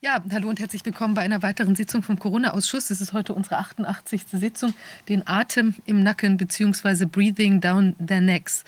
[0.00, 2.90] Ja, hallo und herzlich willkommen bei einer weiteren Sitzung vom Corona-Ausschuss.
[2.90, 4.26] Es ist heute unsere 88.
[4.32, 4.74] Sitzung,
[5.08, 7.06] den Atem im Nacken bzw.
[7.06, 8.64] Breathing Down Their Necks.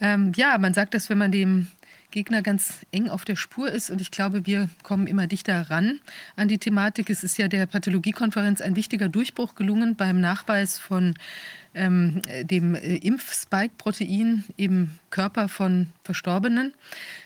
[0.00, 1.68] Ähm, ja, man sagt das, wenn man dem
[2.10, 3.90] Gegner ganz eng auf der Spur ist.
[3.90, 6.00] Und ich glaube, wir kommen immer dichter ran
[6.36, 7.10] an die Thematik.
[7.10, 11.14] Es ist ja der Pathologiekonferenz ein wichtiger Durchbruch gelungen beim Nachweis von
[11.74, 16.74] ähm, dem äh, Impfspike-Protein im Körper von Verstorbenen.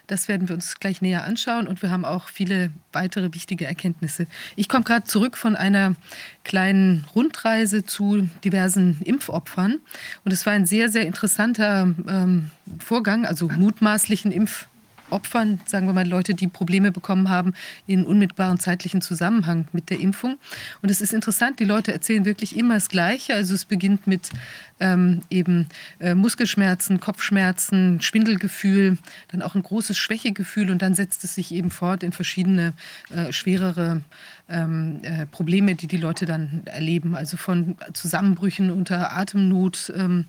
[0.07, 4.27] Das werden wir uns gleich näher anschauen und wir haben auch viele weitere wichtige Erkenntnisse.
[4.55, 5.97] Ich komme gerade zurück von einer
[6.45, 9.81] kleinen Rundreise zu diversen Impfopfern
[10.25, 14.76] und es war ein sehr, sehr interessanter ähm, Vorgang, also mutmaßlichen Impfopfern.
[15.11, 17.55] Opfern, sagen wir mal Leute, die Probleme bekommen haben
[17.87, 20.39] in unmittelbaren zeitlichen Zusammenhang mit der Impfung.
[20.83, 23.35] Und es ist interessant, die Leute erzählen wirklich immer das Gleiche.
[23.35, 24.31] Also es beginnt mit
[24.79, 25.69] ähm, eben
[26.01, 28.99] äh, Muskelschmerzen, Kopfschmerzen, Schwindelgefühl,
[29.29, 32.75] dann auch ein großes Schwächegefühl und dann setzt es sich eben fort in verschiedene
[33.15, 34.03] äh, schwerere
[34.49, 37.17] ähm, äh, Probleme, die die Leute dann erleben.
[37.17, 40.27] Also von Zusammenbrüchen unter Atemnot, ähm,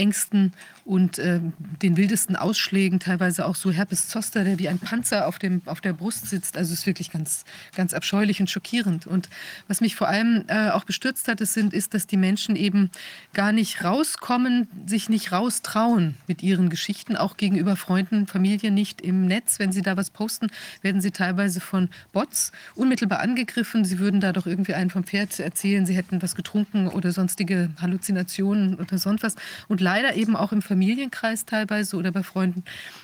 [0.00, 1.40] Ängsten und äh,
[1.82, 5.80] den wildesten Ausschlägen, teilweise auch so Herpes zoster, der wie ein Panzer auf, dem, auf
[5.80, 6.56] der Brust sitzt.
[6.56, 7.44] Also es ist wirklich ganz,
[7.76, 9.06] ganz abscheulich und schockierend.
[9.06, 9.28] Und
[9.68, 12.90] was mich vor allem äh, auch bestürzt hat, ist, sind, ist, dass die Menschen eben
[13.34, 19.26] gar nicht rauskommen, sich nicht raustrauen mit ihren Geschichten, auch gegenüber Freunden, Familie nicht im
[19.26, 19.58] Netz.
[19.58, 20.48] Wenn sie da was posten,
[20.82, 23.84] werden sie teilweise von Bots unmittelbar angegriffen.
[23.84, 27.70] Sie würden da doch irgendwie einen vom Pferd erzählen, sie hätten was getrunken oder sonstige
[27.80, 29.36] Halluzinationen oder sonst was.
[29.68, 32.62] Und leider eben auch im Familienkreis teilweise oder bei Freunden,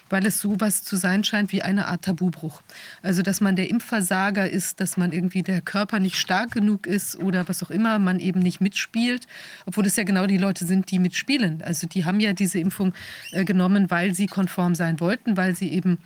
[0.09, 2.62] weil es so was zu sein scheint wie eine Art Tabubruch.
[3.03, 7.17] Also, dass man der Impfversager ist, dass man irgendwie der Körper nicht stark genug ist
[7.17, 9.27] oder was auch immer, man eben nicht mitspielt,
[9.67, 11.61] obwohl es ja genau die Leute sind, die mitspielen.
[11.62, 12.95] Also, die haben ja diese Impfung
[13.33, 15.98] äh, genommen, weil sie konform sein wollten, weil sie eben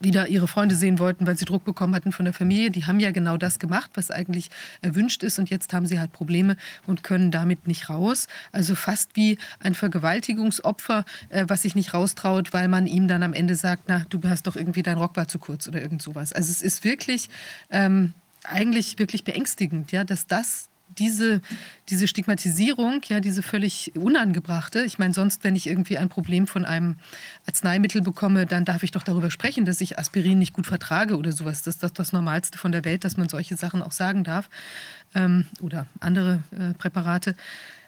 [0.00, 2.70] wieder ihre Freunde sehen wollten, weil sie Druck bekommen hatten von der Familie.
[2.70, 4.50] Die haben ja genau das gemacht, was eigentlich
[4.82, 5.38] erwünscht ist.
[5.38, 8.26] Und jetzt haben sie halt Probleme und können damit nicht raus.
[8.52, 13.32] Also fast wie ein Vergewaltigungsopfer, äh, was sich nicht raustraut, weil man ihm dann am
[13.32, 16.32] Ende sagt, na, du hast doch irgendwie dein Rock war zu kurz oder irgend sowas.
[16.32, 17.28] Also es ist wirklich
[17.70, 18.14] ähm,
[18.44, 20.68] eigentlich wirklich beängstigend, ja, dass das
[20.98, 21.40] diese,
[21.88, 26.64] diese Stigmatisierung, ja, diese völlig unangebrachte, ich meine, sonst, wenn ich irgendwie ein Problem von
[26.64, 26.96] einem
[27.46, 31.32] Arzneimittel bekomme, dann darf ich doch darüber sprechen, dass ich Aspirin nicht gut vertrage oder
[31.32, 31.62] sowas.
[31.62, 34.48] Das ist das, das Normalste von der Welt, dass man solche Sachen auch sagen darf
[35.14, 37.36] ähm, oder andere äh, Präparate.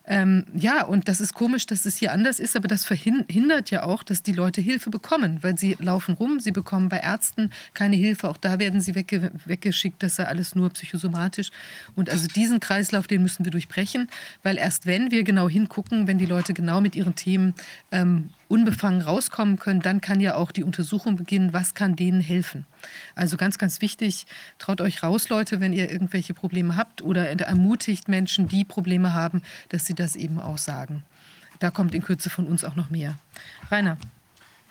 [0.08, 3.82] Ähm, ja, und das ist komisch, dass es hier anders ist, aber das verhindert ja
[3.82, 7.96] auch, dass die Leute Hilfe bekommen, weil sie laufen rum, sie bekommen bei Ärzten keine
[7.96, 11.50] Hilfe, auch da werden sie wegge weggeschickt, das sei alles nur psychosomatisch.
[11.96, 14.08] Und also diesen Kreislauf, den müssen wir durchbrechen,
[14.44, 17.54] weil erst wenn wir genau hingucken, wenn die Leute genau mit ihren Themen
[17.90, 22.66] ähm, unbefangen rauskommen können, dann kann ja auch die Untersuchung beginnen, was kann denen helfen.
[23.14, 24.26] Also ganz, ganz wichtig,
[24.58, 29.42] traut euch raus, Leute, wenn ihr irgendwelche Probleme habt oder ermutigt Menschen, die Probleme haben,
[29.68, 31.04] dass sie das eben auch sagen.
[31.58, 33.18] Da kommt in Kürze von uns auch noch mehr.
[33.70, 33.98] Rainer.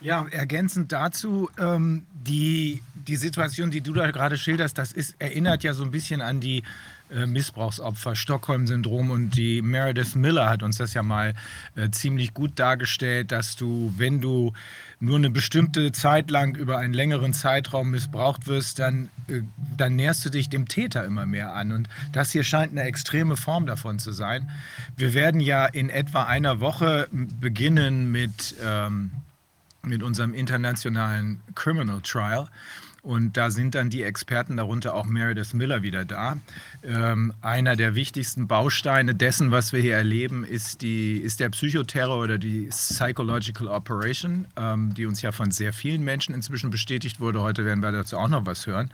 [0.02, 5.64] Ja, ergänzend dazu, ähm, die, die Situation, die du da gerade schilderst, das ist, erinnert
[5.64, 6.64] ja so ein bisschen an die
[7.10, 11.34] Missbrauchsopfer, Stockholm-Syndrom und die Meredith Miller hat uns das ja mal
[11.76, 14.54] äh, ziemlich gut dargestellt, dass du, wenn du
[15.00, 19.42] nur eine bestimmte Zeit lang über einen längeren Zeitraum missbraucht wirst, dann, äh,
[19.78, 21.72] dann näherst du dich dem Täter immer mehr an.
[21.72, 24.50] Und das hier scheint eine extreme Form davon zu sein.
[24.96, 29.12] Wir werden ja in etwa einer Woche beginnen mit, ähm,
[29.84, 32.48] mit unserem internationalen Criminal Trial.
[33.06, 36.38] Und da sind dann die Experten, darunter auch Meredith Miller, wieder da.
[36.88, 42.20] Ähm, einer der wichtigsten Bausteine dessen, was wir hier erleben, ist, die, ist der Psychoterror
[42.24, 47.42] oder die Psychological Operation, ähm, die uns ja von sehr vielen Menschen inzwischen bestätigt wurde.
[47.42, 48.92] Heute werden wir dazu auch noch was hören.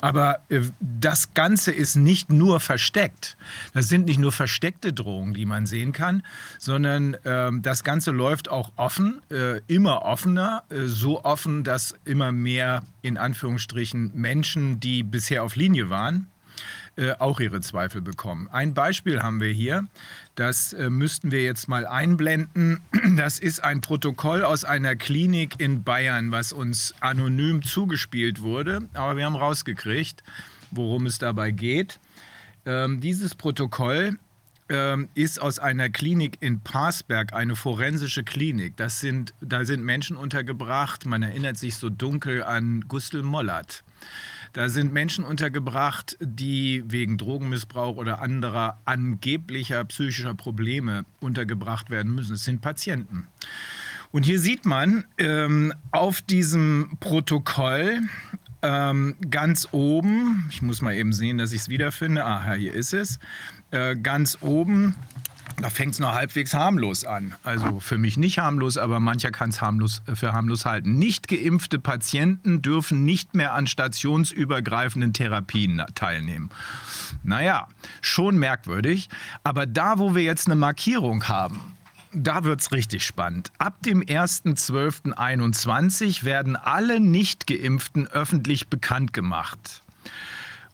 [0.00, 3.36] Aber äh, das Ganze ist nicht nur versteckt.
[3.72, 6.22] Das sind nicht nur versteckte Drohungen, die man sehen kann,
[6.58, 12.32] sondern ähm, das Ganze läuft auch offen, äh, immer offener, äh, so offen, dass immer
[12.32, 16.29] mehr in Anführungsstrichen Menschen, die bisher auf Linie waren,
[17.00, 18.46] äh, auch ihre Zweifel bekommen.
[18.52, 19.86] Ein Beispiel haben wir hier,
[20.34, 22.82] das äh, müssten wir jetzt mal einblenden.
[23.16, 29.16] Das ist ein Protokoll aus einer Klinik in Bayern, was uns anonym zugespielt wurde, aber
[29.16, 30.22] wir haben rausgekriegt,
[30.70, 31.98] worum es dabei geht.
[32.66, 34.18] Ähm, dieses Protokoll
[34.68, 38.76] ähm, ist aus einer Klinik in Parsberg, eine forensische Klinik.
[38.76, 43.84] Das sind, da sind Menschen untergebracht, man erinnert sich so dunkel an Gustl Mollert.
[44.52, 52.34] Da sind Menschen untergebracht, die wegen Drogenmissbrauch oder anderer angeblicher psychischer Probleme untergebracht werden müssen.
[52.34, 53.28] Es sind Patienten.
[54.10, 58.00] Und hier sieht man ähm, auf diesem Protokoll
[58.62, 62.24] ähm, ganz oben, ich muss mal eben sehen, dass ich es wiederfinde.
[62.24, 63.18] Aha, hier ist es.
[63.70, 64.96] Äh, ganz oben
[65.60, 67.34] da fängt es noch halbwegs harmlos an.
[67.42, 70.98] Also für mich nicht harmlos, aber mancher kann es harmlos, äh, für harmlos halten.
[70.98, 76.48] Nicht geimpfte Patienten dürfen nicht mehr an stationsübergreifenden Therapien teilnehmen.
[77.22, 77.68] Naja,
[78.00, 79.10] schon merkwürdig.
[79.44, 81.76] Aber da, wo wir jetzt eine Markierung haben,
[82.12, 83.52] da wird es richtig spannend.
[83.58, 89.84] Ab dem 1.12.21 werden alle Nicht-Geimpften öffentlich bekannt gemacht.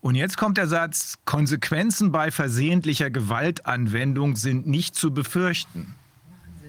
[0.01, 5.95] Und jetzt kommt der Satz, Konsequenzen bei versehentlicher Gewaltanwendung sind nicht zu befürchten.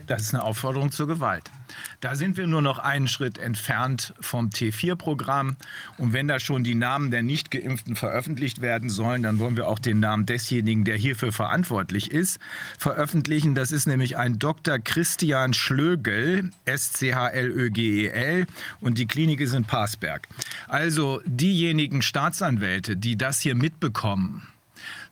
[0.07, 1.51] Das ist eine Aufforderung zur Gewalt.
[1.99, 5.57] Da sind wir nur noch einen Schritt entfernt vom T4-Programm.
[5.97, 9.79] Und wenn da schon die Namen der Nichtgeimpften veröffentlicht werden sollen, dann wollen wir auch
[9.79, 12.39] den Namen desjenigen, der hierfür verantwortlich ist,
[12.77, 13.55] veröffentlichen.
[13.55, 14.79] Das ist nämlich ein Dr.
[14.79, 18.47] Christian Schlögel, S-C-H-L-Ö-G-E-L.
[18.79, 20.27] Und die Klinik ist in Parsberg.
[20.67, 24.47] Also diejenigen Staatsanwälte, die das hier mitbekommen,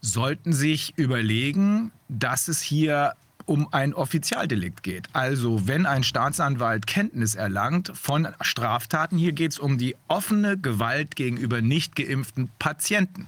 [0.02, 3.14] sollten sich überlegen, dass es hier
[3.46, 5.08] um ein Offizialdelikt geht.
[5.14, 11.16] Also wenn ein Staatsanwalt Kenntnis erlangt von Straftaten, hier geht es um die offene Gewalt
[11.16, 13.28] gegenüber nicht geimpften Patienten.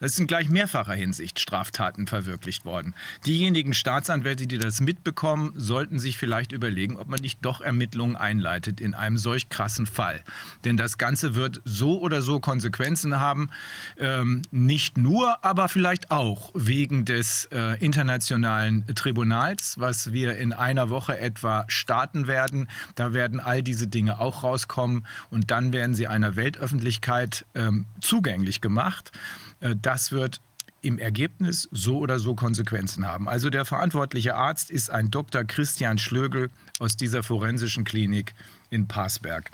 [0.00, 2.94] Das in gleich mehrfacher Hinsicht Straftaten verwirklicht worden.
[3.26, 8.80] Diejenigen Staatsanwälte, die das mitbekommen, sollten sich vielleicht überlegen, ob man nicht doch Ermittlungen einleitet
[8.80, 10.22] in einem solch krassen Fall.
[10.64, 13.50] Denn das Ganze wird so oder so Konsequenzen haben,
[13.98, 20.90] ähm, nicht nur, aber vielleicht auch wegen des äh, internationalen Tribunals, was wir in einer
[20.90, 22.68] Woche etwa starten werden.
[22.94, 28.60] Da werden all diese Dinge auch rauskommen und dann werden sie einer Weltöffentlichkeit ähm, zugänglich
[28.60, 29.12] gemacht.
[29.60, 30.40] Äh, das wird
[30.80, 33.28] im Ergebnis so oder so Konsequenzen haben.
[33.28, 35.44] Also der verantwortliche Arzt ist ein Dr.
[35.44, 38.34] Christian Schlögel aus dieser forensischen Klinik
[38.70, 39.50] in Passberg.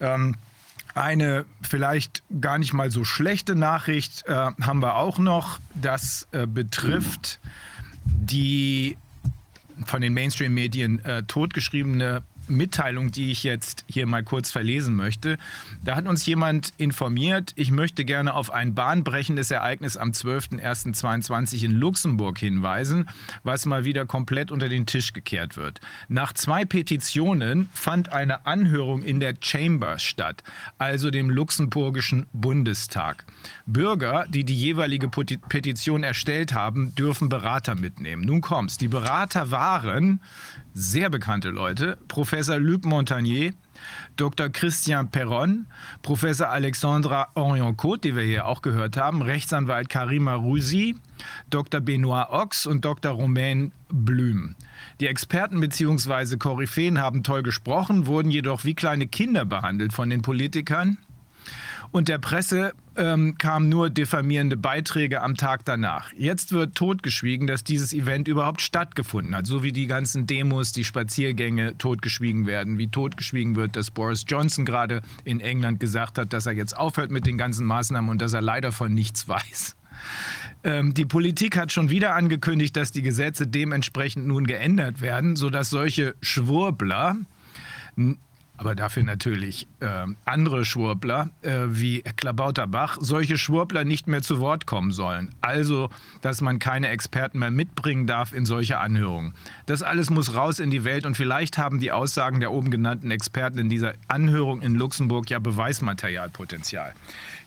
[0.00, 0.36] Ähm,
[0.94, 5.60] eine vielleicht gar nicht mal so schlechte Nachricht äh, haben wir auch noch.
[5.74, 7.38] Das äh, betrifft
[8.04, 8.96] die
[9.84, 15.38] von den Mainstream-Medien äh, totgeschriebene Mitteilung, die ich jetzt hier mal kurz verlesen möchte.
[15.84, 21.72] Da hat uns jemand informiert, ich möchte gerne auf ein bahnbrechendes Ereignis am 12.01.22 in
[21.72, 23.08] Luxemburg hinweisen,
[23.42, 25.80] was mal wieder komplett unter den Tisch gekehrt wird.
[26.08, 30.42] Nach zwei Petitionen fand eine Anhörung in der Chamber statt,
[30.78, 33.24] also dem luxemburgischen Bundestag.
[33.66, 38.22] Bürger, die die jeweilige Petition erstellt haben, dürfen Berater mitnehmen.
[38.22, 38.78] Nun kommt's.
[38.78, 40.20] Die Berater waren
[40.76, 43.54] sehr bekannte Leute, Professor Luc Montagnier,
[44.16, 44.50] Dr.
[44.50, 45.66] Christian Perron,
[46.02, 50.94] Professor Alexandra Orion-Côte, die wir hier auch gehört haben, Rechtsanwalt Karima Rusi,
[51.48, 51.80] Dr.
[51.80, 53.12] Benoit Ox und Dr.
[53.12, 54.54] Romain Blüm.
[55.00, 56.36] Die Experten bzw.
[56.36, 60.98] Koryphäen haben toll gesprochen, wurden jedoch wie kleine Kinder behandelt von den Politikern
[61.90, 66.12] und der Presse ähm, kamen nur diffamierende Beiträge am Tag danach.
[66.16, 70.84] Jetzt wird totgeschwiegen, dass dieses Event überhaupt stattgefunden hat, so wie die ganzen Demos, die
[70.84, 76.46] Spaziergänge totgeschwiegen werden, wie totgeschwiegen wird, dass Boris Johnson gerade in England gesagt hat, dass
[76.46, 79.76] er jetzt aufhört mit den ganzen Maßnahmen und dass er leider von nichts weiß.
[80.64, 85.70] Ähm, die Politik hat schon wieder angekündigt, dass die Gesetze dementsprechend nun geändert werden, sodass
[85.70, 87.16] solche Schwurbler
[88.56, 94.66] aber dafür natürlich äh, andere Schwurbler äh, wie Klabauterbach, solche Schwurbler nicht mehr zu Wort
[94.66, 95.34] kommen sollen.
[95.40, 95.90] Also,
[96.22, 99.34] dass man keine Experten mehr mitbringen darf in solche Anhörungen.
[99.66, 103.10] Das alles muss raus in die Welt und vielleicht haben die Aussagen der oben genannten
[103.10, 106.94] Experten in dieser Anhörung in Luxemburg ja Beweismaterialpotenzial.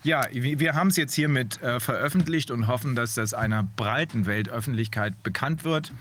[0.04, 5.22] Ja, wir haben es jetzt hiermit äh, veröffentlicht und hoffen, dass das einer breiten Weltöffentlichkeit
[5.24, 5.92] bekannt wird.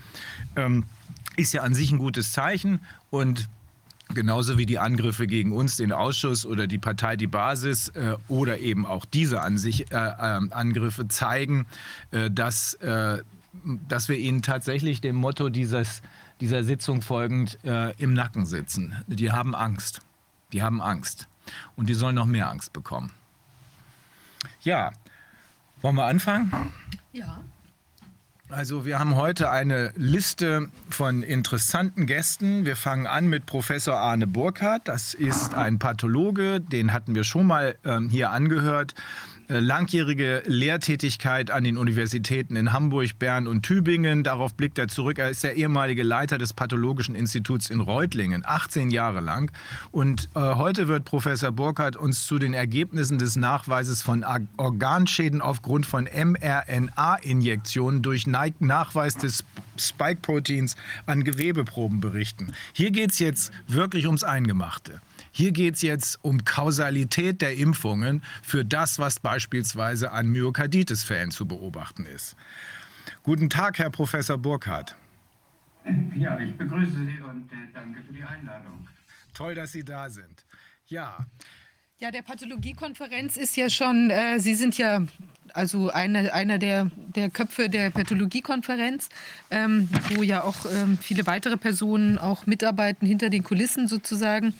[0.55, 0.85] Ähm,
[1.35, 3.49] ist ja an sich ein gutes Zeichen und
[4.11, 8.57] Genauso wie die Angriffe gegen uns, den Ausschuss oder die Partei, die Basis äh, oder
[8.57, 11.67] eben auch diese an sich, äh, äh, Angriffe zeigen,
[12.09, 13.21] äh, dass, äh,
[13.87, 16.01] dass wir ihnen tatsächlich dem Motto dieses,
[16.41, 18.95] dieser Sitzung folgend äh, im Nacken sitzen.
[19.05, 20.01] Die haben Angst.
[20.53, 21.27] Die haben Angst.
[21.75, 23.11] Und die sollen noch mehr Angst bekommen.
[24.61, 24.91] Ja,
[25.81, 26.73] wollen wir anfangen?
[27.11, 27.43] Ja.
[28.51, 32.65] Also wir haben heute eine Liste von interessanten Gästen.
[32.65, 34.87] Wir fangen an mit Professor Arne Burkhardt.
[34.87, 38.95] Das ist ein Pathologe, den hatten wir schon mal ähm, hier angehört.
[39.49, 44.23] Äh, langjährige Lehrtätigkeit an den Universitäten in Hamburg, Bern und Tübingen.
[44.23, 45.17] Darauf blickt er zurück.
[45.17, 49.51] Er ist der ehemalige Leiter des Pathologischen Instituts in Reutlingen, 18 Jahre lang.
[49.89, 54.23] Und äh, heute wird Professor Burkhardt uns zu den Ergebnissen des Nachweises von
[54.57, 59.43] Organschäden aufgrund von mRNA-Injektionen durch Nachweis des
[59.79, 60.75] Spike-Proteins
[61.07, 62.53] an Gewebeproben berichten.
[62.73, 65.01] Hier geht es jetzt wirklich ums Eingemachte.
[65.39, 71.47] Hier geht es jetzt um Kausalität der Impfungen für das, was beispielsweise an Myokarditis-Fällen zu
[71.47, 72.35] beobachten ist.
[73.23, 74.97] Guten Tag, Herr Professor Burkhardt.
[76.13, 78.85] Ja, ich begrüße Sie und äh, danke für die Einladung.
[79.33, 80.45] Toll, dass Sie da sind.
[80.87, 81.25] Ja.
[82.01, 85.05] Ja, der Pathologiekonferenz ist ja schon, äh, Sie sind ja
[85.53, 89.09] also einer, einer der, der Köpfe der Pathologiekonferenz,
[89.51, 94.53] ähm, wo ja auch ähm, viele weitere Personen auch mitarbeiten hinter den Kulissen sozusagen.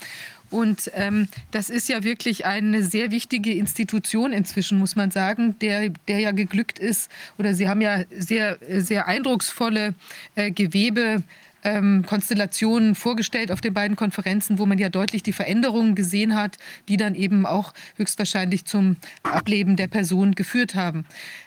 [0.49, 5.91] Und ähm, das ist ja wirklich eine sehr wichtige Institution inzwischen, muss man sagen, der,
[6.09, 7.09] der ja geglückt ist.
[7.37, 9.93] Oder Sie haben ja sehr, sehr eindrucksvolle
[10.35, 11.23] äh, Gewebe
[11.63, 16.57] ähm, Konstellationen vorgestellt auf den beiden Konferenzen, wo man ja deutlich die Veränderungen gesehen hat,
[16.87, 21.05] die dann eben auch höchstwahrscheinlich zum Ableben der Person geführt haben.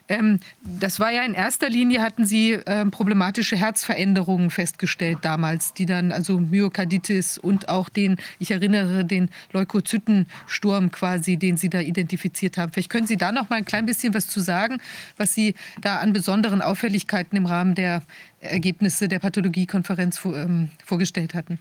[0.08, 5.86] Ähm, das war ja in erster Linie, hatten Sie ähm, problematische Herzveränderungen festgestellt damals, die
[5.86, 12.58] dann also Myokarditis und auch den, ich erinnere, den Leukozytensturm quasi, den Sie da identifiziert
[12.58, 12.72] haben.
[12.72, 14.78] Vielleicht können Sie da noch mal ein klein bisschen was zu sagen,
[15.16, 18.02] was Sie da an besonderen Auffälligkeiten im Rahmen der
[18.40, 21.58] Ergebnisse der Pathologiekonferenz vor, ähm, vorgestellt hatten.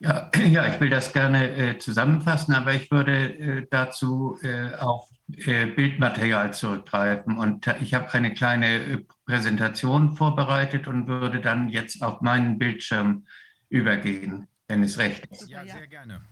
[0.00, 5.08] Ja, ja, ich will das gerne äh, zusammenfassen, aber ich würde äh, dazu äh, auf
[5.10, 7.36] äh, Bildmaterial zurückgreifen.
[7.36, 13.26] Und ich habe eine kleine äh, Präsentation vorbereitet und würde dann jetzt auf meinen Bildschirm
[13.68, 15.48] übergehen, wenn es recht ist.
[15.48, 16.22] Ja, sehr gerne.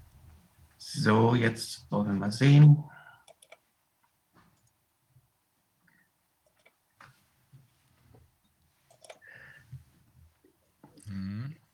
[0.78, 2.84] So, jetzt wollen wir mal sehen.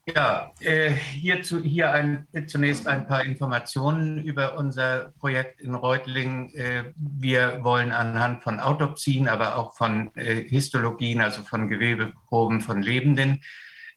[0.05, 6.53] Ja, äh, hierzu, hier ein, zunächst ein paar Informationen über unser Projekt in Reutlingen.
[6.57, 12.83] Äh, wir wollen anhand von Autopsien, aber auch von äh, Histologien, also von Gewebeproben von
[12.83, 13.43] Lebenden,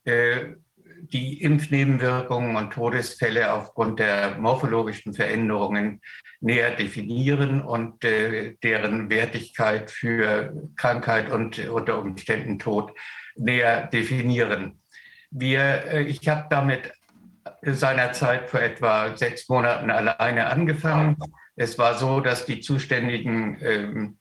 [0.07, 5.99] die Impfnebenwirkungen und Todesfälle aufgrund der morphologischen Veränderungen
[6.41, 12.93] näher definieren und deren Wertigkeit für Krankheit und unter Umständen Tod
[13.35, 14.79] näher definieren.
[15.31, 16.91] Wir, äh, ich habe damit
[17.61, 21.17] seinerzeit vor etwa sechs Monaten alleine angefangen.
[21.55, 24.17] Es war so, dass die zuständigen ähm,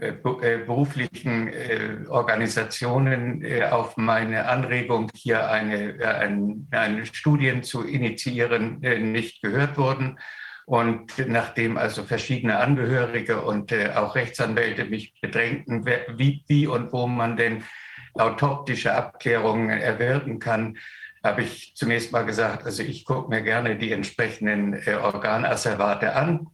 [0.00, 7.62] äh, äh, beruflichen äh, Organisationen äh, auf meine Anregung, hier eine, äh, ein, eine Studien
[7.62, 10.18] zu initiieren, nicht gehört wurden.
[10.66, 15.86] Und nachdem also verschiedene Angehörige und auch Rechtsanwälte mich bedrängten,
[16.18, 17.64] wie, wie und wo man denn
[18.18, 20.78] autoptische Abklärungen erwirken kann,
[21.22, 26.48] habe ich zunächst mal gesagt, also ich gucke mir gerne die entsprechenden äh, Organasservate an.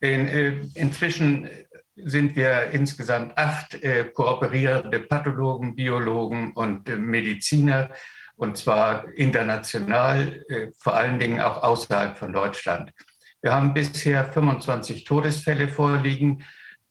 [0.00, 1.48] In, äh, inzwischen
[1.96, 7.90] sind wir insgesamt acht äh, kooperierende Pathologen, Biologen und äh, Mediziner,
[8.36, 12.90] und zwar international, äh, vor allen Dingen auch außerhalb von Deutschland.
[13.42, 16.44] Wir haben bisher 25 Todesfälle vorliegen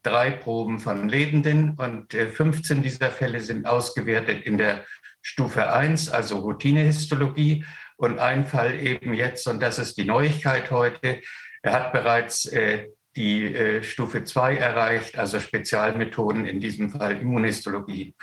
[0.03, 4.85] drei Proben von Lebenden und 15 äh, dieser Fälle sind ausgewertet in der
[5.21, 7.65] Stufe 1, also Routinehistologie.
[7.95, 11.21] Und ein Fall eben jetzt, und das ist die Neuigkeit heute,
[11.61, 18.15] er hat bereits äh, die äh, Stufe 2 erreicht, also Spezialmethoden, in diesem Fall Immunhistologie.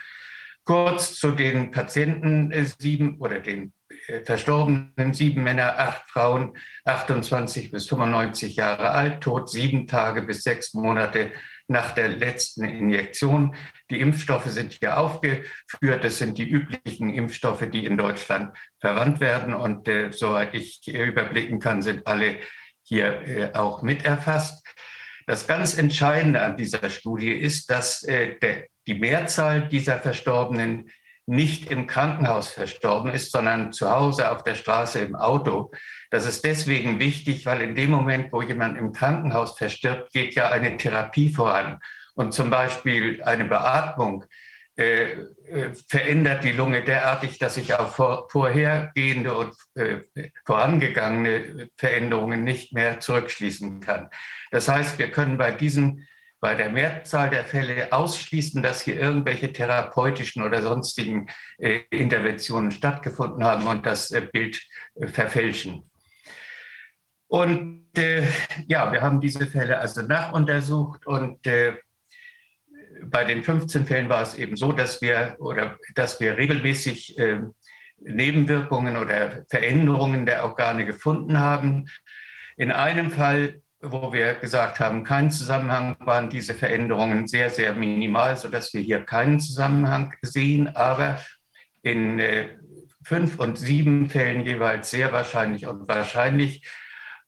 [0.65, 3.73] Kurz zu den Patienten, sieben oder den
[4.25, 10.75] Verstorbenen, sieben Männer, acht Frauen, 28 bis 95 Jahre alt, tot sieben Tage bis sechs
[10.75, 11.33] Monate
[11.71, 13.55] nach der letzten Injektion.
[13.91, 16.03] Die Impfstoffe sind hier aufgeführt.
[16.03, 19.55] Das sind die üblichen Impfstoffe, die in Deutschland verwandt werden.
[19.55, 22.39] Und äh, soweit ich überblicken kann, sind alle
[22.83, 24.67] hier äh, auch mit erfasst.
[25.27, 30.91] Das ganz Entscheidende an dieser Studie ist, dass äh, der, die Mehrzahl dieser Verstorbenen
[31.27, 35.71] nicht im Krankenhaus verstorben ist, sondern zu Hause auf der Straße im Auto.
[36.11, 40.51] Das ist deswegen wichtig, weil in dem Moment, wo jemand im Krankenhaus verstirbt, geht ja
[40.51, 41.79] eine Therapie voran.
[42.15, 44.25] Und zum Beispiel eine Beatmung
[44.77, 49.99] äh, äh, verändert die Lunge derartig, dass ich auf vor, vorhergehende und äh,
[50.47, 54.09] vorangegangene Veränderungen nicht mehr zurückschließen kann.
[54.51, 56.07] Das heißt, wir können bei diesen
[56.41, 63.45] bei der Mehrzahl der Fälle ausschließen, dass hier irgendwelche therapeutischen oder sonstigen äh, Interventionen stattgefunden
[63.45, 64.63] haben und das äh, Bild
[65.13, 65.90] verfälschen.
[67.31, 68.27] Und äh,
[68.67, 71.75] ja, wir haben diese Fälle also nachuntersucht und äh,
[73.05, 77.43] bei den 15 Fällen war es eben so, dass wir oder dass wir regelmäßig äh,
[78.01, 81.89] Nebenwirkungen oder Veränderungen der Organe gefunden haben.
[82.57, 88.39] In einem Fall, wo wir gesagt haben, kein Zusammenhang, waren diese Veränderungen sehr, sehr minimal,
[88.39, 90.75] sodass wir hier keinen Zusammenhang sehen.
[90.75, 91.21] Aber
[91.83, 92.49] in äh,
[93.05, 96.63] fünf und sieben Fällen jeweils sehr wahrscheinlich und wahrscheinlich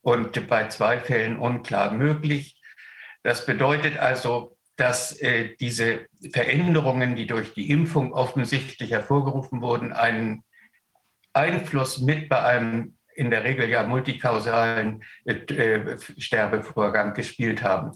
[0.02, 2.60] und bei zwei Fällen unklar möglich.
[3.22, 10.42] Das bedeutet also, dass äh, diese Veränderungen, die durch die Impfung offensichtlich hervorgerufen wurden, einen
[11.32, 17.92] Einfluss mit bei einem in der Regel ja multikausalen äh, Sterbevorgang gespielt haben.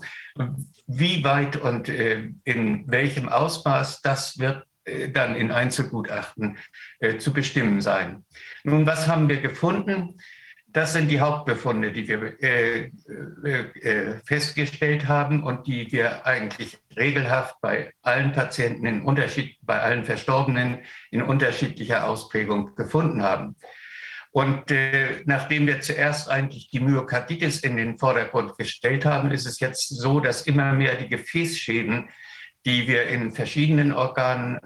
[0.86, 6.58] Wie weit und äh, in welchem Ausmaß, das wird äh, dann in Einzelgutachten
[7.00, 8.24] äh, zu bestimmen sein.
[8.62, 10.18] Nun, was haben wir gefunden?
[10.76, 12.90] Das sind die Hauptbefunde, die wir äh,
[13.44, 20.04] äh, festgestellt haben und die wir eigentlich regelhaft bei allen Patienten in Unterschied, bei allen
[20.04, 20.80] Verstorbenen
[21.10, 23.56] in unterschiedlicher Ausprägung gefunden haben.
[24.32, 29.60] Und äh, nachdem wir zuerst eigentlich die Myokarditis in den Vordergrund gestellt haben, ist es
[29.60, 32.10] jetzt so, dass immer mehr die Gefäßschäden,
[32.66, 34.60] die wir in verschiedenen Organen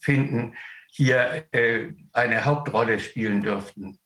[0.00, 0.54] finden,
[0.92, 3.98] hier äh, eine Hauptrolle spielen dürften.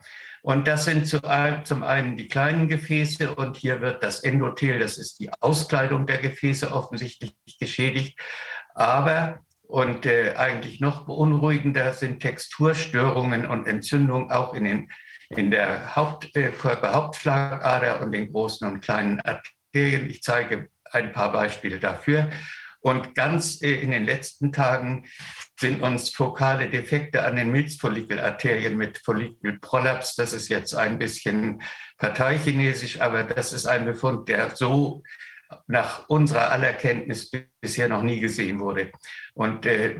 [0.46, 1.18] Und das sind zu,
[1.64, 6.18] zum einen die kleinen Gefäße und hier wird das Endothel, das ist die Auskleidung der
[6.18, 8.16] Gefäße, offensichtlich geschädigt.
[8.72, 14.92] Aber und äh, eigentlich noch beunruhigender sind Texturstörungen und Entzündungen auch in, den,
[15.30, 20.08] in der Haupt, äh, Körperhauptschlagader und den großen und kleinen Arterien.
[20.08, 22.30] Ich zeige ein paar Beispiele dafür.
[22.78, 25.06] Und ganz äh, in den letzten Tagen
[25.58, 30.14] sind uns fokale Defekte an den Milzfollikelarterien mit Follikelprolaps.
[30.16, 31.62] Das ist jetzt ein bisschen
[31.98, 35.02] parteichinesisch, aber das ist ein Befund, der so
[35.66, 38.90] nach unserer aller Kenntnis bisher noch nie gesehen wurde.
[39.34, 39.96] Und äh,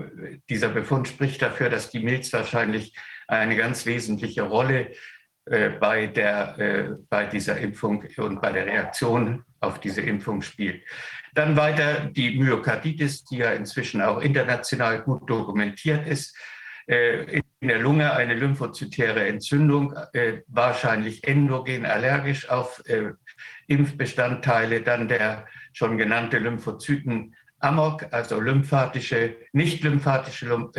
[0.50, 2.96] dieser Befund spricht dafür, dass die Milz wahrscheinlich
[3.28, 4.92] eine ganz wesentliche Rolle
[5.46, 10.82] äh, bei, der, äh, bei dieser Impfung und bei der Reaktion auf diese Impfung spielt.
[11.37, 16.35] Dann weiter die Myokarditis, die ja inzwischen auch international gut dokumentiert ist.
[16.87, 23.12] Äh, in der Lunge eine lymphozytäre Entzündung, äh, wahrscheinlich endogen allergisch auf äh,
[23.66, 30.71] Impfbestandteile, dann der schon genannte Lymphozyten Amok, also lymphatische, nicht lymphatische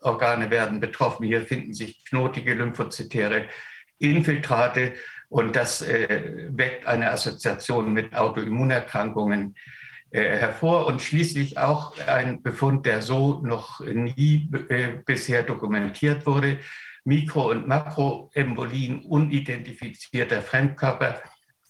[0.00, 1.26] Organe werden betroffen.
[1.26, 3.48] Hier finden sich knotige lymphozytäre
[3.98, 4.94] Infiltrate
[5.28, 9.56] und das weckt eine Assoziation mit Autoimmunerkrankungen
[10.18, 16.58] hervor und schließlich auch ein Befund, der so noch nie äh, bisher dokumentiert wurde.
[17.04, 21.22] Mikro- und Makroembolien unidentifizierter Fremdkörper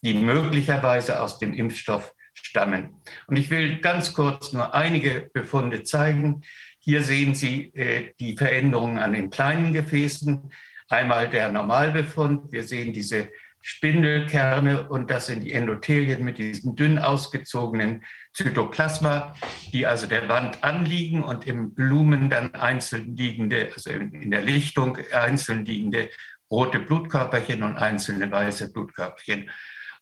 [0.02, 2.96] die möglicherweise aus dem Impfstoff stammen.
[3.26, 6.42] Und ich will ganz kurz nur einige Befunde zeigen.
[6.78, 10.50] Hier sehen Sie äh, die Veränderungen an den kleinen Gefäßen.
[10.88, 12.50] Einmal der Normalbefund.
[12.50, 13.28] Wir sehen diese
[13.62, 19.34] Spindelkerne und das sind die Endothelien mit diesen dünn ausgezogenen Zytoplasma,
[19.72, 24.98] die also der Wand anliegen und im Blumen dann einzeln liegende, also in der Lichtung
[25.12, 26.10] einzeln liegende
[26.50, 29.50] rote Blutkörperchen und einzelne weiße Blutkörperchen.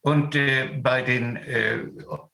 [0.01, 1.81] Und äh, bei den äh,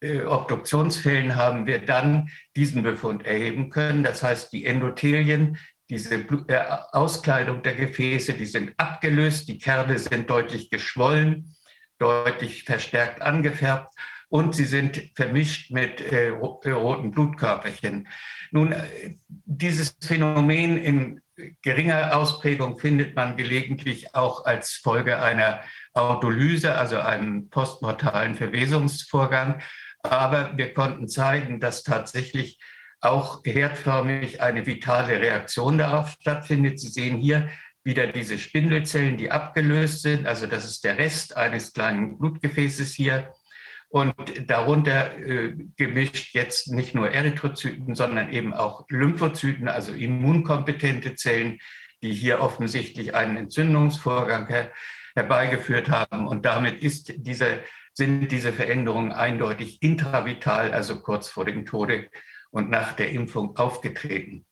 [0.01, 4.03] äh, Obduktionsfällen haben wir dann diesen Befund erheben können.
[4.03, 5.57] Das heißt, die Endothelien,
[5.89, 6.61] diese äh,
[6.93, 11.57] Auskleidung der Gefäße, die sind abgelöst, die Kerne sind deutlich geschwollen,
[11.99, 13.95] deutlich verstärkt angefärbt
[14.35, 18.09] und sie sind vermischt mit äh, äh, roten Blutkörperchen.
[18.51, 18.75] Nun,
[19.29, 21.21] dieses Phänomen in
[21.63, 25.61] geringer Ausprägung findet man gelegentlich auch als Folge einer
[25.93, 29.63] Autolyse, also einen postmortalen Verwesungsvorgang.
[30.03, 32.59] Aber wir konnten zeigen, dass tatsächlich
[33.01, 36.81] auch herdförmig eine vitale Reaktion darauf stattfindet.
[36.81, 37.51] Sie sehen hier
[37.85, 40.27] wieder diese Spindelzellen, die abgelöst sind.
[40.27, 43.33] Also das ist der Rest eines kleinen Blutgefäßes hier.
[43.95, 51.61] Und darunter äh, gemischt jetzt nicht nur Erythrozyten, sondern eben auch Lymphozyten, also immunkompetente Zellen,
[52.03, 54.73] die hier offensichtlich einen Entzündungsvorgang her
[55.15, 56.27] herbeigeführt haben.
[56.27, 57.61] Und damit ist diese,
[57.93, 62.09] sind diese Veränderungen eindeutig intravital, also kurz vor dem Tode
[62.51, 64.45] und nach der Impfung aufgetreten.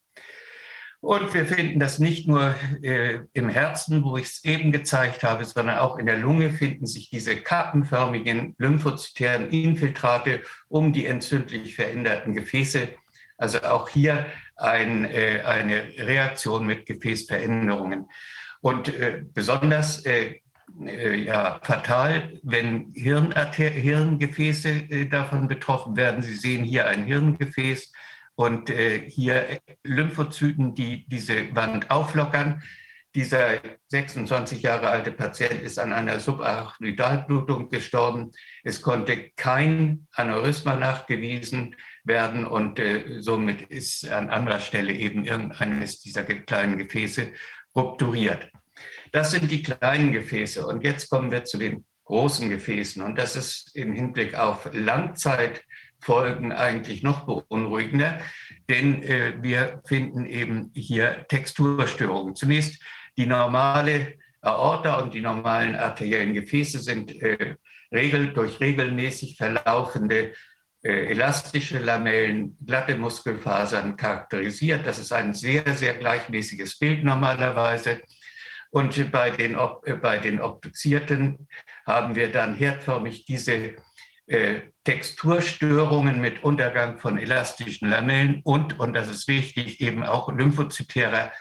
[1.02, 5.44] Und wir finden das nicht nur äh, im Herzen, wo ich es eben gezeigt habe,
[5.44, 12.34] sondern auch in der Lunge finden sich diese kappenförmigen lymphozytären Infiltrate um die entzündlich veränderten
[12.34, 12.88] Gefäße.
[13.36, 18.06] Also auch hier ein, äh, eine Reaktion mit Gefäßveränderungen.
[18.60, 20.36] Und äh, besonders äh,
[20.86, 26.22] äh, ja, fatal, wenn Hirnarter Hirngefäße äh, davon betroffen werden.
[26.22, 27.92] Sie sehen hier ein Hirngefäß
[28.34, 32.62] und äh, hier Lymphozyten, die diese Wand auflockern.
[33.14, 38.32] Dieser 26 Jahre alte Patient ist an einer Subarachnoidalblutung gestorben.
[38.64, 46.00] Es konnte kein Aneurysma nachgewiesen werden und äh, somit ist an anderer Stelle eben irgendeines
[46.00, 47.32] dieser kleinen Gefäße
[47.76, 48.50] rupturiert.
[49.12, 50.66] Das sind die kleinen Gefäße.
[50.66, 53.02] Und jetzt kommen wir zu den großen Gefäßen.
[53.02, 54.68] Und das ist im Hinblick auf
[56.02, 58.20] Langzeitfolgen eigentlich noch beunruhigender,
[58.68, 62.34] denn äh, wir finden eben hier Texturstörungen.
[62.34, 62.82] Zunächst
[63.16, 67.56] die normale Aorta und die normalen arteriellen Gefäße sind äh,
[67.92, 70.32] regel, durch regelmäßig verlaufende
[70.82, 74.86] äh, elastische Lamellen, glatte Muskelfasern charakterisiert.
[74.86, 78.00] Das ist ein sehr, sehr gleichmäßiges Bild normalerweise.
[78.70, 81.46] Und bei den, äh, bei den Obduzierten
[81.86, 83.76] haben wir dann herdförmig diese
[84.84, 91.32] Texturstörungen mit Untergang von elastischen Lamellen und, und das ist wichtig, eben auch lymphozytärer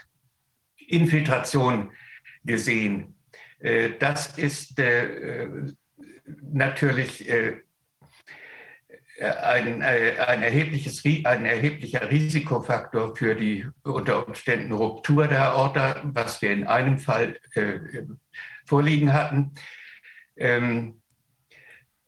[0.87, 1.91] Infiltration
[2.43, 3.15] gesehen.
[3.59, 5.47] Äh, das ist äh,
[6.51, 7.61] natürlich äh,
[9.19, 16.51] ein, ein, erhebliches, ein erheblicher Risikofaktor für die unter Umständen Ruptur der Aorta, was wir
[16.51, 17.37] in einem Fall
[18.65, 19.53] vorliegen hatten.
[20.37, 21.00] Ähm,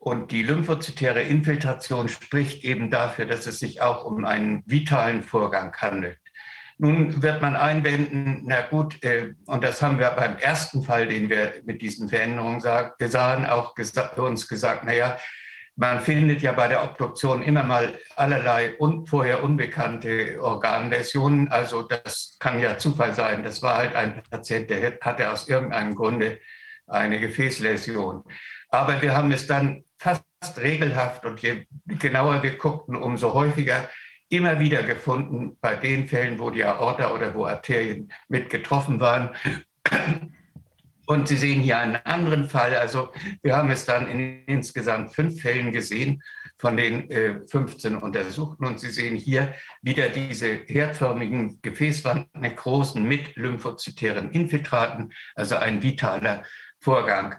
[0.04, 5.74] und die lymphozytäre Infiltration spricht eben dafür, dass es sich auch um einen vitalen Vorgang
[5.78, 6.18] handelt.
[6.78, 11.30] Nun wird man einwenden, na gut, äh, und das haben wir beim ersten Fall, den
[11.30, 13.74] wir mit diesen Veränderungen sahen, auch
[14.18, 15.18] uns gesagt, naja,
[15.78, 21.48] man findet ja bei der Obduktion immer mal allerlei un, vorher unbekannte Organläsionen.
[21.48, 23.42] Also das kann ja Zufall sein.
[23.42, 26.42] Das war halt ein Patient, der hatte aus irgendeinem Grunde
[26.88, 28.24] eine Gefäßläsion.
[28.70, 33.90] Aber wir haben es dann fast regelhaft und je genauer wir guckten, umso häufiger
[34.30, 39.30] immer wieder gefunden bei den Fällen, wo die Aorta oder wo Arterien mit getroffen waren.
[41.06, 42.76] Und Sie sehen hier einen anderen Fall.
[42.76, 43.12] Also
[43.42, 46.24] wir haben es dann in insgesamt fünf Fällen gesehen
[46.58, 48.66] von den äh, 15 Untersuchten.
[48.66, 56.44] Und Sie sehen hier wieder diese herdförmigen Gefäßwandnekrosen mit lymphozytären Infiltraten, also ein vitaler
[56.80, 57.36] Vorgang.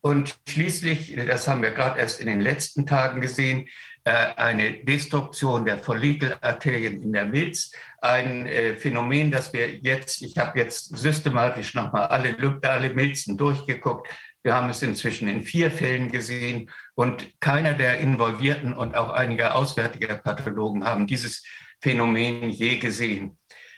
[0.00, 3.68] Und schließlich, das haben wir gerade erst in den letzten Tagen gesehen,
[4.06, 10.38] äh, eine Destruktion der Follikelarterien in der Milz, ein äh, Phänomen, das wir jetzt, ich
[10.38, 14.08] habe jetzt systematisch nochmal alle, alle Milzen durchgeguckt.
[14.44, 19.54] Wir haben es inzwischen in vier Fällen gesehen und keiner der Involvierten und auch einige
[19.54, 21.42] auswärtige Pathologen haben dieses
[21.80, 23.36] Phänomen je gesehen.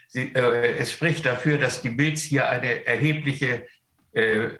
[0.08, 3.66] Sie, äh, es spricht dafür, dass die Milz hier eine erhebliche
[4.12, 4.50] äh,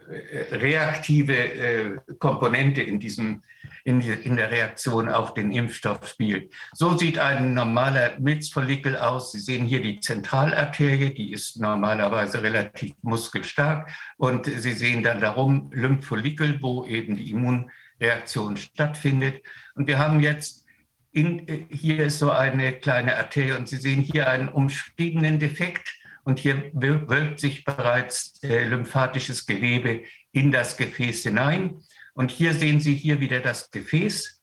[0.51, 3.41] reaktive äh, Komponente in diesem
[3.83, 6.53] in, in der Reaktion auf den Impfstoff spielt.
[6.73, 9.31] So sieht ein normaler Milzfollikel aus.
[9.31, 13.89] Sie sehen hier die Zentralarterie, die ist normalerweise relativ muskelstark.
[14.17, 19.43] Und Sie sehen dann darum Lymphfollikel, wo eben die Immunreaktion stattfindet.
[19.75, 20.65] Und wir haben jetzt
[21.11, 25.98] in, hier ist so eine kleine Arterie und Sie sehen hier einen umschriebenen Defekt.
[26.29, 31.81] Und hier wölbt sich bereits äh, lymphatisches Gewebe in das Gefäß hinein.
[32.13, 34.39] Und hier sehen Sie hier wieder das Gefäß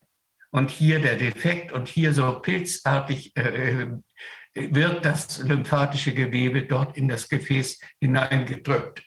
[0.51, 3.89] und hier der Defekt und hier so pilzartig äh, äh,
[4.55, 9.05] wird das lymphatische Gewebe dort in das Gefäß hineingedrückt.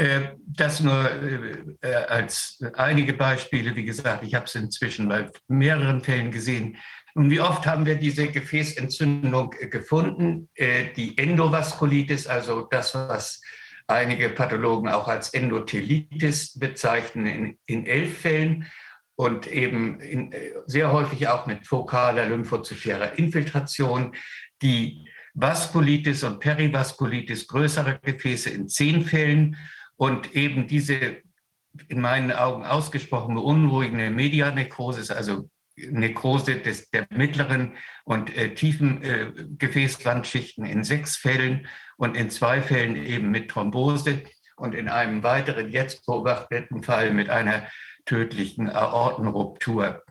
[0.00, 1.10] Äh, das nur
[1.82, 3.76] äh, als einige Beispiele.
[3.76, 6.78] Wie gesagt, ich habe es inzwischen bei mehreren Fällen gesehen.
[7.14, 10.48] Und wie oft haben wir diese Gefäßentzündung gefunden?
[10.58, 13.40] Die Endovaskulitis, also das, was
[13.86, 18.66] einige Pathologen auch als Endothelitis bezeichnen in, in elf Fällen
[19.16, 20.34] und eben in,
[20.66, 24.14] sehr häufig auch mit fokaler lymphozytärer Infiltration.
[24.62, 29.56] Die Vaskulitis und Perivaskulitis größere Gefäße in zehn Fällen
[29.96, 31.18] und eben diese
[31.88, 35.48] in meinen Augen ausgesprochen beunruhigende Medianekrose, also
[35.90, 37.72] Nekrose des, der mittleren
[38.04, 41.66] und äh, tiefen äh, Gefäßwandschichten in sechs Fällen
[41.96, 44.22] und in zwei Fällen eben mit Thrombose
[44.56, 47.66] und in einem weiteren jetzt beobachteten Fall mit einer
[48.04, 50.02] tödlichen Aortenruptur.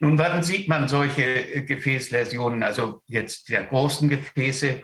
[0.00, 4.82] Nun, wann sieht man solche äh, Gefäßläsionen, also jetzt der großen Gefäße?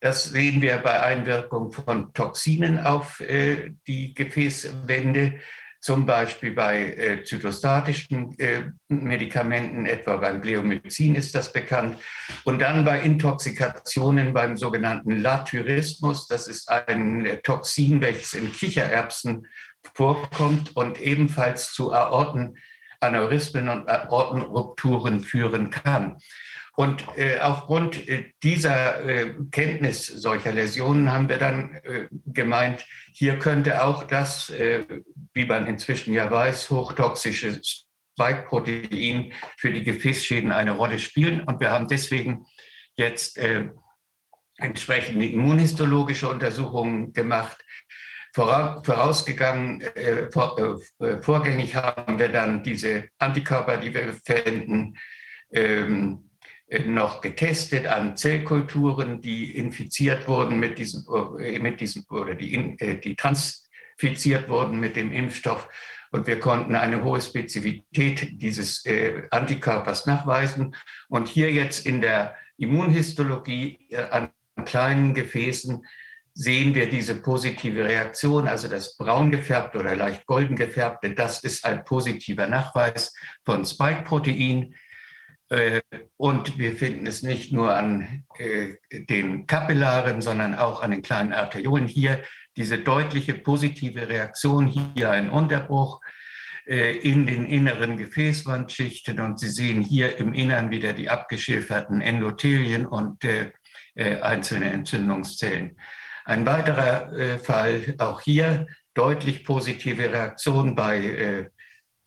[0.00, 5.40] Das sehen wir bei Einwirkung von Toxinen auf äh, die Gefäßwände
[5.80, 11.98] zum Beispiel bei äh, zytostatischen äh, Medikamenten, etwa beim Bleomycin ist das bekannt,
[12.44, 16.28] und dann bei Intoxikationen beim sogenannten Lathyrismus.
[16.28, 19.46] Das ist ein äh, Toxin, welches in Kichererbsen
[19.94, 26.18] vorkommt und ebenfalls zu Aortenaneurysmen und Aortenrupturen führen kann.
[26.76, 33.38] Und äh, aufgrund äh, dieser äh, Kenntnis solcher Läsionen haben wir dann äh, gemeint, hier
[33.38, 34.84] könnte auch das, äh,
[35.34, 41.40] wie man inzwischen ja weiß, hochtoxische Spike-Protein für die Gefäßschäden eine Rolle spielen.
[41.42, 42.46] Und wir haben deswegen
[42.96, 43.38] jetzt
[44.58, 47.56] entsprechende immunhistologische Untersuchungen gemacht
[48.32, 50.80] Vorausgegangen, äh, vor,
[51.20, 54.96] vorgängig haben wir dann diese Antikörper, die wir verwenden,
[55.52, 56.29] ähm,
[56.86, 61.04] noch getestet an Zellkulturen, die infiziert wurden mit diesem,
[61.60, 65.68] mit diesem oder die, die transfiziert wurden mit dem Impfstoff.
[66.12, 68.84] Und wir konnten eine hohe Spezifität dieses
[69.30, 70.74] Antikörpers nachweisen.
[71.08, 73.78] Und hier jetzt in der Immunhistologie
[74.10, 74.30] an
[74.64, 75.84] kleinen Gefäßen
[76.34, 81.64] sehen wir diese positive Reaktion, also das braun gefärbte oder leicht golden gefärbte, das ist
[81.64, 83.12] ein positiver Nachweis
[83.44, 84.74] von Spike-Protein.
[85.50, 85.82] Äh,
[86.16, 91.32] und wir finden es nicht nur an äh, den Kapillaren, sondern auch an den kleinen
[91.32, 91.86] Arteriolen.
[91.86, 92.22] Hier
[92.56, 96.00] diese deutliche positive Reaktion, hier ein Unterbruch
[96.66, 99.18] äh, in den inneren Gefäßwandschichten.
[99.18, 103.24] Und Sie sehen hier im Innern wieder die abgeschilferten Endothelien und
[103.96, 105.76] einzelne Entzündungszellen.
[106.24, 111.50] Ein weiterer Fall, auch hier deutlich positive Reaktion bei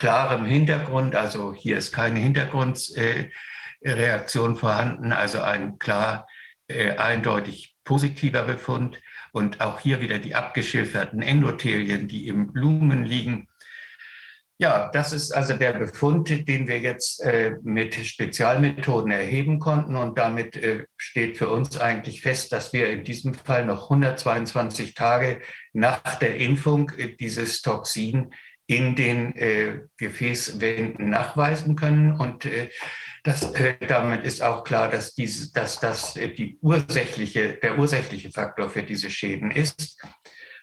[0.03, 1.15] klarem Hintergrund.
[1.15, 6.27] Also hier ist keine Hintergrundreaktion äh, vorhanden, also ein klar
[6.67, 8.99] äh, eindeutig positiver Befund.
[9.31, 13.47] Und auch hier wieder die abgeschilferten Endothelien, die im Lumen liegen.
[14.57, 19.95] Ja, das ist also der Befund, den wir jetzt äh, mit Spezialmethoden erheben konnten.
[19.95, 24.95] Und damit äh, steht für uns eigentlich fest, dass wir in diesem Fall noch 122
[24.95, 25.39] Tage
[25.71, 28.33] nach der Impfung äh, dieses Toxin
[28.75, 32.13] in den äh, Gefäßwänden nachweisen können.
[32.13, 32.69] Und äh,
[33.23, 38.69] das, äh, damit ist auch klar, dass, diese, dass das die ursächliche, der ursächliche Faktor
[38.69, 39.97] für diese Schäden ist.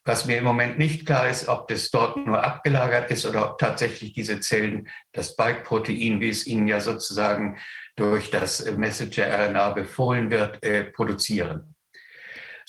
[0.04, 3.58] Was mir im Moment nicht klar ist, ob das dort nur abgelagert ist oder ob
[3.58, 7.58] tatsächlich diese Zellen das Spike-Protein, wie es ihnen ja sozusagen
[7.96, 11.69] durch das Messenger-RNA befohlen wird, äh, produzieren.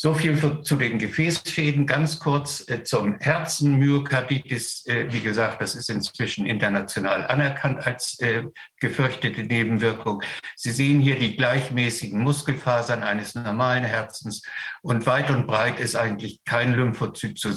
[0.04, 1.86] So viel zu den Gefäßschäden.
[1.86, 3.78] Ganz kurz äh, zum Herzen.
[3.78, 8.46] Myokarditis, äh, wie gesagt, das ist inzwischen international anerkannt als äh,
[8.80, 10.24] gefürchtete Nebenwirkung.
[10.56, 14.42] Sie sehen hier die gleichmäßigen Muskelfasern eines normalen Herzens
[14.82, 17.54] und weit und breit ist eigentlich kein Lymphozyt zu,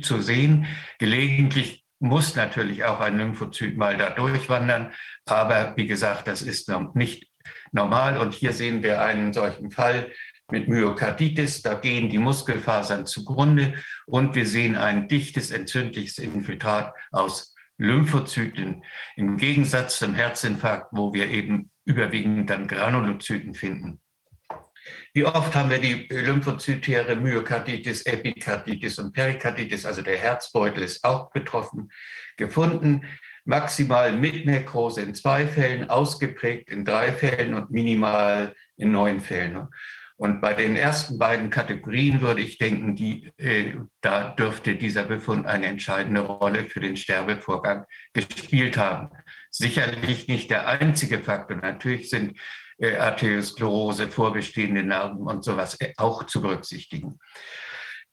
[0.00, 0.66] zu sehen.
[0.98, 4.94] Gelegentlich muss natürlich auch ein Lymphozyt mal da durchwandern,
[5.26, 7.26] aber wie gesagt, das ist noch nicht
[7.70, 8.16] normal.
[8.16, 10.10] Und hier sehen wir einen solchen Fall
[10.52, 11.62] mit Myokarditis.
[11.62, 13.74] Da gehen die Muskelfasern zugrunde
[14.06, 18.84] und wir sehen ein dichtes entzündliches Infiltrat aus Lymphozyten.
[19.16, 24.00] Im Gegensatz zum Herzinfarkt, wo wir eben überwiegend dann Granulozyten finden.
[25.14, 31.30] Wie oft haben wir die lymphozytäre Myokarditis, Epikarditis und Perikarditis, also der Herzbeutel ist auch
[31.30, 31.90] betroffen,
[32.36, 33.02] gefunden.
[33.44, 39.68] Maximal mit Nekrose in zwei Fällen, ausgeprägt in drei Fällen und minimal in neun Fällen.
[40.22, 45.46] Und bei den ersten beiden Kategorien würde ich denken, die, äh, da dürfte dieser Befund
[45.48, 49.08] eine entscheidende Rolle für den Sterbevorgang gespielt haben.
[49.50, 51.56] Sicherlich nicht der einzige Faktor.
[51.56, 52.38] Natürlich sind
[52.78, 57.18] äh, Arteriosklerose, vorbestehende Narben und sowas äh, auch zu berücksichtigen.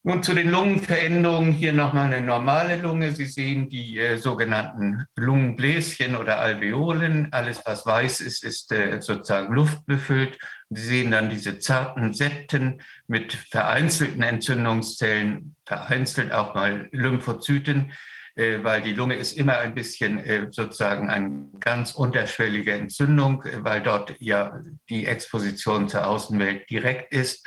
[0.01, 1.51] Nun zu den Lungenveränderungen.
[1.51, 3.11] Hier nochmal eine normale Lunge.
[3.11, 7.27] Sie sehen die äh, sogenannten Lungenbläschen oder Alveolen.
[7.33, 10.39] Alles, was weiß ist, ist äh, sozusagen luftbefüllt.
[10.69, 17.91] Sie sehen dann diese zarten Septen mit vereinzelten Entzündungszellen, vereinzelt auch mal Lymphozyten,
[18.39, 23.63] äh, weil die Lunge ist immer ein bisschen äh, sozusagen eine ganz unterschwellige Entzündung, äh,
[23.63, 27.45] weil dort ja die Exposition zur Außenwelt direkt ist.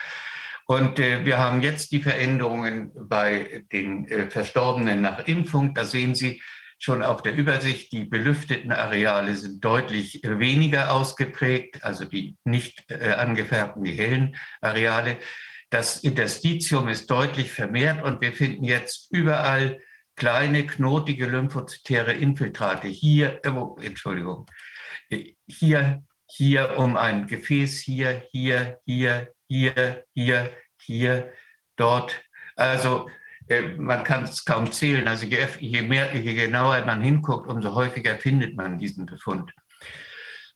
[0.67, 5.75] Und wir haben jetzt die Veränderungen bei den Verstorbenen nach Impfung.
[5.75, 6.41] Da sehen Sie
[6.83, 12.91] schon auf der Übersicht, die belüfteten Areale sind deutlich äh, weniger ausgeprägt, also die nicht
[12.91, 15.19] äh, angefärbten, die hellen Areale.
[15.71, 19.81] Das Interstitium ist deutlich vermehrt und wir finden jetzt überall
[20.17, 22.89] kleine knotige lymphozytäre Infiltrate.
[22.89, 24.47] Hier, oh, Entschuldigung,
[25.47, 31.33] hier, hier um ein Gefäß, hier, hier, hier, hier, hier, hier,
[31.77, 32.21] dort.
[32.57, 33.13] Also äh,
[33.77, 35.07] man kann es kaum zählen.
[35.09, 39.53] Also je, je, mehr, je genauer man hinguckt, umso häufiger findet man diesen Befund.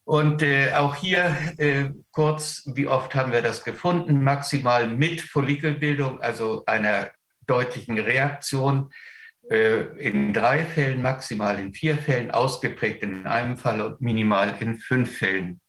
[0.05, 4.23] Und äh, auch hier äh, kurz, wie oft haben wir das gefunden?
[4.23, 7.11] Maximal mit Follikelbildung, also einer
[7.49, 8.93] deutlichen Reaktion
[9.51, 14.79] äh, in drei Fällen, maximal in vier Fällen, ausgeprägt in einem Fall und minimal in
[14.79, 15.61] fünf Fällen.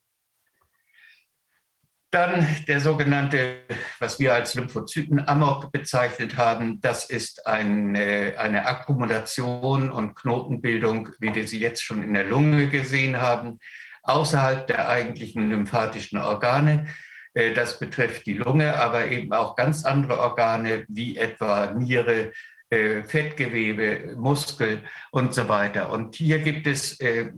[2.11, 3.63] Dann der sogenannte,
[3.99, 11.47] was wir als Lymphozyten-Amok bezeichnet haben, das ist eine, eine Akkumulation und Knotenbildung, wie wir
[11.47, 13.59] sie jetzt schon in der Lunge gesehen haben,
[14.03, 16.87] außerhalb der eigentlichen lymphatischen Organe.
[17.33, 22.31] Äh, das betrifft die Lunge, aber eben auch ganz andere Organe wie etwa Niere,
[22.69, 25.91] äh, Fettgewebe, Muskel und so weiter.
[25.91, 27.31] Und hier gibt es äh,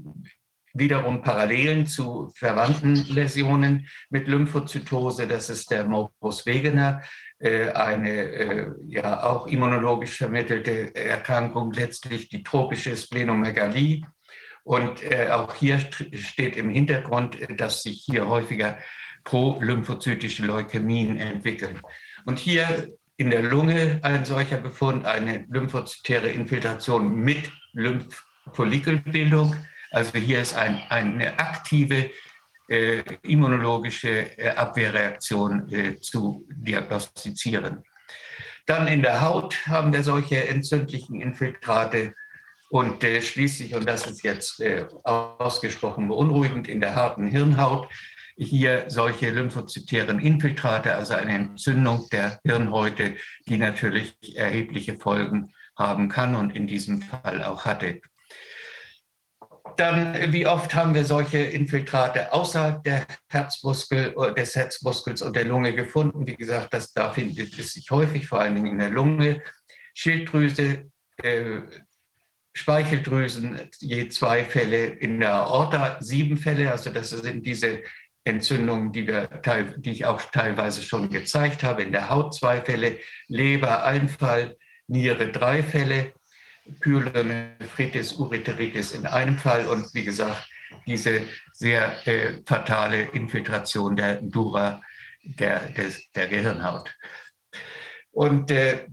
[0.74, 5.28] wiederum Parallelen zu verwandten Läsionen mit Lymphozytose.
[5.28, 7.02] Das ist der Morbus Wegener,
[7.40, 14.04] äh, eine äh, ja auch immunologisch vermittelte Erkrankung, letztlich die tropische Splenomegalie.
[14.64, 15.80] Und äh, auch hier
[16.14, 18.78] steht im Hintergrund, dass sich hier häufiger
[19.24, 21.80] prolymphozytische Leukämien entwickeln.
[22.26, 29.56] Und hier in der Lunge ein solcher Befund, eine lymphozytäre Infiltration mit Lymphfollikelbildung.
[29.92, 32.12] Also hier ist ein, eine aktive
[32.70, 37.84] äh, immunologische äh, Abwehrreaktion äh, zu diagnostizieren.
[38.66, 42.14] Dann in der Haut haben wir solche entzündlichen Infiltrate
[42.70, 47.90] und äh, schließlich, und das ist jetzt äh, ausgesprochen beunruhigend, in der harten Hirnhaut
[48.38, 53.16] hier solche lymphozytären Infiltrate, also eine Entzündung der Hirnhäute,
[53.48, 58.02] die natürlich erhebliche Folgen haben kann und in diesem Fall auch hatte.
[59.80, 65.46] Dann, wie oft haben wir solche Infiltrate außerhalb der Herzmuskel, äh, des Herzmuskels und der
[65.46, 66.28] Lunge gefunden?
[66.28, 69.42] Wie gesagt, das, da findet es sich häufig, vor allen Dingen in der Lunge.
[69.94, 70.92] Schilddrüse,
[71.24, 71.62] äh,
[72.52, 76.70] Speicheldrüsen, je zwei Fälle in der Aorta, sieben Fälle.
[76.70, 77.82] Also das sind diese
[78.26, 79.30] Entzündungen, die, wir,
[79.78, 81.84] die ich auch teilweise schon gezeigt habe.
[81.84, 82.98] In der Haut zwei Fälle,
[83.30, 86.12] Leber ein Fall, Niere drei Fälle,
[86.80, 90.48] Pyelonephritis, Ureteritis in einem Fall und wie gesagt,
[90.86, 91.22] diese
[91.54, 94.82] sehr äh, fatale Infiltration der Dura
[95.24, 96.96] der, des, der Gehirnhaut.
[98.12, 98.88] Und äh,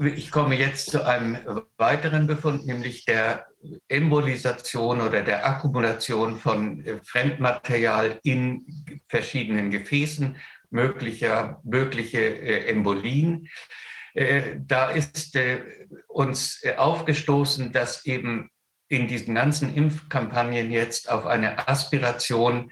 [0.00, 1.38] ich komme jetzt zu einem
[1.76, 3.46] weiteren Befund, nämlich der
[3.88, 8.64] Embolisation oder der Akkumulation von äh, Fremdmaterial in
[9.08, 10.36] verschiedenen Gefäßen,
[10.70, 13.48] möglicher, mögliche äh, Embolien.
[14.20, 15.62] Äh, da ist äh,
[16.06, 18.50] uns äh, aufgestoßen, dass eben
[18.88, 22.70] in diesen ganzen Impfkampagnen jetzt auf eine Aspiration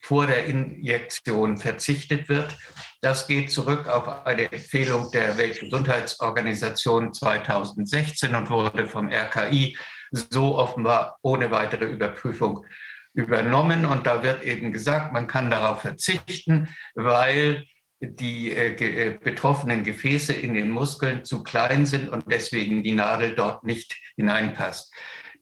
[0.00, 2.56] vor der Injektion verzichtet wird.
[3.02, 9.76] Das geht zurück auf eine Empfehlung der Weltgesundheitsorganisation 2016 und wurde vom RKI
[10.12, 12.64] so offenbar ohne weitere Überprüfung
[13.12, 13.84] übernommen.
[13.84, 17.66] Und da wird eben gesagt, man kann darauf verzichten, weil
[18.00, 23.34] die äh, äh, betroffenen Gefäße in den Muskeln zu klein sind und deswegen die Nadel
[23.34, 24.92] dort nicht hineinpasst.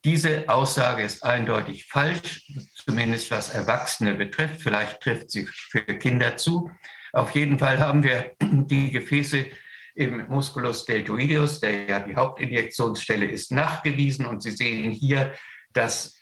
[0.05, 4.62] Diese Aussage ist eindeutig falsch, zumindest was Erwachsene betrifft.
[4.62, 6.71] Vielleicht trifft sie für Kinder zu.
[7.12, 9.47] Auf jeden Fall haben wir die Gefäße
[9.94, 14.27] im Musculus deltoideus, der ja die Hauptinjektionsstelle ist, nachgewiesen.
[14.27, 15.35] Und Sie sehen hier,
[15.73, 16.16] dass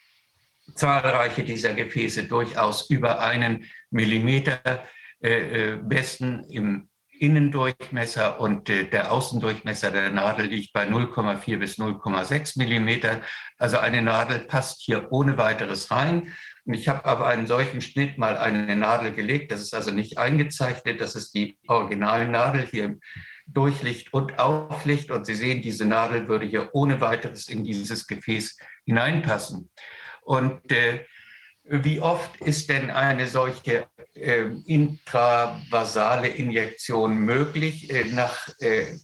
[0.75, 4.87] zahlreiche dieser Gefäße durchaus über einen Millimeter
[5.20, 13.22] besten im Innendurchmesser und äh, der Außendurchmesser der Nadel liegt bei 0,4 bis 0,6 Millimeter.
[13.59, 16.35] Also eine Nadel passt hier ohne weiteres rein.
[16.66, 19.52] Ich habe aber einen solchen Schnitt mal eine Nadel gelegt.
[19.52, 21.00] Das ist also nicht eingezeichnet.
[21.00, 23.00] Das ist die Originalnadel hier im
[23.46, 25.11] Durchlicht und Auflicht.
[25.11, 29.70] Und Sie sehen, diese Nadel würde hier ohne weiteres in dieses Gefäß hineinpassen.
[30.22, 31.05] Und äh,
[31.68, 37.90] wie oft ist denn eine solche äh, intravasale Injektion möglich?
[37.90, 38.96] Äh, nach äh,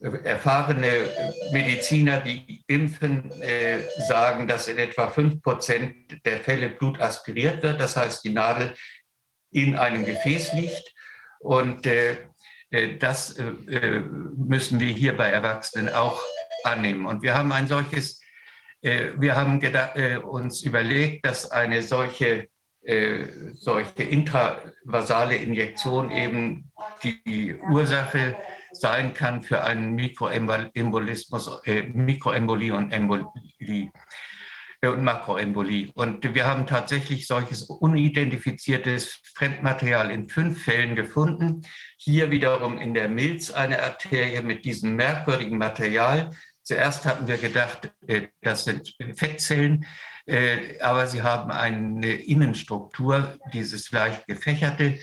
[0.00, 1.08] erfahrene
[1.52, 5.94] Mediziner, die impfen, äh, sagen, dass in etwa 5 Prozent
[6.26, 7.80] der Fälle Blut aspiriert wird.
[7.80, 8.74] Das heißt, die Nadel
[9.50, 10.92] in einem Gefäß liegt.
[11.40, 12.18] Und äh,
[12.70, 16.22] äh, das müssen wir hier bei Erwachsenen auch
[16.64, 17.06] annehmen.
[17.06, 18.20] Und wir haben ein solches
[18.84, 22.48] wir haben äh, uns überlegt, dass eine solche,
[22.82, 26.70] äh, solche intravasale Injektion eben
[27.02, 28.36] die Ursache
[28.72, 31.62] sein kann für einen Mikroembolismus,
[31.94, 33.90] Mikroembolie und Embolie
[34.82, 35.90] und Makroembolie.
[35.94, 41.62] Und wir haben tatsächlich solches unidentifiziertes Fremdmaterial in fünf Fällen gefunden.
[41.96, 46.32] Hier wiederum in der Milz eine Arterie mit diesem merkwürdigen Material,
[46.64, 49.84] Zuerst hatten wir gedacht, äh, das sind Fettzellen,
[50.24, 54.98] äh, aber sie haben eine Innenstruktur, dieses leicht gefächerte.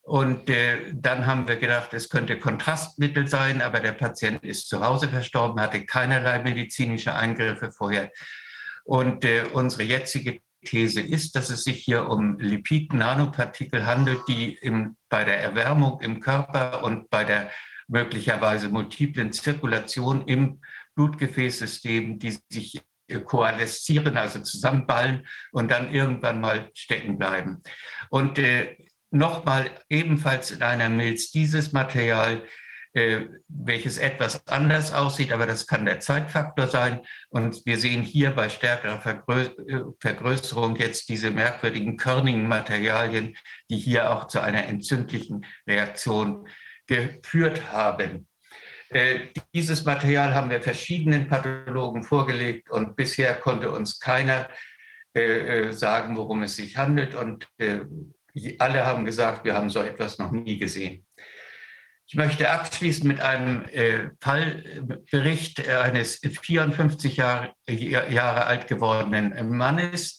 [0.00, 4.84] Und äh, dann haben wir gedacht, es könnte Kontrastmittel sein, aber der Patient ist zu
[4.84, 8.10] Hause verstorben, hatte keinerlei medizinische Eingriffe vorher.
[8.84, 15.22] Und unsere jetzige These ist, dass es sich hier um Lipid-Nanopartikel handelt, die im, bei
[15.22, 17.50] der Erwärmung im Körper und bei der
[17.86, 20.60] möglicherweise multiplen Zirkulation im
[20.94, 22.80] Blutgefäßsystemen, die sich
[23.24, 27.62] koaleszieren, also zusammenballen und dann irgendwann mal stecken bleiben.
[28.08, 28.76] Und äh,
[29.10, 32.42] nochmal ebenfalls in einer Milz dieses Material
[32.94, 37.00] äh, welches etwas anders aussieht, aber das kann der Zeitfaktor sein.
[37.30, 43.34] Und wir sehen hier bei stärkerer Vergrö äh, Vergrößerung jetzt diese merkwürdigen körnigen Materialien,
[43.70, 46.46] die hier auch zu einer entzündlichen Reaktion
[46.86, 48.28] geführt haben.
[48.92, 54.50] Äh, dieses Material haben wir verschiedenen Pathologen vorgelegt und bisher konnte uns keiner
[55.14, 55.20] äh,
[55.68, 57.14] äh, sagen, worum es sich handelt.
[57.14, 57.48] Und
[58.58, 61.06] alle haben gesagt, wir haben so etwas noch nie gesehen.
[62.06, 63.64] Ich möchte abschließen mit einem
[64.20, 70.18] Fallbericht eines 54 Jahre, Jahre alt gewordenen Mannes,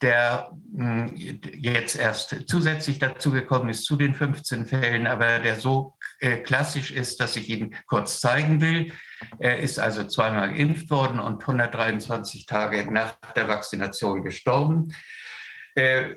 [0.00, 5.94] der hm, jetzt erst zusätzlich dazugekommen ist zu den 15 Fällen, aber der so
[6.42, 8.92] klassisch ist, dass ich ihn kurz zeigen will.
[9.38, 14.94] Er ist also zweimal geimpft worden und 123 Tage nach der Vaccination gestorben.
[15.74, 16.16] Äh,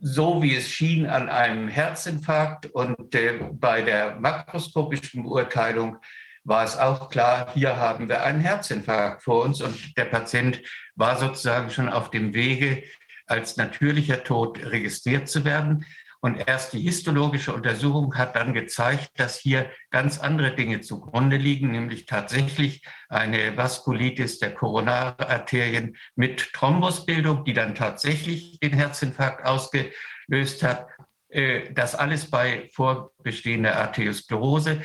[0.00, 5.98] so wie es schien an einem Herzinfarkt und äh, bei der makroskopischen Beurteilung
[6.44, 10.60] war es auch klar, hier haben wir einen Herzinfarkt vor uns und der Patient
[10.94, 12.82] war sozusagen schon auf dem Wege,
[13.26, 15.86] als natürlicher Tod registriert zu werden.
[16.24, 21.70] Und erst die histologische Untersuchung hat dann gezeigt, dass hier ganz andere Dinge zugrunde liegen,
[21.70, 30.86] nämlich tatsächlich eine Vaskulitis der Koronararterien mit Thrombusbildung, die dann tatsächlich den Herzinfarkt ausgelöst hat.
[31.28, 34.80] Äh, das alles bei vorbestehender Arteriosklerose.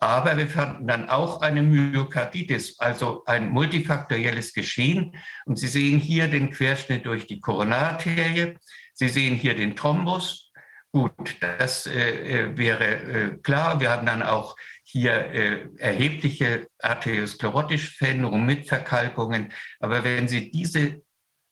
[0.00, 5.16] Aber wir fanden dann auch eine Myokarditis, also ein multifaktorielles Geschehen.
[5.46, 8.56] Und Sie sehen hier den Querschnitt durch die Koronararterie.
[8.94, 10.49] Sie sehen hier den Thrombus.
[10.92, 13.78] Gut, das äh, äh wäre äh, klar.
[13.78, 19.52] Wir haben dann auch hier äh, erhebliche arteriosklerotische Veränderungen mit Verkalkungen.
[19.78, 21.02] Aber wenn Sie diese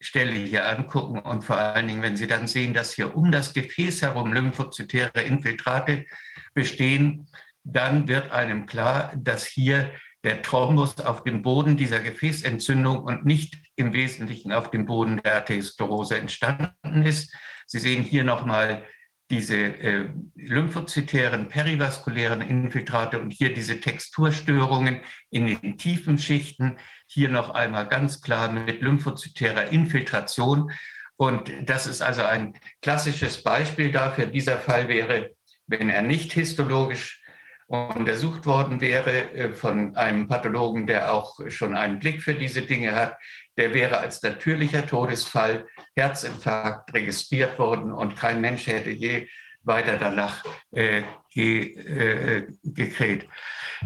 [0.01, 3.55] Stelle hier angucken und vor allen Dingen, wenn Sie dann sehen, dass hier um das
[3.55, 6.07] Gefäß herum lymphozytäre Infiltrate
[6.55, 7.29] bestehen,
[7.63, 9.93] dann wird einem klar, dass hier
[10.25, 15.37] der Thrombus auf dem Boden dieser Gefäßentzündung und nicht im Wesentlichen auf dem Boden der
[15.37, 17.33] Arteriosklerose entstanden ist.
[17.67, 18.85] Sie sehen hier nochmal
[19.31, 25.01] diese äh, lymphozytären perivaskulären Infiltrate und hier diese Texturstörungen
[25.31, 26.79] in den tiefen Schichten.
[27.07, 30.73] Hier noch einmal ganz klar mit lymphozytärer Infiltration.
[31.17, 34.27] Und das ist also ein klassisches Beispiel dafür.
[34.27, 35.31] Dieser Fall wäre,
[35.67, 37.23] wenn er nicht histologisch
[37.67, 42.95] untersucht worden wäre äh, von einem Pathologen, der auch schon einen Blick für diese Dinge
[42.95, 43.19] hat,
[43.59, 49.29] der wäre als natürlicher Todesfall Herzinfarkt registriert worden und kein Mensch hätte je
[49.63, 53.29] weiter danach äh, ge, äh, gekräht.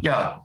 [0.01, 0.45] Ja,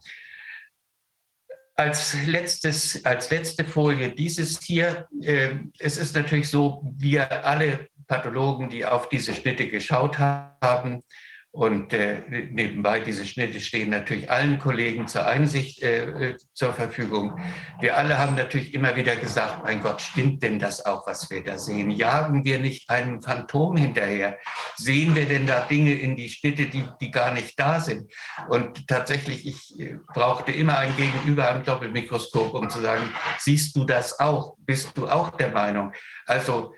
[1.75, 5.07] als, letztes, als letzte Folie dieses hier.
[5.21, 11.03] Äh, es ist natürlich so, wir alle Pathologen, die auf diese Schnitte geschaut haben,
[11.52, 12.22] und äh,
[12.52, 17.39] nebenbei, diese Schnitte stehen natürlich allen Kollegen zur Einsicht äh, äh, zur Verfügung.
[17.80, 21.43] Wir alle haben natürlich immer wieder gesagt, mein Gott, stimmt denn das auch, was wir
[21.43, 21.89] da sehen?
[21.89, 24.38] Jagen wir nicht einem Phantom hinterher?
[24.76, 28.14] Sehen wir denn da Dinge in die Schnitte, die, die gar nicht da sind?
[28.50, 33.84] Und tatsächlich, ich äh, brauchte immer ein Gegenüber am Doppelmikroskop, um zu sagen, siehst du
[33.86, 34.58] das auch?
[34.60, 35.91] Bist du auch der Meinung?
[36.28, 36.74] Also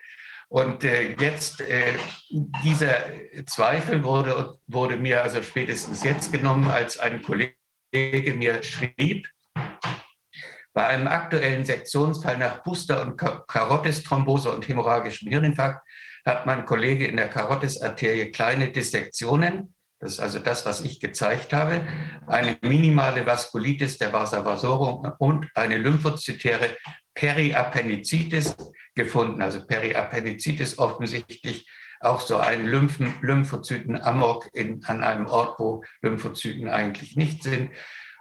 [0.50, 1.94] und äh, jetzt, äh,
[2.64, 3.06] dieser
[3.46, 7.54] Zweifel wurde, wurde mir also spätestens jetzt genommen, als ein Kollege
[8.36, 9.28] mir schrieb,
[10.74, 15.86] bei einem aktuellen Sektionsfall nach Booster- und Karotis-Thrombose und hämorrhagischem Hirninfarkt
[16.26, 21.52] hat mein Kollege in der Karotisarterie kleine Dissektionen, das ist also das, was ich gezeigt
[21.52, 21.86] habe,
[22.26, 26.78] eine minimale Vaskulitis der Vasa vasorum und eine lymphozytäre
[27.20, 28.56] Periappendizitis
[28.96, 29.42] gefunden.
[29.42, 34.50] Also Periappendizitis offensichtlich auch so ein Lymphen, Lymphozyten-Amok
[34.86, 37.72] an einem Ort, wo Lymphozyten eigentlich nicht sind.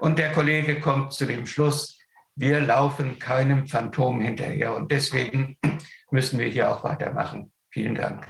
[0.01, 1.97] Und der Kollege kommt zu dem Schluss,
[2.35, 5.57] wir laufen keinem Phantom hinterher und deswegen
[6.11, 7.53] müssen wir hier auch weitermachen.
[7.71, 8.27] Vielen Dank.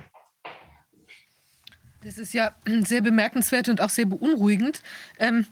[2.03, 4.83] Das ist ja sehr bemerkenswert und auch sehr beunruhigend.
[5.19, 5.47] Ähm,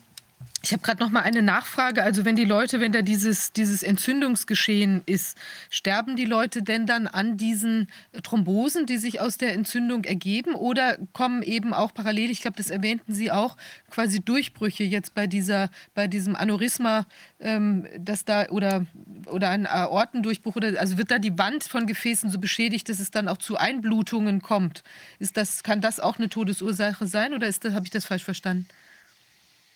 [0.66, 2.02] ich habe gerade noch mal eine Nachfrage.
[2.02, 5.38] Also wenn die Leute, wenn da dieses, dieses Entzündungsgeschehen ist,
[5.70, 7.86] sterben die Leute denn dann an diesen
[8.24, 10.56] Thrombosen, die sich aus der Entzündung ergeben?
[10.56, 13.56] Oder kommen eben auch parallel, ich glaube, das erwähnten Sie auch,
[13.90, 17.06] quasi Durchbrüche jetzt bei, dieser, bei diesem Aneurysma,
[17.38, 18.86] ähm, dass da oder,
[19.26, 23.12] oder ein Aortendurchbruch, oder, also wird da die Wand von Gefäßen so beschädigt, dass es
[23.12, 24.82] dann auch zu Einblutungen kommt?
[25.20, 28.66] Ist das, kann das auch eine Todesursache sein oder habe ich das falsch verstanden?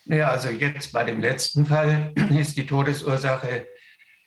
[0.05, 3.67] Ja, also jetzt bei dem letzten Fall ist die Todesursache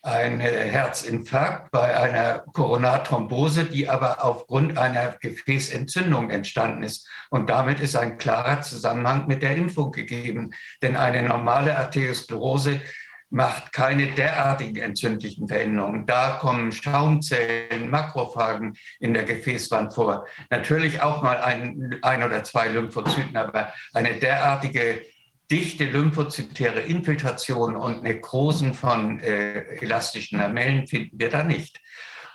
[0.05, 7.09] ein Herzinfarkt bei einer Koronarthrombose, die aber aufgrund einer Gefäßentzündung entstanden ist.
[7.31, 10.51] Und damit ist ein klarer Zusammenhang mit der Impfung gegeben.
[10.83, 12.83] Denn eine normale Arteriosklerose
[13.31, 16.05] macht keine derartigen entzündlichen Veränderungen.
[16.05, 20.27] Da kommen Schaumzellen, Makrophagen in der Gefäßwand vor.
[20.51, 25.01] Natürlich auch mal ein, ein oder zwei Lymphozyten, aber eine derartige
[25.51, 31.81] dichte lymphozytäre Infiltration und Nekrosen von äh, elastischen Lamellen finden wir da nicht.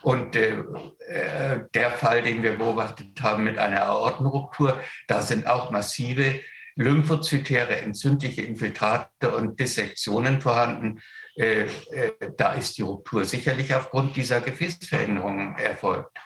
[0.02, 0.64] Und äh,
[1.08, 6.40] äh, der Fall, den wir beobachtet haben mit einer Aortenruptur, da sind auch massive
[6.76, 11.02] lymphozytäre entzündliche Infiltrate und Dissektionen vorhanden.
[11.36, 16.18] Äh, äh, da ist die Ruptur sicherlich aufgrund dieser Gefäßveränderungen erfolgt.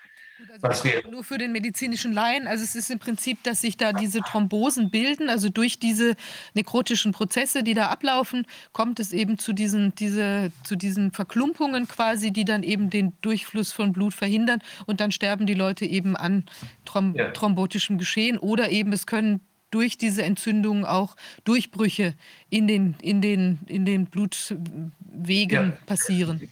[0.62, 4.20] Also nur für den medizinischen Laien, also es ist im Prinzip, dass sich da diese
[4.22, 6.16] Thrombosen bilden, also durch diese
[6.54, 12.32] nekrotischen Prozesse, die da ablaufen, kommt es eben zu diesen, diese, zu diesen Verklumpungen quasi,
[12.32, 16.45] die dann eben den Durchfluss von Blut verhindern und dann sterben die Leute eben an
[16.86, 17.32] Throm ja.
[17.32, 19.41] thrombotischem Geschehen oder eben es können
[19.72, 22.14] durch diese Entzündungen auch Durchbrüche
[22.51, 25.78] in den, in den, in den Blutwegen ja.
[25.88, 26.47] passieren.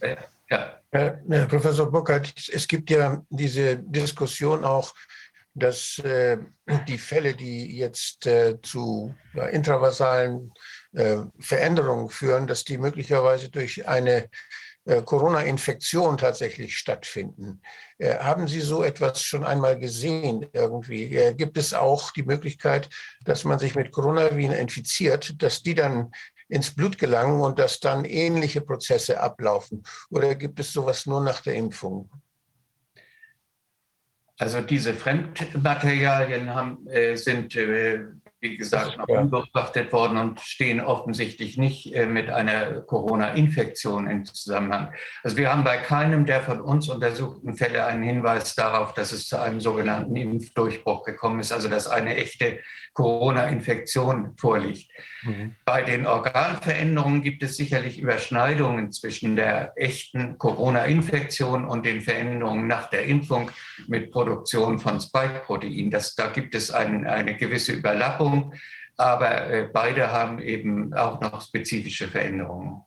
[0.50, 0.81] Ja.
[0.92, 4.92] Herr Professor Burkhardt, es gibt ja diese Diskussion auch,
[5.54, 6.36] dass äh,
[6.86, 9.14] die Fälle, die jetzt äh, zu
[9.52, 10.52] intravasalen
[10.92, 14.28] äh, Veränderungen führen, dass die möglicherweise durch eine
[14.84, 17.62] Corona-Infektion tatsächlich stattfinden.
[18.02, 21.34] Haben Sie so etwas schon einmal gesehen irgendwie?
[21.36, 22.88] Gibt es auch die Möglichkeit,
[23.24, 26.10] dass man sich mit Coronaviren infiziert, dass die dann
[26.52, 29.82] ins Blut gelangen und dass dann ähnliche Prozesse ablaufen?
[30.10, 32.10] Oder gibt es sowas nur nach der Impfung?
[34.38, 38.04] Also diese Fremdmaterialien haben, äh, sind äh,
[38.42, 44.92] wie gesagt, noch unbeobachtet worden und stehen offensichtlich nicht äh, mit einer Corona-Infektion in Zusammenhang.
[45.22, 49.28] Also wir haben bei keinem der von uns untersuchten Fälle einen Hinweis darauf, dass es
[49.28, 52.58] zu einem sogenannten Impfdurchbruch gekommen ist, also dass eine echte
[52.94, 54.90] Corona-Infektion vorliegt.
[55.22, 55.56] Mhm.
[55.64, 62.90] Bei den Organveränderungen gibt es sicherlich Überschneidungen zwischen der echten Corona-Infektion und den Veränderungen nach
[62.90, 63.50] der Impfung
[63.86, 65.90] mit Produktion von Spike-Protein.
[66.16, 68.52] Da gibt es ein, eine gewisse Überlappung
[68.96, 72.82] aber äh, beide haben eben auch noch spezifische Veränderungen.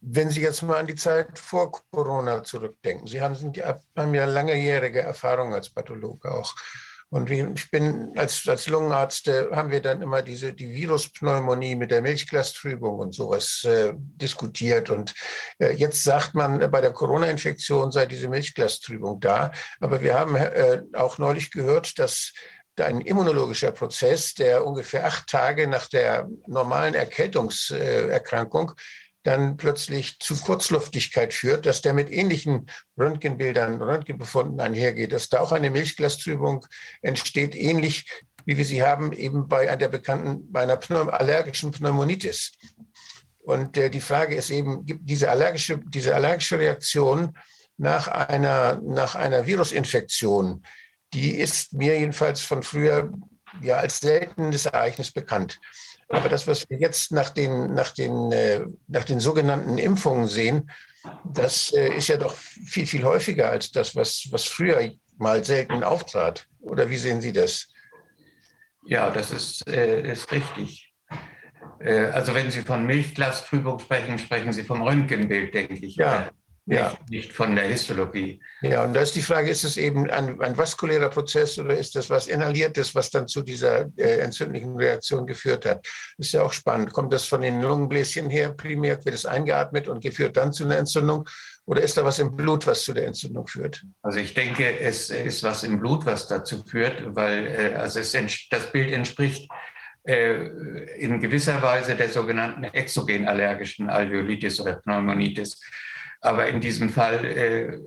[0.00, 4.24] Wenn Sie jetzt mal an die Zeit vor Corona zurückdenken, Sie haben, sind, haben ja
[4.26, 6.54] langjährige Erfahrung als Pathologe auch.
[7.10, 11.90] Und ich bin als, als Lungenarzt, äh, haben wir dann immer diese, die Viruspneumonie mit
[11.90, 14.90] der Milchglastrübung und sowas äh, diskutiert.
[14.90, 15.14] Und
[15.58, 19.52] äh, jetzt sagt man, bei der Corona-Infektion sei diese Milchglastrübung da.
[19.80, 22.32] Aber wir haben äh, auch neulich gehört, dass
[22.76, 28.72] ein immunologischer Prozess, der ungefähr acht Tage nach der normalen Erkältungserkrankung
[29.28, 35.52] dann plötzlich zu Kurzluftigkeit führt, dass der mit ähnlichen Röntgenbildern, Röntgenbefunden einhergeht, dass da auch
[35.52, 36.66] eine Milchglastrübung
[37.02, 38.06] entsteht, ähnlich
[38.46, 42.52] wie wir sie haben eben bei einer bekannten, bei einer Pneum allergischen Pneumonitis.
[43.40, 47.36] Und äh, die Frage ist eben, gibt diese allergische, diese allergische Reaktion
[47.76, 50.64] nach einer, nach einer Virusinfektion,
[51.12, 53.12] die ist mir jedenfalls von früher
[53.60, 55.60] ja als seltenes Ereignis bekannt.
[56.08, 60.70] Aber das, was wir jetzt nach den, nach den, äh, nach den sogenannten Impfungen sehen,
[61.24, 65.84] das äh, ist ja doch viel, viel häufiger als das, was, was früher mal selten
[65.84, 66.46] auftrat.
[66.60, 67.68] Oder wie sehen Sie das?
[68.84, 70.84] Ja, das ist, äh, ist richtig.
[71.80, 75.94] Also wenn Sie von Milchglastrübung sprechen, sprechen Sie vom Röntgenbild, denke ich.
[75.94, 76.28] Ja,
[76.74, 76.98] ja.
[77.08, 78.40] nicht von der Histologie.
[78.60, 81.96] Ja, und da ist die Frage, ist es eben ein, ein vaskulärer Prozess oder ist
[81.96, 85.86] das was Inhaliertes, was dann zu dieser äh, entzündlichen Reaktion geführt hat?
[86.16, 86.92] Das ist ja auch spannend.
[86.92, 90.78] Kommt das von den Lungenbläschen her primär, wird es eingeatmet und geführt dann zu einer
[90.78, 91.28] Entzündung?
[91.64, 93.84] Oder ist da was im Blut, was zu der Entzündung führt?
[94.02, 98.16] Also ich denke, es ist was im Blut, was dazu führt, weil äh, also es,
[98.50, 99.48] das Bild entspricht
[100.08, 100.46] äh,
[100.96, 105.60] in gewisser Weise der sogenannten exogen allergischen Alveolitis oder Pneumonitis.
[106.20, 107.78] Aber in diesem Fall äh,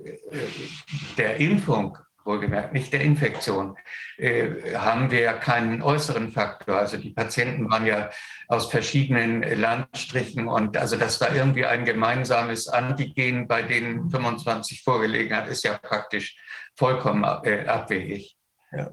[1.18, 3.76] der Impfung, wohlgemerkt nicht der Infektion,
[4.16, 6.78] äh, haben wir keinen äußeren Faktor.
[6.78, 8.10] Also die Patienten waren ja
[8.48, 15.36] aus verschiedenen Landstrichen und also dass da irgendwie ein gemeinsames Antigen bei denen 25 vorgelegen
[15.36, 16.36] hat, ist ja praktisch
[16.76, 18.36] vollkommen äh, abwegig.
[18.70, 18.92] Ja.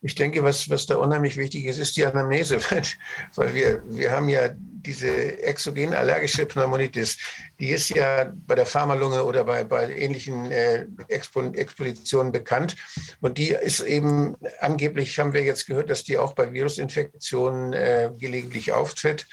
[0.00, 2.60] Ich denke, was, was da unheimlich wichtig ist, ist die Anamnese,
[3.34, 4.50] weil wir, wir haben ja
[4.86, 7.18] diese exogen allergische Pneumonitis,
[7.58, 12.76] die ist ja bei der Pharmalunge oder bei, bei ähnlichen äh, Expositionen bekannt.
[13.20, 18.10] Und die ist eben, angeblich haben wir jetzt gehört, dass die auch bei Virusinfektionen äh,
[18.16, 19.26] gelegentlich auftritt.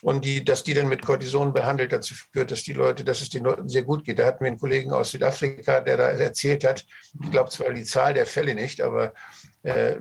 [0.00, 3.30] und die, dass die dann mit Cortison behandelt dazu führt, dass die Leute, dass es
[3.30, 4.18] den Leuten sehr gut geht.
[4.18, 6.84] Da hatten wir einen Kollegen aus Südafrika, der da erzählt hat,
[7.22, 9.12] ich glaube zwar die Zahl der Fälle nicht, aber
[9.62, 9.96] äh,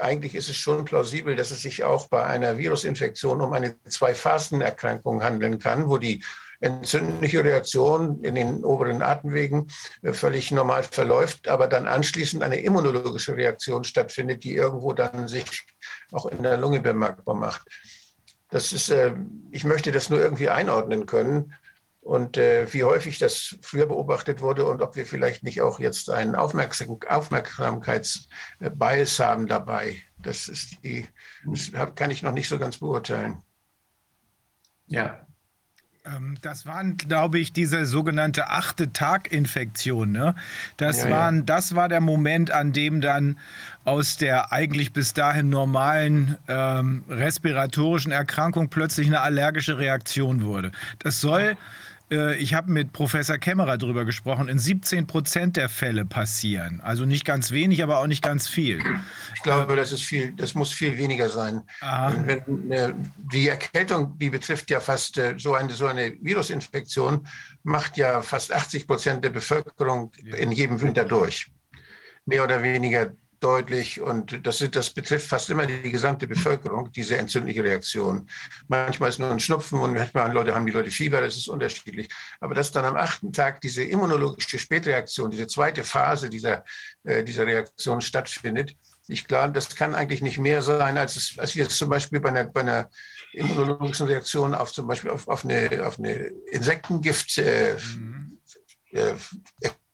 [0.00, 5.22] eigentlich ist es schon plausibel, dass es sich auch bei einer Virusinfektion um eine Zwei-Phasen-Erkrankung
[5.22, 6.24] handeln kann, wo die
[6.60, 9.68] entzündliche Reaktion in den oberen Atemwegen
[10.02, 15.66] äh, völlig normal verläuft, aber dann anschließend eine immunologische Reaktion stattfindet, die irgendwo dann sich
[16.12, 17.62] auch in der Lunge bemerkbar macht.
[18.50, 19.14] Das ist, äh,
[19.50, 21.54] ich möchte das nur irgendwie einordnen können
[22.00, 26.10] und äh, wie häufig das früher beobachtet wurde und ob wir vielleicht nicht auch jetzt
[26.10, 30.02] einen Aufmerksam Aufmerksamkeitsbias haben dabei.
[30.18, 31.06] Das ist die,
[31.44, 33.42] das kann ich noch nicht so ganz beurteilen.
[34.86, 35.26] Ja,
[36.06, 40.12] ähm, das waren, glaube ich, diese sogenannte achte Tag-Infektion.
[40.12, 40.34] Ne?
[40.78, 41.42] Das, ja, waren, ja.
[41.42, 43.38] das war der Moment, an dem dann
[43.84, 50.72] aus der eigentlich bis dahin normalen ähm, respiratorischen Erkrankung plötzlich eine allergische Reaktion wurde.
[50.98, 51.56] Das soll äh,
[52.10, 56.80] ich habe mit Professor Kämmerer darüber gesprochen, in 17 Prozent der Fälle passieren.
[56.80, 58.82] Also nicht ganz wenig, aber auch nicht ganz viel.
[59.36, 61.62] Ich glaube, das ist viel, das muss viel weniger sein.
[62.26, 67.26] Wenn, äh, die Erkältung, die betrifft ja fast äh, so eine, so eine Virusinfektion,
[67.62, 71.50] macht ja fast 80 Prozent der Bevölkerung in jedem Winter durch.
[72.26, 77.64] Mehr oder weniger deutlich und das, das betrifft fast immer die gesamte Bevölkerung, diese entzündliche
[77.64, 78.28] Reaktion.
[78.68, 82.08] Manchmal ist nur ein Schnupfen und manchmal Leute, haben die Leute Fieber, das ist unterschiedlich.
[82.40, 86.64] Aber dass dann am achten Tag diese immunologische Spätreaktion, diese zweite Phase dieser,
[87.04, 88.76] äh, dieser Reaktion stattfindet,
[89.10, 92.28] ich glaube, das kann eigentlich nicht mehr sein, als, es, als jetzt zum Beispiel bei
[92.28, 92.90] einer, bei einer
[93.32, 96.14] immunologischen Reaktion auf zum Beispiel auf, auf eine, auf eine
[96.52, 98.38] Insektengift äh, mhm.
[98.92, 99.14] äh,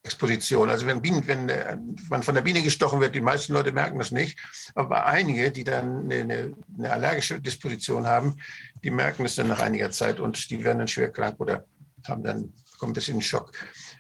[0.06, 0.70] Exposition.
[0.70, 1.76] Also wenn, Bienen, wenn äh,
[2.08, 4.38] man von der Biene gestochen wird, die meisten Leute merken das nicht,
[4.74, 8.36] aber einige, die dann eine, eine, allergische Disposition haben,
[8.82, 11.64] die merken es dann nach einiger Zeit und die werden dann schwer krank oder
[12.06, 13.52] haben dann ein bisschen in Schock.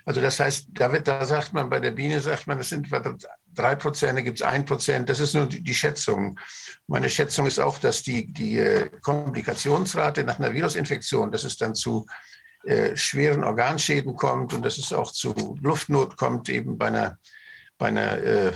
[0.04, 2.88] Also das heißt, da, wird, da sagt man, bei der Biene sagt man, das sind
[3.54, 6.38] drei Prozent, da gibt es ein Prozent, das ist nur die, die, Schätzung.
[6.86, 11.74] Meine Schätzung ist auch, dass die, die äh, Komplikationsrate nach einer Virusinfektion, das ist dann
[11.74, 12.06] zu
[12.66, 17.18] äh, schweren Organschäden kommt und dass es auch zu Luftnot kommt, eben bei einer,
[17.78, 18.52] bei einer äh,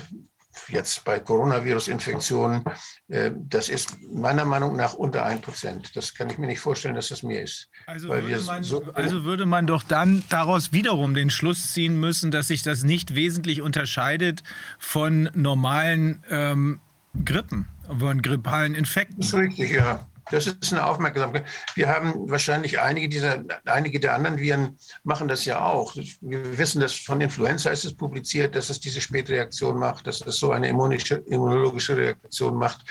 [0.68, 2.64] jetzt bei Coronavirus-Infektionen,
[3.08, 5.96] äh, das ist meiner Meinung nach unter 1 Prozent.
[5.96, 7.68] Das kann ich mir nicht vorstellen, dass das mehr ist.
[7.86, 12.30] Also würde, man, so also würde man doch dann daraus wiederum den Schluss ziehen müssen,
[12.30, 14.42] dass sich das nicht wesentlich unterscheidet
[14.78, 16.80] von normalen ähm,
[17.24, 19.18] Grippen, von grippalen Infekten.
[19.18, 20.06] Das ist richtig, ja.
[20.30, 21.44] Das ist eine Aufmerksamkeit.
[21.74, 25.96] Wir haben wahrscheinlich einige dieser, einige der anderen Viren machen das ja auch.
[26.20, 30.36] Wir wissen das von Influenza ist es publiziert, dass es diese Spätreaktion macht, dass es
[30.36, 32.84] so eine immunologische Reaktion macht.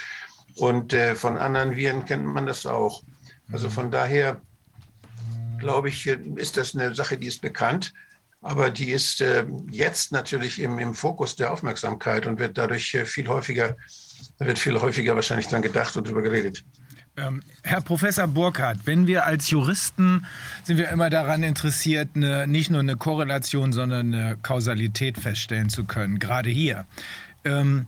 [0.56, 3.04] Und äh, von anderen Viren kennt man das auch.
[3.52, 4.42] Also von daher
[5.60, 7.94] glaube ich, ist das eine Sache, die ist bekannt.
[8.42, 13.06] Aber die ist äh, jetzt natürlich im, im Fokus der Aufmerksamkeit und wird dadurch äh,
[13.06, 13.76] viel häufiger,
[14.38, 16.64] wird viel häufiger wahrscheinlich dran gedacht und darüber geredet.
[17.20, 20.26] Ähm, Herr Professor Burkhardt, wenn wir als Juristen
[20.64, 25.86] sind wir immer daran interessiert, eine, nicht nur eine Korrelation, sondern eine Kausalität feststellen zu
[25.86, 26.86] können, gerade hier.
[27.44, 27.88] Ähm,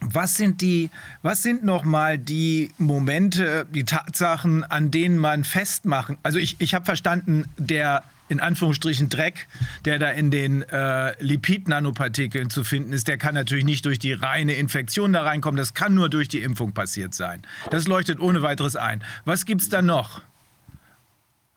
[0.00, 0.90] was sind die,
[1.22, 6.18] was sind nochmal die Momente, die Tatsachen, an denen man festmachen?
[6.22, 9.48] Also ich, ich habe verstanden, der in Anführungsstrichen Dreck,
[9.84, 14.12] der da in den äh, Lipid-Nanopartikeln zu finden ist, der kann natürlich nicht durch die
[14.12, 15.56] reine Infektion da reinkommen.
[15.56, 17.42] Das kann nur durch die Impfung passiert sein.
[17.70, 19.04] Das leuchtet ohne weiteres ein.
[19.24, 20.22] Was gibt es da noch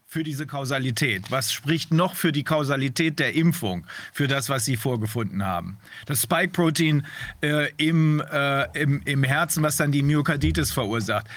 [0.05, 1.31] für diese Kausalität?
[1.31, 5.77] Was spricht noch für die Kausalität der Impfung, für das, was Sie vorgefunden haben?
[6.05, 7.05] Das Spike-Protein
[7.41, 11.27] äh, im, äh, im, im Herzen, was dann die Myokarditis verursacht,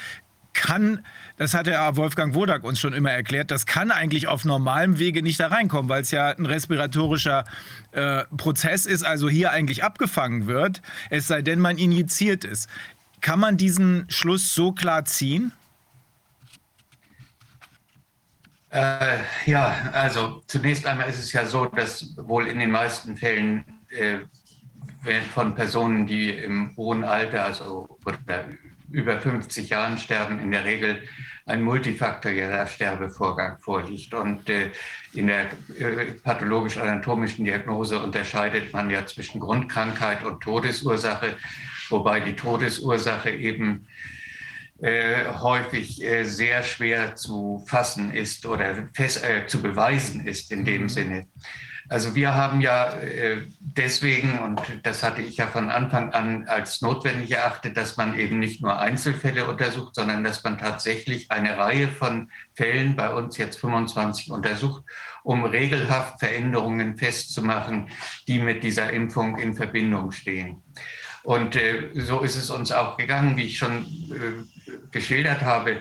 [0.53, 1.05] kann
[1.43, 5.23] das hat der Wolfgang Wodak uns schon immer erklärt, das kann eigentlich auf normalem Wege
[5.23, 7.45] nicht da reinkommen, weil es ja ein respiratorischer
[7.91, 12.69] äh, Prozess ist, also hier eigentlich abgefangen wird, es sei denn, man injiziert es.
[13.21, 15.51] Kann man diesen Schluss so klar ziehen?
[18.71, 23.65] Äh, ja, also zunächst einmal ist es ja so, dass wohl in den meisten Fällen
[23.89, 24.19] äh,
[25.35, 27.99] von Personen, die im hohen Alter, also
[28.93, 31.03] über 50 Jahren sterben, in der Regel
[31.47, 34.15] ein multifaktorieller Sterbevorgang vorliegt.
[34.15, 34.71] Und äh,
[35.13, 41.37] in der äh, pathologisch-anatomischen Diagnose unterscheidet man ja zwischen Grundkrankheit und Todesursache,
[41.89, 43.87] wobei die Todesursache eben
[44.83, 50.65] äh, häufig äh, sehr schwer zu fassen ist oder fest, äh, zu beweisen ist in
[50.65, 51.29] dem Sinne.
[51.93, 56.81] Also wir haben ja äh, deswegen, und das hatte ich ja von Anfang an als
[56.81, 61.89] notwendig erachtet, dass man eben nicht nur Einzelfälle untersucht, sondern dass man tatsächlich eine Reihe
[61.89, 64.85] von Fällen, bei uns jetzt 25 untersucht,
[65.23, 67.89] um regelhaft Veränderungen festzumachen,
[68.27, 70.63] die mit dieser Impfung in Verbindung stehen.
[71.25, 75.77] Und äh, so ist es uns auch gegangen, wie ich schon äh, geschildert habe.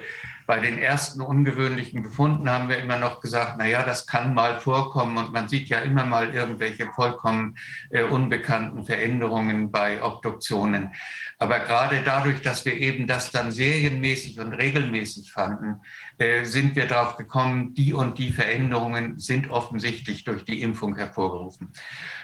[0.51, 4.59] Bei den ersten ungewöhnlichen Befunden haben wir immer noch gesagt, na ja, das kann mal
[4.59, 7.55] vorkommen und man sieht ja immer mal irgendwelche vollkommen
[7.89, 10.91] äh, unbekannten Veränderungen bei Obduktionen.
[11.37, 15.79] Aber gerade dadurch, dass wir eben das dann serienmäßig und regelmäßig fanden,
[16.17, 21.69] äh, sind wir darauf gekommen, die und die Veränderungen sind offensichtlich durch die Impfung hervorgerufen.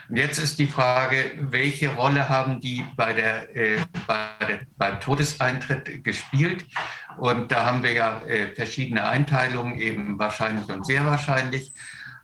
[0.09, 4.99] Und jetzt ist die Frage, welche Rolle haben die bei der, äh, bei der, beim
[5.01, 6.65] Todeseintritt gespielt?
[7.17, 11.73] Und da haben wir ja äh, verschiedene Einteilungen, eben wahrscheinlich und sehr wahrscheinlich.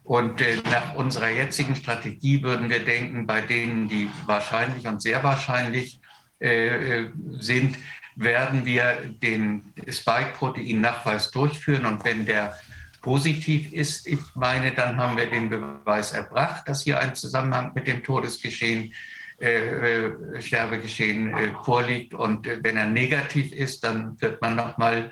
[0.04, 5.24] Und äh, nach unserer jetzigen Strategie würden wir denken, bei denen, die wahrscheinlich und sehr
[5.24, 6.00] wahrscheinlich
[6.40, 7.78] äh, äh, sind,
[8.16, 11.86] werden wir den Spike-Protein-Nachweis durchführen.
[11.86, 12.58] Und wenn der
[13.04, 14.08] positiv ist.
[14.08, 18.93] Ich meine, dann haben wir den Beweis erbracht, dass hier ein Zusammenhang mit dem Todesgeschehen,
[19.39, 22.14] äh, äh Sterbegeschehen äh, vorliegt.
[22.16, 25.12] Und äh, wenn er negativ ist, dann wird man nochmal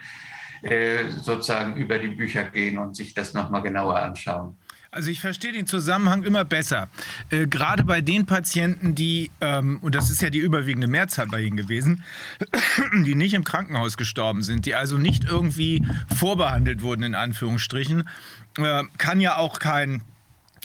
[0.63, 4.57] äh, sozusagen über die Bücher gehen und sich das nochmal genauer anschauen.
[4.93, 6.89] Also ich verstehe den Zusammenhang immer besser.
[7.29, 11.39] Äh, gerade bei den Patienten, die, ähm, und das ist ja die überwiegende Mehrzahl bei
[11.39, 12.03] ihnen gewesen,
[13.05, 18.09] die nicht im Krankenhaus gestorben sind, die also nicht irgendwie vorbehandelt wurden, in Anführungsstrichen,
[18.57, 20.01] äh, kann ja auch kein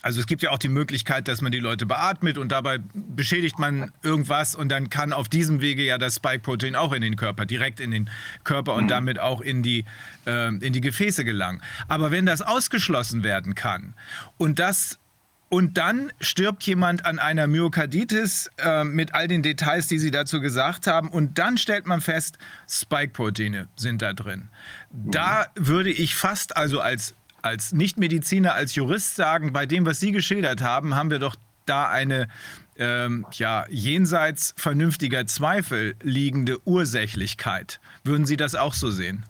[0.06, 3.58] also es gibt ja auch die Möglichkeit, dass man die Leute beatmet und dabei beschädigt
[3.58, 7.44] man irgendwas und dann kann auf diesem Wege ja das Spike-Protein auch in den Körper,
[7.44, 8.08] direkt in den
[8.44, 8.88] Körper und mhm.
[8.88, 9.84] damit auch in die,
[10.24, 11.60] äh, in die Gefäße gelangen.
[11.88, 13.94] Aber wenn das ausgeschlossen werden kann
[14.36, 15.00] und das
[15.48, 20.40] und dann stirbt jemand an einer Myokarditis äh, mit all den Details, die Sie dazu
[20.40, 21.08] gesagt haben.
[21.08, 22.38] Und dann stellt man fest,
[22.68, 24.50] Spike-Proteine sind da drin.
[24.90, 25.66] Da mhm.
[25.66, 27.14] würde ich fast also als
[27.46, 31.88] als Nichtmediziner, als Jurist sagen, bei dem, was Sie geschildert haben, haben wir doch da
[31.88, 32.28] eine
[32.76, 37.80] ähm, ja, jenseits vernünftiger Zweifel liegende Ursächlichkeit.
[38.04, 39.24] Würden Sie das auch so sehen?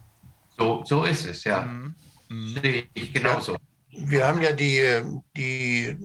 [0.59, 1.63] So, so ist es, ja.
[1.63, 1.95] Mhm.
[2.29, 2.55] Mhm.
[2.63, 3.57] Sehe ich genauso.
[3.91, 5.03] Wir haben ja die,
[5.37, 5.97] die,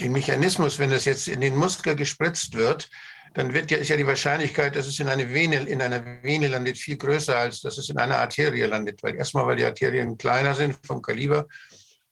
[0.00, 2.90] den Mechanismus, wenn das jetzt in den Muskel gespritzt wird,
[3.36, 6.48] dann wird ja, ist ja die Wahrscheinlichkeit, dass es in, eine Vene, in einer Vene
[6.48, 9.02] landet, viel größer, als dass es in einer Arterie landet.
[9.02, 11.46] Weil erstmal, weil die Arterien kleiner sind vom Kaliber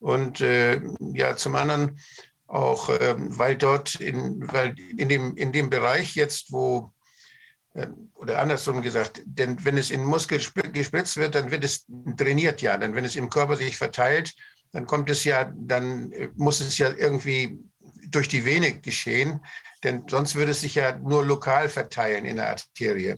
[0.00, 0.82] und äh,
[1.14, 1.98] ja, zum anderen
[2.46, 6.92] auch, äh, weil dort in, weil in, dem, in dem Bereich jetzt, wo
[7.72, 10.38] äh, oder andersrum gesagt, denn wenn es in Muskel
[10.74, 11.86] gespritzt wird, dann wird es
[12.18, 12.76] trainiert ja.
[12.76, 14.34] Denn wenn es im Körper sich verteilt,
[14.72, 17.58] dann kommt es ja, dann äh, muss es ja irgendwie
[18.08, 19.40] durch die Vene geschehen.
[19.84, 23.16] Denn sonst würde es sich ja nur lokal verteilen in der Arterie.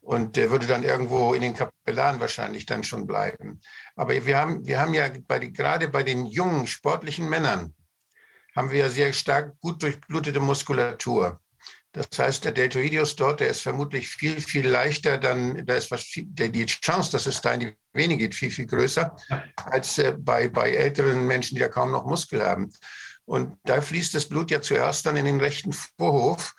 [0.00, 3.60] Und der würde dann irgendwo in den Kapillaren wahrscheinlich dann schon bleiben.
[3.96, 7.74] Aber wir haben, wir haben ja bei, gerade bei den jungen sportlichen Männern,
[8.54, 11.40] haben wir ja sehr stark gut durchblutete Muskulatur.
[11.96, 16.04] Das heißt, der Deltoideus dort, der ist vermutlich viel, viel leichter, dann, da ist was
[16.04, 19.16] die Chance, dass es da in die Vene geht, viel, viel größer,
[19.56, 22.70] als äh, bei, bei älteren Menschen, die ja kaum noch Muskel haben.
[23.26, 26.54] Und da fließt das Blut ja zuerst dann in den rechten Vorhof.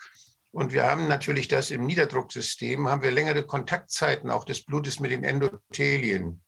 [0.52, 5.10] Und wir haben natürlich das im Niederdrucksystem, haben wir längere Kontaktzeiten auch des Blutes mit
[5.10, 6.42] den Endothelien.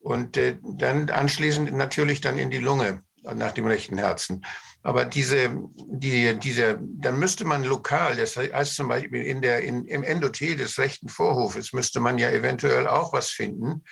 [0.00, 4.44] Und äh, dann anschließend natürlich dann in die Lunge nach dem rechten Herzen.
[4.82, 9.84] Aber diese, die, diese, dann müsste man lokal, das heißt zum Beispiel in der, in,
[9.84, 13.84] im Endothel des rechten Vorhofes, müsste man ja eventuell auch was finden,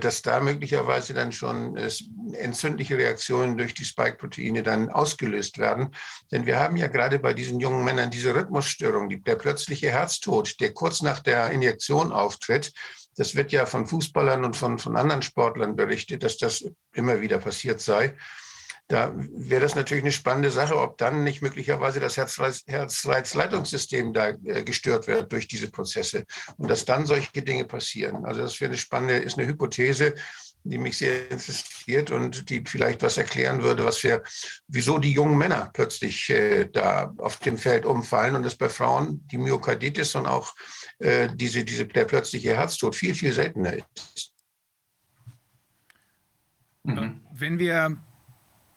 [0.00, 1.90] dass da möglicherweise dann schon äh,
[2.32, 5.94] entzündliche Reaktionen durch die Spike-Proteine dann ausgelöst werden.
[6.32, 10.72] Denn wir haben ja gerade bei diesen jungen Männern diese Rhythmusstörung, der plötzliche Herztod, der
[10.72, 12.72] kurz nach der Injektion auftritt.
[13.16, 17.38] Das wird ja von Fußballern und von, von anderen Sportlern berichtet, dass das immer wieder
[17.38, 18.16] passiert sei.
[18.88, 24.62] Da wäre das natürlich eine spannende Sache, ob dann nicht möglicherweise das Herzleitungssystem da äh,
[24.62, 26.24] gestört wird durch diese Prozesse
[26.56, 28.24] und dass dann solche Dinge passieren.
[28.24, 30.14] Also das wäre eine spannende, ist eine Hypothese,
[30.62, 34.22] die mich sehr interessiert und die vielleicht was erklären würde, was wir,
[34.68, 39.26] wieso die jungen Männer plötzlich äh, da auf dem Feld umfallen und dass bei Frauen
[39.28, 40.54] die Myokarditis und auch
[40.98, 44.32] äh, diese, diese, der plötzliche Herztod viel, viel seltener ist.
[46.84, 47.20] Mhm.
[47.32, 47.96] Wenn wir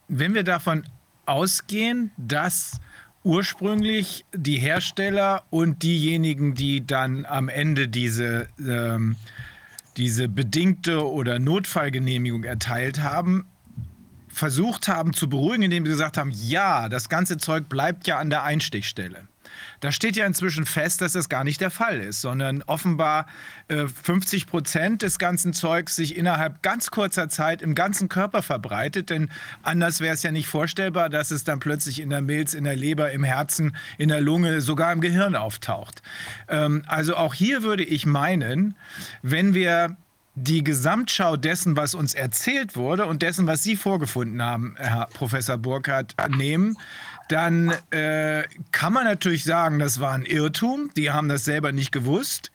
[0.10, 0.84] wenn wir davon
[1.26, 2.80] ausgehen, dass
[3.24, 9.16] ursprünglich die Hersteller und diejenigen, die dann am Ende diese, ähm,
[9.98, 13.46] diese bedingte oder Notfallgenehmigung erteilt haben,
[14.30, 18.30] versucht haben zu beruhigen, indem sie gesagt haben, ja, das ganze Zeug bleibt ja an
[18.30, 19.28] der Einstichstelle.
[19.80, 23.26] Da steht ja inzwischen fest, dass das gar nicht der Fall ist, sondern offenbar
[23.68, 29.10] äh, 50 Prozent des ganzen Zeugs sich innerhalb ganz kurzer Zeit im ganzen Körper verbreitet.
[29.10, 29.30] Denn
[29.64, 32.76] anders wäre es ja nicht vorstellbar, dass es dann plötzlich in der Milz, in der
[32.76, 36.02] Leber, im Herzen, in der Lunge, sogar im Gehirn auftaucht.
[36.48, 38.76] Ähm, also auch hier würde ich meinen,
[39.22, 39.96] wenn wir
[40.36, 45.58] die Gesamtschau dessen, was uns erzählt wurde und dessen, was Sie vorgefunden haben, Herr Professor
[45.58, 46.78] Burkhardt, nehmen,
[47.30, 50.92] dann äh, kann man natürlich sagen, das war ein Irrtum.
[50.98, 52.52] Die haben das selber nicht gewusst.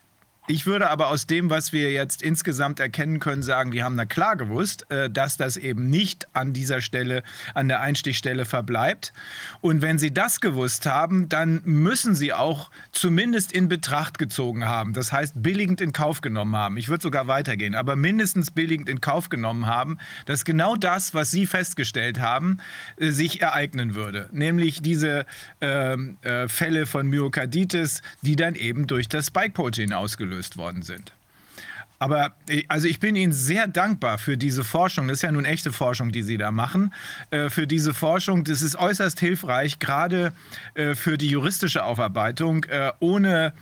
[0.47, 4.05] Ich würde aber aus dem, was wir jetzt insgesamt erkennen können, sagen, die haben da
[4.05, 7.23] klar gewusst, äh, dass das eben nicht an dieser Stelle,
[7.55, 9.15] an der Einstichstelle verbleibt.
[9.63, 14.93] Und wenn sie das gewusst haben, dann müssen sie auch zumindest in Betracht gezogen haben.
[14.93, 16.77] Das heißt, billigend in Kauf genommen haben.
[16.77, 21.31] Ich würde sogar weitergehen, aber mindestens billigend in Kauf genommen haben, dass genau das, was
[21.31, 22.59] sie festgestellt haben,
[22.99, 24.29] äh, sich ereignen würde.
[24.31, 25.25] Nämlich diese
[25.63, 31.13] ähm, äh, Fälle von Myokarditis, die dann eben durch das Spike-Protein ausgelöst ausgelöst worden sind.
[31.99, 35.09] Aber äh, also ich bin Ihnen sehr dankbar für diese Forschung.
[35.09, 36.93] Das ist ja nun echte Forschung, die Sie da machen.
[37.31, 40.33] Äh, für diese Forschung, das ist äußerst hilfreich, gerade
[40.75, 42.67] äh, für die juristische Aufarbeitung.
[43.01, 43.53] Ohne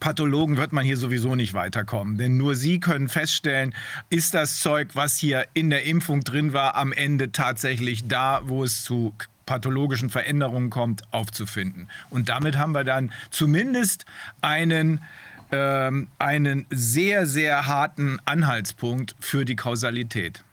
[0.00, 2.18] Pathologen wird man hier sowieso nicht weiterkommen.
[2.18, 3.74] Denn nur sie können feststellen,
[4.10, 8.64] ist das Zeug, was hier in der Impfung drin war, am Ende tatsächlich da, wo
[8.64, 9.14] es zu
[9.48, 11.88] pathologischen Veränderungen kommt, aufzufinden.
[12.10, 14.04] Und damit haben wir dann zumindest
[14.42, 15.00] einen
[15.50, 20.44] ähm, einen sehr, sehr harten Anhaltspunkt für die Kausalität.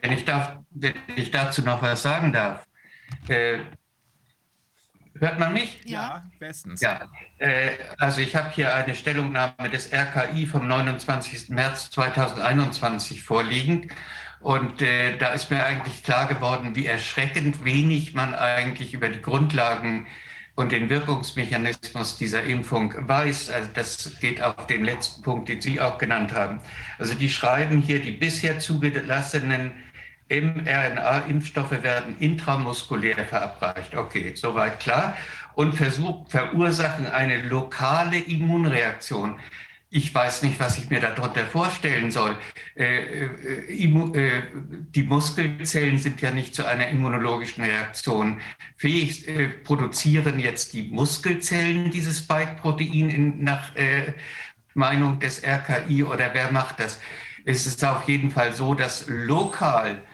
[0.00, 2.66] Wenn ich, darf, wenn ich dazu noch was sagen darf.
[3.28, 3.58] Äh,
[5.18, 5.80] hört man mich?
[5.84, 6.80] Ja, bestens.
[6.80, 11.50] Ja, äh, also ich habe hier eine Stellungnahme des RKI vom 29.
[11.50, 13.90] März 2021 vorliegen.
[14.40, 19.22] Und äh, da ist mir eigentlich klar geworden, wie erschreckend wenig man eigentlich über die
[19.22, 20.08] Grundlagen
[20.62, 23.50] und den Wirkungsmechanismus dieser Impfung weiß.
[23.50, 26.60] Also das geht auf den letzten Punkt, den Sie auch genannt haben.
[26.98, 29.72] Also die schreiben hier, die bisher zugelassenen
[30.30, 33.94] mRNA-Impfstoffe werden intramuskulär verabreicht.
[33.96, 35.16] Okay, soweit klar.
[35.54, 39.40] Und versuch, verursachen eine lokale Immunreaktion
[39.94, 42.34] ich weiß nicht, was ich mir darunter vorstellen soll.
[42.74, 44.42] Äh, äh, äh,
[44.94, 48.40] die Muskelzellen sind ja nicht zu einer immunologischen Reaktion
[48.76, 49.26] fähig.
[49.64, 53.72] produzieren jetzt die Muskelzellen dieses Spike-Protein nach
[54.74, 56.98] Meinung des RKI oder wer macht das?
[57.44, 60.11] Es ist auf jeden Fall so, dass lokal äh,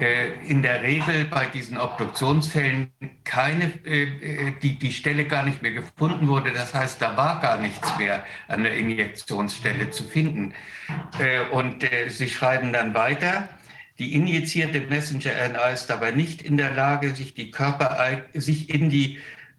[0.00, 2.92] in der Regel bei diesen Obduktionsfällen
[3.24, 6.52] keine, äh, äh, die, die Stelle gar nicht mehr gefunden wurde.
[6.52, 10.54] Das heißt, da war gar nichts mehr an der Injektionsstelle zu finden.
[11.52, 13.48] Und Sie schreiben dann weiter,
[13.98, 19.18] die injizierte Messenger-RNA ist dabei nicht in der Lage, sich, die Körper, sich in die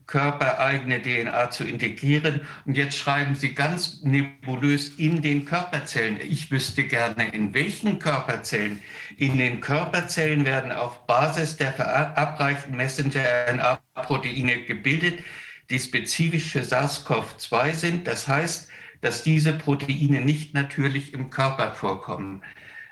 [0.09, 2.41] körpereigene DNA zu integrieren.
[2.65, 6.19] Und jetzt schreiben Sie ganz nebulös in den Körperzellen.
[6.19, 8.81] Ich wüsste gerne, in welchen Körperzellen.
[9.17, 15.23] In den Körperzellen werden auf Basis der verabreichten Messenger-RNA-Proteine gebildet,
[15.69, 18.07] die spezifisch für SARS-CoV-2 sind.
[18.07, 18.67] Das heißt,
[19.01, 22.41] dass diese Proteine nicht natürlich im Körper vorkommen.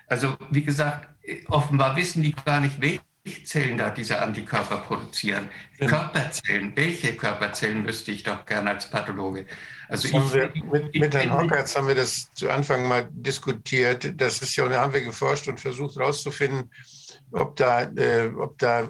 [0.05, 1.09] Also wie gesagt,
[1.47, 3.01] offenbar wissen die gar nicht, welche
[3.45, 5.49] Zellen da diese Antikörper produzieren.
[5.79, 9.45] Körperzellen, welche Körperzellen wüsste ich doch gerne als Pathologe.
[9.89, 14.13] Also ich, wir, mit, mit Herrn Hockertz haben wir das zu Anfang mal diskutiert.
[14.19, 16.71] Das ist ja, da haben wir geforscht und versucht herauszufinden,
[17.31, 18.89] ob da, äh, ob da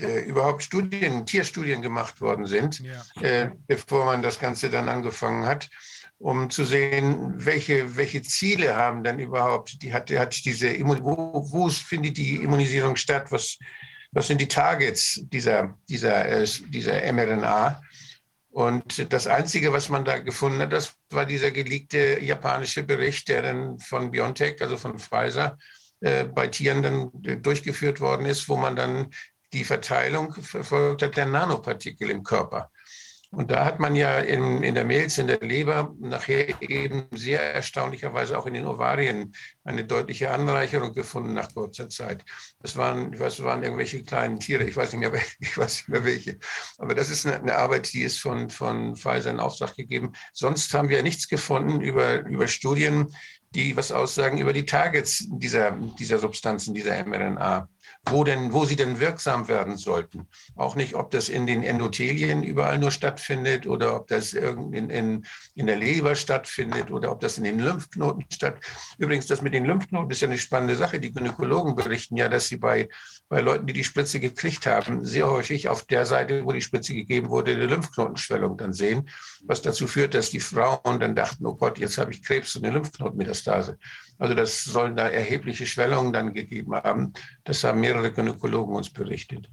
[0.00, 3.22] äh, überhaupt Studien, Tierstudien gemacht worden sind, ja.
[3.22, 5.68] äh, bevor man das Ganze dann angefangen hat
[6.18, 11.68] um zu sehen, welche, welche Ziele haben dann überhaupt, die hat, hat diese, wo, wo
[11.68, 13.58] findet die Immunisierung statt, was,
[14.12, 17.80] was sind die Targets dieser, dieser, äh, dieser mRNA.
[18.50, 23.42] Und das Einzige, was man da gefunden hat, das war dieser geleakte japanische Bericht, der
[23.42, 25.58] dann von BioNTech, also von Pfizer,
[26.00, 29.10] äh, bei Tieren dann äh, durchgeführt worden ist, wo man dann
[29.52, 32.70] die Verteilung verfolgt hat der Nanopartikel im Körper.
[33.36, 37.54] Und da hat man ja in, in der Milz, in der Leber, nachher eben sehr
[37.54, 42.24] erstaunlicherweise auch in den Ovarien eine deutliche Anreicherung gefunden nach kurzer Zeit.
[42.60, 45.88] Das waren, ich weiß, waren irgendwelche kleinen Tiere, ich weiß nicht mehr, ich weiß nicht
[45.88, 46.38] mehr welche.
[46.78, 50.12] Aber das ist eine, Arbeit, die ist von, von Pfizer in Auftrag gegeben.
[50.32, 53.14] Sonst haben wir nichts gefunden über, über Studien,
[53.54, 57.68] die was aussagen über die Targets dieser, dieser Substanzen, dieser mRNA.
[58.10, 60.28] Wo denn, wo sie denn wirksam werden sollten.
[60.56, 65.26] Auch nicht, ob das in den Endothelien überall nur stattfindet oder ob das in, in,
[65.54, 68.56] in der Leber stattfindet oder ob das in den Lymphknoten statt.
[68.98, 71.00] Übrigens, das mit den Lymphknoten ist ja eine spannende Sache.
[71.00, 72.88] Die Gynäkologen berichten ja, dass sie bei,
[73.28, 76.94] bei Leuten, die die Spritze gekriegt haben, sehr häufig auf der Seite, wo die Spritze
[76.94, 79.08] gegeben wurde, eine Lymphknotenschwellung dann sehen,
[79.44, 82.64] was dazu führt, dass die Frauen dann dachten, oh Gott, jetzt habe ich Krebs und
[82.64, 83.78] eine Lymphknotenmetastase.
[84.18, 87.12] Also das sollen da erhebliche Schwellungen dann gegeben haben.
[87.44, 89.48] Das haben mehrere Gynäkologen uns berichtet.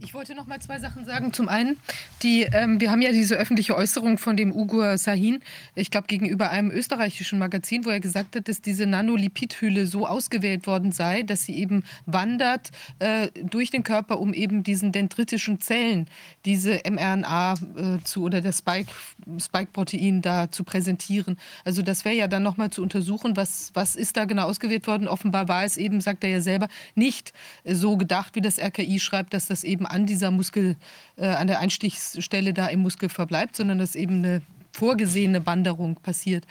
[0.00, 1.32] Ich wollte noch mal zwei Sachen sagen.
[1.32, 1.78] Zum einen,
[2.22, 5.40] die, ähm, wir haben ja diese öffentliche Äußerung von dem Ugur Sahin,
[5.74, 10.66] ich glaube gegenüber einem österreichischen Magazin, wo er gesagt hat, dass diese Nanolipidhülle so ausgewählt
[10.66, 16.08] worden sei, dass sie eben wandert äh, durch den Körper, um eben diesen dendritischen Zellen
[16.44, 18.90] diese mRNA äh, zu oder das Spike,
[19.38, 21.38] Spike-Protein da zu präsentieren.
[21.64, 24.86] Also das wäre ja dann noch mal zu untersuchen, was, was ist da genau ausgewählt
[24.86, 25.08] worden.
[25.08, 27.32] Offenbar war es eben, sagt er ja selber, nicht
[27.64, 30.76] so gedacht, wie das RKI schreibt, dass das eben an dieser Muskel,
[31.16, 34.42] äh, an der Einstichsstelle da im Muskel verbleibt, sondern dass eben eine
[34.74, 36.44] vorgesehene Wanderung passiert.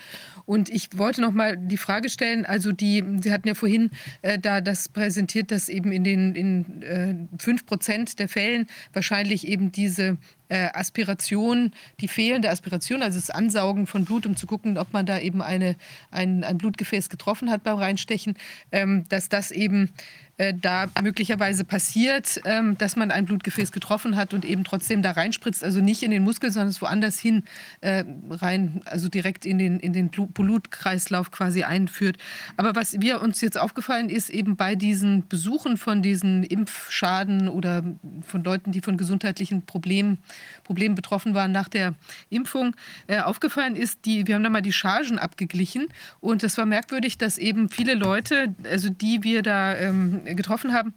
[0.46, 4.40] Und ich wollte noch mal die Frage stellen, also die, Sie hatten ja vorhin äh,
[4.40, 9.72] da das präsentiert, dass eben in den in, äh, 5 Prozent der Fällen wahrscheinlich eben
[9.72, 10.18] diese
[10.50, 15.06] äh, Aspiration, die fehlende Aspiration, also das Ansaugen von Blut, um zu gucken, ob man
[15.06, 15.76] da eben eine,
[16.12, 18.36] ein, ein Blutgefäß getroffen hat beim Reinstechen,
[18.72, 19.94] ähm, dass das eben
[20.38, 25.12] äh, da möglicherweise passiert, ähm, dass man ein Blutgefäß getroffen hat und eben trotzdem da
[25.12, 27.44] reinspritzt, also nicht in den Muskel, sondern es woanders hin
[27.82, 32.18] äh, rein, also direkt in den, in den Blutkreislauf quasi einführt.
[32.58, 37.84] Aber was wir uns jetzt aufgefallen ist, eben bei diesen Besuchen von diesen Impfschaden oder
[38.26, 40.18] von Leuten, die von gesundheitlichen Problemen,
[40.64, 41.94] Problemen betroffen waren nach der
[42.32, 42.76] Impfung,
[43.06, 45.90] äh, aufgefallen ist, die, wir haben da mal die Chargen abgeglichen
[46.22, 50.94] und es war merkwürdig, dass eben viele Leute, also die wir da ähm, getroffen haben,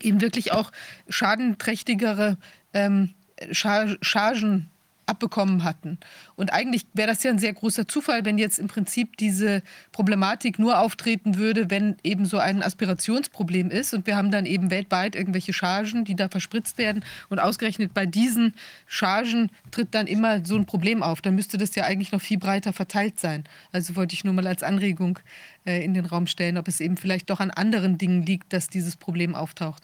[0.00, 0.70] eben wirklich auch
[1.08, 2.36] schadenträchtigere
[2.72, 3.14] ähm,
[3.52, 4.70] Chargen
[5.06, 5.98] abbekommen hatten.
[6.36, 10.58] Und eigentlich wäre das ja ein sehr großer Zufall, wenn jetzt im Prinzip diese Problematik
[10.58, 13.94] nur auftreten würde, wenn eben so ein Aspirationsproblem ist.
[13.94, 17.04] Und wir haben dann eben weltweit irgendwelche Chargen, die da verspritzt werden.
[17.28, 18.54] Und ausgerechnet bei diesen
[18.86, 21.20] Chargen tritt dann immer so ein Problem auf.
[21.20, 23.44] Dann müsste das ja eigentlich noch viel breiter verteilt sein.
[23.72, 25.18] Also wollte ich nur mal als Anregung
[25.64, 28.68] äh, in den Raum stellen, ob es eben vielleicht doch an anderen Dingen liegt, dass
[28.68, 29.82] dieses Problem auftaucht.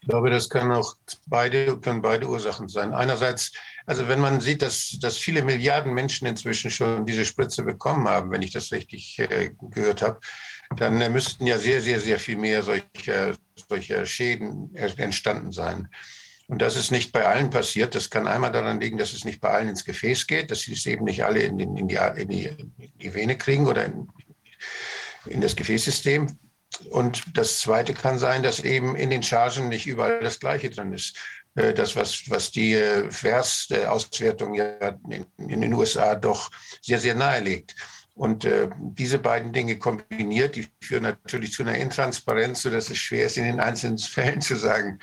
[0.00, 0.94] Ich glaube, das können auch
[1.26, 2.94] beide, können beide Ursachen sein.
[2.94, 3.52] Einerseits,
[3.84, 8.30] also wenn man sieht, dass, dass viele Milliarden Menschen inzwischen schon diese Spritze bekommen haben,
[8.30, 10.20] wenn ich das richtig äh, gehört habe,
[10.76, 13.34] dann äh, müssten ja sehr, sehr, sehr viel mehr solcher,
[13.68, 15.88] solcher Schäden entstanden sein.
[16.48, 17.94] Und das ist nicht bei allen passiert.
[17.94, 20.72] Das kann einmal daran liegen, dass es nicht bei allen ins Gefäß geht, dass sie
[20.72, 23.84] es eben nicht alle in, den, in, die, in, die, in die Vene kriegen oder
[23.84, 26.38] in, das Gefäßsystem.
[26.88, 30.92] Und das Zweite kann sein, dass eben in den Chargen nicht überall das Gleiche drin
[30.94, 31.18] ist.
[31.54, 37.14] Äh, das, was, was die äh, Versauswertung ja in, in, den USA doch sehr, sehr
[37.14, 37.74] nahe legt.
[38.18, 43.26] Und äh, diese beiden Dinge kombiniert, die führen natürlich zu einer Intransparenz, sodass es schwer
[43.26, 44.98] ist, in den einzelnen Fällen zu sagen,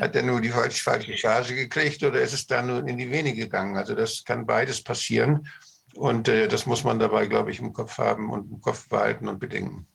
[0.00, 3.10] hat er nur die falsche, falsche Charge gekriegt oder ist es da nur in die
[3.10, 3.76] Vene gegangen?
[3.76, 5.48] Also das kann beides passieren.
[5.96, 9.26] Und äh, das muss man dabei, glaube ich, im Kopf haben und im Kopf behalten
[9.26, 9.88] und bedenken.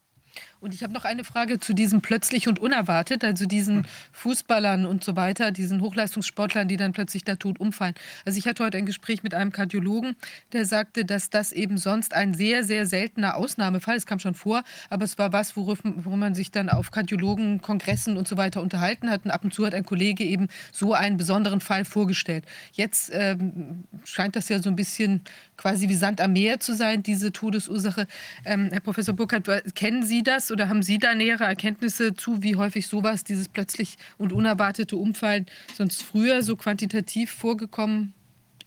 [0.66, 3.86] Und ich habe noch eine Frage zu diesem plötzlich und unerwartet, also diesen.
[4.12, 7.94] Fußballern und so weiter, diesen Hochleistungssportlern, die dann plötzlich da tot umfallen.
[8.26, 10.16] Also ich hatte heute ein Gespräch mit einem Kardiologen,
[10.54, 14.64] der sagte, dass das eben sonst ein sehr, sehr seltener Ausnahmefall, es kam schon vor,
[14.90, 18.62] aber es war was, worauf, worum man sich dann auf Kardiologen, Kongressen und so weiter
[18.62, 19.26] unterhalten hat.
[19.26, 22.46] Und ab und zu hat ein Kollege eben so einen besonderen Fall vorgestellt.
[22.72, 25.22] Jetzt ähm, scheint das ja so ein bisschen
[25.58, 28.08] quasi wie Sand am Meer zu sein, diese Todesursache.
[28.46, 32.56] Ähm, Herr Professor Burkhardt, kennen Sie das oder haben Sie da nähere Erkenntnisse zu, wie
[32.56, 35.46] häufig sowas, dieses plötzlich und unerwartete Umfallen,
[35.76, 38.14] sonst früher so quantitativ vorgekommen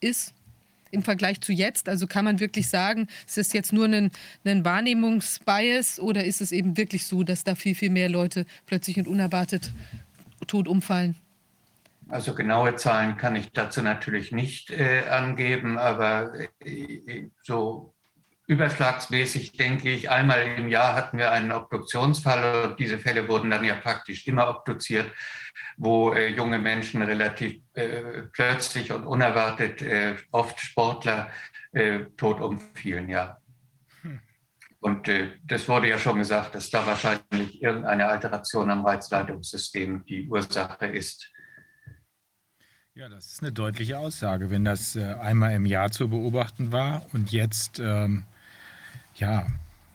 [0.01, 0.35] ist?
[0.91, 1.89] im Vergleich zu jetzt?
[1.89, 4.11] Also kann man wirklich sagen, ist das jetzt nur ein,
[4.45, 8.97] ein Wahrnehmungsbias oder ist es eben wirklich so, dass da viel, viel mehr Leute plötzlich
[8.97, 9.73] und unerwartet
[10.47, 11.17] tot umfallen?
[12.09, 16.33] Also genaue Zahlen kann ich dazu natürlich nicht äh, angeben, aber
[16.65, 17.95] äh, so
[18.47, 23.63] überschlagsmäßig denke ich, einmal im Jahr hatten wir einen Obduktionsfall und diese Fälle wurden dann
[23.63, 25.13] ja praktisch immer obduziert,
[25.77, 31.31] wo äh, junge Menschen relativ äh, plötzlich und unerwartet, äh, oft Sportler,
[31.73, 33.37] äh, tot umfielen, ja.
[34.01, 34.21] Hm.
[34.81, 35.11] Und
[35.45, 41.31] das wurde ja schon gesagt, dass da wahrscheinlich irgendeine Alteration am Reizleitungssystem die Ursache ist.
[42.99, 47.07] Ja, das ist eine deutliche Aussage, wenn das äh, einmal im Jahr zu beobachten war
[47.13, 48.25] und jetzt, ähm,
[49.15, 49.47] ja,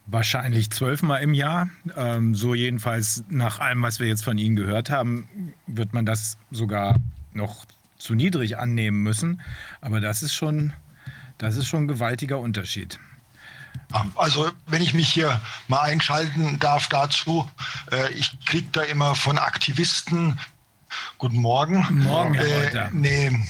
[0.05, 1.69] Wahrscheinlich zwölfmal im Jahr.
[1.95, 6.37] Ähm, so jedenfalls nach allem, was wir jetzt von Ihnen gehört haben, wird man das
[6.51, 6.97] sogar
[7.31, 7.65] noch
[7.97, 9.41] zu niedrig annehmen müssen.
[9.79, 10.73] Aber das ist schon,
[11.37, 12.99] das ist schon ein gewaltiger Unterschied.
[14.15, 15.39] Also wenn ich mich hier
[15.69, 17.49] mal einschalten darf dazu,
[17.91, 20.37] äh, ich kriege da immer von Aktivisten,
[21.17, 23.45] guten Morgen, Morgen, Herr äh, eine,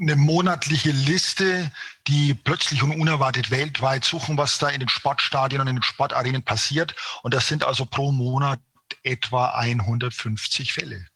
[0.00, 1.70] eine monatliche Liste,
[2.06, 6.42] die plötzlich und unerwartet weltweit suchen, was da in den Sportstadien und in den Sportarenen
[6.42, 6.94] passiert.
[7.22, 8.60] Und das sind also pro Monat
[9.02, 11.06] etwa 150 Fälle.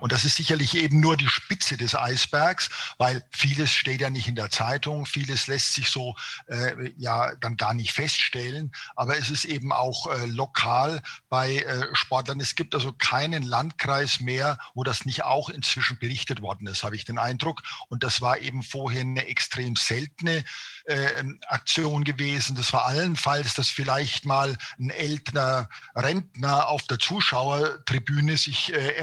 [0.00, 4.28] Und das ist sicherlich eben nur die Spitze des Eisbergs, weil vieles steht ja nicht
[4.28, 6.16] in der Zeitung, vieles lässt sich so
[6.46, 8.72] äh, ja dann gar nicht feststellen.
[8.96, 12.40] Aber es ist eben auch äh, lokal bei äh, Sportlern.
[12.40, 16.96] Es gibt also keinen Landkreis mehr, wo das nicht auch inzwischen berichtet worden ist, habe
[16.96, 17.62] ich den Eindruck.
[17.88, 20.44] Und das war eben vorher eine extrem seltene
[20.84, 22.56] äh, Aktion gewesen.
[22.56, 28.96] Das war allenfalls, dass vielleicht mal ein älterer Rentner auf der Zuschauertribüne sich äh,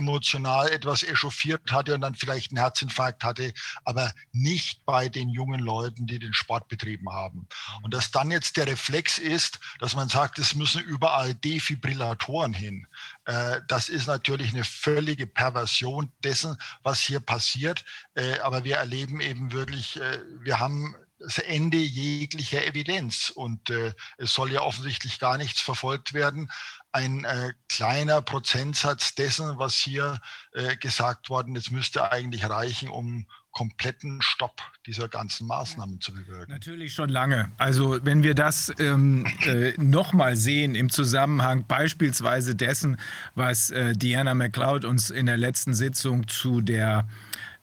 [0.56, 3.54] emotional etwas echauffiert hatte und dann vielleicht einen Herzinfarkt hatte,
[3.84, 7.48] aber nicht bei den jungen Leuten, die den Sport betrieben haben.
[7.82, 12.88] Und dass dann jetzt der Reflex ist, dass man sagt, es müssen überall Defibrillatoren hin.
[13.26, 17.84] Äh, das ist natürlich eine völlige Perversion dessen, was hier passiert.
[18.16, 23.30] Äh, aber wir erleben eben wirklich, äh, wir haben das Ende jeglicher Evidenz.
[23.30, 26.52] Und äh, es soll ja offensichtlich gar nichts verfolgt werden.
[26.96, 30.22] Ein äh, kleiner Prozentsatz dessen, was hier
[30.54, 36.52] äh, gesagt worden ist, müsste eigentlich reichen, um kompletten Stopp dieser ganzen Maßnahmen zu bewirken.
[36.52, 37.52] Natürlich schon lange.
[37.58, 42.98] Also wenn wir das ähm, äh, nochmal sehen im Zusammenhang beispielsweise dessen,
[43.34, 47.08] was äh, Diana McLeod uns in der letzten Sitzung zu der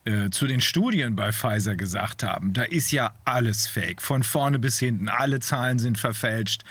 [0.04, 4.58] äh, zu den Studien bei Pfizer gesagt haben, da ist ja alles fake, von vorne
[4.58, 6.64] bis hinten, alle Zahlen sind verfälscht.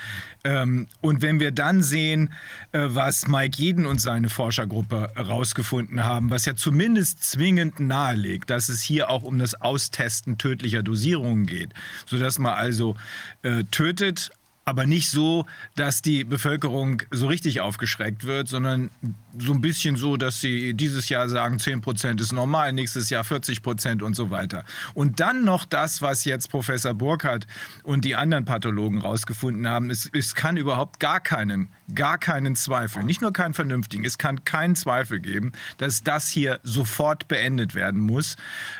[0.43, 2.33] Ähm, und wenn wir dann sehen,
[2.73, 8.67] äh, was Mike Jeden und seine Forschergruppe herausgefunden haben, was ja zumindest zwingend nahelegt, dass
[8.67, 11.73] es hier auch um das Austesten tödlicher Dosierungen geht,
[12.07, 12.97] sodass man also
[13.43, 14.31] äh, tötet,
[14.65, 18.89] aber nicht so, dass die Bevölkerung so richtig aufgeschreckt wird, sondern
[19.37, 23.23] so ein bisschen so, dass sie dieses Jahr sagen, 10 Prozent ist normal, nächstes Jahr
[23.23, 24.63] 40 Prozent und so weiter.
[24.93, 27.47] Und dann noch das, was jetzt Professor Burkhardt
[27.83, 33.03] und die anderen Pathologen rausgefunden haben, es, es kann überhaupt gar keinen, gar keinen Zweifel,
[33.03, 37.99] nicht nur keinen vernünftigen, es kann keinen Zweifel geben, dass das hier sofort beendet werden
[37.99, 38.35] muss.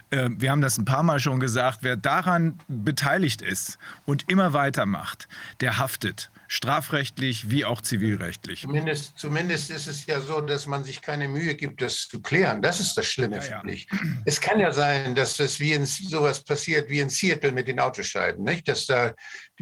[0.10, 4.54] Äh, wir haben das ein paar Mal schon gesagt, wer daran beteiligt ist und immer
[4.54, 5.28] weitermacht,
[5.62, 8.64] der haftet strafrechtlich wie auch zivilrechtlich.
[8.64, 12.62] Zumindest, zumindest ist es ja so, dass man sich keine Mühe gibt, das zu klären.
[12.62, 13.88] Das ist das Schlimme, ja, finde ich.
[14.26, 17.80] Es kann ja sein, dass das wie in sowas passiert wie in Seattle mit den
[17.80, 18.68] Autoscheiben, nicht?
[18.68, 19.14] Dass da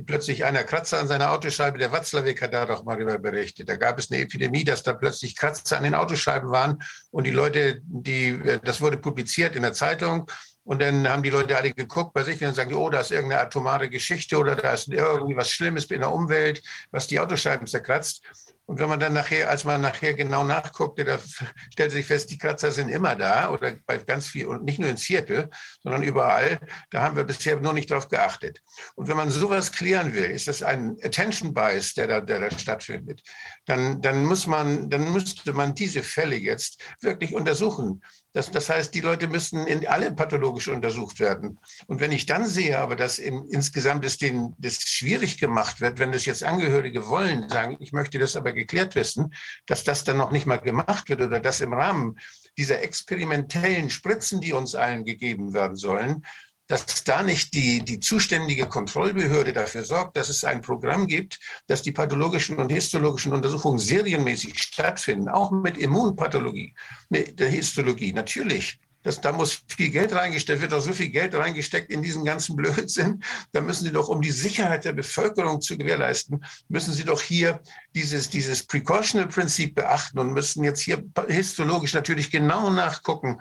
[0.07, 3.69] plötzlich einer Kratzer an seiner Autoscheibe, der Watzlawick hat da doch mal darüber berichtet.
[3.69, 6.81] Da gab es eine Epidemie, dass da plötzlich Kratzer an den Autoscheiben waren
[7.11, 10.25] und die Leute, die, äh, das wurde publiziert in der Zeitung
[10.69, 13.41] und dann haben die Leute alle geguckt bei sich und sagen, oh, da ist irgendeine
[13.41, 16.61] atomare Geschichte oder da ist irgendwie was Schlimmes in der Umwelt,
[16.91, 18.21] was die Autoscheiben zerkratzt.
[18.67, 21.17] Und wenn man dann nachher, als man nachher genau nachguckte, da
[21.73, 24.91] stellte sich fest, die Kratzer sind immer da oder bei ganz viel und nicht nur
[24.91, 25.49] in Seattle,
[25.81, 26.59] sondern überall.
[26.91, 28.61] Da haben wir bisher nur nicht drauf geachtet.
[28.93, 32.51] Und wenn man sowas klären will, ist das ein Attention Bias, der da, der da
[32.51, 33.23] stattfindet.
[33.65, 38.03] Dann, dann muss man, dann müsste man diese Fälle jetzt wirklich untersuchen.
[38.33, 41.59] Das, das heißt, die Leute müssen in alle pathologisch untersucht werden.
[41.87, 45.97] Und wenn ich dann sehe, aber dass in, insgesamt es denen das schwierig gemacht wird,
[45.97, 49.33] wenn das jetzt Angehörige wollen, sagen, ich möchte das aber geklärt wissen,
[49.65, 52.19] dass das dann noch nicht mal gemacht wird oder dass im Rahmen
[52.57, 56.23] dieser experimentellen Spritzen, die uns allen gegeben werden sollen,
[56.69, 61.81] dass da nicht die, die zuständige Kontrollbehörde dafür sorgt, dass es ein Programm gibt, dass
[61.81, 66.75] die pathologischen und histologischen Untersuchungen serienmäßig stattfinden, auch mit Immunpathologie,
[67.09, 68.79] mit der Histologie, natürlich.
[69.01, 72.55] Das, da muss viel Geld reingesteckt, wird auch so viel Geld reingesteckt in diesen ganzen
[72.57, 73.23] Blödsinn.
[73.51, 77.61] Da müssen Sie doch, um die Sicherheit der Bevölkerung zu gewährleisten, müssen Sie doch hier
[77.95, 83.39] dieses, dieses Precautional-Prinzip beachten und müssen jetzt hier histologisch natürlich genau nachgucken,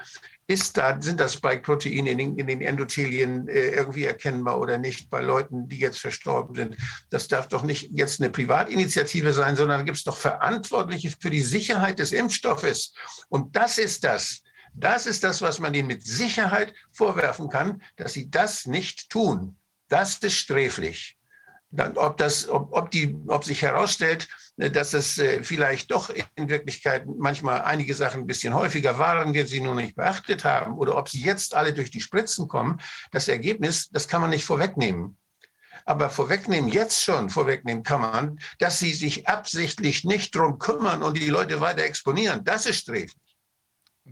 [0.48, 5.20] ist da, sind das Spike-Proteine in, in, den Endothelien äh, irgendwie erkennbar oder nicht bei
[5.20, 6.76] Leuten, die jetzt verstorben sind?
[7.10, 11.42] Das darf doch nicht jetzt eine Privatinitiative sein, sondern gibt es doch Verantwortliche für die
[11.42, 12.94] Sicherheit des Impfstoffes.
[13.28, 14.42] Und das ist das.
[14.72, 19.58] Das ist das, was man ihnen mit Sicherheit vorwerfen kann, dass sie das nicht tun.
[19.88, 21.18] Das ist sträflich.
[21.70, 24.28] Dann, ob, das, ob, ob, die, ob sich herausstellt,
[24.59, 29.47] dass es äh, vielleicht doch in Wirklichkeit manchmal einige Sachen ein bisschen häufiger waren, wir
[29.47, 32.80] sie nur nicht beachtet haben, oder ob sie jetzt alle durch die Spritzen kommen,
[33.12, 35.16] das Ergebnis, das kann man nicht vorwegnehmen.
[35.85, 41.16] Aber vorwegnehmen, jetzt schon vorwegnehmen kann man, dass sie sich absichtlich nicht drum kümmern und
[41.16, 42.44] die Leute weiter exponieren.
[42.44, 43.16] Das ist sträflich.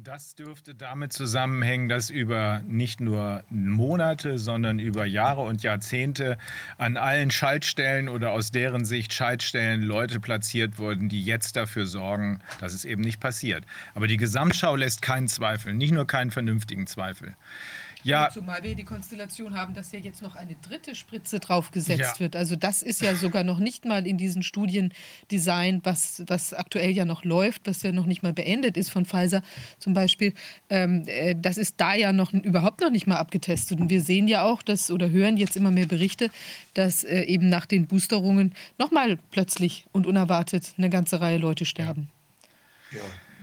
[0.04, 6.36] Das dürfte damit zusammenhängen, dass über nicht nur Monate, sondern über Jahre und Jahrzehnte
[6.76, 12.40] an allen Schaltstellen oder aus deren Sicht Schaltstellen Leute platziert wurden, die jetzt dafür sorgen,
[12.60, 13.64] dass es eben nicht passiert.
[13.94, 17.34] Aber die Gesamtschau lässt keinen Zweifel, nicht nur keinen vernünftigen Zweifel.
[18.06, 18.30] Ja.
[18.32, 22.20] Zumal wir die Konstellation haben, dass ja jetzt noch eine dritte Spritze draufgesetzt ja.
[22.20, 22.36] wird.
[22.36, 24.94] Also das ist ja sogar noch nicht mal in diesen Studien
[25.32, 29.06] designt, was, was aktuell ja noch läuft, was ja noch nicht mal beendet ist von
[29.06, 29.42] Pfizer
[29.80, 30.34] zum Beispiel.
[30.70, 33.80] Ähm, äh, das ist da ja noch überhaupt noch nicht mal abgetestet.
[33.80, 36.30] Und wir sehen ja auch, dass oder hören jetzt immer mehr Berichte,
[36.74, 42.08] dass äh, eben nach den Boosterungen nochmal plötzlich und unerwartet eine ganze Reihe Leute sterben.
[42.92, 43.00] ja.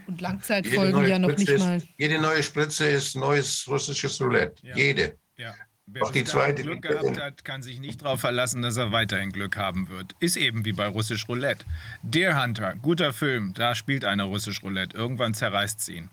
[0.07, 1.81] Und Langzeitfolgen ja noch nicht ist, mal.
[1.97, 4.65] Jede neue Spritze ist neues russisches Roulette.
[4.65, 4.75] Ja.
[4.75, 5.17] Jede.
[5.37, 5.53] Ja.
[5.85, 9.31] Wer Auch die zweite, Glück gehabt hat, kann sich nicht darauf verlassen, dass er weiterhin
[9.33, 10.15] Glück haben wird.
[10.19, 11.65] Ist eben wie bei Russisch Roulette.
[12.03, 14.95] Deer Hunter, guter Film, da spielt einer Russisch Roulette.
[14.95, 16.09] Irgendwann zerreißt es ihn.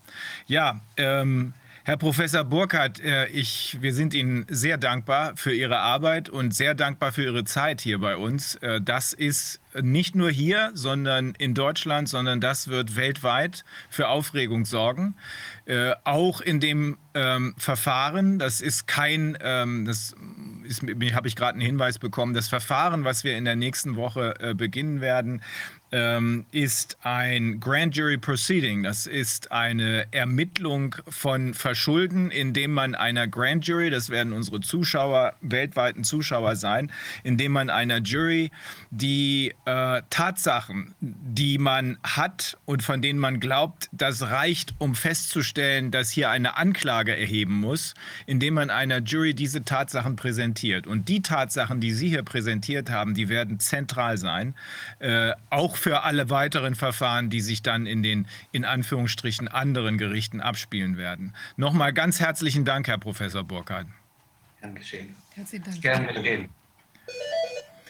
[0.47, 6.29] Ja, ähm, Herr Professor Burkhardt, äh, ich, wir sind Ihnen sehr dankbar für Ihre Arbeit
[6.29, 8.57] und sehr dankbar für Ihre Zeit hier bei uns.
[8.57, 14.67] Äh, das ist nicht nur hier, sondern in Deutschland, sondern das wird weltweit für Aufregung
[14.67, 15.17] sorgen.
[15.65, 20.15] Äh, auch in dem ähm, Verfahren, das ist kein, ähm, das
[21.15, 24.55] habe ich gerade einen Hinweis bekommen, das Verfahren, was wir in der nächsten Woche äh,
[24.55, 25.41] beginnen werden,
[25.93, 28.83] ähm, ist ein Grand Jury Proceeding.
[28.83, 35.35] Das ist eine Ermittlung von Verschulden, indem man einer Grand Jury, das werden unsere Zuschauer,
[35.41, 36.93] weltweiten Zuschauer sein,
[37.25, 38.51] indem man einer Jury
[38.91, 45.91] die äh, Tatsachen, die man hat und von denen man glaubt, das reicht, um festzustellen,
[45.91, 47.95] dass hier eine Anklage erheben muss,
[48.27, 50.87] indem man einer Jury diese Tatsachen präsentiert.
[50.87, 54.55] Und die Tatsachen, die Sie hier präsentiert haben, die werden zentral sein,
[54.99, 60.41] äh, auch für alle weiteren Verfahren, die sich dann in den in Anführungsstrichen anderen Gerichten
[60.41, 61.35] abspielen werden.
[61.57, 63.87] Nochmal ganz herzlichen Dank, Herr Professor Burkhardt.
[64.61, 65.17] Gern geschehen.
[65.35, 65.81] Herzlichen Dank.
[65.81, 66.49] Gern geschehen.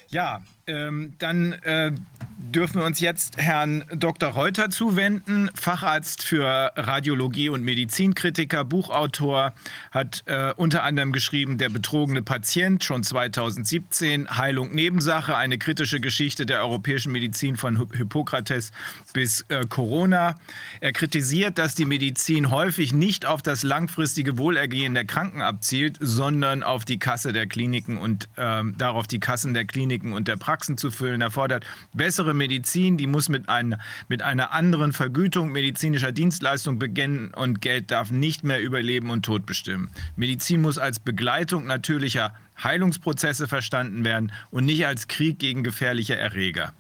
[0.09, 1.93] Ja, ähm, dann äh,
[2.39, 4.31] dürfen wir uns jetzt Herrn Dr.
[4.31, 9.53] Reuter zuwenden, Facharzt für Radiologie und Medizinkritiker, Buchautor,
[9.91, 16.47] hat äh, unter anderem geschrieben Der betrogene Patient, schon 2017, Heilung Nebensache, eine kritische Geschichte
[16.47, 18.73] der europäischen Medizin von Hippokrates
[19.13, 20.37] bis äh, Corona.
[20.81, 26.63] Er kritisiert, dass die Medizin häufig nicht auf das langfristige Wohlergehen der Kranken abzielt, sondern
[26.63, 30.79] auf die Kasse der Kliniken und ähm, darauf die Kassen der Kliniken und der Praxen
[30.79, 36.79] zu füllen, erfordert bessere Medizin, die muss mit, ein, mit einer anderen Vergütung medizinischer Dienstleistung
[36.79, 39.91] beginnen und Geld darf nicht mehr über Leben und Tod bestimmen.
[40.17, 46.73] Medizin muss als Begleitung natürlicher Heilungsprozesse verstanden werden und nicht als Krieg gegen gefährliche Erreger.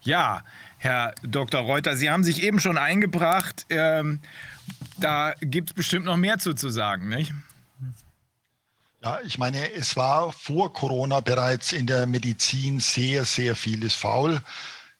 [0.00, 0.42] Ja,
[0.78, 1.60] Herr Dr.
[1.60, 3.66] Reuter, Sie haben sich eben schon eingebracht.
[3.68, 4.20] Ähm,
[4.98, 7.32] da gibt es bestimmt noch mehr zu, zu sagen, nicht?
[9.02, 14.40] Ja, ich meine, es war vor Corona bereits in der Medizin sehr, sehr vieles faul.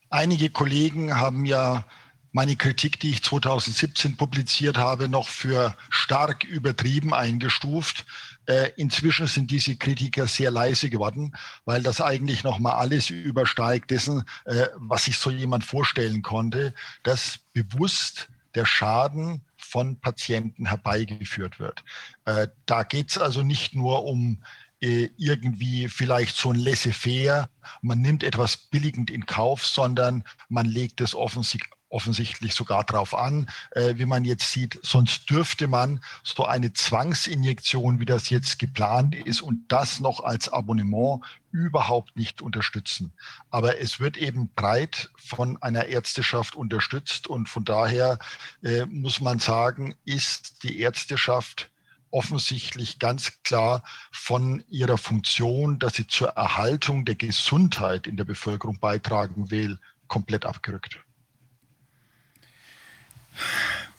[0.08, 1.84] Einige Kollegen haben ja
[2.32, 8.04] meine Kritik, die ich 2017 publiziert habe, noch für stark übertrieben eingestuft.
[8.48, 13.90] Äh, inzwischen sind diese Kritiker sehr leise geworden, weil das eigentlich noch mal alles übersteigt
[13.90, 16.72] dessen, äh, was sich so jemand vorstellen konnte,
[17.02, 21.84] dass bewusst der Schaden von Patienten herbeigeführt wird.
[22.24, 24.42] Äh, da geht es also nicht nur um
[24.80, 27.50] irgendwie vielleicht so ein laissez-faire,
[27.82, 33.48] man nimmt etwas billigend in Kauf, sondern man legt es offensichtlich offensichtlich sogar darauf an,
[33.72, 34.78] äh, wie man jetzt sieht.
[34.82, 40.48] Sonst dürfte man so eine Zwangsinjektion, wie das jetzt geplant ist, und das noch als
[40.48, 43.12] Abonnement überhaupt nicht unterstützen.
[43.50, 48.18] Aber es wird eben breit von einer Ärzteschaft unterstützt und von daher
[48.62, 51.70] äh, muss man sagen, ist die Ärzteschaft
[52.10, 58.78] offensichtlich ganz klar von ihrer Funktion, dass sie zur Erhaltung der Gesundheit in der Bevölkerung
[58.78, 60.98] beitragen will, komplett abgerückt.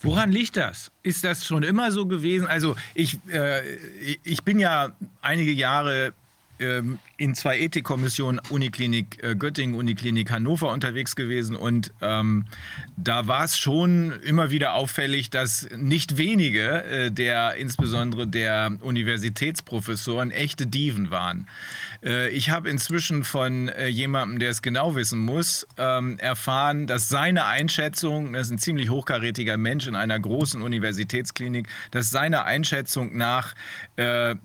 [0.02, 0.92] Woran liegt das?
[1.04, 2.48] Ist das schon immer so gewesen?
[2.48, 3.62] Also ich, äh,
[4.24, 4.92] ich bin ja
[5.22, 6.14] einige Jahre
[6.60, 12.48] ähm, in zwei Ethikkommissionen Uniklinik äh, Göttingen, Uniklinik Hannover unterwegs gewesen und ähm,
[12.98, 20.32] da war es schon immer wieder auffällig, dass nicht wenige äh, der, insbesondere der Universitätsprofessoren,
[20.32, 21.48] echte Diven waren.
[22.04, 27.10] Äh, ich habe inzwischen von äh, jemandem, der es genau wissen muss, ähm, erfahren, dass
[27.10, 33.16] seine Einschätzung, das ist ein ziemlich hochkarätiger Mensch in einer großen Universitätsklinik, dass seine Einschätzung
[33.18, 33.56] nach
[33.96, 34.36] äh,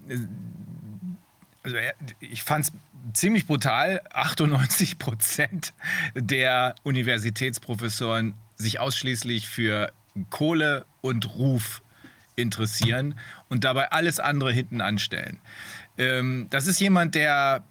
[1.65, 1.77] also
[2.21, 2.73] ich fand es
[3.15, 5.73] ziemlich brutal, 98 Prozent
[6.15, 9.93] der Universitätsprofessoren sich ausschließlich für
[10.31, 11.83] Kohle und Ruf
[12.37, 13.19] interessieren
[13.49, 15.39] und dabei alles andere hinten anstellen.
[15.99, 17.65] Ähm, das ist jemand, der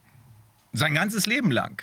[0.71, 1.81] sein ganzes Leben lang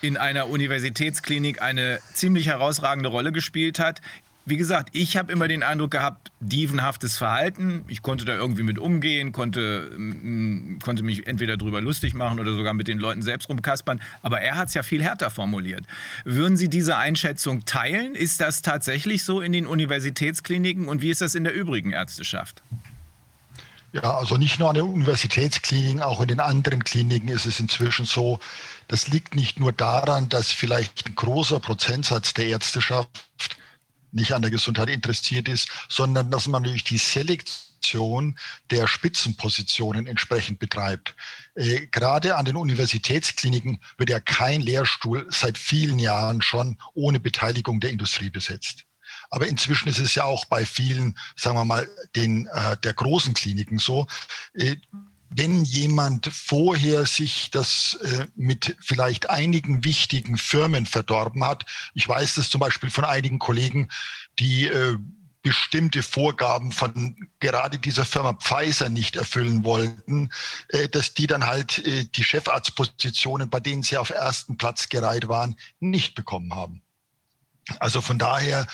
[0.00, 4.00] in einer Universitätsklinik eine ziemlich herausragende Rolle gespielt hat,
[4.44, 7.84] wie gesagt, ich habe immer den Eindruck gehabt, dievenhaftes Verhalten.
[7.86, 12.52] Ich konnte da irgendwie mit umgehen, konnte, mm, konnte mich entweder drüber lustig machen oder
[12.52, 14.00] sogar mit den Leuten selbst rumkaspern.
[14.20, 15.84] Aber er hat es ja viel härter formuliert.
[16.24, 18.16] Würden Sie diese Einschätzung teilen?
[18.16, 22.64] Ist das tatsächlich so in den Universitätskliniken und wie ist das in der übrigen Ärzteschaft?
[23.92, 28.06] Ja, also nicht nur an den Universitätskliniken, auch in den anderen Kliniken ist es inzwischen
[28.06, 28.38] so.
[28.88, 33.10] Das liegt nicht nur daran, dass vielleicht ein großer Prozentsatz der Ärzteschaft
[34.10, 38.38] nicht an der Gesundheit interessiert ist, sondern dass man natürlich die Selektion
[38.70, 41.14] der Spitzenpositionen entsprechend betreibt.
[41.54, 47.80] Äh, gerade an den Universitätskliniken wird ja kein Lehrstuhl seit vielen Jahren schon ohne Beteiligung
[47.80, 48.86] der Industrie besetzt.
[49.32, 53.32] Aber inzwischen ist es ja auch bei vielen, sagen wir mal, den, äh, der großen
[53.32, 54.06] Kliniken so.
[54.52, 54.76] Äh,
[55.30, 61.64] wenn jemand vorher sich das äh, mit vielleicht einigen wichtigen Firmen verdorben hat,
[61.94, 63.88] ich weiß das zum Beispiel von einigen Kollegen,
[64.38, 64.98] die äh,
[65.40, 70.28] bestimmte Vorgaben von gerade dieser Firma Pfizer nicht erfüllen wollten,
[70.68, 75.28] äh, dass die dann halt äh, die Chefarztpositionen, bei denen sie auf ersten Platz gereiht
[75.28, 76.82] waren, nicht bekommen haben.
[77.78, 78.66] Also von daher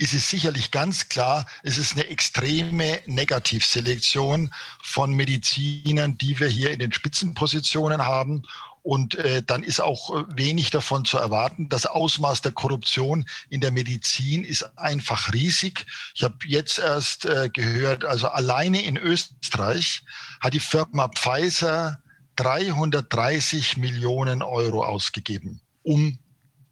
[0.00, 4.50] ist es sicherlich ganz klar, es ist eine extreme Negativselektion
[4.82, 8.44] von Medizinern, die wir hier in den Spitzenpositionen haben.
[8.82, 11.68] Und äh, dann ist auch äh, wenig davon zu erwarten.
[11.68, 15.84] Das Ausmaß der Korruption in der Medizin ist einfach riesig.
[16.14, 20.02] Ich habe jetzt erst äh, gehört, also alleine in Österreich
[20.40, 22.02] hat die Firma Pfizer
[22.36, 26.18] 330 Millionen Euro ausgegeben, um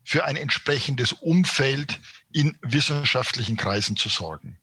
[0.02, 2.00] für ein entsprechendes Umfeld
[2.39, 4.59] in wissenschaftlichen Kreisen zu sorgen.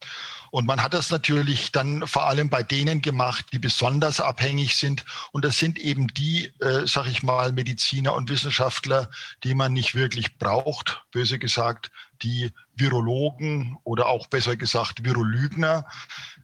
[0.50, 5.04] Und man hat das natürlich dann vor allem bei denen gemacht, die besonders abhängig sind.
[5.34, 9.10] Und das sind eben die, äh, sag ich mal, Mediziner und Wissenschaftler,
[9.44, 11.92] die man nicht wirklich braucht, böse gesagt,
[12.22, 15.86] die Virologen oder auch besser gesagt Virolügner,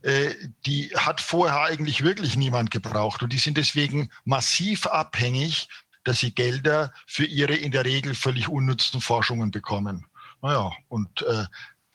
[0.02, 0.32] äh,
[0.66, 3.24] die hat vorher eigentlich wirklich niemand gebraucht.
[3.24, 5.70] Und die sind deswegen massiv abhängig
[6.04, 10.08] dass sie Gelder für ihre in der Regel völlig unnützen Forschungen bekommen.
[10.42, 11.46] Naja, und äh,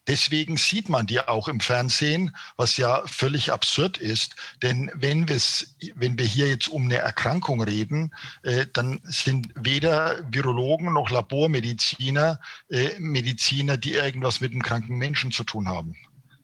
[0.06, 4.36] deswegen sieht man die auch im Fernsehen, was ja völlig absurd ist.
[4.62, 10.92] Denn wenn, wenn wir hier jetzt um eine Erkrankung reden, äh, dann sind weder Virologen
[10.92, 15.96] noch Labormediziner äh, Mediziner, die irgendwas mit einem kranken Menschen zu tun haben.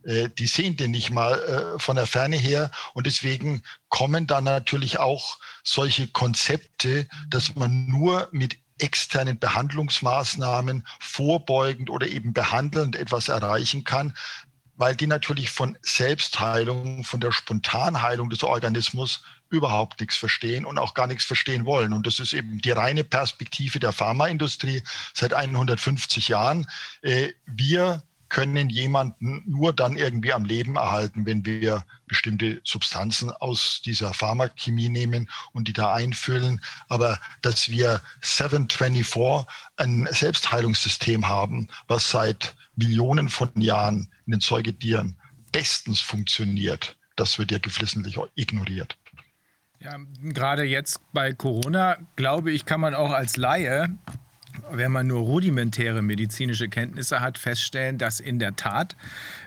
[0.05, 2.71] Äh, die sehen den nicht mal äh, von der Ferne her.
[2.95, 11.89] Und deswegen kommen da natürlich auch solche Konzepte, dass man nur mit externen Behandlungsmaßnahmen vorbeugend
[11.89, 14.15] oder eben behandelnd etwas erreichen kann,
[14.77, 20.95] weil die natürlich von Selbstheilung, von der Spontanheilung des Organismus überhaupt nichts verstehen und auch
[20.95, 21.93] gar nichts verstehen wollen.
[21.93, 24.83] Und das ist eben die reine Perspektive der Pharmaindustrie
[25.13, 26.67] seit 150 Jahren.
[27.03, 28.03] Äh, wir
[28.33, 34.89] können jemanden nur dann irgendwie am Leben erhalten, wenn wir bestimmte Substanzen aus dieser Pharmachemie
[34.89, 36.63] nehmen und die da einfüllen.
[36.89, 39.47] Aber dass wir 724
[39.77, 45.19] ein Selbstheilungssystem haben, was seit Millionen von Jahren in den Säugetieren
[45.53, 48.97] bestens funktioniert, das wird ja geflissentlich ignoriert.
[49.79, 53.91] Ja, gerade jetzt bei Corona, glaube ich, kann man auch als Laie
[54.71, 58.97] wenn man nur rudimentäre medizinische Kenntnisse hat, feststellen, dass in der Tat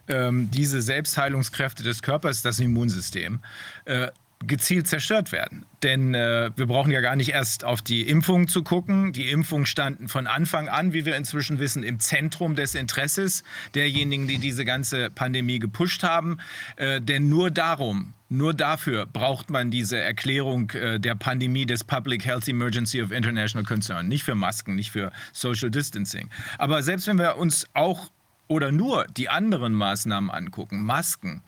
[0.07, 3.39] ähm, diese Selbstheilungskräfte des Körpers, das Immunsystem,
[3.85, 4.07] äh,
[4.47, 5.65] gezielt zerstört werden.
[5.83, 9.13] Denn äh, wir brauchen ja gar nicht erst auf die Impfung zu gucken.
[9.13, 13.43] Die Impfungen standen von Anfang an, wie wir inzwischen wissen, im Zentrum des Interesses
[13.73, 16.37] derjenigen, die diese ganze Pandemie gepusht haben.
[16.77, 22.25] Äh, denn nur darum, nur dafür braucht man diese Erklärung äh, der Pandemie des Public
[22.25, 24.07] Health Emergency of International Concern.
[24.07, 26.29] Nicht für Masken, nicht für Social Distancing.
[26.57, 28.09] Aber selbst wenn wir uns auch
[28.47, 31.41] oder nur die anderen Maßnahmen angucken, Masken,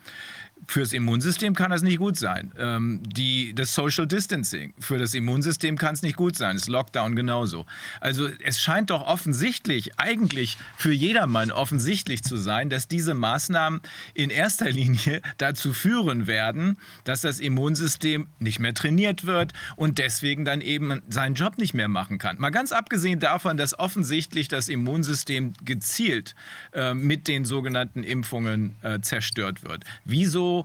[0.69, 2.52] Fürs Immunsystem kann das nicht gut sein.
[2.57, 6.57] Ähm, die, das Social Distancing für das Immunsystem kann es nicht gut sein.
[6.57, 7.65] Das Lockdown genauso.
[8.02, 13.80] Also es scheint doch offensichtlich, eigentlich für jedermann offensichtlich zu sein, dass diese Maßnahmen
[14.14, 20.44] in erster Linie dazu führen werden, dass das Immunsystem nicht mehr trainiert wird und deswegen
[20.44, 22.39] dann eben seinen Job nicht mehr machen kann.
[22.39, 26.35] Mal ganz abgesehen davon, dass offensichtlich das Immunsystem gezielt
[26.73, 29.85] äh, mit den sogenannten Impfungen äh, zerstört wird.
[30.03, 30.57] Wieso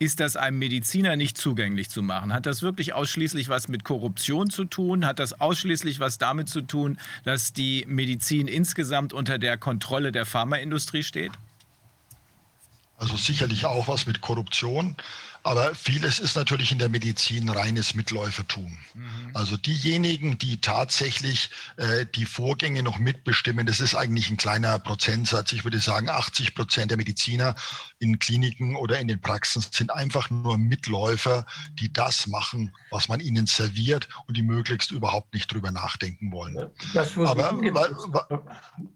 [0.00, 2.32] ist das einem Mediziner nicht zugänglich zu machen?
[2.32, 5.04] Hat das wirklich ausschließlich was mit Korruption zu tun?
[5.04, 10.24] Hat das ausschließlich was damit zu tun, dass die Medizin insgesamt unter der Kontrolle der
[10.24, 11.32] Pharmaindustrie steht?
[12.96, 14.96] Also sicherlich auch was mit Korruption.
[15.42, 18.76] Aber vieles ist natürlich in der Medizin reines Mitläufertum.
[18.94, 19.30] Mhm.
[19.32, 25.52] Also diejenigen, die tatsächlich äh, die Vorgänge noch mitbestimmen, das ist eigentlich ein kleiner Prozentsatz.
[25.52, 27.54] Ich würde sagen, 80 Prozent der Mediziner
[27.98, 33.20] in Kliniken oder in den Praxen sind einfach nur Mitläufer, die das machen, was man
[33.20, 36.70] ihnen serviert und die möglichst überhaupt nicht drüber nachdenken wollen.
[36.92, 37.72] Das, wo, Aber, sie,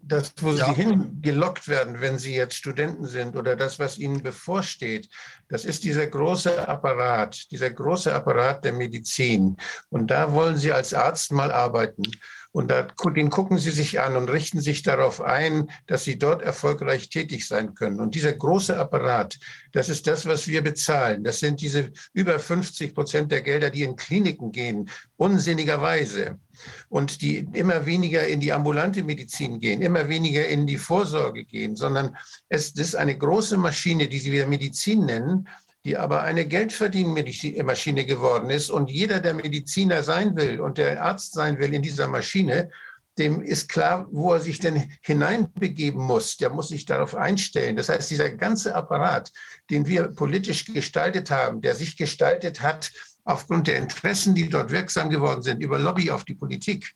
[0.03, 0.67] das, wo ja.
[0.67, 5.09] sie hingelockt werden, wenn sie jetzt Studenten sind oder das, was ihnen bevorsteht,
[5.49, 9.57] das ist dieser große Apparat, dieser große Apparat der Medizin.
[9.89, 12.03] Und da wollen Sie als Arzt mal arbeiten.
[12.55, 16.41] Und da, den gucken Sie sich an und richten sich darauf ein, dass Sie dort
[16.41, 17.99] erfolgreich tätig sein können.
[17.99, 19.37] Und dieser große Apparat,
[19.73, 21.25] das ist das, was wir bezahlen.
[21.25, 26.39] Das sind diese über 50 Prozent der Gelder, die in Kliniken gehen, unsinnigerweise.
[26.87, 31.75] Und die immer weniger in die ambulante Medizin gehen, immer weniger in die Vorsorge gehen,
[31.75, 32.15] sondern
[32.47, 35.49] es ist eine große Maschine, die Sie Medizin nennen,
[35.85, 38.71] die aber eine Geldverdienmaschine geworden ist.
[38.71, 42.71] Und jeder, der Mediziner sein will und der Arzt sein will in dieser Maschine,
[43.19, 46.37] dem ist klar, wo er sich denn hineinbegeben muss.
[46.37, 47.75] Der muss sich darauf einstellen.
[47.75, 49.31] Das heißt, dieser ganze Apparat,
[49.69, 52.91] den wir politisch gestaltet haben, der sich gestaltet hat
[53.23, 56.93] aufgrund der Interessen, die dort wirksam geworden sind, über Lobby auf die Politik,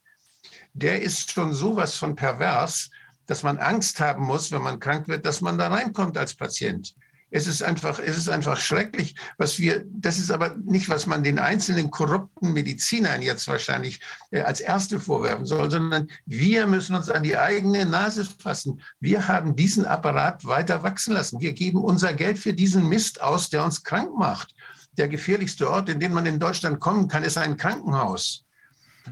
[0.74, 2.90] der ist schon sowas von pervers,
[3.28, 6.96] dass man Angst haben muss, wenn man krank wird, dass man da reinkommt als Patient.
[7.32, 11.24] Es ist einfach, es ist einfach schrecklich, was wir, das ist aber nicht, was man
[11.24, 14.00] den einzelnen korrupten Medizinern jetzt wahrscheinlich
[14.32, 18.82] äh, als Erste vorwerfen soll, sondern wir müssen uns an die eigene Nase fassen.
[19.00, 21.40] Wir haben diesen Apparat weiter wachsen lassen.
[21.40, 24.56] Wir geben unser Geld für diesen Mist aus, der uns krank macht.
[24.94, 28.44] Der gefährlichste Ort, in den man in Deutschland kommen kann, ist ein Krankenhaus.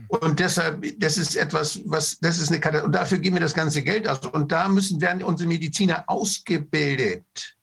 [0.07, 2.87] Und deshalb, das ist etwas, was, das ist eine Katastrophe.
[2.87, 4.19] Und dafür geben wir das ganze Geld aus.
[4.19, 7.56] Und da müssen, werden unsere Mediziner ausgebildet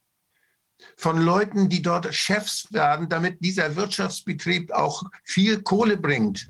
[1.05, 6.49] von Leuten, die dort Chefs werden, damit dieser Wirtschaftsbetrieb auch viel Kohle bringt.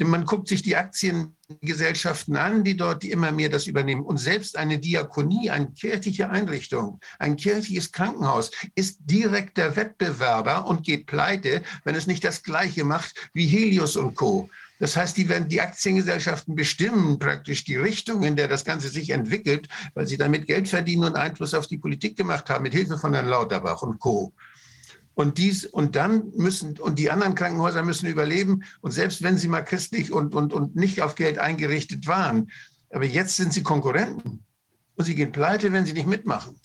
[0.00, 4.02] Denn man guckt sich die Aktiengesellschaften an, die dort immer mehr das übernehmen.
[4.02, 11.06] Und selbst eine Diakonie, eine kirchliche Einrichtung, ein kirchliches Krankenhaus ist direkter Wettbewerber und geht
[11.06, 14.50] pleite, wenn es nicht das Gleiche macht wie Helios und Co.
[14.80, 19.10] Das heißt, die werden die Aktiengesellschaften bestimmen praktisch die Richtung, in der das Ganze sich
[19.10, 22.98] entwickelt, weil sie damit Geld verdienen und Einfluss auf die Politik gemacht haben, mit Hilfe
[22.98, 24.32] von Herrn Lauterbach und Co.
[25.14, 28.64] Und dies, und dann müssen, und die anderen Krankenhäuser müssen überleben.
[28.80, 32.50] Und selbst wenn sie mal christlich und, und, und nicht auf Geld eingerichtet waren,
[32.90, 34.44] aber jetzt sind sie Konkurrenten.
[34.96, 36.56] Und sie gehen pleite, wenn sie nicht mitmachen.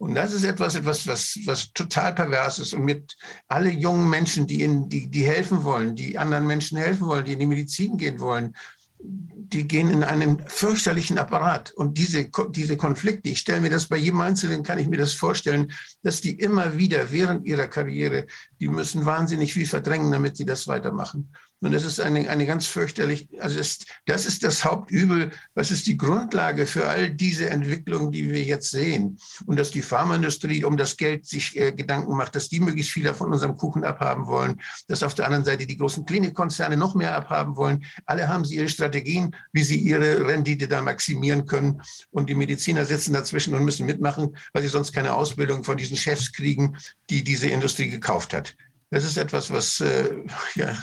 [0.00, 2.72] Und das ist etwas, etwas was, was total pervers ist.
[2.72, 3.18] Und mit
[3.48, 7.34] alle jungen Menschen, die, in, die, die helfen wollen, die anderen Menschen helfen wollen, die
[7.34, 8.56] in die Medizin gehen wollen,
[8.98, 11.72] die gehen in einen fürchterlichen Apparat.
[11.72, 15.12] Und diese, diese Konflikte, ich stelle mir das bei jedem Einzelnen, kann ich mir das
[15.12, 15.70] vorstellen,
[16.02, 18.26] dass die immer wieder während ihrer Karriere,
[18.58, 21.30] die müssen wahnsinnig viel verdrängen, damit sie das weitermachen.
[21.62, 25.86] Und das ist eine, eine ganz fürchterlich, also das, das ist das Hauptübel, was ist
[25.86, 29.18] die Grundlage für all diese Entwicklungen, die wir jetzt sehen.
[29.44, 33.12] Und dass die Pharmaindustrie um das Geld sich äh, Gedanken macht, dass die möglichst viel
[33.12, 37.14] von unserem Kuchen abhaben wollen, dass auf der anderen Seite die großen Klinikkonzerne noch mehr
[37.14, 37.84] abhaben wollen.
[38.06, 41.82] Alle haben sie ihre Strategien, wie sie ihre Rendite da maximieren können.
[42.10, 45.96] Und die Mediziner sitzen dazwischen und müssen mitmachen, weil sie sonst keine Ausbildung von diesen
[45.96, 46.76] Chefs kriegen,
[47.10, 48.54] die diese Industrie gekauft hat.
[48.90, 50.24] Das ist etwas, was äh,
[50.56, 50.76] ja,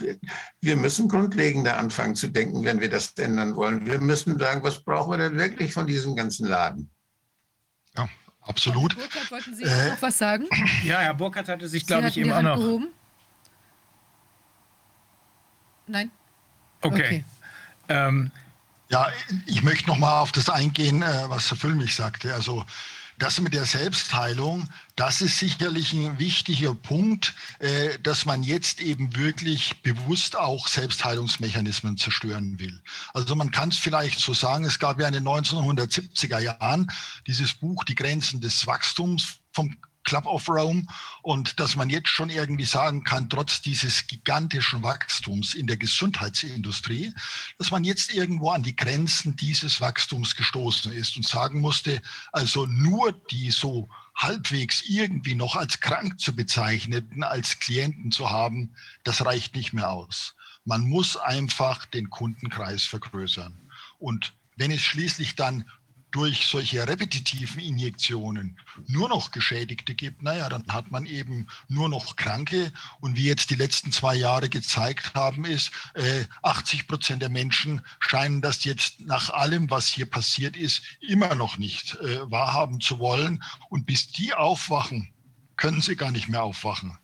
[0.62, 3.86] wir müssen grundlegender anfangen zu denken, wenn wir das ändern wollen.
[3.86, 6.90] Wir müssen sagen, was brauchen wir denn wirklich von diesem ganzen Laden?
[7.96, 8.08] Ja,
[8.42, 8.96] absolut.
[8.96, 10.48] Herr Burkhardt, wollten Sie äh, noch was sagen?
[10.84, 12.58] Ja, Herr Burkhardt hatte sich, glaube ich, eben auch noch.
[12.58, 12.94] Gehoben?
[15.88, 16.12] Nein.
[16.82, 16.96] Okay.
[16.96, 17.26] okay.
[17.90, 18.32] Ähm,
[18.90, 19.10] ja,
[19.46, 22.34] ich möchte noch mal auf das eingehen, äh, was Herr Füllmich sagte.
[22.34, 22.66] Also
[23.18, 29.16] das mit der Selbstheilung, das ist sicherlich ein wichtiger Punkt, äh, dass man jetzt eben
[29.16, 32.80] wirklich bewusst auch Selbstheilungsmechanismen zerstören will.
[33.14, 36.92] Also man kann es vielleicht so sagen, es gab ja in den 1970er Jahren
[37.26, 39.76] dieses Buch Die Grenzen des Wachstums vom
[40.08, 40.86] Club of Rome
[41.22, 47.14] und dass man jetzt schon irgendwie sagen kann, trotz dieses gigantischen Wachstums in der Gesundheitsindustrie,
[47.58, 52.02] dass man jetzt irgendwo an die Grenzen dieses Wachstums gestoßen ist und sagen musste,
[52.32, 58.74] also nur die so halbwegs irgendwie noch als krank zu bezeichneten, als Klienten zu haben,
[59.04, 60.36] das reicht nicht mehr aus.
[60.64, 63.54] Man muss einfach den Kundenkreis vergrößern.
[64.00, 65.70] Und wenn es schließlich dann
[66.12, 68.58] durch solche repetitiven Injektionen
[68.88, 72.72] nur noch Geschädigte gibt, naja, dann hat man eben nur noch Kranke.
[73.00, 77.82] Und wie jetzt die letzten zwei Jahre gezeigt haben, ist, äh, 80 Prozent der Menschen
[78.00, 83.00] scheinen das jetzt nach allem, was hier passiert ist, immer noch nicht äh, wahrhaben zu
[83.00, 83.44] wollen.
[83.70, 85.10] Und bis die aufwachen,
[85.58, 86.98] können sie gar nicht mehr aufwachen.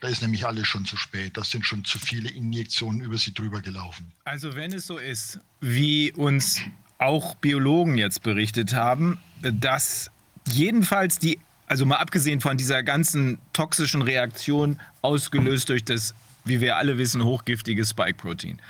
[0.00, 1.36] Da ist nämlich alles schon zu spät.
[1.36, 4.12] Das sind schon zu viele Injektionen über sie drüber gelaufen.
[4.24, 6.62] Also wenn es so ist, wie uns
[7.00, 10.10] auch Biologen jetzt berichtet haben, dass
[10.46, 16.14] jedenfalls die, also mal abgesehen von dieser ganzen toxischen Reaktion ausgelöst durch das,
[16.44, 18.60] wie wir alle wissen, hochgiftige Spike-Protein.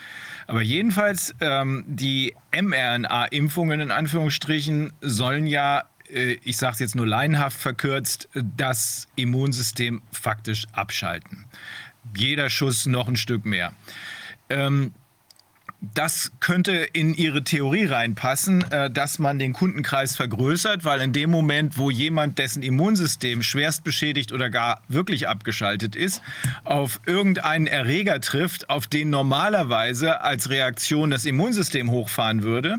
[0.46, 7.06] Aber jedenfalls ähm, die mRNA-Impfungen in Anführungsstrichen sollen ja, äh, ich sage es jetzt nur
[7.06, 11.44] laienhaft verkürzt, das Immunsystem faktisch abschalten.
[12.16, 13.72] Jeder Schuss noch ein Stück mehr.
[14.48, 14.92] Ähm,
[15.80, 21.30] das könnte in Ihre Theorie reinpassen, äh, dass man den Kundenkreis vergrößert, weil in dem
[21.30, 26.22] Moment, wo jemand, dessen Immunsystem schwerst beschädigt oder gar wirklich abgeschaltet ist,
[26.64, 32.76] auf irgendeinen Erreger trifft, auf den normalerweise als Reaktion das Immunsystem hochfahren würde,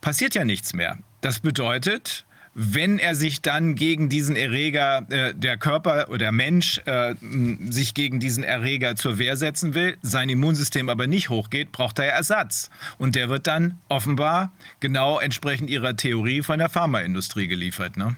[0.00, 0.98] passiert ja nichts mehr.
[1.22, 2.24] Das bedeutet,
[2.54, 7.14] wenn er sich dann gegen diesen Erreger, äh, der Körper oder der Mensch äh,
[7.70, 12.06] sich gegen diesen Erreger zur Wehr setzen will, sein Immunsystem aber nicht hochgeht, braucht er
[12.06, 12.70] Ersatz.
[12.98, 17.96] Und der wird dann offenbar genau entsprechend ihrer Theorie von der Pharmaindustrie geliefert.
[17.96, 18.16] Ne?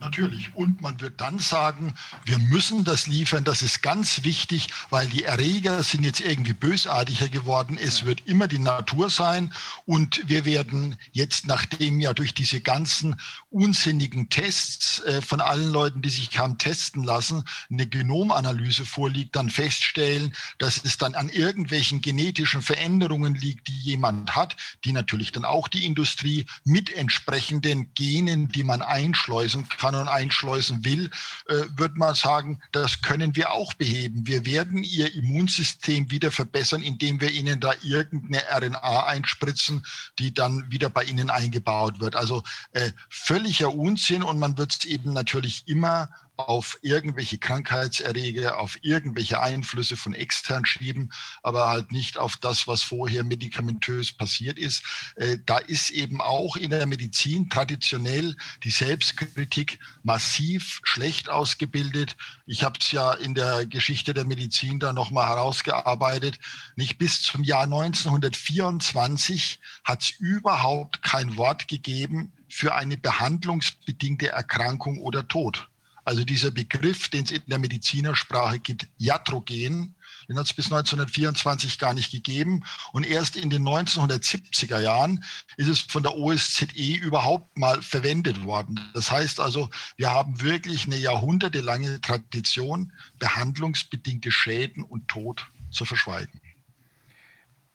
[0.00, 0.54] Natürlich.
[0.54, 1.94] Und man wird dann sagen,
[2.24, 3.42] wir müssen das liefern.
[3.42, 7.76] Das ist ganz wichtig, weil die Erreger sind jetzt irgendwie bösartiger geworden.
[7.76, 9.52] Es wird immer die Natur sein.
[9.86, 13.20] Und wir werden jetzt, nachdem ja durch diese ganzen
[13.50, 19.50] unsinnigen Tests äh, von allen Leuten, die sich haben testen lassen, eine Genomanalyse vorliegt, dann
[19.50, 24.54] feststellen, dass es dann an irgendwelchen genetischen Veränderungen liegt, die jemand hat,
[24.84, 30.08] die natürlich dann auch die Industrie mit entsprechenden Genen, die man einschleusen kann, kann und
[30.08, 31.10] einschleusen will,
[31.48, 34.26] äh, würde man sagen, das können wir auch beheben.
[34.26, 39.84] Wir werden ihr Immunsystem wieder verbessern, indem wir ihnen da irgendeine RNA einspritzen,
[40.18, 42.16] die dann wieder bei ihnen eingebaut wird.
[42.16, 42.42] Also
[42.72, 49.40] äh, völliger Unsinn und man wird es eben natürlich immer auf irgendwelche Krankheitserreger, auf irgendwelche
[49.42, 51.12] Einflüsse von extern schieben,
[51.42, 54.84] aber halt nicht auf das, was vorher medikamentös passiert ist.
[55.16, 62.16] Äh, da ist eben auch in der Medizin traditionell die Selbstkritik massiv schlecht ausgebildet.
[62.46, 66.38] Ich habe es ja in der Geschichte der Medizin da nochmal herausgearbeitet.
[66.76, 74.98] Nicht bis zum Jahr 1924 hat es überhaupt kein Wort gegeben für eine behandlungsbedingte Erkrankung
[74.98, 75.68] oder Tod.
[76.08, 79.94] Also dieser Begriff, den es in der Medizinersprache gibt, Iatrogen,
[80.26, 82.64] den hat es bis 1924 gar nicht gegeben.
[82.94, 85.22] Und erst in den 1970er Jahren
[85.58, 88.80] ist es von der OSZE überhaupt mal verwendet worden.
[88.94, 89.68] Das heißt also,
[89.98, 96.40] wir haben wirklich eine jahrhundertelange Tradition, behandlungsbedingte Schäden und Tod zu verschweigen.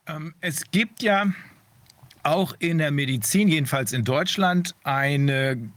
[0.07, 1.31] Ähm, es gibt ja
[2.23, 5.71] auch in der Medizin, jedenfalls in Deutschland, eine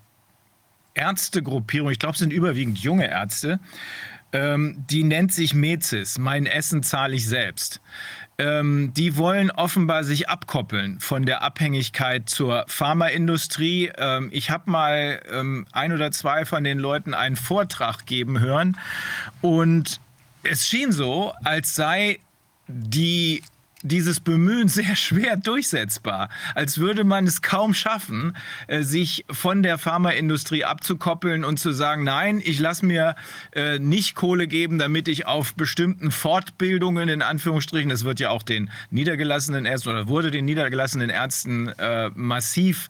[0.96, 3.60] Ärztegruppierung, ich glaube, es sind überwiegend junge Ärzte,
[4.32, 7.80] ähm, die nennt sich Mezis, mein Essen zahle ich selbst.
[8.38, 13.92] Ähm, die wollen offenbar sich abkoppeln von der Abhängigkeit zur Pharmaindustrie.
[13.96, 18.76] Ähm, ich habe mal ähm, ein oder zwei von den Leuten einen Vortrag geben hören
[19.40, 20.00] und
[20.42, 22.20] es schien so, als sei
[22.68, 23.42] die
[23.82, 28.36] dieses Bemühen sehr schwer durchsetzbar, als würde man es kaum schaffen,
[28.66, 33.16] äh, sich von der Pharmaindustrie abzukoppeln und zu sagen, nein, ich lasse mir
[33.52, 38.42] äh, nicht Kohle geben, damit ich auf bestimmten Fortbildungen in Anführungsstrichen, es wird ja auch
[38.42, 42.88] den niedergelassenen Ärzten oder wurde den niedergelassenen Ärzten äh, massiv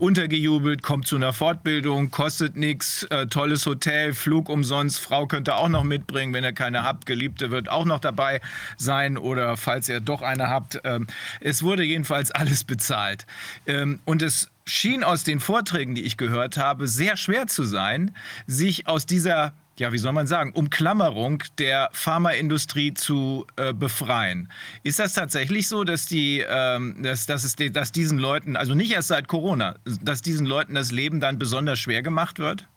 [0.00, 5.82] untergejubelt, kommt zu einer Fortbildung, kostet nichts, tolles Hotel, Flug umsonst, Frau könnte auch noch
[5.82, 8.42] mitbringen, wenn er keine habt, Geliebte wird auch noch dabei
[8.76, 10.80] sein oder falls er doch eine habt.
[10.84, 11.06] Ähm,
[11.40, 13.26] es wurde jedenfalls alles bezahlt.
[13.66, 18.14] Ähm, und es schien aus den Vorträgen, die ich gehört habe, sehr schwer zu sein,
[18.46, 24.52] sich aus dieser ja, wie soll man sagen, Umklammerung der Pharmaindustrie zu äh, befreien.
[24.82, 28.92] Ist das tatsächlich so, dass die, ähm, dass, dass, es, dass diesen Leuten, also nicht
[28.92, 32.68] erst seit Corona, dass diesen Leuten das Leben dann besonders schwer gemacht wird?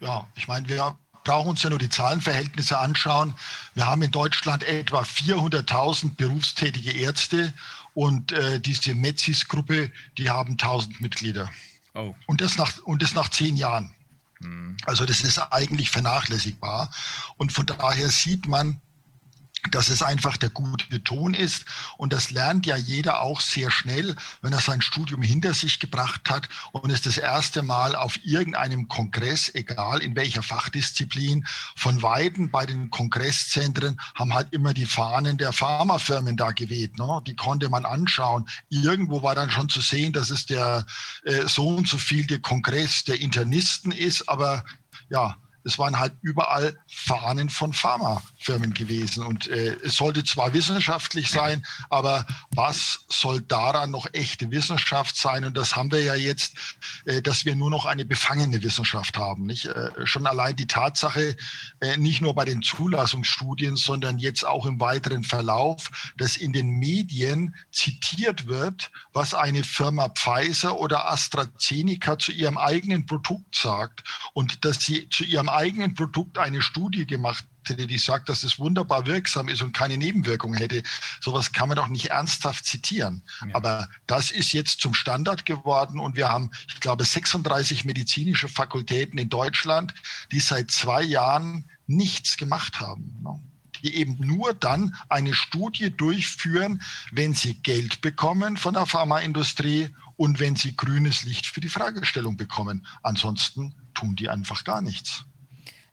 [0.00, 3.34] Ja, ich meine, wir brauchen uns ja nur die Zahlenverhältnisse anschauen.
[3.74, 7.52] Wir haben in Deutschland etwa 400.000 berufstätige Ärzte
[7.94, 11.50] und äh, diese Metzis-Gruppe, die haben 1000 Mitglieder.
[11.94, 12.14] Oh.
[12.26, 13.90] Und, das nach, und das nach zehn Jahren.
[14.40, 14.76] Hm.
[14.86, 16.90] Also das ist eigentlich vernachlässigbar.
[17.38, 18.80] Und von daher sieht man,
[19.70, 21.64] dass es einfach der gute Ton ist.
[21.96, 26.28] Und das lernt ja jeder auch sehr schnell, wenn er sein Studium hinter sich gebracht
[26.30, 32.50] hat und es das erste Mal auf irgendeinem Kongress, egal in welcher Fachdisziplin, von Weiden
[32.50, 36.98] bei den Kongresszentren haben halt immer die Fahnen der Pharmafirmen da geweht.
[36.98, 37.22] Ne?
[37.26, 38.48] Die konnte man anschauen.
[38.68, 40.86] Irgendwo war dann schon zu sehen, dass es der
[41.24, 44.64] äh, so und so viel der Kongress der Internisten ist, aber
[45.08, 45.36] ja,
[45.66, 47.72] es waren halt überall Fahnen von
[48.46, 49.24] Pharmafirmen gewesen.
[49.24, 55.44] Und äh, es sollte zwar wissenschaftlich sein, aber was soll daran noch echte Wissenschaft sein?
[55.44, 56.54] Und das haben wir ja jetzt,
[57.04, 59.46] äh, dass wir nur noch eine befangene Wissenschaft haben.
[59.46, 59.66] Nicht?
[59.66, 61.36] Äh, schon allein die Tatsache,
[61.80, 66.70] äh, nicht nur bei den Zulassungsstudien, sondern jetzt auch im weiteren Verlauf, dass in den
[66.70, 74.64] Medien zitiert wird, was eine Firma Pfizer oder AstraZeneca zu ihrem eigenen Produkt sagt und
[74.64, 79.06] dass sie zu ihrem eigenen Produkt eine Studie gemacht hätte, die sagt, dass es wunderbar
[79.06, 80.82] wirksam ist und keine Nebenwirkungen hätte.
[81.20, 83.22] Sowas kann man doch nicht ernsthaft zitieren.
[83.46, 83.54] Ja.
[83.54, 89.18] Aber das ist jetzt zum Standard geworden und wir haben, ich glaube, 36 medizinische Fakultäten
[89.18, 89.94] in Deutschland,
[90.32, 93.16] die seit zwei Jahren nichts gemacht haben.
[93.22, 93.40] Ne?
[93.82, 96.82] die eben nur dann eine Studie durchführen,
[97.12, 102.36] wenn sie Geld bekommen von der Pharmaindustrie und wenn sie grünes Licht für die Fragestellung
[102.36, 102.86] bekommen.
[103.02, 105.24] Ansonsten tun die einfach gar nichts.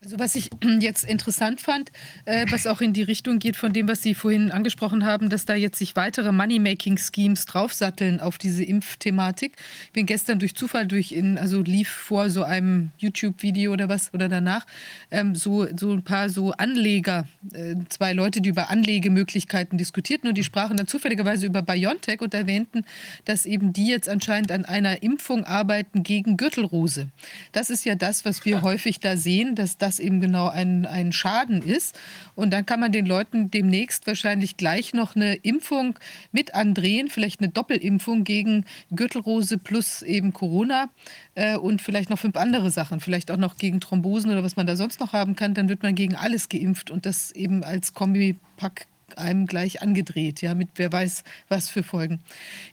[0.03, 0.49] Also was ich
[0.79, 1.91] jetzt interessant fand,
[2.25, 5.45] äh, was auch in die Richtung geht von dem, was Sie vorhin angesprochen haben, dass
[5.45, 9.55] da jetzt sich weitere Money-Making-Schemes draufsatteln auf diese Impfthematik.
[9.85, 14.13] Ich bin gestern durch Zufall durch in, also lief vor so einem YouTube-Video oder was
[14.13, 14.65] oder danach,
[15.09, 20.37] ähm, so, so ein paar so Anleger, äh, zwei Leute, die über Anlegemöglichkeiten diskutierten und
[20.37, 22.83] die sprachen dann zufälligerweise über BioNTech und erwähnten,
[23.23, 27.07] dass eben die jetzt anscheinend an einer Impfung arbeiten gegen Gürtelrose.
[27.53, 30.85] Das ist ja das, was wir häufig da sehen, dass das was eben genau ein,
[30.85, 31.99] ein Schaden ist.
[32.35, 35.99] Und dann kann man den Leuten demnächst wahrscheinlich gleich noch eine Impfung
[36.31, 40.89] mit andrehen, vielleicht eine Doppelimpfung gegen Gürtelrose plus eben Corona
[41.35, 44.65] äh, und vielleicht noch fünf andere Sachen, vielleicht auch noch gegen Thrombosen oder was man
[44.65, 45.53] da sonst noch haben kann.
[45.53, 48.87] Dann wird man gegen alles geimpft und das eben als Kombipack
[49.17, 52.19] einem gleich angedreht, ja, mit wer weiß was für Folgen.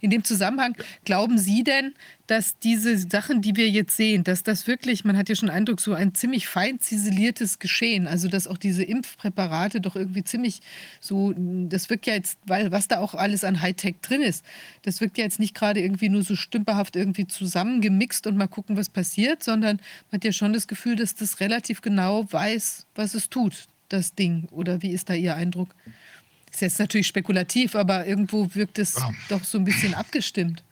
[0.00, 1.94] In dem Zusammenhang, glauben Sie denn,
[2.30, 5.80] dass diese Sachen, die wir jetzt sehen, dass das wirklich, man hat ja schon Eindruck,
[5.80, 10.60] so ein ziemlich fein ziseliertes Geschehen, also dass auch diese Impfpräparate doch irgendwie ziemlich
[11.00, 14.44] so, das wirkt ja jetzt, weil was da auch alles an Hightech drin ist,
[14.82, 18.76] das wirkt ja jetzt nicht gerade irgendwie nur so stümperhaft irgendwie zusammengemixt und mal gucken,
[18.76, 19.78] was passiert, sondern
[20.10, 24.14] man hat ja schon das Gefühl, dass das relativ genau weiß, was es tut, das
[24.14, 24.46] Ding.
[24.52, 25.74] Oder wie ist da Ihr Eindruck?
[26.50, 29.10] Ist jetzt natürlich spekulativ, aber irgendwo wirkt es ja.
[29.28, 30.62] doch so ein bisschen abgestimmt.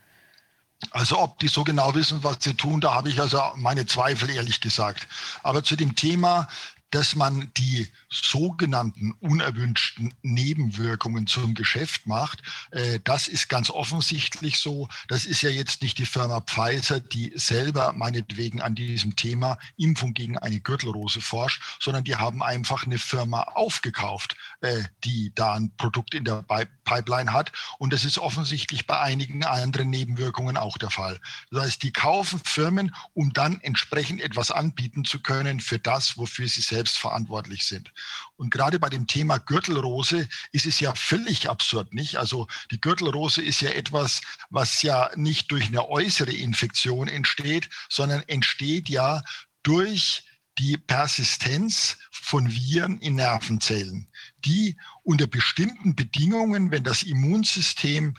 [0.93, 4.31] Also ob die so genau wissen, was sie tun, da habe ich also meine Zweifel,
[4.31, 5.09] ehrlich gesagt.
[5.43, 6.49] Aber zu dem Thema,
[6.91, 12.43] dass man die sogenannten unerwünschten Nebenwirkungen zum Geschäft macht.
[12.71, 14.89] Äh, das ist ganz offensichtlich so.
[15.09, 20.15] Das ist ja jetzt nicht die Firma Pfizer, die selber meinetwegen an diesem Thema Impfung
[20.15, 25.77] gegen eine Gürtelrose forscht, sondern die haben einfach eine Firma aufgekauft, äh, die da ein
[25.77, 26.45] Produkt in der
[26.85, 27.53] Pipeline hat.
[27.79, 31.21] Und das ist offensichtlich bei einigen anderen Nebenwirkungen auch der Fall.
[31.51, 36.49] Das heißt, die kaufen Firmen, um dann entsprechend etwas anbieten zu können für das, wofür
[36.49, 37.93] sie selbst verantwortlich sind.
[38.37, 42.17] Und gerade bei dem Thema Gürtelrose ist es ja völlig absurd, nicht?
[42.17, 48.23] Also die Gürtelrose ist ja etwas, was ja nicht durch eine äußere Infektion entsteht, sondern
[48.29, 49.23] entsteht ja
[49.63, 50.25] durch
[50.59, 54.09] die Persistenz von Viren in Nervenzellen,
[54.45, 58.17] die unter bestimmten Bedingungen, wenn das Immunsystem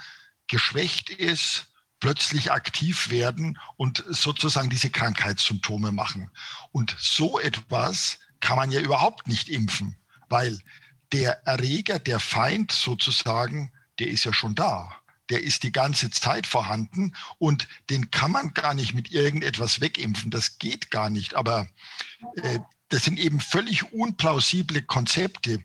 [0.48, 1.68] geschwächt ist,
[2.00, 6.32] plötzlich aktiv werden und sozusagen diese Krankheitssymptome machen.
[6.72, 9.96] Und so etwas kann man ja überhaupt nicht impfen,
[10.30, 10.60] weil
[11.12, 14.96] der Erreger, der Feind sozusagen, der ist ja schon da.
[15.30, 20.32] Der ist die ganze Zeit vorhanden und den kann man gar nicht mit irgendetwas wegimpfen.
[20.32, 21.36] Das geht gar nicht.
[21.36, 21.68] Aber
[22.38, 22.60] äh,
[22.90, 25.64] das sind eben völlig unplausible Konzepte,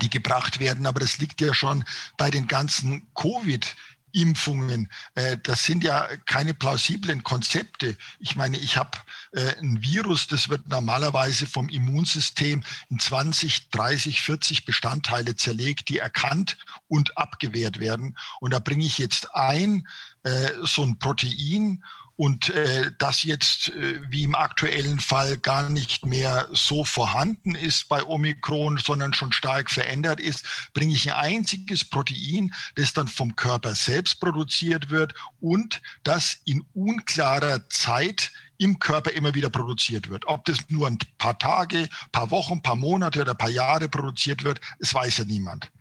[0.00, 0.86] die gebracht werden.
[0.86, 1.84] Aber das liegt ja schon
[2.16, 3.76] bei den ganzen Covid-
[4.14, 4.88] Impfungen.
[5.14, 7.96] Äh, das sind ja keine plausiblen Konzepte.
[8.18, 8.98] Ich meine, ich habe
[9.32, 15.98] äh, ein Virus, das wird normalerweise vom Immunsystem in 20, 30, 40 Bestandteile zerlegt, die
[15.98, 16.56] erkannt
[16.88, 18.16] und abgewehrt werden.
[18.40, 19.86] Und da bringe ich jetzt ein,
[20.22, 21.82] äh, so ein Protein
[22.16, 27.88] und äh, das jetzt äh, wie im aktuellen Fall gar nicht mehr so vorhanden ist
[27.88, 33.34] bei Omikron, sondern schon stark verändert ist, bringe ich ein einziges Protein, das dann vom
[33.34, 40.26] Körper selbst produziert wird und das in unklarer Zeit im Körper immer wieder produziert wird.
[40.26, 44.60] Ob das nur ein paar Tage, paar Wochen, paar Monate oder paar Jahre produziert wird,
[44.78, 45.72] es weiß ja niemand.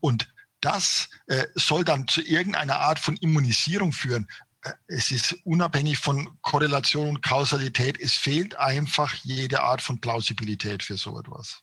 [0.00, 0.28] Und
[0.60, 4.28] das äh, soll dann zu irgendeiner Art von Immunisierung führen.
[4.86, 7.98] Es ist unabhängig von Korrelation und Kausalität.
[7.98, 11.62] Es fehlt einfach jede Art von Plausibilität für so etwas.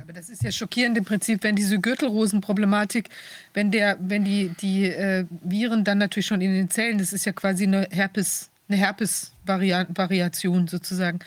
[0.00, 3.10] Aber das ist ja schockierend im Prinzip, wenn diese Gürtelrosenproblematik,
[3.54, 7.26] wenn der, wenn die, die äh, Viren dann natürlich schon in den Zellen, das ist
[7.26, 11.20] ja quasi eine Herpes, eine Herpes-Variation sozusagen,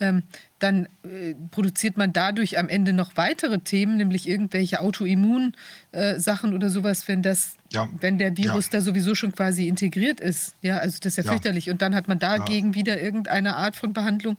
[0.00, 0.22] ähm,
[0.60, 6.70] dann äh, produziert man dadurch am Ende noch weitere Themen, nämlich irgendwelche Autoimmun-Sachen äh, oder
[6.70, 7.88] sowas, wenn das, ja.
[7.98, 8.72] wenn der Virus ja.
[8.78, 10.54] da sowieso schon quasi integriert ist.
[10.62, 11.30] Ja, also das ist ja, ja.
[11.32, 11.70] fürchterlich.
[11.70, 14.36] Und dann hat man dagegen wieder irgendeine Art von Behandlung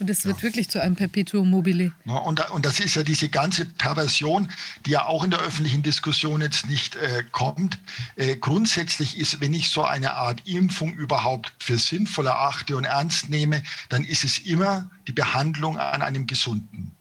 [0.00, 1.92] und es wird wirklich zu einem Perpetuum mobile.
[2.04, 4.50] und, und, das ist ja diese ganze Perversion,
[4.86, 7.78] die ja auch in der öffentlichen Diskussion jetzt nicht äh, kommt.
[8.16, 13.30] Äh, grundsätzlich ist, wenn ich so eine Art Impfung überhaupt für sinnvoll erachte und ernst
[13.30, 16.92] nehme, dann ist es immer die Behandlung an einem Gesunden.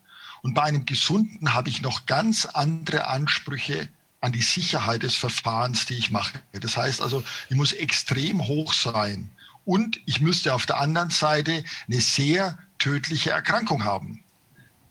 [0.41, 3.88] Und bei einem Gesunden habe ich noch ganz andere Ansprüche
[4.19, 6.40] an die Sicherheit des Verfahrens, die ich mache.
[6.52, 9.30] Das heißt also, ich muss extrem hoch sein.
[9.65, 14.23] Und ich müsste auf der anderen Seite eine sehr tödliche Erkrankung haben.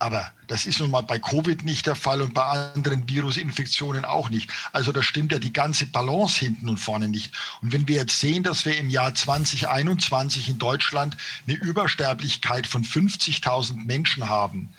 [0.02, 4.30] Aber das ist nun mal bei Covid nicht der Fall und bei anderen Virusinfektionen auch
[4.30, 4.50] nicht.
[4.72, 7.32] Also da stimmt ja die ganze Balance hinten und vorne nicht.
[7.62, 11.16] Und wenn wir jetzt sehen, dass wir im Jahr 2021 in Deutschland
[11.46, 14.70] eine Übersterblichkeit von 50.000 Menschen haben,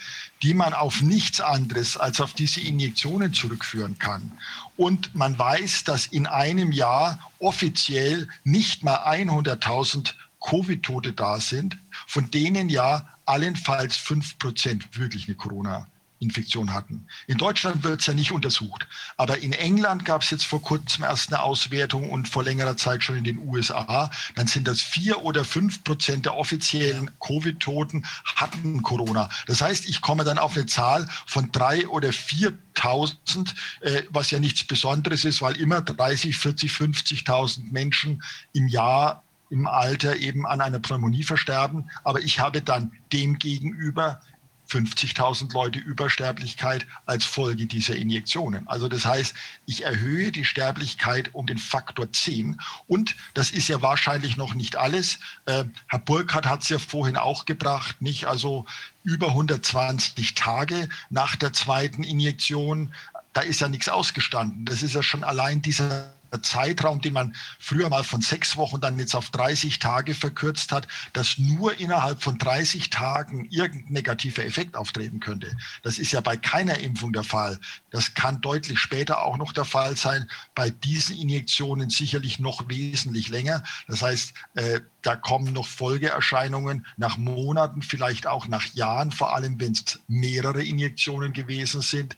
[0.42, 4.34] die man auf nichts anderes als auf diese Injektionen zurückführen kann.
[4.76, 11.78] Und man weiß, dass in einem Jahr offiziell nicht mal 100.000 Covid-Tote da sind,
[12.08, 15.88] von denen ja allenfalls 5 Prozent wirklich eine Corona
[16.24, 17.06] Infektion hatten.
[17.28, 18.88] In Deutschland wird es ja nicht untersucht.
[19.18, 23.04] Aber in England gab es jetzt vor kurzem erst eine Auswertung und vor längerer Zeit
[23.04, 24.10] schon in den USA.
[24.36, 28.06] Dann sind das vier oder fünf Prozent der offiziellen Covid-Toten
[28.36, 29.30] hatten Corona.
[29.46, 34.40] Das heißt, ich komme dann auf eine Zahl von drei oder 4.000, äh, was ja
[34.40, 38.24] nichts Besonderes ist, weil immer 30, 40, 50.000 Menschen
[38.54, 39.23] im Jahr
[39.54, 41.92] im Alter eben an einer Pneumonie versterben.
[42.04, 44.20] Aber ich habe dann demgegenüber
[44.68, 48.68] 50.000 Leute Übersterblichkeit als Folge dieser Injektionen.
[48.68, 49.36] Also das heißt,
[49.68, 52.60] ich erhöhe die Sterblichkeit um den Faktor 10.
[52.88, 55.20] Und das ist ja wahrscheinlich noch nicht alles.
[55.46, 58.26] Äh, Herr Burkhardt hat es ja vorhin auch gebracht, nicht?
[58.26, 58.66] Also
[59.04, 62.96] über 120 Tage nach der zweiten Injektion,
[63.34, 64.66] da ist ja nichts ausgestanden.
[64.66, 66.12] Das ist ja schon allein dieser
[66.42, 70.88] Zeitraum, den man früher mal von sechs Wochen dann jetzt auf 30 Tage verkürzt hat,
[71.14, 75.56] dass nur innerhalb von 30 Tagen irgendein negativer Effekt auftreten könnte.
[75.84, 77.60] Das ist ja bei keiner Impfung der Fall.
[77.92, 80.30] Das kann deutlich später auch noch der Fall sein.
[80.56, 83.64] Bei diesen Injektionen sicherlich noch wesentlich länger.
[83.88, 89.60] Das heißt, äh, da kommen noch Folgeerscheinungen nach Monaten, vielleicht auch nach Jahren, vor allem
[89.60, 92.16] wenn es mehrere Injektionen gewesen sind,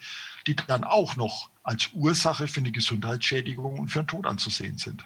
[0.48, 5.04] die dann auch noch als Ursache für eine Gesundheitsschädigung und für einen Tod anzusehen sind.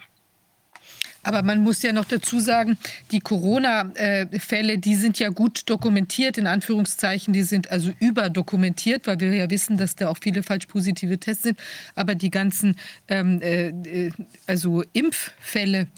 [1.22, 2.78] Aber man muss ja noch dazu sagen,
[3.10, 7.34] die Corona-Fälle, die sind ja gut dokumentiert, in Anführungszeichen.
[7.34, 11.42] Die sind also überdokumentiert, weil wir ja wissen, dass da auch viele falsch positive Tests
[11.42, 11.58] sind.
[11.94, 12.76] Aber die ganzen
[13.08, 14.10] ähm, äh,
[14.46, 15.88] also Impffälle,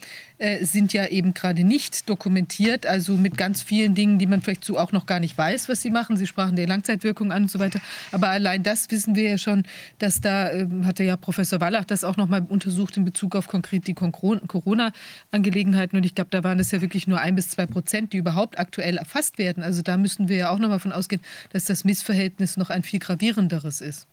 [0.43, 4.64] äh, sind ja eben gerade nicht dokumentiert, also mit ganz vielen Dingen, die man vielleicht
[4.64, 6.16] so auch noch gar nicht weiß, was sie machen.
[6.16, 7.81] Sie sprachen der Langzeitwirkung an und so weiter.
[8.10, 9.62] Aber allein das wissen wir ja schon,
[9.98, 13.47] dass da, äh, hatte ja Professor Wallach das auch noch mal untersucht in Bezug auf
[13.47, 15.97] konkret die Corona-Angelegenheiten.
[15.97, 18.59] Und ich glaube, da waren es ja wirklich nur ein bis zwei Prozent, die überhaupt
[18.59, 19.62] aktuell erfasst werden.
[19.62, 22.82] Also da müssen wir ja auch noch mal von ausgehen, dass das Missverhältnis noch ein
[22.82, 24.09] viel gravierenderes ist.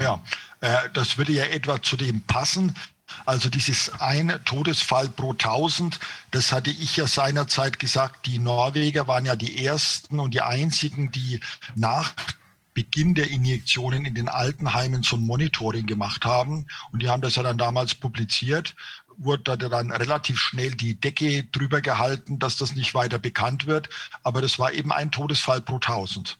[0.00, 0.22] Ja,
[0.62, 2.74] äh, das würde ja etwa zu dem passen,
[3.24, 5.98] also dieses eine Todesfall pro 1000,
[6.30, 11.10] das hatte ich ja seinerzeit gesagt, die Norweger waren ja die ersten und die einzigen,
[11.10, 11.40] die
[11.74, 12.14] nach
[12.74, 16.66] Beginn der Injektionen in den Altenheimen so ein Monitoring gemacht haben.
[16.92, 18.74] Und die haben das ja dann damals publiziert
[19.18, 23.88] wurde dann relativ schnell die Decke drüber gehalten, dass das nicht weiter bekannt wird.
[24.22, 26.38] Aber das war eben ein Todesfall pro 1000.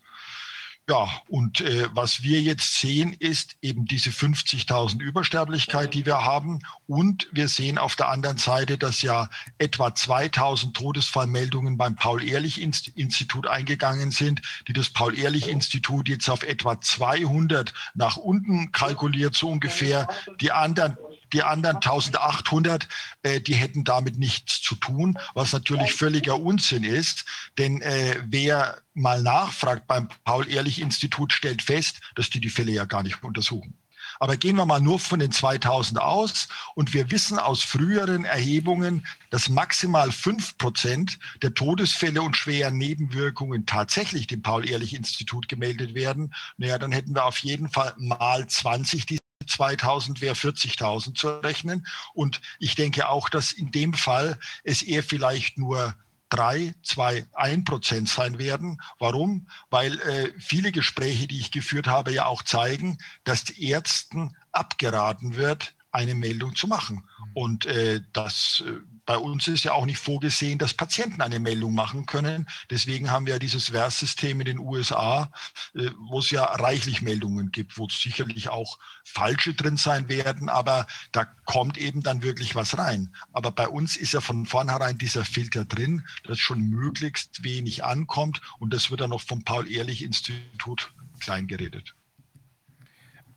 [0.89, 6.61] Ja, und äh, was wir jetzt sehen, ist eben diese 50.000 Übersterblichkeit, die wir haben.
[6.87, 14.13] Und wir sehen auf der anderen Seite, dass ja etwa 2.000 Todesfallmeldungen beim Paul-Ehrlich-Institut eingegangen
[14.13, 20.07] sind, die das Paul-Ehrlich-Institut jetzt auf etwa 200 nach unten kalkuliert, so ungefähr.
[20.41, 20.97] Die anderen
[21.33, 22.89] die anderen 1800,
[23.23, 27.25] äh, die hätten damit nichts zu tun, was natürlich völliger Unsinn ist.
[27.59, 33.03] Denn äh, wer mal nachfragt beim Paul-Ehrlich-Institut, stellt fest, dass die die Fälle ja gar
[33.03, 33.77] nicht untersuchen.
[34.19, 39.07] Aber gehen wir mal nur von den 2000 aus und wir wissen aus früheren Erhebungen,
[39.31, 46.35] dass maximal 5 Prozent der Todesfälle und schweren Nebenwirkungen tatsächlich dem Paul-Ehrlich-Institut gemeldet werden.
[46.57, 51.87] Naja, dann hätten wir auf jeden Fall mal 20 die 2000 wäre 40.000 zu rechnen.
[52.15, 55.95] Und ich denke auch, dass in dem Fall es eher vielleicht nur
[56.29, 58.81] drei, zwei, ein Prozent sein werden.
[58.99, 59.49] Warum?
[59.71, 65.37] Weil äh, viele Gespräche, die ich geführt habe, ja auch zeigen, dass die Ärzten abgeraten
[65.37, 67.09] wird, eine Meldung zu machen.
[67.33, 68.73] Und äh, das äh,
[69.07, 72.47] bei uns ist ja auch nicht vorgesehen, dass Patienten eine Meldung machen können.
[72.71, 75.31] Deswegen haben wir ja dieses VERS-System in den USA,
[75.75, 80.87] äh, wo es ja reichlich Meldungen gibt, wo sicherlich auch falsche drin sein werden, aber
[81.13, 83.15] da kommt eben dann wirklich was rein.
[83.33, 88.41] Aber bei uns ist ja von vornherein dieser Filter drin, dass schon möglichst wenig ankommt
[88.59, 91.95] und das wird dann noch vom Paul-Ehrlich-Institut kleingeredet.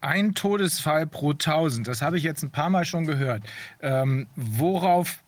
[0.01, 3.43] Ein Todesfall pro 1000, das habe ich jetzt ein paar Mal schon gehört.
[3.81, 5.19] Ähm, worauf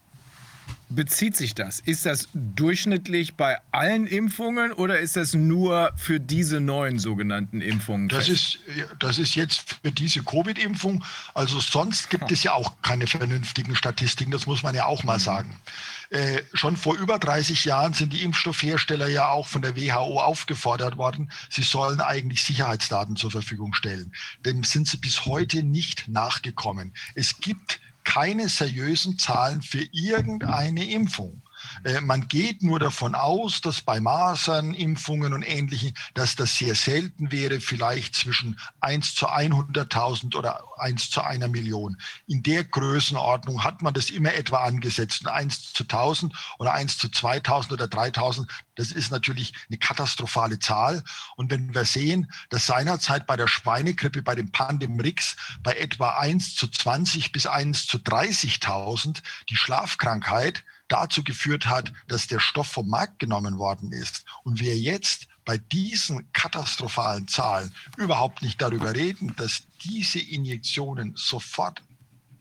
[0.92, 1.80] bezieht sich das?
[1.80, 8.10] Ist das durchschnittlich bei allen Impfungen oder ist das nur für diese neuen sogenannten Impfungen?
[8.10, 8.60] Das ist,
[9.00, 11.04] das ist jetzt für diese Covid-Impfung.
[11.34, 15.18] Also sonst gibt es ja auch keine vernünftigen Statistiken, das muss man ja auch mal
[15.18, 15.22] mhm.
[15.22, 15.62] sagen.
[16.10, 20.98] Äh, schon vor über 30 Jahren sind die Impfstoffhersteller ja auch von der WHO aufgefordert
[20.98, 24.12] worden, sie sollen eigentlich Sicherheitsdaten zur Verfügung stellen.
[24.46, 26.94] Dem sind sie bis heute nicht nachgekommen.
[27.16, 31.42] Es gibt keine seriösen Zahlen für irgendeine Impfung.
[31.84, 36.76] Äh, man geht nur davon aus, dass bei Masern, Impfungen und Ähnlichem, dass das sehr
[36.76, 41.98] selten wäre, vielleicht zwischen 1 zu 100.000 oder 1 zu einer Million.
[42.28, 45.28] In der Größenordnung hat man das immer etwa angesetzt.
[45.28, 51.04] 1 zu 1000 oder 1 zu 2000 oder 3000, das ist natürlich eine katastrophale Zahl.
[51.36, 56.56] Und wenn wir sehen, dass seinerzeit bei der Schweinegrippe, bei dem Pandemrix bei etwa 1
[56.56, 62.90] zu 20 bis 1 zu 30.000 die Schlafkrankheit dazu geführt hat, dass der Stoff vom
[62.90, 69.36] Markt genommen worden ist und wir jetzt bei diesen katastrophalen Zahlen überhaupt nicht darüber reden,
[69.38, 71.82] dass diese Injektionen sofort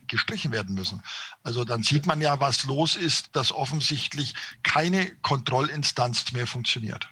[0.06, 1.02] gestrichen werden müssen.
[1.43, 7.09] Also dann sieht man ja, was los ist, dass offensichtlich keine Kontrollinstanz mehr funktioniert.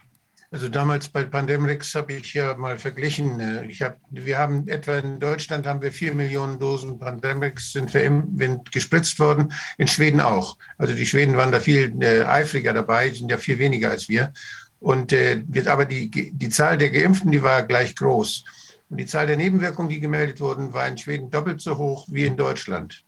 [0.51, 3.39] Also damals bei Pandemrix habe ich ja mal verglichen.
[3.39, 7.93] Äh, ich hab, wir haben etwa in Deutschland haben wir vier Millionen Dosen Pandemrix sind
[7.93, 10.57] wir gespritzt worden, in Schweden auch.
[10.79, 14.33] Also die Schweden waren da viel äh, eifriger dabei, sind ja viel weniger als wir.
[14.79, 18.43] Und äh, aber die, die Zahl der Geimpften, die war gleich groß.
[18.89, 22.25] Und die Zahl der Nebenwirkungen, die gemeldet wurden, war in Schweden doppelt so hoch wie
[22.25, 23.03] in Deutschland.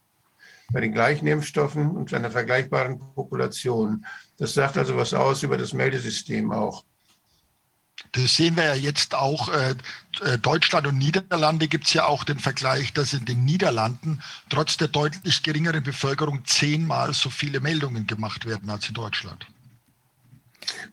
[0.71, 4.05] Bei den gleichen Impfstoffen und einer vergleichbaren Population.
[4.37, 6.85] Das sagt also was aus über das Meldesystem auch.
[8.11, 9.49] Das sehen wir ja jetzt auch.
[9.49, 9.75] Äh,
[10.23, 14.77] äh, Deutschland und Niederlande gibt es ja auch den Vergleich, dass in den Niederlanden trotz
[14.77, 19.47] der deutlich geringeren Bevölkerung zehnmal so viele Meldungen gemacht werden als in Deutschland.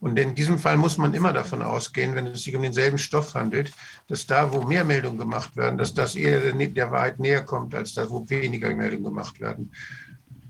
[0.00, 3.34] Und in diesem Fall muss man immer davon ausgehen, wenn es sich um denselben Stoff
[3.34, 3.72] handelt,
[4.08, 7.94] dass da, wo mehr Meldungen gemacht werden, dass das eher der Wahrheit näher kommt, als
[7.94, 9.72] da, wo weniger Meldungen gemacht werden.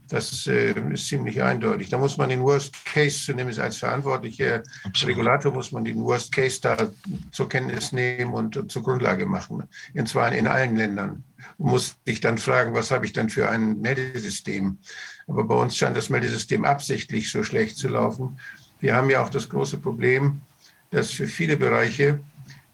[0.09, 1.91] Das äh, ist ziemlich eindeutig.
[1.91, 4.63] Da muss man den Worst Case, zumindest als verantwortlicher
[5.05, 6.91] Regulator, muss man den Worst Case da
[7.31, 9.65] zur Kenntnis nehmen und zur Grundlage machen.
[9.95, 11.25] Und zwar in allen Ländern.
[11.59, 14.79] Und muss sich dann fragen, was habe ich dann für ein Meldesystem?
[15.27, 18.39] Aber bei uns scheint das Meldesystem absichtlich so schlecht zu laufen.
[18.81, 20.41] Wir haben ja auch das große Problem,
[20.91, 22.21] dass für viele Bereiche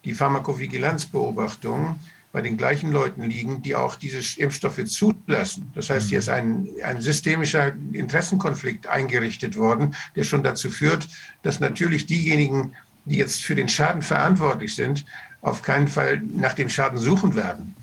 [0.04, 1.98] die Pharmakovigilanzbeobachtung
[2.34, 5.70] bei den gleichen Leuten liegen, die auch diese Impfstoffe zulassen.
[5.76, 11.06] Das heißt, hier ist ein, ein systemischer Interessenkonflikt eingerichtet worden, der schon dazu führt,
[11.44, 12.72] dass natürlich diejenigen,
[13.04, 15.04] die jetzt für den Schaden verantwortlich sind,
[15.42, 17.76] auf keinen Fall nach dem Schaden suchen werden.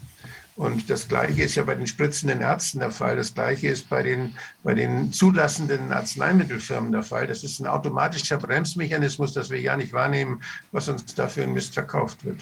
[0.57, 3.15] Und das Gleiche ist ja bei den spritzenden Ärzten der Fall.
[3.15, 7.25] Das Gleiche ist bei den, bei den zulassenden Arzneimittelfirmen der Fall.
[7.25, 10.41] Das ist ein automatischer Bremsmechanismus, dass wir ja nicht wahrnehmen,
[10.73, 12.41] was uns dafür in Mist verkauft wird.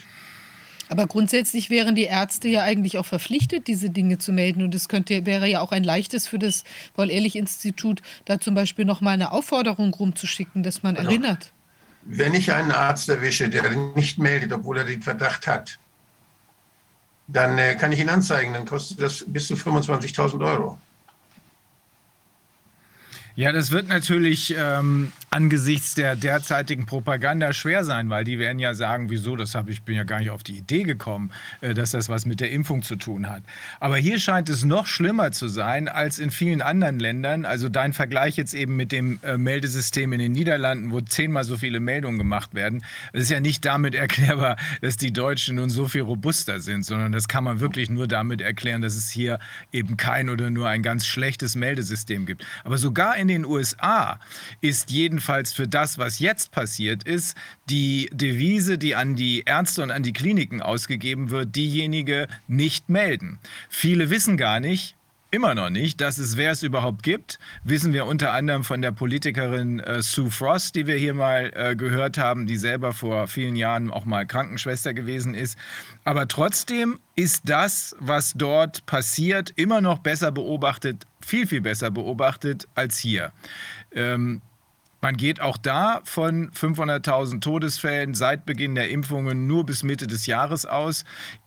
[0.90, 4.64] Aber grundsätzlich wären die Ärzte ja eigentlich auch verpflichtet, diese Dinge zu melden.
[4.64, 6.64] Und es könnte, wäre ja auch ein leichtes für das
[6.96, 11.10] Paul-Ehrlich-Institut, da zum Beispiel nochmal eine Aufforderung rumzuschicken, dass man genau.
[11.10, 11.54] erinnert.
[12.02, 15.78] Wenn ich einen Arzt erwische, der nicht meldet, obwohl er den Verdacht hat,
[17.28, 18.54] dann äh, kann ich ihn anzeigen.
[18.54, 20.80] Dann kostet das bis zu 25.000 Euro.
[23.36, 28.74] Ja, das wird natürlich ähm, angesichts der derzeitigen Propaganda schwer sein, weil die werden ja
[28.74, 31.32] sagen, wieso, das habe ich bin ja gar nicht auf die Idee gekommen,
[31.62, 33.44] äh, dass das was mit der Impfung zu tun hat.
[33.80, 37.46] Aber hier scheint es noch schlimmer zu sein als in vielen anderen Ländern.
[37.46, 41.58] Also dein Vergleich jetzt eben mit dem äh, Meldesystem in den Niederlanden, wo zehnmal so
[41.58, 42.84] viele Meldungen gemacht werden,
[43.14, 47.12] das ist ja nicht damit erklärbar, dass die Deutschen nun so viel robuster sind, sondern
[47.12, 49.40] das kann man wirklich nur damit erklären, dass es hier
[49.72, 52.46] eben kein oder nur ein ganz schlechtes Meldesystem gibt.
[52.64, 54.20] Aber sogar in den USA
[54.62, 57.36] ist jedenfalls für das, was jetzt passiert ist,
[57.70, 63.40] die Devise, die an die Ärzte und an die Kliniken ausgegeben wird, diejenige nicht melden.
[63.70, 64.96] Viele wissen gar nicht,
[65.32, 68.92] immer noch nicht, dass es, wer es überhaupt gibt, wissen wir unter anderem von der
[68.92, 73.56] Politikerin äh, Sue Frost, die wir hier mal äh, gehört haben, die selber vor vielen
[73.56, 75.58] Jahren auch mal Krankenschwester gewesen ist.
[76.04, 82.68] Aber trotzdem ist das, was dort passiert, immer noch besser beobachtet, viel, viel besser beobachtet
[82.74, 83.32] als hier.
[83.94, 84.42] Ähm,
[85.02, 90.26] man geht auch da von 500.000 Todesfällen seit Beginn der Impfungen nur bis Mitte des
[90.26, 91.06] Jahres aus.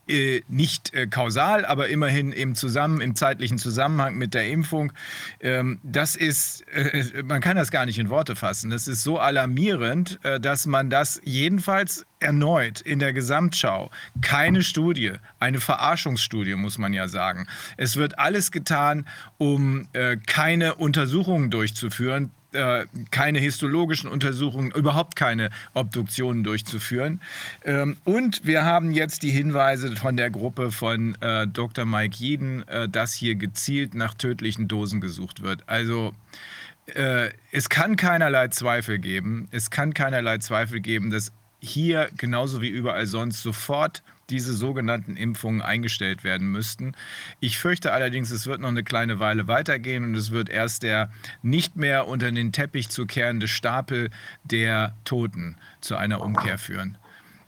[0.09, 4.93] Äh, nicht äh, kausal, aber immerhin im, zusammen, im zeitlichen Zusammenhang mit der Impfung.
[5.39, 8.71] Ähm, das ist, äh, man kann das gar nicht in Worte fassen.
[8.71, 13.93] Das ist so alarmierend, äh, dass man das jedenfalls erneut in der Gesamtschau,
[14.23, 17.47] keine Studie, eine Verarschungsstudie, muss man ja sagen.
[17.77, 19.07] Es wird alles getan,
[19.39, 27.21] um äh, keine Untersuchungen durchzuführen, äh, keine histologischen Untersuchungen, überhaupt keine Obduktionen durchzuführen.
[27.65, 31.85] Ähm, und wir haben jetzt die Hinweise von der Gruppe von äh, Dr.
[31.85, 35.63] Mike Jeden, äh, dass hier gezielt nach tödlichen Dosen gesucht wird.
[35.67, 36.15] Also
[36.87, 42.69] äh, es kann keinerlei Zweifel geben, es kann keinerlei Zweifel geben, dass hier genauso wie
[42.69, 46.95] überall sonst sofort diese sogenannten Impfungen eingestellt werden müssten.
[47.39, 51.11] Ich fürchte allerdings, es wird noch eine kleine Weile weitergehen und es wird erst der
[51.43, 54.11] nicht mehr unter den Teppich zu kehrende Stapel
[54.43, 56.99] der Toten zu einer Umkehr führen.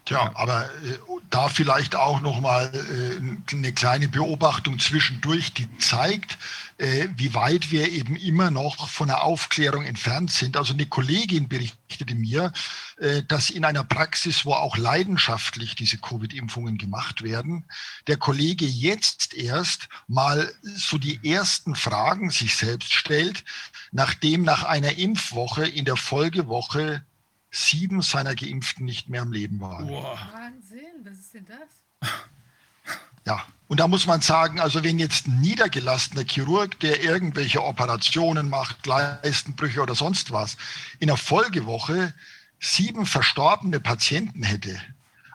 [0.04, 0.98] Tja, aber äh,
[1.30, 6.36] da vielleicht auch noch mal äh, eine kleine Beobachtung zwischendurch, die zeigt,
[6.76, 10.58] äh, wie weit wir eben immer noch von der Aufklärung entfernt sind.
[10.58, 12.52] Also eine Kollegin berichtete mir,
[12.98, 17.64] äh, dass in einer Praxis, wo auch leidenschaftlich diese Covid-Impfungen gemacht werden,
[18.06, 23.42] der Kollege jetzt erst mal so die ersten Fragen sich selbst stellt,
[23.90, 27.04] nachdem nach einer Impfwoche in der Folgewoche
[27.54, 29.88] sieben seiner Geimpften nicht mehr am Leben waren.
[29.88, 30.18] Wow.
[30.32, 32.10] Wahnsinn, was ist denn das?
[33.26, 38.50] Ja, und da muss man sagen, also wenn jetzt ein niedergelassener Chirurg, der irgendwelche Operationen
[38.50, 40.58] macht, Leistenbrüche oder sonst was,
[40.98, 42.12] in der Folgewoche
[42.60, 44.78] sieben verstorbene Patienten hätte,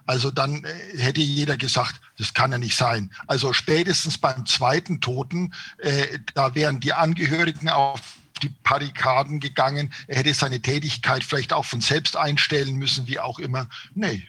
[0.06, 3.12] also dann äh, hätte jeder gesagt, das kann ja nicht sein.
[3.26, 8.02] Also spätestens beim zweiten Toten, äh, da wären die Angehörigen auf
[8.40, 9.94] die Barrikaden gegangen.
[10.08, 13.68] Er hätte seine Tätigkeit vielleicht auch von selbst einstellen müssen, wie auch immer.
[13.94, 14.28] Nee.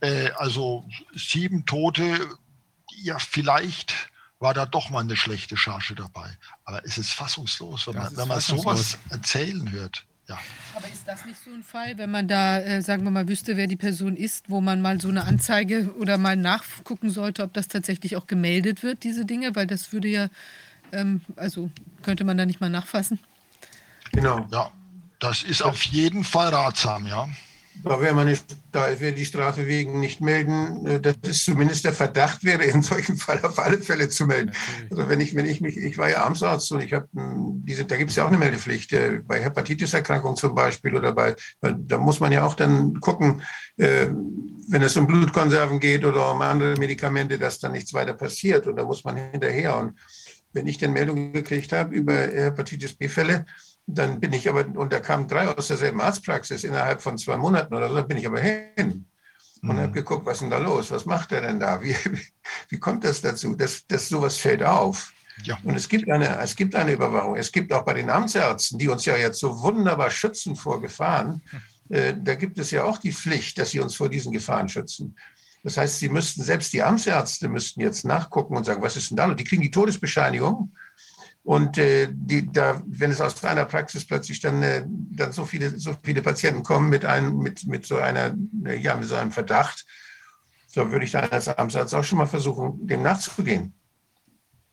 [0.00, 2.28] Äh, also sieben Tote,
[2.96, 3.94] ja, vielleicht
[4.38, 6.36] war da doch mal eine schlechte Charge dabei.
[6.64, 10.04] Aber es ist fassungslos, wenn man, wenn man sowas erzählen hört.
[10.28, 10.38] Ja.
[10.74, 13.56] Aber ist das nicht so ein Fall, wenn man da, äh, sagen wir mal, wüsste,
[13.56, 17.52] wer die Person ist, wo man mal so eine Anzeige oder mal nachgucken sollte, ob
[17.52, 19.54] das tatsächlich auch gemeldet wird, diese Dinge?
[19.54, 20.28] Weil das würde ja,
[20.92, 21.70] ähm, also
[22.02, 23.18] könnte man da nicht mal nachfassen?
[24.14, 24.46] Genau.
[24.52, 24.70] Ja,
[25.18, 27.28] das ist auf jeden Fall ratsam, ja.
[27.82, 31.84] Da wäre man nicht, da wir die Strafe wegen nicht melden, äh, das ist zumindest
[31.84, 34.52] der Verdacht wäre, in solchem Fall auf alle Fälle zu melden.
[34.90, 37.96] Also wenn ich, wenn ich mich, ich war ja Amtsarzt und ich habe diese, da
[37.96, 42.20] gibt es ja auch eine Meldepflicht, äh, bei Hepatitiserkrankungen zum Beispiel oder bei, da muss
[42.20, 43.42] man ja auch dann gucken,
[43.76, 44.06] äh,
[44.68, 48.76] wenn es um Blutkonserven geht oder um andere Medikamente, dass da nichts weiter passiert und
[48.76, 49.76] da muss man hinterher.
[49.76, 49.98] Und
[50.52, 53.46] wenn ich dann Meldungen gekriegt habe über Hepatitis B-Fälle,
[53.86, 57.74] dann bin ich aber, und da kamen drei aus derselben Arztpraxis innerhalb von zwei Monaten
[57.74, 59.06] oder so, bin ich aber hin
[59.62, 59.80] und mhm.
[59.80, 60.90] habe geguckt, was ist denn da los?
[60.90, 61.82] Was macht er denn da?
[61.82, 61.94] Wie,
[62.68, 63.54] wie kommt das dazu?
[63.54, 65.12] dass das sowas fällt auf.
[65.42, 65.58] Ja.
[65.64, 67.36] Und es gibt, eine, es gibt eine Überwachung.
[67.36, 71.42] Es gibt auch bei den Amtsärzten, die uns ja jetzt so wunderbar schützen vor Gefahren,
[71.90, 75.16] äh, da gibt es ja auch die Pflicht, dass sie uns vor diesen Gefahren schützen.
[75.62, 79.16] Das heißt, sie müssten, selbst die Amtsärzte müssten jetzt nachgucken und sagen, was ist denn
[79.16, 79.26] da?
[79.26, 80.74] Und die kriegen die Todesbescheinigung
[81.44, 85.78] und äh, die, da, wenn es aus einer Praxis plötzlich dann, äh, dann so, viele,
[85.78, 88.34] so viele Patienten kommen mit, einem, mit, mit, so einer,
[88.80, 89.84] ja, mit so einem Verdacht,
[90.66, 93.74] so würde ich dann als Amtsarzt auch schon mal versuchen, dem nachzugehen.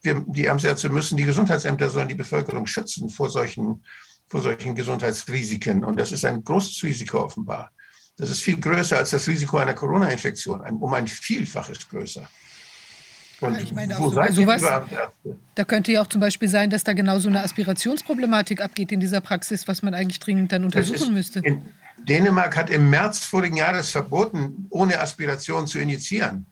[0.01, 3.83] Wir, die Amtsärzte müssen, die Gesundheitsämter sollen die Bevölkerung schützen vor solchen,
[4.29, 5.83] vor solchen Gesundheitsrisiken.
[5.83, 7.71] Und das ist ein großes Risiko offenbar.
[8.15, 12.27] Das ist viel größer als das Risiko einer Corona-Infektion, um ein Vielfaches größer.
[13.41, 14.61] Und ja, ich meine, wo seid so, sowas,
[15.55, 18.99] da könnte ja auch zum Beispiel sein, dass da genau so eine Aspirationsproblematik abgeht in
[18.99, 21.39] dieser Praxis, was man eigentlich dringend dann untersuchen müsste.
[21.39, 21.63] In
[21.97, 26.45] Dänemark hat im März vorigen Jahres verboten, ohne Aspiration zu injizieren.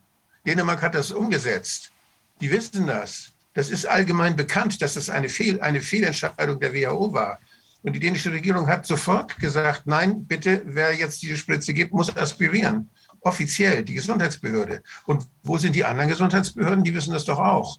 [0.44, 1.92] Dänemark hat das umgesetzt.
[2.40, 3.32] Die wissen das.
[3.54, 7.38] Das ist allgemein bekannt, dass das eine, Fehl, eine Fehlentscheidung der WHO war.
[7.82, 12.14] Und die dänische Regierung hat sofort gesagt, nein, bitte, wer jetzt diese Spritze gibt, muss
[12.16, 12.90] aspirieren
[13.20, 14.82] offiziell die Gesundheitsbehörde.
[15.06, 16.84] Und wo sind die anderen Gesundheitsbehörden?
[16.84, 17.78] Die wissen das doch auch.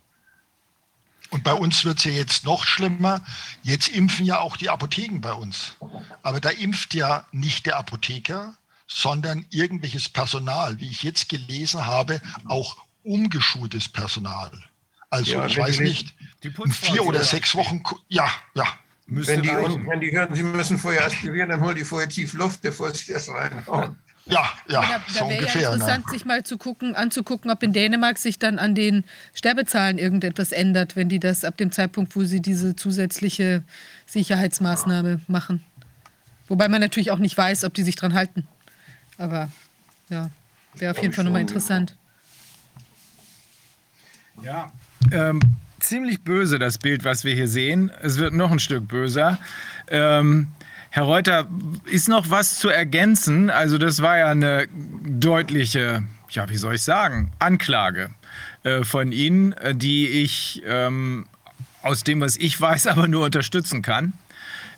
[1.31, 3.21] Und bei uns wird es ja jetzt noch schlimmer.
[3.63, 5.77] Jetzt impfen ja auch die Apotheken bei uns.
[6.23, 8.55] Aber da impft ja nicht der Apotheker,
[8.85, 14.51] sondern irgendwelches Personal, wie ich jetzt gelesen habe, auch umgeschultes Personal.
[15.09, 16.13] Also ja, ich weiß die, nicht,
[16.43, 18.65] die vier oder sechs Wochen, ja, ja.
[19.07, 22.61] Wenn die, wenn die hören, sie müssen vorher aspirieren, dann holen die vorher tief Luft,
[22.61, 23.97] bevor sie das reinhauen.
[24.25, 25.45] Ja, ja, da, so da wäre.
[25.45, 26.11] Ja interessant, ne?
[26.11, 29.03] sich mal zu gucken, anzugucken, ob in Dänemark sich dann an den
[29.33, 33.63] Sterbezahlen irgendetwas ändert, wenn die das ab dem Zeitpunkt, wo sie diese zusätzliche
[34.05, 35.63] Sicherheitsmaßnahme machen.
[36.47, 38.47] Wobei man natürlich auch nicht weiß, ob die sich dran halten.
[39.17, 39.49] Aber
[40.09, 40.29] ja,
[40.75, 41.95] wäre auf jeden Fall nochmal interessant.
[44.43, 44.71] Ja,
[45.11, 45.39] ähm,
[45.79, 47.91] ziemlich böse das Bild, was wir hier sehen.
[48.01, 49.39] Es wird noch ein Stück böser.
[49.87, 50.47] Ähm,
[50.93, 51.47] Herr Reuter,
[51.85, 53.49] ist noch was zu ergänzen?
[53.49, 54.67] Also das war ja eine
[55.05, 58.09] deutliche, ja, wie soll ich sagen, Anklage
[58.63, 61.27] äh, von Ihnen, äh, die ich ähm,
[61.81, 64.11] aus dem, was ich weiß, aber nur unterstützen kann.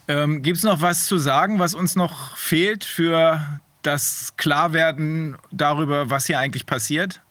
[0.06, 3.44] Ähm, Gibt es noch was zu sagen, was uns noch fehlt für
[3.82, 7.22] das Klarwerden darüber, was hier eigentlich passiert?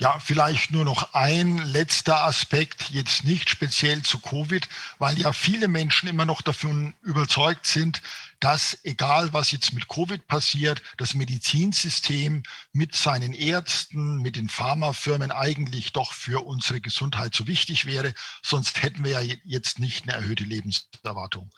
[0.00, 4.68] Ja, vielleicht nur noch ein letzter Aspekt, jetzt nicht speziell zu Covid,
[4.98, 8.00] weil ja viele Menschen immer noch davon überzeugt sind,
[8.38, 15.32] dass egal was jetzt mit Covid passiert, das Medizinsystem mit seinen Ärzten, mit den Pharmafirmen
[15.32, 20.12] eigentlich doch für unsere Gesundheit so wichtig wäre, sonst hätten wir ja jetzt nicht eine
[20.12, 21.50] erhöhte Lebenserwartung.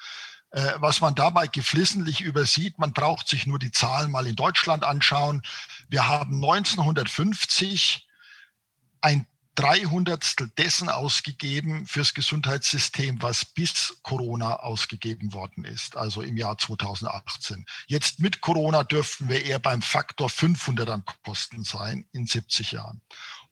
[0.53, 4.83] Äh, was man dabei geflissentlich übersieht, man braucht sich nur die Zahlen mal in Deutschland
[4.83, 5.43] anschauen.
[5.91, 8.07] Wir haben 1950
[9.01, 16.57] ein Dreihundertstel dessen ausgegeben fürs Gesundheitssystem, was bis Corona ausgegeben worden ist, also im Jahr
[16.57, 17.67] 2018.
[17.87, 23.03] Jetzt mit Corona dürften wir eher beim Faktor 500 an Kosten sein in 70 Jahren.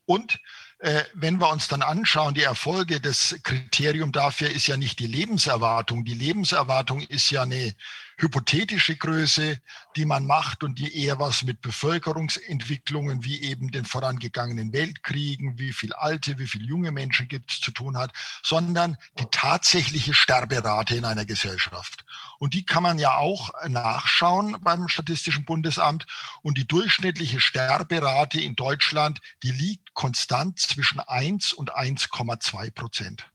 [0.05, 0.39] Und
[0.79, 5.07] äh, wenn wir uns dann anschauen, die Erfolge, das Kriterium dafür ist ja nicht die
[5.07, 6.05] Lebenserwartung.
[6.05, 7.75] Die Lebenserwartung ist ja eine
[8.21, 9.59] hypothetische Größe,
[9.95, 15.71] die man macht und die eher was mit Bevölkerungsentwicklungen wie eben den vorangegangenen Weltkriegen, wie
[15.71, 18.11] viel alte, wie viel junge Menschen gibt es zu tun hat,
[18.43, 22.03] sondern die tatsächliche Sterberate in einer Gesellschaft.
[22.39, 26.05] Und die kann man ja auch nachschauen beim Statistischen Bundesamt.
[26.41, 33.29] Und die durchschnittliche Sterberate in Deutschland, die liegt konstant zwischen 1 und 1,2 Prozent.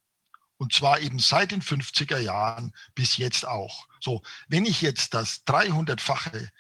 [0.57, 3.87] Und zwar eben seit den 50er Jahren bis jetzt auch.
[4.05, 6.51] So, wenn ich jetzt das 300-fache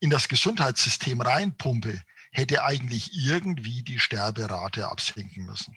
[0.00, 2.00] in das Gesundheitssystem reinpumpe,
[2.30, 5.76] hätte eigentlich irgendwie die Sterberate absinken müssen.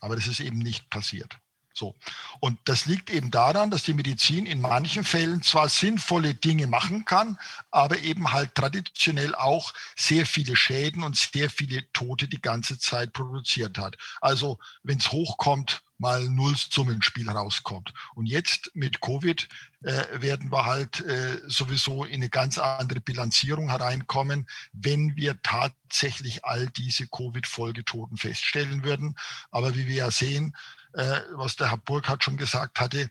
[0.00, 1.38] Aber das ist eben nicht passiert.
[1.72, 1.96] So.
[2.40, 7.04] Und das liegt eben daran, dass die Medizin in manchen Fällen zwar sinnvolle Dinge machen
[7.04, 7.38] kann,
[7.70, 13.12] aber eben halt traditionell auch sehr viele Schäden und sehr viele Tote die ganze Zeit
[13.12, 13.96] produziert hat.
[14.20, 17.92] Also wenn es hochkommt, mal Nullsummenspiel rauskommt.
[18.14, 19.48] Und jetzt mit Covid
[19.84, 26.44] äh, werden wir halt äh, sowieso in eine ganz andere Bilanzierung hereinkommen, wenn wir tatsächlich
[26.44, 29.14] all diese Covid-Folgetoten feststellen würden.
[29.50, 30.56] Aber wie wir ja sehen,
[30.94, 33.10] äh, was der Herr Burkhardt schon gesagt hatte,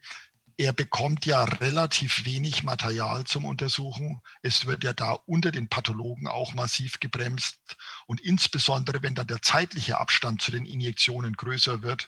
[0.57, 4.21] er bekommt ja relativ wenig Material zum Untersuchen.
[4.43, 7.57] Es wird ja da unter den Pathologen auch massiv gebremst.
[8.05, 12.07] Und insbesondere, wenn dann der zeitliche Abstand zu den Injektionen größer wird,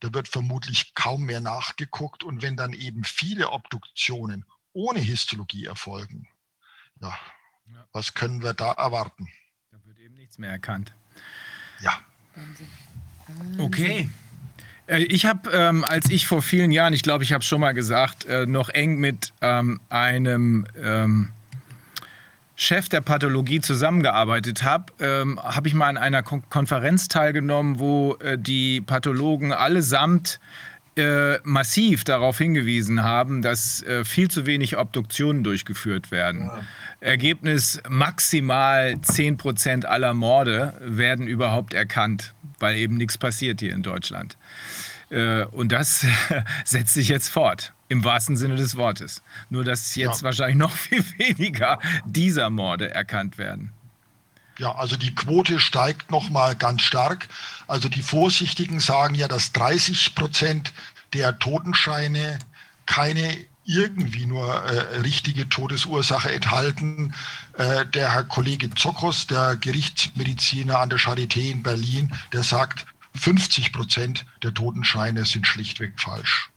[0.00, 2.24] da wird vermutlich kaum mehr nachgeguckt.
[2.24, 6.28] Und wenn dann eben viele Obduktionen ohne Histologie erfolgen,
[7.00, 7.16] ja,
[7.72, 7.86] ja.
[7.92, 9.28] was können wir da erwarten?
[9.70, 10.94] Da wird eben nichts mehr erkannt.
[11.80, 12.00] Ja.
[13.58, 14.10] Okay.
[14.86, 17.60] Äh, ich habe, ähm, als ich vor vielen Jahren, ich glaube, ich habe es schon
[17.60, 21.32] mal gesagt, äh, noch eng mit ähm, einem ähm,
[22.60, 28.16] Chef der Pathologie zusammengearbeitet habe, ähm, habe ich mal an einer Kon Konferenz teilgenommen, wo
[28.16, 30.40] äh, die Pathologen allesamt
[30.96, 36.46] äh, massiv darauf hingewiesen haben, dass äh, viel zu wenig Obduktionen durchgeführt werden.
[36.46, 36.60] Ja.
[36.98, 43.84] Ergebnis maximal 10 Prozent aller Morde werden überhaupt erkannt, weil eben nichts passiert hier in
[43.84, 44.36] Deutschland.
[45.10, 46.04] Äh, und das
[46.64, 49.22] setzt sich jetzt fort, im wahrsten Sinne des Wortes.
[49.50, 50.24] Nur, dass jetzt ja.
[50.24, 53.72] wahrscheinlich noch viel weniger dieser Morde erkannt werden.
[54.58, 57.28] Ja, also die Quote steigt nochmal ganz stark.
[57.68, 60.72] Also die Vorsichtigen sagen ja, dass 30 Prozent
[61.12, 62.40] der Totenscheine
[62.86, 67.14] keine irgendwie nur äh, richtige Todesursache enthalten.
[67.58, 73.72] Äh, der Herr Kollege Zokos, der Gerichtsmediziner an der Charité in Berlin, der sagt, 50
[73.72, 76.50] Prozent der Totenscheine sind schlichtweg falsch.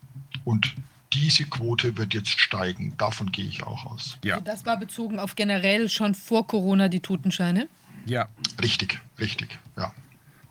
[0.46, 0.74] Und
[1.14, 2.96] diese Quote wird jetzt steigen.
[2.98, 4.18] Davon gehe ich auch aus.
[4.24, 4.36] Ja.
[4.36, 7.68] Also das war bezogen auf generell schon vor Corona die Totenscheine?
[8.06, 8.28] Ja.
[8.62, 9.94] Richtig, richtig, ja.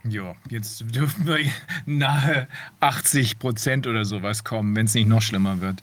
[0.05, 1.39] Ja, jetzt dürfen wir
[1.85, 2.49] nahe
[2.81, 5.83] 80 Prozent oder sowas kommen, wenn es nicht noch schlimmer wird.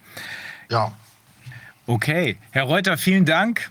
[0.71, 0.91] Ja.
[1.85, 3.69] Okay, Herr Reuter, vielen Dank.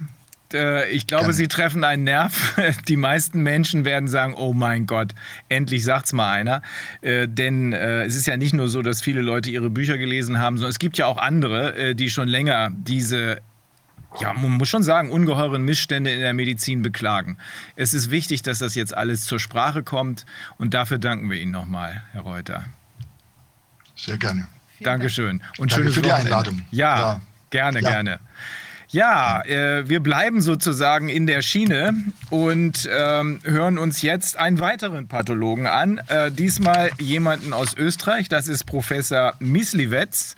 [0.53, 1.33] Äh, ich glaube.
[1.33, 2.57] Sie treffen einen Nerv.
[2.89, 5.15] Die meisten Menschen werden sagen, oh mein Gott,
[5.49, 6.63] endlich sagt's mal einer.
[7.01, 10.39] Äh, denn äh, es ist ja nicht nur so, dass viele Leute ihre Bücher gelesen
[10.39, 13.41] haben, sondern es gibt ja auch andere, die schon länger diese
[14.21, 17.37] ja, man muss schon sagen, ungeheuren Missstände in der Medizin beklagen.
[17.75, 20.25] Es ist wichtig, dass das jetzt alles zur Sprache kommt
[20.59, 22.65] und dafür danken wir Ihnen nochmal, Herr Reuter.
[23.95, 24.49] Sehr gerne.
[24.81, 25.43] Dankeschön.
[25.59, 26.63] Und Danke für die Einladung.
[26.71, 27.21] Ja, ja.
[27.51, 27.91] gerne, ja.
[27.91, 28.21] gerne.
[28.97, 31.95] Ja, äh, wir bleiben sozusagen in der Schiene
[32.31, 36.01] und ähm, hören uns jetzt einen weiteren Pathologen an.
[36.09, 40.35] Äh, diesmal jemanden aus Österreich, das ist Professor Mislivets.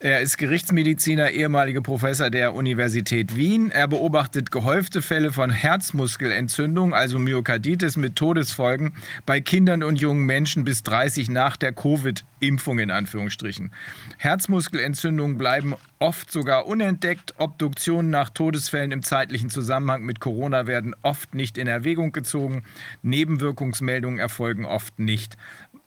[0.00, 3.72] Er ist Gerichtsmediziner, ehemaliger Professor der Universität Wien.
[3.72, 8.94] Er beobachtet gehäufte Fälle von Herzmuskelentzündung, also Myokarditis mit Todesfolgen,
[9.26, 13.72] bei Kindern und jungen Menschen bis 30 nach der Covid-Impfung in Anführungsstrichen.
[14.18, 17.34] Herzmuskelentzündungen bleiben oft sogar unentdeckt.
[17.38, 22.62] Obduktionen nach Todesfällen im zeitlichen Zusammenhang mit Corona werden oft nicht in Erwägung gezogen.
[23.02, 25.36] Nebenwirkungsmeldungen erfolgen oft nicht.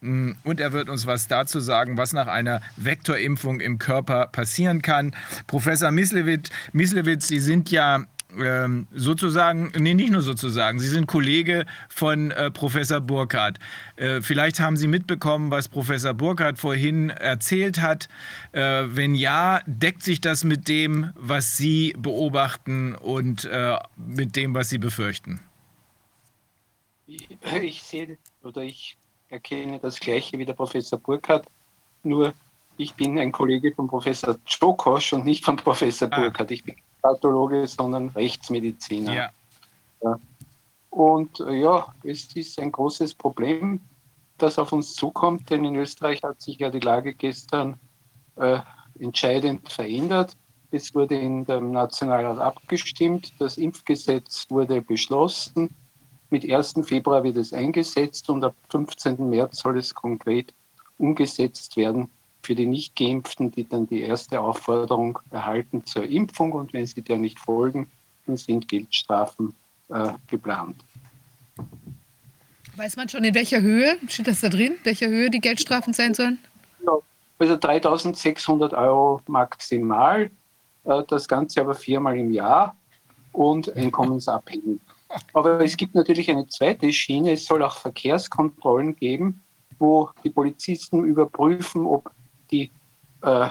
[0.02, 4.82] Mm, und er wird uns was dazu sagen, was nach einer Vektorimpfung im Körper passieren
[4.82, 5.16] kann.
[5.48, 8.06] Professor Mislewitz, Mislewitz Sie sind ja
[8.38, 13.60] ähm, sozusagen, nee, nicht nur sozusagen, Sie sind Kollege von äh, Professor Burkhardt.
[13.96, 18.08] Äh, vielleicht haben Sie mitbekommen, was Professor Burkhardt vorhin erzählt hat.
[18.54, 24.56] Äh, wenn ja, deckt sich das mit dem, was Sie beobachten und äh, mit dem,
[24.56, 25.42] was Sie befürchten?
[27.62, 28.98] Ich sehe oder ich
[29.32, 31.48] erkenne das Gleiche wie der Professor Burkhardt,
[32.04, 32.34] nur
[32.78, 36.20] ich bin ein Kollege von Professor Tschokosch und nicht von Professor ah.
[36.20, 36.52] Burkhardt.
[36.52, 39.14] Ich bin Pathologe, sondern Rechtsmediziner.
[39.14, 39.30] Ja.
[40.04, 40.20] ja.
[40.90, 43.82] Und äh, ja, es ist ein großes Problem,
[44.38, 47.80] das auf uns zukommt, denn in Österreich hat sich ja die Lage gestern
[48.36, 48.60] äh,
[49.00, 50.36] entscheidend verändert.
[50.72, 55.70] Es wurde in dem Nationalrat abgestimmt, das Impfgesetz wurde beschlossen
[56.32, 56.76] mit 1.
[56.84, 59.30] Februar wird es eingesetzt und ab 15.
[59.30, 60.54] März soll es konkret
[60.98, 62.10] umgesetzt werden
[62.44, 66.54] für die Nicht-Geimpften, die dann die erste Aufforderung erhalten zur Impfung.
[66.54, 67.92] Und wenn sie der nicht folgen,
[68.26, 69.54] dann sind Geldstrafen
[69.90, 70.84] äh, geplant.
[72.76, 76.14] Weiß man schon, in welcher Höhe, steht das da drin, welcher Höhe die Geldstrafen sein
[76.14, 76.40] sollen?
[76.86, 76.94] Ja,
[77.38, 80.32] also 3600 Euro maximal,
[80.86, 82.76] äh, das Ganze aber viermal im Jahr
[83.34, 84.80] und einkommensabhängig.
[85.34, 87.34] Aber es gibt natürlich eine zweite Schiene.
[87.34, 89.44] Es soll auch Verkehrskontrollen geben,
[89.80, 92.12] wo die Polizisten überprüfen, ob
[92.52, 92.72] die
[93.22, 93.50] äh,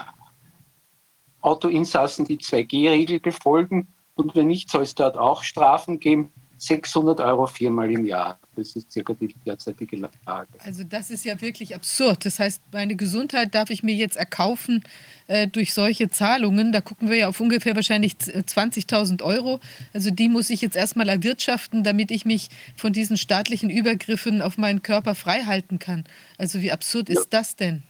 [1.41, 3.89] Autoinsassen die 2G-Regel befolgen.
[4.15, 6.33] Und wenn nicht, soll es dort auch Strafen geben.
[6.61, 8.39] 600 Euro viermal im Jahr.
[8.55, 10.49] Das ist circa die derzeitige Lage.
[10.59, 12.27] Also das ist ja wirklich absurd.
[12.27, 14.85] Das heißt, meine Gesundheit darf ich mir jetzt erkaufen
[15.27, 16.71] äh, durch solche Zahlungen.
[16.71, 19.61] Da gucken wir ja auf ungefähr wahrscheinlich 20.000 Euro.
[19.95, 24.59] Also die muss ich jetzt erstmal erwirtschaften, damit ich mich von diesen staatlichen Übergriffen auf
[24.59, 26.05] meinen Körper freihalten kann.
[26.37, 27.19] Also wie absurd ja.
[27.19, 27.85] ist das denn?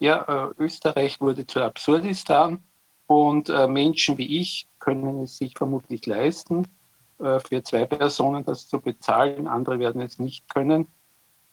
[0.00, 2.58] Ja, äh, Österreich wurde zu Absurdistan
[3.06, 6.83] und äh, Menschen wie ich können es sich vermutlich leisten äh,
[7.18, 9.46] für zwei Personen das zu bezahlen.
[9.46, 10.88] Andere werden es nicht können.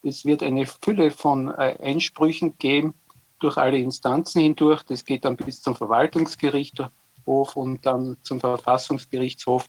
[0.03, 2.95] Es wird eine Fülle von äh, Einsprüchen geben
[3.39, 4.83] durch alle Instanzen hindurch.
[4.83, 9.67] Das geht dann bis zum Verwaltungsgerichtshof und dann zum Verfassungsgerichtshof.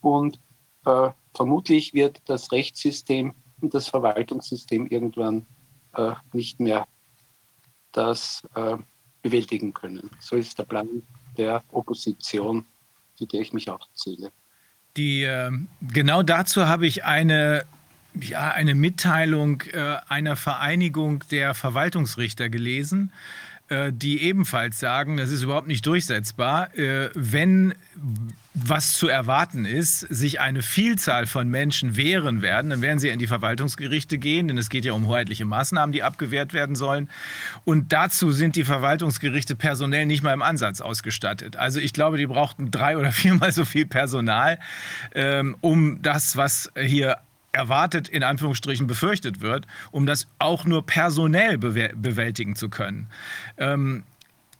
[0.00, 0.40] Und
[0.86, 5.46] äh, vermutlich wird das Rechtssystem und das Verwaltungssystem irgendwann
[5.94, 6.86] äh, nicht mehr
[7.92, 8.78] das äh,
[9.20, 10.10] bewältigen können.
[10.20, 11.02] So ist der Plan
[11.36, 12.66] der Opposition,
[13.16, 14.32] zu der ich mich auch zähle.
[14.98, 15.50] Die, äh,
[15.80, 17.64] genau dazu habe ich eine,
[18.20, 23.12] ja, eine Mitteilung äh, einer Vereinigung der Verwaltungsrichter gelesen.
[23.68, 27.74] Äh, die ebenfalls sagen, das ist überhaupt nicht durchsetzbar, äh, wenn
[28.54, 33.18] was zu erwarten ist, sich eine Vielzahl von Menschen wehren werden, dann werden sie in
[33.18, 37.08] die Verwaltungsgerichte gehen, denn es geht ja um hoheitliche Maßnahmen, die abgewehrt werden sollen.
[37.64, 41.56] Und dazu sind die Verwaltungsgerichte personell nicht mal im Ansatz ausgestattet.
[41.56, 44.58] Also ich glaube, die brauchten drei oder viermal so viel Personal,
[45.14, 47.18] ähm, um das, was hier
[47.58, 53.08] erwartet, in Anführungsstrichen befürchtet wird, um das auch nur personell bewältigen zu können.
[53.58, 54.04] Ähm,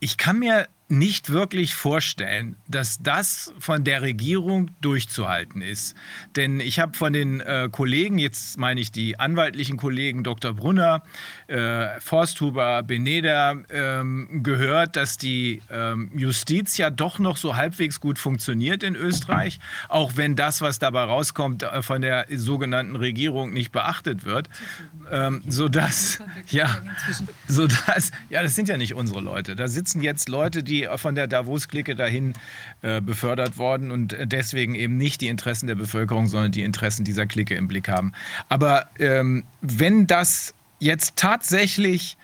[0.00, 5.94] ich kann mir nicht wirklich vorstellen, dass das von der Regierung durchzuhalten ist.
[6.34, 10.54] Denn ich habe von den äh, Kollegen, jetzt meine ich die anwaltlichen Kollegen Dr.
[10.54, 11.02] Brunner,
[11.48, 18.18] äh, Forsthuber, Beneder, ähm, gehört, dass die ähm, Justiz ja doch noch so halbwegs gut
[18.18, 19.58] funktioniert in Österreich,
[19.88, 24.50] auch wenn das, was dabei rauskommt, äh, von der sogenannten Regierung nicht beachtet wird.
[25.10, 26.18] Ähm, sodass,
[26.50, 26.82] ja,
[27.46, 29.56] sodass, ja, das sind ja nicht unsere Leute.
[29.56, 32.34] Da sitzen jetzt Leute, die von der Davos-Clique dahin
[32.82, 37.26] äh, befördert worden und deswegen eben nicht die Interessen der Bevölkerung, sondern die Interessen dieser
[37.26, 38.12] Clique im Blick haben.
[38.50, 42.16] Aber ähm, wenn das jetzt tatsächlich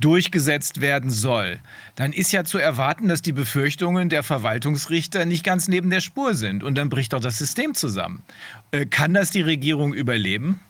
[0.00, 1.60] durchgesetzt werden soll,
[1.94, 6.34] dann ist ja zu erwarten, dass die Befürchtungen der Verwaltungsrichter nicht ganz neben der Spur
[6.34, 6.62] sind.
[6.62, 8.22] Und dann bricht doch das System zusammen.
[8.70, 10.60] Äh, kann das die Regierung überleben?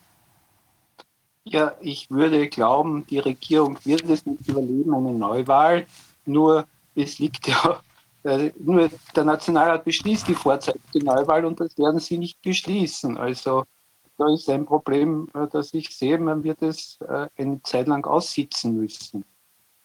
[1.45, 5.87] Ja, ich würde glauben, die Regierung wird es nicht überleben, eine Neuwahl.
[6.25, 7.81] Nur es liegt ja,
[8.25, 13.19] äh, nur der Nationalrat beschließt die vorzeitige Neuwahl und das werden sie nicht beschließen.
[13.19, 13.65] Also
[14.17, 18.05] da ist ein Problem, äh, das ich sehe, man wird es äh, eine Zeit lang
[18.07, 19.25] aussitzen müssen.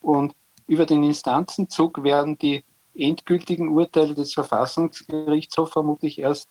[0.02, 0.34] Und
[0.68, 6.50] über den Instanzenzug werden die endgültigen Urteile des Verfassungsgerichtshofs vermutlich erst,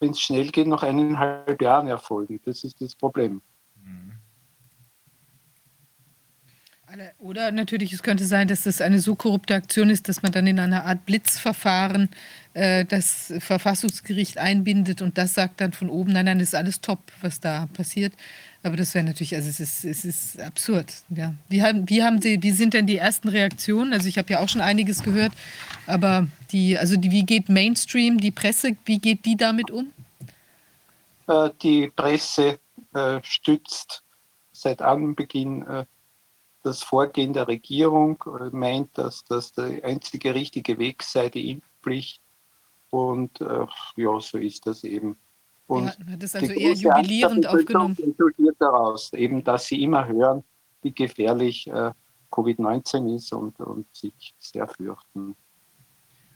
[0.00, 2.40] wenn es schnell geht, nach eineinhalb Jahren erfolgen.
[2.44, 3.40] Das ist das Problem.
[7.18, 10.46] Oder natürlich, es könnte sein, dass das eine so korrupte Aktion ist, dass man dann
[10.46, 12.10] in einer Art Blitzverfahren
[12.54, 17.00] äh, das Verfassungsgericht einbindet und das sagt dann von oben, nein, nein, ist alles top,
[17.22, 18.12] was da passiert.
[18.62, 20.92] Aber das wäre natürlich, also es ist, es ist absurd.
[21.08, 21.34] Ja.
[21.48, 23.94] Wie, haben, wie, haben Sie, wie sind denn die ersten Reaktionen?
[23.94, 25.32] Also ich habe ja auch schon einiges gehört,
[25.86, 29.90] aber die, also die, wie geht Mainstream, die Presse, wie geht die damit um?
[31.26, 32.60] Äh, die Presse
[32.92, 34.02] äh, stützt
[34.52, 35.64] seit Anbeginn
[36.62, 38.22] das Vorgehen der Regierung
[38.52, 42.21] meint, dass das der einzige richtige Weg sei, die Impfpflicht.
[42.92, 43.66] Und äh,
[43.96, 45.16] ja, so ist das eben.
[45.66, 47.96] Und ja, hat das also eher jubilierend aufgenommen.
[47.98, 50.44] resultiert daraus, eben, dass sie immer hören,
[50.82, 51.92] wie gefährlich äh,
[52.30, 55.34] Covid-19 ist und, und sich sehr fürchten.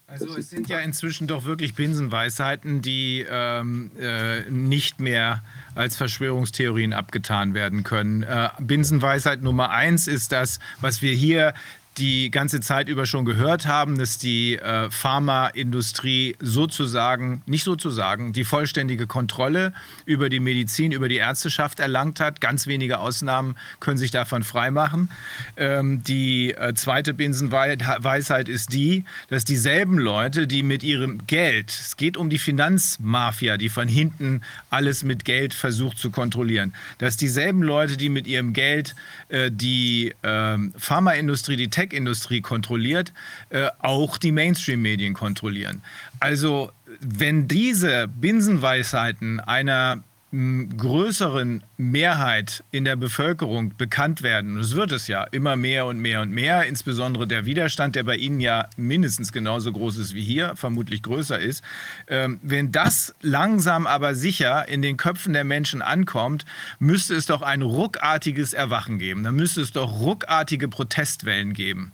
[0.07, 5.43] Also es sind ja inzwischen doch wirklich Binsenweisheiten, die ähm, äh, nicht mehr
[5.74, 8.23] als Verschwörungstheorien abgetan werden können.
[8.23, 11.53] Äh, Binsenweisheit Nummer eins ist das, was wir hier
[11.98, 18.44] die ganze Zeit über schon gehört haben, dass die äh, Pharmaindustrie sozusagen, nicht sozusagen, die
[18.44, 19.73] vollständige Kontrolle
[20.05, 22.40] über die Medizin, über die Ärzteschaft erlangt hat.
[22.40, 25.10] Ganz wenige Ausnahmen können sich davon freimachen.
[25.56, 31.97] Ähm, die äh, zweite Binsenweisheit ist die, dass dieselben Leute, die mit ihrem Geld, es
[31.97, 37.62] geht um die Finanzmafia, die von hinten alles mit Geld versucht zu kontrollieren, dass dieselben
[37.62, 38.94] Leute, die mit ihrem Geld
[39.28, 43.12] äh, die ähm, Pharmaindustrie, die Tech Tech-Industrie kontrolliert,
[43.50, 45.82] äh, auch die Mainstream-Medien kontrollieren.
[46.20, 50.02] Also wenn diese Binsenweisheiten einer
[50.36, 55.98] größeren Mehrheit in der Bevölkerung bekannt werden, und es wird es ja immer mehr und
[55.98, 60.22] mehr und mehr, insbesondere der Widerstand, der bei Ihnen ja mindestens genauso groß ist wie
[60.22, 61.64] hier, vermutlich größer ist,
[62.08, 66.44] ähm, wenn das langsam aber sicher in den Köpfen der Menschen ankommt,
[66.78, 69.24] müsste es doch ein ruckartiges Erwachen geben.
[69.24, 71.92] Dann müsste es doch ruckartige Protestwellen geben.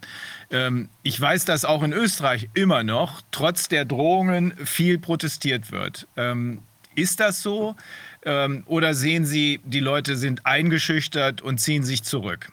[0.50, 6.08] Ähm, ich weiß, dass auch in Österreich immer noch, trotz der Drohungen, viel protestiert wird.
[6.16, 6.62] Ähm,
[6.94, 7.76] ist das so?
[8.24, 12.52] Ähm, oder sehen Sie, die Leute sind eingeschüchtert und ziehen sich zurück?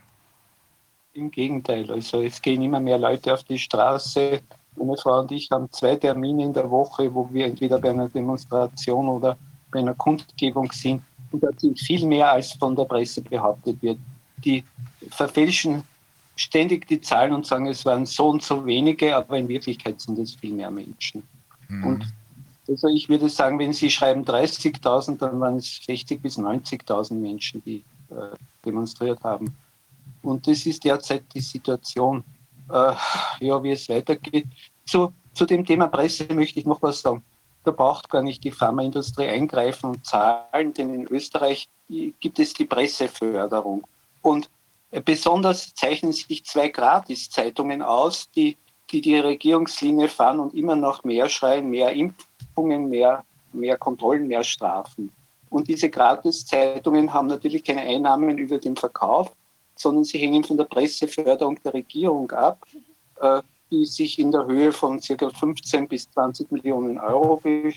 [1.13, 1.91] Im Gegenteil.
[1.91, 4.41] Also es gehen immer mehr Leute auf die Straße.
[4.75, 8.09] Meine Frau und ich haben zwei Termine in der Woche, wo wir entweder bei einer
[8.09, 9.37] Demonstration oder
[9.71, 11.03] bei einer Kundgebung sind.
[11.31, 13.99] Und das sind viel mehr, als von der Presse behauptet wird.
[14.37, 14.63] Die
[15.11, 15.83] verfälschen
[16.35, 20.17] ständig die Zahlen und sagen, es waren so und so wenige, aber in Wirklichkeit sind
[20.19, 21.21] es viel mehr Menschen.
[21.67, 21.83] Mhm.
[21.83, 22.13] Und
[22.69, 27.63] also ich würde sagen, wenn Sie schreiben 30.000, dann waren es 60.000 bis 90.000 Menschen,
[27.63, 28.35] die äh,
[28.65, 29.55] demonstriert haben.
[30.21, 32.23] Und das ist derzeit die Situation,
[32.69, 32.93] äh,
[33.39, 34.47] ja, wie es weitergeht.
[34.85, 37.23] Zu, zu dem Thema Presse möchte ich noch was sagen.
[37.63, 42.65] Da braucht gar nicht die Pharmaindustrie eingreifen und zahlen, denn in Österreich gibt es die
[42.65, 43.85] Presseförderung.
[44.21, 44.49] Und
[45.05, 48.57] Besonders zeichnen sich zwei Gratiszeitungen aus, die,
[48.91, 54.43] die die Regierungslinie fahren und immer noch mehr schreien, mehr Impfungen, mehr, mehr Kontrollen, mehr
[54.43, 55.11] Strafen.
[55.49, 59.31] Und diese Gratiszeitungen haben natürlich keine Einnahmen über den Verkauf,
[59.75, 62.65] sondern sie hängen von der Presseförderung der Regierung ab,
[63.19, 63.41] äh,
[63.71, 65.29] die sich in der Höhe von ca.
[65.29, 67.73] 15 bis 20 Millionen Euro äh,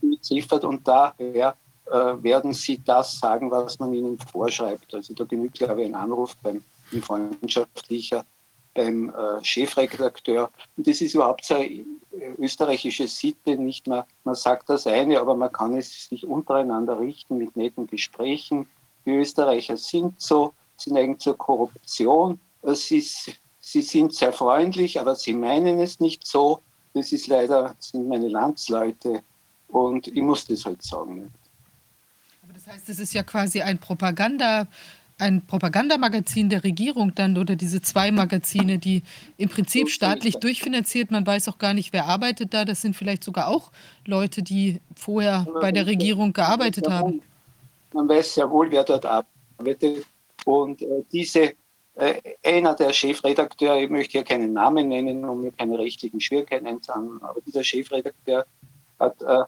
[0.00, 0.64] beziffert.
[0.64, 1.56] Und daher
[1.86, 4.94] äh, werden sie das sagen, was man ihnen vorschreibt.
[4.94, 8.24] Also da genügt, glaube ich, ein Anruf beim ein freundschaftlicher
[8.76, 10.50] beim äh, Chefredakteur.
[10.76, 11.84] Und das ist überhaupt so eine
[12.38, 17.38] österreichische Sitte, nicht mehr, man sagt das eine, aber man kann es sich untereinander richten
[17.38, 18.68] mit netten Gesprächen.
[19.04, 22.38] Die Österreicher sind so, sie neigen zur Korruption.
[22.62, 23.04] Sie,
[23.60, 26.60] sie sind sehr freundlich, aber sie meinen es nicht so.
[26.94, 29.22] Das ist leider, das sind meine Landsleute
[29.68, 31.32] und ich muss das halt sagen.
[32.42, 34.66] Aber das heißt, es ist ja quasi ein Propaganda,
[35.18, 39.02] ein Propagandamagazin der Regierung dann oder diese zwei Magazine, die
[39.38, 42.64] im Prinzip staatlich durchfinanziert, man weiß auch gar nicht, wer arbeitet da.
[42.64, 43.72] Das sind vielleicht sogar auch
[44.04, 47.22] Leute, die vorher bei der Regierung gearbeitet haben.
[47.94, 50.04] Man weiß ja wohl, wer dort arbeitet.
[50.44, 51.54] Und äh, diese,
[51.94, 56.66] äh, einer der Chefredakteure, ich möchte ja keinen Namen nennen, um mir keine rechtlichen Schwierigkeiten
[56.66, 58.44] einzuhaben, aber dieser Chefredakteur
[58.98, 59.44] hat äh,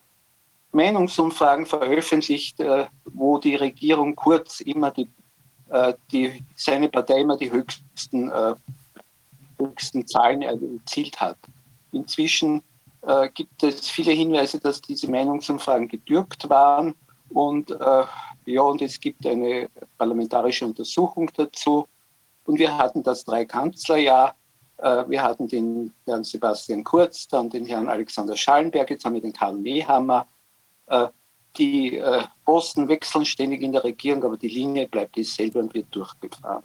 [0.72, 5.08] Meinungsumfragen veröffentlicht, äh, wo die Regierung kurz immer die,
[6.10, 8.54] die, seine Partei immer die höchsten, äh,
[9.58, 11.36] höchsten Zahlen erzielt hat.
[11.92, 12.62] Inzwischen
[13.34, 16.94] gibt es viele Hinweise, dass diese Meinungsumfragen gedürkt waren
[17.30, 21.86] und ja, und es gibt eine parlamentarische Untersuchung dazu.
[22.44, 24.34] Und wir hatten das Dreikanzlerjahr.
[24.78, 29.32] Wir hatten den Herrn Sebastian Kurz, dann den Herrn Alexander Schallenberg, jetzt haben wir den
[29.32, 30.26] Karl Nehammer.
[31.56, 35.86] Die äh, Posten wechseln ständig in der Regierung, aber die Linie bleibt dieselbe und wird
[35.94, 36.62] durchgefahren.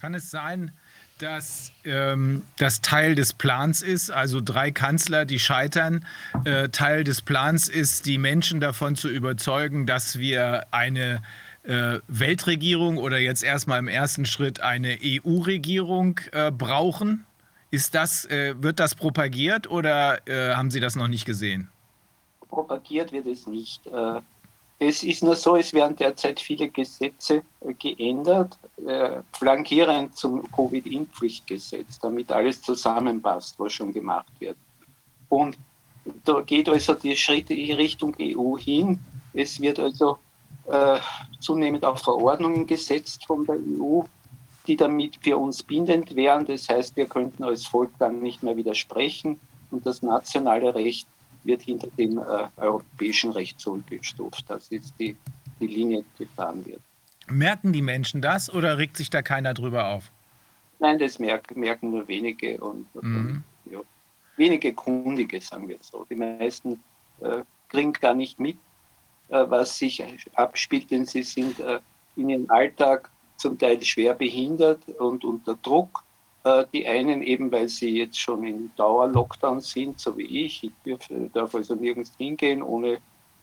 [0.00, 0.72] Kann es sein,
[1.18, 6.04] dass ähm, das Teil des Plans ist, also drei Kanzler, die scheitern,
[6.44, 11.22] äh, Teil des Plans ist, die Menschen davon zu überzeugen, dass wir eine
[11.62, 17.24] äh, Weltregierung oder jetzt erstmal im ersten Schritt eine EU-Regierung äh, brauchen?
[17.70, 21.68] Ist das, äh, wird das propagiert oder äh, haben Sie das noch nicht gesehen?
[22.52, 23.86] Propagiert wird es nicht.
[23.86, 24.20] Äh,
[24.78, 31.98] es ist nur so, es werden derzeit viele Gesetze äh, geändert, äh, flankierend zum Covid-Impfpflichtgesetz,
[32.00, 34.56] damit alles zusammenpasst, was schon gemacht wird.
[35.28, 35.56] Und
[36.24, 38.98] da geht also die Schritte in Richtung EU hin.
[39.32, 40.18] Es wird also
[40.66, 40.98] äh,
[41.40, 44.02] zunehmend auch Verordnungen gesetzt von der EU,
[44.66, 46.44] die damit für uns bindend wären.
[46.44, 51.06] Das heißt, wir könnten als Volk dann nicht mehr widersprechen und das nationale Recht
[51.44, 54.44] wird hinter dem äh, europäischen Recht zurückgestuft.
[54.48, 55.16] Das ist die,
[55.60, 56.80] die Linie, die gefahren wird.
[57.28, 60.10] Merken die Menschen das oder regt sich da keiner drüber auf?
[60.78, 63.44] Nein, das merken, merken nur wenige und, mhm.
[63.70, 63.80] ja,
[64.36, 66.04] wenige Kundige, sagen wir so.
[66.10, 66.82] Die meisten
[67.20, 68.58] äh, kriegen gar nicht mit,
[69.28, 70.02] äh, was sich
[70.34, 71.78] abspielt, denn sie sind äh,
[72.16, 76.04] in ihrem Alltag zum Teil schwer behindert und unter Druck
[76.72, 80.64] die einen eben, weil sie jetzt schon in Dauer-Lockdown sind, so wie ich.
[80.84, 82.98] Ich darf, also nirgends hingehen ohne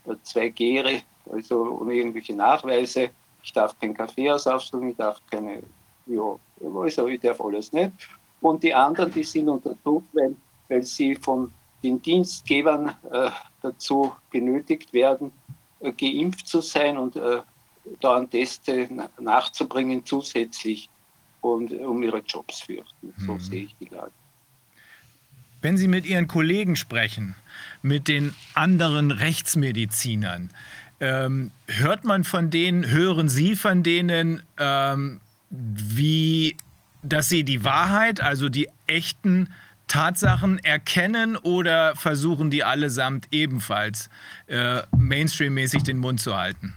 [0.06, 3.10] 2G, also ohne irgendwelche Nachweise.
[3.42, 5.62] Ich darf kein Kaffee aussuchen, ich darf keine,
[6.06, 6.36] ja,
[6.74, 7.92] also ich darf alles nicht.
[8.40, 10.36] Und die anderen, die sind unter Druck, weil,
[10.68, 11.52] weil sie von
[11.82, 13.30] den Dienstgebern äh,
[13.62, 15.32] dazu genötigt werden,
[15.80, 17.40] äh, geimpft zu sein und äh,
[18.02, 20.90] an Teste nachzubringen zusätzlich
[21.40, 23.12] und um ihre Jobs fürchten.
[23.18, 23.40] So mhm.
[23.40, 24.12] sehe ich die Lage.
[25.62, 27.34] Wenn Sie mit Ihren Kollegen sprechen,
[27.82, 30.50] mit den anderen Rechtsmedizinern,
[31.00, 36.56] ähm, hört man von denen, hören Sie von denen, ähm, wie,
[37.02, 39.48] dass sie die Wahrheit, also die echten
[39.88, 44.08] Tatsachen erkennen oder versuchen die allesamt ebenfalls
[44.46, 46.74] äh, mainstreammäßig den Mund zu halten?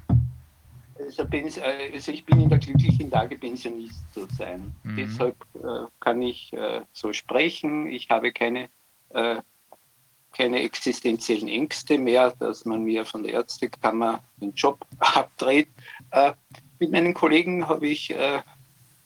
[1.06, 4.74] Also, also, ich bin in der glücklichen Lage, Pensionist zu sein.
[4.84, 4.96] Mhm.
[4.96, 7.88] Deshalb äh, kann ich äh, so sprechen.
[7.88, 8.70] Ich habe keine,
[9.10, 9.38] äh,
[10.36, 15.68] keine existenziellen Ängste mehr, dass man mir von der Ärztekammer den Job abdreht.
[16.12, 16.34] Äh,
[16.80, 18.42] mit meinen Kollegen habe ich äh,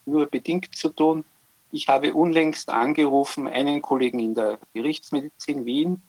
[0.05, 1.25] nur bedingt zu tun.
[1.71, 6.01] Ich habe unlängst angerufen, einen Kollegen in der Gerichtsmedizin Wien,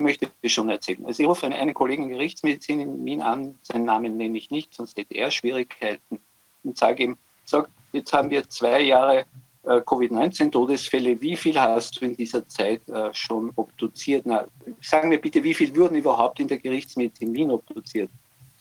[0.00, 1.04] möchte ich schon erzählen.
[1.06, 4.74] Also ich rufe einen, Kollegen in Gerichtsmedizin in Wien an, seinen Namen nenne ich nicht,
[4.74, 6.20] sonst hätte er Schwierigkeiten
[6.64, 9.24] und sage ihm, sag, jetzt haben wir zwei Jahre
[9.64, 14.26] äh, Covid-19-Todesfälle, wie viel hast du in dieser Zeit äh, schon obduziert?
[14.26, 14.46] Na,
[14.80, 18.10] sagen wir bitte, wie viel wurden überhaupt in der Gerichtsmedizin in Wien obduziert?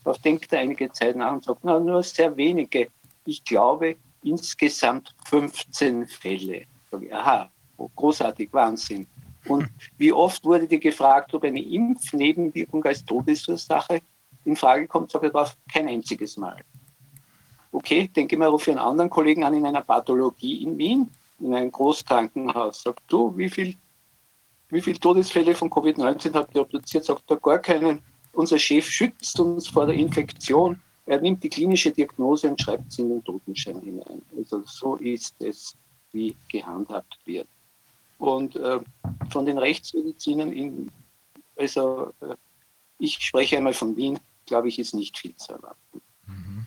[0.03, 2.87] Darauf denkt er einige Zeit nach und sagt, na, nur sehr wenige.
[3.25, 6.65] ich glaube, insgesamt 15 Fälle.
[7.11, 9.07] Aha, oh, großartig, Wahnsinn.
[9.47, 14.01] Und wie oft wurde dir gefragt, ob eine Impfnebenwirkung als Todesursache
[14.45, 16.57] in Frage kommt, sage ich darauf, kein einziges Mal.
[17.71, 21.09] Okay, denke mal, rufe einen anderen Kollegen an in einer Pathologie in Wien,
[21.39, 22.83] in einem Großkrankenhaus.
[22.83, 23.75] Sagt du, wie viel,
[24.69, 27.05] wie viele Todesfälle von Covid-19 habt ihr obduziert?
[27.05, 28.01] Sagt er, gar keinen.
[28.31, 30.81] Unser Chef schützt uns vor der Infektion.
[31.05, 34.21] Er nimmt die klinische Diagnose und schreibt sie in den Totenschein hinein.
[34.35, 35.75] Also so ist es,
[36.11, 37.47] wie gehandhabt wird.
[38.17, 38.79] Und äh,
[39.29, 40.91] von den Rechtsmedizinern, in,
[41.55, 42.35] also äh,
[42.97, 46.01] ich spreche einmal von Wien, glaube ich, ist nicht viel zu erwarten.
[46.25, 46.65] Mhm.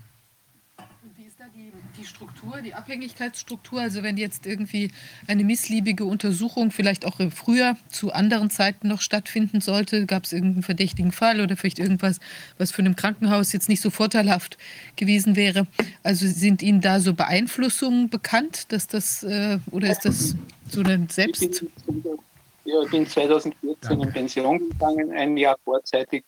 [1.41, 3.81] Da die, die Struktur, die Abhängigkeitsstruktur?
[3.81, 4.91] Also wenn jetzt irgendwie
[5.27, 10.65] eine missliebige Untersuchung vielleicht auch früher zu anderen Zeiten noch stattfinden sollte, gab es irgendeinen
[10.65, 12.21] verdächtigen Fall oder vielleicht irgendwas,
[12.59, 14.59] was für ein Krankenhaus jetzt nicht so vorteilhaft
[14.97, 15.67] gewesen wäre.
[16.03, 20.37] Also sind Ihnen da so Beeinflussungen bekannt, dass das äh, oder ist das
[20.69, 21.43] so eine Selbst?
[21.43, 22.19] Ich bin,
[22.67, 24.07] ja, ich bin 2014 Danke.
[24.07, 26.23] in Pension gegangen, ein Jahr vorzeitig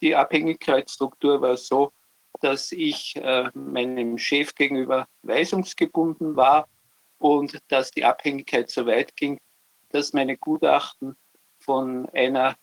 [0.00, 1.90] die Abhängigkeitsstruktur war so,
[2.44, 6.68] dass ich äh, meinem Chef gegenüber weisungsgebunden war
[7.16, 9.38] und dass die Abhängigkeit so weit ging,
[9.88, 11.16] dass meine Gutachten
[11.58, 12.54] von einer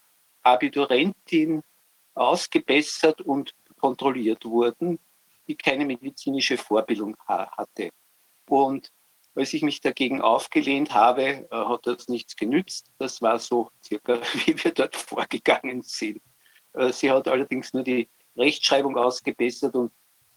[0.44, 1.64] Abiturentin
[2.14, 5.00] ausgebessert und kontrolliert wurden,
[5.48, 7.90] die keine medizinische Vorbildung hatte.
[8.48, 8.92] Und
[9.34, 12.92] als ich mich dagegen aufgelehnt habe, äh, hat das nichts genützt.
[13.00, 16.22] Das war so circa, wie wir dort vorgegangen sind.
[16.74, 19.92] Äh, sie hat allerdings nur die Rechtschreibung ausgebessert und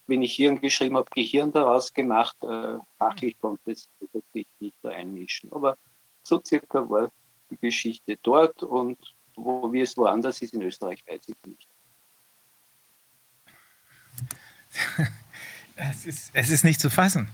[0.07, 2.37] wenn ich Hirn geschrieben habe, Gehirn daraus gemacht.
[2.43, 3.89] Äh, fachlich konnte es
[4.33, 5.51] sich nicht da einmischen.
[5.53, 5.77] Aber
[6.23, 7.11] so circa war
[7.51, 8.99] die Geschichte dort und
[9.37, 11.69] wo wie es woanders ist in Österreich, weiß ich nicht.
[15.77, 17.29] Es ist, es ist nicht zu fassen.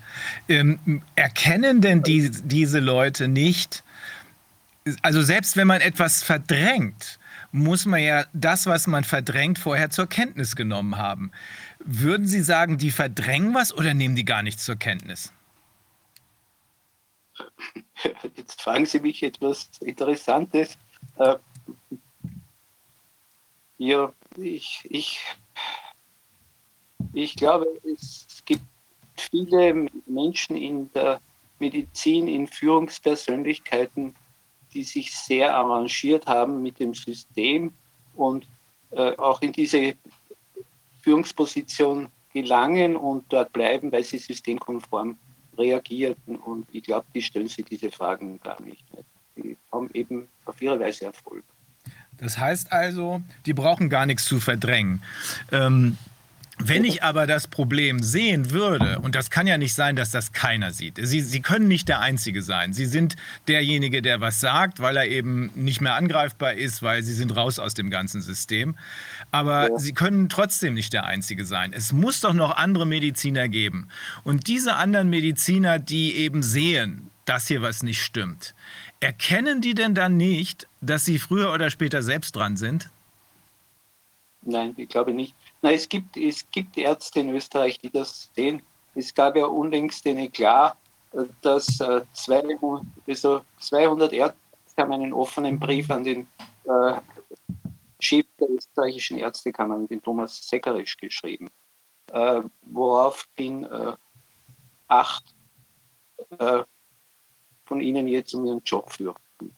[0.48, 3.84] Ähm, erkennen denn die, diese Leute nicht,
[5.02, 7.19] also selbst wenn man etwas verdrängt,
[7.52, 11.32] muss man ja das, was man verdrängt, vorher zur Kenntnis genommen haben.
[11.78, 15.32] Würden Sie sagen, die verdrängen was oder nehmen die gar nichts zur Kenntnis?
[18.36, 20.78] Jetzt fragen Sie mich etwas Interessantes.
[21.16, 21.36] Äh,
[23.78, 25.20] ja, ich, ich,
[27.12, 28.64] ich glaube, es gibt
[29.16, 31.20] viele Menschen in der
[31.58, 34.14] Medizin, in Führungspersönlichkeiten,
[34.72, 37.72] die sich sehr arrangiert haben mit dem System
[38.14, 38.48] und
[38.90, 39.94] äh, auch in diese
[41.00, 45.18] Führungsposition gelangen und dort bleiben, weil sie systemkonform
[45.56, 46.36] reagierten.
[46.36, 48.84] Und ich glaube, die stellen sich diese Fragen gar nicht.
[49.36, 51.44] Die haben eben auf ihre Weise Erfolg.
[52.18, 55.02] Das heißt also, die brauchen gar nichts zu verdrängen.
[55.52, 55.96] Ähm,
[56.62, 60.32] wenn ich aber das Problem sehen würde, und das kann ja nicht sein, dass das
[60.32, 60.98] keiner sieht.
[61.00, 62.72] Sie, Sie können nicht der Einzige sein.
[62.72, 63.16] Sie sind
[63.48, 67.58] derjenige, der was sagt, weil er eben nicht mehr angreifbar ist, weil Sie sind raus
[67.58, 68.76] aus dem ganzen System.
[69.30, 69.78] Aber ja.
[69.78, 71.72] Sie können trotzdem nicht der Einzige sein.
[71.72, 73.88] Es muss doch noch andere Mediziner geben.
[74.24, 78.54] Und diese anderen Mediziner, die eben sehen, dass hier was nicht stimmt,
[79.00, 82.90] erkennen die denn dann nicht, dass sie früher oder später selbst dran sind?
[84.42, 85.34] Nein, ich glaube nicht.
[85.62, 88.62] Na, es gibt, es gibt Ärzte in Österreich, die das sehen.
[88.94, 90.76] Es gab ja unlängst eine Eklat,
[91.42, 92.06] dass 200,
[93.06, 94.38] äh, also 200 Ärzte
[94.76, 96.26] haben einen offenen Brief an den
[96.64, 97.00] äh,
[97.98, 101.50] Chef der österreichischen Ärztekammer, den Thomas Seckerisch, geschrieben,
[102.12, 103.92] äh, woraufhin äh,
[104.88, 105.34] acht
[106.38, 106.62] äh,
[107.66, 109.54] von ihnen jetzt um ihren Job fürchten.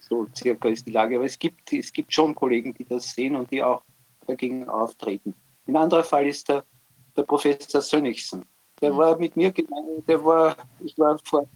[0.00, 1.16] So circa ist die Lage.
[1.16, 3.82] Aber es gibt, es gibt schon Kollegen, die das sehen und die auch
[4.26, 5.34] dagegen auftreten.
[5.66, 6.64] Ein anderer Fall ist der,
[7.16, 8.44] der Professor Sönnigsen.
[8.80, 11.48] Der war mit mir, der war, ich war vor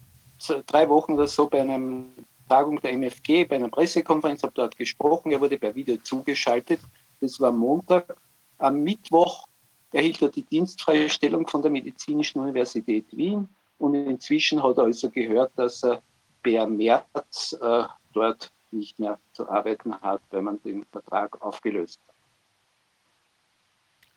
[0.67, 2.05] drei Wochen oder so bei einer
[2.49, 6.81] Tagung der MFG, bei einer Pressekonferenz, habe dort gesprochen, er wurde per Video zugeschaltet.
[7.21, 8.17] Das war Montag.
[8.59, 9.47] Am Mittwoch
[9.93, 15.11] erhielt er die dienstfreie Stellung von der Medizinischen Universität Wien und inzwischen hat er also
[15.11, 16.03] gehört, dass er
[16.43, 22.14] per März äh, dort nicht mehr zu arbeiten hat, weil man den Vertrag aufgelöst hat.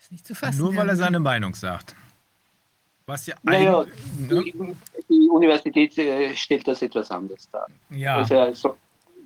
[0.07, 0.59] Ist nicht zu fassen.
[0.59, 1.93] Nur weil er seine Meinung sagt.
[3.05, 3.83] Was ja naja,
[4.17, 4.41] ne?
[4.41, 4.53] die,
[5.09, 7.67] die, Universität äh, stellt das etwas anders dar.
[7.89, 8.15] Ja.
[8.15, 8.77] Also, also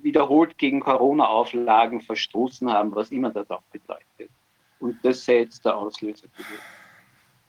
[0.02, 4.28] wiederholt gegen Corona-Auflagen verstoßen haben, was immer das auch bedeutet.
[4.80, 6.62] Und das sei jetzt der Auslöser gewesen.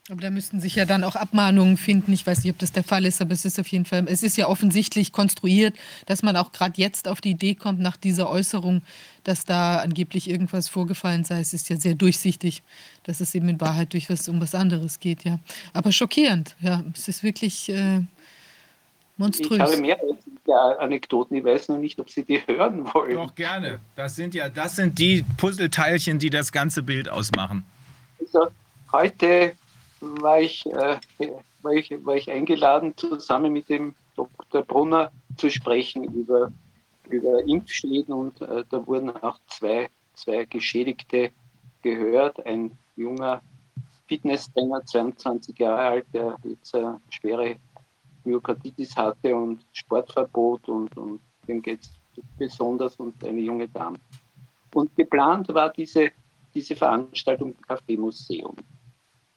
[0.10, 2.12] Aber da müssten sich ja dann auch Abmahnungen finden.
[2.12, 4.22] Ich weiß nicht, ob das der Fall ist, aber es ist auf jeden Fall, es
[4.22, 5.78] ist ja offensichtlich konstruiert,
[6.08, 8.82] dass man auch gerade jetzt auf die Idee kommt, nach dieser Äußerung,
[9.24, 11.40] dass da angeblich irgendwas vorgefallen sei.
[11.40, 12.64] Es ist ja sehr durchsichtig,
[13.04, 15.40] dass es eben in Wahrheit durchaus um was anderes geht, ja.
[15.72, 16.84] Aber schockierend, ja.
[16.94, 18.02] Es ist wirklich äh,
[19.16, 19.54] monströs.
[19.54, 19.98] Ich habe mehr
[20.80, 23.16] Anekdoten, ich weiß noch nicht, ob Sie die hören wollen.
[23.16, 23.80] Doch, gerne.
[23.96, 27.64] Das sind ja, das sind die Puzzleteilchen, die das ganze Bild ausmachen.
[28.20, 28.48] Also,
[28.92, 29.54] heute
[30.04, 31.00] war ich, äh,
[31.62, 34.64] war, ich, war ich eingeladen, zusammen mit dem Dr.
[34.64, 36.52] Brunner zu sprechen über,
[37.10, 41.32] über Impfschäden und äh, da wurden auch zwei, zwei Geschädigte
[41.82, 42.46] gehört.
[42.46, 43.42] Ein junger
[44.08, 47.56] Fitnesstrainer, 22 Jahre alt, der jetzt eine schwere
[48.24, 51.92] Myokarditis hatte und Sportverbot und, und dem geht es
[52.38, 53.98] besonders und eine junge Dame.
[54.74, 56.12] Und geplant war diese,
[56.54, 58.56] diese Veranstaltung im Café Museum.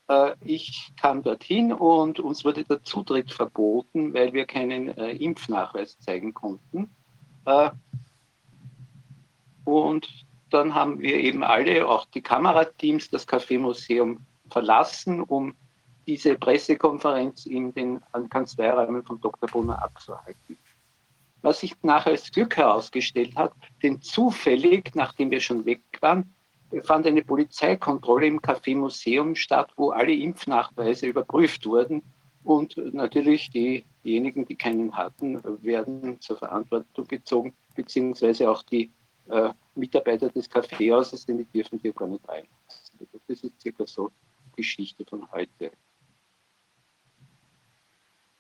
[0.09, 5.99] Äh, ich kam dorthin und uns wurde der Zutritt verboten, weil wir keinen äh, Impfnachweis
[5.99, 6.95] zeigen konnten.
[7.45, 7.71] Äh,
[9.65, 10.09] und
[10.51, 15.55] dann haben wir eben alle, auch die Kamerateams, das Café-Museum verlassen, um
[16.07, 18.01] diese Pressekonferenz in den
[18.31, 19.49] Kanzleiräumen von Dr.
[19.49, 20.57] Brunner abzuhalten.
[21.43, 23.53] Was sich nachher als Glück herausgestellt hat,
[23.83, 26.36] denn zufällig, nachdem wir schon weg waren,
[26.83, 32.03] fand eine Polizeikontrolle im Café Museum statt, wo alle Impfnachweise überprüft wurden.
[32.43, 38.93] Und natürlich die, diejenigen, die keinen hatten, werden zur Verantwortung gezogen, beziehungsweise auch die
[39.29, 42.45] äh, Mitarbeiter des Kaffeehauses, denn die dürfen hier gar nicht rein.
[43.27, 44.13] Das ist circa so
[44.55, 45.73] Geschichte von heute.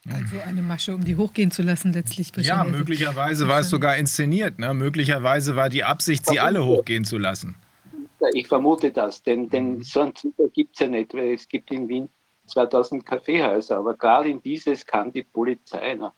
[0.09, 2.31] Also eine Masche, um die hochgehen zu lassen, letztlich.
[2.36, 4.59] Ja, möglicherweise war es sogar inszeniert.
[4.61, 4.73] Ne?
[4.73, 7.57] Möglicherweise war die Absicht, sie alle hochgehen zu lassen.
[8.33, 9.83] Ich vermute das, denn, denn mhm.
[9.83, 12.09] so ein Zucker gibt es ja nicht, weil es gibt in Wien
[12.47, 15.95] 2000 Kaffeehäuser, aber gerade in dieses kann die Polizei.
[15.95, 16.13] Ne?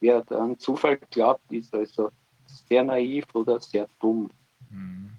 [0.00, 2.10] Wer an Zufall glaubt, ist also
[2.46, 4.30] sehr naiv oder sehr dumm.
[4.70, 5.10] Mhm.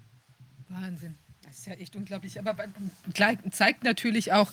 [0.68, 1.16] Wahnsinn.
[1.44, 2.38] Das ist ja echt unglaublich.
[2.38, 2.54] Aber
[3.50, 4.50] zeigt natürlich auch,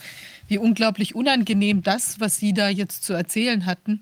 [0.48, 4.02] wie unglaublich unangenehm das, was Sie da jetzt zu erzählen hatten,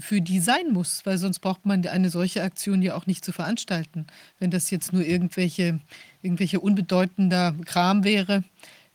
[0.00, 3.32] für die sein muss, weil sonst braucht man eine solche Aktion ja auch nicht zu
[3.32, 4.06] veranstalten.
[4.38, 5.80] Wenn das jetzt nur irgendwelche,
[6.22, 8.44] irgendwelche unbedeutender Kram wäre,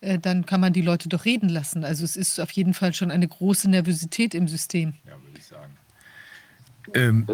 [0.01, 1.83] äh, dann kann man die Leute doch reden lassen.
[1.83, 4.93] Also es ist auf jeden Fall schon eine große Nervosität im System.
[5.05, 5.77] Ja, würde ich sagen.
[6.93, 7.27] Ähm,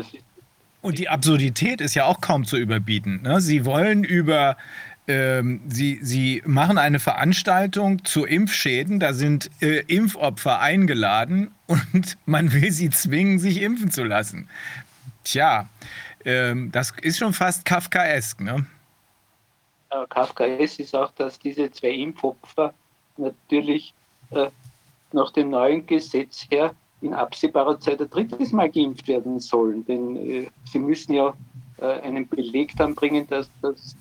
[0.81, 3.21] und die Absurdität ist ja auch kaum zu überbieten.
[3.23, 3.41] Ne?
[3.41, 4.55] Sie wollen über
[5.09, 12.53] ähm, sie, sie machen eine Veranstaltung zu Impfschäden, da sind äh, Impfopfer eingeladen und man
[12.53, 14.49] will sie zwingen, sich impfen zu lassen.
[15.23, 15.67] Tja,
[16.25, 18.67] ähm, das ist schon fast Kafkaesk, ne?
[19.91, 22.73] Ja, Kafkaesk ist auch, dass diese zwei Impfopfer
[23.17, 23.93] natürlich
[24.31, 24.49] äh,
[25.11, 29.85] nach dem neuen Gesetz her in absehbarer Zeit ein drittes Mal geimpft werden sollen.
[29.85, 31.33] Denn äh, sie müssen ja
[31.77, 33.49] äh, einen Beleg dann bringen, dass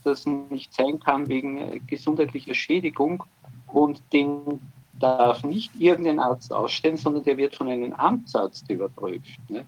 [0.05, 3.25] das nicht sein kann wegen äh, gesundheitlicher Schädigung
[3.69, 4.61] und den
[4.99, 9.39] darf nicht irgendein Arzt ausstellen, sondern der wird von einem Amtsarzt überprüft.
[9.49, 9.65] Ne?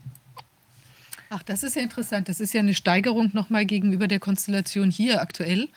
[1.29, 2.29] Ach, das ist ja interessant.
[2.29, 5.69] Das ist ja eine Steigerung nochmal gegenüber der Konstellation hier aktuell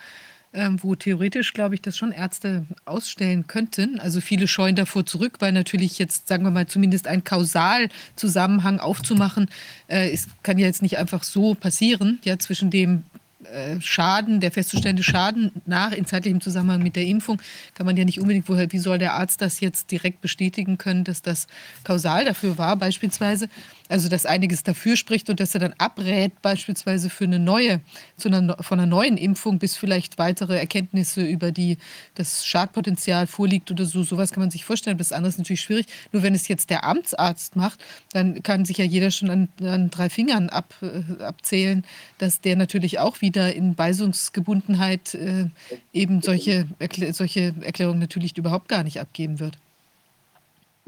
[0.54, 4.00] ähm, wo theoretisch, glaube ich, das schon Ärzte ausstellen könnten.
[4.00, 9.50] Also viele scheuen davor zurück, weil natürlich jetzt, sagen wir mal, zumindest ein Kausalzusammenhang aufzumachen,
[9.88, 13.04] äh, es kann ja jetzt nicht einfach so passieren, ja, zwischen dem
[13.46, 17.42] äh, Schaden, der festzustellende Schaden nach in zeitlichem Zusammenhang mit der Impfung,
[17.74, 21.04] kann man ja nicht unbedingt, woher, wie soll der Arzt das jetzt direkt bestätigen können,
[21.04, 21.48] dass das
[21.84, 23.50] kausal dafür war, beispielsweise.
[23.94, 27.80] Also, dass einiges dafür spricht und dass er dann abrät, beispielsweise für eine neue,
[28.26, 31.78] einer, von einer neuen Impfung, bis vielleicht weitere Erkenntnisse über die,
[32.16, 34.02] das Schadpotenzial vorliegt oder so.
[34.02, 34.98] Sowas kann man sich vorstellen.
[34.98, 35.86] Das andere ist natürlich schwierig.
[36.12, 39.92] Nur wenn es jetzt der Amtsarzt macht, dann kann sich ja jeder schon an, an
[39.92, 41.86] drei Fingern ab, äh, abzählen,
[42.18, 45.50] dass der natürlich auch wieder in Weisungsgebundenheit äh,
[45.94, 49.60] eben solche, Erklä solche Erklärungen natürlich überhaupt gar nicht abgeben wird.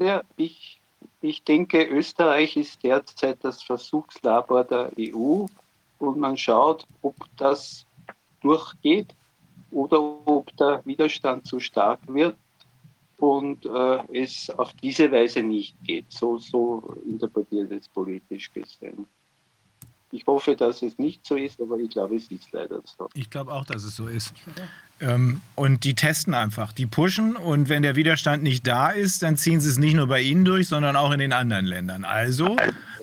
[0.00, 0.75] Ja, ich
[1.20, 5.46] ich denke, Österreich ist derzeit das Versuchslabor der EU
[5.98, 7.86] und man schaut, ob das
[8.40, 9.14] durchgeht
[9.70, 12.36] oder ob der Widerstand zu stark wird
[13.18, 16.10] und äh, es auf diese Weise nicht geht.
[16.12, 19.06] So, so interpretiert es politisch gesehen.
[20.12, 23.08] Ich hoffe, dass es nicht so ist, aber ich glaube, es ist leider so.
[23.14, 24.32] Ich glaube auch, dass es so ist.
[25.00, 29.36] Ähm, und die testen einfach, die pushen und wenn der Widerstand nicht da ist, dann
[29.36, 32.04] ziehen sie es nicht nur bei ihnen durch, sondern auch in den anderen Ländern.
[32.04, 32.56] Also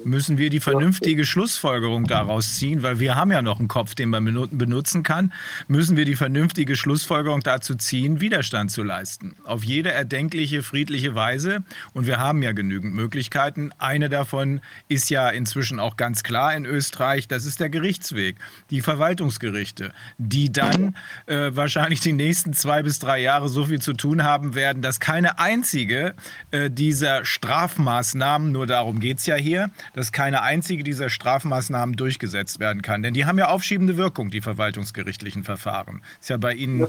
[0.03, 4.09] müssen wir die vernünftige Schlussfolgerung daraus ziehen, weil wir haben ja noch einen Kopf, den
[4.09, 5.31] man benutzen kann,
[5.67, 9.35] müssen wir die vernünftige Schlussfolgerung dazu ziehen, Widerstand zu leisten.
[9.43, 11.63] Auf jede erdenkliche, friedliche Weise.
[11.93, 13.71] Und wir haben ja genügend Möglichkeiten.
[13.77, 18.37] Eine davon ist ja inzwischen auch ganz klar in Österreich, das ist der Gerichtsweg,
[18.69, 20.95] die Verwaltungsgerichte, die dann
[21.27, 24.99] äh, wahrscheinlich die nächsten zwei bis drei Jahre so viel zu tun haben werden, dass
[24.99, 26.15] keine einzige
[26.51, 32.59] äh, dieser Strafmaßnahmen, nur darum geht es ja hier, dass keine einzige dieser Strafmaßnahmen durchgesetzt
[32.59, 33.03] werden kann.
[33.03, 36.03] Denn die haben ja aufschiebende Wirkung, die verwaltungsgerichtlichen Verfahren.
[36.19, 36.87] Ist ja bei Ihnen,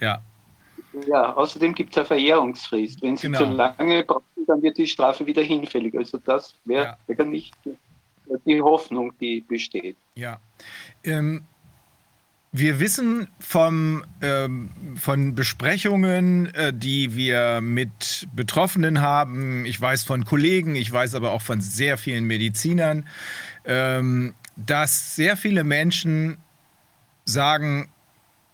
[0.00, 0.22] ja.
[1.06, 3.02] Ja, außerdem gibt es eine Verjährungsfrist.
[3.02, 3.38] Wenn Sie genau.
[3.38, 5.96] zu lange brauchen, dann wird die Strafe wieder hinfällig.
[5.96, 7.24] Also das wäre ja.
[7.24, 7.54] nicht
[8.46, 9.96] die Hoffnung, die besteht.
[10.14, 10.40] Ja.
[11.04, 11.46] Ähm,
[12.52, 19.66] wir wissen vom, ähm, von Besprechungen, äh, die wir mit Betroffenen haben.
[19.66, 23.06] Ich weiß von Kollegen, ich weiß aber auch von sehr vielen Medizinern,
[23.64, 26.38] ähm, dass sehr viele Menschen
[27.24, 27.90] sagen,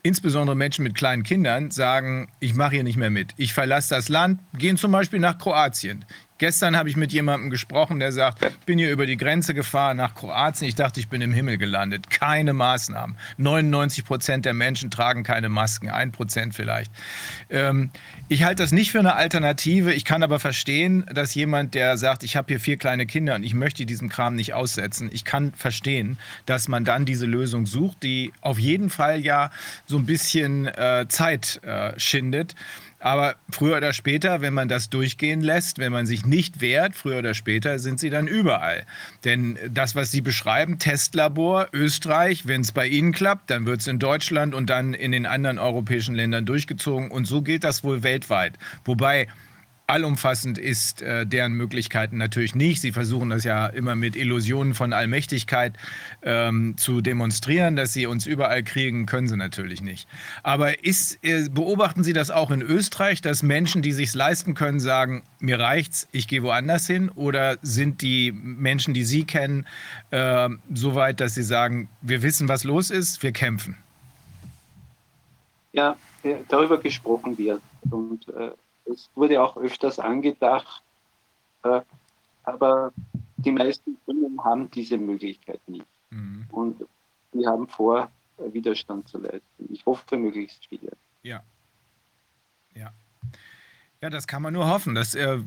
[0.02, 3.32] insbesondere Menschen mit kleinen Kindern, sagen, ich mache hier nicht mehr mit.
[3.36, 6.04] Ich verlasse das Land, gehen zum Beispiel nach Kroatien.
[6.38, 9.98] Gestern habe ich mit jemandem gesprochen, der sagt, ich bin hier über die Grenze gefahren
[9.98, 10.68] nach Kroatien.
[10.68, 12.10] Ich dachte, ich bin im Himmel gelandet.
[12.10, 13.16] Keine Maßnahmen.
[13.36, 16.90] 99 Prozent der Menschen tragen keine Masken, ein Prozent vielleicht.
[17.50, 17.90] Ähm,
[18.28, 19.94] ich halte das nicht für eine Alternative.
[19.94, 23.44] Ich kann aber verstehen, dass jemand, der sagt, ich habe hier vier kleine Kinder und
[23.44, 28.02] ich möchte diesen Kram nicht aussetzen, ich kann verstehen, dass man dann diese Lösung sucht,
[28.02, 29.50] die auf jeden Fall ja
[29.86, 32.56] so ein bisschen äh, Zeit äh, schindet.
[33.04, 37.18] Aber früher oder später, wenn man das durchgehen lässt, wenn man sich nicht wehrt, früher
[37.18, 38.86] oder später sind sie dann überall.
[39.26, 43.88] Denn das, was Sie beschreiben, Testlabor, Österreich, wenn es bei Ihnen klappt, dann wird es
[43.88, 47.10] in Deutschland und dann in den anderen europäischen Ländern durchgezogen.
[47.10, 48.54] Und so gilt das wohl weltweit.
[48.86, 49.28] Wobei
[49.86, 52.80] allumfassend ist äh, deren Möglichkeiten natürlich nicht.
[52.80, 55.74] Sie versuchen das ja immer mit Illusionen von Allmächtigkeit
[56.22, 60.08] ähm, zu demonstrieren, dass sie uns überall kriegen, können sie natürlich nicht.
[60.42, 64.80] Aber ist, äh, beobachten Sie das auch in Österreich, dass Menschen, die sich leisten können,
[64.80, 67.10] sagen, mir reicht's, ich gehe woanders hin?
[67.10, 69.66] Oder sind die Menschen, die Sie kennen,
[70.10, 73.76] äh, so weit, dass sie sagen, wir wissen, was los ist, wir kämpfen?
[75.72, 75.96] Ja,
[76.48, 77.60] darüber gesprochen wird.
[77.90, 78.50] Und äh,
[78.86, 80.82] es wurde auch öfters angedacht,
[81.62, 81.80] äh,
[82.44, 82.92] aber
[83.36, 85.86] die meisten Firmen haben diese Möglichkeit nicht.
[86.10, 86.46] Mhm.
[86.50, 86.86] Und
[87.32, 89.72] wir haben vor, Widerstand zu leisten.
[89.72, 90.92] Ich hoffe möglichst viele.
[91.22, 91.42] Ja.
[92.74, 92.92] Ja.
[94.00, 94.94] Ja, das kann man nur hoffen.
[94.94, 95.38] Das äh,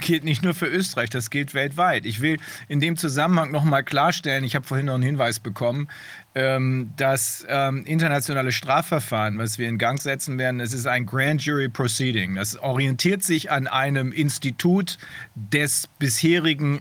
[0.00, 2.06] gilt nicht nur für Österreich, das gilt weltweit.
[2.06, 5.88] Ich will in dem Zusammenhang nochmal klarstellen, ich habe vorhin noch einen Hinweis bekommen,
[6.34, 11.44] ähm, das ähm, internationale Strafverfahren, was wir in Gang setzen werden, es ist ein Grand
[11.44, 12.36] Jury Proceeding.
[12.36, 14.98] Das orientiert sich an einem Institut
[15.34, 16.80] des bisherigen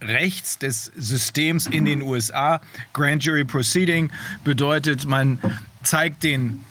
[0.00, 2.60] Rechts des Systems in den USA.
[2.92, 4.10] Grand Jury Proceeding
[4.44, 5.38] bedeutet, man
[5.86, 6.64] zeigt den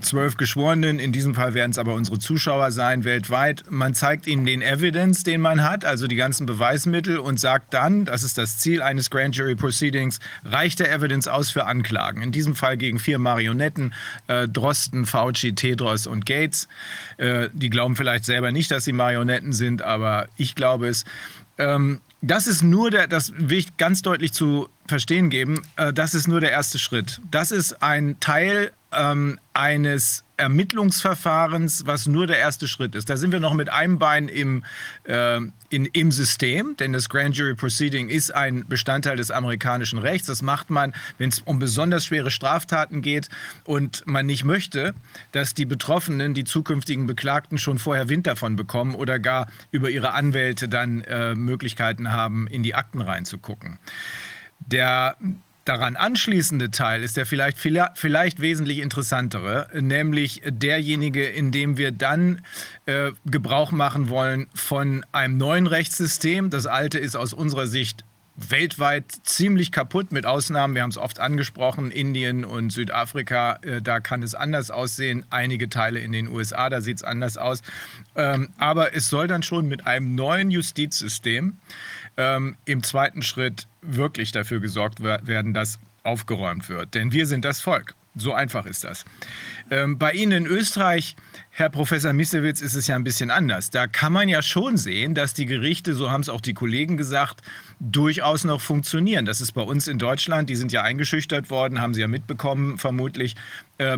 [0.00, 4.44] zwölf Geschworenen, in diesem Fall werden es aber unsere Zuschauer sein weltweit, man zeigt ihnen
[4.44, 8.58] den Evidence, den man hat, also die ganzen Beweismittel und sagt dann, das ist das
[8.58, 12.22] Ziel eines Grand Jury Proceedings, reicht der Evidence aus für Anklagen.
[12.22, 13.94] In diesem Fall gegen vier Marionetten,
[14.28, 16.68] äh, Drosten, Fauci, Tedros und Gates.
[17.16, 21.04] Äh, die glauben vielleicht selber nicht, dass sie Marionetten sind, aber ich glaube es.
[21.58, 26.14] Ähm, das ist nur der, das will ich ganz deutlich zu verstehen geben, äh, das
[26.14, 27.20] ist nur der erste Schritt.
[27.30, 33.08] Das ist ein Teil ähm, eines Ermittlungsverfahrens, was nur der erste Schritt ist.
[33.08, 34.64] Da sind wir noch mit einem Bein im,
[35.04, 35.38] äh,
[35.70, 40.26] in, im System, denn das Grand Jury Proceeding ist ein Bestandteil des amerikanischen Rechts.
[40.26, 43.28] Das macht man, wenn es um besonders schwere Straftaten geht
[43.64, 44.94] und man nicht möchte,
[45.30, 50.12] dass die Betroffenen, die zukünftigen Beklagten schon vorher Wind davon bekommen oder gar über ihre
[50.12, 53.78] Anwälte dann äh, Möglichkeiten haben, in die Akten reinzugucken.
[54.58, 55.16] Der
[55.64, 62.42] daran anschließende Teil ist der vielleicht, vielleicht wesentlich interessantere, nämlich derjenige, in dem wir dann
[62.86, 66.50] äh, Gebrauch machen wollen von einem neuen Rechtssystem.
[66.50, 71.20] Das alte ist aus unserer Sicht weltweit ziemlich kaputt, mit Ausnahmen, wir haben es oft
[71.20, 75.24] angesprochen, Indien und Südafrika, äh, da kann es anders aussehen.
[75.30, 77.62] Einige Teile in den USA, da sieht es anders aus.
[78.16, 81.58] Ähm, aber es soll dann schon mit einem neuen Justizsystem
[82.16, 86.94] ähm, im zweiten Schritt wirklich dafür gesorgt werden, dass aufgeräumt wird.
[86.94, 87.94] Denn wir sind das Volk.
[88.14, 89.06] So einfach ist das.
[89.70, 91.16] Ähm, bei Ihnen in Österreich,
[91.48, 93.70] Herr Professor Missewitz, ist es ja ein bisschen anders.
[93.70, 96.98] Da kann man ja schon sehen, dass die Gerichte, so haben es auch die Kollegen
[96.98, 97.40] gesagt,
[97.80, 99.24] durchaus noch funktionieren.
[99.24, 102.76] Das ist bei uns in Deutschland, die sind ja eingeschüchtert worden, haben Sie ja mitbekommen
[102.76, 103.34] vermutlich,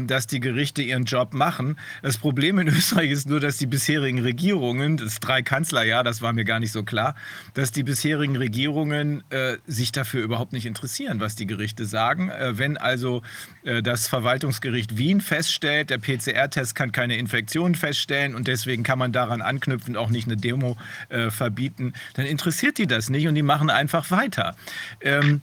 [0.06, 1.78] dass die Gerichte ihren Job machen.
[2.02, 6.32] Das Problem in Österreich ist nur, dass die bisherigen Regierungen, das drei Kanzlerjahr, das war
[6.32, 7.14] mir gar nicht so klar,
[7.54, 12.30] dass die bisherigen Regierungen äh, sich dafür überhaupt nicht interessieren, was die Gerichte sagen.
[12.30, 13.22] Äh, wenn also
[13.64, 19.12] äh, das Verwaltungsgericht Wien feststellt, der PCR-Test kann keine Infektion feststellen und deswegen kann man
[19.12, 20.76] daran anknüpfend auch nicht eine Demo
[21.08, 24.56] äh, verbieten, dann interessiert die das nicht und die machen einfach weiter.
[25.00, 25.42] Ähm,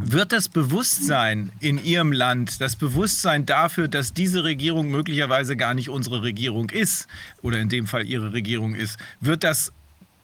[0.00, 5.88] wird das Bewusstsein in Ihrem Land, das Bewusstsein dafür, dass diese Regierung möglicherweise gar nicht
[5.88, 7.08] unsere Regierung ist
[7.42, 9.72] oder in dem Fall Ihre Regierung ist, wird das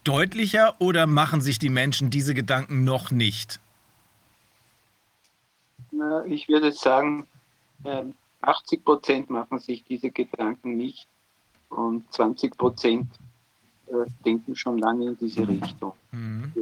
[0.05, 3.61] deutlicher oder machen sich die Menschen diese Gedanken noch nicht?
[6.27, 7.27] Ich würde sagen,
[8.41, 11.07] 80 ähm, Prozent machen sich diese Gedanken nicht
[11.69, 13.07] und 20 Prozent
[13.87, 15.93] äh, denken schon lange in diese Richtung.
[16.11, 16.53] Mhm.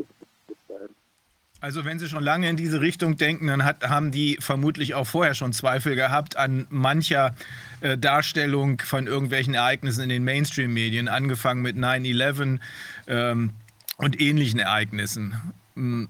[1.61, 5.07] Also wenn Sie schon lange in diese Richtung denken, dann hat, haben die vermutlich auch
[5.07, 7.35] vorher schon Zweifel gehabt an mancher
[7.83, 12.61] äh, Darstellung von irgendwelchen Ereignissen in den Mainstream-Medien, angefangen mit 9-11
[13.09, 13.51] ähm,
[13.99, 15.35] und ähnlichen Ereignissen.
[15.75, 16.09] Hm.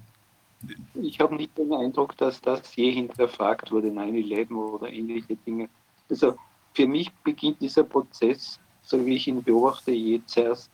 [0.94, 5.68] Ich habe nicht den Eindruck, dass das je hinterfragt wurde, 9-11 oder ähnliche Dinge.
[6.08, 6.36] Also
[6.74, 10.70] für mich beginnt dieser Prozess, so wie ich ihn beobachte, jetzt erst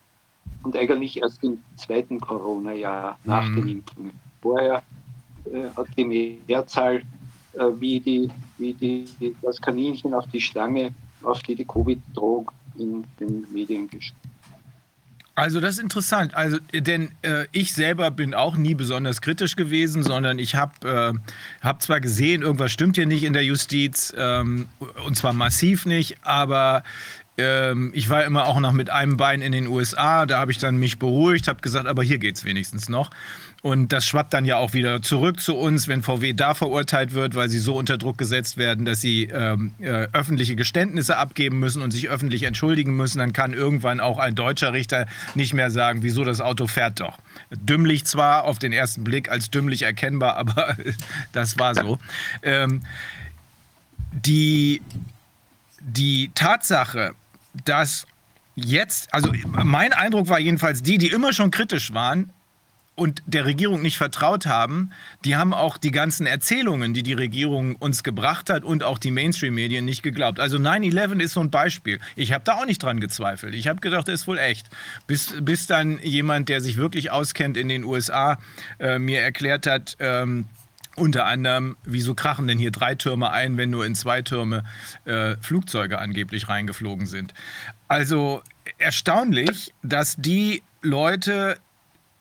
[0.63, 3.57] und eigentlich erst im zweiten Corona-Jahr nach mhm.
[3.57, 4.83] den Impfungen vorher
[5.53, 11.43] äh, hat die Mehrzahl äh, wie, die, wie die, das Kaninchen auf die Schlange, auf
[11.43, 14.21] die die Covid-Drohung in den Medien geschrieben.
[15.37, 16.35] Also das ist interessant.
[16.35, 21.13] Also denn äh, ich selber bin auch nie besonders kritisch gewesen, sondern ich habe äh,
[21.61, 24.69] hab zwar gesehen, irgendwas stimmt hier nicht in der Justiz ähm,
[25.05, 26.85] und zwar massiv nicht, aber
[27.37, 30.25] ähm, ich war immer auch noch mit einem Bein in den USA.
[30.25, 33.11] Da habe ich dann mich beruhigt, habe gesagt, aber hier geht es wenigstens noch.
[33.67, 37.35] Und das schwappt dann ja auch wieder zurück zu uns, wenn VW da verurteilt wird,
[37.35, 41.83] weil sie so unter Druck gesetzt werden, dass sie ähm, äh, öffentliche Geständnisse abgeben müssen
[41.83, 43.19] und sich öffentlich entschuldigen müssen.
[43.19, 47.19] Dann kann irgendwann auch ein deutscher Richter nicht mehr sagen, wieso das Auto fährt doch.
[47.51, 50.77] Dümmlich zwar auf den ersten Blick als dümmlich erkennbar, aber
[51.33, 51.99] das war so.
[52.45, 52.83] Ähm,
[54.12, 54.81] die,
[55.81, 57.15] die Tatsache,
[57.65, 58.07] dass
[58.55, 62.31] jetzt, also mein Eindruck war jedenfalls, die, die immer schon kritisch waren,
[62.97, 64.91] und der Regierung nicht vertraut haben,
[65.25, 69.10] die haben auch die ganzen Erzählungen, die die Regierung uns gebracht hat und auch die
[69.10, 70.41] Mainstream-Medien nicht geglaubt.
[70.41, 72.00] Also 9-11 ist so ein Beispiel.
[72.16, 73.55] Ich habe da auch nicht dran gezweifelt.
[73.55, 74.68] Ich habe gedacht, das ist wohl echt.
[75.07, 78.39] Bis, bis dann jemand, der sich wirklich auskennt in den USA,
[78.78, 80.47] äh, mir erklärt hat, ähm,
[80.97, 84.65] unter anderem, wieso krachen denn hier drei Türme ein, wenn nur in zwei Türme
[85.05, 87.34] äh, Flugzeuge angeblich reingeflogen sind?
[87.89, 88.42] Also
[88.78, 91.58] erstaunlich, dass die Leute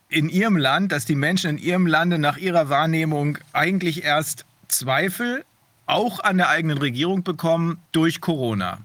[0.08, 5.44] in ihrem Land, dass die Menschen in ihrem Lande nach ihrer Wahrnehmung eigentlich erst Zweifel
[5.86, 8.78] auch an der eigenen Regierung bekommen durch Corona.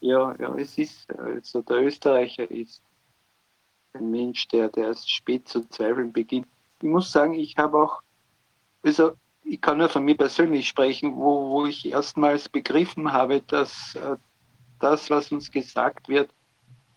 [0.00, 2.82] Ja, ja, es ist, also der Österreicher ist
[3.94, 6.46] ein Mensch, der, der erst spät zu zweifeln beginnt.
[6.80, 8.02] Ich muss sagen, ich habe auch,
[8.82, 9.12] also
[9.42, 14.16] ich kann nur von mir persönlich sprechen, wo, wo ich erstmals begriffen habe, dass äh,
[14.78, 16.30] das, was uns gesagt wird,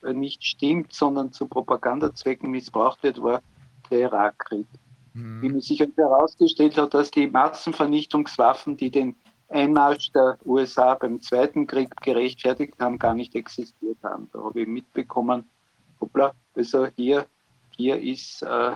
[0.02, 3.42] nicht stimmt, sondern zu Propagandazwecken missbraucht wird, war
[3.90, 4.68] der Irakkrieg.
[5.14, 5.42] Mhm.
[5.42, 9.16] Wie sich herausgestellt hat, dass die Massenvernichtungswaffen, die den
[9.50, 14.30] Einmarsch der USA beim Zweiten Krieg gerechtfertigt haben, gar nicht existiert haben.
[14.32, 15.50] Da habe ich mitbekommen,
[16.00, 17.28] hoppla, also hier,
[17.76, 18.76] hier ist äh,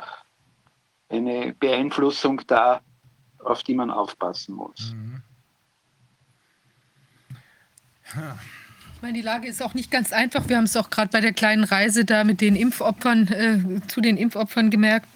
[1.08, 2.82] eine Beeinflussung da,
[3.40, 4.94] auf die man aufpassen muss.
[4.94, 5.24] Mhm.
[8.14, 8.38] Ja
[9.06, 10.50] meine, die Lage ist auch nicht ganz einfach.
[10.50, 14.02] Wir haben es auch gerade bei der kleinen Reise da mit den Impfopfern, äh, zu
[14.02, 15.08] den Impfopfern gemerkt,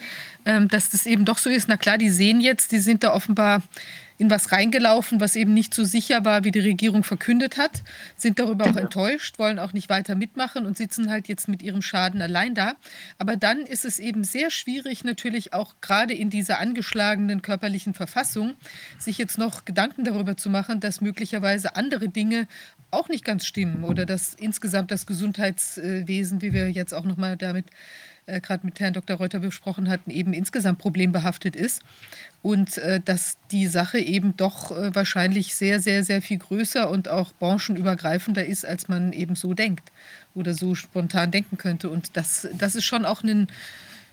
[0.46, 1.68] ähm, dass das eben doch so ist.
[1.68, 3.64] Na klar, die sehen jetzt, die sind da offenbar
[4.20, 7.84] in was reingelaufen, was eben nicht so sicher war, wie die Regierung verkündet hat,
[8.18, 11.82] sind darüber auch enttäuscht, wollen auch nicht weiter mitmachen und sitzen halt jetzt mit ihrem
[11.82, 12.74] Schaden allein da.
[13.18, 18.56] Aber dann ist es eben sehr schwierig, natürlich auch gerade in dieser angeschlagenen körperlichen Verfassung,
[19.00, 22.48] sich jetzt noch Gedanken darüber zu machen, dass möglicherweise andere Dinge
[22.92, 27.66] auch nicht ganz stimmen oder dass insgesamt das Gesundheitswesen, wie wir jetzt auch nochmal damit
[28.30, 29.18] äh, gerade mit Herrn Dr.
[29.18, 31.82] Reuter besprochen hatten, eben insgesamt problembehaftet ist
[32.42, 37.10] und äh, dass die Sache eben doch äh, wahrscheinlich sehr, sehr, sehr viel größer und
[37.10, 39.92] auch branchenübergreifender ist, als man eben so denkt
[40.36, 41.90] oder so spontan denken könnte.
[41.90, 43.48] Und das, das ist schon auch ein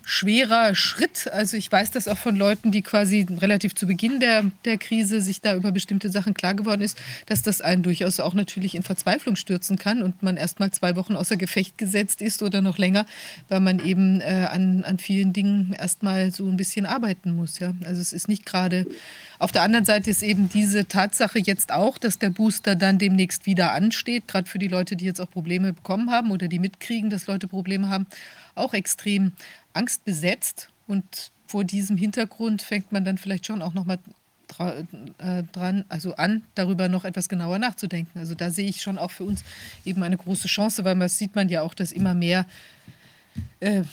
[0.07, 1.29] schwerer Schritt.
[1.33, 5.19] Also ich weiß das auch von Leuten, die quasi relativ zu Beginn der, der Krise
[5.19, 8.83] sich da über bestimmte Sachen klar geworden ist, dass das einen durchaus auch natürlich in
[8.83, 12.77] Verzweiflung stürzen kann und man erst mal zwei Wochen außer Gefecht gesetzt ist oder noch
[12.77, 13.05] länger,
[13.49, 17.59] weil man eben äh, an, an vielen Dingen erst mal so ein bisschen arbeiten muss.
[17.59, 17.73] Ja?
[17.83, 18.87] Also es ist nicht gerade.
[19.39, 23.45] Auf der anderen Seite ist eben diese Tatsache jetzt auch, dass der Booster dann demnächst
[23.45, 27.09] wieder ansteht, gerade für die Leute, die jetzt auch Probleme bekommen haben oder die mitkriegen,
[27.09, 28.07] dass Leute Probleme haben,
[28.55, 29.33] auch extrem
[29.77, 30.69] angstbesetzt.
[30.87, 33.99] Und vor diesem Hintergrund fängt man dann vielleicht schon auch nochmal
[34.59, 38.19] äh, dran, also an, darüber noch etwas genauer nachzudenken.
[38.19, 39.43] Also da sehe ich schon auch für uns
[39.85, 42.45] eben eine große Chance, weil man sieht man ja auch, dass immer mehr
[43.59, 43.83] äh,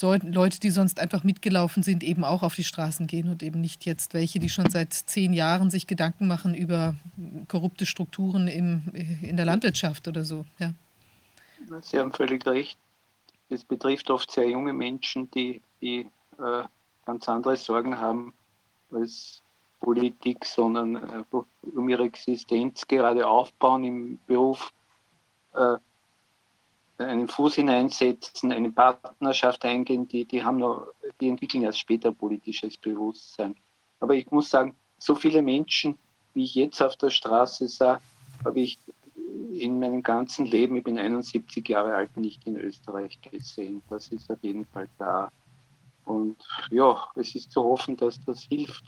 [0.00, 3.84] Leute, die sonst einfach mitgelaufen sind, eben auch auf die Straßen gehen und eben nicht
[3.84, 6.96] jetzt welche, die schon seit zehn Jahren sich Gedanken machen über
[7.48, 8.82] korrupte Strukturen im,
[9.22, 10.46] in der Landwirtschaft oder so.
[10.58, 10.74] Ja.
[11.82, 12.78] Sie haben völlig recht.
[13.48, 16.08] Es betrifft oft sehr junge Menschen, die, die
[16.38, 16.64] äh,
[17.04, 18.34] ganz andere Sorgen haben
[18.90, 19.42] als
[19.80, 21.24] Politik, sondern äh,
[21.74, 24.72] um ihre Existenz gerade aufbauen im Beruf,
[25.52, 25.76] äh,
[26.98, 30.86] einen Fuß hineinsetzen, eine Partnerschaft eingehen, die, die, haben noch,
[31.20, 33.56] die entwickeln erst später politisches Bewusstsein.
[34.00, 35.98] Aber ich muss sagen, so viele Menschen,
[36.34, 38.00] wie ich jetzt auf der Straße sah,
[38.44, 38.78] habe ich
[39.52, 43.82] in meinem ganzen Leben, ich bin 71 Jahre alt, nicht in Österreich gesehen.
[43.88, 45.28] Das ist auf jeden Fall da.
[46.04, 46.36] Und
[46.70, 48.84] ja, es ist zu hoffen, dass das hilft.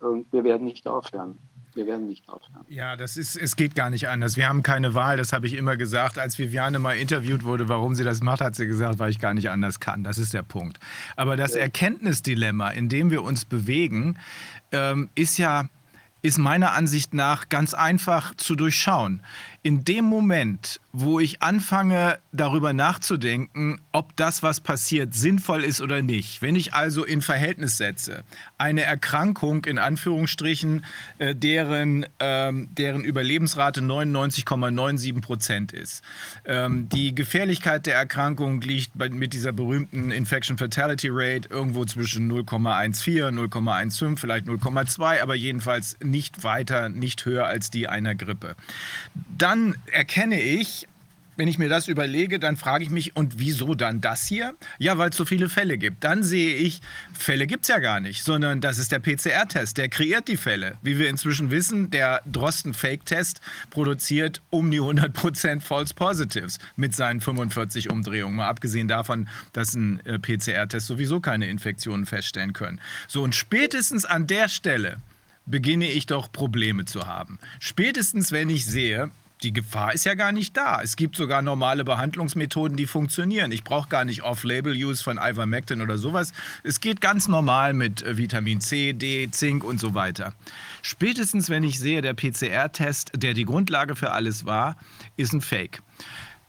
[0.00, 1.38] Und wir werden nicht aufhören.
[1.74, 2.64] Wir werden nicht aufhören.
[2.68, 4.36] Ja, das ist, es geht gar nicht anders.
[4.36, 6.18] Wir haben keine Wahl, das habe ich immer gesagt.
[6.18, 9.34] Als Viviane mal interviewt wurde, warum sie das macht, hat sie gesagt, weil ich gar
[9.34, 10.04] nicht anders kann.
[10.04, 10.78] Das ist der Punkt.
[11.16, 11.62] Aber das ja.
[11.62, 14.18] Erkenntnisdilemma, in dem wir uns bewegen,
[14.70, 15.64] ähm, ist ja
[16.22, 19.20] ist meiner Ansicht nach ganz einfach zu durchschauen
[19.64, 26.02] in dem Moment, wo ich anfange, darüber nachzudenken, ob das, was passiert, sinnvoll ist oder
[26.02, 28.24] nicht, wenn ich also in Verhältnis setze,
[28.58, 30.84] eine Erkrankung in Anführungsstrichen,
[31.16, 36.02] äh, deren, ähm, deren Überlebensrate 99,97 Prozent ist.
[36.44, 42.30] Ähm, die Gefährlichkeit der Erkrankung liegt bei, mit dieser berühmten Infection Fatality Rate irgendwo zwischen
[42.30, 48.56] 0,14, 0,15, vielleicht 0,2, aber jedenfalls nicht weiter, nicht höher als die einer Grippe.
[49.38, 50.88] Dann dann erkenne ich,
[51.36, 54.54] wenn ich mir das überlege, dann frage ich mich, und wieso dann das hier?
[54.78, 56.02] Ja, weil es so viele Fälle gibt.
[56.02, 56.80] Dann sehe ich,
[57.12, 60.76] Fälle gibt es ja gar nicht, sondern das ist der PCR-Test, der kreiert die Fälle.
[60.82, 67.90] Wie wir inzwischen wissen, der Drosten-Fake-Test produziert um die 100% False Positives mit seinen 45
[67.90, 68.34] Umdrehungen.
[68.34, 72.80] Mal abgesehen davon, dass ein äh, PCR-Test sowieso keine Infektionen feststellen können.
[73.06, 74.98] So, und spätestens an der Stelle
[75.46, 77.38] beginne ich doch Probleme zu haben.
[77.60, 79.10] Spätestens, wenn ich sehe,
[79.44, 80.80] die Gefahr ist ja gar nicht da.
[80.82, 83.52] Es gibt sogar normale Behandlungsmethoden, die funktionieren.
[83.52, 86.32] Ich brauche gar nicht Off-Label-Use von Ivermectin oder sowas.
[86.62, 90.32] Es geht ganz normal mit äh, Vitamin C, D, Zink und so weiter.
[90.82, 94.76] Spätestens, wenn ich sehe, der PCR-Test, der die Grundlage für alles war,
[95.16, 95.82] ist ein Fake.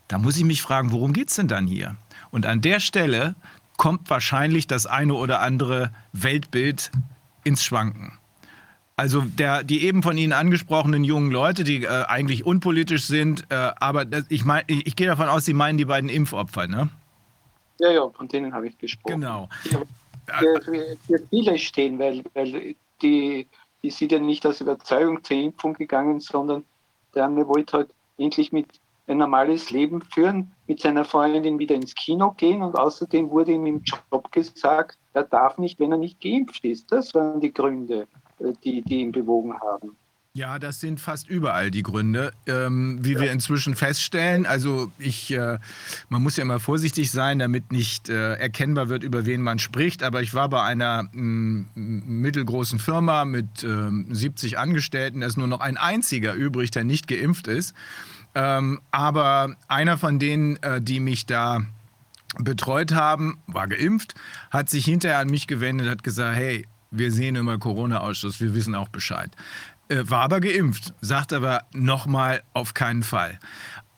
[0.08, 1.98] Da muss ich mich fragen, worum geht es denn dann hier?
[2.32, 3.36] Und an der Stelle
[3.78, 6.92] kommt wahrscheinlich das eine oder andere Weltbild
[7.44, 8.18] ins Schwanken.
[8.98, 13.72] Also der, die eben von Ihnen angesprochenen jungen Leute, die äh, eigentlich unpolitisch sind, äh,
[13.80, 16.90] aber das, ich, mein, ich, ich gehe davon aus, Sie meinen die beiden Impfopfer, ne?
[17.80, 19.20] Ja, ja, von denen habe ich gesprochen.
[19.20, 19.50] Genau.
[19.62, 23.48] Für, für, für viele stehen, weil, weil die,
[23.84, 26.64] die sind ja nicht aus Überzeugung zur Impfung gegangen, sondern
[27.14, 31.94] der eine wollte halt endlich mit ein normales Leben führen, mit seiner Freundin wieder ins
[31.96, 36.22] Kino gehen und außerdem wurde ihm im Job gesagt, er darf nicht, wenn er nicht
[36.22, 36.92] geimpft ist.
[36.92, 38.08] Das waren die Gründe.
[38.40, 39.96] Äh, die, die ihn bewogen haben.
[40.34, 43.22] Ja, das sind fast überall die Gründe, ähm, wie ja.
[43.22, 44.46] wir inzwischen feststellen.
[44.46, 45.60] Also ich, äh,
[46.10, 50.04] man muss ja immer vorsichtig sein, damit nicht äh, erkennbar wird, über wen man spricht.
[50.04, 55.22] Aber ich war bei einer m, mittelgroßen Firma mit 70 ähm, Angestellten.
[55.22, 57.74] Da ist nur noch ein einziger übrig, der nicht geimpft ist.
[58.34, 61.62] Ähm, aber einer von denen, äh, die mich da
[62.38, 64.16] betreut haben, war geimpft,
[64.52, 66.68] hat sich hinterher an mich gewendet, hat gesagt, hey,
[66.98, 69.32] wir sehen immer Corona-Ausschuss, wir wissen auch Bescheid.
[69.88, 73.40] Äh, war aber geimpft, sagt aber nochmal auf keinen Fall.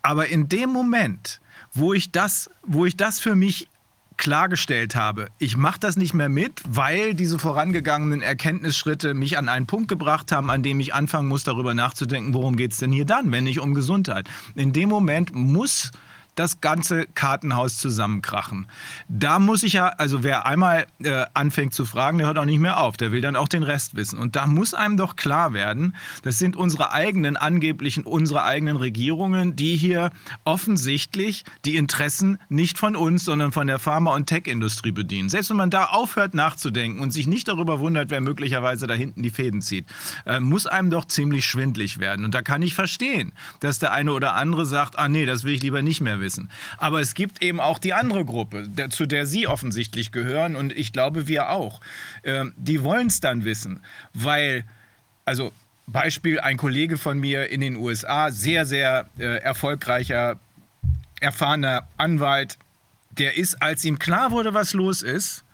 [0.02, 1.40] Aber in dem Moment,
[1.74, 3.70] wo ich das, wo ich das für mich
[4.18, 9.68] klargestellt habe, ich mache das nicht mehr mit, weil diese vorangegangenen Erkenntnisschritte mich an einen
[9.68, 13.06] Punkt gebracht haben, an dem ich anfangen muss, darüber nachzudenken, worum geht es denn hier
[13.06, 14.28] dann, wenn nicht um Gesundheit.
[14.56, 15.92] In dem Moment muss
[16.38, 18.68] das ganze Kartenhaus zusammenkrachen.
[19.10, 22.60] Da muss ich ja, also wer einmal äh, anfängt zu fragen, der hört auch nicht
[22.60, 22.96] mehr auf.
[22.96, 24.20] Der will dann auch den Rest wissen.
[24.20, 29.56] Und da muss einem doch klar werden, das sind unsere eigenen, angeblichen, unsere eigenen Regierungen,
[29.56, 30.12] die hier
[30.46, 35.30] offensichtlich die Interessen nicht von uns, sondern von der Pharma- und Tech-Industrie bedienen.
[35.30, 39.24] Selbst wenn man da aufhört nachzudenken und sich nicht darüber wundert, wer möglicherweise da hinten
[39.24, 39.88] die Fäden zieht,
[40.26, 42.26] äh, muss einem doch ziemlich schwindlig werden.
[42.26, 45.56] Und da kann ich verstehen, dass der eine oder andere sagt, ah nee, das will
[45.56, 46.50] ich lieber nicht mehr wissen wissen.
[46.78, 50.76] Aber es gibt eben auch die andere Gruppe, der, zu der Sie offensichtlich gehören und
[50.76, 51.80] ich glaube, wir auch.
[52.24, 53.80] Ähm, die wollen es dann wissen,
[54.14, 54.66] weil,
[55.24, 55.54] also
[55.88, 60.38] Beispiel, ein Kollege von mir in den USA, sehr, sehr äh, erfolgreicher,
[61.22, 62.58] erfahrener Anwalt,
[63.12, 65.46] der ist, als ihm klar wurde, was los ist,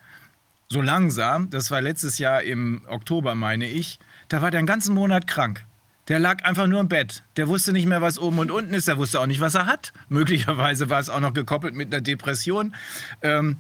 [0.70, 4.96] so langsam, das war letztes Jahr im Oktober, meine ich, da war der einen ganzen
[4.96, 5.64] Monat krank.
[6.08, 7.24] Der lag einfach nur im Bett.
[7.38, 8.88] Der wusste nicht mehr, was oben und unten ist.
[8.88, 9.94] Der wusste auch nicht, was er hat.
[10.10, 12.76] Möglicherweise war es auch noch gekoppelt mit einer Depression.
[13.22, 13.58] Ähm,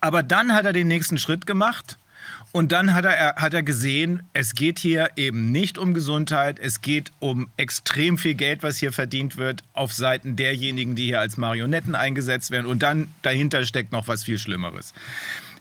[0.00, 1.98] aber dann hat er den nächsten Schritt gemacht.
[2.50, 6.80] Und dann hat er, hat er gesehen, es geht hier eben nicht um Gesundheit, es
[6.80, 11.36] geht um extrem viel Geld, was hier verdient wird, auf Seiten derjenigen, die hier als
[11.36, 12.66] Marionetten eingesetzt werden.
[12.66, 14.94] Und dann dahinter steckt noch was viel Schlimmeres.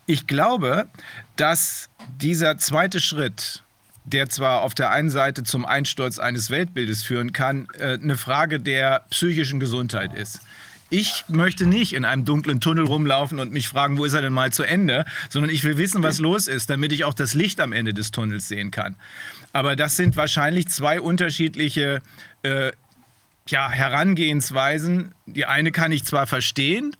[0.05, 0.87] Ich glaube,
[1.35, 1.89] dass
[2.21, 3.63] dieser zweite Schritt,
[4.07, 8.59] der zwar auf der einen Seite zum Einsturz eines Weltbildes führen kann, äh, eine Frage
[8.59, 10.39] der psychischen Gesundheit ist.
[10.89, 14.31] Ich möchte nicht in einem dunklen Tunnel rumlaufen und mich fragen, wo ist er denn
[14.31, 17.59] mal zu Ende, sondern ich will wissen, was los ist, damit ich auch das Licht
[17.59, 18.95] am Ende des Tunnels sehen kann.
[19.51, 22.01] Aber das sind wahrscheinlich zwei unterschiedliche
[22.43, 22.71] äh,
[23.49, 25.13] ja, Herangehensweisen.
[25.25, 26.95] Die eine kann ich zwar verstehen,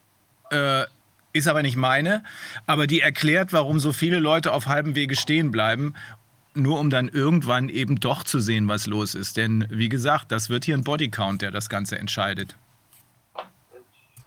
[0.52, 0.84] äh,
[1.32, 2.24] ist aber nicht meine,
[2.66, 5.94] aber die erklärt, warum so viele Leute auf halbem Wege stehen bleiben
[6.58, 9.38] nur um dann irgendwann eben doch zu sehen, was los ist.
[9.38, 12.56] Denn wie gesagt, das wird hier ein Bodycount, der das Ganze entscheidet.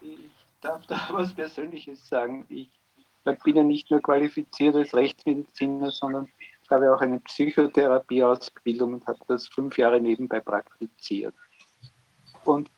[0.01, 0.19] Ich
[0.61, 2.45] darf da was Persönliches sagen.
[2.49, 2.71] Ich
[3.45, 6.29] bin ja nicht nur qualifiziert als Rechtsmediziner, sondern
[6.71, 11.35] habe auch eine Psychotherapieausbildung und habe das fünf Jahre nebenbei praktiziert.
[12.45, 12.71] Und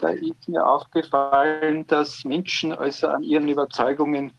[0.00, 4.32] da ist mir aufgefallen, dass Menschen also an ihren Überzeugungen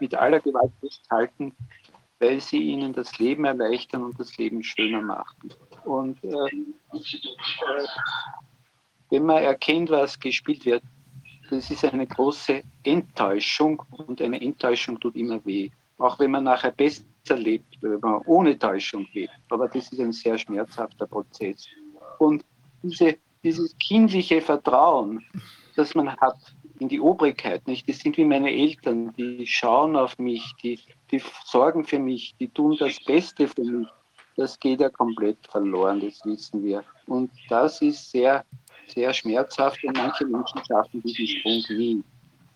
[0.00, 1.54] mit aller Gewalt festhalten,
[2.24, 5.52] weil sie ihnen das Leben erleichtern und das Leben schöner machen.
[5.84, 6.30] Und äh,
[9.10, 10.82] wenn man erkennt, was gespielt wird,
[11.50, 15.70] das ist eine große Enttäuschung und eine Enttäuschung tut immer weh.
[15.98, 19.34] Auch wenn man nachher besser lebt, wenn man ohne Täuschung lebt.
[19.50, 21.66] Aber das ist ein sehr schmerzhafter Prozess.
[22.18, 22.42] Und
[22.82, 25.22] diese, dieses kindliche Vertrauen,
[25.76, 26.38] das man hat
[26.78, 27.88] in die Obrigkeit, nicht?
[27.88, 30.80] Das sind wie meine Eltern, die schauen auf mich, die,
[31.14, 33.88] die sorgen für mich, die tun das Beste für mich.
[34.36, 36.82] Das geht ja komplett verloren, das wissen wir.
[37.06, 38.44] Und das ist sehr,
[38.88, 42.04] sehr schmerzhaft und manche Menschen schaffen diesen Sprung nie.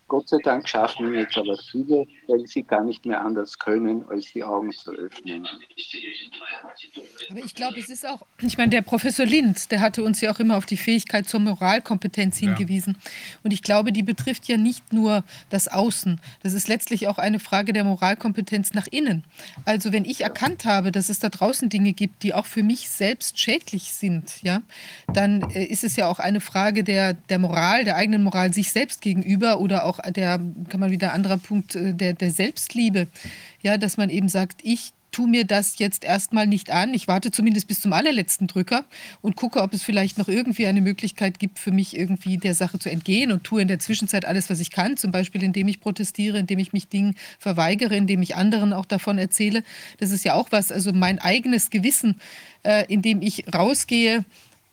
[0.09, 4.03] Gott sei Dank schaffen ihn jetzt aber viele, weil sie gar nicht mehr anders können,
[4.09, 5.47] als die Augen zu öffnen.
[7.29, 10.31] Aber ich glaube, es ist auch, ich meine, der Professor Lind, der hatte uns ja
[10.31, 12.97] auch immer auf die Fähigkeit zur Moralkompetenz hingewiesen.
[12.99, 13.11] Ja.
[13.43, 16.19] Und ich glaube, die betrifft ja nicht nur das Außen.
[16.41, 19.23] Das ist letztlich auch eine Frage der Moralkompetenz nach innen.
[19.65, 22.89] Also wenn ich erkannt habe, dass es da draußen Dinge gibt, die auch für mich
[22.89, 24.61] selbst schädlich sind, ja,
[25.13, 28.71] dann äh, ist es ja auch eine Frage der, der Moral, der eigenen Moral sich
[28.71, 33.07] selbst gegenüber oder auch der, kann man wieder anderer Punkt, äh, der, der Selbstliebe.
[33.61, 36.93] Ja, dass man eben sagt, ich tue mir das jetzt erstmal nicht an.
[36.93, 38.85] Ich warte zumindest bis zum allerletzten Drücker
[39.21, 42.79] und gucke, ob es vielleicht noch irgendwie eine Möglichkeit gibt, für mich irgendwie der Sache
[42.79, 45.79] zu entgehen und tue in der Zwischenzeit alles, was ich kann, zum Beispiel indem ich
[45.79, 49.63] protestiere, indem ich mich Dingen verweigere, indem ich anderen auch davon erzähle.
[49.97, 52.19] Das ist ja auch was, also mein eigenes Gewissen,
[52.63, 54.25] äh, indem ich rausgehe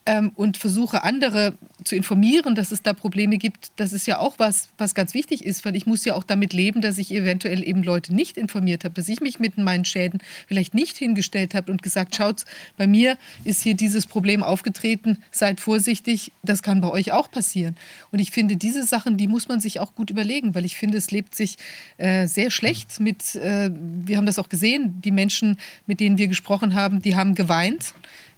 [0.06, 1.54] ähm, und versuche andere
[1.84, 5.44] zu informieren, dass es da Probleme gibt, das ist ja auch was, was ganz wichtig
[5.44, 8.84] ist, weil ich muss ja auch damit leben, dass ich eventuell eben Leute nicht informiert
[8.84, 12.44] habe, dass ich mich mit meinen Schäden vielleicht nicht hingestellt habe und gesagt, schaut,
[12.76, 17.76] bei mir ist hier dieses Problem aufgetreten, seid vorsichtig, das kann bei euch auch passieren.
[18.10, 20.98] Und ich finde, diese Sachen, die muss man sich auch gut überlegen, weil ich finde,
[20.98, 21.56] es lebt sich
[21.98, 26.28] äh, sehr schlecht mit, äh, wir haben das auch gesehen, die Menschen, mit denen wir
[26.28, 27.94] gesprochen haben, die haben geweint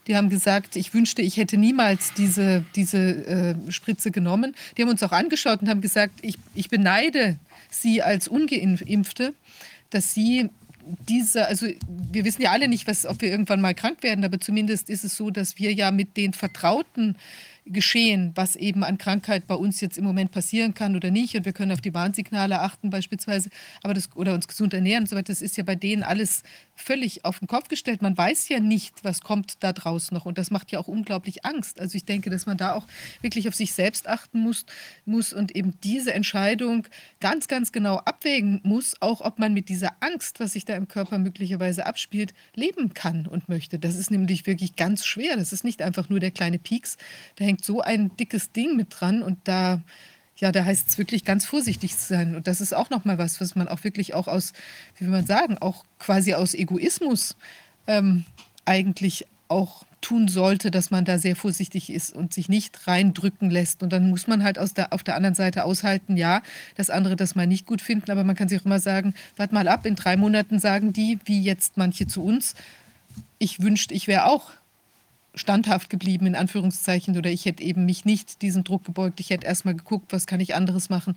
[0.09, 4.57] die haben gesagt, ich wünschte, ich hätte niemals diese, diese äh, Spritze genommen.
[4.77, 7.39] Die haben uns auch angeschaut und haben gesagt, ich, ich beneide
[7.71, 9.35] Sie als Ungeimpfte,
[9.91, 10.49] dass Sie
[11.07, 14.41] diese, also wir wissen ja alle nicht, was, ob wir irgendwann mal krank werden, aber
[14.41, 17.17] zumindest ist es so, dass wir ja mit den vertrauten
[17.73, 21.37] geschehen, was eben an Krankheit bei uns jetzt im Moment passieren kann oder nicht.
[21.37, 23.51] Und wir können auf die Warnsignale achten beispielsweise,
[23.83, 25.33] aber das, oder uns gesund ernähren und so weiter.
[25.33, 26.43] Das ist ja bei denen alles
[26.75, 28.03] völlig auf den Kopf gestellt.
[28.03, 30.27] Man weiß ja nicht, was kommt da draus noch.
[30.27, 31.81] Und das macht ja auch unglaublich Angst.
[31.81, 32.87] Also ich denke, dass man da auch
[33.21, 34.65] wirklich auf sich selbst achten muss,
[35.05, 36.87] muss und eben diese Entscheidung
[37.21, 40.89] ganz, ganz genau abwägen muss, auch ob man mit dieser Angst, was sich da im
[40.89, 43.79] Körper möglicherweise abspielt, leben kann und möchte.
[43.79, 45.37] Das ist nämlich wirklich ganz schwer.
[45.37, 46.97] Das ist nicht einfach nur der kleine Pieks.
[47.37, 49.81] Da hängt so ein dickes Ding mit dran und da
[50.41, 52.37] ja, da heißt es wirklich ganz vorsichtig zu sein.
[52.37, 54.53] Und das ist auch nochmal was, was man auch wirklich auch aus,
[54.97, 57.37] wie will man sagen, auch quasi aus Egoismus
[57.89, 58.25] ähm,
[58.65, 63.83] eigentlich auch tun sollte, dass man da sehr vorsichtig ist und sich nicht reindrücken lässt.
[63.83, 66.43] Und dann muss man halt aus der, auf der anderen Seite aushalten, ja,
[66.77, 69.55] dass andere das mal nicht gut finden, aber man kann sich auch immer sagen, warte
[69.55, 72.55] mal ab, in drei Monaten sagen die, wie jetzt manche zu uns,
[73.41, 74.53] ich wünschte, ich wäre auch
[75.35, 79.21] standhaft geblieben, in Anführungszeichen, oder ich hätte eben mich nicht diesem Druck gebeugt.
[79.21, 81.17] Ich hätte erstmal geguckt, was kann ich anderes machen.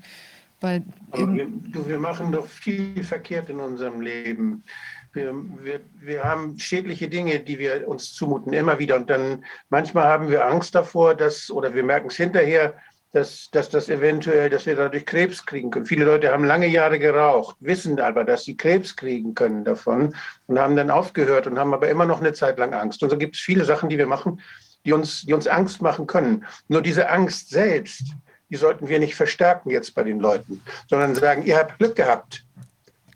[0.60, 0.84] Weil
[1.14, 4.64] wir, du, wir machen doch viel verkehrt in unserem Leben.
[5.12, 8.96] Wir, wir, wir haben schädliche Dinge, die wir uns zumuten, immer wieder.
[8.96, 12.76] Und dann manchmal haben wir Angst davor, dass, oder wir merken es hinterher,
[13.14, 15.86] dass, dass das eventuell, dass wir dadurch Krebs kriegen können.
[15.86, 20.16] Viele Leute haben lange Jahre geraucht, wissen aber, dass sie Krebs kriegen können davon
[20.48, 23.04] und haben dann aufgehört und haben aber immer noch eine Zeit lang Angst.
[23.04, 24.40] Und so gibt es viele Sachen, die wir machen,
[24.86, 26.46] die uns, die uns Angst machen können.
[26.70, 28.04] Nur diese Angst selbst,
[28.50, 32.46] die sollten wir nicht verstärken jetzt bei den Leuten, sondern sagen, ihr habt Glück gehabt,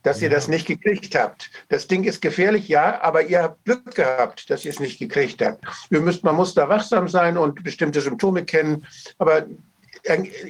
[0.03, 1.49] dass ihr das nicht gekriegt habt.
[1.69, 5.41] Das Ding ist gefährlich, ja, aber ihr habt Glück gehabt, dass ihr es nicht gekriegt
[5.41, 5.65] habt.
[5.89, 8.85] Wir müsst, man muss da wachsam sein und bestimmte Symptome kennen,
[9.17, 9.47] aber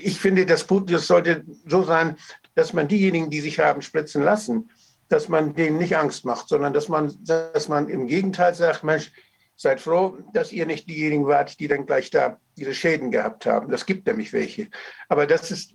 [0.02, 2.18] ich finde, das, das sollte so sein,
[2.56, 4.70] dass man diejenigen, die sich haben spritzen lassen,
[5.10, 9.12] dass man denen nicht Angst macht, sondern dass man, dass man im Gegenteil sagt, Mensch,
[9.58, 13.72] seid froh, dass ihr nicht diejenigen wart, die dann gleich da diese Schäden gehabt haben.
[13.72, 14.68] Das gibt nämlich welche.
[15.08, 15.74] Aber das ist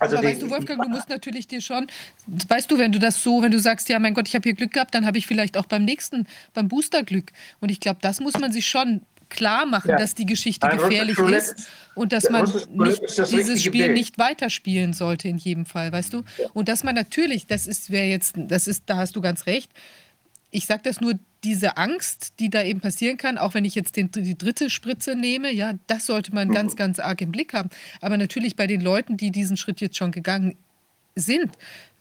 [0.00, 1.88] also Aber weißt du, Wolfgang, du musst natürlich dir schon,
[2.26, 4.54] weißt du, wenn du das so, wenn du sagst, ja, mein Gott, ich habe hier
[4.54, 7.32] Glück gehabt, dann habe ich vielleicht auch beim nächsten, beim Booster Glück.
[7.60, 9.98] Und ich glaube, das muss man sich schon klar machen, ja.
[9.98, 13.96] dass die Geschichte Ein gefährlich ist und dass man nicht, dieses Spiel Bild.
[13.96, 16.22] nicht weiterspielen sollte in jedem Fall, weißt du?
[16.38, 16.46] Ja.
[16.52, 19.70] Und dass man natürlich, das ist, wer jetzt, das ist, da hast du ganz recht.
[20.50, 23.96] Ich sage das nur, diese Angst, die da eben passieren kann, auch wenn ich jetzt
[23.96, 26.52] den, die dritte Spritze nehme, ja, das sollte man mhm.
[26.52, 27.70] ganz, ganz arg im Blick haben.
[28.00, 30.56] Aber natürlich bei den Leuten, die diesen Schritt jetzt schon gegangen
[31.14, 31.50] sind,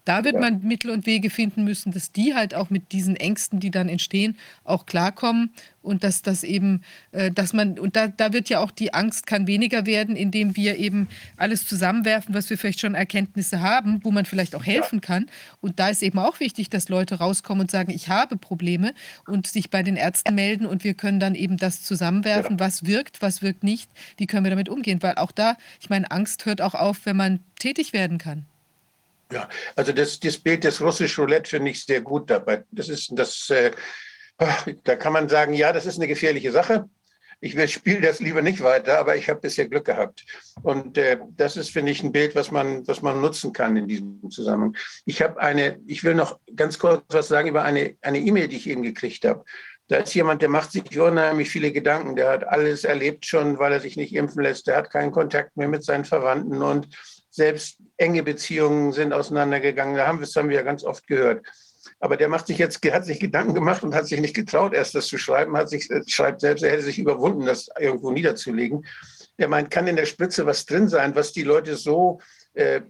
[0.08, 0.42] da wird ja.
[0.42, 3.90] man Mittel und Wege finden müssen, dass die halt auch mit diesen Ängsten, die dann
[3.90, 8.60] entstehen, auch klarkommen und dass das eben, äh, dass man, und da, da wird ja
[8.60, 12.95] auch die Angst kann weniger werden, indem wir eben alles zusammenwerfen, was wir vielleicht schon
[12.95, 15.27] Erkenntnisse haben, wo man vielleicht auch helfen kann.
[15.60, 18.94] Und da ist eben auch wichtig, dass Leute rauskommen und sagen, ich habe Probleme
[19.27, 23.22] und sich bei den Ärzten melden und wir können dann eben das zusammenwerfen, was wirkt,
[23.22, 25.02] was wirkt nicht, wie können wir damit umgehen.
[25.02, 28.45] Weil auch da, ich meine, Angst hört auch auf, wenn man tätig werden kann.
[29.32, 32.64] Ja, also das, das Bild des russischen Roulette finde ich sehr gut dabei.
[32.72, 33.72] Das ist das, äh,
[34.84, 36.90] da kann man sagen, ja, das ist eine gefährliche Sache.
[37.40, 40.26] Ich spiele das lieber nicht weiter, aber ich habe bisher Glück gehabt.
[40.64, 43.88] Und äh, das ist, finde ich, ein Bild, was man, was man nutzen kann in
[43.88, 44.76] diesem Zusammenhang.
[45.06, 48.58] Ich habe eine, ich will noch ganz kurz was sagen über eine eine E-Mail, die
[48.58, 49.46] ich eben gekriegt habe.
[49.88, 52.16] Da ist jemand, der macht sich unheimlich viele Gedanken.
[52.16, 54.68] Der hat alles erlebt schon, weil er sich nicht impfen lässt.
[54.68, 56.90] Der hat keinen Kontakt mehr mit seinen Verwandten und
[57.38, 59.95] selbst enge Beziehungen sind auseinandergegangen.
[59.95, 61.45] Da haben wir, das haben wir ja ganz oft gehört.
[61.99, 64.93] Aber der macht sich jetzt, hat sich Gedanken gemacht und hat sich nicht getraut, erst
[64.95, 68.85] das zu schreiben, hat sich, schreibt selbst, er hätte sich überwunden, das irgendwo niederzulegen.
[69.40, 72.19] Der meint, kann in der Spritze was drin sein, was die Leute so,
[72.53, 72.82] äh,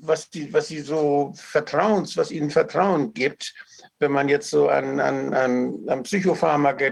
[0.00, 3.54] was, die, was sie so Vertrauens, was ihnen Vertrauen gibt,
[3.98, 6.90] wenn man jetzt so an, an, an, an Psychopharmaka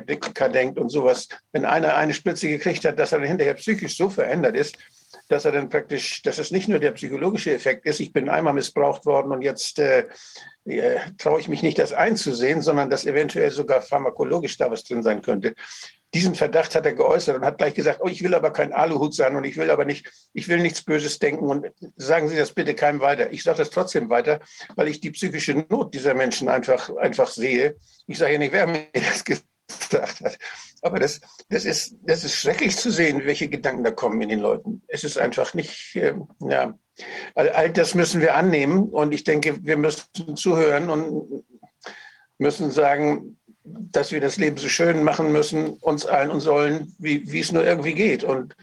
[0.49, 4.57] denkt und sowas, wenn einer eine Spritze gekriegt hat, dass er hinterher psychisch so verändert
[4.57, 4.79] ist,
[5.33, 8.53] dass er dann praktisch, dass es nicht nur der psychologische Effekt ist, ich bin einmal
[8.53, 10.07] missbraucht worden und jetzt äh,
[10.65, 15.03] äh, traue ich mich nicht, das einzusehen, sondern dass eventuell sogar pharmakologisch da was drin
[15.03, 15.55] sein könnte.
[16.15, 19.15] Diesen Verdacht hat er geäußert und hat gleich gesagt, oh, ich will aber kein Aluhut
[19.15, 22.53] sein und ich will aber nicht, ich will nichts Böses denken und sagen Sie das
[22.53, 23.33] bitte keinem weiter.
[23.33, 24.41] Ich sage das trotzdem weiter,
[24.77, 27.77] weil ich die psychische Not dieser Menschen einfach, einfach sehe.
[28.07, 29.47] Ich sage ja nicht, wer mir das gesagt
[29.93, 30.39] hat.
[30.83, 34.41] Aber das, das, ist, das ist schrecklich zu sehen, welche Gedanken da kommen in den
[34.41, 34.83] Leuten.
[34.89, 36.77] Es ist einfach nicht, äh, ja,
[37.35, 40.03] all, all das müssen wir annehmen und ich denke, wir müssen
[40.35, 41.45] zuhören und
[42.39, 47.31] müssen sagen, dass wir das Leben so schön machen müssen, uns allen und sollen, wie,
[47.31, 48.25] wie es nur irgendwie geht.
[48.25, 48.57] Und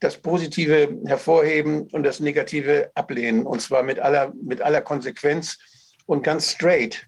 [0.00, 3.46] das Positive hervorheben und das Negative ablehnen.
[3.46, 5.58] Und zwar mit aller, mit aller Konsequenz
[6.06, 7.06] und ganz straight.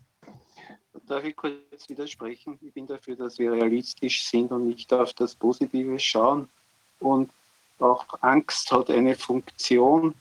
[1.08, 2.58] Darf ich kurz widersprechen?
[2.60, 6.50] Ich bin dafür, dass wir realistisch sind und nicht auf das Positive schauen.
[6.98, 7.30] Und
[7.78, 10.14] auch Angst hat eine Funktion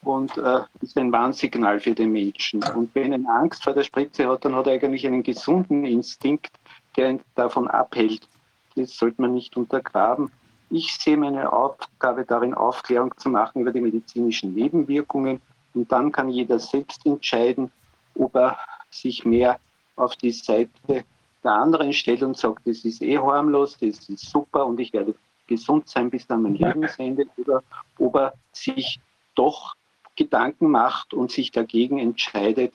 [0.00, 2.62] und äh, ist ein Warnsignal für den Menschen.
[2.74, 6.50] Und wenn er Angst vor der Spritze hat, dann hat er eigentlich einen gesunden Instinkt,
[6.96, 8.26] der ihn davon abhält.
[8.74, 10.32] Das sollte man nicht untergraben.
[10.70, 15.42] Ich sehe meine Aufgabe darin, Aufklärung zu machen über die medizinischen Nebenwirkungen.
[15.74, 17.70] Und dann kann jeder selbst entscheiden,
[18.14, 18.58] ob er
[18.90, 19.60] sich mehr
[19.96, 21.04] auf die Seite
[21.44, 25.14] der anderen stellt und sagt, das ist eh harmlos, das ist super und ich werde
[25.46, 27.62] gesund sein bis dann mein Lebensende, oder
[27.98, 29.00] ob er sich
[29.34, 29.74] doch
[30.16, 32.72] Gedanken macht und sich dagegen entscheidet,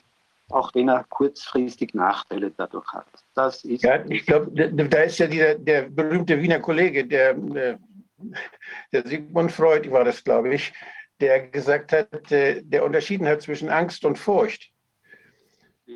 [0.50, 3.06] auch wenn er kurzfristig Nachteile dadurch hat.
[3.34, 9.06] Das ist ja, ich glaube, da ist ja dieser, der berühmte Wiener Kollege, der, der
[9.06, 10.72] Sigmund Freud war das, glaube ich,
[11.20, 14.70] der gesagt hat, äh, der unterschieden hat zwischen Angst und Furcht.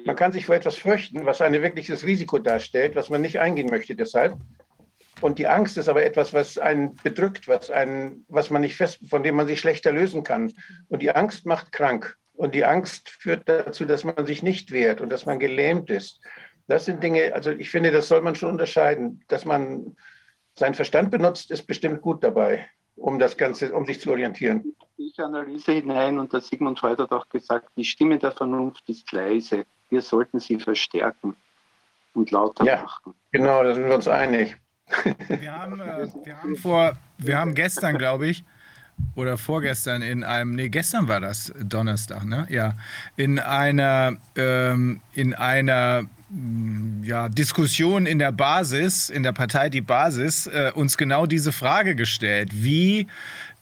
[0.04, 3.68] Man kann sich vor etwas fürchten, was ein wirkliches Risiko darstellt, was man nicht eingehen
[3.68, 4.36] möchte deshalb.
[5.20, 8.98] Und die Angst ist aber etwas, was einen bedrückt, was, einen, was man nicht fest,
[9.08, 10.52] von dem man sich schlechter lösen kann.
[10.88, 12.16] Und die Angst macht krank.
[12.34, 16.20] Und die Angst führt dazu, dass man sich nicht wehrt und dass man gelähmt ist.
[16.66, 19.22] Das sind Dinge, also ich finde, das soll man schon unterscheiden.
[19.28, 19.94] Dass man
[20.58, 24.74] seinen Verstand benutzt, ist bestimmt gut dabei, um das Ganze, um sich zu orientieren.
[24.96, 29.10] Ich Analyse hinein und der Sigmund Freud hat auch gesagt, die Stimme der Vernunft ist
[29.12, 29.64] leise.
[29.92, 31.36] Wir sollten sie verstärken
[32.14, 33.12] und lauter ja, machen.
[33.30, 34.56] Genau, da sind wir uns einig.
[35.28, 38.42] Wir haben, äh, wir haben vor, wir haben gestern, glaube ich,
[39.16, 42.46] oder vorgestern in einem, nee, gestern war das Donnerstag, ne?
[42.48, 42.74] Ja,
[43.16, 46.04] in einer, ähm, in einer
[47.02, 51.94] ja, Diskussion in der Basis, in der Partei Die Basis, äh, uns genau diese Frage
[51.94, 52.50] gestellt.
[52.52, 53.06] Wie,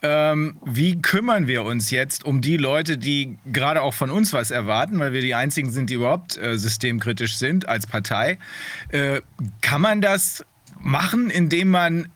[0.02, 4.50] ähm, wie kümmern wir uns jetzt um die Leute, die gerade auch von uns was
[4.50, 8.38] erwarten, weil wir die einzigen sind, die überhaupt äh, systemkritisch sind als Partei?
[8.90, 9.20] Äh,
[9.62, 10.44] kann man das
[10.78, 12.08] machen, indem man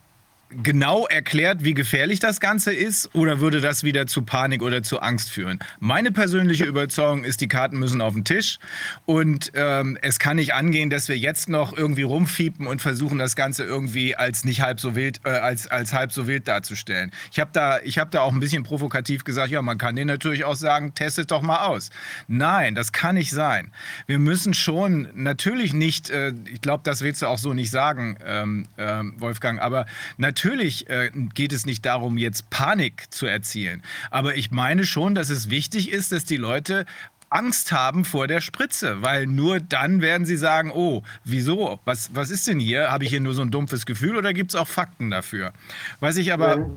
[0.63, 5.01] genau erklärt, wie gefährlich das Ganze ist, oder würde das wieder zu Panik oder zu
[5.01, 5.59] Angst führen?
[5.81, 8.59] Meine persönliche Überzeugung ist, die Karten müssen auf den Tisch
[9.05, 13.37] und ähm, es kann nicht angehen, dass wir jetzt noch irgendwie rumfiepen und versuchen, das
[13.37, 17.11] Ganze irgendwie als nicht halb so wild, äh, als, als halb so wild darzustellen.
[17.33, 20.45] Ich habe da, ich da auch ein bisschen provokativ gesagt, ja, man kann den natürlich
[20.45, 21.91] auch sagen, testet doch mal aus.
[22.29, 23.73] Nein, das kann nicht sein.
[24.07, 28.19] Wir müssen schon natürlich nicht, äh, ich glaube, das willst du auch so nicht sagen,
[28.25, 33.83] ähm, äh, Wolfgang, aber natürlich natürlich äh, geht es nicht darum, jetzt Panik zu erzielen.
[34.11, 36.85] Aber ich meine schon, dass es wichtig ist, dass die Leute
[37.31, 41.81] Angst haben vor der Spritze, weil nur dann werden sie sagen, oh, wieso?
[41.87, 42.91] Was, was ist denn hier?
[42.91, 45.53] Habe ich hier nur so ein dumpfes Gefühl oder gibt es auch Fakten dafür?
[46.01, 46.71] Was ich aber...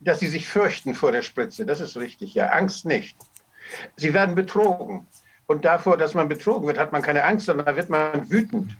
[0.00, 2.46] Dass sie sich fürchten vor der Spritze, das ist richtig, ja.
[2.46, 3.16] Angst nicht.
[3.96, 5.06] Sie werden betrogen.
[5.46, 8.74] Und davor, dass man betrogen wird, hat man keine Angst, sondern da wird man wütend.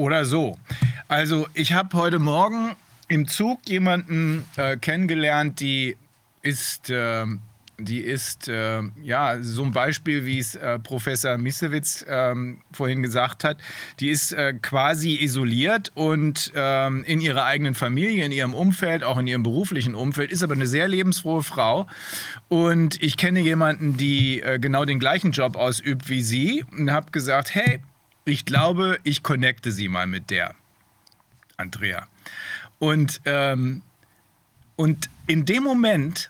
[0.00, 0.56] Oder so.
[1.08, 2.74] Also ich habe heute Morgen
[3.08, 5.94] im Zug jemanden äh, kennengelernt, die
[6.40, 7.26] ist, äh,
[7.76, 13.44] die ist äh, ja so ein Beispiel, wie es äh, Professor Misewitz ähm, vorhin gesagt
[13.44, 13.58] hat.
[13.98, 19.18] Die ist äh, quasi isoliert und ähm, in ihrer eigenen Familie, in ihrem Umfeld, auch
[19.18, 21.86] in ihrem beruflichen Umfeld, ist aber eine sehr lebensfrohe Frau.
[22.48, 27.10] Und ich kenne jemanden, die äh, genau den gleichen Job ausübt wie sie und habe
[27.10, 27.80] gesagt, hey,
[28.30, 30.54] ich glaube, ich connecte sie mal mit der,
[31.56, 32.06] Andrea.
[32.78, 33.82] Und, ähm,
[34.76, 36.29] und in dem Moment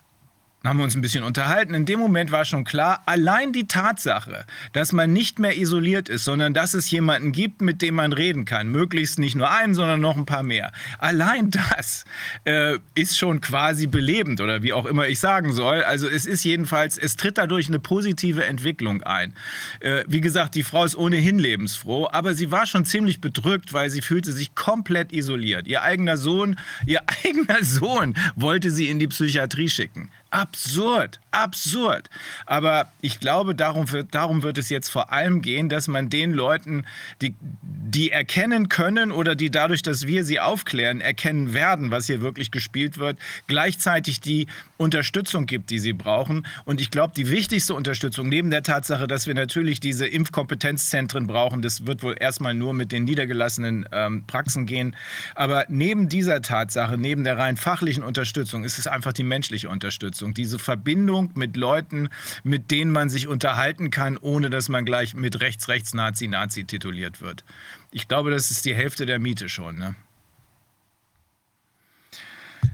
[0.65, 1.73] haben wir uns ein bisschen unterhalten.
[1.73, 6.25] In dem Moment war schon klar, allein die Tatsache, dass man nicht mehr isoliert ist,
[6.25, 10.03] sondern dass es jemanden gibt, mit dem man reden kann, möglichst nicht nur einen, sondern
[10.03, 10.73] noch ein paar mehr.
[10.99, 12.05] Allein das
[12.45, 15.83] äh, ist schon quasi belebend oder wie auch immer ich sagen soll.
[15.83, 19.35] Also es ist jedenfalls, es tritt dadurch eine positive Entwicklung ein.
[19.81, 23.89] Äh, wie gesagt, die Frau ist ohnehin lebensfroh, aber sie war schon ziemlich bedrückt, weil
[23.89, 25.67] sie fühlte sich komplett isoliert.
[25.67, 30.11] Ihr eigener Sohn, ihr eigener Sohn wollte sie in die Psychiatrie schicken.
[30.31, 32.09] Absurd, absurd.
[32.47, 36.33] Aber ich glaube, darum wird, darum wird es jetzt vor allem gehen, dass man den
[36.33, 36.87] Leuten,
[37.21, 42.21] die, die erkennen können oder die dadurch, dass wir sie aufklären, erkennen werden, was hier
[42.21, 43.19] wirklich gespielt wird,
[43.49, 44.47] gleichzeitig die
[44.81, 46.47] Unterstützung gibt, die sie brauchen.
[46.65, 51.61] Und ich glaube, die wichtigste Unterstützung, neben der Tatsache, dass wir natürlich diese Impfkompetenzzentren brauchen,
[51.61, 54.97] das wird wohl erstmal nur mit den niedergelassenen ähm, Praxen gehen.
[55.35, 60.33] Aber neben dieser Tatsache, neben der rein fachlichen Unterstützung, ist es einfach die menschliche Unterstützung.
[60.33, 62.09] Diese Verbindung mit Leuten,
[62.43, 66.65] mit denen man sich unterhalten kann, ohne dass man gleich mit rechts, rechts, Nazi, Nazi
[66.65, 67.45] tituliert wird.
[67.91, 69.79] Ich glaube, das ist die Hälfte der Miete schon.
[69.79, 69.95] Ne?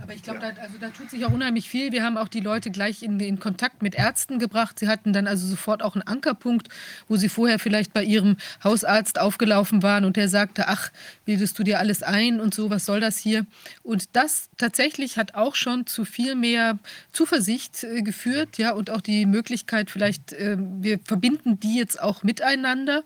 [0.06, 0.52] Aber ich glaube, ja.
[0.52, 1.90] da, also da tut sich auch unheimlich viel.
[1.90, 4.78] Wir haben auch die Leute gleich in, in Kontakt mit Ärzten gebracht.
[4.78, 6.68] Sie hatten dann also sofort auch einen Ankerpunkt,
[7.08, 10.92] wo sie vorher vielleicht bei ihrem Hausarzt aufgelaufen waren und der sagte, ach,
[11.24, 13.46] bildest du dir alles ein und so, was soll das hier?
[13.82, 16.78] Und das tatsächlich hat auch schon zu viel mehr
[17.10, 22.22] Zuversicht äh, geführt, ja, und auch die Möglichkeit, vielleicht, äh, wir verbinden die jetzt auch
[22.22, 23.02] miteinander.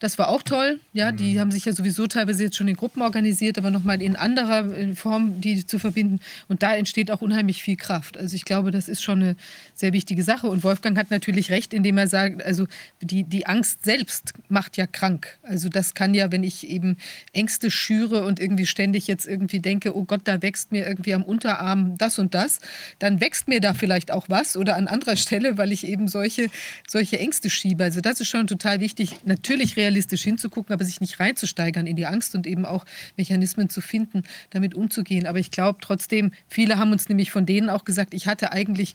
[0.00, 0.78] Das war auch toll.
[0.92, 1.40] Ja, die mhm.
[1.40, 5.40] haben sich ja sowieso teilweise jetzt schon in Gruppen organisiert, aber nochmal in anderer Form
[5.40, 6.20] die zu verbinden.
[6.46, 8.16] Und da entsteht auch unheimlich viel Kraft.
[8.16, 9.36] Also ich glaube, das ist schon eine
[9.74, 10.48] sehr wichtige Sache.
[10.48, 12.68] Und Wolfgang hat natürlich recht, indem er sagt, also
[13.00, 15.36] die, die Angst selbst macht ja krank.
[15.42, 16.96] Also das kann ja, wenn ich eben
[17.32, 21.24] Ängste schüre und irgendwie ständig jetzt irgendwie denke, oh Gott, da wächst mir irgendwie am
[21.24, 22.60] Unterarm das und das,
[23.00, 26.50] dann wächst mir da vielleicht auch was oder an anderer Stelle, weil ich eben solche,
[26.86, 27.82] solche Ängste schiebe.
[27.82, 29.16] Also das ist schon total wichtig.
[29.24, 32.84] Natürlich reagieren realistisch hinzugucken, aber sich nicht reinzusteigern in die Angst und eben auch
[33.16, 35.26] Mechanismen zu finden, damit umzugehen.
[35.26, 38.92] Aber ich glaube trotzdem, viele haben uns nämlich von denen auch gesagt, ich hatte eigentlich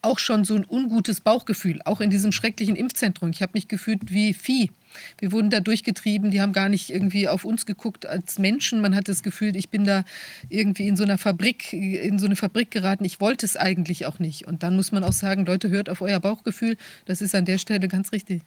[0.00, 3.30] auch schon so ein ungutes Bauchgefühl, auch in diesem schrecklichen Impfzentrum.
[3.30, 4.72] Ich habe mich gefühlt wie Vieh.
[5.18, 8.80] Wir wurden da durchgetrieben, die haben gar nicht irgendwie auf uns geguckt als Menschen.
[8.80, 10.04] Man hat das Gefühl, ich bin da
[10.48, 13.04] irgendwie in so einer Fabrik, in so eine Fabrik geraten.
[13.04, 14.46] Ich wollte es eigentlich auch nicht.
[14.46, 16.76] Und dann muss man auch sagen, Leute, hört auf euer Bauchgefühl.
[17.04, 18.42] Das ist an der Stelle ganz richtig.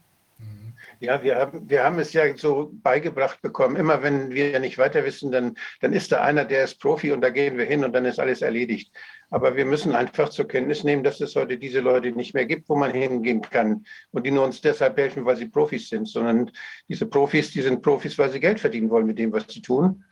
[1.00, 3.76] Ja, wir haben, wir haben es ja so beigebracht bekommen.
[3.76, 7.22] Immer wenn wir nicht weiter wissen, dann, dann ist da einer, der ist Profi und
[7.22, 8.92] da gehen wir hin und dann ist alles erledigt.
[9.30, 12.70] Aber wir müssen einfach zur Kenntnis nehmen, dass es heute diese Leute nicht mehr gibt,
[12.70, 16.52] wo man hingehen kann und die nur uns deshalb helfen, weil sie Profis sind, sondern
[16.88, 20.04] diese Profis, die sind Profis, weil sie Geld verdienen wollen mit dem, was sie tun.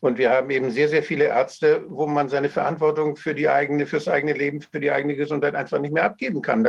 [0.00, 3.86] Und wir haben eben sehr, sehr viele Ärzte, wo man seine Verantwortung für die eigene,
[3.86, 6.66] fürs eigene Leben, für die eigene Gesundheit einfach nicht mehr abgeben kann.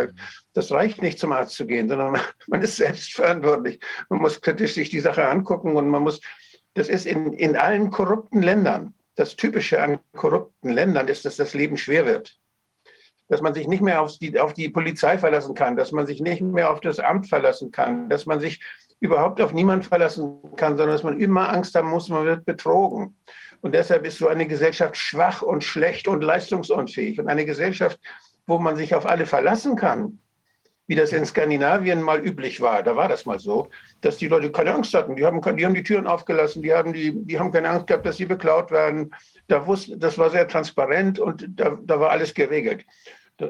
[0.53, 3.79] Das reicht nicht, zum Arzt zu gehen, sondern man ist selbst verantwortlich.
[4.09, 6.19] Man muss kritisch sich die Sache angucken und man muss,
[6.73, 11.53] das ist in, in allen korrupten Ländern, das Typische an korrupten Ländern ist, dass das
[11.53, 12.37] Leben schwer wird.
[13.29, 16.19] Dass man sich nicht mehr auf die, auf die Polizei verlassen kann, dass man sich
[16.19, 18.61] nicht mehr auf das Amt verlassen kann, dass man sich
[19.01, 23.17] überhaupt auf niemanden verlassen kann, sondern dass man immer Angst haben muss, man wird betrogen.
[23.61, 27.19] Und deshalb ist so eine Gesellschaft schwach und schlecht und leistungsunfähig.
[27.19, 27.99] Und eine Gesellschaft,
[28.45, 30.19] wo man sich auf alle verlassen kann,
[30.87, 33.69] wie das in Skandinavien mal üblich war, da war das mal so,
[34.01, 35.15] dass die Leute keine Angst hatten.
[35.15, 38.05] Die haben, die haben die Türen aufgelassen, die haben, die, die haben keine Angst gehabt,
[38.05, 39.15] dass sie beklaut werden.
[39.47, 42.85] Da wussten, das war sehr transparent und da, da war alles geregelt.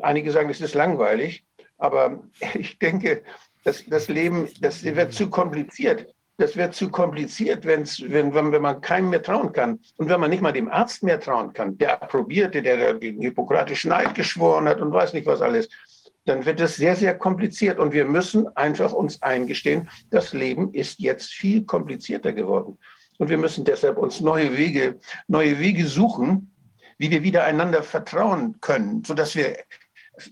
[0.02, 1.44] Einige sagen, es ist langweilig,
[1.78, 2.22] aber
[2.54, 3.24] ich denke,
[3.64, 6.14] das, das Leben, das wird zu kompliziert.
[6.38, 9.80] Das wird zu kompliziert, wenn's, wenn, wenn, wenn man keinem mehr trauen kann.
[9.98, 13.92] Und wenn man nicht mal dem Arzt mehr trauen kann, der approbierte, der den hippokratischen
[13.92, 15.70] Eid geschworen hat und weiß nicht was alles,
[16.26, 17.78] dann wird es sehr, sehr kompliziert.
[17.78, 22.78] Und wir müssen einfach uns eingestehen, das Leben ist jetzt viel komplizierter geworden.
[23.20, 26.52] Und wir müssen deshalb uns neue Wege, neue Wege suchen,
[26.98, 29.58] wie wir wieder einander vertrauen können, sodass wir,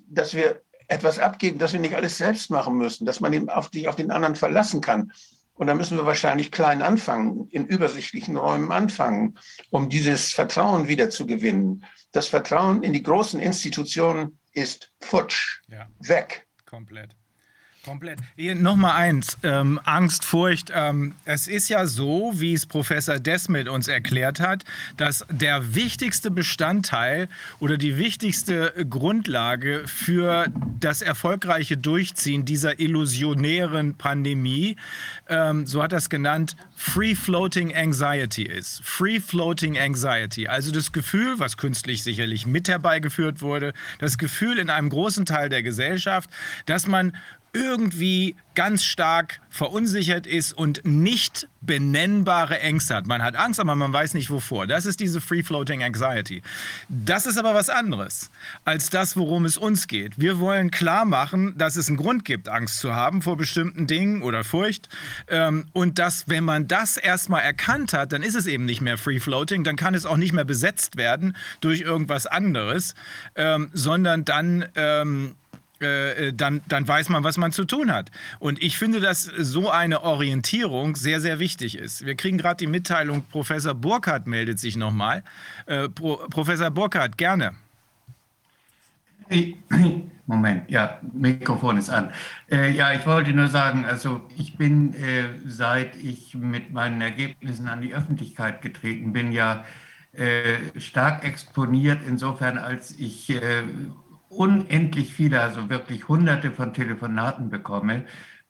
[0.07, 3.69] dass wir etwas abgeben, dass wir nicht alles selbst machen müssen, dass man eben auf,
[3.69, 5.13] die, auf den anderen verlassen kann.
[5.53, 9.37] Und da müssen wir wahrscheinlich klein anfangen, in übersichtlichen Räumen anfangen,
[9.69, 11.85] um dieses Vertrauen wieder zu gewinnen.
[12.11, 15.87] Das Vertrauen in die großen Institutionen ist futsch, ja.
[15.99, 16.47] weg.
[16.65, 17.18] Komplett.
[17.89, 18.19] Komplett.
[18.37, 20.71] Nochmal eins, ähm, Angst, Furcht.
[20.71, 24.63] Ähm, es ist ja so, wie es Professor Desmet uns erklärt hat,
[24.95, 30.45] dass der wichtigste Bestandteil oder die wichtigste Grundlage für
[30.79, 34.75] das erfolgreiche Durchziehen dieser illusionären Pandemie,
[35.27, 38.81] ähm, so hat er es genannt, Free Floating Anxiety ist.
[38.83, 44.69] Free Floating Anxiety, also das Gefühl, was künstlich sicherlich mit herbeigeführt wurde, das Gefühl in
[44.69, 46.29] einem großen Teil der Gesellschaft,
[46.67, 47.17] dass man
[47.53, 53.07] irgendwie ganz stark verunsichert ist und nicht benennbare Ängste hat.
[53.07, 54.67] Man hat Angst, aber man weiß nicht wovor.
[54.67, 56.41] Das ist diese Free-Floating Anxiety.
[56.89, 58.29] Das ist aber was anderes
[58.65, 60.19] als das, worum es uns geht.
[60.19, 64.21] Wir wollen klar machen, dass es einen Grund gibt, Angst zu haben vor bestimmten Dingen
[64.23, 64.89] oder Furcht.
[65.27, 68.97] Ähm, und dass, wenn man das erstmal erkannt hat, dann ist es eben nicht mehr
[68.97, 72.93] Free-Floating, dann kann es auch nicht mehr besetzt werden durch irgendwas anderes,
[73.35, 75.35] ähm, sondern dann ähm,
[75.81, 78.11] äh, äh, dann, dann weiß man, was man zu tun hat.
[78.39, 82.05] Und ich finde, dass so eine Orientierung sehr, sehr wichtig ist.
[82.05, 85.23] Wir kriegen gerade die Mitteilung, Professor Burkhardt meldet sich nochmal.
[85.67, 87.53] Äh, Pro, Professor Burkhardt, gerne.
[90.25, 92.11] Moment, ja, Mikrofon ist an.
[92.51, 97.69] Äh, ja, ich wollte nur sagen, also ich bin, äh, seit ich mit meinen Ergebnissen
[97.69, 99.63] an die Öffentlichkeit getreten bin, ja
[100.11, 103.31] äh, stark exponiert, insofern als ich
[104.29, 108.05] unendlich viele, also wirklich hunderte von Telefonaten bekomme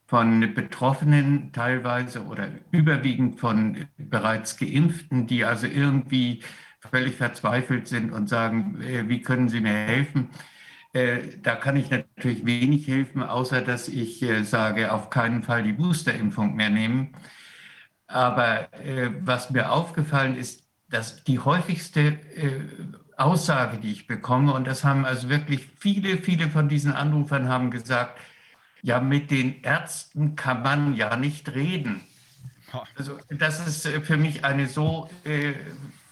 [0.09, 6.41] von Betroffenen teilweise oder überwiegend von bereits Geimpften, die also irgendwie
[6.79, 10.31] völlig verzweifelt sind und sagen, äh, wie können Sie mir helfen?
[10.93, 15.61] Äh, da kann ich natürlich wenig helfen, außer dass ich äh, sage, auf keinen Fall
[15.61, 17.13] die Boosterimpfung mehr nehmen.
[18.07, 18.69] Aber
[19.19, 22.17] was mir aufgefallen ist, dass die häufigste
[23.19, 27.71] Aussage, die ich bekomme, und das haben also wirklich viele, viele von diesen Anrufern haben
[27.71, 28.19] gesagt,
[28.81, 32.01] ja, mit den Ärzten kann man ja nicht reden.
[32.95, 35.53] Also das ist für mich eine so äh,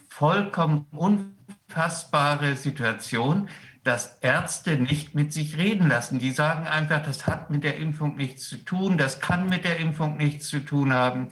[0.10, 3.50] vollkommen unfassbare Situation,
[3.84, 6.20] dass Ärzte nicht mit sich reden lassen.
[6.20, 9.78] Die sagen einfach, das hat mit der Impfung nichts zu tun, das kann mit der
[9.78, 11.32] Impfung nichts zu tun haben.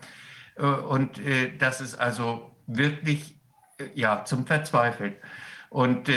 [0.56, 3.36] Äh, und äh, das ist also wirklich
[3.78, 5.16] äh, ja, zum Verzweifeln.
[5.76, 6.10] Und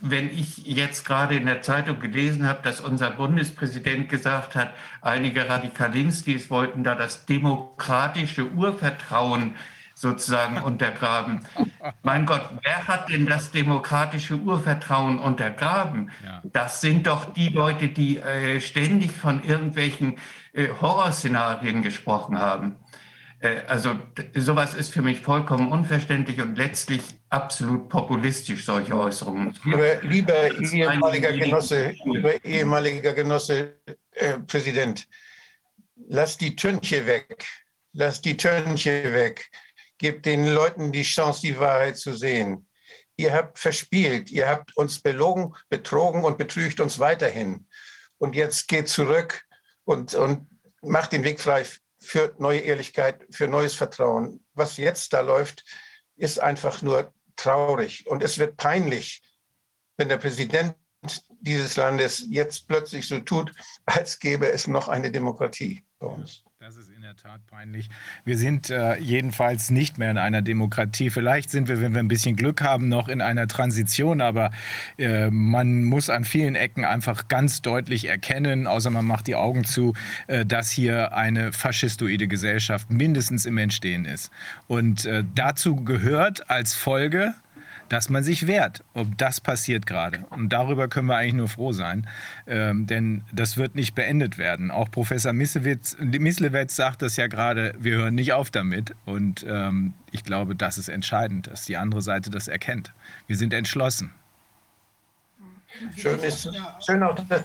[0.00, 5.48] wenn ich jetzt gerade in der Zeitung gelesen habe, dass unser Bundespräsident gesagt hat, einige
[5.48, 9.56] Radikalinskis wollten da das demokratische Urvertrauen
[9.94, 11.40] sozusagen untergraben.
[12.04, 16.12] Mein Gott, wer hat denn das demokratische Urvertrauen untergraben?
[16.24, 16.40] Ja.
[16.44, 20.18] Das sind doch die Leute, die äh, ständig von irgendwelchen
[20.52, 22.76] äh, Horrorszenarien gesprochen haben.
[23.40, 23.98] Äh, also
[24.34, 29.58] sowas ist für mich vollkommen unverständlich und letztlich absolut populistisch, solche Äußerungen.
[29.64, 33.80] Lieber, lieber ehemaliger Genosse, lieber ehemaliger Genosse,
[34.12, 35.06] äh, Präsident,
[36.08, 37.44] lass die Tönche weg.
[37.96, 39.50] Lass die Tönche weg.
[39.98, 42.66] Gib den Leuten die Chance, die Wahrheit zu sehen.
[43.16, 47.68] Ihr habt verspielt, ihr habt uns belogen, betrogen und betrügt uns weiterhin.
[48.18, 49.44] Und jetzt geht zurück
[49.84, 50.48] und, und
[50.82, 51.64] macht den Weg frei
[52.04, 54.44] für neue Ehrlichkeit, für neues Vertrauen.
[54.54, 55.64] Was jetzt da läuft,
[56.16, 58.06] ist einfach nur traurig.
[58.06, 59.22] Und es wird peinlich,
[59.96, 60.76] wenn der Präsident
[61.40, 63.52] dieses Landes jetzt plötzlich so tut,
[63.84, 66.43] als gäbe es noch eine Demokratie bei uns.
[67.14, 67.90] Der Tat peinlich.
[68.24, 71.10] Wir sind äh, jedenfalls nicht mehr in einer Demokratie.
[71.10, 74.50] Vielleicht sind wir, wenn wir ein bisschen Glück haben, noch in einer Transition, aber
[74.98, 79.64] äh, man muss an vielen Ecken einfach ganz deutlich erkennen, außer man macht die Augen
[79.64, 79.92] zu,
[80.26, 84.32] äh, dass hier eine faschistoide Gesellschaft mindestens im Entstehen ist.
[84.66, 87.34] Und äh, dazu gehört als Folge
[87.88, 88.82] dass man sich wehrt.
[88.94, 90.24] Ob das passiert gerade.
[90.30, 92.08] Und darüber können wir eigentlich nur froh sein,
[92.46, 94.70] ähm, denn das wird nicht beendet werden.
[94.70, 98.94] Auch Professor Mislewetz sagt das ja gerade, wir hören nicht auf damit.
[99.04, 102.92] Und ähm, ich glaube, das ist entscheidend, dass die andere Seite das erkennt.
[103.26, 104.12] Wir sind entschlossen.
[105.96, 106.48] Schön, ist,
[106.86, 107.42] schön auch, dass,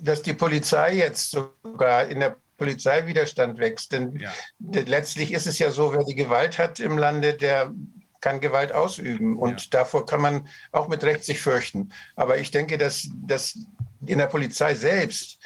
[0.00, 3.92] dass die Polizei jetzt sogar in der Polizeiwiderstand wächst.
[3.92, 4.32] Denn ja.
[4.58, 7.70] letztlich ist es ja so, wer die Gewalt hat im Lande, der
[8.26, 9.38] kann Gewalt ausüben.
[9.38, 9.68] Und ja.
[9.70, 11.92] davor kann man auch mit Recht sich fürchten.
[12.16, 13.56] Aber ich denke, dass, dass
[14.04, 15.38] in der Polizei selbst,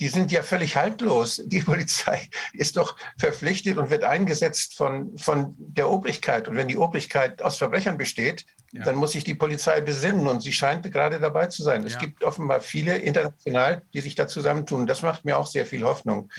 [0.00, 1.42] die sind ja völlig haltlos.
[1.44, 6.46] Die Polizei ist doch verpflichtet und wird eingesetzt von, von der Obrigkeit.
[6.46, 8.84] Und wenn die Obrigkeit aus Verbrechern besteht, ja.
[8.84, 10.28] dann muss sich die Polizei besinnen.
[10.28, 11.82] Und sie scheint gerade dabei zu sein.
[11.82, 11.88] Ja.
[11.88, 14.86] Es gibt offenbar viele international, die sich da zusammentun.
[14.86, 16.30] Das macht mir auch sehr viel Hoffnung.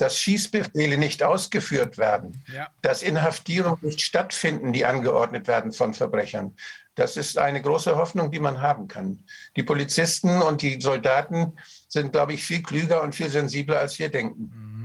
[0.00, 2.68] Dass Schießbefehle nicht ausgeführt werden, ja.
[2.80, 6.56] dass Inhaftierungen nicht stattfinden, die angeordnet werden von Verbrechern.
[6.94, 9.24] Das ist eine große Hoffnung, die man haben kann.
[9.56, 11.52] Die Polizisten und die Soldaten
[11.86, 14.52] sind, glaube ich, viel klüger und viel sensibler, als wir denken.
[14.54, 14.79] Mhm.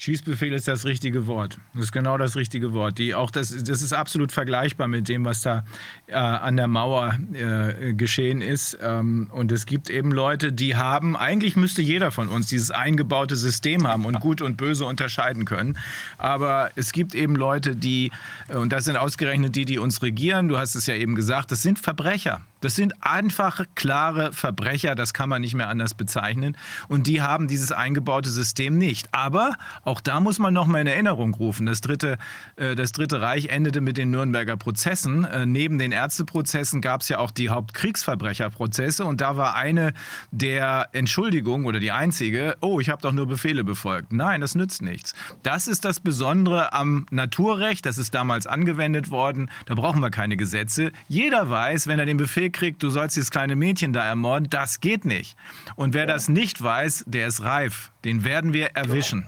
[0.00, 1.58] Schießbefehl ist das richtige Wort.
[1.74, 2.96] Das ist genau das richtige Wort.
[2.96, 5.62] Die auch das, das ist absolut vergleichbar mit dem, was da
[6.06, 8.78] äh, an der Mauer äh, geschehen ist.
[8.80, 13.36] Ähm, und es gibt eben Leute, die haben, eigentlich müsste jeder von uns dieses eingebaute
[13.36, 15.76] System haben und gut und böse unterscheiden können.
[16.16, 18.10] Aber es gibt eben Leute, die,
[18.48, 21.52] äh, und das sind ausgerechnet die, die uns regieren, du hast es ja eben gesagt,
[21.52, 22.40] das sind Verbrecher.
[22.60, 26.56] Das sind einfach klare Verbrecher, das kann man nicht mehr anders bezeichnen.
[26.88, 29.08] Und die haben dieses eingebaute System nicht.
[29.12, 31.66] Aber auch da muss man noch mal in Erinnerung rufen.
[31.66, 32.18] Das dritte,
[32.56, 35.24] äh, das dritte Reich endete mit den Nürnberger Prozessen.
[35.24, 39.04] Äh, neben den Ärzteprozessen gab es ja auch die Hauptkriegsverbrecherprozesse.
[39.04, 39.94] Und da war eine
[40.30, 44.12] der Entschuldigungen oder die einzige, oh, ich habe doch nur Befehle befolgt.
[44.12, 45.14] Nein, das nützt nichts.
[45.42, 47.86] Das ist das Besondere am Naturrecht.
[47.86, 49.50] Das ist damals angewendet worden.
[49.64, 50.92] Da brauchen wir keine Gesetze.
[51.08, 54.80] Jeder weiß, wenn er den Befehl kriegt, du sollst dieses kleine Mädchen da ermorden, das
[54.80, 55.36] geht nicht.
[55.76, 56.12] Und wer ja.
[56.12, 57.92] das nicht weiß, der ist reif.
[58.04, 59.26] Den werden wir erwischen.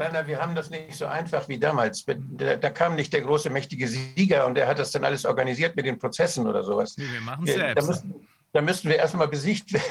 [0.00, 2.04] Werner, wir haben das nicht so einfach wie damals.
[2.06, 5.76] Da, da, kam nicht der große, mächtige Sieger und der hat das dann alles organisiert
[5.76, 6.96] mit den Prozessen oder sowas.
[6.96, 7.76] Nee, wir machen es selbst.
[7.76, 9.84] Da müssen, da müssten wir erstmal besiegt werden.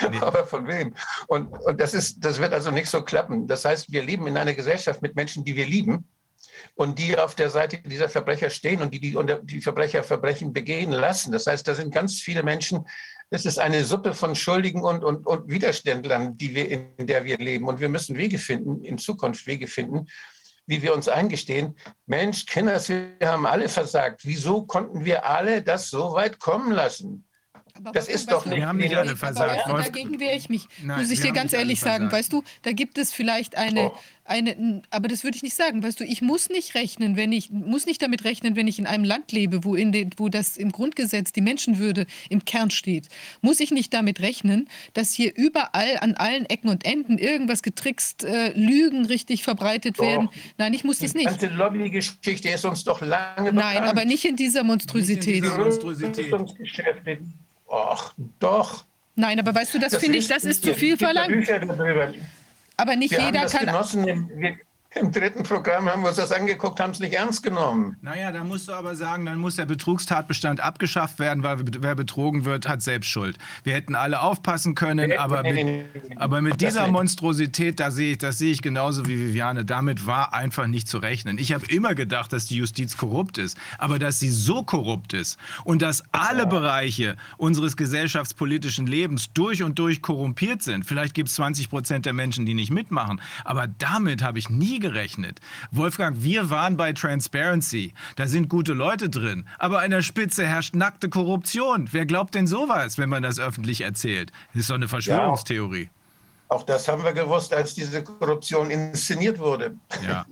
[0.10, 0.18] Nee.
[0.20, 0.94] Aber von wem?
[1.26, 3.46] Und, und das, ist, das wird also nicht so klappen.
[3.46, 6.08] Das heißt, wir leben in einer Gesellschaft mit Menschen, die wir lieben
[6.74, 10.92] und die auf der Seite dieser Verbrecher stehen und die die, die Verbrecher Verbrechen begehen
[10.92, 11.32] lassen.
[11.32, 12.86] Das heißt, da sind ganz viele Menschen,
[13.30, 17.38] es ist eine Suppe von Schuldigen und, und, und Widerständlern, die wir, in der wir
[17.38, 17.68] leben.
[17.68, 20.06] Und wir müssen Wege finden, in Zukunft Wege finden,
[20.66, 21.76] wie wir uns eingestehen,
[22.06, 24.22] Mensch, Kinder, wir haben alle versagt.
[24.24, 27.24] Wieso konnten wir alle das so weit kommen lassen?
[27.74, 29.62] Aber Das ist doch nicht- Wir haben nicht alle versagt.
[29.66, 32.10] dagegen wehre ich mich, Nein, muss ich dir ganz ehrlich sagen.
[32.10, 32.12] versagt.
[32.12, 33.98] Weißt du, da gibt es vielleicht eine, Oh.
[34.30, 35.82] Eine, aber das würde ich nicht sagen.
[35.82, 38.86] Weißt du, ich muss nicht rechnen, wenn ich, muss nicht damit rechnen, wenn ich in
[38.86, 43.08] einem Land lebe, wo, in den, wo das im Grundgesetz die Menschenwürde im Kern steht,
[43.42, 48.24] muss ich nicht damit rechnen, dass hier überall an allen Ecken und Enden irgendwas getrickst,
[48.24, 50.04] äh, Lügen richtig verbreitet Doch.
[50.06, 50.28] werden.
[50.56, 51.28] Nein, ich muss das Die nicht.
[51.30, 53.88] ganze Lobbygeschichte ist uns doch lange Nein, bekannt.
[53.88, 55.42] aber nicht in dieser Monstrosität.
[55.42, 56.32] dieser- Monstrosität.
[57.70, 58.84] Ach, doch.
[59.16, 61.28] Nein, aber weißt du, das, finde ich, das ist zu viel verlangt.
[61.28, 62.12] Bücher darüber.
[62.80, 63.66] Aber nicht Wir jeder das kann.
[63.66, 64.30] genossen.
[64.36, 64.56] Wir,
[64.96, 67.96] Im dritten Programm haben wir uns das angeguckt, haben es nicht ernst genommen.
[68.02, 72.44] Naja, da musst du aber sagen, dann muss der Betrugstatbestand abgeschafft werden, weil wer betrogen
[72.44, 73.38] wird, hat selbst Schuld.
[73.62, 76.16] Wir hätten alle aufpassen können, aber Nee, mit, nee, nee.
[76.16, 76.88] aber mit dieser.
[76.88, 80.98] Monstrosität, da sehe ich, das sehe ich genauso wie Viviane, damit war einfach nicht zu
[80.98, 81.38] rechnen.
[81.38, 85.38] Ich habe immer gedacht, dass die Justiz korrupt ist, aber dass sie so korrupt ist
[85.62, 90.84] und dass alle Bereiche unseres gesellschaftspolitischen Lebens durch und durch korrumpiert sind.
[90.84, 94.79] Vielleicht gibt es 20 Prozent der Menschen, die nicht mitmachen, aber damit habe ich nie
[94.80, 95.40] gerechnet.
[95.70, 97.94] Wolfgang, wir waren bei Transparency.
[98.16, 99.46] Da sind gute Leute drin.
[99.58, 101.88] Aber an der Spitze herrscht nackte Korruption.
[101.92, 104.32] Wer glaubt denn sowas, wenn man das öffentlich erzählt?
[104.52, 105.88] Das ist doch eine Verschwörungstheorie.
[106.48, 109.76] Auch das haben wir gewusst, als diese Korruption inszeniert wurde.
[110.04, 110.26] Ja.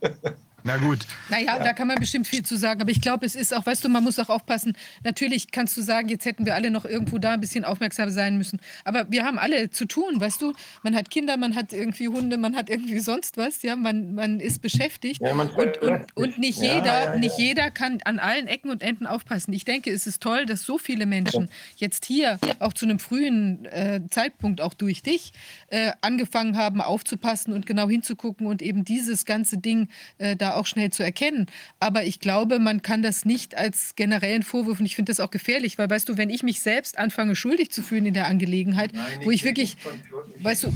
[0.64, 1.00] Na gut.
[1.28, 2.80] Naja, da kann man bestimmt viel zu sagen.
[2.80, 4.76] Aber ich glaube, es ist auch, weißt du, man muss auch aufpassen.
[5.02, 8.38] Natürlich kannst du sagen, jetzt hätten wir alle noch irgendwo da ein bisschen aufmerksam sein
[8.38, 8.60] müssen.
[8.84, 10.52] Aber wir haben alle zu tun, weißt du?
[10.82, 13.62] Man hat Kinder, man hat irgendwie Hunde, man hat irgendwie sonst was.
[13.62, 15.20] Ja, man, man ist beschäftigt.
[15.20, 17.16] Ja, man und, und, und nicht Ja, jeder, ja, ja.
[17.16, 19.52] nicht jeder kann an allen Ecken und Enden aufpassen.
[19.52, 23.64] Ich denke, es ist toll, dass so viele Menschen jetzt hier auch zu einem frühen
[23.66, 25.32] äh, Zeitpunkt auch durch dich
[25.68, 30.66] äh, angefangen haben aufzupassen und genau hinzugucken und eben dieses ganze Ding äh, da auch
[30.66, 31.46] schnell zu erkennen.
[31.80, 35.30] Aber ich glaube, man kann das nicht als generellen Vorwurf und ich finde das auch
[35.30, 38.92] gefährlich, weil weißt du, wenn ich mich selbst anfange schuldig zu fühlen in der Angelegenheit,
[39.24, 39.76] wo ich wirklich,
[40.40, 40.72] weißt du,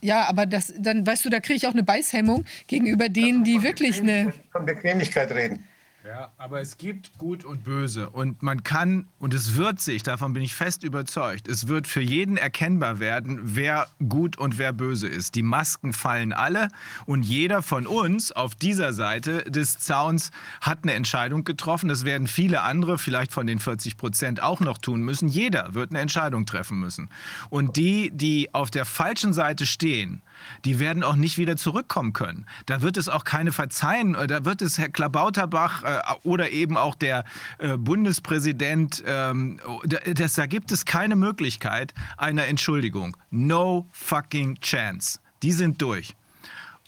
[0.00, 3.62] ja, aber das, dann weißt du, da kriege ich auch eine Beißhemmung gegenüber denen, die
[3.62, 5.64] wirklich eine Von Bequemlichkeit reden.
[6.06, 10.34] Ja, aber es gibt Gut und Böse und man kann und es wird sich, davon
[10.34, 15.08] bin ich fest überzeugt, es wird für jeden erkennbar werden, wer gut und wer böse
[15.08, 15.34] ist.
[15.34, 16.68] Die Masken fallen alle
[17.06, 21.88] und jeder von uns auf dieser Seite des Zauns hat eine Entscheidung getroffen.
[21.88, 25.26] Das werden viele andere, vielleicht von den 40 Prozent, auch noch tun müssen.
[25.26, 27.08] Jeder wird eine Entscheidung treffen müssen.
[27.50, 30.22] Und die, die auf der falschen Seite stehen,
[30.64, 32.46] die werden auch nicht wieder zurückkommen können.
[32.66, 34.14] Da wird es auch keine verzeihen.
[34.14, 37.24] Äh, Da wird es Herr Klabauterbach äh, oder eben auch der
[37.58, 43.16] äh, Bundespräsident, ähm, da, das, da gibt es keine Möglichkeit einer Entschuldigung.
[43.30, 45.18] No fucking chance.
[45.42, 46.14] Die sind durch.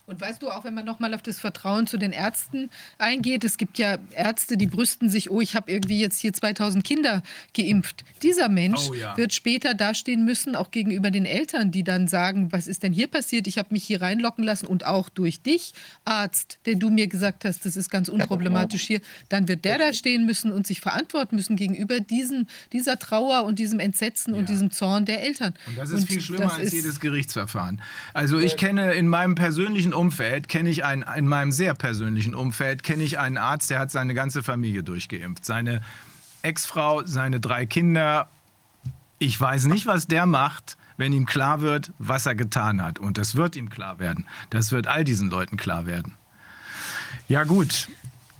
[0.09, 3.59] Und weißt du, auch wenn man nochmal auf das Vertrauen zu den Ärzten eingeht, es
[3.59, 7.23] gibt ja Ärzte, die brüsten sich, oh, ich habe irgendwie jetzt hier 2000 Kinder
[7.55, 8.05] geimpft.
[8.23, 9.15] Dieser Mensch Oh ja.
[9.19, 13.07] wird später dastehen müssen, auch gegenüber den Eltern, die dann sagen, was ist denn hier
[13.09, 13.47] passiert?
[13.47, 15.75] Ich habe mich hier reinlocken lassen und auch durch dich,
[16.07, 19.93] Arzt, der du mir gesagt hast, das ist ganz unproblematisch hier, dann wird der da
[19.93, 24.47] stehen müssen und sich verantworten müssen gegenüber diesen, dieser Trauer und diesem Entsetzen und Ja.
[24.47, 25.53] diesem Zorn der Eltern.
[25.67, 27.83] Und das ist viel schlimmer als jedes Gerichtsverfahren.
[28.15, 32.83] Also ich kenne in meinem persönlichen Umfeld, kenne ich einen, in meinem sehr persönlichen Umfeld,
[32.83, 35.45] kenne ich einen Arzt, der hat seine ganze Familie durchgeimpft.
[35.45, 35.83] Seine
[36.43, 38.29] Ex-Frau, seine drei Kinder.
[39.19, 42.99] Ich weiß nicht, was der macht, wenn ihm klar wird, was er getan hat.
[42.99, 44.27] Und das wird ihm klar werden.
[44.51, 46.15] Das wird all diesen Leuten klar werden.
[47.29, 47.89] Ja gut,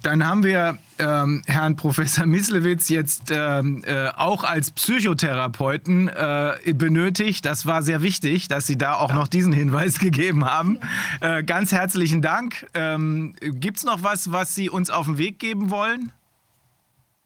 [0.03, 7.45] dann haben wir ähm, Herrn Professor Mislewitz jetzt ähm, äh, auch als Psychotherapeuten äh, benötigt.
[7.45, 10.79] Das war sehr wichtig, dass Sie da auch noch diesen Hinweis gegeben haben.
[11.21, 12.67] Äh, ganz herzlichen Dank.
[12.75, 16.13] Ähm, Gibt es noch was, was Sie uns auf den Weg geben wollen?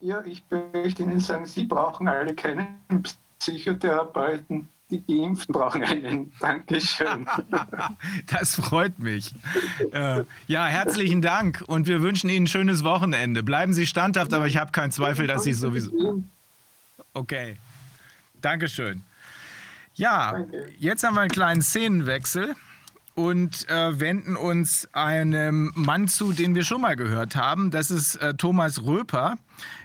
[0.01, 0.43] Ja, ich
[0.73, 2.67] möchte Ihnen sagen, Sie brauchen alle keinen
[3.39, 4.69] Psychotherapeuten.
[4.93, 6.33] Die Geimpften brauchen einen.
[6.39, 7.27] Dankeschön.
[8.27, 9.33] Das freut mich.
[9.93, 13.43] Äh, ja, herzlichen Dank und wir wünschen Ihnen ein schönes Wochenende.
[13.43, 16.23] Bleiben Sie standhaft, aber ich habe keinen Zweifel, dass Sie es sowieso.
[17.15, 17.57] Okay.
[18.41, 19.03] Dankeschön.
[19.95, 20.69] Ja, Danke.
[20.79, 22.55] jetzt haben wir einen kleinen Szenenwechsel
[23.15, 27.71] und äh, wenden uns einem Mann zu, den wir schon mal gehört haben.
[27.71, 29.37] Das ist äh, Thomas Röper,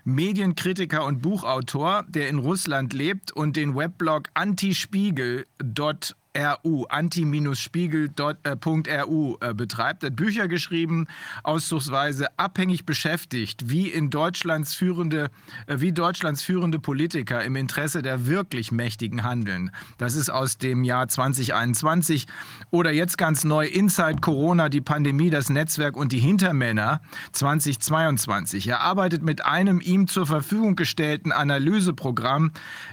[0.04, 5.46] Medienkritiker und Buchautor, der in Russland lebt und den Weblog antispiegel.ru
[6.38, 10.04] anti-spiegel.ru, anti-spiegel.ru äh, betreibt.
[10.04, 11.08] Er hat Bücher geschrieben,
[11.44, 15.30] auszugsweise abhängig beschäftigt, wie in Deutschlands führende,
[15.66, 19.72] äh, wie Deutschlands führende Politiker im Interesse der wirklich Mächtigen handeln.
[19.98, 22.28] Das ist aus dem Jahr 2021
[22.72, 27.02] oder jetzt ganz neu Inside Corona, die Pandemie, das Netzwerk und die Hintermänner
[27.32, 28.68] 2022.
[28.68, 32.52] Er arbeitet mit einem ihm zur Verfügung gestellten Analyseprogramm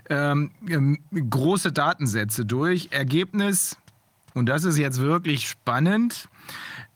[0.08, 2.89] ähm, ähm, große Datensätze durch.
[3.35, 3.77] Ergebnis,
[4.35, 6.29] und das ist jetzt wirklich spannend,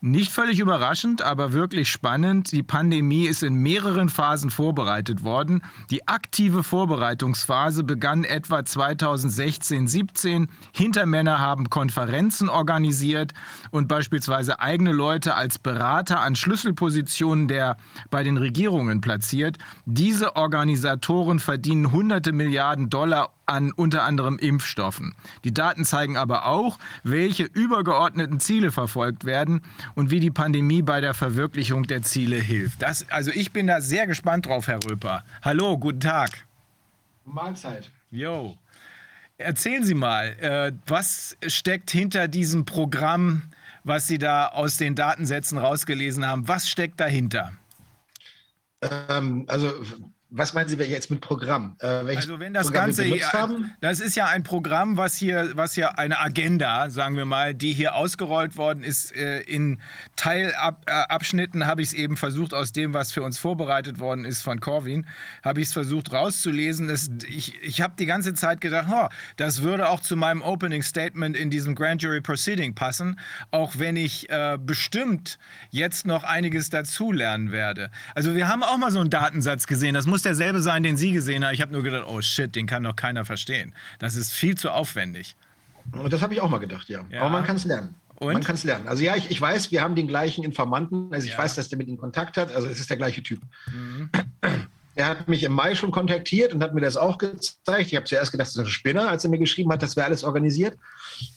[0.00, 2.52] nicht völlig überraschend, aber wirklich spannend.
[2.52, 5.64] Die Pandemie ist in mehreren Phasen vorbereitet worden.
[5.90, 10.48] Die aktive Vorbereitungsphase begann etwa 2016, 17.
[10.72, 13.32] Hintermänner haben Konferenzen organisiert
[13.72, 17.76] und beispielsweise eigene Leute als Berater an Schlüsselpositionen der
[18.10, 19.58] bei den Regierungen platziert.
[19.84, 25.14] Diese Organisatoren verdienen hunderte Milliarden Dollar an unter anderem Impfstoffen.
[25.44, 29.62] Die Daten zeigen aber auch, welche übergeordneten Ziele verfolgt werden
[29.94, 32.82] und wie die Pandemie bei der Verwirklichung der Ziele hilft.
[32.82, 35.24] Das, also ich bin da sehr gespannt drauf, Herr Röper.
[35.42, 36.30] Hallo, guten Tag.
[37.24, 37.90] Mahlzeit.
[38.10, 38.56] Jo.
[39.38, 43.42] Erzählen Sie mal, äh, was steckt hinter diesem Programm,
[43.84, 46.48] was Sie da aus den Datensätzen rausgelesen haben?
[46.48, 47.52] Was steckt dahinter?
[48.82, 49.72] Ähm, also
[50.30, 51.76] was meinen Sie jetzt mit Programm?
[51.80, 53.72] Äh, also wenn das Programm Ganze hier, haben?
[53.80, 57.72] das ist ja ein Programm, was hier, was hier eine Agenda, sagen wir mal, die
[57.72, 59.16] hier ausgerollt worden ist.
[59.16, 59.80] Äh, in
[60.16, 64.60] Teilabschnitten habe ich es eben versucht, aus dem, was für uns vorbereitet worden ist von
[64.60, 65.06] Corwin,
[65.42, 66.88] habe ich es versucht rauszulesen.
[66.88, 70.82] Das, ich ich habe die ganze Zeit gedacht, oh, das würde auch zu meinem Opening
[70.82, 73.18] Statement in diesem Grand Jury Proceeding passen,
[73.50, 75.38] auch wenn ich äh, bestimmt
[75.70, 77.90] jetzt noch einiges dazulernen werde.
[78.14, 80.96] Also wir haben auch mal so einen Datensatz gesehen, das muss muss derselbe sein, den
[80.96, 81.54] Sie gesehen haben.
[81.54, 83.72] Ich habe nur gedacht, oh shit, den kann doch keiner verstehen.
[84.00, 85.36] Das ist viel zu aufwendig.
[86.10, 87.04] Das habe ich auch mal gedacht, ja.
[87.08, 87.20] ja.
[87.20, 87.94] Aber man kann es lernen.
[88.16, 88.32] Und?
[88.32, 88.88] Man kann es lernen.
[88.88, 91.12] Also ja, ich, ich weiß, wir haben den gleichen Informanten.
[91.12, 91.38] Also ich ja.
[91.38, 92.52] weiß, dass der mit ihm Kontakt hat.
[92.52, 93.40] Also es ist der gleiche Typ.
[93.72, 94.10] Mhm.
[94.98, 97.86] Er hat mich im Mai schon kontaktiert und hat mir das auch gezeigt.
[97.86, 100.06] Ich habe zuerst gedacht, das ist ein Spinner, als er mir geschrieben hat, das wäre
[100.06, 100.76] alles organisiert.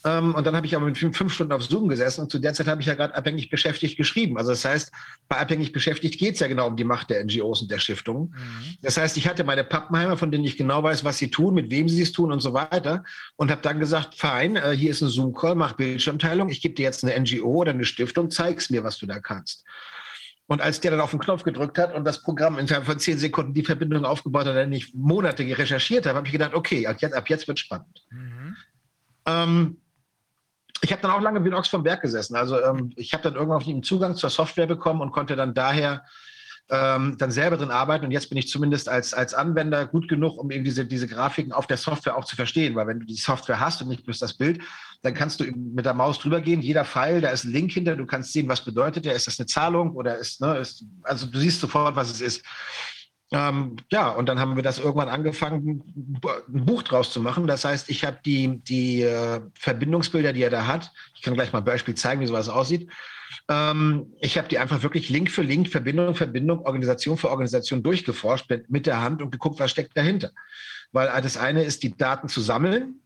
[0.04, 2.54] Ähm, und dann habe ich aber mit fünf, Stunden auf Zoom gesessen und zu der
[2.54, 4.36] Zeit habe ich ja gerade abhängig beschäftigt geschrieben.
[4.36, 4.90] Also das heißt,
[5.28, 8.34] bei abhängig beschäftigt geht es ja genau um die Macht der NGOs und der Stiftungen.
[8.34, 8.76] Mhm.
[8.82, 11.70] Das heißt, ich hatte meine Pappenheimer, von denen ich genau weiß, was sie tun, mit
[11.70, 13.04] wem sie es tun und so weiter.
[13.36, 16.48] Und habe dann gesagt, fein, äh, hier ist ein Zoom-Call, mach Bildschirmteilung.
[16.48, 19.64] Ich gebe dir jetzt eine NGO oder eine Stiftung, zeig's mir, was du da kannst.
[20.52, 23.16] Und als der dann auf den Knopf gedrückt hat und das Programm innerhalb von zehn
[23.16, 26.96] Sekunden die Verbindung aufgebaut hat, dann ich Monate recherchiert habe, habe ich gedacht, okay, ab
[27.00, 28.04] jetzt, ab jetzt wird spannend.
[28.10, 28.56] Mhm.
[29.24, 29.76] Ähm,
[30.82, 32.36] ich habe dann auch lange wie ein Ochs vom Berg gesessen.
[32.36, 36.04] Also ähm, ich habe dann irgendwann einen Zugang zur Software bekommen und konnte dann daher
[36.72, 38.06] ähm, dann selber drin arbeiten.
[38.06, 41.52] Und jetzt bin ich zumindest als, als Anwender gut genug, um eben diese, diese Grafiken
[41.52, 42.74] auf der Software auch zu verstehen.
[42.74, 44.58] Weil wenn du die Software hast und nicht bloß das Bild,
[45.02, 46.62] dann kannst du mit der Maus drüber gehen.
[46.62, 47.94] Jeder Pfeil, da ist ein Link hinter.
[47.94, 49.14] Du kannst sehen, was bedeutet der.
[49.14, 52.42] Ist das eine Zahlung oder ist, ne, ist also du siehst sofort, was es ist.
[53.32, 55.82] Ähm, ja, und dann haben wir das irgendwann angefangen,
[56.24, 57.46] ein Buch draus zu machen.
[57.46, 60.90] Das heißt, ich habe die, die äh, Verbindungsbilder, die er da hat.
[61.14, 62.90] Ich kann gleich mal ein Beispiel zeigen, wie sowas aussieht.
[63.48, 68.50] Ähm, ich habe die einfach wirklich Link für Link, Verbindung, Verbindung, Organisation für Organisation durchgeforscht
[68.68, 70.30] mit der Hand und geguckt, was steckt dahinter.
[70.92, 73.00] Weil das eine ist, die Daten zu sammeln.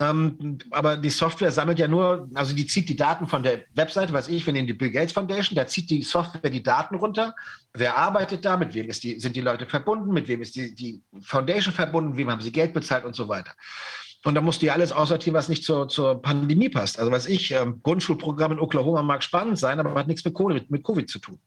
[0.00, 4.12] Ähm, aber die Software sammelt ja nur, also die zieht die Daten von der Webseite,
[4.12, 7.34] was ich, wir nehmen die Bill Gates Foundation, da zieht die Software die Daten runter.
[7.72, 8.56] Wer arbeitet da?
[8.56, 10.12] Mit wem die, sind die Leute verbunden?
[10.12, 12.16] Mit wem ist die, die Foundation verbunden?
[12.16, 13.52] Wem haben sie Geld bezahlt und so weiter?
[14.24, 16.98] Und da musst du ja alles aussortieren, was nicht zur, zur Pandemie passt.
[16.98, 20.70] Also was ich, ähm, Grundschulprogramm in Oklahoma mag spannend sein, aber hat nichts mit, mit,
[20.70, 21.40] mit Covid zu tun.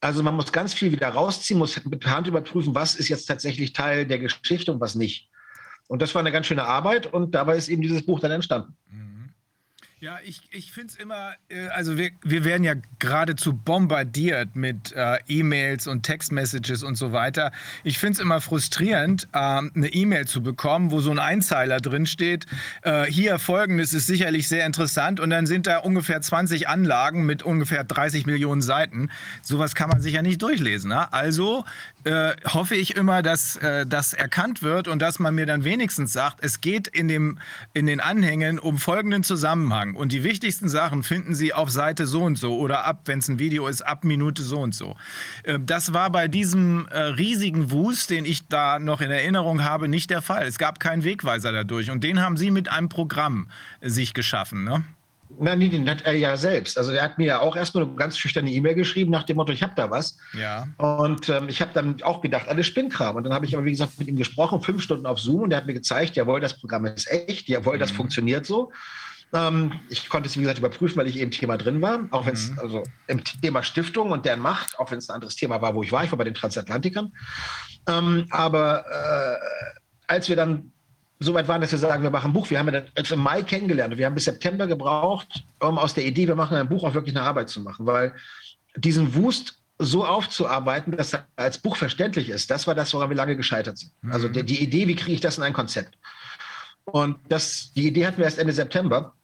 [0.00, 3.72] Also man muss ganz viel wieder rausziehen, muss mit Hand überprüfen, was ist jetzt tatsächlich
[3.72, 5.28] Teil der Geschichte und was nicht.
[5.88, 8.76] Und das war eine ganz schöne Arbeit und dabei ist eben dieses Buch dann entstanden.
[8.90, 9.15] Mhm.
[10.06, 14.92] Ja, ich, ich finde es immer, äh, also wir, wir werden ja geradezu bombardiert mit
[14.92, 17.50] äh, E-Mails und Textmessages und so weiter.
[17.82, 22.06] Ich finde es immer frustrierend, äh, eine E-Mail zu bekommen, wo so ein Einzeiler drin
[22.06, 22.46] steht,
[22.82, 27.42] äh, hier folgendes ist sicherlich sehr interessant und dann sind da ungefähr 20 Anlagen mit
[27.42, 29.10] ungefähr 30 Millionen Seiten.
[29.42, 30.90] Sowas kann man sich ja nicht durchlesen.
[30.90, 31.12] Ne?
[31.12, 31.64] Also
[32.06, 36.12] äh, hoffe ich immer, dass äh, das erkannt wird und dass man mir dann wenigstens
[36.12, 37.38] sagt, es geht in, dem,
[37.74, 39.96] in den Anhängen um folgenden Zusammenhang.
[39.96, 43.28] Und die wichtigsten Sachen finden Sie auf Seite so und so oder ab, wenn es
[43.28, 44.96] ein Video ist, ab Minute so und so.
[45.44, 49.88] Ähm, das war bei diesem äh, riesigen Wust, den ich da noch in Erinnerung habe,
[49.88, 50.46] nicht der Fall.
[50.46, 51.90] Es gab keinen Wegweiser dadurch.
[51.90, 53.48] Und den haben Sie mit einem Programm
[53.80, 54.84] äh, sich geschaffen, ne?
[55.38, 56.78] Nein, den hat er ja selbst.
[56.78, 59.52] Also er hat mir ja auch erstmal eine ganz schüchterne E-Mail geschrieben nach dem Motto,
[59.52, 60.16] ich habe da was.
[60.32, 60.66] Ja.
[60.78, 63.16] Und ähm, ich habe dann auch gedacht, alles Spinnkram.
[63.16, 65.50] Und dann habe ich aber, wie gesagt, mit ihm gesprochen, fünf Stunden auf Zoom und
[65.50, 67.80] er hat mir gezeigt, jawohl, das Programm ist echt, jawohl, mhm.
[67.80, 68.72] das funktioniert so.
[69.32, 72.34] Ähm, ich konnte es, wie gesagt, überprüfen, weil ich eben Thema drin war, auch wenn
[72.34, 72.58] es mhm.
[72.60, 75.82] also im Thema Stiftung und deren Macht, auch wenn es ein anderes Thema war, wo
[75.82, 77.12] ich war, ich war bei den Transatlantikern.
[77.88, 80.72] Ähm, aber äh, als wir dann
[81.18, 83.20] so weit waren, dass wir sagen, wir machen ein Buch, wir haben ja dann im
[83.20, 83.96] Mai kennengelernt.
[83.96, 87.16] Wir haben bis September gebraucht, um aus der Idee, wir machen ein Buch, auch wirklich
[87.16, 88.14] eine Arbeit zu machen, weil
[88.76, 93.16] diesen Wust so aufzuarbeiten, dass er als Buch verständlich ist, das war das, woran wir
[93.16, 93.92] lange gescheitert sind.
[94.10, 95.98] Also die, die Idee, wie kriege ich das in ein Konzept?
[96.84, 99.14] Und das, die Idee hatten wir erst Ende September.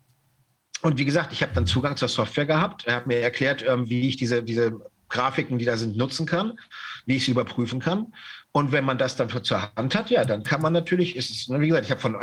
[0.83, 2.87] Und wie gesagt, ich habe dann Zugang zur Software gehabt.
[2.87, 6.59] Er hat mir erklärt, ähm, wie ich diese, diese Grafiken, die da sind, nutzen kann,
[7.07, 8.13] wie ich sie überprüfen kann.
[8.53, 11.49] Und wenn man das dann zur Hand hat, ja, dann kann man natürlich, ist es,
[11.49, 12.17] wie gesagt, ich habe von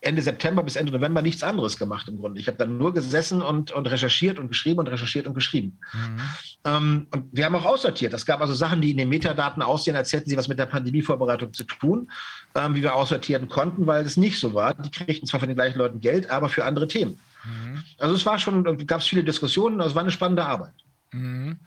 [0.00, 2.38] Ende September bis Ende November nichts anderes gemacht im Grunde.
[2.38, 5.78] Ich habe dann nur gesessen und, und recherchiert und geschrieben und recherchiert und geschrieben.
[5.94, 6.20] Mhm.
[6.64, 8.12] Ähm, und wir haben auch aussortiert.
[8.12, 10.66] Es gab also Sachen, die in den Metadaten aussehen, als hätten sie was mit der
[10.66, 12.10] Pandemievorbereitung zu tun,
[12.54, 14.74] ähm, wie wir aussortieren konnten, weil es nicht so war.
[14.74, 17.18] Die kriegten zwar von den gleichen Leuten Geld, aber für andere Themen.
[17.44, 17.82] Mhm.
[17.98, 20.74] Also es war schon, gab es viele Diskussionen, also es war eine spannende Arbeit.
[21.12, 21.58] Mhm.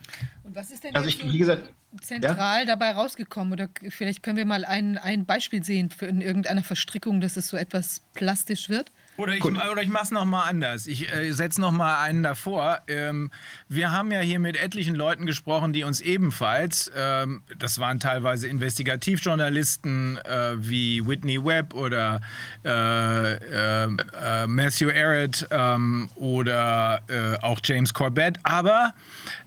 [0.49, 1.69] Und was ist denn also ich, wie gesagt,
[2.01, 2.65] zentral ja?
[2.65, 3.53] dabei rausgekommen?
[3.53, 7.49] Oder vielleicht können wir mal ein, ein Beispiel sehen für in irgendeiner Verstrickung, dass es
[7.49, 8.91] so etwas plastisch wird?
[9.19, 10.87] Oder ich, oder ich mache es nochmal anders.
[10.87, 12.79] Ich äh, setze nochmal einen davor.
[12.87, 13.31] Ähm,
[13.67, 18.47] wir haben ja hier mit etlichen Leuten gesprochen, die uns ebenfalls, ähm, das waren teilweise
[18.47, 22.21] Investigativjournalisten äh, wie Whitney Webb oder
[22.63, 28.93] äh, äh, äh Matthew Arrett ähm, oder äh, auch James Corbett, aber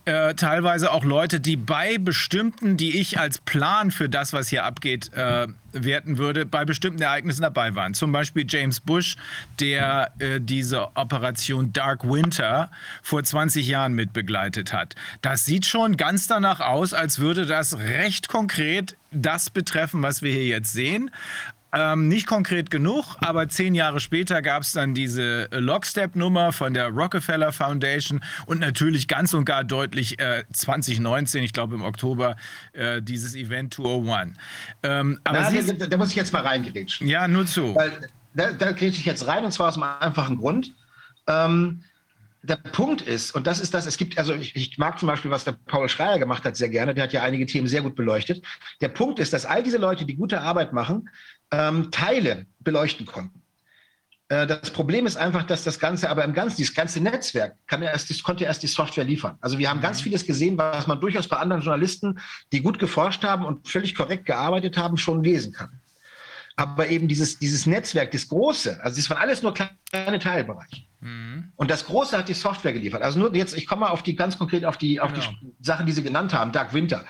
[0.05, 4.65] äh, teilweise auch Leute, die bei bestimmten, die ich als Plan für das, was hier
[4.65, 7.95] abgeht, äh, werten würde, bei bestimmten Ereignissen dabei waren.
[7.95, 9.17] Zum Beispiel James Bush,
[9.61, 12.71] der äh, diese Operation Dark Winter
[13.03, 14.95] vor 20 Jahren mitbegleitet hat.
[15.23, 20.33] Das sieht schon ganz danach aus, als würde das recht konkret das betreffen, was wir
[20.33, 21.11] hier jetzt sehen.
[21.75, 26.89] Ähm, nicht konkret genug, aber zehn Jahre später gab es dann diese Lockstep-Nummer von der
[26.89, 32.36] Rockefeller Foundation und natürlich ganz und gar deutlich äh, 2019, ich glaube im Oktober,
[32.75, 34.36] äh, dieses Event 201.
[34.83, 37.09] Ähm, aber Na, Sie, da, da, muss ich jetzt mal reingerätschen.
[37.09, 37.75] Ja, nur zu.
[37.75, 40.75] Weil, da, da kriege ich jetzt rein und zwar aus einem einfachen Grund.
[41.26, 41.84] Ähm,
[42.42, 45.31] der Punkt ist, und das ist das, es gibt, also ich, ich, mag zum Beispiel,
[45.31, 47.94] was der Paul Schreier gemacht hat, sehr gerne, der hat ja einige Themen sehr gut
[47.94, 48.44] beleuchtet.
[48.81, 51.09] Der Punkt ist, dass all diese Leute, die gute Arbeit machen,
[51.53, 53.43] ähm, Teile beleuchten konnten.
[54.33, 57.83] Äh, das Problem ist einfach, dass das Ganze, aber im Ganzen, dieses ganze Netzwerk kann
[57.83, 59.37] erst, konnte erst die Software liefern.
[59.41, 60.05] Also wir haben ganz mhm.
[60.05, 62.19] vieles gesehen, was man durchaus bei anderen Journalisten,
[62.51, 65.81] die gut geforscht haben und völlig korrekt gearbeitet haben, schon lesen kann.
[66.57, 70.83] Aber eben dieses, dieses Netzwerk, das Große, also das waren alles nur kleine Teilbereiche.
[71.01, 71.53] Mhm.
[71.57, 73.03] Und das Große hat die Software geliefert.
[73.03, 75.27] Also nur jetzt, ich komme mal auf die ganz konkret auf die, auf genau.
[75.43, 77.05] die Sachen, die Sie genannt haben, Dark Winter.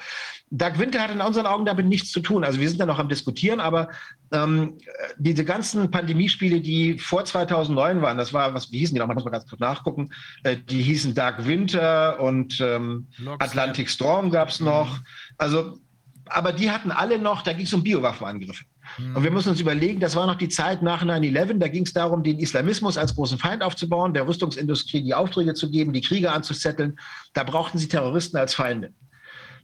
[0.54, 2.44] Dark Winter hat in unseren Augen damit nichts zu tun.
[2.44, 3.88] Also wir sind da noch am Diskutieren, aber
[4.32, 4.76] ähm,
[5.16, 9.06] diese ganzen Pandemiespiele, die vor 2009 waren, das war, was, wie hießen die noch?
[9.06, 10.10] Man muss mal ganz kurz nachgucken.
[10.42, 13.08] Äh, die hießen Dark Winter und ähm,
[13.38, 15.00] Atlantic Storm gab es noch.
[15.38, 15.78] Also,
[16.26, 18.64] aber die hatten alle noch, da ging es um Biowaffenangriffe.
[18.98, 19.16] Mhm.
[19.16, 21.94] Und wir müssen uns überlegen, das war noch die Zeit nach 9-11, da ging es
[21.94, 26.30] darum, den Islamismus als großen Feind aufzubauen, der Rüstungsindustrie die Aufträge zu geben, die Kriege
[26.30, 26.98] anzuzetteln.
[27.32, 28.92] Da brauchten sie Terroristen als Feinde.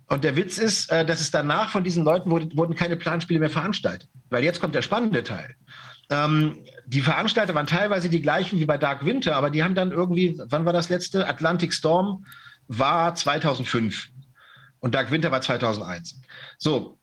[0.09, 3.41] Und der Witz ist, äh, dass es danach von diesen Leuten wurde, wurden keine Planspiele
[3.41, 4.09] mehr veranstaltet.
[4.31, 5.55] Weil jetzt kommt der spannende Teil.
[6.11, 9.93] Ähm, die Veranstalter waren teilweise die gleichen wie bei Dark Winter, aber die haben dann
[9.93, 11.29] irgendwie, wann war das letzte?
[11.29, 12.25] Atlantic Storm
[12.67, 14.09] war 2005
[14.81, 16.21] und Dark Winter war 2001.
[16.57, 16.99] So.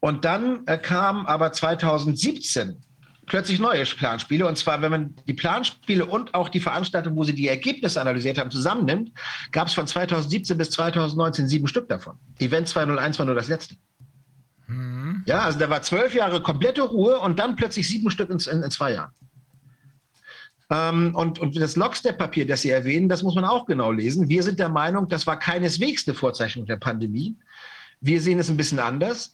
[0.00, 2.82] Und dann äh, kam aber 2017
[3.30, 4.46] plötzlich neue Planspiele.
[4.46, 8.38] Und zwar, wenn man die Planspiele und auch die Veranstaltung, wo sie die Ergebnisse analysiert
[8.38, 9.12] haben, zusammennimmt,
[9.52, 12.18] gab es von 2017 bis 2019 sieben Stück davon.
[12.40, 13.76] Event 201 war nur das letzte.
[14.66, 15.22] Mhm.
[15.26, 18.64] Ja, also da war zwölf Jahre komplette Ruhe und dann plötzlich sieben Stück in, in,
[18.64, 19.12] in zwei Jahren.
[20.68, 24.28] Ähm, und, und das Lockstep-Papier, das Sie erwähnen, das muss man auch genau lesen.
[24.28, 27.36] Wir sind der Meinung, das war keineswegs eine Vorzeichnung der Pandemie.
[28.00, 29.32] Wir sehen es ein bisschen anders.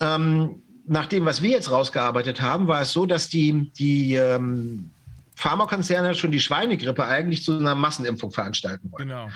[0.00, 4.90] Ähm, nach dem, was wir jetzt rausgearbeitet haben, war es so, dass die, die ähm,
[5.36, 9.08] Pharmakonzerne schon die Schweinegrippe eigentlich zu einer Massenimpfung veranstalten wollen.
[9.08, 9.28] Genau.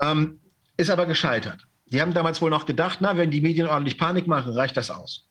[0.00, 0.40] Ähm,
[0.76, 1.66] ist aber gescheitert.
[1.86, 4.90] Die haben damals wohl noch gedacht, na, wenn die Medien ordentlich Panik machen, reicht das
[4.90, 5.28] aus.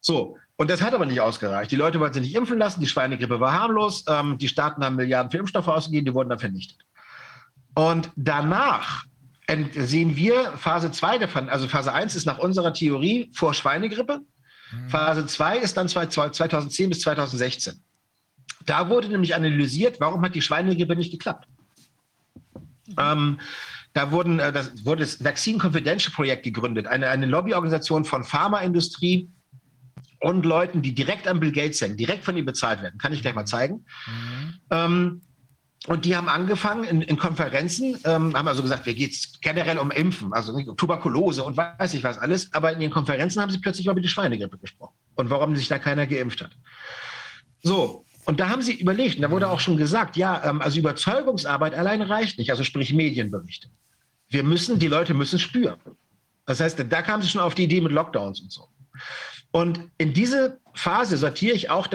[0.00, 1.70] So, und das hat aber nicht ausgereicht.
[1.70, 4.96] Die Leute wollten sich nicht impfen lassen, die Schweinegrippe war harmlos, ähm, die Staaten haben
[4.96, 6.78] Milliarden für Impfstoffe ausgegeben, die wurden dann vernichtet.
[7.74, 9.04] Und danach
[9.74, 11.48] sehen wir Phase 2 davon.
[11.48, 14.20] Also Phase 1 ist nach unserer Theorie vor Schweinegrippe.
[14.72, 14.88] Mhm.
[14.88, 17.82] Phase 2 ist dann 2010 bis 2016.
[18.66, 21.46] Da wurde nämlich analysiert, warum hat die Schweinegrippe nicht geklappt.
[22.86, 22.94] Mhm.
[22.98, 23.40] Ähm,
[23.92, 29.30] da wurden, äh, das wurde das Vaccine Confidential Projekt gegründet, eine, eine Lobbyorganisation von Pharmaindustrie
[30.20, 32.98] und Leuten, die direkt an Bill Gates hängen, direkt von ihm bezahlt werden.
[32.98, 33.84] Kann ich gleich mal zeigen.
[34.06, 34.54] Mhm.
[34.70, 35.20] Ähm,
[35.86, 39.78] und die haben angefangen in, in Konferenzen, ähm, haben also gesagt, wir geht es generell
[39.78, 42.52] um Impfen, also Tuberkulose und weiß ich was alles.
[42.54, 45.78] Aber in den Konferenzen haben sie plötzlich über die Schweinegrippe gesprochen und warum sich da
[45.78, 46.52] keiner geimpft hat.
[47.62, 50.78] So, und da haben sie überlegt, und da wurde auch schon gesagt, ja, ähm, also
[50.78, 53.68] Überzeugungsarbeit allein reicht nicht, also sprich Medienberichte.
[54.30, 55.78] Wir müssen, die Leute müssen spüren.
[56.46, 58.68] Das heißt, da kamen sie schon auf die Idee mit Lockdowns und so.
[59.50, 61.86] Und in diese Phase sortiere ich auch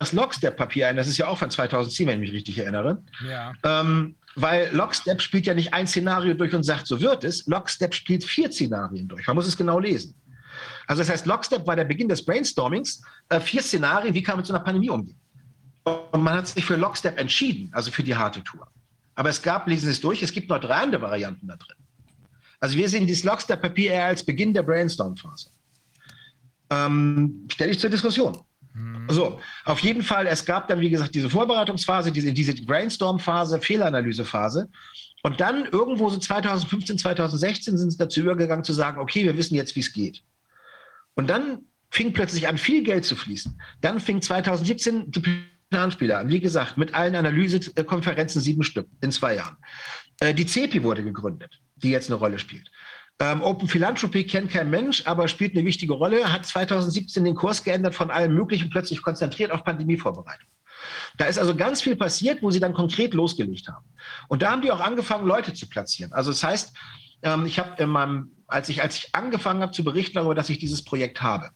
[0.00, 0.96] das Lockstep-Papier ein.
[0.96, 3.02] Das ist ja auch von 2010, wenn ich mich richtig erinnere.
[3.28, 3.52] Ja.
[3.62, 7.46] Ähm, weil Lockstep spielt ja nicht ein Szenario durch und sagt, so wird es.
[7.46, 9.26] Lockstep spielt vier Szenarien durch.
[9.26, 10.14] Man muss es genau lesen.
[10.86, 13.02] Also das heißt, Lockstep war der Beginn des Brainstormings.
[13.28, 15.20] Äh, vier Szenarien, wie kann man mit so einer Pandemie umgehen?
[15.84, 18.66] Und man hat sich für Lockstep entschieden, also für die harte Tour.
[19.16, 21.76] Aber es gab, lesen Sie es durch, es gibt noch drei andere Varianten da drin.
[22.58, 25.50] Also wir sehen dieses Lockstep-Papier eher als Beginn der Brainstorm-Phase.
[26.70, 28.38] Ähm, Stelle ich zur Diskussion.
[29.10, 34.68] So, auf jeden Fall, es gab dann, wie gesagt, diese Vorbereitungsphase, diese, diese Brainstorm-Phase, Fehlanalyse-Phase.
[35.22, 39.54] Und dann irgendwo so 2015, 2016 sind sie dazu übergegangen zu sagen, okay, wir wissen
[39.54, 40.22] jetzt, wie es geht.
[41.14, 43.60] Und dann fing plötzlich an, viel Geld zu fließen.
[43.80, 45.22] Dann fing 2017 die
[45.70, 46.28] Planspieler an.
[46.28, 49.56] Wie gesagt, mit allen Analysekonferenzen sieben Stück in zwei Jahren.
[50.20, 52.70] Äh, die CEPI wurde gegründet, die jetzt eine Rolle spielt.
[53.20, 57.62] Ähm, Open Philanthropy kennt kein Mensch, aber spielt eine wichtige Rolle, hat 2017 den Kurs
[57.62, 60.48] geändert von allem Möglichen, plötzlich konzentriert auf Pandemievorbereitung.
[61.18, 63.84] Da ist also ganz viel passiert, wo sie dann konkret losgelegt haben.
[64.28, 66.14] Und da haben die auch angefangen, Leute zu platzieren.
[66.14, 66.72] Also das heißt,
[67.22, 70.48] ähm, ich habe in meinem, als ich, als ich angefangen habe zu berichten darüber, dass
[70.48, 71.50] ich dieses Projekt habe,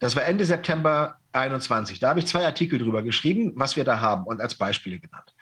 [0.00, 2.00] das war Ende September 21.
[2.00, 5.32] Da habe ich zwei Artikel drüber geschrieben, was wir da haben und als Beispiele genannt.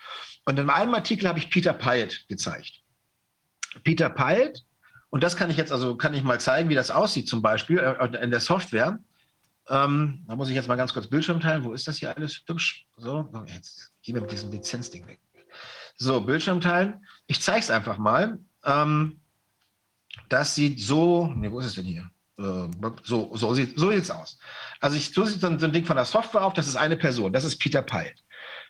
[0.45, 2.83] Und in einem Artikel habe ich Peter Pyatt gezeigt.
[3.85, 4.65] Peter Pyatt,
[5.11, 7.79] und das kann ich jetzt, also kann ich mal zeigen, wie das aussieht, zum Beispiel
[7.79, 8.99] äh, in der Software.
[9.69, 11.65] Ähm, da muss ich jetzt mal ganz kurz Bildschirm teilen.
[11.65, 12.87] Wo ist das hier alles hübsch?
[12.97, 15.21] So, jetzt gehen wir mit diesem Lizenzding weg.
[15.97, 17.05] So, Bildschirm teilen.
[17.27, 18.39] Ich zeige es einfach mal.
[18.65, 19.21] Ähm,
[20.29, 22.11] das sieht so, ne, wo ist es denn hier?
[22.39, 22.69] Äh,
[23.03, 24.39] so, so sieht so sieht's aus.
[24.81, 27.33] Also ich so sieht so ein Ding von der Software auf, das ist eine Person,
[27.33, 28.15] das ist Peter Pyle.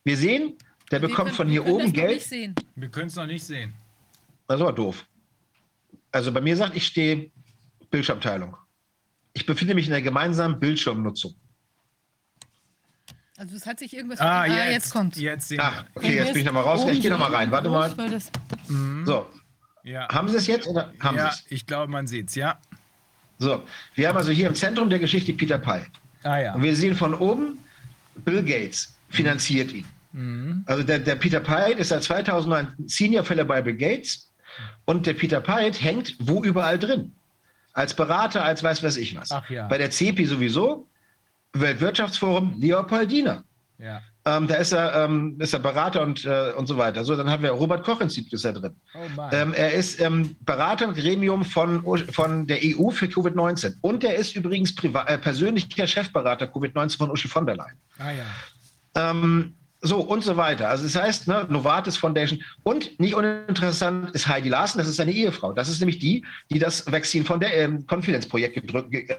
[0.04, 0.56] Wir sehen,
[0.90, 2.28] der wir bekommt können, von hier oben Geld.
[2.30, 3.74] Wir können es noch nicht sehen.
[4.48, 5.06] Das war doof.
[6.12, 7.30] Also bei mir sagt, ich stehe
[7.90, 8.56] Bildschirmteilung.
[9.32, 11.34] Ich befinde mich in der gemeinsamen Bildschirmnutzung.
[13.36, 14.20] Also es hat sich irgendwas.
[14.20, 15.16] Ah, jetzt, ah, jetzt kommt.
[15.16, 16.86] Jetzt sehen ah, okay, jetzt bin ich nochmal raus.
[16.90, 17.50] Ich gehe nochmal rein.
[17.50, 17.90] Warte mal.
[18.68, 19.06] Mhm.
[19.06, 19.26] So.
[19.82, 20.08] Ja.
[20.08, 21.52] Haben Sie es jetzt oder haben ja, Sie es?
[21.52, 22.58] Ich glaube, man sieht es, ja.
[23.38, 23.62] So,
[23.94, 25.86] wir haben also hier im Zentrum der Geschichte Peter Pye.
[26.22, 26.54] Ah, ja.
[26.54, 27.58] Und wir sehen von oben,
[28.16, 29.86] Bill Gates finanziert ihn.
[30.12, 30.62] Mhm.
[30.66, 34.29] Also der, der, Peter Pye ist seit 2009 Senior Fellow bei Bill Gates
[34.84, 37.12] und der Peter Pye hängt wo überall drin.
[37.72, 39.30] Als Berater, als weiß was ich was.
[39.48, 39.68] Ja.
[39.68, 40.88] Bei der CEPI sowieso,
[41.52, 43.44] Weltwirtschaftsforum Leopoldina.
[43.78, 44.02] Ja.
[44.26, 47.04] Ähm, da ist er, ähm, ist er Berater und, äh, und so weiter.
[47.04, 48.76] So, dann haben wir Robert Koch Institut ist er drin.
[48.94, 51.82] Oh ähm, er ist ähm, Berater im Gremium von,
[52.12, 53.76] von der EU für Covid-19.
[53.80, 57.76] Und er ist übrigens äh, persönlicher Chefberater Covid-19 von Uschi von der Leyen.
[57.98, 59.10] Ah ja.
[59.82, 60.68] So und so weiter.
[60.68, 65.12] Also das heißt, ne, Novartis Foundation und nicht uninteressant ist Heidi Larsen, das ist seine
[65.12, 65.52] Ehefrau.
[65.52, 68.62] Das ist nämlich die, die das Vaccine von der ähm, Confidence Projekt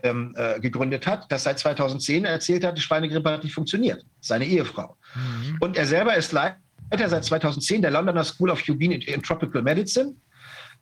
[0.04, 4.06] ähm, äh, gegründet hat, das seit 2010 erzählt hat, die Schweinegrippe hat nicht funktioniert.
[4.20, 4.96] Seine Ehefrau.
[5.16, 5.58] Mhm.
[5.62, 6.60] Und er selber ist Leiter
[7.08, 10.14] seit 2010 der Londoner School of Hygiene in Tropical Medicine.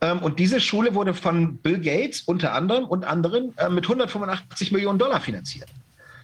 [0.02, 4.74] Ähm, und diese Schule wurde von Bill Gates unter anderem und anderen äh, mit 185
[4.74, 5.70] Millionen Dollar finanziert.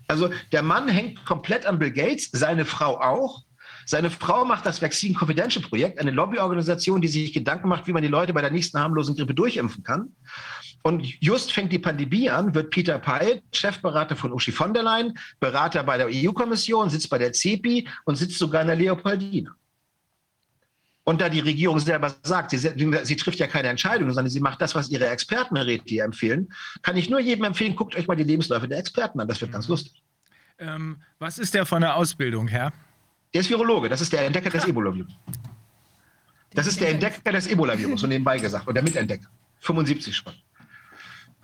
[0.07, 3.43] Also der Mann hängt komplett an Bill Gates, seine Frau auch.
[3.85, 8.01] Seine Frau macht das Vaccine Confidential Projekt, eine Lobbyorganisation, die sich Gedanken macht, wie man
[8.01, 10.09] die Leute bei der nächsten harmlosen Grippe durchimpfen kann.
[10.83, 15.17] Und just fängt die Pandemie an, wird Peter Pyle, Chefberater von Uschi von der Leyen,
[15.39, 19.55] Berater bei der EU-Kommission, sitzt bei der CEPI und sitzt sogar in der Leopoldina.
[21.03, 24.59] Und da die Regierung selber sagt, sie, sie, trifft ja keine Entscheidung, sondern sie macht
[24.61, 28.23] das, was ihre Expertenräte ihr empfehlen, kann ich nur jedem empfehlen, guckt euch mal die
[28.23, 29.27] Lebensläufe der Experten an.
[29.27, 29.73] Das wird ganz mhm.
[29.73, 30.03] lustig.
[30.57, 32.73] Ähm, was ist der von der Ausbildung, Herr?
[33.35, 35.11] Der ist Virologe, das ist der Entdecker des Ebola-Virus.
[36.53, 39.27] Das ist der Entdecker des Ebola-Virus, so nebenbei gesagt, oder der Mitentdecker.
[39.59, 40.31] 75 schon.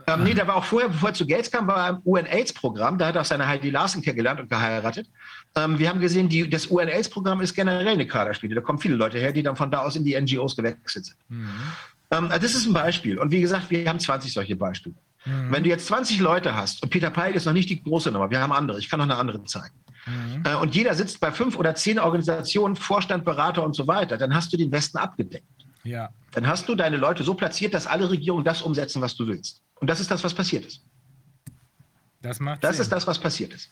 [0.07, 2.97] Ähm, nee, der war auch vorher, bevor er zu Gates kam, war er im UN-AIDS-Programm.
[2.97, 5.09] Da hat er auch seine Heidi Larsen kennengelernt und geheiratet.
[5.53, 8.55] Ähm, wir haben gesehen, die, das UN-AIDS-Programm ist generell eine Kaderspiele.
[8.55, 11.17] Da kommen viele Leute her, die dann von da aus in die NGOs gewechselt sind.
[11.27, 11.49] Mhm.
[12.09, 13.19] Ähm, also das ist ein Beispiel.
[13.19, 14.95] Und wie gesagt, wir haben 20 solche Beispiele.
[15.25, 15.51] Mhm.
[15.51, 18.31] Wenn du jetzt 20 Leute hast, und Peter Peil ist noch nicht die große Nummer,
[18.31, 19.75] wir haben andere, ich kann noch eine andere zeigen.
[20.05, 20.43] Mhm.
[20.45, 24.33] Äh, und jeder sitzt bei fünf oder zehn Organisationen, Vorstand, Berater und so weiter, dann
[24.33, 25.45] hast du den Westen abgedeckt.
[25.83, 26.09] Ja.
[26.31, 29.61] Dann hast du deine Leute so platziert, dass alle Regierungen das umsetzen, was du willst.
[29.75, 30.83] Und das ist das, was passiert ist.
[32.21, 32.83] Das macht Das Sinn.
[32.83, 33.71] ist das, was passiert ist.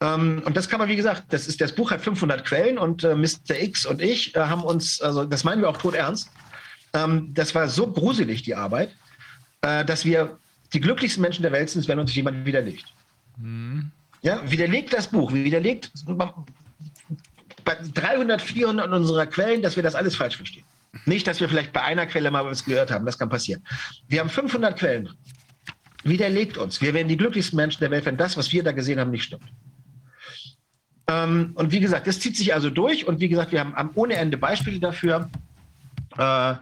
[0.00, 3.04] Ähm, und das kann man, wie gesagt, das ist das Buch hat 500 Quellen und
[3.04, 3.60] äh, Mr.
[3.60, 6.30] X und ich äh, haben uns, also das meinen wir auch tot ernst.
[6.92, 8.96] Ähm, das war so gruselig die Arbeit,
[9.62, 10.38] äh, dass wir
[10.72, 12.84] die glücklichsten Menschen der Welt sind, wenn uns jemand widerlegt.
[13.36, 13.90] Mhm.
[14.22, 15.90] Ja, widerlegt das Buch, widerlegt
[17.64, 20.64] bei 300, 400 unserer Quellen, dass wir das alles falsch verstehen.
[21.06, 23.64] Nicht, dass wir vielleicht bei einer Quelle mal was gehört haben, das kann passieren.
[24.08, 25.10] Wir haben 500 Quellen.
[26.04, 26.80] Widerlegt uns.
[26.80, 29.24] Wir werden die glücklichsten Menschen der Welt, wenn das, was wir da gesehen haben, nicht
[29.24, 29.44] stimmt.
[31.08, 33.06] Ähm, und wie gesagt, das zieht sich also durch.
[33.06, 35.30] Und wie gesagt, wir haben ohne Ende Beispiele dafür.
[36.18, 36.54] Äh,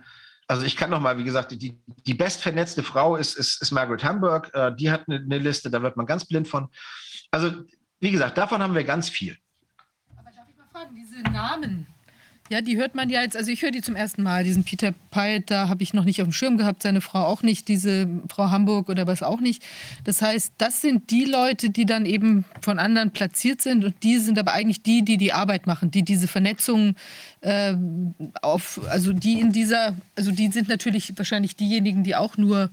[0.47, 4.05] also ich kann noch mal, wie gesagt, die, die bestvernetzte Frau ist, ist, ist Margaret
[4.05, 4.51] Hamburg.
[4.53, 6.69] Äh, die hat eine, eine, Liste, da wird man ganz blind von.
[7.31, 7.65] Also
[8.01, 9.37] wie gesagt, davon haben wir ganz viel.
[10.17, 11.87] Aber darf ich mal fragen, diese Namen,
[12.51, 14.93] ja, die hört man ja jetzt, also ich höre die zum ersten Mal, diesen Peter
[15.13, 18.09] Pyatt, da habe ich noch nicht auf dem Schirm gehabt, seine Frau auch nicht, diese
[18.29, 19.63] Frau Hamburg oder was auch nicht.
[20.03, 24.19] Das heißt, das sind die Leute, die dann eben von anderen platziert sind und die
[24.19, 26.97] sind aber eigentlich die, die die Arbeit machen, die diese Vernetzung
[27.41, 27.77] äh,
[28.43, 32.71] auf, also die in dieser, also die sind natürlich wahrscheinlich diejenigen, die auch nur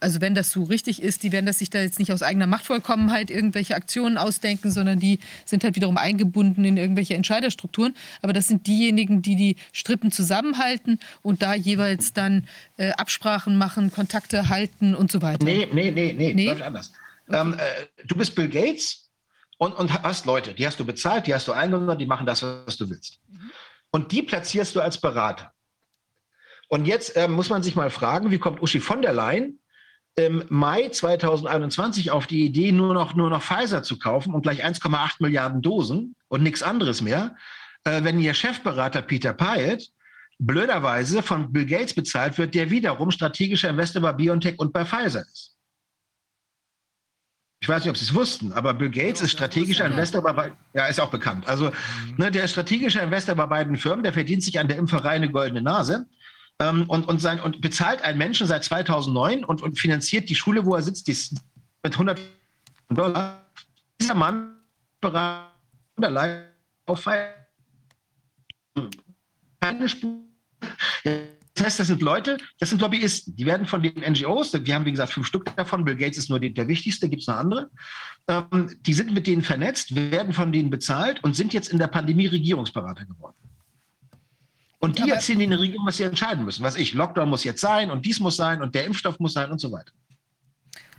[0.00, 2.46] also wenn das so richtig ist, die werden das sich da jetzt nicht aus eigener
[2.46, 7.94] Machtvollkommenheit irgendwelche Aktionen ausdenken, sondern die sind halt wiederum eingebunden in irgendwelche Entscheiderstrukturen.
[8.22, 13.90] Aber das sind diejenigen, die die Strippen zusammenhalten und da jeweils dann äh, Absprachen machen,
[13.90, 15.44] Kontakte halten und so weiter.
[15.44, 16.46] Nee, nee, nee, nee, nee?
[16.46, 16.92] läuft anders.
[17.28, 17.40] Okay.
[17.40, 19.10] Ähm, äh, du bist Bill Gates
[19.58, 22.42] und, und hast Leute, die hast du bezahlt, die hast du eingeladen, die machen das,
[22.42, 23.20] was du willst.
[23.28, 23.50] Mhm.
[23.90, 25.52] Und die platzierst du als Berater.
[26.68, 29.60] Und jetzt äh, muss man sich mal fragen, wie kommt Uschi von der Leyen
[30.16, 34.64] im Mai 2021 auf die Idee, nur noch, nur noch Pfizer zu kaufen und gleich
[34.64, 37.36] 1,8 Milliarden Dosen und nichts anderes mehr,
[37.84, 39.90] äh, wenn ihr Chefberater Peter Pyatt
[40.38, 45.20] blöderweise von Bill Gates bezahlt wird, der wiederum strategischer Investor bei BioNTech und bei Pfizer
[45.20, 45.52] ist.
[47.60, 50.86] Ich weiß nicht, ob Sie es wussten, aber Bill Gates ist strategischer Investor bei, ja,
[50.86, 51.46] ist auch bekannt.
[51.48, 52.14] Also, mhm.
[52.16, 55.30] ne, der ist strategischer Investor bei beiden Firmen, der verdient sich an der Impferei eine
[55.30, 56.06] goldene Nase
[56.60, 60.64] ähm, und, und, sein, und bezahlt einen Menschen seit 2009 und, und finanziert die Schule,
[60.64, 61.16] wo er sitzt, die,
[61.82, 62.20] mit 100
[62.88, 63.46] Dollar.
[64.00, 64.56] Dieser Mann
[65.00, 66.52] bereit
[66.86, 67.04] auf
[69.60, 70.20] keine Spur.
[71.54, 73.34] Das heißt, das sind Leute, das sind Lobbyisten.
[73.34, 76.28] Die werden von den NGOs, wir haben wie gesagt fünf Stück davon, Bill Gates ist
[76.28, 77.70] nur der wichtigste, gibt es noch andere.
[78.28, 81.86] Ähm, die sind mit denen vernetzt, werden von denen bezahlt und sind jetzt in der
[81.86, 83.36] Pandemie Regierungsberater geworden.
[84.86, 86.62] Und die Aber erzählen den Regierungen, was sie entscheiden müssen.
[86.62, 89.50] Was ich, Lockdown muss jetzt sein und dies muss sein und der Impfstoff muss sein
[89.50, 89.92] und so weiter.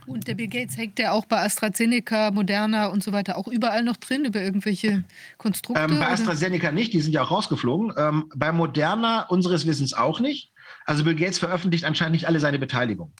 [0.06, 3.82] Und der Bill Gates hängt ja auch bei AstraZeneca, Moderna und so weiter auch überall
[3.82, 5.04] noch drin, über irgendwelche
[5.36, 5.82] Konstrukte?
[5.82, 7.92] Ähm, bei AstraZeneca nicht, die sind ja auch rausgeflogen.
[7.96, 10.50] Ähm, bei Moderna unseres Wissens auch nicht.
[10.86, 13.12] Also Bill Gates veröffentlicht anscheinend nicht alle seine Beteiligung.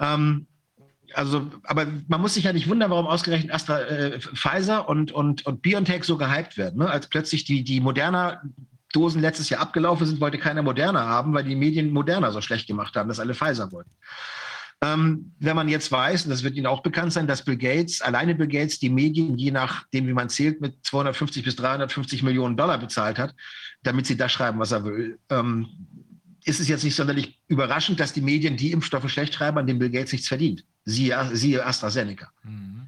[0.00, 0.46] Ähm,
[1.14, 5.46] also, aber man muss sich ja nicht wundern, warum ausgerechnet Astra, äh, Pfizer und, und,
[5.46, 6.80] und BioNTech so gehypt werden.
[6.80, 6.90] Ne?
[6.90, 8.42] Als plötzlich die, die Moderna
[8.96, 12.66] Dosen letztes Jahr abgelaufen sind, wollte keiner Moderna haben, weil die Medien Moderna so schlecht
[12.66, 13.90] gemacht haben, dass alle Pfizer wollten.
[14.82, 18.00] Ähm, wenn man jetzt weiß, und das wird Ihnen auch bekannt sein, dass Bill Gates,
[18.00, 22.56] alleine Bill Gates, die Medien, je nachdem, wie man zählt, mit 250 bis 350 Millionen
[22.56, 23.34] Dollar bezahlt hat,
[23.82, 25.68] damit sie das schreiben, was er will, ähm,
[26.44, 29.78] ist es jetzt nicht sonderlich überraschend, dass die Medien die Impfstoffe schlecht schreiben, an denen
[29.78, 30.64] Bill Gates nichts verdient.
[30.84, 32.30] Siehe, siehe AstraZeneca.
[32.44, 32.86] Mhm.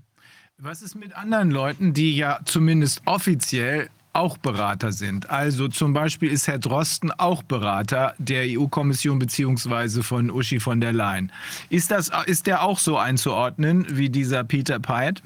[0.59, 5.31] Was ist mit anderen Leuten, die ja zumindest offiziell auch Berater sind.
[5.31, 10.93] Also zum Beispiel ist Herr Drosten auch Berater der EU-Kommission beziehungsweise von Uschi von der
[10.93, 11.31] Leyen.
[11.71, 15.23] Ist, das, ist der auch so einzuordnen wie dieser Peter Pyatt?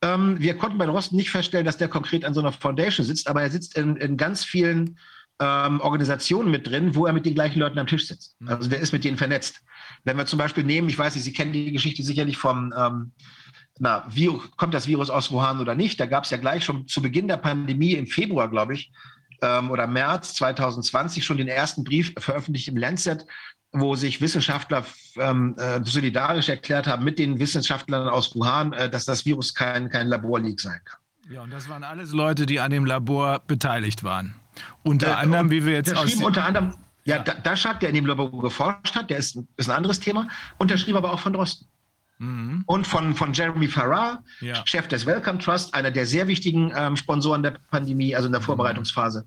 [0.00, 3.28] Ähm, wir konnten bei Drosten nicht feststellen, dass der konkret an so einer Foundation sitzt,
[3.28, 4.98] aber er sitzt in, in ganz vielen
[5.38, 8.40] ähm, Organisationen mit drin, wo er mit den gleichen Leuten am Tisch sitzt.
[8.40, 8.48] Mhm.
[8.48, 9.60] Also der ist mit denen vernetzt.
[10.04, 13.12] Wenn wir zum Beispiel nehmen, ich weiß nicht, Sie kennen die Geschichte sicherlich vom ähm,
[13.78, 15.98] na, wie kommt das Virus aus Wuhan oder nicht?
[15.98, 18.92] Da gab es ja gleich schon zu Beginn der Pandemie im Februar, glaube ich,
[19.40, 23.26] ähm, oder März 2020 schon den ersten Brief veröffentlicht im Lancet,
[23.72, 24.84] wo sich Wissenschaftler
[25.16, 29.88] ähm, äh, solidarisch erklärt haben mit den Wissenschaftlern aus Wuhan, äh, dass das Virus kein,
[29.88, 30.98] kein Laborleak sein kann.
[31.30, 34.34] Ja, und das waren alles Leute, die an dem Labor beteiligt waren.
[34.82, 36.14] Unter äh, anderem, wie wir jetzt aus.
[36.16, 37.22] Unter anderem, ja, ja.
[37.22, 40.28] Daschak, der in dem Labor geforscht hat, der ist, ist ein anderes Thema,
[40.58, 41.66] unterschrieb aber auch von Drosten.
[42.22, 42.62] Mhm.
[42.66, 44.64] Und von, von Jeremy Farrar, ja.
[44.64, 48.40] Chef des Welcome Trust, einer der sehr wichtigen ähm, Sponsoren der Pandemie, also in der
[48.40, 48.44] mhm.
[48.44, 49.26] Vorbereitungsphase.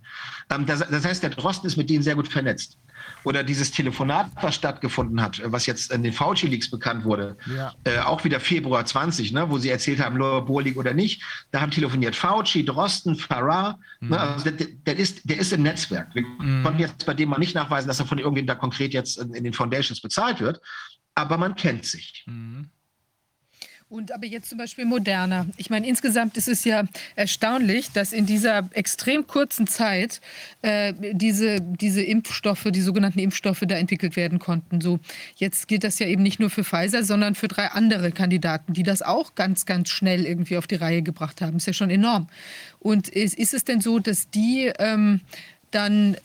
[0.49, 2.77] Ähm, das, das, heißt, der Drosten ist mit denen sehr gut vernetzt.
[3.25, 7.74] Oder dieses Telefonat, was stattgefunden hat, was jetzt in den Fauci-Leaks bekannt wurde, ja.
[7.83, 11.72] äh, auch wieder Februar 20, ne, wo sie erzählt haben, Labor-Leak oder nicht, da haben
[11.72, 13.77] telefoniert Fauci, Drosten, Farrar.
[13.99, 14.09] Ne, mhm.
[14.09, 16.15] Ne, also der, der, ist, der ist im Netzwerk.
[16.15, 16.64] Wir mhm.
[16.64, 19.33] konnten jetzt bei dem mal nicht nachweisen, dass er von irgendjemandem da konkret jetzt in,
[19.33, 20.61] in, den Foundations bezahlt wird,
[21.14, 22.24] aber man kennt sich.
[22.27, 22.69] Mhm.
[23.88, 25.45] Und aber jetzt zum Beispiel moderner.
[25.57, 30.22] Ich meine, insgesamt ist es ja erstaunlich, dass in dieser extrem kurzen Zeit
[30.64, 34.81] äh, diese, diese Impfstoffe, die sogenannten Impfstoffe da entwickelt werden konnten.
[34.81, 34.99] So,
[35.35, 38.81] jetzt gilt das ja eben nicht nur für Pfizer, sondern für drei andere Kandidaten, die
[38.81, 41.57] das auch ganz, ganz schnell irgendwie auf die Reihe gebracht haben.
[41.57, 42.27] Ist ja schon enorm.
[42.80, 45.22] Und ist, ist es denn so, dass die ähm,
[45.69, 46.17] dann,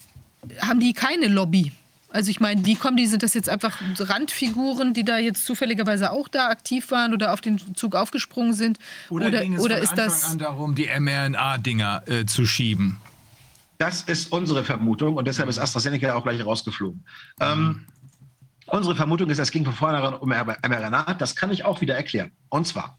[0.60, 1.72] haben die keine Lobby?
[2.12, 3.06] Also ich meine, wie kommen die?
[3.06, 7.40] Sind das jetzt einfach Randfiguren, die da jetzt zufälligerweise auch da aktiv waren oder auf
[7.40, 8.78] den Zug aufgesprungen sind?
[9.08, 12.47] Oder, oder, ging es oder von ist Anfang das an darum, die mRNA-Dinger äh, zu
[12.47, 12.98] schieben?
[13.78, 17.05] Das ist unsere Vermutung und deshalb ist AstraZeneca auch gleich rausgeflogen.
[17.39, 17.47] Mhm.
[17.47, 17.86] Ähm,
[18.66, 21.14] unsere Vermutung ist, es ging von vornherein um mRNA.
[21.14, 22.32] Das kann ich auch wieder erklären.
[22.48, 22.98] Und zwar,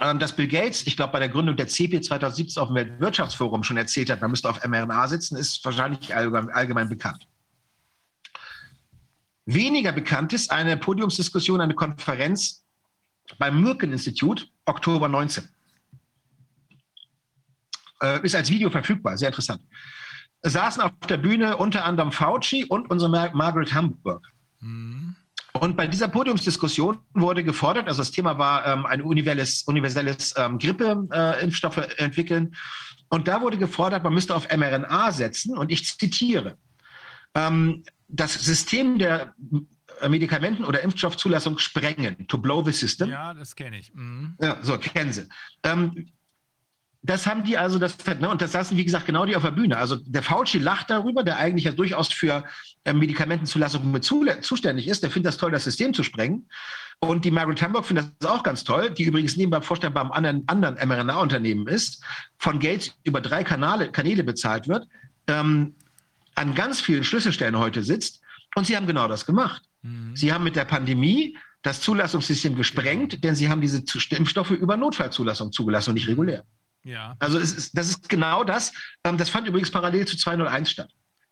[0.00, 3.62] ähm, dass Bill Gates, ich glaube, bei der Gründung der CP 2017 auf dem Weltwirtschaftsforum
[3.62, 7.26] schon erzählt hat, man müsste auf mRNA sitzen, ist wahrscheinlich allgemein, allgemein bekannt.
[9.54, 12.64] Weniger bekannt ist eine Podiumsdiskussion, eine Konferenz
[13.38, 15.48] beim Mürken-Institut, Oktober 19.
[18.00, 19.60] Äh, ist als Video verfügbar, sehr interessant.
[20.42, 24.24] Es saßen auf der Bühne unter anderem Fauci und unsere Mar Margaret Hamburg.
[24.60, 25.16] Mhm.
[25.54, 30.60] Und bei dieser Podiumsdiskussion wurde gefordert, also das Thema war ähm, ein universelles, universelles ähm,
[30.60, 32.54] Grippeimpfstoffe äh, entwickeln.
[33.08, 35.58] Und da wurde gefordert, man müsste auf mRNA setzen.
[35.58, 36.56] Und ich zitiere,
[37.34, 37.82] ähm,
[38.12, 39.34] das System der
[40.00, 43.10] äh, Medikamenten- oder Impfstoffzulassung sprengen, to blow the system.
[43.10, 43.92] Ja, das kenne ich.
[43.94, 44.36] Mhm.
[44.40, 45.28] Ja, so, kennen Sie.
[45.62, 46.10] Ähm,
[47.02, 49.52] das haben die also, das, ne, und das saßen, wie gesagt, genau die auf der
[49.52, 49.78] Bühne.
[49.78, 52.44] Also der Fauci lacht darüber, der eigentlich ja durchaus für
[52.84, 55.02] äh, Medikamentenzulassung mit zu, zuständig ist.
[55.02, 56.46] Der findet das toll, das System zu sprengen.
[56.98, 60.44] Und die Margaret Hamburg findet das auch ganz toll, die übrigens nebenbei Vorstand beim anderen,
[60.46, 62.04] anderen mRNA-Unternehmen ist,
[62.36, 64.86] von Gates über drei Kanäle, Kanäle bezahlt wird.
[65.26, 65.74] Ähm,
[66.40, 68.22] an ganz vielen Schlüsselstellen heute sitzt.
[68.56, 69.62] Und sie haben genau das gemacht.
[69.82, 70.16] Mhm.
[70.16, 75.52] Sie haben mit der Pandemie das Zulassungssystem gesprengt, denn sie haben diese Impfstoffe über Notfallzulassung
[75.52, 76.44] zugelassen und nicht regulär.
[76.82, 77.14] Ja.
[77.18, 78.72] Also ist, das ist genau das.
[79.04, 80.90] Ähm, das fand übrigens parallel zu 201 statt.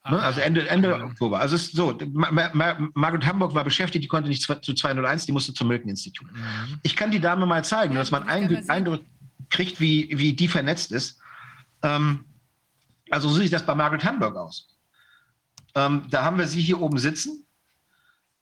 [0.08, 0.20] Ne?
[0.20, 1.04] Also Ende, Ende ja.
[1.04, 1.40] Oktober.
[1.40, 5.32] Also ist so, Mar Mar Margaret Hamburg war beschäftigt, die konnte nicht zu 201, die
[5.32, 6.30] musste zum Milken-Institut.
[6.32, 6.78] Mhm.
[6.82, 9.02] Ich kann die Dame mal zeigen, dass man einen Eindruck
[9.48, 11.18] kriegt, wie, wie die vernetzt ist.
[11.82, 12.24] Ähm,
[13.10, 14.77] also so sieht das bei Margaret Hamburg aus.
[15.78, 17.46] Ähm, da haben wir sie hier oben sitzen.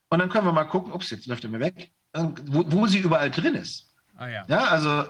[0.09, 2.87] Und dann können wir mal gucken, ups, jetzt läuft er mir weg, ähm, wo, wo,
[2.87, 3.93] sie überall drin ist.
[4.15, 4.45] Ah, ja.
[4.47, 5.03] ja, also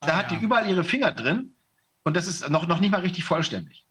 [0.00, 0.38] da ah, hat ja.
[0.38, 1.54] die überall ihre Finger drin
[2.04, 3.84] und das ist noch, noch nicht mal richtig vollständig.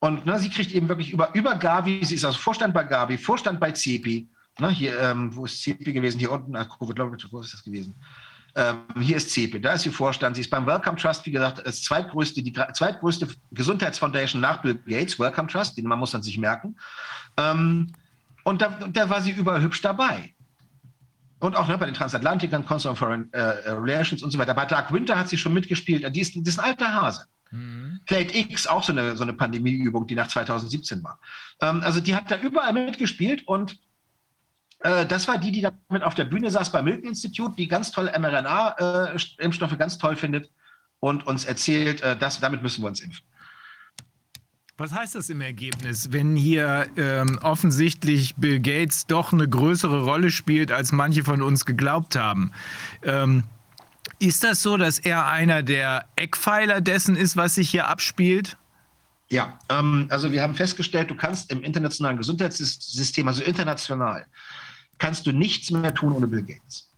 [0.00, 3.18] Und ne, sie kriegt eben wirklich über, über Gavi, sie ist also Vorstand bei Gavi,
[3.18, 4.28] Vorstand bei CEPI.
[4.60, 6.18] Ne, hier, ähm, wo ist CEPI gewesen?
[6.18, 7.94] Hier unten, ach, wo ist das gewesen?
[8.54, 10.36] Ähm, hier ist CEPE, da ist ihr Vorstand.
[10.36, 15.18] Sie ist beim Wellcome Trust, wie gesagt, das zweitgrößte, die zweitgrößte Gesundheitsfoundation nach Bill Gates,
[15.18, 16.76] Wellcome Trust, den man muss dann sich merken.
[17.38, 17.92] Ähm,
[18.44, 20.34] und da, da, war sie überall hübsch dabei.
[21.38, 23.40] Und auch ne, bei den Transatlantikern, Council on Foreign äh,
[23.70, 24.54] Relations und so weiter.
[24.54, 26.04] Bei Dark Winter hat sie schon mitgespielt.
[26.14, 27.24] Die ist, die ist ein alter Hase.
[27.50, 28.00] Mhm.
[28.06, 31.18] Plate X, auch so eine, so eine Pandemieübung, die nach 2017 war.
[31.60, 33.78] Ähm, also die hat da überall mitgespielt und
[34.82, 37.90] äh, das war die, die damit auf der Bühne saß beim Milken Institute, die ganz
[37.92, 40.50] tolle mRNA-Impfstoffe ganz toll findet
[41.00, 43.24] und uns erzählt, äh, dass, damit müssen wir uns impfen.
[44.78, 50.30] Was heißt das im Ergebnis, wenn hier ähm, offensichtlich Bill Gates doch eine größere Rolle
[50.30, 52.52] spielt, als manche von uns geglaubt haben?
[53.02, 53.44] Ähm,
[54.18, 58.56] ist das so, dass er einer der Eckpfeiler dessen ist, was sich hier abspielt?
[59.28, 64.26] Ja, ähm, also wir haben festgestellt, du kannst im internationalen Gesundheitssystem, also international,
[65.02, 66.88] kannst du nichts mehr tun ohne Bill Gates.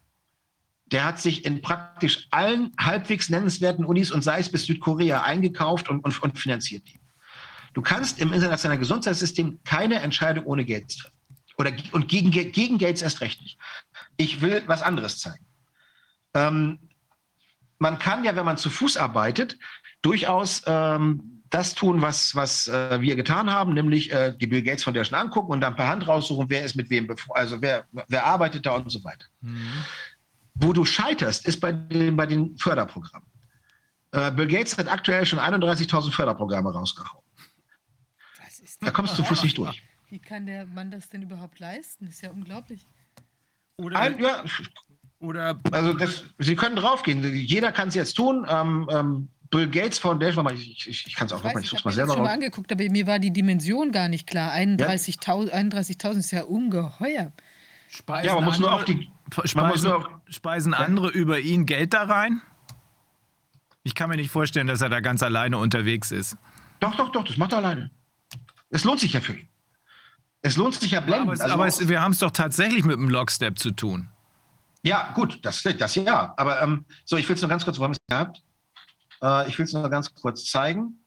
[0.92, 5.88] Der hat sich in praktisch allen halbwegs nennenswerten Unis und sei es bis Südkorea eingekauft
[5.88, 7.00] und, und, und finanziert die.
[7.72, 11.16] Du kannst im internationalen Gesundheitssystem keine Entscheidung ohne Gates treffen.
[11.56, 13.58] Oder, und gegen, gegen Gates erst recht nicht.
[14.18, 15.46] Ich will was anderes zeigen.
[16.34, 16.90] Ähm,
[17.78, 19.56] man kann ja, wenn man zu Fuß arbeitet,
[20.02, 24.84] durchaus ähm, das tun, was, was äh, wir getan haben, nämlich äh, die Bill Gates
[24.84, 28.66] Foundation angucken und dann per Hand raussuchen, wer ist mit wem, also wer, wer arbeitet
[28.66, 29.26] da und so weiter.
[29.40, 29.84] Mhm.
[30.54, 33.28] Wo du scheiterst, ist bei den, bei den Förderprogrammen.
[34.12, 37.24] Äh, Bill Gates hat aktuell schon 31.000 Förderprogramme rausgehauen.
[38.80, 39.82] Da kommst du nicht durch.
[40.08, 42.06] Wie kann der Mann das denn überhaupt leisten?
[42.06, 42.86] Das ist ja unglaublich.
[43.76, 44.44] Oder, Ein, ja,
[45.18, 47.24] oder also das, Sie können draufgehen.
[47.34, 48.46] Jeder kann es jetzt tun.
[48.48, 51.92] Ähm, ähm, Bill Gates Foundation, ich, ich, ich kann es auch nochmal, ich suche mal
[51.92, 54.52] selber Ich habe mal angeguckt, aber mir war die Dimension gar nicht klar.
[54.52, 55.52] 31.000 ja.
[55.54, 57.32] 31 ist ja ungeheuer.
[57.88, 59.10] Speisen ja, man muss andere, nur auf die.
[59.44, 60.78] Speisen, auf, speisen ja.
[60.78, 62.42] andere über ihn Geld da rein?
[63.82, 66.36] Ich kann mir nicht vorstellen, dass er da ganz alleine unterwegs ist.
[66.80, 67.90] Doch, doch, doch, das macht er alleine.
[68.70, 69.48] Es lohnt sich ja für ihn.
[70.42, 71.28] Es lohnt sich ja blendend.
[71.28, 74.08] Aber, es, also aber es, wir haben es doch tatsächlich mit dem Lockstep zu tun.
[74.82, 76.34] Ja, gut, das, das ja.
[76.36, 78.42] Aber ähm, so, ich will es nur ganz kurz, wo haben wir es gehabt?
[79.24, 81.00] Äh, ich will es nur ganz kurz zeigen.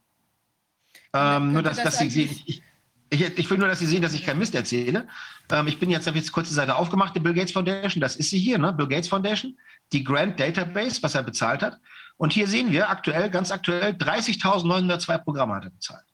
[1.14, 2.64] Ähm, nur, dass, das dass Sie, ich,
[3.10, 5.08] ich, ich, will nur, dass Sie sehen, dass ich kein Mist erzähle.
[5.52, 8.16] Ähm, ich bin jetzt, habe jetzt kurz die Seite aufgemacht, die Bill Gates Foundation, das
[8.16, 8.74] ist sie hier, ne?
[8.74, 9.58] Bill Gates Foundation,
[9.94, 11.80] die Grant Database, was er bezahlt hat.
[12.18, 16.06] Und hier sehen wir aktuell, ganz aktuell, 30.902 Programme hat er bezahlt.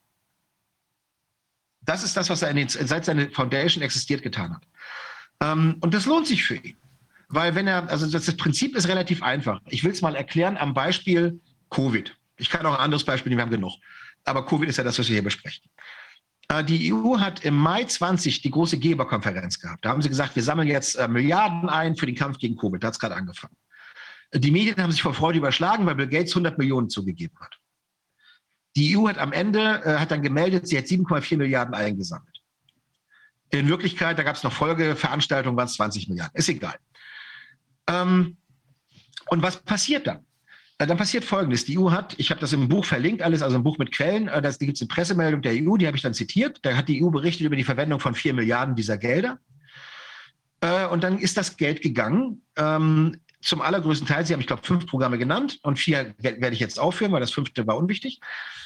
[1.80, 4.62] Das ist das, was er den, seit seine Foundation existiert getan hat.
[5.40, 6.76] Ähm, und das lohnt sich für ihn.
[7.28, 9.60] Weil wenn er, also das, das Prinzip ist relativ einfach.
[9.66, 11.40] Ich will es mal erklären am Beispiel
[11.74, 12.16] Covid.
[12.36, 13.74] Ich kann auch ein anderes Beispiel nehmen, wir haben genug.
[14.24, 15.62] Aber Covid ist ja das, was wir hier besprechen.
[16.48, 19.84] Äh, die EU hat im Mai 20 die große Geberkonferenz gehabt.
[19.84, 22.82] Da haben sie gesagt, wir sammeln jetzt äh, Milliarden ein für den Kampf gegen Covid.
[22.82, 23.56] Da hat es gerade angefangen.
[24.32, 27.56] Die Medien haben sich vor Freude überschlagen, weil Bill Gates 100 Millionen zugegeben hat.
[28.76, 32.40] Die EU hat am Ende, äh, hat dann gemeldet, sie hat 7,4 Milliarden eingesammelt.
[33.50, 36.36] In Wirklichkeit, da gab es noch Folgeveranstaltungen, waren es 20 Milliarden.
[36.36, 36.76] Ist egal.
[37.86, 38.36] Ähm,
[39.28, 40.26] und was passiert dann?
[40.84, 41.64] Äh, dann passiert Folgendes.
[41.64, 44.28] Die EU hat, ich habe das im Buch verlinkt, alles, also im Buch mit Quellen,
[44.28, 46.58] äh, das, gibt es eine Pressemeldung der EU, die habe ich dann zitiert.
[46.62, 49.38] Da hat die EU berichtet über die Verwendung von 4 Milliarden dieser Gelder.
[50.60, 52.42] Äh, und dann ist das Geld gegangen.
[52.56, 56.60] Ähm, zum allergrößten Teil, Sie haben, ich glaube, fünf Programme genannt und vier werde ich
[56.60, 58.20] jetzt aufführen, weil das fünfte war unwichtig.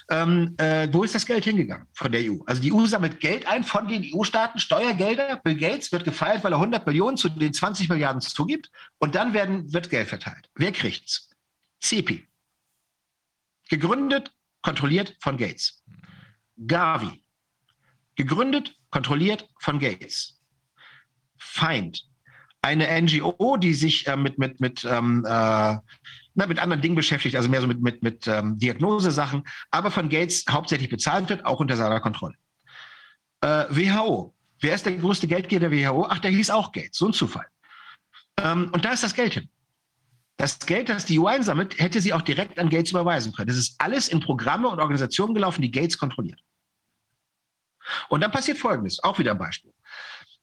[0.08, 2.38] Ähm, äh, wo ist das Geld hingegangen von der EU?
[2.46, 5.40] Also die EU sammelt Geld ein von den EU-Staaten, Steuergelder.
[5.42, 9.34] Bill Gates wird gefeiert, weil er 100 Millionen zu den 20 Milliarden zugibt und dann
[9.34, 10.48] werden, wird Geld verteilt.
[10.54, 11.27] Wer kriegt's?
[11.80, 12.28] CEPI.
[13.68, 14.32] Gegründet,
[14.62, 15.84] kontrolliert von Gates.
[16.66, 17.22] Gavi.
[18.16, 20.40] Gegründet, kontrolliert von Gates.
[21.38, 22.08] Feind
[22.62, 25.28] eine NGO, die sich äh, mit, mit, mit, ähm, äh,
[26.34, 30.08] na, mit anderen Dingen beschäftigt, also mehr so mit, mit, mit ähm, Diagnosesachen, aber von
[30.08, 32.34] Gates hauptsächlich bezahlt wird, auch unter seiner Kontrolle.
[33.40, 34.34] Äh, WHO.
[34.60, 36.06] Wer ist der größte Geldgeber der WHO?
[36.08, 36.98] Ach, der hieß auch Gates.
[36.98, 37.46] So ein Zufall.
[38.40, 39.48] Ähm, und da ist das Geld hin.
[40.38, 43.48] Das Geld, das die EU einsammelt, hätte sie auch direkt an Gates überweisen können.
[43.48, 46.40] Das ist alles in Programme und Organisationen gelaufen, die Gates kontrolliert.
[48.08, 49.72] Und dann passiert Folgendes, auch wieder ein Beispiel.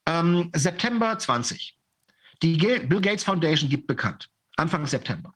[0.05, 1.77] Ähm, September 20.
[2.43, 5.33] Die Bill Gates Foundation gibt bekannt, Anfang September.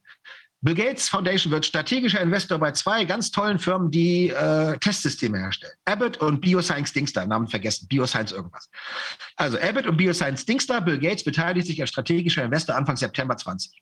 [0.62, 5.74] Bill Gates Foundation wird strategischer Investor bei zwei ganz tollen Firmen, die äh, Testsysteme herstellen.
[5.86, 8.70] Abbott und Bioscience Dingstar, Namen vergessen, Bioscience irgendwas.
[9.38, 13.82] Also Abbott und Bioscience Dingstar, Bill Gates beteiligt sich als strategischer Investor Anfang September 20.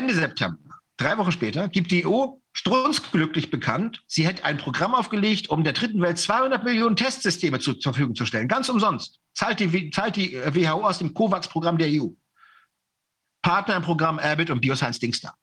[0.00, 0.58] Ende September,
[0.96, 5.74] drei Wochen später, gibt die EU strunzglücklich bekannt, sie hätte ein Programm aufgelegt, um der
[5.74, 10.16] dritten Welt 200 Millionen Testsysteme zu, zur Verfügung zu stellen, ganz umsonst zahlt die, zahlt
[10.16, 12.08] die WHO aus dem COVAX-Programm der EU.
[13.42, 15.36] Partner im Programm Abbott und Bioscience Dingstar.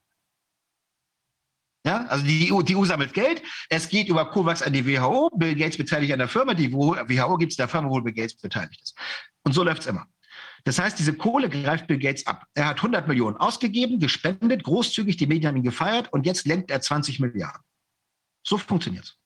[1.86, 5.30] Ja, also die EU, die EU sammelt Geld, es geht über COVAX an die WHO,
[5.36, 8.36] Bill Gates beteiligt an der Firma, die WHO gibt es der Firma, wo Bill Gates
[8.36, 8.98] beteiligt ist.
[9.44, 10.08] Und so läuft es immer.
[10.68, 12.46] Das heißt, diese Kohle greift Bill Gates ab.
[12.54, 16.70] Er hat 100 Millionen ausgegeben, gespendet, großzügig, die Medien haben ihn gefeiert und jetzt lenkt
[16.72, 17.62] er 20 Milliarden.
[18.44, 19.18] So funktioniert es.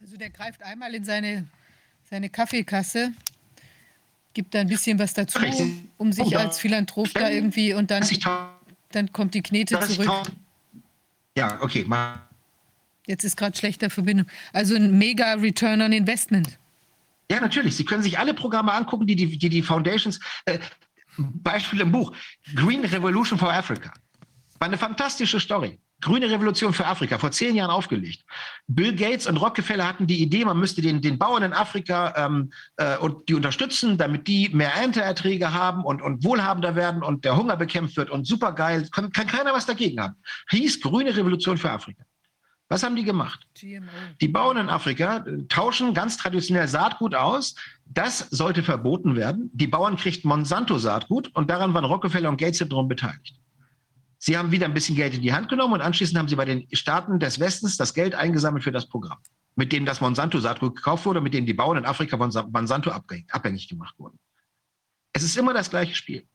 [0.00, 1.48] Also der greift einmal in seine,
[2.08, 3.12] seine Kaffeekasse
[4.34, 5.40] gibt da ein bisschen was dazu,
[5.96, 8.06] um sich als Philanthrop da irgendwie und dann,
[8.92, 10.30] dann kommt die Knete zurück.
[11.36, 11.84] Ja, okay.
[13.08, 14.28] Jetzt ist gerade schlechter Verbindung.
[14.52, 16.56] Also ein mega Return on Investment.
[17.30, 17.76] Ja, natürlich.
[17.76, 20.58] Sie können sich alle Programme angucken, die die, die, die Foundations, äh,
[21.18, 22.12] Beispiel im Buch,
[22.54, 23.92] Green Revolution for Africa.
[24.58, 25.78] War eine fantastische Story.
[26.02, 28.22] Grüne Revolution für Afrika, vor zehn Jahren aufgelegt.
[28.66, 32.52] Bill Gates und Rockefeller hatten die Idee, man müsste den, den Bauern in Afrika ähm,
[32.76, 37.36] äh, und die unterstützen, damit die mehr Ernteerträge haben und, und wohlhabender werden und der
[37.36, 38.86] Hunger bekämpft wird und supergeil.
[38.90, 40.16] Kann, kann keiner was dagegen haben.
[40.50, 42.04] Hieß Grüne Revolution für Afrika.
[42.68, 43.46] Was haben die gemacht?
[43.54, 43.88] GMO.
[44.20, 47.54] Die Bauern in Afrika äh, tauschen ganz traditionell Saatgut aus.
[47.84, 49.50] Das sollte verboten werden.
[49.52, 53.36] Die Bauern kriegten Monsanto-Saatgut und daran waren Rockefeller und Gates darum beteiligt.
[54.18, 56.44] Sie haben wieder ein bisschen Geld in die Hand genommen und anschließend haben Sie bei
[56.44, 59.18] den Staaten des Westens das Geld eingesammelt für das Programm,
[59.54, 63.68] mit dem das Monsanto-Saatgut gekauft wurde, mit dem die Bauern in Afrika von Monsanto abhängig
[63.68, 64.18] gemacht wurden.
[65.12, 66.26] Es ist immer das gleiche Spiel.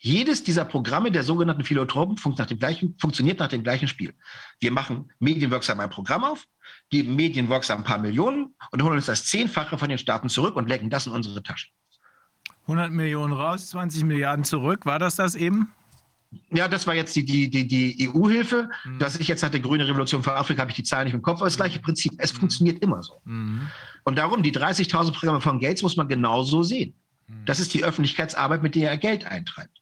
[0.00, 4.14] Jedes dieser Programme der sogenannten Philanthropen funkt nach gleichen, funktioniert nach dem gleichen Spiel.
[4.60, 6.44] Wir machen medienwirksam ein Programm auf,
[6.88, 10.68] geben medienwirksam ein paar Millionen und holen uns das Zehnfache von den Staaten zurück und
[10.68, 11.70] lecken das in unsere Taschen.
[12.62, 14.86] 100 Millionen raus, 20 Milliarden zurück.
[14.86, 15.72] War das das eben?
[16.50, 18.68] Ja, das war jetzt die, die, die, die EU-Hilfe.
[18.84, 18.98] Mhm.
[18.98, 21.38] Dass ich jetzt hatte, Grüne Revolution für Afrika, habe ich die Zahlen nicht im Kopf,
[21.38, 22.12] aber das gleiche Prinzip.
[22.18, 22.40] Es mhm.
[22.40, 23.20] funktioniert immer so.
[23.24, 23.68] Mhm.
[24.04, 26.94] Und darum, die 30.000 Programme von Gates muss man genauso sehen.
[27.26, 27.44] Mhm.
[27.46, 29.77] Das ist die Öffentlichkeitsarbeit, mit der er Geld eintreibt.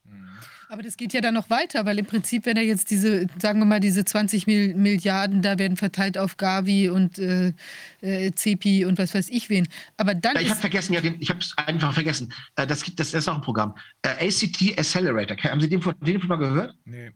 [0.68, 3.60] Aber das geht ja dann noch weiter, weil im Prinzip, wenn er jetzt diese, sagen
[3.60, 7.52] wir mal, diese 20 Milliarden da werden verteilt auf Gavi und äh,
[8.00, 9.68] äh, CEPI und was weiß ich wen.
[9.96, 10.34] Aber dann.
[10.34, 12.32] Ja, ich habe vergessen, ja, den, ich habe es einfach vergessen.
[12.56, 13.74] Äh, das, das, das ist auch ein Programm.
[14.02, 15.36] Äh, ACT Accelerator.
[15.36, 16.74] Haben Sie den, den schon mal gehört?
[16.84, 17.12] Nee.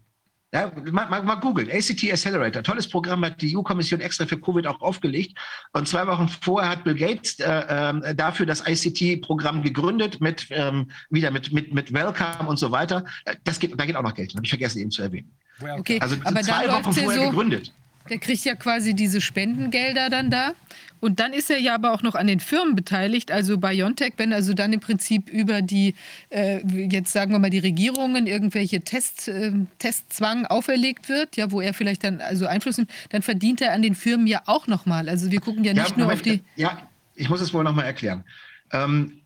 [0.52, 1.70] Ja, mal, mal, mal googeln.
[1.70, 5.38] ACT Accelerator, tolles Programm, hat die EU-Kommission extra für Covid auch aufgelegt.
[5.72, 10.90] Und zwei Wochen vorher hat Bill Gates äh, äh, dafür das ICT-Programm gegründet, mit ähm,
[11.08, 13.04] wieder mit, mit, mit Welcome und so weiter.
[13.26, 14.34] Äh, das geht, da geht auch noch Geld.
[14.34, 15.30] Habe ich vergessen, eben zu erwähnen.
[15.78, 17.72] Okay, also aber zwei Wochen vorher so, gegründet.
[18.08, 20.54] Der kriegt ja quasi diese Spendengelder dann da.
[21.00, 24.32] Und dann ist er ja aber auch noch an den Firmen beteiligt, also BioNTech, wenn
[24.32, 25.94] also dann im Prinzip über die,
[26.28, 31.60] äh, jetzt sagen wir mal, die Regierungen irgendwelche Test, äh, Testzwang auferlegt wird, ja, wo
[31.60, 35.08] er vielleicht dann also Einfluss nimmt, dann verdient er an den Firmen ja auch nochmal.
[35.08, 36.42] Also wir gucken ja nicht ja, nur auf die.
[36.56, 38.24] Ja, ich muss es wohl nochmal erklären.
[38.72, 39.20] Ähm,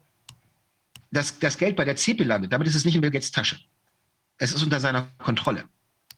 [1.10, 3.56] das, das Geld bei der CEPI landet, damit ist es nicht in Bill Gates Tasche.
[4.38, 5.64] Es ist unter seiner Kontrolle.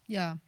[0.06, 0.38] Ja.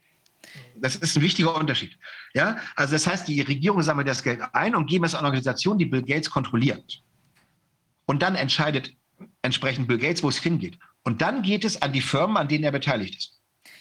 [0.77, 1.99] Das ist ein wichtiger Unterschied.
[2.35, 5.79] Ja, also das heißt, die Regierung sammelt das Geld ein und geben es an Organisationen,
[5.79, 7.03] die Bill Gates kontrolliert.
[8.07, 8.93] Und dann entscheidet
[9.43, 10.79] entsprechend Bill Gates, wo es hingeht.
[11.05, 13.39] Und dann geht es an die Firmen, an denen er beteiligt ist.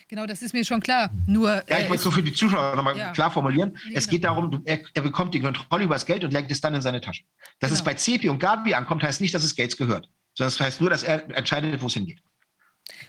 [0.10, 1.10] Genau, das ist mir schon klar.
[1.26, 3.12] Nur, ja, ich äh, wollte so für die Zuschauer nochmal ja.
[3.12, 3.78] klar formulieren.
[3.86, 4.36] Nee, es geht genau.
[4.36, 7.02] darum, er, er, bekommt die Kontrolle über das Geld und legt es dann in seine
[7.02, 7.24] Tasche.
[7.60, 7.80] Dass genau.
[7.80, 10.66] es bei CEPI und Gabi ankommt, heißt nicht, dass es Gates gehört, sondern es das
[10.66, 12.20] heißt nur, dass er entscheidet, wo es hingeht.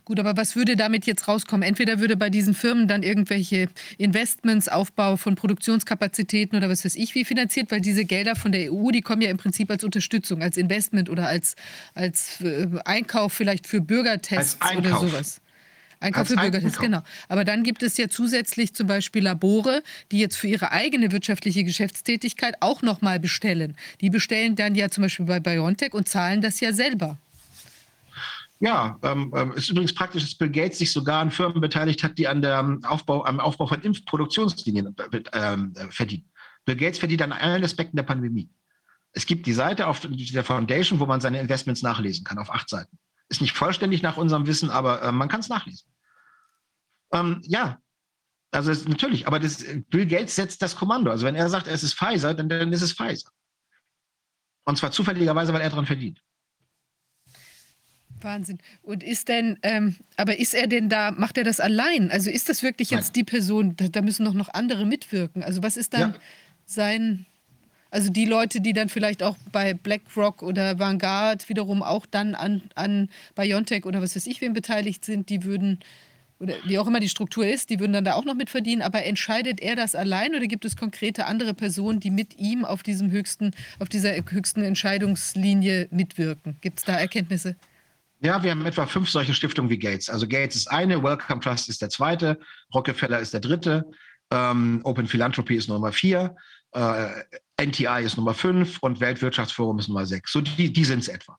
[0.04, 1.62] Gut, aber was würde damit jetzt rauskommen?
[1.66, 7.14] Entweder würde bei diesen Firmen dann irgendwelche Investments, Aufbau von Produktionskapazitäten oder was weiß ich
[7.14, 10.42] wie finanziert, weil diese Gelder von der EU, die kommen ja im Prinzip als Unterstützung,
[10.42, 11.56] als Investment oder als,
[11.94, 15.40] als äh, Einkauf vielleicht für Bürgertests oder sowas.
[16.00, 17.02] Einkauf für Bürgertests, genau.
[17.28, 19.82] Aber dann gibt es ja zusätzlich zum Beispiel Labore,
[20.12, 23.76] die jetzt für ihre eigene wirtschaftliche Geschäftstätigkeit auch nochmal bestellen.
[24.00, 27.18] Die bestellen dann ja zum Beispiel bei BioNTech und zahlen das ja selber.
[28.60, 32.18] Ja, ähm, ähm, ist übrigens praktisch, dass Bill Gates sich sogar an Firmen beteiligt hat,
[32.18, 36.28] die an der ähm, Aufbau, am Aufbau von Impfproduktionslinien äh, ähm, äh, verdienen.
[36.64, 38.50] Bill Gates verdient an allen Aspekten der Pandemie.
[39.12, 42.68] Es gibt die Seite auf der Foundation, wo man seine Investments nachlesen kann, auf acht
[42.68, 42.98] Seiten.
[43.28, 45.86] Ist nicht vollständig nach unserem Wissen, aber äh, man kann es nachlesen.
[47.12, 47.78] Ähm, ja,
[48.50, 51.12] also es, natürlich, aber das, Bill Gates setzt das Kommando.
[51.12, 53.30] Also wenn er sagt, es ist Pfizer, dann, dann ist es Pfizer.
[54.64, 56.20] Und zwar zufälligerweise, weil er daran verdient.
[58.22, 58.58] Wahnsinn.
[58.82, 62.10] Und ist denn, ähm, aber ist er denn da, macht er das allein?
[62.10, 63.12] Also ist das wirklich jetzt Nein.
[63.14, 65.42] die Person, da, da, müssen doch noch andere mitwirken.
[65.42, 66.18] Also was ist dann ja.
[66.66, 67.26] sein,
[67.90, 72.62] also die Leute, die dann vielleicht auch bei BlackRock oder Vanguard wiederum auch dann an,
[72.74, 75.80] an BioNTech oder was weiß ich wem beteiligt sind, die würden,
[76.38, 78.82] oder wie auch immer die Struktur ist, die würden dann da auch noch mitverdienen.
[78.82, 82.82] Aber entscheidet er das allein oder gibt es konkrete andere Personen, die mit ihm auf
[82.82, 86.58] diesem höchsten, auf dieser höchsten Entscheidungslinie mitwirken?
[86.60, 87.56] Gibt es da Erkenntnisse?
[88.20, 90.10] Ja, wir haben etwa fünf solche Stiftungen wie Gates.
[90.10, 92.40] Also Gates ist eine, Wellcome Trust ist der zweite,
[92.74, 93.88] Rockefeller ist der dritte,
[94.32, 96.34] ähm, Open Philanthropy ist Nummer vier,
[96.72, 97.22] äh,
[97.60, 100.32] NTI ist Nummer fünf und Weltwirtschaftsforum ist Nummer sechs.
[100.32, 101.38] So die, die sind es etwa.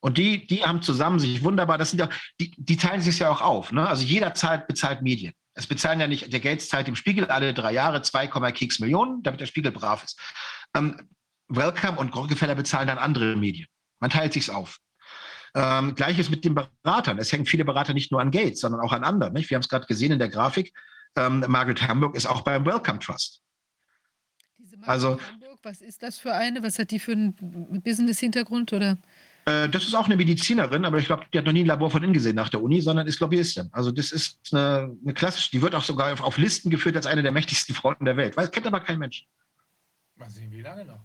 [0.00, 2.08] Und die, die haben zusammen sich wunderbar, das sind ja,
[2.40, 3.72] die, die teilen sich ja auch auf.
[3.72, 3.88] Ne?
[3.88, 5.32] Also jeder zahlt, bezahlt Medien.
[5.54, 9.22] Es bezahlen ja nicht, der Gates zahlt dem Spiegel alle drei Jahre 2, Keks Millionen,
[9.22, 10.20] damit der Spiegel brav ist.
[10.76, 11.08] Ähm,
[11.48, 13.68] Welcome und Rockefeller bezahlen dann andere Medien.
[14.00, 14.78] Man teilt sich's auf.
[15.54, 17.18] Ähm, Gleiches mit den Beratern.
[17.18, 19.32] Es hängen viele Berater nicht nur an Gates, sondern auch an anderen.
[19.32, 19.50] Nicht?
[19.50, 20.74] Wir haben es gerade gesehen in der Grafik.
[21.16, 23.40] Ähm, Margaret Hamburg ist auch beim Welcome Trust.
[24.58, 26.62] Diese Margaret also, Hamburg, was ist das für eine?
[26.62, 28.72] Was hat die für einen Business-Hintergrund?
[28.72, 28.98] Oder?
[29.46, 31.90] Äh, das ist auch eine Medizinerin, aber ich glaube, die hat noch nie ein Labor
[31.90, 33.68] von innen gesehen nach der Uni, sondern ist Lobbyistin.
[33.72, 37.06] Also das ist eine, eine klassische, die wird auch sogar auf, auf, Listen geführt als
[37.06, 38.36] eine der mächtigsten Frauen der Welt.
[38.36, 39.26] Weiß, kennt aber kein Mensch.
[40.16, 41.00] Mal sehen, wie lange noch.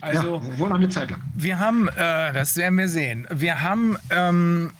[0.00, 1.22] Also, ja, wohl noch eine Zeit lang.
[1.34, 4.72] Wir haben, äh, das werden wir sehen, wir haben, ähm,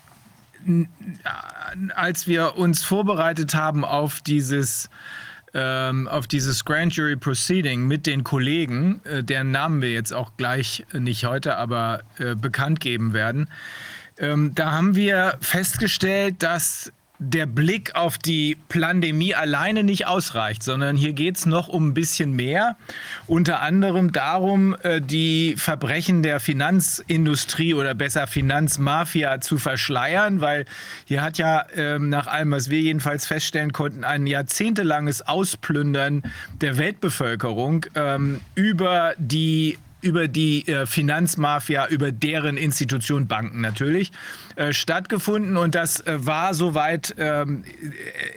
[1.95, 4.91] als wir uns vorbereitet haben auf dieses,
[5.55, 10.33] ähm, auf dieses Grand Jury Proceeding mit den Kollegen, äh, deren Namen wir jetzt auch
[10.37, 13.49] gleich äh, nicht heute, aber äh, bekannt geben werden,
[14.19, 16.93] ähm, da haben wir festgestellt, dass
[17.25, 21.95] der Blick auf die Pandemie alleine nicht ausreicht, sondern hier geht es noch um ein
[21.95, 22.77] bisschen mehr.
[23.27, 30.67] Unter anderem darum, äh, die Verbrechen der Finanzindustrie oder besser Finanzmafia zu verschleiern, weil
[31.07, 36.23] hier hat ja ähm, nach allem, was wir jedenfalls feststellen konnten, ein jahrzehntelanges Ausplündern
[36.61, 44.13] der Weltbevölkerung ähm, über die über die äh, Finanzmafia, über deren Institution Banken natürlich
[44.57, 47.65] äh, stattgefunden und das äh, war soweit ähm,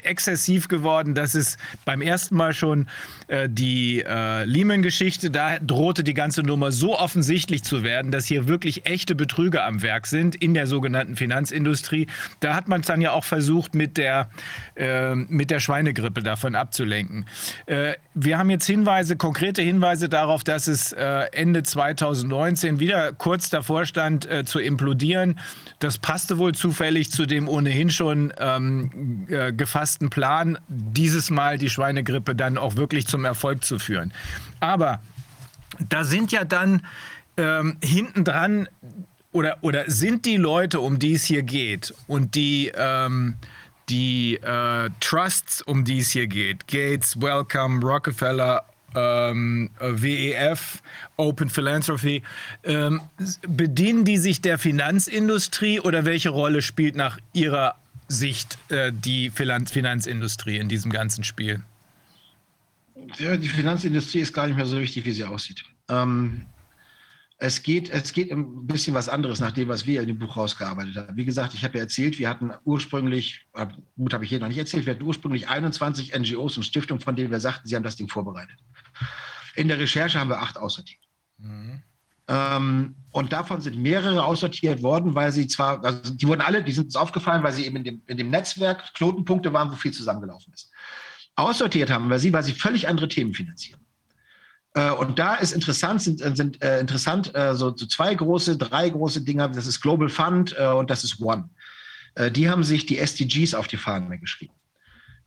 [0.04, 2.88] exzessiv geworden, dass es beim ersten Mal schon
[3.28, 8.48] äh, die äh, Lehman-Geschichte, da drohte die ganze Nummer so offensichtlich zu werden, dass hier
[8.48, 12.08] wirklich echte Betrüger am Werk sind in der sogenannten Finanzindustrie.
[12.40, 14.30] Da hat man es dann ja auch versucht, mit der,
[14.76, 17.26] äh, mit der Schweinegrippe davon abzulenken.
[17.66, 23.86] Äh, wir haben jetzt Hinweise, konkrete Hinweise darauf, dass es Ende 2019 wieder kurz davor
[23.86, 25.40] stand, zu implodieren.
[25.80, 31.70] Das passte wohl zufällig zu dem ohnehin schon ähm, äh, gefassten Plan, dieses Mal die
[31.70, 34.14] Schweinegrippe dann auch wirklich zum Erfolg zu führen.
[34.62, 35.02] Aber
[35.90, 36.86] da sind ja dann
[37.36, 38.70] ähm, hinten dran
[39.34, 43.36] oder, oder sind die Leute, um die es hier geht und die, ähm,
[43.90, 48.64] die äh, Trusts, um die es hier geht, Gates, Welcome, Rockefeller,
[48.98, 50.82] ähm, WEF,
[51.18, 52.24] Open Philanthropy,
[52.64, 53.02] ähm,
[53.48, 57.76] bedienen die sich der Finanzindustrie oder welche Rolle spielt nach Ihrer
[58.08, 61.62] Sicht äh, die Finanzindustrie in diesem ganzen Spiel?
[63.20, 65.64] Ja, die Finanzindustrie ist gar nicht mehr so wichtig, wie sie aussieht.
[65.90, 66.46] Ähm,
[67.40, 70.36] es geht, es geht ein bisschen was anderes nach dem, was wir in dem Buch
[70.38, 71.16] rausgearbeitet haben.
[71.16, 73.46] Wie gesagt, ich habe ja erzählt, wir hatten ursprünglich,
[73.96, 77.16] gut habe ich hier noch nicht erzählt, wir hatten ursprünglich 21 NGOs und Stiftungen, von
[77.16, 78.58] denen wir sagten, sie haben das Ding vorbereitet.
[79.56, 81.02] In der Recherche haben wir acht aussortiert.
[81.38, 81.84] Mhm.
[82.28, 86.72] Ähm, und davon sind mehrere aussortiert worden, weil sie zwar, also die wurden alle, die
[86.72, 89.94] sind uns aufgefallen, weil sie eben in dem, in dem Netzwerk Knotenpunkte waren, wo viel
[89.94, 90.72] zusammengelaufen ist.
[91.36, 93.80] Aussortiert haben wir sie, weil sie völlig andere Themen finanzieren.
[94.78, 98.58] Äh, und da ist interessant, sind, äh, sind äh, interessant äh, so, so, zwei große,
[98.58, 99.50] drei große Dinger.
[99.50, 101.50] Das ist Global Fund äh, und das ist One.
[102.14, 104.54] Äh, die haben sich die SDGs auf die Fahnen geschrieben.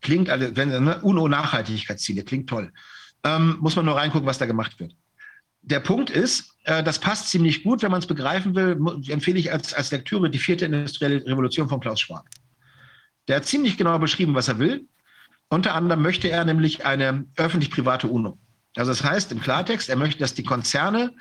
[0.02, 2.72] Klingt, also, wenn ne, UNO-Nachhaltigkeitsziele, klingt toll.
[3.24, 4.94] Ähm, muss man nur reingucken, was da gemacht wird.
[5.62, 9.74] Der Punkt ist, das passt ziemlich gut, wenn man es begreifen will, empfehle ich als,
[9.74, 12.24] als Lektüre die vierte industrielle Revolution von Klaus Schwab.
[13.28, 14.88] Der hat ziemlich genau beschrieben, was er will.
[15.50, 18.38] Unter anderem möchte er nämlich eine öffentlich-private UNO.
[18.76, 21.12] Also das heißt im Klartext, er möchte, dass die Konzerne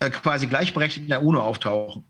[0.00, 2.04] äh, quasi gleichberechtigt in der UNO auftauchen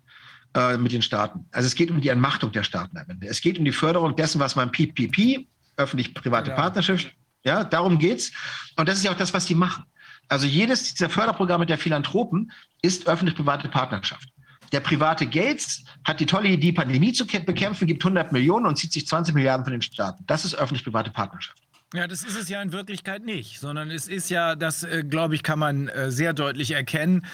[0.54, 1.46] äh, mit den Staaten.
[1.52, 3.26] Also es geht um die Entmachtung der Staaten am Ende.
[3.26, 6.56] Es geht um die Förderung dessen, was man PPP, öffentlich-private ja.
[6.56, 7.12] Partnerschaft,
[7.44, 8.32] ja, darum geht's.
[8.76, 9.84] Und das ist ja auch das, was sie machen.
[10.28, 12.52] Also jedes dieser Förderprogramme der Philanthropen
[12.82, 14.28] ist öffentlich-private Partnerschaft.
[14.72, 18.92] Der private Gates hat die tolle Idee, Pandemie zu bekämpfen, gibt 100 Millionen und zieht
[18.92, 20.24] sich 20 Milliarden von den Staaten.
[20.26, 21.58] Das ist öffentlich-private Partnerschaft.
[21.94, 25.34] Ja, das ist es ja in Wirklichkeit nicht, sondern es ist ja, das äh, glaube
[25.34, 27.24] ich, kann man äh, sehr deutlich erkennen,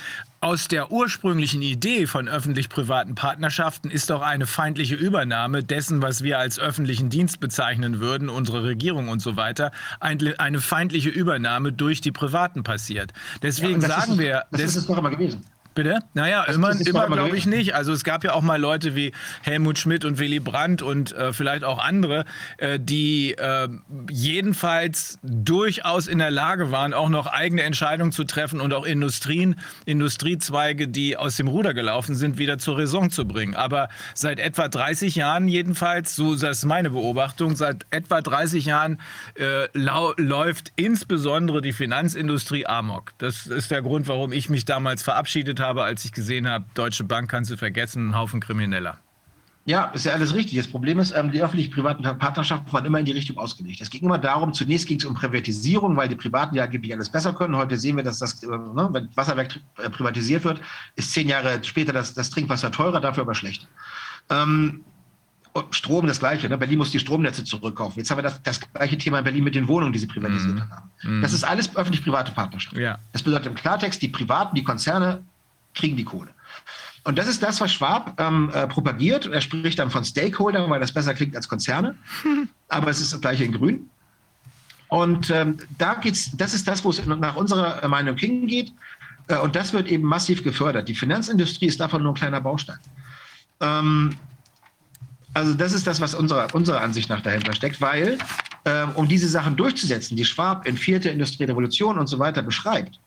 [0.41, 6.39] aus der ursprünglichen Idee von öffentlich-privaten Partnerschaften ist doch eine feindliche Übernahme dessen, was wir
[6.39, 12.01] als öffentlichen Dienst bezeichnen würden, unsere Regierung und so weiter, ein, eine feindliche Übernahme durch
[12.01, 13.13] die Privaten passiert.
[13.43, 14.45] Deswegen ja, sagen ist, wir.
[14.53, 15.45] Das, das ist es doch immer gewesen.
[15.75, 15.99] Bitte?
[16.15, 17.75] Naja, das, immer, immer glaube ich nicht.
[17.75, 19.11] Also es gab ja auch mal Leute wie
[19.43, 22.25] Helmut Schmidt und Willy Brandt und äh, vielleicht auch andere,
[22.59, 23.69] äh, die äh,
[24.09, 29.57] jedenfalls durchaus in der Lage waren, auch noch eigene Entscheidungen zu treffen und auch Industrien,
[29.85, 33.57] Industriezweige, die aus dem Ruder gelaufen sind, wieder zur Raison zu bringen.
[33.57, 39.01] Aber seit etwa 30 Jahren jedenfalls, so das ist meine Beobachtung, seit etwa 30 Jahren
[39.35, 43.13] äh, läuft insbesondere die Finanzindustrie amok.
[43.19, 46.65] Das ist der Grund, warum ich mich damals verabschiedet habe habe, als ich gesehen habe,
[46.75, 48.99] Deutsche Bank kannst du vergessen, ein Haufen Krimineller.
[49.67, 50.59] Ja, ist ja alles richtig.
[50.59, 53.81] Das Problem ist, ähm, die öffentlich-privaten Partnerschaften waren immer in die Richtung ausgelegt.
[53.81, 57.09] Es ging immer darum, zunächst ging es um Privatisierung, weil die Privaten ja angeblich alles
[57.09, 57.57] besser können.
[57.57, 60.61] Heute sehen wir, dass das, äh, ne, wenn Wasserwerk äh, privatisiert wird,
[60.97, 63.67] ist zehn Jahre später das, das Trinkwasser teurer, dafür aber schlechter.
[64.29, 64.85] Ähm,
[65.71, 66.49] Strom das Gleiche.
[66.49, 66.59] Ne?
[66.59, 68.01] Berlin muss die Stromnetze zurückkaufen.
[68.01, 70.57] Jetzt haben wir das, das gleiche Thema in Berlin mit den Wohnungen, die sie privatisiert
[70.57, 70.71] mm.
[70.71, 71.23] haben.
[71.23, 72.77] Das ist alles öffentlich-private Partnerschaft.
[72.77, 72.99] Ja.
[73.13, 75.23] Das bedeutet im Klartext, die Privaten, die Konzerne
[75.75, 76.31] kriegen die Kohle.
[77.05, 79.27] Und das ist das, was Schwab ähm, äh, propagiert.
[79.27, 81.97] Er spricht dann von Stakeholdern, weil das besser klingt als Konzerne.
[82.69, 83.91] Aber es ist das gleiche in Grün.
[84.89, 88.73] Und ähm, da geht's, das ist das, wo es nach unserer Meinung hingeht.
[89.29, 90.89] Äh, und das wird eben massiv gefördert.
[90.89, 92.79] Die Finanzindustrie ist davon nur ein kleiner Baustein.
[93.61, 94.17] Ähm,
[95.35, 98.19] also das ist das, was unserer, unserer Ansicht nach dahinter steckt, weil
[98.65, 103.01] ähm, um diese Sachen durchzusetzen, die Schwab in vierte Industrielle Revolution und so weiter beschreibt,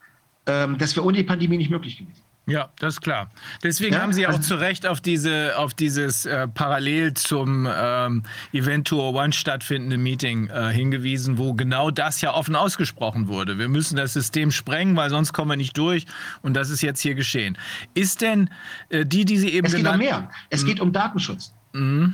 [0.46, 2.22] ähm, das wäre ohne die Pandemie nicht möglich gewesen.
[2.48, 3.30] Ja, das ist klar.
[3.62, 7.68] Deswegen ja, haben Sie auch also, zu Recht auf, diese, auf dieses äh, parallel zum
[7.70, 13.58] ähm, Event Tour One stattfindende Meeting äh, hingewiesen, wo genau das ja offen ausgesprochen wurde.
[13.58, 16.06] Wir müssen das System sprengen, weil sonst kommen wir nicht durch.
[16.40, 17.58] Und das ist jetzt hier geschehen.
[17.92, 18.48] Ist denn
[18.88, 20.30] äh, die, die Sie eben Es geht um mehr.
[20.48, 21.52] Es geht um Datenschutz.
[21.72, 22.12] Mhm.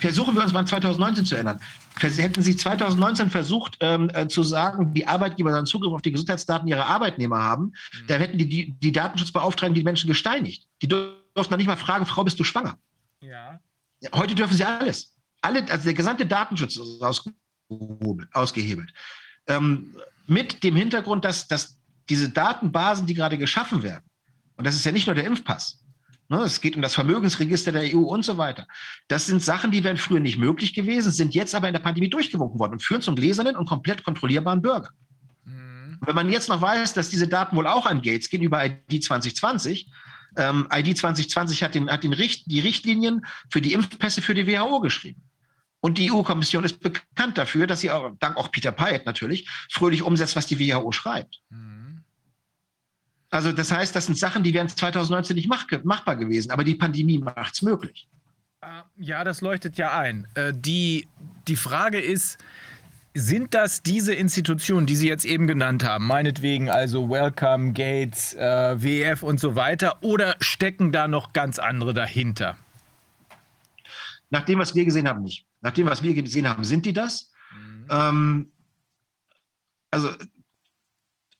[0.00, 1.60] Versuchen wir uns mal 2019 zu erinnern.
[1.98, 6.68] Hätten Sie 2019 versucht ähm, äh, zu sagen, die Arbeitgeber sollen Zugriff auf die Gesundheitsdaten
[6.68, 8.06] ihrer Arbeitnehmer haben, mhm.
[8.06, 10.66] dann hätten die, die, die Datenschutzbeauftragten die Menschen gesteinigt.
[10.80, 12.78] Die durften dann nicht mal fragen, Frau, bist du schwanger?
[13.20, 13.60] Ja.
[14.14, 15.12] Heute dürfen sie alles.
[15.40, 17.02] Alle, also der gesamte Datenschutz ist
[18.32, 18.92] ausgehebelt.
[19.48, 21.76] Ähm, mit dem Hintergrund, dass, dass
[22.08, 24.04] diese Datenbasen, die gerade geschaffen werden,
[24.56, 25.81] und das ist ja nicht nur der Impfpass,
[26.40, 28.66] es geht um das Vermögensregister der EU und so weiter.
[29.08, 32.08] Das sind Sachen, die wären früher nicht möglich gewesen, sind jetzt aber in der Pandemie
[32.08, 34.90] durchgewunken worden und führen zum gläsernen und komplett kontrollierbaren Bürger.
[35.44, 35.98] Mhm.
[36.00, 39.04] Wenn man jetzt noch weiß, dass diese Daten wohl auch an Gates gehen über ID
[39.04, 39.88] 2020,
[40.36, 44.46] ähm, ID 2020 hat, den, hat den Richt, die Richtlinien für die Impfpässe für die
[44.46, 45.22] WHO geschrieben.
[45.80, 50.02] Und die EU-Kommission ist bekannt dafür, dass sie auch, dank auch Peter Payet natürlich, fröhlich
[50.02, 51.40] umsetzt, was die WHO schreibt.
[51.50, 51.81] Mhm.
[53.32, 56.74] Also das heißt, das sind Sachen, die wären 2019 nicht mach, machbar gewesen, aber die
[56.74, 58.06] Pandemie macht es möglich.
[58.60, 58.66] Äh,
[58.98, 60.28] ja, das leuchtet ja ein.
[60.34, 61.08] Äh, die,
[61.48, 62.36] die Frage ist,
[63.14, 68.76] sind das diese Institutionen, die Sie jetzt eben genannt haben, meinetwegen also Welcome, Gates, äh,
[68.82, 72.58] WF und so weiter, oder stecken da noch ganz andere dahinter?
[74.28, 75.46] Nach dem, was wir gesehen haben, nicht.
[75.62, 77.30] Nach dem, was wir gesehen haben, sind die das.
[77.54, 77.86] Mhm.
[77.90, 78.52] Ähm,
[79.90, 80.10] also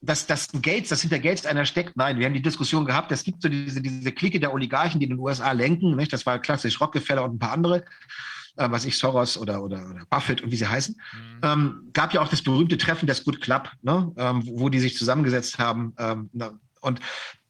[0.03, 1.97] dass, dass Gates, dass hinter Gates einer steckt.
[1.97, 5.07] Nein, wir haben die Diskussion gehabt, es gibt so diese, diese Clique der Oligarchen, die
[5.07, 5.97] in den USA lenken.
[5.97, 6.13] Nicht?
[6.13, 7.85] Das war klassisch Rockefeller und ein paar andere
[8.57, 10.95] äh, was ich, Soros oder, oder, oder Buffett und wie sie heißen.
[10.95, 11.41] Mhm.
[11.43, 14.13] Ähm, gab ja auch das berühmte Treffen des Good Club, ne?
[14.17, 15.95] ähm, wo, wo die sich zusammengesetzt haben.
[15.99, 16.59] Ähm, ne?
[16.81, 17.01] Und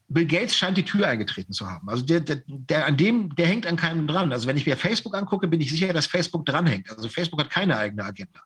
[0.08, 1.89] Bill Gates scheint die Tür eingetreten zu haben.
[1.89, 4.32] Also der, der, der, an dem, der hängt an keinem dran.
[4.32, 6.90] Also wenn ich mir Facebook angucke, bin ich sicher, dass Facebook dranhängt.
[6.90, 8.40] Also Facebook hat keine eigene Agenda.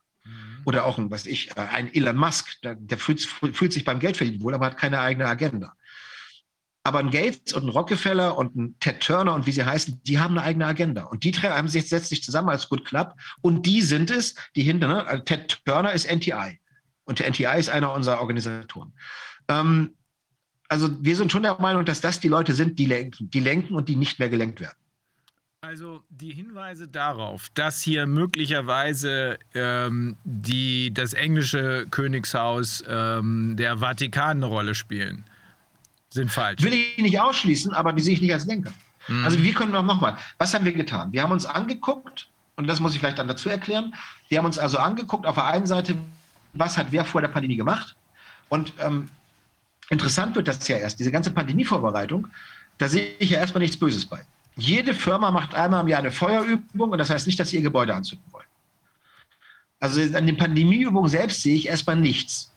[0.67, 3.99] Oder auch ein, was ich, äh, ein Elon Musk, der, der fühlt, fühlt, sich beim
[3.99, 5.73] Geldverdienen wohl, aber hat keine eigene Agenda.
[6.83, 10.19] Aber ein Gates und ein Rockefeller und ein Ted Turner und wie sie heißen, die
[10.19, 11.03] haben eine eigene Agenda.
[11.03, 13.15] Und die haben sich setzt sich zusammen als Good Club.
[13.39, 15.07] Und die sind es, die hinter, ne?
[15.07, 16.59] Also Ted Turner ist NTI.
[17.05, 18.91] Und der NTI ist einer unserer Organisatoren.
[19.47, 19.95] Ähm,
[20.67, 23.73] also wir sind schon der Meinung, dass das die Leute sind, die lenken, die lenken
[23.73, 24.75] und die nicht mehr gelenkt werden.
[25.67, 34.37] Also die Hinweise darauf, dass hier möglicherweise ähm, die, das englische Königshaus ähm, der Vatikan
[34.37, 35.25] eine Rolle spielen,
[36.09, 36.63] sind falsch.
[36.63, 38.71] Will ich nicht ausschließen, aber die sehe ich nicht als Lenker.
[39.09, 39.25] Mhm.
[39.25, 41.11] Also wir können noch mal, was haben wir getan?
[41.11, 43.93] Wir haben uns angeguckt, und das muss ich vielleicht dann dazu erklären,
[44.29, 45.97] wir haben uns also angeguckt, auf der einen Seite,
[46.53, 47.93] was hat wer vor der Pandemie gemacht?
[48.47, 49.09] Und ähm,
[49.89, 52.25] interessant wird das ja erst, diese ganze Pandemievorbereitung,
[52.77, 54.23] da sehe ich ja erstmal nichts Böses bei.
[54.57, 57.61] Jede Firma macht einmal im Jahr eine Feuerübung und das heißt nicht, dass sie ihr
[57.61, 58.45] Gebäude anzünden wollen.
[59.79, 62.51] Also an den Pandemieübungen selbst sehe ich erstmal nichts.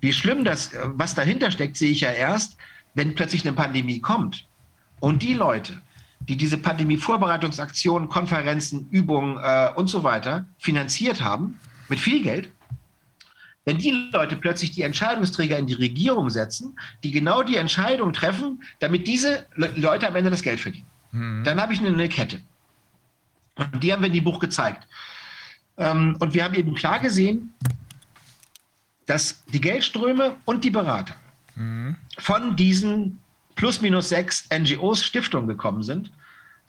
[0.00, 2.56] Wie schlimm das, was dahinter steckt, sehe ich ja erst,
[2.94, 4.46] wenn plötzlich eine Pandemie kommt
[5.00, 5.80] und die Leute,
[6.20, 12.50] die diese Pandemie-Vorbereitungsaktionen, Konferenzen, Übungen äh, und so weiter finanziert haben, mit viel Geld,
[13.64, 18.62] wenn die Leute plötzlich die Entscheidungsträger in die Regierung setzen, die genau die Entscheidung treffen,
[18.80, 21.44] damit diese Le Leute am Ende das Geld verdienen, mhm.
[21.44, 22.40] dann habe ich eine, eine, Kette.
[23.56, 24.86] Und die haben wir in dem Buch gezeigt.
[25.78, 27.54] Ähm, und wir haben eben klar gesehen,
[29.06, 31.14] dass die Geldströme und die Berater
[31.54, 31.96] mhm.
[32.18, 33.20] von diesen
[33.54, 36.10] plus minus sechs NGOs, Stiftungen gekommen sind.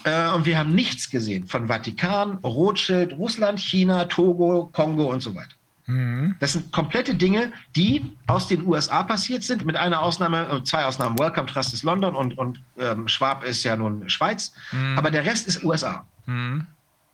[0.04, 5.34] Äh, und wir haben nichts gesehen von Vatikan, Rothschild, Russland, China, Togo, Kongo und so
[5.34, 5.56] weiter.
[5.86, 6.36] Mhm.
[6.40, 10.86] Das sind komplette Dinge, die aus den USA passiert sind, mit einer Ausnahme, äh, zwei
[10.86, 11.20] Ausnahmen.
[11.20, 14.54] Welcome Trust ist London und, und ähm, Schwab ist ja nun Schweiz.
[14.72, 14.98] Mhm.
[14.98, 16.06] Aber der Rest ist USA.
[16.26, 16.68] Mhm.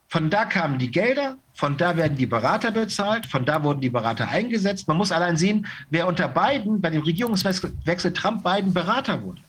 [0.08, 3.92] Von da kamen die Gelder, von da werden die Berater bezahlt, von da wurden die
[3.92, 4.88] Berater eingesetzt.
[4.88, 9.42] Man muss allein sehen, wer unter Biden bei dem Regierungswechsel Trump-Biden Berater wurde.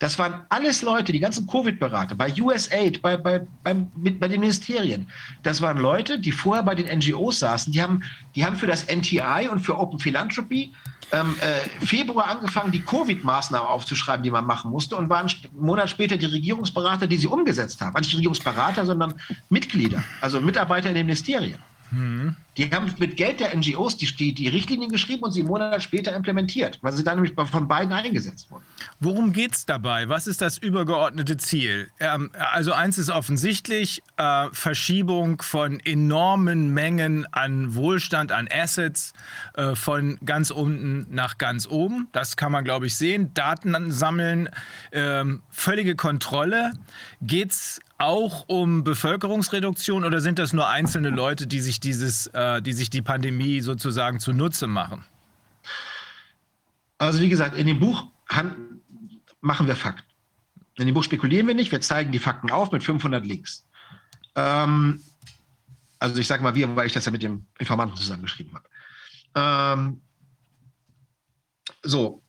[0.00, 4.40] Das waren alles Leute, die ganzen Covid-Berater, bei USAID, bei, bei, beim, mit, bei den
[4.40, 5.06] Ministerien.
[5.42, 7.70] Das waren Leute, die vorher bei den NGOs saßen.
[7.70, 8.02] Die haben,
[8.34, 10.72] die haben für das NTI und für Open Philanthropy
[11.12, 15.90] ähm, äh, Februar angefangen, die Covid-Maßnahmen aufzuschreiben, die man machen musste, und waren einen Monat
[15.90, 17.94] später die Regierungsberater, die sie umgesetzt haben.
[18.00, 19.12] Nicht Regierungsberater, sondern
[19.50, 21.58] Mitglieder, also Mitarbeiter in den Ministerien.
[21.90, 22.36] Mhm.
[22.56, 25.82] Die haben mit Geld der NGOs die, die, die, Richtlinien geschrieben und sie einen Monat
[25.82, 28.64] später implementiert, weil sie dann nämlich von beiden eingesetzt wurden.
[28.98, 30.08] Worum geht es dabei?
[30.08, 31.90] Was ist das übergeordnete Ziel?
[32.00, 39.12] Ähm, also eins ist offensichtlich, äh, Verschiebung von enormen Mengen an Wohlstand, an Assets
[39.54, 42.08] äh, von ganz unten nach ganz oben.
[42.12, 43.32] Das kann man, glaube ich, sehen.
[43.32, 44.48] Daten sammeln,
[44.90, 46.72] äh, völlige Kontrolle.
[47.22, 52.62] Geht es auch um Bevölkerungsreduktion oder sind das nur einzelne Leute, die sich dieses, äh,
[52.62, 55.04] die sich die Pandemie sozusagen zunutze machen?
[56.96, 58.06] Also wie gesagt, in dem Buch
[59.40, 60.10] machen wir Fakten.
[60.76, 63.66] In dem Buch spekulieren wir nicht, wir zeigen die Fakten auf mit 500 Links.
[64.34, 65.02] Ähm,
[65.98, 68.68] also ich sage mal wir, weil ich das ja mit dem Informanten zusammengeschrieben habe.
[69.34, 70.00] Ähm,
[71.82, 72.22] so,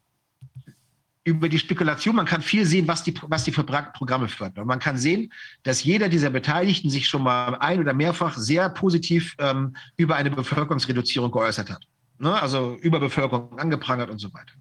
[1.24, 4.66] über die Spekulation, man kann viel sehen, was die, was die für Programme fördern.
[4.66, 5.32] Man kann sehen,
[5.64, 10.32] dass jeder dieser Beteiligten sich schon mal ein- oder mehrfach sehr positiv ähm, über eine
[10.32, 11.84] Bevölkerungsreduzierung geäußert hat.
[12.18, 12.42] ne?
[12.42, 14.54] also Überbevölkerung angeprangert und so weiter.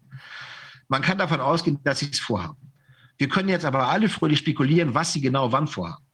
[0.89, 2.59] Man kann davon ausgehen, dass sie es vorhaben.
[3.17, 6.05] Wir können jetzt aber alle fröhlich spekulieren, was sie genau wann vorhaben.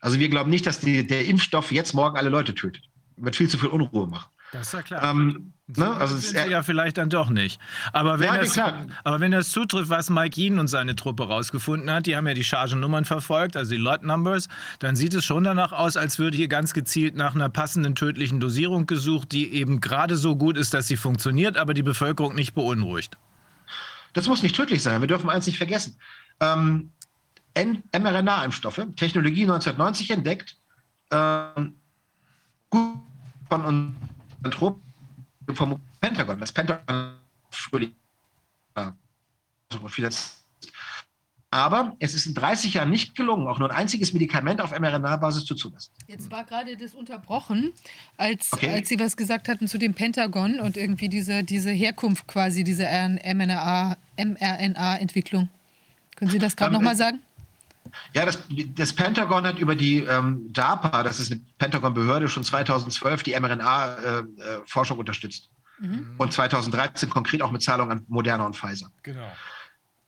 [0.00, 2.84] Also wir glauben nicht, dass die, der Impfstoff jetzt morgen alle Leute tötet.
[3.16, 4.28] Wird viel zu viel Unruhe machen.
[4.54, 5.10] Das ist ja klar.
[5.10, 5.90] Ähm, ne?
[5.96, 7.60] Also sind sie ja vielleicht dann doch nicht.
[7.92, 8.56] Aber wenn, ja, das,
[9.02, 12.34] aber wenn das zutrifft, was Mike Yeen und seine Truppe rausgefunden hat, die haben ja
[12.34, 14.46] die Chargennummern verfolgt, also die Lot Numbers,
[14.78, 18.38] dann sieht es schon danach aus, als würde hier ganz gezielt nach einer passenden tödlichen
[18.38, 22.54] Dosierung gesucht, die eben gerade so gut ist, dass sie funktioniert, aber die Bevölkerung nicht
[22.54, 23.18] beunruhigt.
[24.12, 25.00] Das muss nicht tödlich sein.
[25.00, 25.98] Wir dürfen eins nicht vergessen.
[26.38, 26.92] Ähm,
[27.56, 30.56] mRNA-Impfstoffe, Technologie 1990 entdeckt,
[31.10, 31.74] ähm,
[32.70, 32.98] gut
[33.48, 34.13] von unseren
[34.50, 34.82] Truppen
[35.54, 36.38] vom Pentagon.
[36.40, 37.14] Das Pentagon
[41.54, 45.44] aber es ist in 30 Jahren nicht gelungen, auch nur ein einziges Medikament auf mRNA-Basis
[45.44, 45.92] zuzulassen.
[46.08, 47.72] Jetzt war gerade das unterbrochen,
[48.16, 48.70] als, okay.
[48.70, 52.86] als Sie was gesagt hatten zu dem Pentagon und irgendwie diese, diese Herkunft quasi, diese
[54.16, 55.48] mRNA-Entwicklung.
[56.16, 57.20] Können Sie das gerade um, nochmal sagen?
[58.14, 58.38] Ja, das,
[58.74, 64.96] das, Pentagon hat über die ähm, DARPA, das ist eine Pentagon-Behörde, schon 2012 die mRNA-Forschung
[64.96, 65.50] äh, unterstützt.
[65.78, 66.14] Mhm.
[66.18, 68.90] Und 2013 konkret auch mit Zahlungen an Moderna und Pfizer.
[69.02, 69.30] Genau.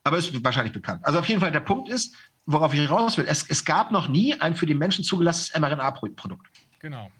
[0.03, 1.05] Aber ist wahrscheinlich bekannt.
[1.05, 4.07] Also auf jeden Fall, der Punkt ist, worauf ich raus will, es, es gab noch
[4.07, 6.47] nie ein für die Menschen zugelassenes mRNA-Produkt.
[6.79, 7.11] Genau.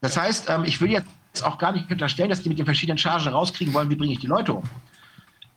[0.00, 1.06] Das heißt, ähm, ich will jetzt
[1.42, 4.18] auch gar nicht unterstellen, dass die mit den verschiedenen Chargen rauskriegen wollen, wie bringe ich
[4.18, 4.64] die Leute um.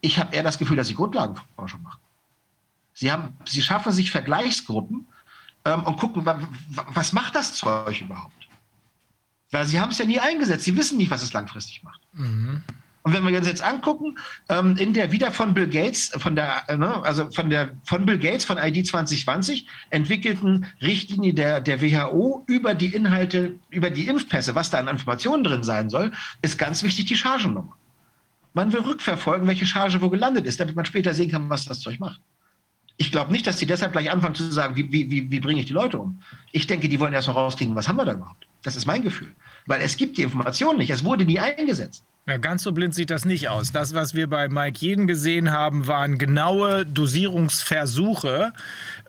[0.01, 1.98] Ich habe eher das Gefühl, dass sie Grundlagenforschung machen.
[2.99, 5.07] Sie, haben, sie schaffen sich Vergleichsgruppen
[5.63, 8.49] ähm, und gucken, was macht das Zeug überhaupt?
[9.51, 10.65] Weil sie haben es ja nie eingesetzt.
[10.65, 12.01] Sie wissen nicht, was es langfristig macht.
[12.11, 12.61] Mhm.
[13.03, 14.19] Und wenn wir uns jetzt angucken,
[14.49, 18.05] ähm, in der wieder von Bill Gates, von der, äh, ne, also von der von
[18.05, 24.09] Bill Gates von ID 2020 entwickelten Richtlinie der, der WHO über die Inhalte, über die
[24.09, 26.11] Impfpässe, was da an Informationen drin sein soll,
[26.41, 27.77] ist ganz wichtig die Chargennummer.
[28.53, 31.79] Man will rückverfolgen, welche Charge wo gelandet ist, damit man später sehen kann, was das
[31.79, 32.19] Zeug macht.
[33.01, 35.67] Ich glaube nicht, dass die deshalb gleich anfangen zu sagen, wie, wie, wie, bringe ich
[35.67, 36.21] die Leute um.
[36.51, 38.45] Ich denke, die wollen erst mal rauskriegen, was haben wir da überhaupt.
[38.61, 39.33] Das ist mein Gefühl.
[39.67, 40.89] Weil es gibt die Information nicht.
[40.89, 42.03] Es wurde nie eingesetzt.
[42.29, 43.71] Ja, ganz so blind sieht das nicht aus.
[43.71, 48.53] Das, was wir bei Mike Jeden gesehen haben, waren genaue Dosierungsversuche.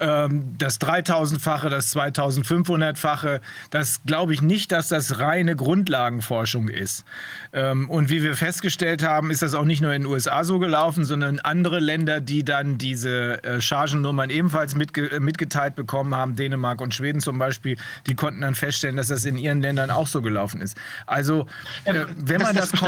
[0.00, 7.04] Ähm, das 3000-fache, das 2500-fache, das glaube ich nicht, dass das reine Grundlagenforschung ist.
[7.52, 10.58] Ähm, und wie wir festgestellt haben, ist das auch nicht nur in den USA so
[10.58, 16.80] gelaufen, sondern andere Länder, die dann diese äh, Chargennummern ebenfalls mitge mitgeteilt bekommen haben, Dänemark
[16.80, 17.76] und Schweden zum Beispiel,
[18.06, 20.78] die konnten dann feststellen, dass das in ihren Ländern auch so gelaufen ist.
[21.04, 21.46] Also,
[21.84, 22.80] äh, wenn man das, das.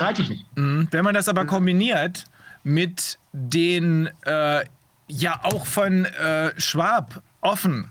[0.90, 2.24] Wenn man das aber kombiniert
[2.64, 4.64] mit den äh,
[5.08, 7.90] ja auch von äh, Schwab offen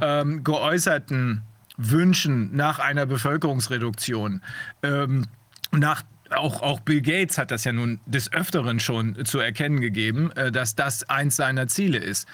[0.00, 1.42] ähm, geäußerten
[1.76, 4.42] Wünschen nach einer Bevölkerungsreduktion,
[4.82, 5.26] ähm,
[5.72, 10.32] nach auch, auch Bill Gates hat das ja nun des Öfteren schon zu erkennen gegeben,
[10.32, 12.26] äh, dass das eins seiner Ziele ist.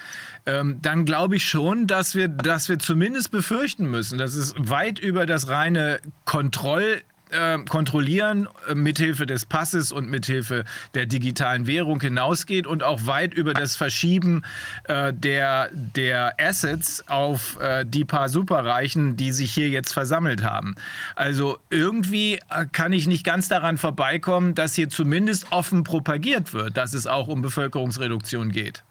[0.45, 4.99] Ähm, dann glaube ich schon, dass wir, dass wir zumindest befürchten müssen, dass es weit
[4.99, 7.01] über das reine Kontroll
[7.33, 10.63] äh, kontrollieren äh, mithilfe des Passes und mithilfe
[10.93, 14.43] der digitalen Währung hinausgeht und auch weit über das Verschieben
[14.85, 20.75] äh, der, der Assets auf äh, die paar Superreichen, die sich hier jetzt versammelt haben.
[21.15, 22.39] Also irgendwie
[22.71, 27.27] kann ich nicht ganz daran vorbeikommen, dass hier zumindest offen propagiert wird, dass es auch
[27.27, 28.83] um Bevölkerungsreduktion geht.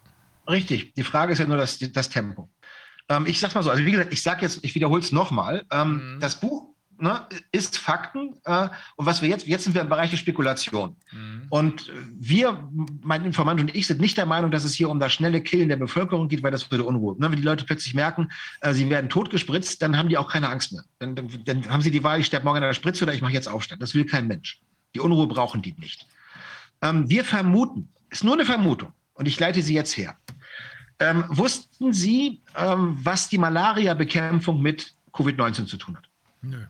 [0.49, 0.93] Richtig.
[0.93, 2.49] Die Frage ist ja nur das, das Tempo.
[3.09, 5.63] Ähm, ich sag's mal so, also wie gesagt, ich sage jetzt, ich wiederhole es nochmal.
[5.71, 6.19] Ähm, mhm.
[6.19, 6.72] Das Buch
[7.03, 8.35] ne, ist Fakten.
[8.45, 10.95] Äh, und was wir jetzt, jetzt sind wir im Bereich der Spekulation.
[11.11, 11.45] Mhm.
[11.49, 12.67] Und wir,
[13.01, 15.69] mein Informant und ich, sind nicht der Meinung, dass es hier um das schnelle Killen
[15.69, 17.15] der Bevölkerung geht, weil das würde Unruhe.
[17.19, 20.49] Ne, wenn die Leute plötzlich merken, äh, sie werden totgespritzt, dann haben die auch keine
[20.49, 20.83] Angst mehr.
[20.99, 23.21] Dann, dann, dann haben sie die Wahl, ich sterbe morgen an der Spritze oder ich
[23.21, 23.81] mache jetzt Aufstand.
[23.81, 24.59] Das will kein Mensch.
[24.95, 26.07] Die Unruhe brauchen die nicht.
[26.81, 30.15] Ähm, wir vermuten, ist nur eine Vermutung, und ich leite sie jetzt her.
[30.99, 36.09] Ähm, wussten Sie, ähm, was die Malaria-Bekämpfung mit Covid-19 zu tun hat?
[36.41, 36.65] Nö.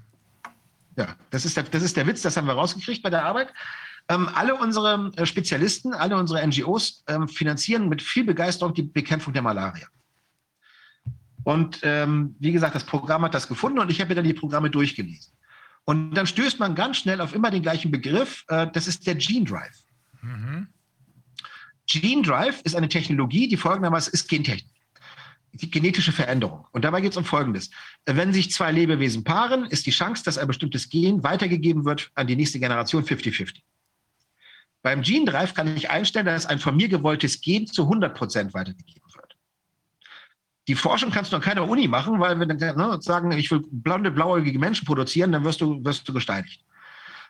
[0.97, 3.53] Ja, das ist, der, das ist der Witz, das haben wir rausgekriegt bei der Arbeit.
[4.09, 9.33] Ähm, alle unsere äh, Spezialisten, alle unsere NGOs ähm, finanzieren mit viel Begeisterung die Bekämpfung
[9.33, 9.87] der Malaria.
[11.43, 14.33] Und ähm, wie gesagt, das Programm hat das gefunden und ich habe mir dann die
[14.33, 15.33] Programme durchgelesen.
[15.85, 19.15] Und dann stößt man ganz schnell auf immer den gleichen Begriff, äh, das ist der
[19.15, 19.83] Gene Drive.
[20.21, 20.67] Mhm.
[21.85, 24.72] Gene Drive ist eine Technologie, die folgendermaßen ist Gentechnik
[25.53, 26.65] die genetische Veränderung.
[26.71, 27.69] Und dabei geht es um Folgendes.
[28.05, 32.27] Wenn sich zwei Lebewesen paaren, ist die Chance, dass ein bestimmtes Gen weitergegeben wird an
[32.27, 33.61] die nächste Generation 50-50.
[34.81, 38.53] Beim Gene Drive kann ich einstellen, dass ein von mir gewolltes Gen zu 100 Prozent
[38.53, 39.37] weitergegeben wird.
[40.67, 44.09] Die Forschung kannst du an keiner Uni machen, weil wenn ne, sagen, ich will blonde,
[44.11, 46.65] blauäugige Menschen produzieren, dann wirst du, wirst du gesteinigt.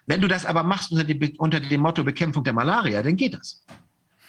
[0.06, 3.34] Wenn du das aber machst unter dem, unter dem Motto Bekämpfung der Malaria, dann geht
[3.34, 3.64] das.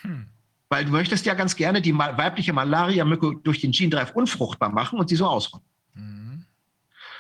[0.03, 0.27] Hm.
[0.69, 4.99] Weil du möchtest ja ganz gerne die weibliche Malaria-Mücke durch den Gene Drive unfruchtbar machen
[4.99, 5.69] und sie so ausrotten.
[5.95, 6.47] Mhm.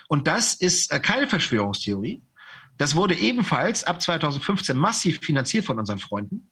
[0.08, 2.22] Und das ist äh, keine Verschwörungstheorie.
[2.78, 6.50] Das wurde ebenfalls ab 2015 massiv finanziert von unseren Freunden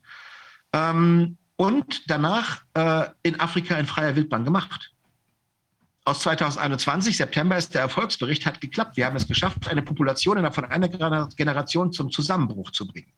[0.73, 4.93] ähm, und danach äh, in Afrika in freier Wildbahn gemacht.
[6.05, 8.97] Aus 2021, September ist der Erfolgsbericht, hat geklappt.
[8.97, 13.13] Wir haben es geschafft, eine Population innerhalb von einer Generation zum Zusammenbruch zu bringen.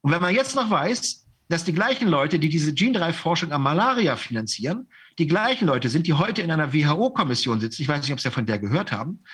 [0.00, 4.14] Und wenn man jetzt noch weiß, dass die gleichen Leute, die diese Gene-Drive-Forschung am Malaria
[4.14, 4.88] finanzieren,
[5.18, 8.30] die gleichen Leute sind, die heute in einer WHO-Kommission sitzen, ich weiß nicht, ob Sie
[8.30, 9.24] von der gehört haben,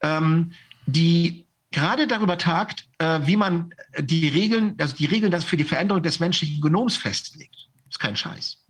[0.00, 0.52] ähm,
[0.86, 5.64] die gerade darüber tagt, äh, wie man die Regeln, also die Regeln das für die
[5.64, 7.56] Veränderung des menschlichen Genoms festlegt.
[7.86, 8.64] Das ist kein Scheiß.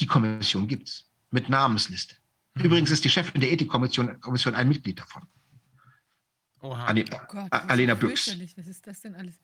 [0.00, 2.16] Die Kommission gibt es mit Namensliste.
[2.54, 2.64] Mhm.
[2.64, 5.22] Übrigens ist die Chefin der Ethikkommission Kommission ein Mitglied davon.
[6.62, 6.86] Oha.
[6.86, 8.26] Ale oh Gott, Alena Büchs.
[8.56, 9.36] Was ist das denn alles?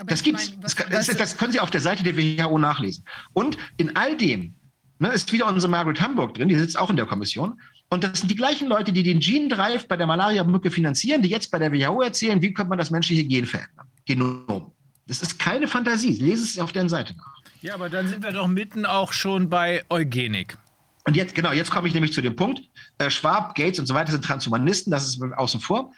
[0.00, 0.50] Aber das gibt's.
[0.50, 3.04] Mein, was, das, das, das, können Sie auf der Seite der WHO nachlesen.
[3.34, 4.54] Und in all dem
[4.98, 7.60] ne, ist wieder unsere Margaret Hamburg drin, die sitzt auch in der Kommission.
[7.90, 11.28] Und das sind die gleichen Leute, die den Gene Drive bei der Malaria-Mücke finanzieren, die
[11.28, 13.86] jetzt bei der WHO erzählen, wie könnte man das menschliche Gen verändern.
[14.06, 14.72] Genom.
[15.06, 16.12] Das ist keine Fantasie.
[16.12, 17.40] Lesen Sie es auf deren Seite nach.
[17.60, 20.56] Ja, aber dann sind wir doch mitten auch schon bei Eugenik.
[21.04, 22.62] Und jetzt, genau, jetzt komme ich nämlich zu dem Punkt.
[22.98, 25.92] Äh, Schwab, Gates und so weiter sind Transhumanisten, das ist außen vor.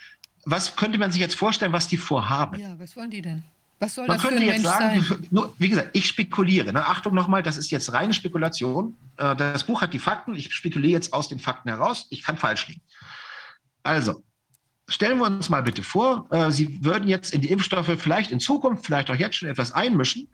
[0.45, 2.59] Was könnte man sich jetzt vorstellen, was die vorhaben?
[2.59, 3.45] Ja, was wollen die denn?
[3.83, 5.27] Was soll Man das könnte jetzt sagen, sein?
[5.33, 6.73] Nur, wie gesagt, ich spekuliere.
[6.73, 6.87] Ne?
[6.87, 8.97] Achtung nochmal, das ist jetzt reine Spekulation.
[9.17, 10.37] Äh, das Buch hat die Fakten.
[10.37, 12.07] Ich spekuliere jetzt aus den Fakten heraus.
[12.11, 12.81] Ich kann falsch liegen.
[13.83, 14.23] Also,
[14.89, 18.39] stellen wir uns mal bitte vor, äh, Sie würden jetzt in die Impfstoffe vielleicht in
[18.39, 20.29] Zukunft, vielleicht auch jetzt schon etwas einmischen,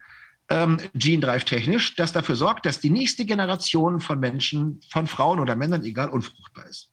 [0.50, 5.40] ähm, Gene Drive technisch, das dafür sorgt, dass die nächste Generation von Menschen, von Frauen
[5.40, 6.90] oder Männern, egal, unfruchtbar ist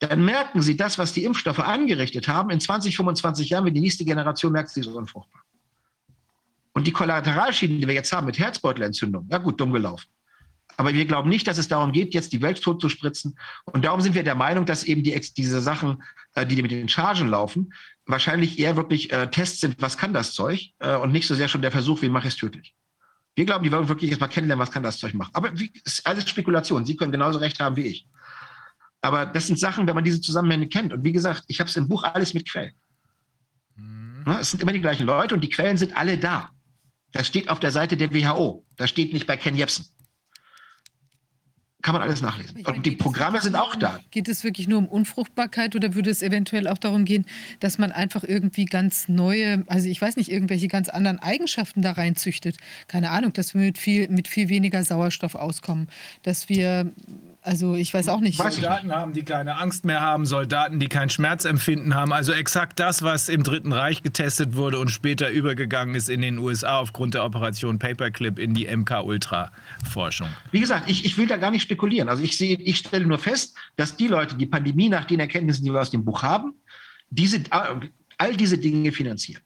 [0.00, 2.50] dann merken sie das, was die Impfstoffe angerichtet haben.
[2.50, 5.42] In 20, 25 Jahren, wenn die nächste Generation merkt, sie ist unfruchtbar.
[6.72, 10.06] Und die Kollateralschäden, die wir jetzt haben mit Herzbeutelentzündung, ja gut, dumm gelaufen.
[10.76, 13.36] Aber wir glauben nicht, dass es darum geht, jetzt die Welt tot zu spritzen.
[13.64, 16.04] Und darum sind wir der Meinung, dass eben die, diese Sachen,
[16.34, 17.72] äh, die mit den Chargen laufen,
[18.06, 21.48] wahrscheinlich eher wirklich äh, Tests sind, was kann das Zeug, äh, und nicht so sehr
[21.48, 22.76] schon der Versuch, wie mache ich es tödlich.
[23.34, 25.30] Wir glauben, die wollen wirklich erstmal kennenlernen, was kann das Zeug machen.
[25.32, 26.86] Aber wie, ist alles Spekulation.
[26.86, 28.06] Sie können genauso recht haben wie ich.
[29.00, 30.92] Aber das sind Sachen, wenn man diese Zusammenhänge kennt.
[30.92, 32.72] Und wie gesagt, ich habe es im Buch alles mit Quellen.
[33.76, 34.24] Mhm.
[34.40, 36.50] Es sind immer die gleichen Leute und die Quellen sind alle da.
[37.12, 38.64] Das steht auf der Seite der WHO.
[38.76, 39.86] Das steht nicht bei Ken Jebsen.
[41.80, 42.66] Kann man alles nachlesen.
[42.66, 44.00] Und die Programme sind auch da.
[44.10, 47.24] Geht es wirklich nur um Unfruchtbarkeit oder würde es eventuell auch darum gehen,
[47.60, 51.92] dass man einfach irgendwie ganz neue, also ich weiß nicht, irgendwelche ganz anderen Eigenschaften da
[51.92, 52.56] reinzüchtet?
[52.88, 55.88] Keine Ahnung, dass wir mit viel, mit viel weniger Sauerstoff auskommen,
[56.24, 56.92] dass wir
[57.48, 58.36] also ich weiß auch nicht.
[58.36, 62.12] Soldaten haben, die keine Angst mehr haben, Soldaten, die kein Schmerzempfinden haben.
[62.12, 66.38] Also exakt das, was im Dritten Reich getestet wurde und später übergegangen ist in den
[66.38, 70.28] USA aufgrund der Operation Paperclip in die MK-Ultra-Forschung.
[70.50, 72.10] Wie gesagt, ich, ich will da gar nicht spekulieren.
[72.10, 75.64] Also ich sehe, ich stelle nur fest, dass die Leute, die Pandemie nach den Erkenntnissen,
[75.64, 76.52] die wir aus dem Buch haben,
[77.08, 79.42] diese, all diese Dinge finanzieren.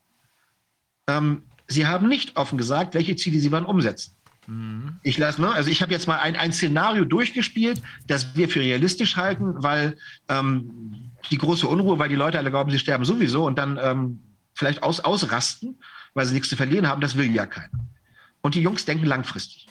[1.06, 4.16] Ähm, sie haben nicht offen gesagt, welche Ziele sie wann umsetzen.
[4.52, 4.98] Mhm.
[5.02, 5.50] Ich lasse, ne?
[5.52, 9.96] Also ich habe jetzt mal ein, ein Szenario durchgespielt, das wir für realistisch halten, weil
[10.28, 14.20] ähm, die große Unruhe, weil die Leute alle glauben, sie sterben sowieso und dann ähm,
[14.54, 15.80] vielleicht aus, ausrasten,
[16.14, 17.70] weil sie nichts zu verlieren haben, das will ja keiner.
[18.42, 19.68] Und die Jungs denken langfristig.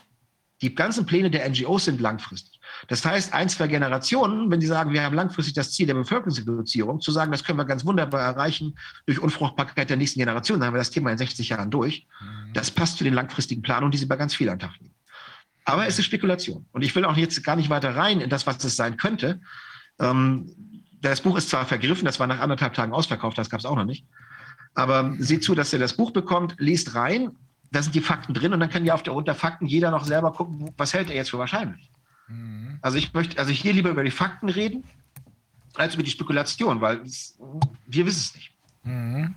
[0.62, 2.60] Die ganzen Pläne der NGOs sind langfristig.
[2.88, 7.00] Das heißt, ein, zwei Generationen, wenn Sie sagen, wir haben langfristig das Ziel der Bevölkerungsreduzierung,
[7.02, 10.74] zu sagen, das können wir ganz wunderbar erreichen durch Unfruchtbarkeit der nächsten Generation, dann haben
[10.74, 12.08] wir das Thema in 60 Jahren durch.
[12.20, 12.54] Mhm.
[12.54, 14.94] Das passt zu den langfristigen Planungen, die Sie bei ganz vielen an Tag legen.
[15.66, 16.66] Aber es ist Spekulation.
[16.72, 19.42] Und ich will auch jetzt gar nicht weiter rein in das, was es sein könnte.
[20.00, 20.52] Ähm,
[21.02, 23.76] das Buch ist zwar vergriffen, das war nach anderthalb Tagen ausverkauft, das gab es auch
[23.76, 24.06] noch nicht.
[24.74, 27.32] Aber seht zu, dass ihr das Buch bekommt, liest rein,
[27.72, 30.06] da sind die Fakten drin und dann kann ja auf der unter Fakten jeder noch
[30.06, 31.91] selber gucken, was hält er jetzt für wahrscheinlich.
[32.32, 32.80] Mhm.
[32.82, 34.84] Also ich möchte also hier lieber über die Fakten reden,
[35.76, 37.38] als über die Spekulation, weil es,
[37.86, 38.52] wir wissen es nicht.
[38.84, 39.36] Mhm.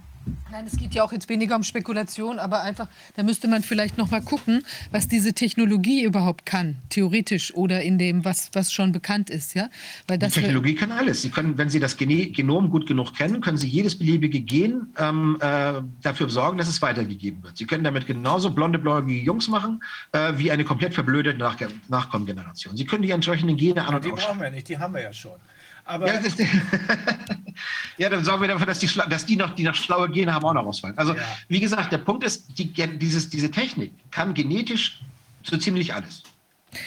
[0.51, 3.99] Nein, es geht ja auch jetzt weniger um Spekulation, aber einfach, da müsste man vielleicht
[3.99, 8.93] noch mal gucken, was diese Technologie überhaupt kann, theoretisch oder in dem, was, was schon
[8.93, 9.69] bekannt ist, ja?
[10.07, 11.23] Weil das Die Technologie kann alles.
[11.23, 15.37] Sie können, wenn Sie das Genom gut genug kennen, können Sie jedes beliebige Gen ähm,
[15.41, 17.57] äh, dafür sorgen, dass es weitergegeben wird.
[17.57, 21.57] Sie können damit genauso blonde, bläugige Jungs machen, äh, wie eine komplett verblödete Nach
[21.89, 22.77] Nachkommengeneration.
[22.77, 25.13] Sie können die entsprechenden Gene an und Die brauchen wir nicht, die haben wir ja
[25.13, 25.39] schon.
[25.85, 26.21] Aber ja,
[27.99, 30.45] ja, dann sorgen wir dafür, dass die, dass die noch, die noch schlaue Gene haben,
[30.45, 30.97] auch noch ausfallen.
[30.97, 31.23] Also, ja.
[31.49, 35.01] wie gesagt, der Punkt ist, die, dieses, diese Technik kann genetisch
[35.43, 36.23] so ziemlich alles.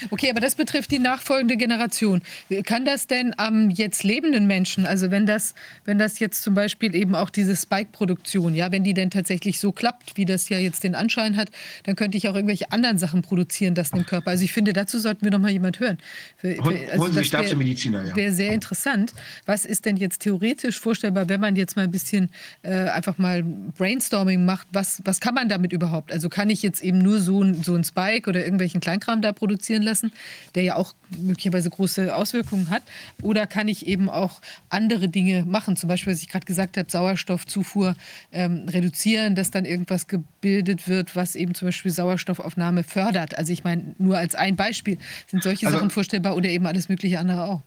[0.09, 2.21] Okay, aber das betrifft die nachfolgende Generation.
[2.63, 5.53] Kann das denn am jetzt lebenden Menschen, also wenn das,
[5.85, 9.71] wenn das jetzt zum Beispiel eben auch diese Spike-Produktion, ja, wenn die denn tatsächlich so
[9.71, 11.49] klappt, wie das ja jetzt den Anschein hat,
[11.83, 14.31] dann könnte ich auch irgendwelche anderen Sachen produzieren, das im Körper.
[14.31, 15.97] Also ich finde, dazu sollten wir noch mal jemand hören.
[16.43, 18.15] Also Holen Sie sich Mediziner, ja.
[18.15, 19.13] Wäre sehr interessant.
[19.45, 22.29] Was ist denn jetzt theoretisch vorstellbar, wenn man jetzt mal ein bisschen
[22.61, 24.67] äh, einfach mal Brainstorming macht?
[24.71, 26.11] Was, was kann man damit überhaupt?
[26.11, 29.33] Also kann ich jetzt eben nur so ein, so ein Spike oder irgendwelchen Kleinkram da
[29.33, 30.11] produzieren lassen,
[30.55, 32.83] der ja auch möglicherweise große Auswirkungen hat?
[33.21, 35.75] Oder kann ich eben auch andere Dinge machen?
[35.75, 37.95] Zum Beispiel, was ich gerade gesagt habe, Sauerstoffzufuhr
[38.31, 43.37] ähm, reduzieren, dass dann irgendwas gebildet wird, was eben zum Beispiel Sauerstoffaufnahme fördert.
[43.37, 44.97] Also ich meine, nur als ein Beispiel
[45.27, 47.61] sind solche also, Sachen vorstellbar oder eben alles mögliche andere auch.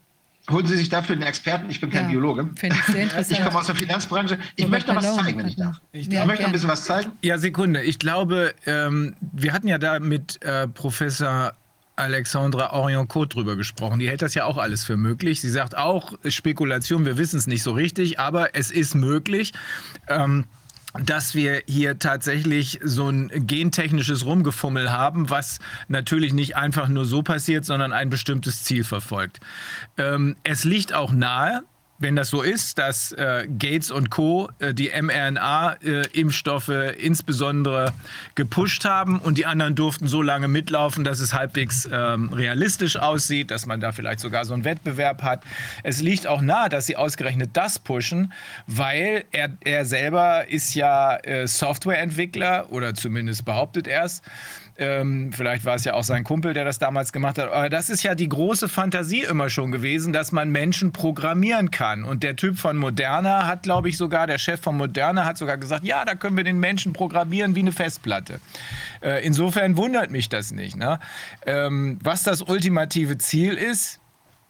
[0.50, 1.70] Holen Sie sich dafür einen Experten.
[1.70, 2.50] Ich bin kein ja, Biologe.
[2.60, 4.38] Ich, ich komme aus der Finanzbranche.
[4.56, 5.80] Ich so möchte noch was zeigen, wenn ich darf.
[5.92, 7.12] Ich, ja, möchte noch ein bisschen was zeigen.
[7.22, 7.82] Ja, Sekunde.
[7.82, 11.52] Ich glaube, ähm, wir hatten ja da mit äh, Professor
[12.00, 13.98] Alexandra Orion-Cote drüber gesprochen.
[13.98, 15.40] Die hält das ja auch alles für möglich.
[15.40, 19.52] Sie sagt auch, Spekulation, wir wissen es nicht so richtig, aber es ist möglich.
[20.08, 20.46] Ähm,
[21.04, 27.22] dass wir hier tatsächlich so ein gentechnisches Rumgefummel haben, was natürlich nicht einfach nur so
[27.22, 29.38] passiert, sondern ein bestimmtes Ziel verfolgt.
[29.96, 31.62] Ähm, es liegt auch nahe,
[32.00, 34.48] wenn das so ist, dass äh, Gates und Co.
[34.58, 37.92] Äh, die mRNA-Impfstoffe äh, insbesondere
[38.34, 43.50] gepusht haben und die anderen durften so lange mitlaufen, dass es halbwegs ähm, realistisch aussieht,
[43.50, 45.44] dass man da vielleicht sogar so einen Wettbewerb hat.
[45.82, 48.32] Es liegt auch nahe, dass sie ausgerechnet das pushen,
[48.66, 54.22] weil er, er selber ist ja äh, Softwareentwickler oder zumindest behauptet er es.
[54.80, 57.52] Ähm, vielleicht war es ja auch sein Kumpel, der das damals gemacht hat.
[57.52, 62.02] Aber das ist ja die große Fantasie immer schon gewesen, dass man Menschen programmieren kann.
[62.02, 65.58] Und der Typ von Moderna hat, glaube ich, sogar, der Chef von Moderna hat sogar
[65.58, 68.40] gesagt, ja, da können wir den Menschen programmieren wie eine Festplatte.
[69.02, 70.76] Äh, insofern wundert mich das nicht.
[70.76, 70.98] Ne?
[71.44, 74.00] Ähm, was das ultimative Ziel ist,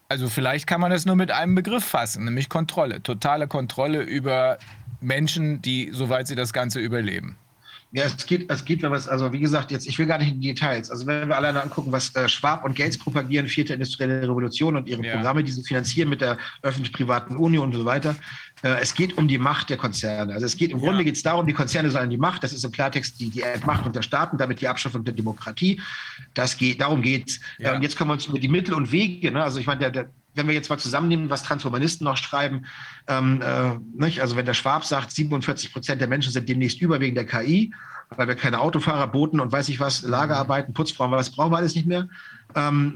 [0.08, 3.02] also vielleicht kann man das nur mit einem Begriff fassen, nämlich Kontrolle.
[3.02, 4.58] Totale Kontrolle über
[5.00, 7.36] Menschen, die, soweit sie das Ganze überleben.
[7.92, 10.18] Ja, es geht, es geht, wenn man es, also wie gesagt, jetzt, ich will gar
[10.18, 10.92] nicht in die Details.
[10.92, 14.88] Also wenn wir alleine angucken, was äh, Schwab und Gates propagieren, vierte industrielle Revolution und
[14.88, 15.14] ihre ja.
[15.14, 18.14] Programme, die sie finanzieren mit der öffentlich-privaten Union und so weiter.
[18.62, 20.34] Äh, es geht um die Macht der Konzerne.
[20.34, 20.84] Also es geht, im ja.
[20.84, 23.42] Grunde geht es darum, die Konzerne sollen die Macht, das ist im Klartext die, die
[23.64, 25.80] Macht der Staaten, damit die Abschaffung der Demokratie.
[26.34, 27.40] Das geht, darum geht's.
[27.58, 27.74] Ja.
[27.74, 29.42] Äh, jetzt kommen wir uns über die Mittel und Wege, ne?
[29.42, 32.66] Also ich meine, der, der wenn wir jetzt mal zusammennehmen, was Transhumanisten noch schreiben,
[33.08, 37.16] ähm, äh, also wenn der Schwab sagt, 47 Prozent der Menschen sind demnächst über wegen
[37.16, 37.74] der KI,
[38.10, 41.74] weil wir keine Autofahrer, Booten und weiß ich was, Lagerarbeiten, Putzfrauen, was brauchen wir alles
[41.74, 42.08] nicht mehr.
[42.54, 42.94] Ähm?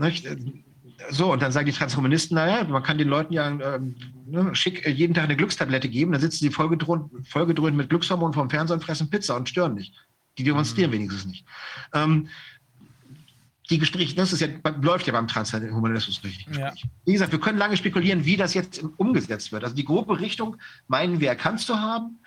[1.11, 4.87] So, und dann sagen die Transhumanisten, naja, man kann den Leuten ja ähm, ne, schick
[4.87, 8.85] jeden Tag eine Glückstablette geben, dann sitzen sie vollgedröhnt, vollgedröhnt mit Glückshormonen vom Fernseher und
[8.85, 9.95] fressen Pizza und stören nicht.
[10.39, 10.95] Die demonstrieren mhm.
[10.95, 11.45] wenigstens nicht.
[11.93, 12.29] Ähm,
[13.71, 14.49] die Gespräche, das ist ja,
[14.83, 16.47] läuft ja beim Transhumanismus richtig.
[16.57, 16.73] Ja.
[17.07, 19.65] Wie gesagt, wir können lange spekulieren, wie das jetzt umgesetzt wird.
[19.65, 22.19] Also die grobe Richtung meinen wir erkannt zu haben.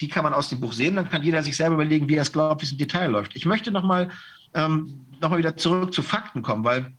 [0.00, 0.96] Die kann man aus dem Buch sehen.
[0.96, 3.36] Dann kann jeder sich selber überlegen, wie er es glaubt, wie es im Detail läuft.
[3.36, 4.10] Ich möchte nochmal
[4.54, 6.94] ähm, noch wieder zurück zu Fakten kommen, weil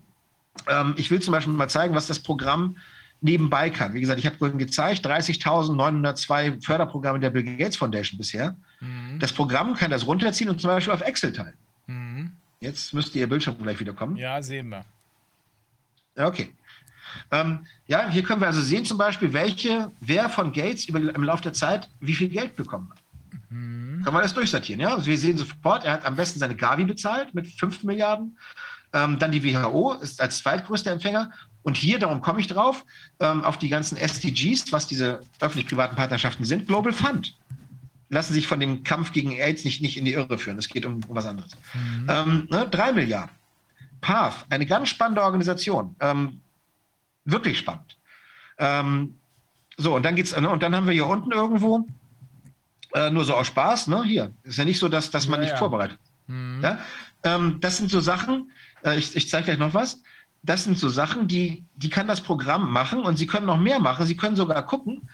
[0.67, 2.77] ähm, ich will zum Beispiel mal zeigen, was das Programm
[3.21, 3.93] nebenbei kann.
[3.93, 8.55] Wie gesagt, ich habe vorhin gezeigt, 30.902 Förderprogramme der Bill Gates Foundation bisher.
[8.79, 9.19] Mhm.
[9.19, 11.57] Das Programm kann das runterziehen und zum Beispiel auf Excel teilen.
[11.87, 12.31] Mhm.
[12.59, 14.17] Jetzt müsste Ihr Bildschirm gleich wieder kommen.
[14.17, 14.85] Ja, sehen wir.
[16.15, 16.53] Okay.
[17.31, 21.23] Ähm, ja, hier können wir also sehen zum Beispiel, welche, wer von Gates über, im
[21.23, 22.99] Laufe der Zeit wie viel Geld bekommen hat.
[23.49, 24.01] Mhm.
[24.03, 24.93] Können wir das durchsortieren, ja?
[24.93, 28.37] Also wir sehen sofort, er hat am besten seine Gavi bezahlt mit 5 Milliarden.
[28.93, 31.31] Ähm, dann die WHO ist als zweitgrößter Empfänger.
[31.63, 32.85] Und hier, darum komme ich drauf,
[33.19, 37.35] ähm, auf die ganzen SDGs, was diese öffentlich-privaten Partnerschaften sind, Global Fund
[38.09, 40.57] lassen sich von dem Kampf gegen AIDS nicht, nicht in die Irre führen.
[40.57, 41.51] Es geht um, um was anderes.
[41.73, 42.07] Mhm.
[42.09, 43.35] Ähm, ne, drei Milliarden.
[44.01, 45.95] PAF, eine ganz spannende Organisation.
[45.99, 46.39] Ähm,
[47.25, 47.97] wirklich spannend.
[48.57, 49.15] Ähm,
[49.77, 51.85] so, und dann geht's, ne, und dann haben wir hier unten irgendwo,
[52.93, 54.03] äh, nur so aus Spaß, ne?
[54.03, 54.31] Hier.
[54.43, 55.57] Ist ja nicht so, dass, dass man ja, nicht ja.
[55.57, 55.99] vorbereitet.
[56.27, 56.61] Mhm.
[56.63, 56.79] Ja?
[57.23, 58.51] Ähm, das sind so Sachen,
[58.83, 60.01] äh, ich, ich zeige gleich noch was.
[60.43, 63.79] Das sind so Sachen, die, die kann das Programm machen und Sie können noch mehr
[63.79, 64.05] machen.
[64.05, 65.09] Sie können sogar gucken,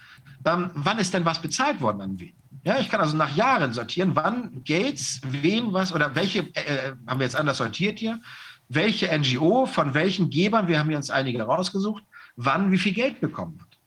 [0.45, 2.33] ähm, wann ist denn was bezahlt worden an wen.
[2.65, 6.93] Ja, ich kann also nach Jahren sortieren, wann Gates, wem was oder welche, äh, äh
[7.07, 8.21] haben wir jetzt anders sortiert hier,
[8.69, 12.03] welche NGO von welchen Gebern, wir haben hier uns einige rausgesucht,
[12.35, 13.77] wann wie viel Geld bekommen hat.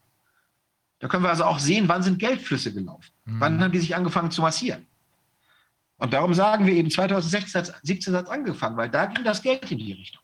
[0.98, 3.10] Da können wir also auch sehen, wann sind Geldflüsse gelaufen.
[3.24, 3.40] Mhm.
[3.40, 4.86] Wann haben die sich angefangen zu massieren.
[5.98, 9.70] Und darum sagen wir eben, 2016, 2017 hat es angefangen, weil da ging das Geld
[9.70, 10.22] in die Richtung.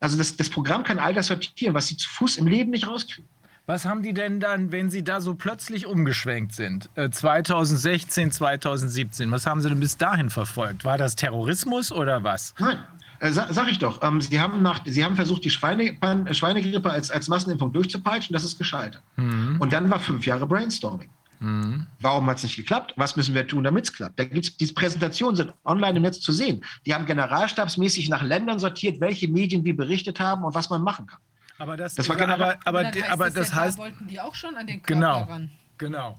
[0.00, 2.86] Also das, das Programm kann all das sortieren, was sie zu Fuß im Leben nicht
[2.86, 3.28] rauskriegen.
[3.66, 6.90] Was haben die denn dann, wenn sie da so plötzlich umgeschwenkt sind?
[6.96, 10.84] Äh, 2016, 2017, was haben sie denn bis dahin verfolgt?
[10.84, 12.54] War das Terrorismus oder was?
[12.58, 12.78] Nein,
[13.20, 14.02] Äh, sag ich doch.
[14.02, 15.96] Ähm, Sie, haben nach, Sie haben versucht, die Schweine,
[16.32, 18.34] Schweinegrippe als, als Massenimpfung durchzupeitschen.
[18.34, 19.02] Das ist gescheitert.
[19.16, 19.56] Mhm.
[19.60, 21.08] Und dann war fünf Jahre Brainstorming.
[21.40, 21.86] Mhm.
[22.00, 22.94] Warum hat es nicht geklappt?
[22.96, 24.18] Was müssen wir tun, damit es klappt?
[24.18, 26.64] Da gibt's, diese Präsentationen sind online im Netz zu sehen.
[26.86, 31.06] Die haben generalstabsmäßig nach Ländern sortiert, welche Medien wie berichtet haben und was man machen
[31.06, 31.20] kann.
[31.58, 34.56] Aber das, das war aber, aber, aber, aber das heißt, da wollten die auch schon
[34.56, 35.50] an den Körper genau, ran.
[35.78, 36.18] Genau.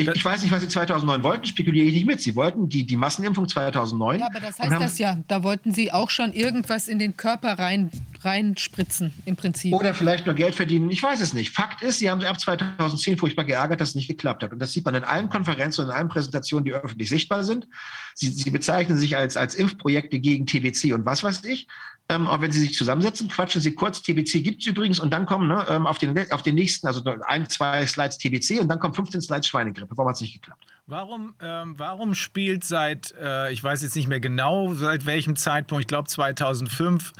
[0.00, 2.20] Ich, ich, weiß nicht, was Sie 2009 wollten, spekuliere ich nicht mit.
[2.20, 4.20] Sie wollten die, die Massenimpfung 2009.
[4.20, 5.18] Ja, aber das heißt das ja.
[5.28, 7.90] Da wollten Sie auch schon irgendwas in den Körper rein,
[8.22, 9.74] reinspritzen, im Prinzip.
[9.74, 10.90] Oder vielleicht nur Geld verdienen.
[10.90, 11.50] Ich weiß es nicht.
[11.50, 14.52] Fakt ist, Sie haben sich ab 2010 furchtbar geärgert, dass es nicht geklappt hat.
[14.52, 17.68] Und das sieht man in allen Konferenzen und in allen Präsentationen, die öffentlich sichtbar sind.
[18.14, 21.68] Sie, Sie bezeichnen sich als, als Impfprojekte gegen TBC und was weiß ich.
[22.10, 25.26] Ähm, auch wenn Sie sich zusammensetzen, quatschen Sie kurz, TBC gibt es übrigens und dann
[25.26, 28.80] kommen ne, ähm, auf, den, auf den nächsten, also ein, zwei Slides TBC und dann
[28.80, 29.96] kommen 15 Slides Schweinegrippe.
[29.96, 30.66] Warum hat es nicht geklappt?
[30.88, 35.82] Warum, ähm, warum spielt seit, äh, ich weiß jetzt nicht mehr genau, seit welchem Zeitpunkt,
[35.82, 37.12] ich glaube 2005,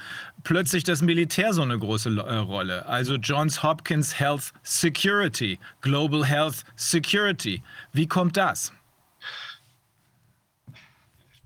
[0.43, 2.87] plötzlich das Militär so eine große äh, Rolle?
[2.87, 7.63] Also Johns Hopkins Health Security, Global Health Security.
[7.93, 8.73] Wie kommt das?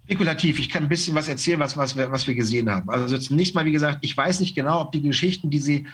[0.04, 0.58] Spekulativ.
[0.58, 2.88] Ich kann ein bisschen was erzählen, was, was, wir, was wir gesehen haben.
[2.90, 5.86] Also zunächst mal, wie gesagt, ich weiß nicht genau, ob die Geschichten, die Sie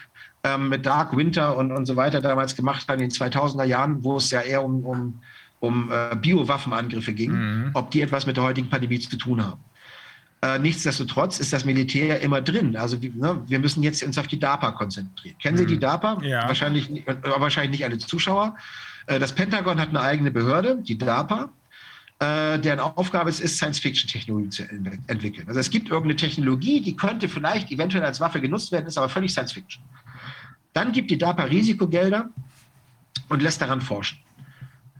[0.42, 4.02] ähm, mit Dark Winter und, und so weiter damals gemacht haben in den 2000er Jahren,
[4.02, 5.20] wo es ja eher um, um,
[5.60, 7.70] um äh, Biowaffenangriffe ging, mhm.
[7.74, 9.60] ob die etwas mit der heutigen Pandemie zu tun haben.
[10.42, 12.74] Äh, nichtsdestotrotz ist das Militär immer drin.
[12.74, 15.36] Also ne, wir müssen jetzt uns auf die DARPA konzentrieren.
[15.38, 15.80] Kennen Sie die mhm.
[15.80, 16.22] DARPA?
[16.22, 16.48] Ja.
[16.48, 18.56] Wahrscheinlich, äh, wahrscheinlich nicht alle Zuschauer.
[19.06, 21.50] Äh, das Pentagon hat eine eigene Behörde, die DARPA
[22.20, 24.62] äh, deren Aufgabe es ist, Science-Fiction-Technologie zu
[25.06, 25.48] entwickeln.
[25.48, 29.08] Also es gibt irgendeine Technologie, die könnte vielleicht eventuell als Waffe genutzt werden, ist aber
[29.08, 29.82] völlig Science-Fiction.
[30.74, 32.28] Dann gibt die DARPA Risikogelder
[33.28, 34.18] und lässt daran forschen.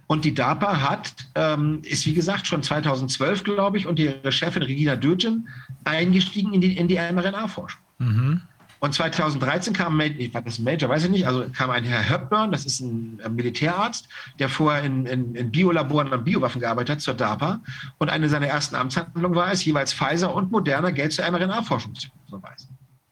[0.06, 4.62] Und die DARPA hat, ähm, ist wie gesagt schon 2012, glaube ich, und ihre Chefin
[4.62, 5.48] Regina Dürgen
[5.84, 7.80] eingestiegen in die, in die mRNA-Forschung.
[7.98, 8.42] Mhm.
[8.80, 12.64] Und 2013 kam, war das Major, weiß ich nicht, also kam ein Herr Hepburn, das
[12.64, 17.60] ist ein Militärarzt, der vorher in, in, in Biolaboren an Biowaffen gearbeitet hat, zur DARPA.
[17.98, 22.08] Und eine seiner ersten Amtshandlungen war es, jeweils Pfizer und Moderna Geld zur mRNA-Forschung zu
[22.28, 22.68] überweisen.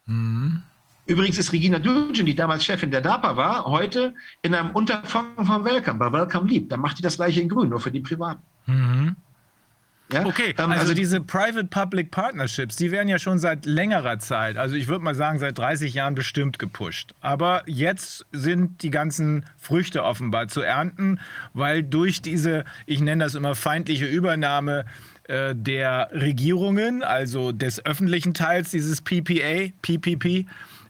[0.06, 0.62] Mhm.
[1.05, 5.64] Übrigens ist Regina Dugin, die damals Chefin der DARPA war, heute in einem Unterfangen von
[5.64, 6.70] Welcome, bei Welcome Leap.
[6.70, 8.42] Da macht die das gleiche in Grün, nur für die Privaten.
[8.66, 9.16] Mhm.
[10.12, 10.24] Ja?
[10.24, 14.74] Okay, ähm, also, also, diese Private-Public Partnerships, die werden ja schon seit längerer Zeit, also
[14.74, 17.14] ich würde mal sagen seit 30 Jahren bestimmt gepusht.
[17.20, 21.20] Aber jetzt sind die ganzen Früchte offenbar zu ernten,
[21.52, 24.86] weil durch diese, ich nenne das immer feindliche Übernahme
[25.24, 30.46] äh, der Regierungen, also des öffentlichen Teils dieses PPA, PPP,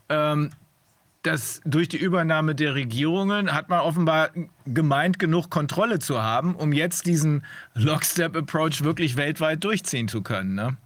[0.09, 0.51] ähm,
[1.23, 4.31] dass durch die Übernahme der Regierungen hat man offenbar
[4.67, 10.55] gemeint, genug Kontrolle zu haben, um jetzt diesen Lockstep-Approach wirklich weltweit durchziehen zu können.
[10.55, 10.77] Ne?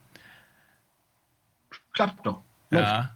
[1.93, 2.43] Klappt doch.
[2.71, 2.87] Läuft.
[2.87, 3.11] Ja,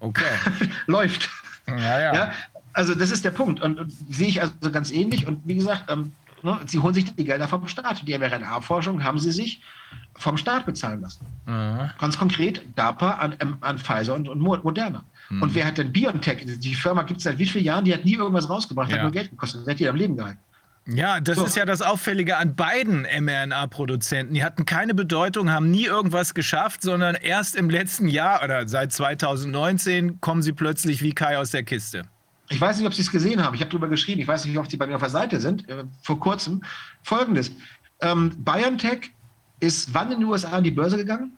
[0.00, 0.24] okay.
[0.86, 1.30] Läuft.
[1.68, 2.32] Ja, ja, ja.
[2.72, 3.62] Also das ist der Punkt.
[3.62, 5.26] Und, und sehe ich also ganz ähnlich.
[5.26, 6.12] Und wie gesagt, ähm,
[6.42, 8.06] ne, sie holen sich die Gelder vom Staat.
[8.06, 9.62] Die mRNA-Forschung haben sie sich
[10.18, 11.24] vom Staat bezahlen lassen.
[11.46, 11.90] Mhm.
[11.98, 15.04] Ganz konkret DARPA an, an Pfizer und, und Moderna.
[15.28, 15.42] Mhm.
[15.42, 16.44] Und wer hat denn BioNTech?
[16.58, 17.84] Die Firma gibt es seit wie vielen Jahren?
[17.84, 18.96] Die hat nie irgendwas rausgebracht, ja.
[18.96, 19.62] hat nur Geld gekostet.
[19.64, 20.38] Wer hat die am Leben gehalten?
[20.88, 21.44] Ja, das so.
[21.44, 24.34] ist ja das Auffällige an beiden mRNA-Produzenten.
[24.34, 28.92] Die hatten keine Bedeutung, haben nie irgendwas geschafft, sondern erst im letzten Jahr oder seit
[28.92, 32.04] 2019 kommen sie plötzlich wie Kai aus der Kiste.
[32.48, 33.54] Ich weiß nicht, ob Sie es gesehen haben.
[33.54, 34.20] Ich habe darüber geschrieben.
[34.20, 35.68] Ich weiß nicht, ob Sie bei mir auf der Seite sind.
[35.68, 36.62] Äh, vor kurzem.
[37.02, 37.50] Folgendes.
[38.00, 39.10] Ähm, BioNTech
[39.58, 41.35] ist wann in den USA an die Börse gegangen?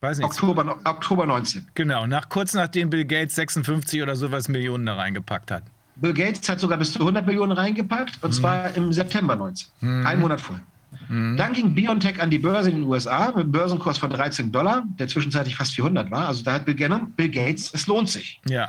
[0.00, 0.26] Weiß nicht.
[0.26, 1.68] Oktober, Oktober 19.
[1.74, 5.64] Genau, nach, kurz nachdem Bill Gates 56 oder sowas Millionen da reingepackt hat.
[5.96, 8.34] Bill Gates hat sogar bis zu 100 Millionen reingepackt und mhm.
[8.34, 10.06] zwar im September 19, mhm.
[10.06, 10.64] einen Monat vorher.
[11.08, 11.36] Mhm.
[11.36, 14.84] Dann ging BioNTech an die Börse in den USA mit einem Börsenkurs von 13 Dollar,
[14.98, 16.28] der zwischenzeitlich fast 400 war.
[16.28, 16.76] Also da hat Bill,
[17.16, 18.40] Bill Gates, es lohnt sich.
[18.48, 18.68] Ja.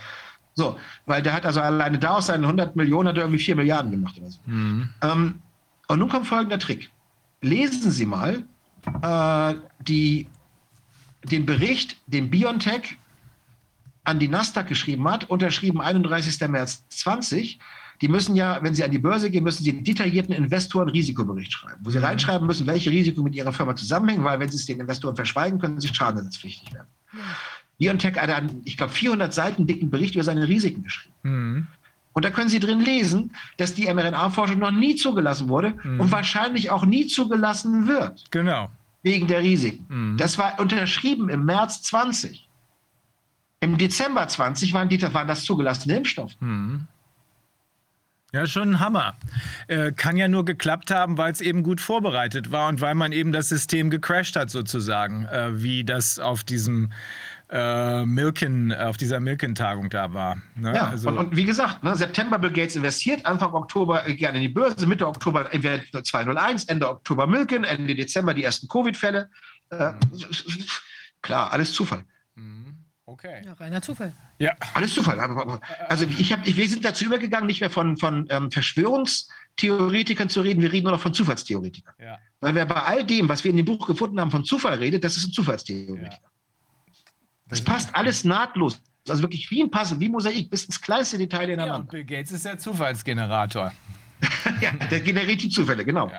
[0.55, 3.55] So, weil der hat also alleine da aus seinen 100 Millionen hat er irgendwie 4
[3.55, 4.39] Milliarden gemacht oder so.
[4.45, 4.89] Mhm.
[5.01, 5.35] Ähm,
[5.87, 6.89] und nun kommt folgender Trick.
[7.41, 8.43] Lesen Sie mal
[9.01, 10.27] äh, die
[11.23, 12.97] den Bericht, den BioNTech
[14.03, 16.47] an die Nasdaq geschrieben hat, unterschrieben 31.
[16.49, 17.59] März 20.
[18.01, 21.81] Die müssen ja, wenn sie an die Börse gehen, müssen sie einen detaillierten Investoren-Risikobericht schreiben,
[21.83, 22.05] wo sie mhm.
[22.05, 25.59] reinschreiben müssen, welche Risiken mit ihrer Firma zusammenhängen, weil wenn sie es den Investoren verschweigen,
[25.59, 26.87] können sie schadenersatzpflichtig werden.
[27.11, 27.19] Mhm.
[27.77, 31.15] BioNTech hat einen, ich glaube, 400 Seiten dicken Bericht über seine Risiken geschrieben.
[31.23, 31.67] Mhm.
[32.13, 35.99] Und da können Sie drin lesen, dass die mRNA-Forschung noch nie zugelassen wurde mhm.
[35.99, 38.31] und wahrscheinlich auch nie zugelassen wird.
[38.31, 38.69] Genau
[39.01, 39.85] wegen der Risiken.
[39.89, 40.17] Mhm.
[40.17, 42.49] Das war unterschrieben im März 20.
[43.61, 46.35] Im Dezember 20 waren, die, waren das zugelassene Impfstoffe.
[46.39, 46.87] Mhm.
[48.31, 49.15] Ja, schon ein Hammer.
[49.67, 53.11] Äh, kann ja nur geklappt haben, weil es eben gut vorbereitet war und weil man
[53.11, 56.91] eben das System gecrashed hat, sozusagen, äh, wie das auf diesem
[57.49, 60.37] äh, Milken, auf dieser Milken-Tagung da war.
[60.55, 60.75] Ne?
[60.75, 64.43] Ja, also, und, und, wie gesagt, ne, September Bill Gates investiert, Anfang Oktober gerne in
[64.43, 69.29] die Börse, Mitte Oktober entweder 201, Ende Oktober Milken, Ende Dezember die ersten Covid-Fälle.
[69.69, 69.93] Äh,
[71.21, 72.05] klar, alles Zufall.
[73.09, 73.41] Okay.
[73.43, 74.13] Ja, reiner Zufall.
[74.37, 74.55] Ja.
[74.75, 75.19] Alles Zufall.
[75.87, 80.61] Also ich hab, wir sind dazu übergegangen, nicht mehr von, von ähm, Verschwörungstheoretikern zu reden,
[80.61, 81.95] wir reden nur noch von Zufallstheoretikern.
[81.99, 82.19] Ja.
[82.39, 85.03] Weil wer bei all dem, was wir in dem Buch gefunden haben, von Zufall redet,
[85.03, 86.11] das ist ein Zufallstheoretiker.
[86.21, 86.28] Ja.
[87.49, 88.81] Das passt alles nahtlos.
[89.07, 91.73] Also wirklich wie ein Puzzle, wie Mosaik, bis ins kleinste Detail ineinander.
[91.73, 93.71] Ja, und Bill Gates ist der Zufallsgenerator.
[94.61, 96.11] ja, der generiert die Zufälle, genau.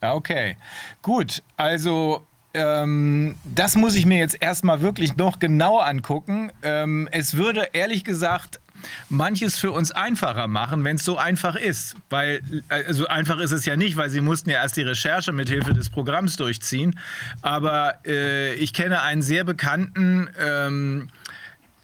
[0.00, 0.14] Ja.
[0.14, 0.56] Okay,
[1.02, 1.42] gut.
[1.56, 6.50] Also ähm, das muss ich mir jetzt erstmal wirklich noch genau angucken.
[6.62, 8.60] Ähm, es würde ehrlich gesagt
[9.08, 11.96] manches für uns einfacher machen, wenn es so einfach ist.
[12.10, 15.48] Weil, also einfach ist es ja nicht, weil sie mussten ja erst die Recherche mit
[15.48, 16.98] Hilfe des Programms durchziehen.
[17.42, 21.10] Aber äh, ich kenne einen sehr bekannten ähm,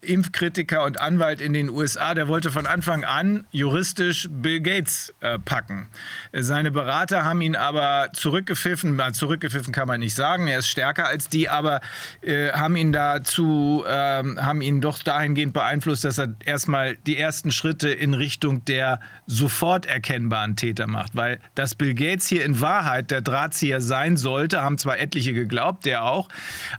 [0.05, 5.39] Impfkritiker und Anwalt in den USA, der wollte von Anfang an juristisch Bill Gates äh,
[5.39, 5.89] packen.
[6.33, 11.29] Seine Berater haben ihn aber zurückgepfiffen, zurückgepfiffen kann man nicht sagen, er ist stärker als
[11.29, 11.81] die, aber
[12.21, 17.51] äh, haben ihn dazu, äh, haben ihn doch dahingehend beeinflusst, dass er erstmal die ersten
[17.51, 23.11] Schritte in Richtung der sofort erkennbaren Täter macht, weil dass Bill Gates hier in Wahrheit
[23.11, 26.29] der Drahtzieher sein sollte, haben zwar etliche geglaubt, der auch,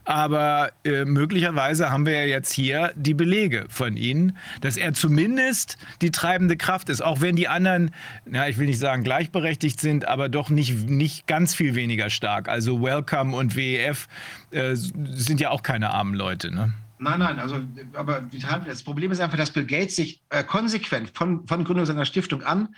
[0.04, 5.78] aber äh, möglicherweise haben wir ja jetzt hier die Belege von Ihnen, dass er zumindest
[6.02, 7.92] die treibende Kraft ist, auch wenn die anderen,
[8.32, 12.48] ja, ich will nicht sagen gleichberechtigt sind, aber doch nicht, nicht ganz viel weniger stark.
[12.48, 14.08] Also Welcome und WEF
[14.52, 16.74] äh, sind ja auch keine armen Leute, ne?
[16.98, 17.60] Nein, nein, also,
[17.94, 18.24] aber
[18.66, 22.42] das Problem ist einfach, dass Bill Gates sich äh, konsequent von, von Gründung seiner Stiftung
[22.44, 22.74] an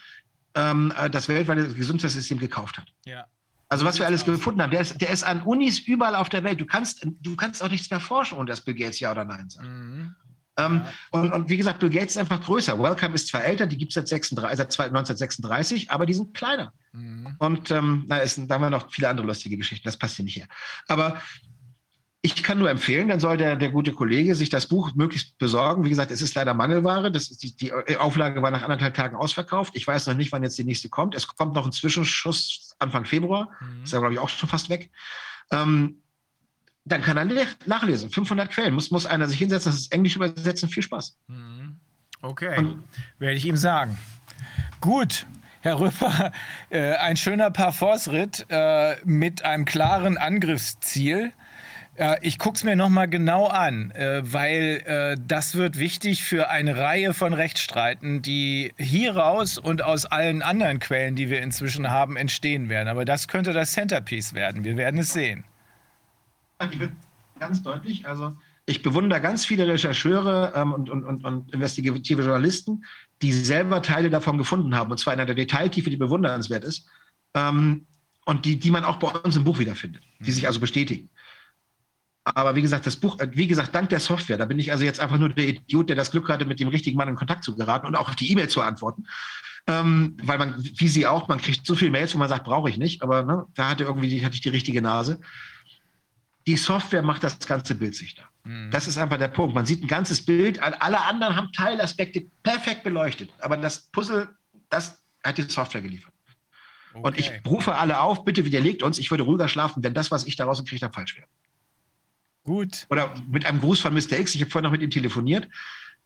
[0.56, 2.88] ähm, äh, das weltweite Gesundheitssystem gekauft hat.
[3.06, 3.26] Ja.
[3.70, 6.44] Also was wir alles gefunden haben, der ist, der ist an Unis überall auf der
[6.44, 6.60] Welt.
[6.60, 9.50] Du kannst, du kannst auch nichts mehr forschen, ohne dass Bill Gates ja oder nein
[9.50, 9.68] sagt.
[9.68, 10.16] Mhm.
[10.58, 12.78] Ähm, und, und, wie gesagt, Bill Gates ist einfach größer.
[12.80, 16.74] Welcome ist zwar älter, die gibt es seit, seit 1936, aber die sind kleiner.
[16.94, 17.36] Mhm.
[17.38, 20.26] Und ähm, na, ist, da haben wir noch viele andere lustige Geschichten, das passt hier
[20.26, 20.48] nicht her.
[20.88, 21.22] Aber
[22.24, 25.86] ich kann nur empfehlen, dann soll der, der gute Kollege sich das Buch möglichst besorgen.
[25.86, 27.12] Wie gesagt, es ist leider Mangelware.
[27.12, 29.76] Das ist die, die Auflage war nach anderthalb Tagen ausverkauft.
[29.76, 31.16] Ich weiß noch nicht, wann jetzt die nächste kommt.
[31.16, 33.50] Es kommt noch ein Zwischenschuss Anfang Februar.
[33.62, 33.84] Mhm.
[33.84, 34.92] Ist ja, glaube ich, auch schon fast weg.
[35.52, 36.02] Ähm,
[36.88, 38.10] dann kann er nachlesen.
[38.10, 38.74] 500 Quellen.
[38.74, 40.70] Muss, muss einer sich hinsetzen, das ist Englisch übersetzen.
[40.70, 41.18] Viel Spaß.
[41.28, 41.80] Mhm.
[42.22, 42.84] Okay, Und,
[43.20, 43.98] werde ich ihm sagen.
[44.82, 45.26] Gut,
[45.62, 46.32] Herr Rüpper,
[46.70, 51.32] äh, ein schöner Parforce-Ritt äh, mit einem klaren Angriffsziel.
[51.96, 56.50] Äh, ich gucke es mir nochmal genau an, äh, weil äh, das wird wichtig für
[56.50, 62.18] eine Reihe von Rechtsstreiten, die hieraus und aus allen anderen Quellen, die wir inzwischen haben,
[62.18, 62.88] entstehen werden.
[62.88, 64.64] Aber das könnte das Centerpiece werden.
[64.64, 65.44] Wir werden es sehen
[67.40, 68.08] ganz deutlich.
[68.08, 72.84] Also ich bewundere ganz viele Rechercheure ähm, und, und, und, und, investigative Journalisten,
[73.22, 76.88] die selber Teile davon gefunden haben, und zwar in einer Detailtiefe, die bewundernswert ist,
[77.34, 77.86] ähm,
[78.26, 81.10] und die, die man auch bei uns im Buch wiederfindet, die sich also bestätigen.
[82.26, 84.84] Aber wie gesagt, das Buch, äh, wie gesagt, dank der Software, da bin ich also
[84.84, 87.46] jetzt einfach nur der Idiot, der das Glück hatte, mit dem richtigen Mann in Kontakt
[87.46, 89.08] zu geraten und auch auf die E-Mail zu antworten.
[89.66, 92.70] Ähm, weil man, wie Sie auch, man kriegt so viele Mails, wo man sagt, brauche
[92.70, 95.20] ich nicht, aber ne, da hatte irgendwie hatte ich die richtige Nase.
[96.48, 98.30] Die Software macht das ganze Bild sichtbar.
[98.46, 98.72] Mhm.
[98.72, 99.54] Das ist einfach der Punkt.
[99.54, 100.60] Man sieht ein ganzes Bild.
[100.62, 103.30] Alle anderen haben Teilaspekte perfekt beleuchtet.
[103.40, 104.30] Aber das Puzzle,
[104.70, 106.14] das hat die Software geliefert.
[106.94, 107.06] Okay.
[107.06, 110.26] Und ich rufe alle auf, bitte widerlegt uns, ich würde ruhiger schlafen, wenn das, was
[110.26, 111.28] ich daraus gekriegt habe, falsch wäre.
[112.44, 112.88] Gut.
[112.90, 114.18] Oder mit einem Gruß von Mr.
[114.18, 115.48] X, ich habe vorhin noch mit ihm telefoniert.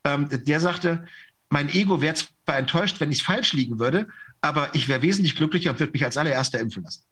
[0.04, 1.08] Ähm, der sagte,
[1.50, 4.08] mein Ego wäre zwar enttäuscht, wenn ich falsch liegen würde,
[4.42, 7.04] aber ich wäre wesentlich glücklicher und würde mich als allererster impfen lassen.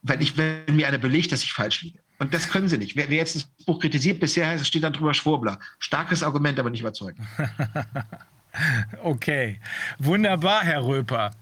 [0.00, 1.98] Wenn, ich, wenn mir einer belegt, dass ich falsch liege.
[2.18, 2.96] Und das können sie nicht.
[2.96, 5.58] Wer, wer jetzt das Buch kritisiert, bisher steht dann drüber Schwurbler.
[5.78, 7.26] Starkes Argument, aber nicht überzeugend.
[9.02, 9.60] okay,
[9.98, 11.32] wunderbar, Herr Röper.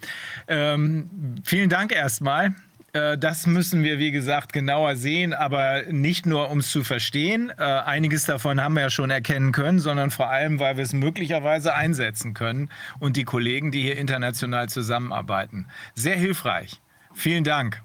[0.48, 2.54] Ähm, vielen Dank erstmal.
[2.94, 7.52] Äh, das müssen wir, wie gesagt, genauer sehen, aber nicht nur, um es zu verstehen.
[7.58, 10.92] Äh, einiges davon haben wir ja schon erkennen können, sondern vor allem, weil wir es
[10.92, 12.70] möglicherweise einsetzen können
[13.00, 15.66] und die Kollegen, die hier international zusammenarbeiten.
[15.94, 16.80] Sehr hilfreich.
[17.12, 17.82] Vielen Dank.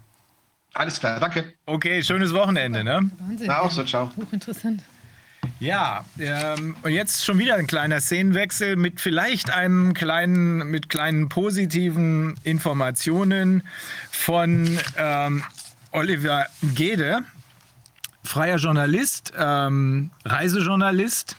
[0.74, 1.54] Alles klar, danke.
[1.66, 3.10] Okay, schönes Wochenende, ne?
[3.20, 3.48] Wahnsinn.
[3.48, 4.12] Na auch so, ciao.
[4.16, 4.84] Hochinteressant.
[5.60, 11.28] Ja, ähm, und jetzt schon wieder ein kleiner Szenenwechsel mit vielleicht einem kleinen, mit kleinen
[11.28, 13.64] positiven Informationen
[14.12, 15.44] von ähm,
[15.92, 17.24] Oliver Gede,
[18.24, 21.36] freier Journalist, ähm, Reisejournalist,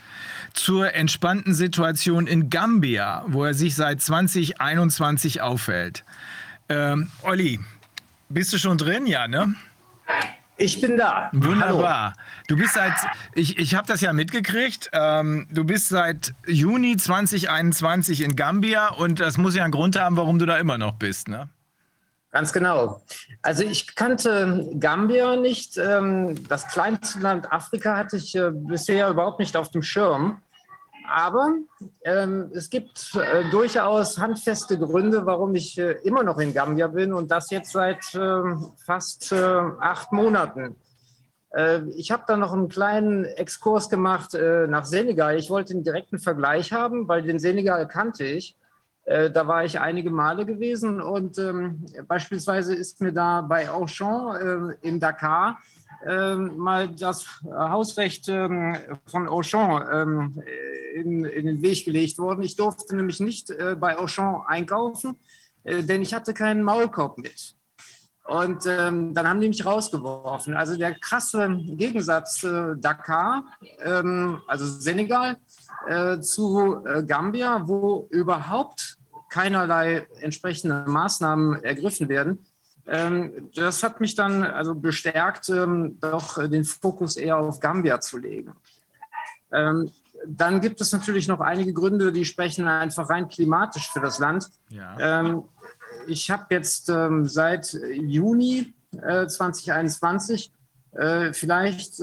[0.53, 6.05] zur entspannten Situation in Gambia, wo er sich seit 2021 aufhält.
[6.69, 7.61] Ähm, Olli,
[8.31, 9.07] bist du schon drin?
[9.07, 9.55] Ja, ne?
[10.57, 11.31] Ich bin da.
[11.33, 12.15] Wunderbar.
[12.15, 12.15] Hallo.
[12.49, 12.93] Du bist seit,
[13.35, 19.21] ich, ich habe das ja mitgekriegt, ähm, du bist seit Juni 2021 in Gambia und
[19.21, 21.49] das muss ja einen Grund haben, warum du da immer noch bist, ne?
[22.31, 23.03] Ganz genau.
[23.43, 25.77] Also ich kannte Gambia nicht.
[25.79, 30.41] Ähm, das kleinste Land Afrika hatte ich äh, bisher überhaupt nicht auf dem Schirm.
[31.11, 31.55] Aber
[32.05, 37.13] ähm, es gibt äh, durchaus handfeste Gründe, warum ich äh, immer noch in Gambia bin
[37.13, 38.43] und das jetzt seit äh,
[38.85, 39.37] fast äh,
[39.81, 40.77] acht Monaten.
[41.51, 45.37] Äh, ich habe da noch einen kleinen Exkurs gemacht äh, nach Senegal.
[45.37, 48.57] Ich wollte einen direkten Vergleich haben, weil den Senegal kannte ich.
[49.07, 55.01] da war ich einige Male gewesen und ähm, beispielsweise ist mir da bei Auchan in
[55.01, 60.43] Dakar ähm, mal das Hausrecht ähm, von Auchan ähm,
[60.95, 62.43] in, in, den Weg gelegt worden.
[62.43, 65.17] Ich durfte nämlich nicht äh, bei Auchan einkaufen,
[65.65, 67.55] äh, denn ich hatte keinen Maulkorb mit.
[68.25, 70.55] Und ähm, dann haben die mich rausgeworfen.
[70.55, 73.45] Also der krasse Gegensatz äh, Dakar,
[73.81, 75.37] ähm, also Senegal,
[75.89, 78.99] äh, zu äh, Gambia, wo überhaupt
[79.31, 82.47] keinerlei entsprechende Maßnahmen ergriffen werden.
[82.91, 88.19] Ähm, das hat mich dann also bestärkt, ähm, doch den Fokus eher auf Gambia zu
[88.19, 88.53] legen.
[89.53, 89.93] Ähm,
[90.27, 94.51] dann gibt es natürlich noch einige Gründe, die sprechen einfach rein klimatisch für das Land.
[94.69, 95.43] Ja.
[96.07, 96.93] ich habe jetzt
[97.25, 100.53] seit Juni 2021
[100.93, 101.95] äh, vielleicht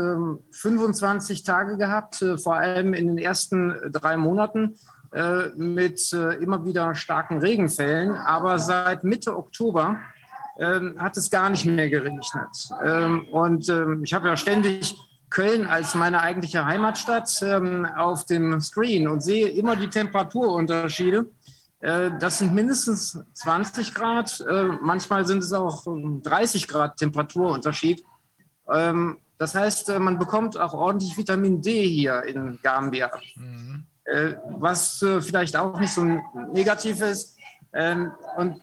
[0.51, 4.77] 25 Tage gehabt, äh, vor allem in den ersten drei Monaten
[5.11, 8.16] äh, mit immer wieder starken Regenfällen.
[8.16, 9.98] Aber seit Mitte Oktober
[10.60, 12.26] ähm, hat es gar nicht mehr geregnet.
[12.84, 14.95] Ähm, und ähm, ich habe ja ständig
[15.30, 21.30] Köln als meine eigentliche Heimatstadt ähm, auf dem Screen und sehe immer die Temperaturunterschiede.
[21.82, 28.03] Äh, das sind mindestens 20 Grad, äh, manchmal sind es auch 30 Grad Temperaturunterschied.
[28.74, 33.86] Ähm, das heißt, äh, man bekommt auch ordentlich Vitamin D hier in Gambia, mhm.
[34.06, 36.03] äh, was vielleicht auch nicht so
[36.53, 37.38] negativ ist.
[37.74, 38.61] Ähm, und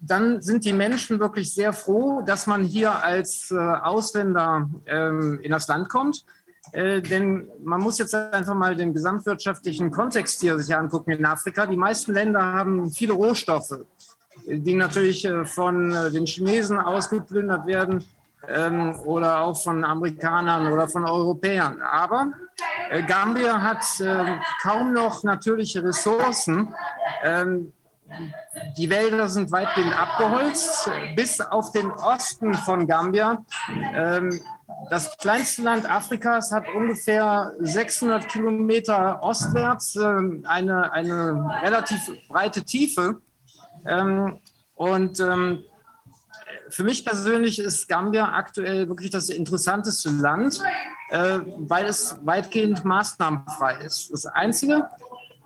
[0.00, 5.52] dann sind die Menschen wirklich sehr froh, dass man hier als äh, Ausländer ähm, in
[5.52, 6.24] das Land kommt.
[6.72, 11.66] Äh, denn man muss jetzt einfach mal den gesamtwirtschaftlichen Kontext hier sich angucken in Afrika.
[11.66, 13.80] Die meisten Länder haben viele Rohstoffe,
[14.46, 18.04] die natürlich äh, von äh, den Chinesen ausgeplündert werden
[18.48, 21.82] ähm, oder auch von Amerikanern oder von Europäern.
[21.82, 22.32] Aber
[22.90, 26.74] äh, Gambia hat äh, kaum noch natürliche Ressourcen.
[27.22, 27.72] Ähm,
[28.76, 33.44] die Wälder sind weitgehend abgeholzt, bis auf den Osten von Gambia.
[33.94, 34.40] Ähm,
[34.90, 43.20] das kleinste Land Afrikas hat ungefähr 600 Kilometer ostwärts ähm, eine, eine relativ breite Tiefe.
[43.86, 44.38] Ähm,
[44.74, 45.20] und
[46.70, 50.60] für mich persönlich ist Gambia aktuell wirklich das interessanteste Land,
[51.10, 54.10] äh, weil es weitgehend maßnahmenfrei ist.
[54.12, 54.88] Das Einzige,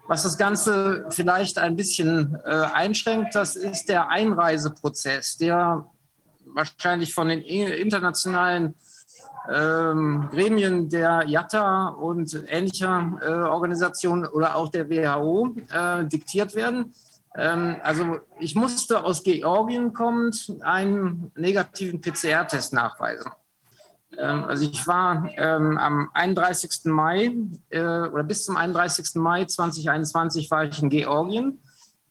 [0.07, 5.86] was das Ganze vielleicht ein bisschen äh, einschränkt, das ist der Einreiseprozess, der
[6.47, 8.74] wahrscheinlich von den internationalen
[9.52, 16.94] ähm, Gremien der JATA und ähnlicher äh, Organisationen oder auch der WHO äh, diktiert werden.
[17.36, 23.31] Ähm, also ich musste aus Georgien kommend einen negativen PCR-Test nachweisen.
[24.18, 26.84] Ähm, also ich war ähm, am 31.
[26.84, 27.33] Mai
[27.70, 29.15] äh, oder bis zum 31.
[29.17, 31.59] Mai 2021 war ich in Georgien.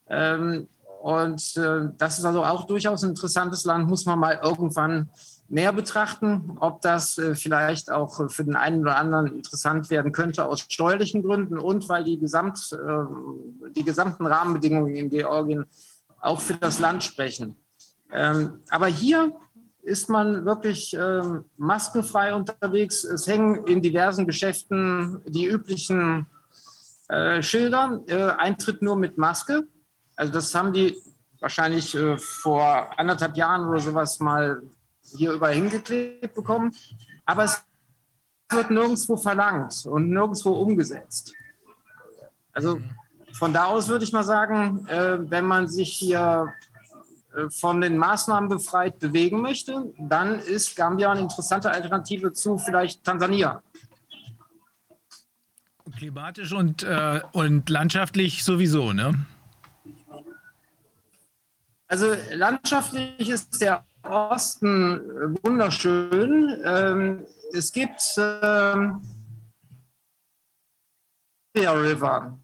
[0.07, 0.67] Ähm,
[1.01, 5.09] und äh, das ist also auch durchaus ein interessantes Land, muss man mal irgendwann
[5.49, 10.45] näher betrachten, ob das äh, vielleicht auch für den einen oder anderen interessant werden könnte
[10.45, 15.65] aus steuerlichen Gründen und weil die, Gesamt, äh, die gesamten Rahmenbedingungen in Georgien
[16.21, 17.57] auch für das Land sprechen.
[18.11, 19.33] Ähm, aber hier
[19.83, 23.03] ist man wirklich ähm, maskenfrei unterwegs.
[23.03, 26.25] Es hängen in diversen Geschäften die üblichen
[27.09, 29.63] äh, Schilder, äh, Eintritt nur mit Maske.
[30.15, 30.95] Also das haben die
[31.39, 34.61] wahrscheinlich äh, vor anderthalb Jahren oder sowas mal
[35.01, 36.73] hier überall hingeklebt bekommen.
[37.25, 37.61] Aber es
[38.49, 41.33] wird nirgendwo verlangt und nirgendwo umgesetzt.
[42.53, 42.79] Also
[43.33, 46.53] von da aus würde ich mal sagen, äh, wenn man sich hier
[47.49, 53.61] von den Maßnahmen befreit bewegen möchte, dann ist Gambia eine interessante Alternative zu vielleicht Tansania.
[55.97, 59.25] Klimatisch und, äh, und landschaftlich sowieso, ne?
[61.87, 66.59] Also landschaftlich ist der Osten wunderschön.
[66.65, 69.01] Ähm, es gibt ähm,
[71.55, 72.37] River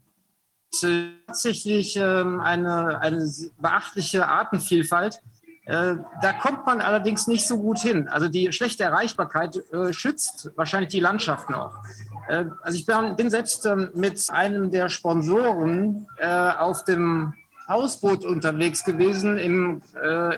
[0.81, 5.21] tatsächlich ähm, eine, eine beachtliche Artenvielfalt.
[5.69, 8.07] Äh, da kommt man allerdings nicht so gut hin.
[8.07, 11.83] Also die schlechte Erreichbarkeit äh, schützt wahrscheinlich die Landschaft noch.
[12.27, 17.33] Äh, also ich bin, selbst ähm, mit einem der Sponsoren auf dem
[17.67, 19.81] Hausboot unterwegs gewesen im,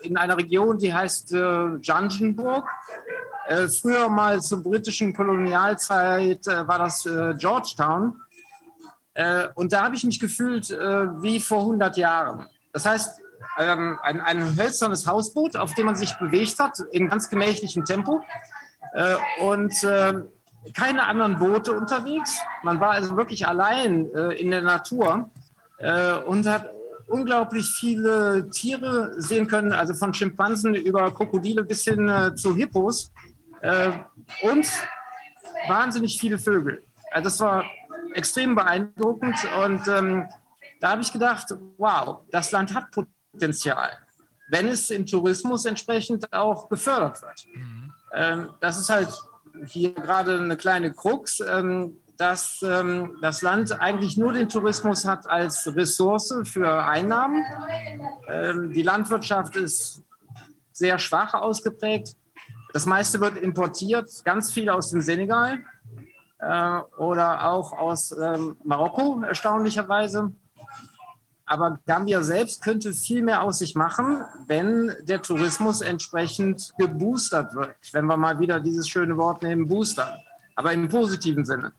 [0.04, 2.68] in einer Region, die heißt Jungenburg.
[3.82, 7.04] früher mal zur britischen Kolonialzeit war das
[7.38, 8.16] Georgetown.
[9.56, 12.48] Und da habe ich mich gefühlt wie vor 100 Jahren.
[12.72, 13.20] Das heißt,
[13.58, 18.24] ähm, ein, ein hölzernes Hausboot, auf dem man sich bewegt hat, in ganz gemächlichem Tempo.
[18.94, 20.14] Äh, und äh,
[20.74, 22.40] keine anderen Boote unterwegs.
[22.64, 25.30] Man war also wirklich allein äh, in der Natur
[25.80, 26.70] äh, und hat
[27.08, 33.12] unglaublich viele Tiere sehen können, also von Schimpansen über Krokodile bis hin äh, zu Hippos
[33.62, 33.92] äh,
[34.44, 34.68] und
[35.68, 36.84] wahnsinnig viele Vögel.
[37.12, 37.66] Also das war
[38.14, 40.28] extrem beeindruckend und ähm,
[40.80, 43.92] da habe ich gedacht, wow, das Land hat Potenzial.
[44.50, 47.46] Wenn es im Tourismus entsprechend auch gefördert wird.
[47.54, 47.94] Mhm.
[48.14, 49.10] Ähm, das ist halt
[49.68, 55.28] hier gerade eine kleine Krux, ähm, dass ähm, das Land eigentlich nur den Tourismus hat
[55.28, 57.44] als Ressource für Einnahmen.
[58.28, 60.04] Ähm, die Landwirtschaft ist
[60.72, 62.16] sehr schwach ausgeprägt.
[62.74, 65.64] Das meiste wird importiert, ganz viel aus dem Senegal
[66.98, 70.32] oder auch aus ähm, Marokko, erstaunlicherweise.
[71.46, 77.76] Aber Gambia selbst könnte viel mehr aus sich machen, wenn der Tourismus entsprechend geboostert wird.
[77.92, 80.18] Wenn wir mal wieder dieses schöne Wort nehmen, Booster.
[80.56, 81.74] Aber im positiven Sinne.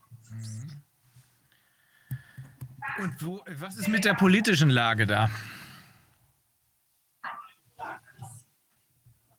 [2.99, 5.31] Und wo, was ist mit der politischen Lage da?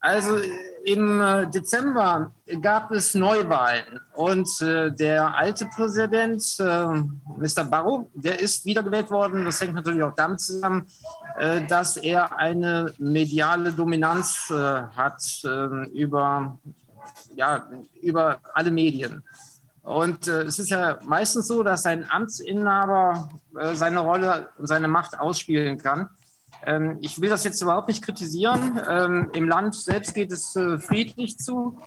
[0.03, 0.37] Also
[0.83, 6.87] im äh, Dezember gab es Neuwahlen und äh, der alte Präsident, äh,
[7.37, 7.63] Mr.
[7.63, 9.45] Barrow, der ist wiedergewählt worden.
[9.45, 10.87] Das hängt natürlich auch damit zusammen,
[11.67, 16.59] dass er eine mediale Dominanz hat ähm, über,
[17.35, 17.67] ja,
[18.01, 19.23] über alle Medien.
[19.81, 23.29] Und es ist ja meistens so, dass ein Amtsinhaber
[23.73, 26.09] seine Rolle und seine Macht ausspielen kann.
[26.65, 28.79] Ähm, ich will das jetzt überhaupt nicht kritisieren.
[28.89, 31.79] Ähm, Im Land selbst geht es äh, friedlich zu.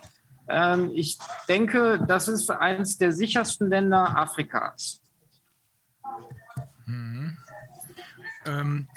[0.48, 5.00] Ähm, ich denke, das ist eines der sichersten Länder Afrikas.
[6.84, 7.36] Mhm.
[8.44, 8.88] Ähm,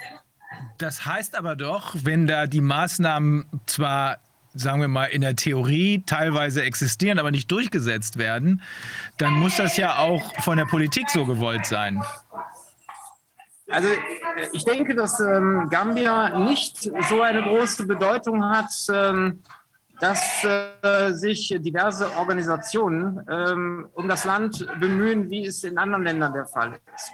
[0.77, 4.19] das heißt aber doch, wenn da die Maßnahmen zwar
[4.53, 8.61] sagen wir mal, in der Theorie teilweise existieren, aber nicht durchgesetzt werden,
[9.17, 12.01] dann muss das ja auch von der Politik so gewollt sein.
[13.69, 13.89] Also
[14.51, 19.43] ich denke, dass ähm, Gambia nicht so eine große Bedeutung hat, ähm,
[19.99, 26.33] dass äh, sich diverse Organisationen ähm, um das Land bemühen, wie es in anderen Ländern
[26.33, 27.11] der Fall ist.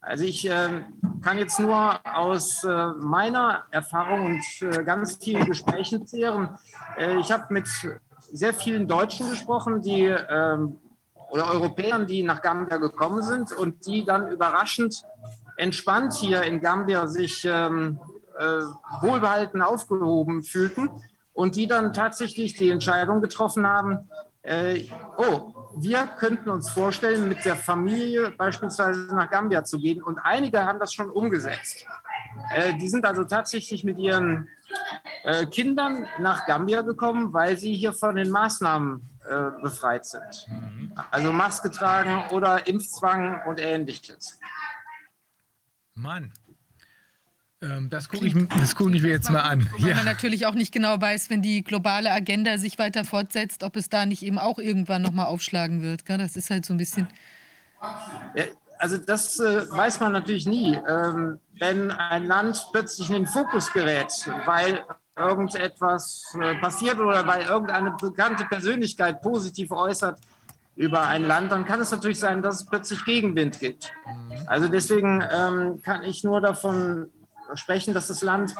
[0.00, 0.82] Also ich äh,
[1.22, 6.50] kann jetzt nur aus äh, meiner Erfahrung und äh, ganz vielen Gesprächen zehren.
[6.98, 7.66] Äh, ich habe mit
[8.32, 10.78] sehr vielen Deutschen gesprochen, die ähm,
[11.30, 15.04] oder Europäern, die nach Gambia gekommen sind und die dann überraschend
[15.56, 18.00] entspannt hier in Gambia sich ähm,
[18.38, 18.62] äh,
[19.00, 20.90] wohlbehalten aufgehoben fühlten
[21.32, 24.08] und die dann tatsächlich die Entscheidung getroffen haben,
[24.42, 24.84] äh,
[25.16, 30.02] oh, wir könnten uns vorstellen, mit der Familie beispielsweise nach Gambia zu gehen.
[30.02, 31.86] Und einige haben das schon umgesetzt.
[32.54, 34.48] Äh, die sind also tatsächlich mit ihren
[35.24, 40.46] äh, Kindern nach Gambia gekommen, weil sie hier von den Maßnahmen äh, befreit sind.
[40.48, 40.92] Mhm.
[41.10, 44.38] Also Maske tragen oder Impfzwang und ähnliches.
[45.94, 46.32] Mann.
[47.62, 48.34] Ähm, das gucke ich,
[48.76, 49.68] guck ich mir jetzt mal an.
[49.78, 49.96] Weil ja.
[49.96, 53.88] man natürlich auch nicht genau weiß, wenn die globale Agenda sich weiter fortsetzt, ob es
[53.88, 56.02] da nicht eben auch irgendwann nochmal aufschlagen wird.
[56.06, 57.08] Das ist halt so ein bisschen.
[58.78, 60.76] Also das äh, weiß man natürlich nie.
[60.88, 64.12] Ähm, wenn ein Land plötzlich in den Fokus gerät,
[64.44, 64.84] weil
[65.16, 70.18] irgendetwas äh, passiert oder weil irgendeine bekannte Persönlichkeit positiv äußert,
[70.76, 73.92] über ein Land, dann kann es natürlich sein, dass es plötzlich Gegenwind gibt.
[74.06, 74.32] Mhm.
[74.46, 77.10] Also deswegen ähm, kann ich nur davon
[77.54, 78.54] sprechen, dass das Land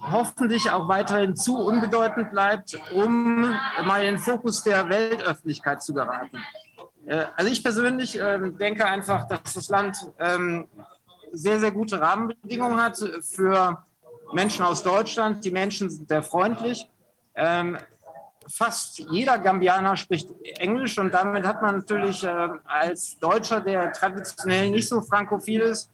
[0.00, 3.54] hoffentlich auch weiterhin zu unbedeutend bleibt, um
[3.84, 6.38] mal in den Fokus der Weltöffentlichkeit zu geraten.
[7.06, 10.68] Äh, also ich persönlich äh, denke einfach, dass das Land ähm,
[11.32, 13.82] sehr, sehr gute Rahmenbedingungen hat für
[14.32, 15.44] Menschen aus Deutschland.
[15.44, 16.88] Die Menschen sind sehr freundlich.
[17.34, 17.78] Ähm,
[18.50, 20.28] fast jeder Gambianer spricht
[20.58, 25.90] Englisch und damit hat man natürlich äh, als Deutscher, der traditionell nicht so frankophil ist,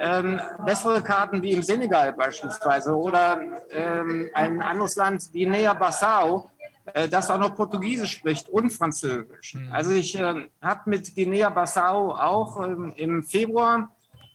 [0.00, 6.50] ähm, bessere Karten wie im Senegal beispielsweise oder ähm, ein anderes Land wie Nea Bissau,
[6.94, 9.54] äh, das auch noch Portugiesisch spricht und Französisch.
[9.54, 9.72] Mhm.
[9.72, 13.90] Also ich äh, habe mit Guinea-Bissau auch ähm, im Februar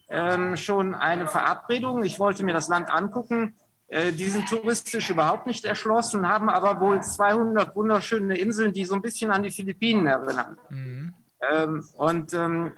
[0.08, 2.04] ähm, schon eine Verabredung.
[2.04, 3.54] Ich wollte mir das Land angucken.
[3.94, 8.96] Äh, die sind touristisch überhaupt nicht erschlossen, haben aber wohl 200 wunderschöne Inseln, die so
[8.96, 10.58] ein bisschen an die Philippinen erinnern.
[10.68, 11.14] Mhm.
[11.48, 12.72] Ähm, und ähm,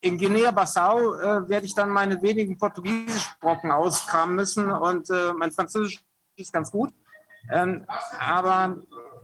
[0.00, 6.00] in Guinea-Bissau äh, werde ich dann meine wenigen Portugiesisch-Brocken auskramen müssen und äh, mein Französisch
[6.34, 6.92] ist ganz gut.
[7.52, 7.84] Ähm,
[8.18, 8.78] aber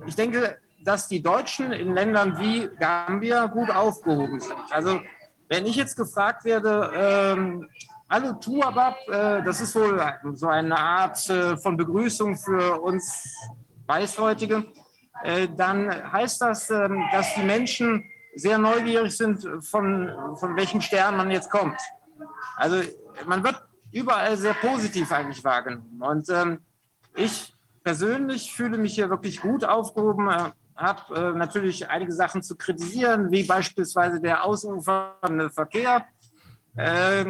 [0.06, 4.54] ich denke, dass die Deutschen in Ländern wie Gambia gut aufgehoben sind.
[4.70, 5.00] Also
[5.48, 7.68] wenn ich jetzt gefragt werde, ähm,
[8.14, 9.98] Hallo Tuabab, äh, das ist wohl
[10.34, 13.34] so eine Art äh, von Begrüßung für uns
[13.86, 14.66] Weißhäutige,
[15.24, 21.16] äh, dann heißt das, äh, dass die Menschen sehr neugierig sind, von, von welchem Stern
[21.16, 21.80] man jetzt kommt.
[22.56, 22.82] Also
[23.24, 26.02] man wird überall sehr positiv eigentlich wahrgenommen.
[26.02, 26.60] Und ähm,
[27.16, 30.28] ich persönlich fühle mich hier wirklich gut aufgehoben,
[30.76, 36.04] habe natürlich einige Sachen zu kritisieren, wie beispielsweise der ausufernde Verkehr.
[36.76, 37.24] Äh,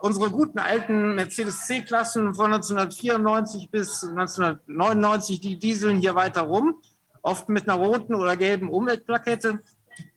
[0.00, 6.80] unsere guten alten Mercedes C-Klassen von 1994 bis 1999, die dieseln hier weiter rum,
[7.22, 9.60] oft mit einer roten oder gelben Umweltplakette.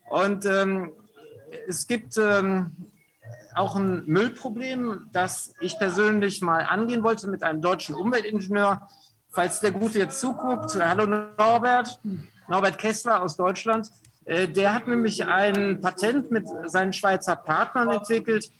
[0.09, 0.91] Und ähm,
[1.67, 2.71] es gibt ähm,
[3.55, 8.87] auch ein Müllproblem, das ich persönlich mal angehen wollte mit einem deutschen Umweltingenieur.
[9.29, 11.99] Falls der Gute jetzt zuguckt, hallo Norbert,
[12.49, 13.89] Norbert Kessler aus Deutschland.
[14.25, 18.51] Äh, der hat nämlich ein Patent mit seinen Schweizer Partnern entwickelt.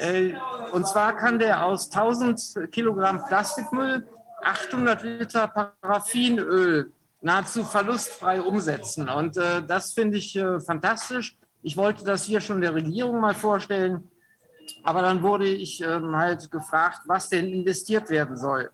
[0.00, 0.34] Äh,
[0.72, 4.06] und zwar kann der aus 1000 Kilogramm Plastikmüll
[4.42, 9.08] 800 Liter Paraffinöl nahezu verlustfrei umsetzen.
[9.08, 11.36] Und äh, das finde ich äh, fantastisch.
[11.62, 14.10] Ich wollte das hier schon der Regierung mal vorstellen,
[14.82, 18.70] aber dann wurde ich ähm, halt gefragt, was denn investiert werden soll.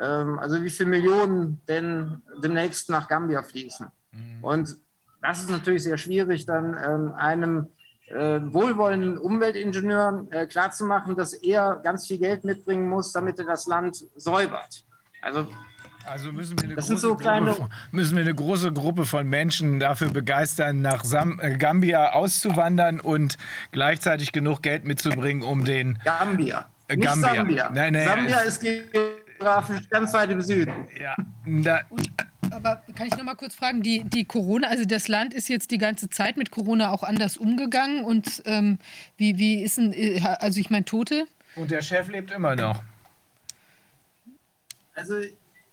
[0.00, 3.88] Ähm, also wie viele Millionen denn demnächst nach Gambia fließen.
[4.12, 4.44] Mhm.
[4.44, 4.76] Und
[5.20, 7.68] das ist natürlich sehr schwierig, dann ähm, einem
[8.12, 13.66] äh, wohlwollenden Umweltingenieur äh, klarzumachen, dass er ganz viel Geld mitbringen muss, damit er das
[13.66, 14.84] Land säubert.
[15.20, 15.46] Also
[16.04, 20.10] also müssen wir, eine große so Gruppe, müssen wir eine große Gruppe von Menschen dafür
[20.10, 23.36] begeistern, nach Sam äh, Gambia auszuwandern und
[23.70, 26.66] gleichzeitig genug Geld mitzubringen, um den Gambia.
[26.88, 27.14] Äh, Gambia.
[27.14, 27.70] Nicht Sambia.
[27.72, 30.88] Nein, nein, Sambia ist geografisch ganz weit im Süden.
[31.00, 31.14] Ja.
[31.46, 31.80] Da,
[32.52, 35.70] aber kann ich noch mal kurz fragen, die, die Corona, also das Land ist jetzt
[35.70, 38.78] die ganze Zeit mit Corona auch anders umgegangen und ähm,
[39.16, 41.26] wie, wie ist denn, äh, also ich meine Tote?
[41.56, 42.82] Und der Chef lebt immer noch.
[44.94, 45.14] Also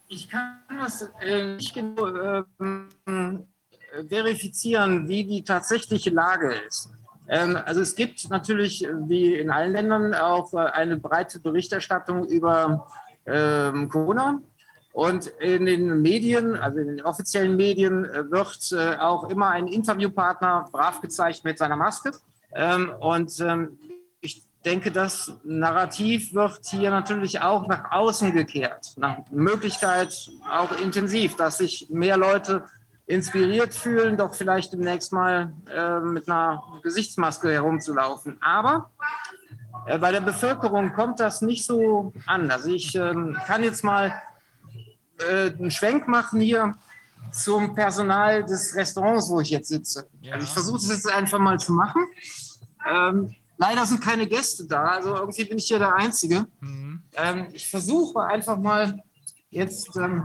[0.07, 2.43] ich kann das äh, nicht genau äh,
[4.07, 6.89] verifizieren, wie die tatsächliche Lage ist.
[7.27, 12.87] Ähm, also es gibt natürlich, wie in allen Ländern, auch äh, eine breite Berichterstattung über
[13.25, 14.41] ähm, Corona.
[14.99, 19.67] Und in den Medien, also in den offiziellen Medien, äh, wird äh, auch immer ein
[19.67, 22.11] Interviewpartner brav gezeigt mit seiner Maske.
[22.53, 23.79] Ähm, und ähm,
[24.65, 28.91] denke, das Narrativ wird hier natürlich auch nach außen gekehrt.
[28.97, 30.13] Nach Möglichkeit
[30.51, 32.65] auch intensiv, dass sich mehr Leute
[33.05, 38.35] inspiriert fühlen, doch vielleicht demnächst mal äh, mit einer Gesichtsmaske herumzulaufen.
[38.41, 38.89] Aber
[39.85, 42.51] bei der Bevölkerung kommt das nicht so an.
[42.51, 43.13] Also ich äh,
[43.47, 44.13] kann jetzt mal
[45.19, 46.75] äh, einen Schwenk machen hier
[47.31, 50.07] zum Personal des Restaurants, wo ich jetzt sitze.
[50.21, 50.33] Ja.
[50.33, 52.05] Also ich versuche es jetzt einfach mal zu machen.
[52.89, 56.47] Ähm, Leider sind keine Gäste da, also irgendwie bin ich hier der Einzige.
[56.61, 57.03] Mhm.
[57.13, 59.03] Ähm, ich versuche einfach mal
[59.49, 60.23] jetzt ähm,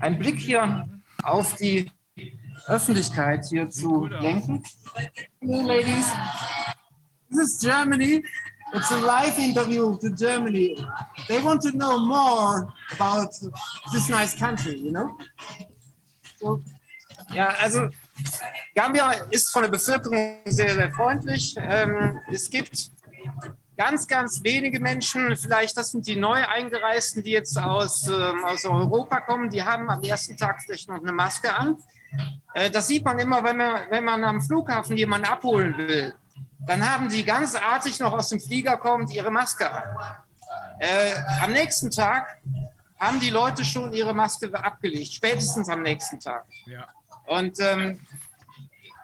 [0.00, 0.88] einen Blick hier
[1.22, 1.92] auf die
[2.66, 4.62] Öffentlichkeit hier zu lenken.
[5.40, 6.06] Hello, ladies.
[7.28, 8.24] This is Germany.
[8.72, 10.76] It's a live interview to Germany.
[11.28, 13.30] They want to know more about
[13.92, 15.16] this nice country, you know?
[16.38, 16.62] So,
[17.32, 17.88] ja, also
[18.74, 21.54] Gambia ist von der Bevölkerung sehr, sehr freundlich.
[21.58, 22.90] Ähm, es gibt
[23.76, 28.64] ganz, ganz wenige Menschen, vielleicht das sind die neu eingereisten, die jetzt aus, ähm, aus
[28.64, 31.76] Europa kommen, die haben am ersten Tag vielleicht noch eine Maske an.
[32.54, 36.14] Äh, das sieht man immer, wenn man, wenn man am Flughafen jemanden abholen will.
[36.66, 39.82] Dann haben die ganz artig noch aus dem Flieger kommend ihre Maske an.
[40.78, 42.38] Äh, am nächsten Tag
[42.98, 46.44] haben die Leute schon ihre Maske abgelegt, spätestens am nächsten Tag.
[46.66, 46.86] Ja.
[47.26, 48.00] Und ähm,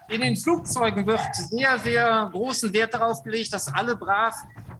[0.08, 4.34] in den Flugzeugen wird sehr, sehr großen Wert darauf gelegt, dass alle brav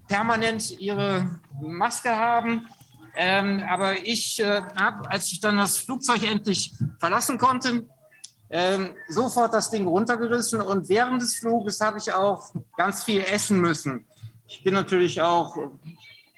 [0.07, 2.69] permanent ihre Maske haben.
[3.17, 7.87] Ähm, aber ich äh, habe, als ich dann das Flugzeug endlich verlassen konnte,
[8.51, 13.61] ähm, sofort das Ding runtergerissen und während des Fluges habe ich auch ganz viel essen
[13.61, 14.07] müssen.
[14.47, 15.57] Ich bin natürlich auch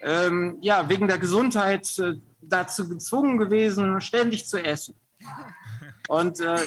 [0.01, 4.95] ähm, ja, wegen der Gesundheit äh, dazu gezwungen gewesen, ständig zu essen.
[6.09, 6.59] Und äh,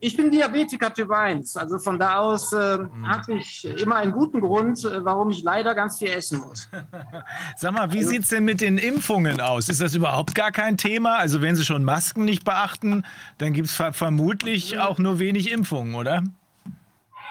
[0.00, 3.08] ich bin Diabetiker Typ 1, also von da aus äh, mhm.
[3.08, 6.68] habe ich immer einen guten Grund, äh, warum ich leider ganz viel essen muss.
[7.56, 9.68] Sag mal, wie also, sieht es denn mit den Impfungen aus?
[9.68, 11.16] Ist das überhaupt gar kein Thema?
[11.16, 13.04] Also wenn Sie schon Masken nicht beachten,
[13.38, 16.22] dann gibt es vermutlich auch nur wenig Impfungen, oder?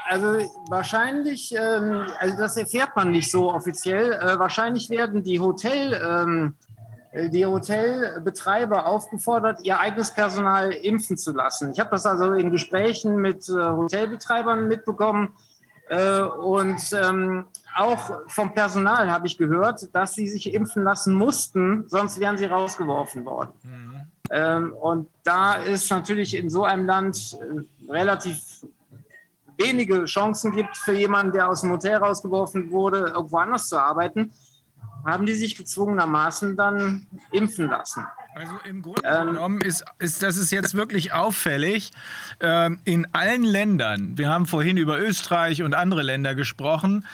[0.10, 5.94] Also wahrscheinlich, ähm, also das erfährt man nicht so offiziell, äh, wahrscheinlich werden die Hotel...
[5.94, 6.67] Ähm, äh,
[7.14, 11.72] die Hotelbetreiber aufgefordert, ihr eigenes Personal impfen zu lassen.
[11.72, 15.30] Ich habe das also in Gesprächen mit äh, Hotelbetreibern mitbekommen.
[15.90, 17.46] Äh, und ähm,
[17.76, 22.46] auch vom Personal habe ich gehört, dass sie sich impfen lassen mussten, sonst wären sie
[22.46, 23.52] rausgeworfen worden.
[23.64, 24.02] Mhm.
[24.30, 27.38] Ähm, und da ist natürlich in so einem Land
[27.88, 28.66] relativ
[29.58, 34.34] wenige Chancen gibt für jemanden, der aus dem Hotel rausgeworfen wurde, irgendwo anders zu arbeiten
[35.08, 38.06] haben die sich gezwungenermaßen dann impfen lassen.
[38.36, 41.92] Also im Grunde ähm, genommen ist, ist das ist jetzt wirklich auffällig.
[42.42, 47.06] Ähm, in allen Ländern, wir haben vorhin über Österreich und andere Länder gesprochen,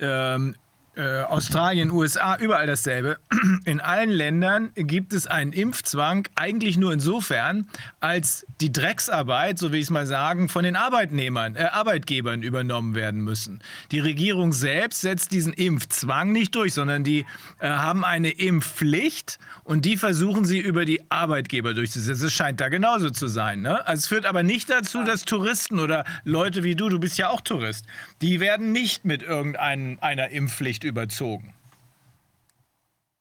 [0.00, 0.56] ähm,
[0.94, 3.16] äh, Australien, USA, überall dasselbe.
[3.64, 7.66] In allen Ländern gibt es einen Impfzwang, eigentlich nur insofern,
[8.00, 12.94] als die Drecksarbeit, so will ich es mal sagen, von den Arbeitnehmern, äh, Arbeitgebern übernommen
[12.94, 13.60] werden müssen.
[13.90, 17.24] Die Regierung selbst setzt diesen Impfzwang nicht durch, sondern die
[17.58, 22.26] äh, haben eine Impfpflicht und die versuchen sie über die Arbeitgeber durchzusetzen.
[22.26, 23.62] Es scheint da genauso zu sein.
[23.62, 23.86] Ne?
[23.86, 27.30] Also es führt aber nicht dazu, dass Touristen oder Leute wie du, du bist ja
[27.30, 27.86] auch Tourist,
[28.20, 31.54] die werden nicht mit irgendeiner Impfpflicht überzogen.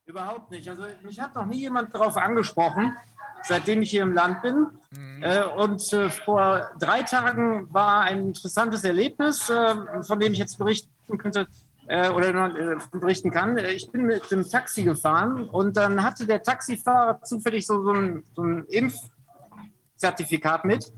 [0.06, 0.68] Überhaupt nicht.
[0.68, 2.98] Also mich hat noch nie jemand darauf angesprochen,
[3.44, 4.68] seitdem ich hier im Land bin.
[4.92, 5.24] Mhm.
[5.24, 10.58] Äh, und äh, vor drei Tagen war ein interessantes Erlebnis, äh, von dem ich jetzt
[10.58, 11.48] berichten könnte
[11.88, 13.58] oder berichten kann.
[13.58, 18.24] Ich bin mit dem Taxi gefahren und dann hatte der Taxifahrer zufällig so, so, ein,
[18.34, 20.90] so ein Impfzertifikat mit.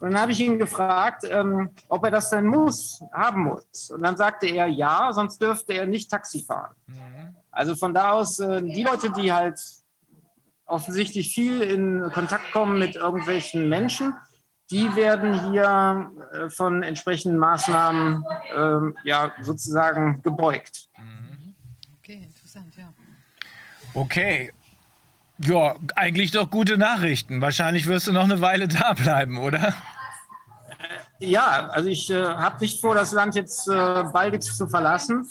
[0.00, 3.90] Und dann habe ich ihn gefragt, ähm, ob er das denn muss, haben muss.
[3.90, 6.74] Und dann sagte er ja, sonst dürfte er nicht Taxi fahren.
[6.86, 7.36] Mhm.
[7.50, 9.60] Also von da aus, äh, die Leute, die halt
[10.66, 14.14] offensichtlich viel in Kontakt kommen mit irgendwelchen Menschen,
[14.70, 20.88] die werden hier äh, von entsprechenden Maßnahmen äh, ja, sozusagen gebeugt.
[20.96, 21.54] Mhm.
[21.98, 22.92] Okay, interessant, ja.
[23.94, 24.52] Okay.
[25.40, 27.40] Ja, eigentlich doch gute Nachrichten.
[27.40, 29.74] Wahrscheinlich wirst du noch eine Weile da bleiben, oder?
[31.20, 35.28] Ja, also ich äh, habe nicht vor, das Land jetzt äh, baldig zu verlassen.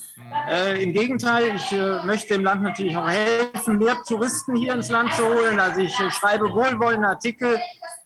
[0.49, 4.89] Äh, Im Gegenteil, ich äh, möchte dem Land natürlich auch helfen, mehr Touristen hier ins
[4.89, 5.59] Land zu holen.
[5.59, 7.57] Also ich schreibe wohlwollende Artikel.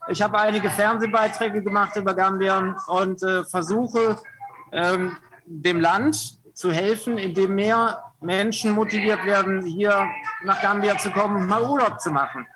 [0.09, 4.19] Ich habe einige Fernsehbeiträge gemacht über Gambia und äh, versuche
[4.71, 10.05] ähm, dem Land zu helfen, indem mehr Menschen motiviert werden, hier
[10.43, 12.47] nach Gambia zu kommen mal Urlaub zu machen.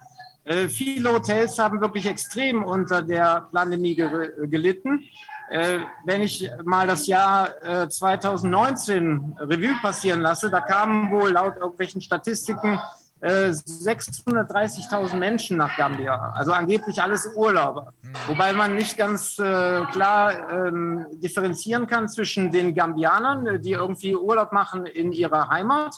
[0.44, 5.04] Äh, viele Hotels haben wirklich extrem unter der Pandemie gelitten.
[5.50, 11.56] Äh, wenn ich mal das Jahr äh, 2019 Revue passieren lasse, da kamen wohl laut
[11.58, 12.80] irgendwelchen Statistiken
[13.26, 17.94] 630.000 äh, Menschen nach Gambia, also angeblich alles Urlauber.
[18.28, 24.52] Wobei man nicht ganz äh, klar ähm, differenzieren kann zwischen den Gambianern, die irgendwie Urlaub
[24.52, 25.96] machen in ihrer Heimat,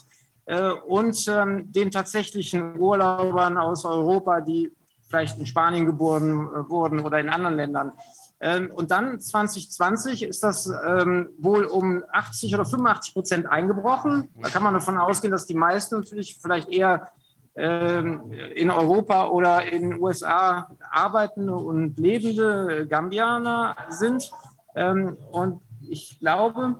[0.48, 4.72] äh, und ähm, den tatsächlichen Urlaubern aus Europa, die
[5.10, 7.92] vielleicht in Spanien geboren äh, wurden oder in anderen Ländern.
[8.40, 14.30] Ähm, und dann 2020 ist das ähm, wohl um 80 oder 85 Prozent eingebrochen.
[14.42, 17.10] Da kann man davon ausgehen, dass die meisten natürlich vielleicht eher
[17.58, 24.30] in Europa oder in den USA arbeitende und lebende Gambianer sind.
[24.76, 26.76] Ähm, und ich glaube,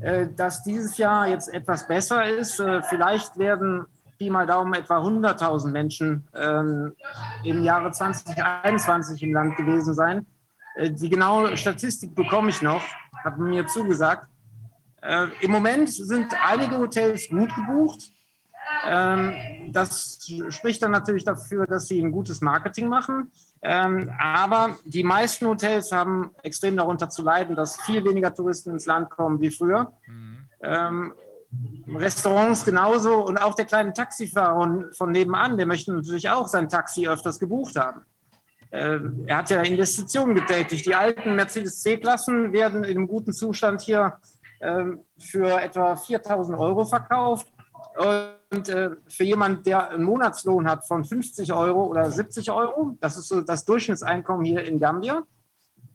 [0.00, 2.60] äh, dass dieses Jahr jetzt etwas besser ist.
[2.60, 3.84] Äh, vielleicht werden
[4.16, 6.94] Pi mal Daumen etwa 100.000 Menschen ähm,
[7.44, 10.26] im Jahre 2021 im Land gewesen sein.
[10.76, 12.82] Äh, die genaue Statistik bekomme ich noch,
[13.24, 14.26] hat mir zugesagt.
[15.40, 18.10] Im Moment sind einige Hotels gut gebucht.
[18.86, 19.34] Ähm,
[19.72, 20.18] das
[20.50, 23.30] spricht dann natürlich dafür, dass sie ein gutes Marketing machen.
[23.60, 28.86] Ähm, aber die meisten Hotels haben extrem darunter zu leiden, dass viel weniger Touristen ins
[28.86, 29.92] Land kommen wie früher.
[30.06, 30.38] Mhm.
[30.62, 31.12] Ähm,
[31.88, 37.08] Restaurants genauso und auch der kleine Taxifahrer von nebenan, der möchte natürlich auch sein Taxi
[37.08, 38.02] öfters gebucht haben.
[38.70, 40.84] Er hat ja Investitionen getätigt.
[40.84, 44.18] Die alten Mercedes C-Klassen werden in einem guten Zustand hier
[45.18, 47.46] für etwa 4000 Euro verkauft.
[47.98, 53.16] Und äh, für jemanden, der einen Monatslohn hat von 50 Euro oder 70 Euro, das
[53.16, 55.24] ist so das Durchschnittseinkommen hier in Gambia,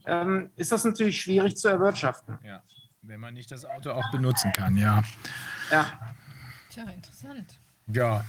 [0.06, 2.38] ähm, ist das natürlich schwierig zu erwirtschaften.
[2.44, 2.62] Ja,
[3.04, 5.02] wenn man nicht das Auto auch benutzen kann, ja.
[5.72, 5.86] Ja.
[6.70, 7.58] Tja, interessant.
[7.88, 8.26] Ja.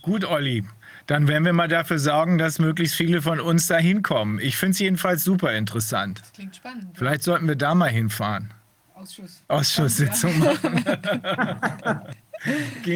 [0.00, 0.64] Gut, Olli.
[1.06, 4.40] Dann werden wir mal dafür sorgen, dass möglichst viele von uns da hinkommen.
[4.40, 6.20] Ich finde es jedenfalls super interessant.
[6.20, 6.96] Das klingt spannend.
[6.96, 8.52] Vielleicht sollten wir da mal hinfahren.
[8.94, 9.44] Ausschuss.
[9.48, 10.84] Ausschusssitzung machen.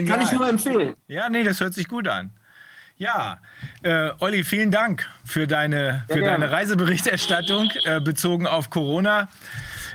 [0.07, 0.95] Kann ich nur empfehlen.
[1.09, 2.31] Ja, nee, das hört sich gut an.
[2.97, 3.39] Ja,
[3.83, 9.29] äh, Olli, vielen Dank für deine, für deine Reiseberichterstattung äh, bezogen auf Corona.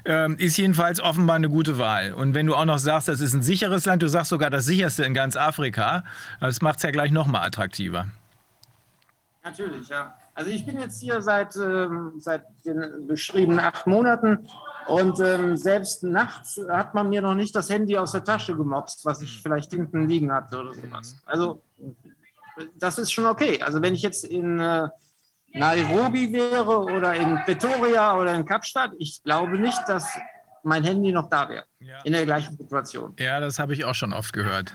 [0.06, 2.14] Ähm, ist jedenfalls offenbar eine gute Wahl.
[2.14, 4.66] Und wenn du auch noch sagst, das ist ein sicheres Land, du sagst sogar das
[4.66, 6.03] sicherste in ganz Afrika,
[6.40, 8.08] das macht es ja gleich noch mal attraktiver.
[9.43, 10.16] Natürlich, ja.
[10.34, 14.48] Also ich bin jetzt hier seit, ähm, seit den beschriebenen acht Monaten
[14.88, 19.05] und ähm, selbst nachts hat man mir noch nicht das Handy aus der Tasche gemobst,
[19.05, 21.15] was ich vielleicht hinten liegen hatte oder sowas.
[21.25, 21.61] Also
[22.75, 23.61] das ist schon okay.
[23.61, 24.88] Also wenn ich jetzt in äh,
[25.53, 30.07] Nairobi wäre oder in Pretoria oder in Kapstadt, ich glaube nicht, dass
[30.64, 31.65] mein Handy noch da wäre.
[31.80, 32.01] Ja.
[32.03, 33.15] In der gleichen Situation.
[33.19, 34.73] Ja, das habe ich auch schon oft gehört.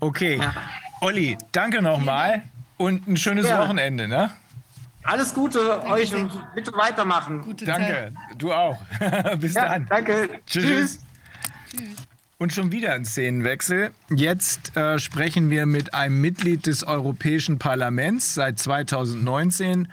[0.00, 0.38] Okay.
[0.38, 0.52] Ja.
[1.00, 2.42] Olli, danke nochmal
[2.76, 3.60] und ein schönes ja.
[3.60, 4.08] Wochenende.
[4.08, 4.30] Ne?
[5.04, 7.42] Alles Gute euch und bitte weitermachen.
[7.42, 8.12] Gute danke, Zeit.
[8.38, 8.80] du auch.
[9.38, 9.86] Bis dann.
[9.88, 10.28] Danke.
[10.46, 10.98] Tschüss.
[11.70, 12.06] Tschüss.
[12.42, 13.92] Und schon wieder ein Szenenwechsel.
[14.10, 19.86] Jetzt äh, sprechen wir mit einem Mitglied des Europäischen Parlaments seit 2019,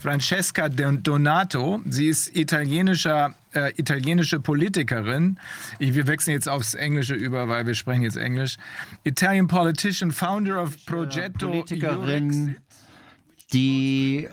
[0.00, 1.80] Francesca Donato.
[1.84, 5.40] Sie ist italienischer, äh, italienische Politikerin.
[5.80, 8.56] Ich, wir wechseln jetzt aufs Englische über, weil wir sprechen jetzt Englisch.
[9.02, 11.48] Italian Politician, Founder of Progetto.
[11.48, 12.56] Politikerin,
[13.52, 14.28] die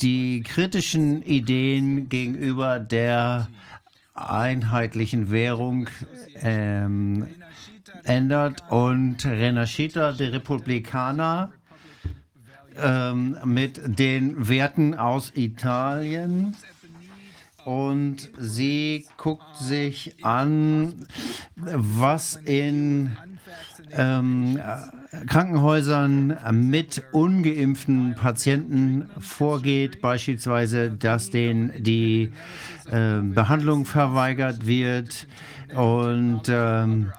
[0.00, 3.48] die kritischen Ideen gegenüber der
[4.14, 5.88] einheitlichen Währung
[6.40, 7.26] ähm,
[8.04, 11.52] ändert und Renascita de Republicana
[12.76, 16.56] ähm, mit den Werten aus Italien.
[17.64, 21.06] Und sie guckt sich an,
[21.54, 23.16] was in
[23.92, 24.60] ähm,
[25.26, 32.32] Krankenhäusern mit ungeimpften Patienten vorgeht, beispielsweise, dass denen die
[32.90, 35.26] äh, Behandlung verweigert wird
[35.74, 37.12] und ähm,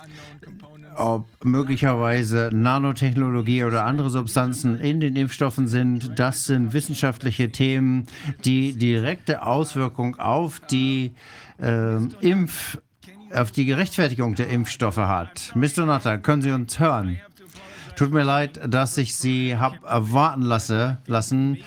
[0.95, 6.17] ob möglicherweise Nanotechnologie oder andere Substanzen in den Impfstoffen sind.
[6.17, 8.07] Das sind wissenschaftliche Themen,
[8.43, 11.13] die direkte Auswirkung auf die
[11.61, 12.77] äh, Impf
[13.33, 15.53] auf die Gerechtfertigung der Impfstoffe hat.
[15.55, 15.88] Mr.
[15.88, 17.19] Natter, können Sie uns hören?
[17.95, 21.57] Tut mir leid, dass ich Sie habe warten lasse, lassen,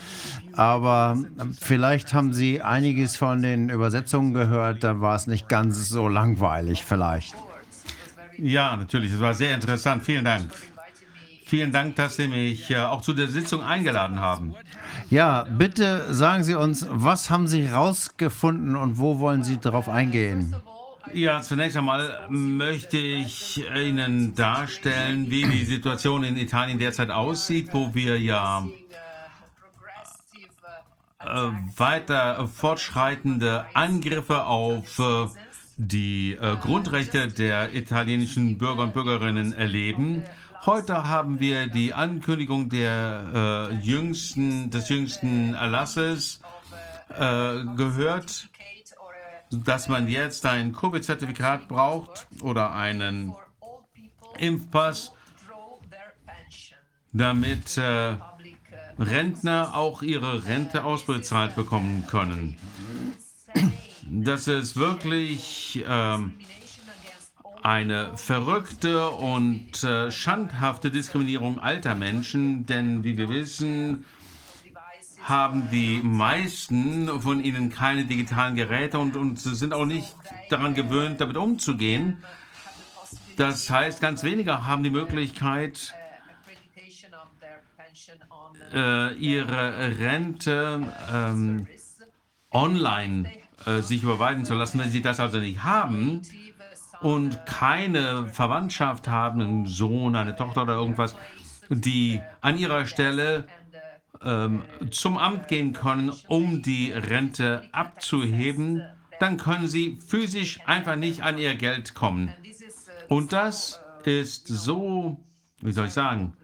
[0.55, 1.19] aber
[1.61, 6.85] vielleicht haben Sie einiges von den Übersetzungen gehört, da war es nicht ganz so langweilig
[6.85, 7.35] vielleicht.
[8.39, 10.05] Ja, natürlich, es war sehr interessant.
[10.05, 10.51] Vielen Dank.
[11.47, 14.55] Vielen Dank, dass Sie mich äh, auch zu der Sitzung eingeladen haben.
[15.11, 20.57] Ja, bitte sagen Sie uns, was haben Sie herausgefunden und wo wollen Sie darauf eingehen?
[21.13, 27.95] Ja, zunächst einmal möchte ich Ihnen darstellen, wie die Situation in Italien derzeit aussieht, wo
[27.95, 28.67] wir ja
[31.21, 31.27] äh,
[31.77, 35.27] weiter fortschreitende Angriffe auf äh,
[35.77, 40.25] die äh, Grundrechte der italienischen Bürger und Bürgerinnen erleben.
[40.65, 46.41] Heute haben wir die Ankündigung der, äh, jüngsten, des jüngsten Erlasses
[47.11, 48.49] äh, gehört
[49.51, 53.35] dass man jetzt ein Covid-Zertifikat braucht oder einen
[54.39, 55.13] Impfpass,
[57.13, 58.17] damit äh,
[58.99, 62.59] Rentner auch ihre Rente ausbezahlt bekommen können.
[64.03, 66.19] Das ist wirklich äh,
[67.63, 74.05] eine verrückte und äh, schandhafte Diskriminierung alter Menschen, denn wie wir wissen,
[75.27, 80.15] haben die meisten von ihnen keine digitalen Geräte und, und sind auch nicht
[80.51, 82.23] daran gewöhnt, damit umzugehen.
[83.37, 85.95] Das heißt, ganz wenige haben die Möglichkeit,
[88.73, 91.67] äh, ihre Rente ähm,
[92.53, 93.31] online
[93.67, 94.79] äh, sich überweisen zu lassen.
[94.79, 96.23] Wenn sie das also nicht haben
[97.01, 101.17] und keine Verwandtschaft haben, einen Sohn, eine Tochter oder irgendwas,
[101.69, 103.49] die an ihrer Stelle
[104.25, 108.83] ähm, zum Amt gehen können, um die Rente abzuheben,
[109.21, 112.33] dann können sie physisch einfach nicht an ihr Geld kommen.
[113.09, 115.19] Und das ist so,
[115.61, 116.35] wie soll ich sagen,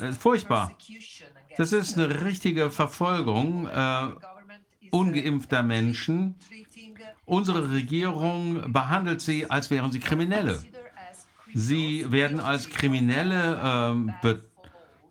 [0.00, 0.72] äh, furchtbar.
[1.56, 4.08] Das ist eine richtige Verfolgung äh,
[4.90, 6.36] ungeimpfter Menschen.
[7.24, 10.62] Unsere Regierung behandelt sie, als wären sie Kriminelle.
[11.54, 14.55] Sie werden als Kriminelle äh, betrachtet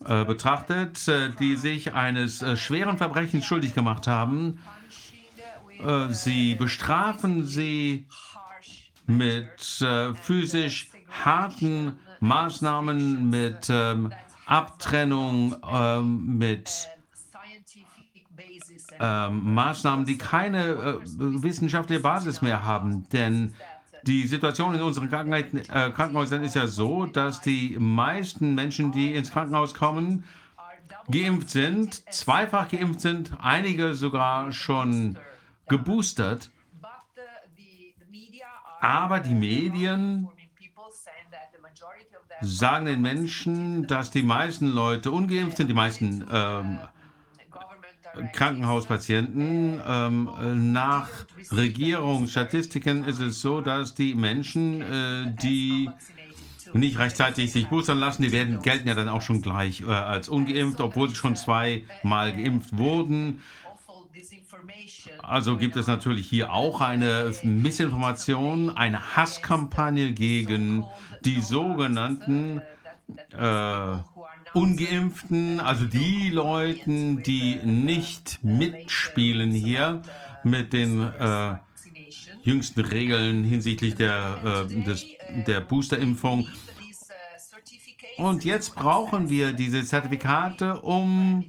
[0.07, 4.59] äh, betrachtet, äh, die sich eines äh, schweren Verbrechens schuldig gemacht haben.
[6.09, 8.05] sie bestrafen sie
[9.07, 9.83] mit
[10.21, 10.89] physisch
[11.23, 14.13] harten Maßnahmen, mit ähm,
[14.45, 16.87] Abtrennung ähm, mit
[18.99, 23.09] ähm, Maßnahmen, die keine wissenschaftliche Basis mehr haben.
[23.09, 23.53] Denn
[24.05, 25.43] die Situation in unseren äh,
[25.91, 30.23] Krankenhäusern ist ja so, dass die meisten Menschen, die ins Krankenhaus kommen,
[31.09, 35.17] geimpft sind, zweifach geimpft sind, einige sogar schon
[35.67, 36.51] geboostert.
[38.81, 40.27] Aber die Medien
[42.41, 46.79] sagen den Menschen, dass die meisten Leute ungeimpft sind, die meisten ähm,
[48.33, 49.81] Krankenhauspatienten.
[49.85, 51.09] Ähm, nach
[51.51, 55.89] Regierungsstatistiken ist es so, dass die Menschen, äh, die
[56.73, 60.29] nicht rechtzeitig sich boostern lassen, die werden, gelten ja dann auch schon gleich äh, als
[60.29, 63.41] ungeimpft, obwohl sie schon zweimal geimpft wurden.
[65.21, 70.85] Also gibt es natürlich hier auch eine Missinformation, eine Hasskampagne gegen
[71.23, 72.61] die sogenannten
[73.31, 73.97] äh,
[74.55, 80.01] Ungeimpften, also die Leuten, die nicht mitspielen hier
[80.43, 81.55] mit den äh,
[82.43, 86.47] jüngsten Regeln hinsichtlich der, äh, der Boosterimpfung.
[88.17, 91.43] Und jetzt brauchen wir diese Zertifikate, um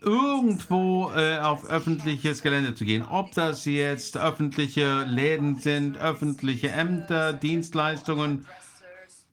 [0.00, 3.04] irgendwo äh, auf öffentliches Gelände zu gehen.
[3.08, 8.44] Ob das jetzt öffentliche Läden sind, öffentliche Ämter, Dienstleistungen,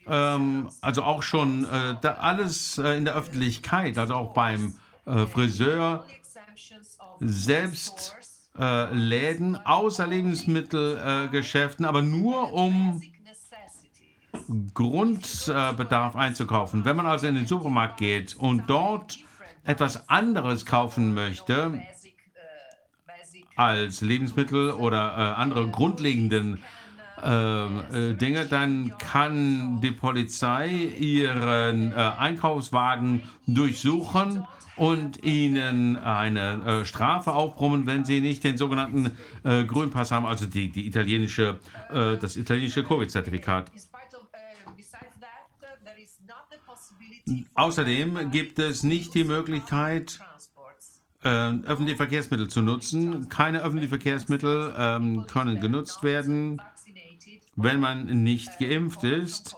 [0.08, 6.06] ähm, also auch schon äh, alles äh, in der Öffentlichkeit, also auch beim äh, Friseur,
[7.20, 8.16] selbst
[8.58, 13.02] äh, Läden, außer Lebensmittelgeschäften, aber nur um
[14.74, 16.86] Grundbedarf einzukaufen.
[16.86, 19.20] Wenn man also in den Supermarkt geht und dort
[19.64, 21.82] etwas anderes kaufen möchte
[23.56, 26.64] als Lebensmittel oder äh, andere grundlegenden
[27.24, 36.86] äh, äh, Dinge, dann kann die Polizei ihren äh, Einkaufswagen durchsuchen und ihnen eine äh,
[36.86, 39.12] Strafe aufbrummen, wenn sie nicht den sogenannten
[39.44, 41.60] äh, Grünpass haben, also die, die italienische,
[41.92, 43.72] äh, das italienische Covid-Zertifikat.
[47.54, 50.20] Außerdem gibt es nicht die Möglichkeit,
[51.24, 53.30] äh, öffentliche Verkehrsmittel zu nutzen.
[53.30, 56.60] Keine öffentlichen Verkehrsmittel ähm, können genutzt werden
[57.56, 59.56] wenn man nicht geimpft ist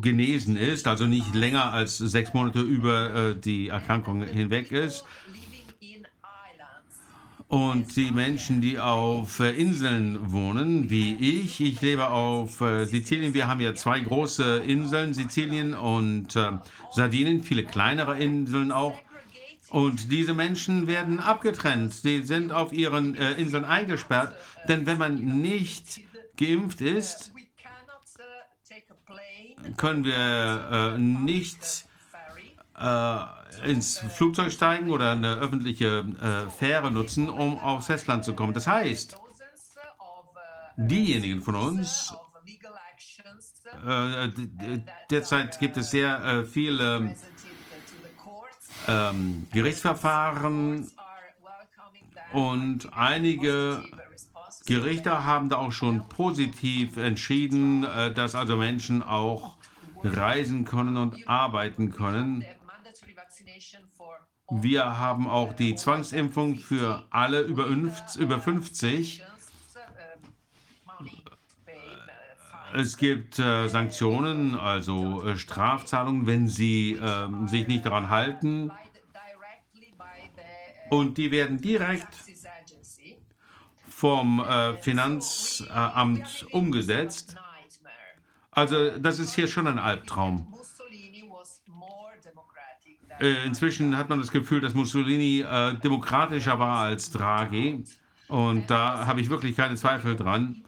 [0.00, 5.04] genesen ist, also nicht länger als sechs Monate über äh, die Erkrankung hinweg ist.
[7.48, 13.34] Und die Menschen, die auf äh, Inseln wohnen, wie ich, ich lebe auf äh, Sizilien,
[13.34, 16.52] wir haben ja zwei große Inseln, Sizilien und äh,
[16.92, 18.98] Sardinien, viele kleinere Inseln auch.
[19.72, 21.94] Und diese Menschen werden abgetrennt.
[21.94, 24.36] Sie sind auf ihren äh, Inseln eingesperrt.
[24.68, 26.02] Denn wenn man nicht
[26.36, 27.32] geimpft ist,
[29.78, 31.86] können wir äh, nicht
[32.78, 33.18] äh,
[33.64, 38.52] ins Flugzeug steigen oder eine öffentliche äh, Fähre nutzen, um aufs Festland zu kommen.
[38.52, 39.16] Das heißt,
[40.76, 42.12] diejenigen von uns,
[43.86, 44.28] äh,
[45.10, 47.16] derzeit gibt es sehr äh, viele
[48.88, 50.90] ähm, Gerichtsverfahren
[52.32, 53.82] und einige
[54.66, 59.56] Gerichte haben da auch schon positiv entschieden, äh, dass also Menschen auch
[60.02, 62.44] reisen können und arbeiten können.
[64.50, 67.66] Wir haben auch die Zwangsimpfung für alle über
[68.40, 69.22] 50.
[72.74, 78.70] Es gibt äh, Sanktionen, also äh, Strafzahlungen, wenn sie äh, sich nicht daran halten.
[80.90, 82.08] Und die werden direkt
[83.88, 87.36] vom äh, Finanzamt umgesetzt.
[88.50, 90.52] Also das ist hier schon ein Albtraum.
[93.20, 97.84] Äh, inzwischen hat man das Gefühl, dass Mussolini äh, demokratischer war als Draghi.
[98.28, 100.61] Und da habe ich wirklich keine Zweifel dran.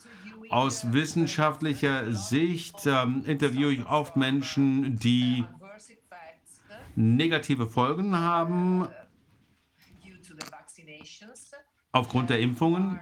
[0.55, 5.45] Aus wissenschaftlicher Sicht ähm, interviewe ich oft Menschen, die
[6.95, 8.87] negative Folgen haben
[11.91, 13.01] aufgrund der Impfungen.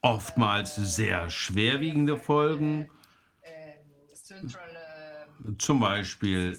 [0.00, 2.88] Oftmals sehr schwerwiegende Folgen.
[5.58, 6.56] Zum Beispiel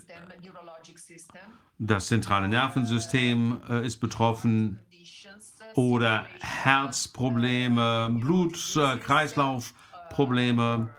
[1.78, 4.82] das zentrale Nervensystem äh, ist betroffen
[5.76, 10.90] oder Herzprobleme, Blut-Kreislauf-Probleme.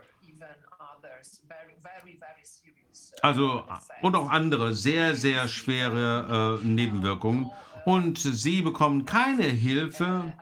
[3.22, 3.65] Also
[4.01, 7.51] und auch andere sehr, sehr schwere äh, Nebenwirkungen.
[7.85, 10.33] Und sie bekommen keine Hilfe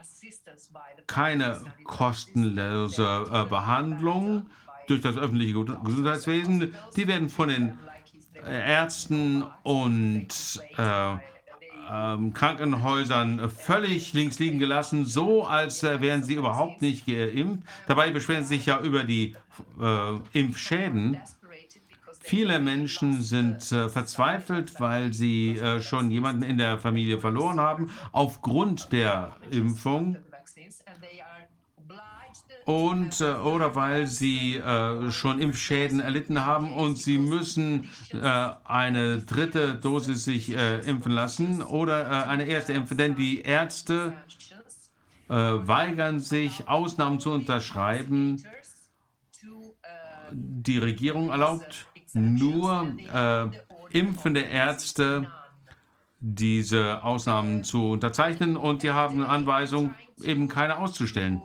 [1.08, 4.46] keine kostenlose äh, Behandlung
[4.86, 6.74] durch das öffentliche Gesundheitswesen.
[6.96, 7.78] Die werden von den
[8.46, 10.28] Ärzten und
[10.76, 11.16] äh,
[11.90, 17.62] ähm, Krankenhäusern völlig links liegen gelassen, so als äh, wären sie überhaupt nicht geimpft.
[17.86, 19.36] Dabei beschweren sie sich ja über die
[19.80, 21.20] äh, Impfschäden.
[22.20, 27.90] Viele Menschen sind äh, verzweifelt, weil sie äh, schon jemanden in der Familie verloren haben
[28.12, 30.18] aufgrund der Impfung
[32.68, 39.20] und äh, oder weil sie äh, schon Impfschäden erlitten haben und sie müssen äh, eine
[39.20, 44.12] dritte Dosis sich äh, impfen lassen oder äh, eine erste Impfung, denn die Ärzte
[45.30, 48.44] äh, weigern sich, Ausnahmen zu unterschreiben.
[50.30, 52.92] Die Regierung erlaubt nur
[53.88, 55.32] impfende Ärzte
[56.20, 61.40] diese Ausnahmen zu unterzeichnen und die haben Anweisung, eben keine auszustellen.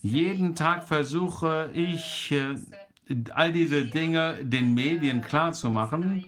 [0.00, 2.56] Jeden Tag versuche ich, äh,
[3.30, 6.24] all diese Dinge den Medien klarzumachen.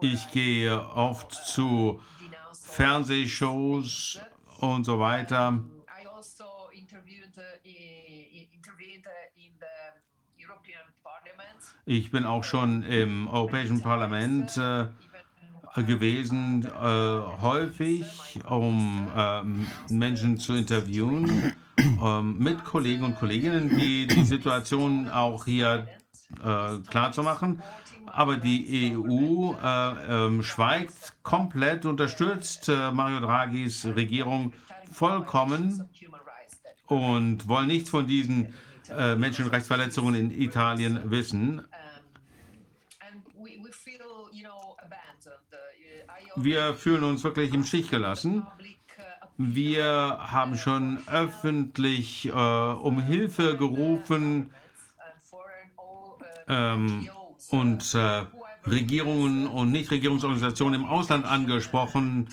[0.00, 2.00] Ich gehe oft zu
[2.52, 4.20] Fernsehshows
[4.60, 5.62] und so weiter.
[11.86, 14.86] Ich bin auch schon im Europäischen Parlament äh,
[15.82, 18.04] gewesen, äh, häufig,
[18.48, 19.42] um äh,
[19.92, 25.88] Menschen zu interviewen, äh, mit Kollegen und Kolleginnen, die die Situation auch hier
[26.42, 27.62] äh, klar zu machen.
[28.06, 34.52] Aber die EU äh, ähm, schweigt komplett, unterstützt äh, Mario Draghis Regierung
[34.92, 35.88] vollkommen
[36.86, 38.54] und wollen nichts von diesen
[39.16, 41.62] Menschenrechtsverletzungen in Italien wissen.
[46.36, 48.46] Wir fühlen uns wirklich im Stich gelassen.
[49.36, 54.50] Wir haben schon öffentlich äh, um Hilfe gerufen
[56.48, 57.08] ähm,
[57.50, 58.22] und äh,
[58.66, 62.28] Regierungen und Nichtregierungsorganisationen im Ausland angesprochen,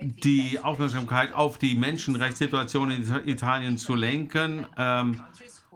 [0.00, 4.66] die Aufmerksamkeit auf die Menschenrechtssituation in Italien zu lenken.
[4.76, 5.20] Ähm,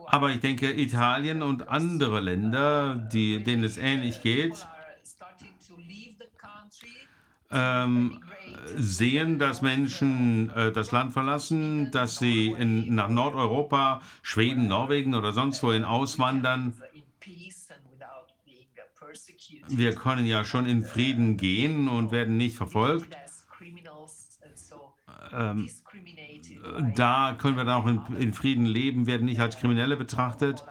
[0.07, 4.65] aber ich denke, Italien und andere Länder, die, denen es ähnlich geht,
[7.53, 8.23] ähm,
[8.75, 15.33] sehen, dass Menschen äh, das Land verlassen, dass sie in, nach Nordeuropa, Schweden, Norwegen oder
[15.33, 16.73] sonst wohin auswandern.
[19.67, 23.15] Wir können ja schon in Frieden gehen und werden nicht verfolgt.
[25.31, 25.69] Ähm,
[26.95, 30.63] da können wir dann auch in, in, Frieden leben, werden nicht als Kriminelle betrachtet.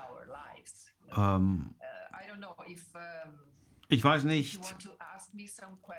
[1.17, 1.75] Ähm,
[3.89, 4.61] ich weiß nicht,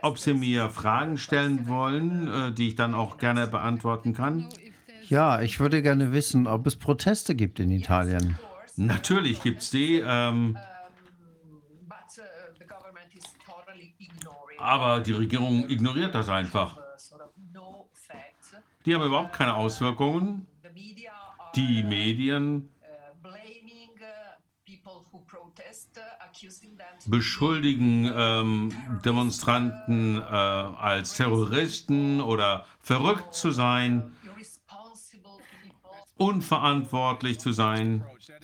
[0.03, 4.49] ob Sie mir Fragen stellen wollen, äh, die ich dann auch gerne beantworten kann.
[5.07, 8.37] Ja, ich würde gerne wissen, ob es Proteste gibt in Italien.
[8.75, 10.03] Natürlich gibt es die.
[10.05, 10.57] Ähm,
[14.57, 16.77] aber die Regierung ignoriert das einfach.
[18.85, 20.47] Die haben überhaupt keine Auswirkungen.
[21.55, 22.69] Die Medien
[27.05, 28.71] beschuldigen ähm,
[29.05, 34.11] Demonstranten äh, als Terroristen oder verrückt zu sein,
[36.17, 38.03] unverantwortlich zu sein.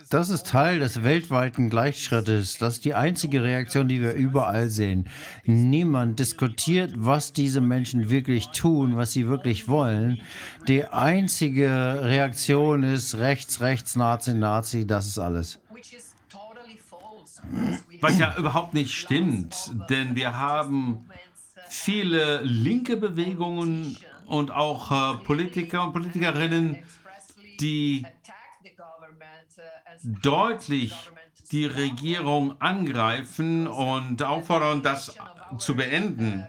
[0.09, 2.57] Das ist Teil des weltweiten Gleichschrittes.
[2.57, 5.07] Das ist die einzige Reaktion, die wir überall sehen.
[5.43, 10.19] Niemand diskutiert, was diese Menschen wirklich tun, was sie wirklich wollen.
[10.67, 15.59] Die einzige Reaktion ist rechts, rechts, Nazi, Nazi, das ist alles.
[18.01, 21.09] Was ja überhaupt nicht stimmt, denn wir haben
[21.69, 26.77] viele linke Bewegungen und auch äh, Politiker und Politikerinnen,
[27.59, 28.05] die
[30.03, 30.93] deutlich
[31.51, 35.15] die Regierung angreifen und auffordern, das
[35.57, 36.47] zu beenden.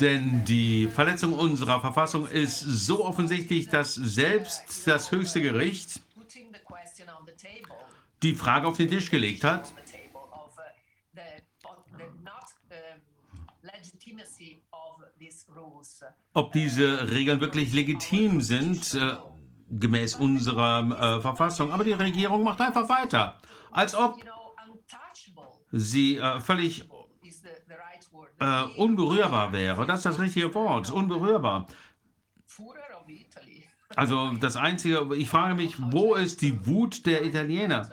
[0.00, 6.00] Denn die Verletzung unserer Verfassung ist so offensichtlich, dass selbst das höchste Gericht
[8.24, 9.72] die Frage auf den Tisch gelegt hat,
[16.32, 19.16] ob diese Regeln wirklich legitim sind, äh,
[19.70, 21.72] gemäß unserer äh, Verfassung.
[21.72, 23.40] Aber die Regierung macht einfach weiter,
[23.70, 24.18] als ob
[25.70, 26.88] sie äh, völlig
[28.40, 29.86] äh, unberührbar wäre.
[29.86, 31.66] Das ist das richtige Wort, unberührbar.
[33.96, 37.90] Also das Einzige, ich frage mich, wo ist die Wut der Italiener?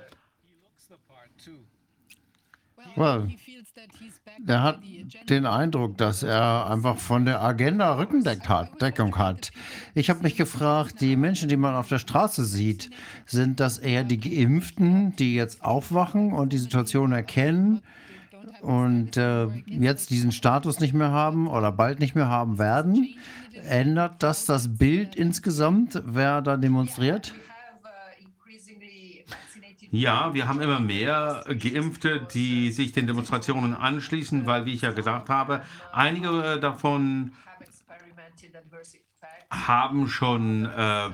[2.95, 3.27] Well,
[4.37, 4.79] der hat
[5.29, 9.51] den Eindruck, dass er einfach von der Agenda Rückendeckung hat.
[9.93, 12.89] Ich habe mich gefragt, die Menschen, die man auf der Straße sieht,
[13.25, 17.81] sind das eher die Geimpften, die jetzt aufwachen und die Situation erkennen
[18.61, 23.15] und äh, jetzt diesen Status nicht mehr haben oder bald nicht mehr haben werden?
[23.67, 27.33] Ändert das das Bild insgesamt, wer da demonstriert?
[29.93, 34.91] Ja, wir haben immer mehr Geimpfte, die sich den Demonstrationen anschließen, weil, wie ich ja
[34.93, 37.33] gesagt habe, einige davon
[39.49, 41.09] haben schon äh,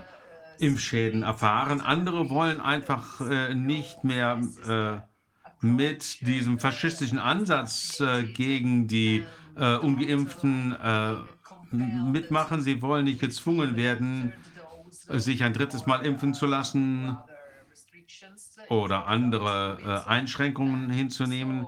[0.59, 1.81] Impfschäden erfahren.
[1.81, 9.77] Andere wollen einfach äh, nicht mehr äh, mit diesem faschistischen Ansatz äh, gegen die äh,
[9.77, 11.15] ungeimpften äh,
[11.71, 12.61] mitmachen.
[12.61, 14.33] Sie wollen nicht gezwungen werden,
[15.09, 17.17] sich ein drittes Mal impfen zu lassen
[18.69, 21.67] oder andere äh, Einschränkungen hinzunehmen.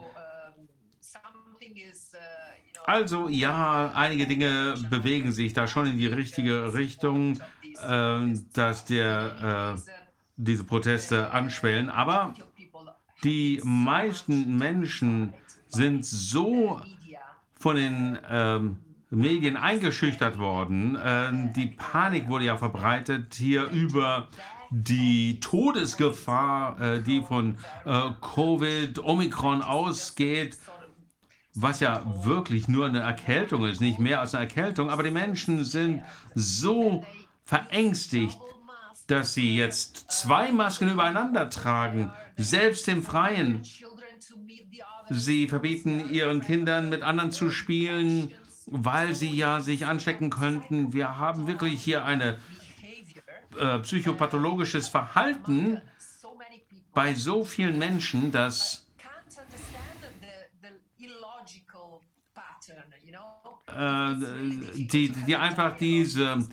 [2.86, 7.40] Also ja, einige Dinge bewegen sich da schon in die richtige Richtung,
[7.88, 8.20] äh,
[8.54, 9.82] dass der, äh,
[10.38, 11.90] diese Proteste anschwellen.
[11.90, 12.34] Aber
[13.24, 15.34] die meisten Menschen
[15.68, 16.82] sind so
[17.60, 18.78] von den ähm,
[19.10, 20.98] Medien eingeschüchtert worden.
[21.04, 24.30] Ähm, die Panik wurde ja verbreitet hier über
[24.72, 30.58] die Todesgefahr, äh, die von äh, Covid, Omikron ausgeht,
[31.56, 34.90] was ja wirklich nur eine Erkältung ist, nicht mehr als eine Erkältung.
[34.90, 36.04] Aber die Menschen sind
[36.36, 37.06] so
[37.44, 38.38] verängstigt,
[39.08, 43.64] dass sie jetzt zwei Masken übereinander tragen, selbst im Freien.
[45.10, 48.32] Sie verbieten ihren Kindern mit anderen zu spielen
[48.72, 50.94] weil sie ja sich anstecken könnten.
[50.94, 52.36] Wir haben wirklich hier ein
[53.60, 55.82] äh, psychopathologisches Verhalten
[56.94, 58.88] bei so vielen Menschen, dass
[63.68, 64.16] äh,
[64.76, 66.48] die, die einfach diese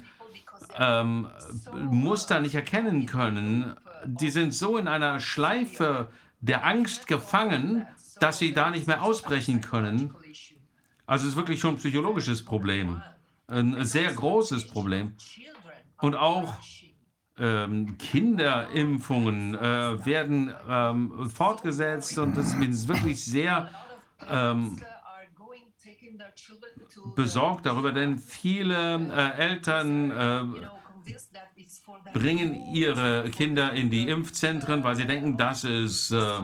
[0.78, 1.28] ähm,
[1.72, 3.76] Muster nicht erkennen können.
[4.05, 6.08] Die sind so in einer Schleife
[6.40, 7.87] der Angst gefangen,
[8.21, 10.15] dass sie da nicht mehr ausbrechen können.
[11.06, 13.03] Also es ist wirklich schon ein psychologisches Problem,
[13.47, 15.15] ein sehr großes Problem.
[15.99, 16.55] Und auch
[17.39, 23.71] ähm, Kinderimpfungen äh, werden ähm, fortgesetzt und das bin wirklich sehr
[24.29, 24.81] ähm,
[27.15, 30.45] besorgt darüber, denn viele äh, Eltern äh,
[32.13, 36.41] bringen ihre Kinder in die Impfzentren, weil sie denken, das ist äh,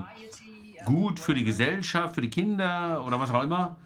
[0.85, 3.77] gut für die Gesellschaft, für die Kinder oder was auch immer.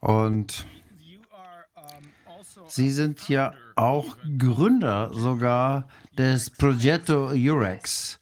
[0.00, 0.66] Und
[2.68, 8.18] Sie sind ja auch Gründer sogar des Progetto Eurex.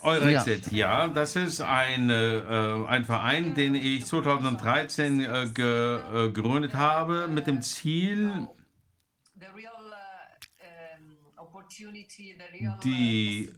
[0.00, 1.06] Eurexit, ja.
[1.06, 2.40] ja, das ist ein, äh,
[2.86, 8.46] ein Verein, den ich 2013 äh, gegründet habe, mit dem Ziel,
[12.84, 13.50] die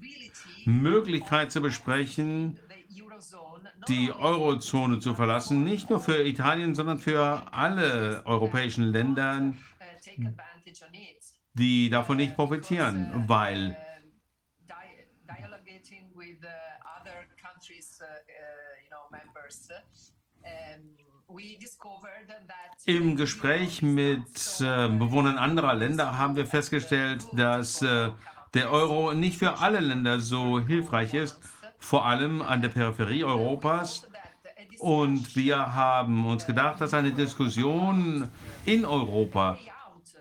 [0.64, 2.58] Möglichkeit zu besprechen,
[3.88, 9.52] die Eurozone zu verlassen, nicht nur für Italien, sondern für alle europäischen Länder,
[11.54, 13.76] die davon nicht profitieren, weil
[22.86, 28.10] im Gespräch mit äh, Bewohnern anderer Länder haben wir festgestellt, dass äh,
[28.54, 31.40] der Euro nicht für alle Länder so hilfreich ist
[31.80, 34.06] vor allem an der Peripherie Europas.
[34.78, 38.28] Und wir haben uns gedacht, dass eine Diskussion
[38.64, 39.58] in Europa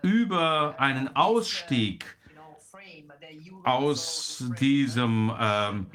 [0.01, 2.05] über einen Ausstieg
[3.63, 5.87] aus diesem ähm,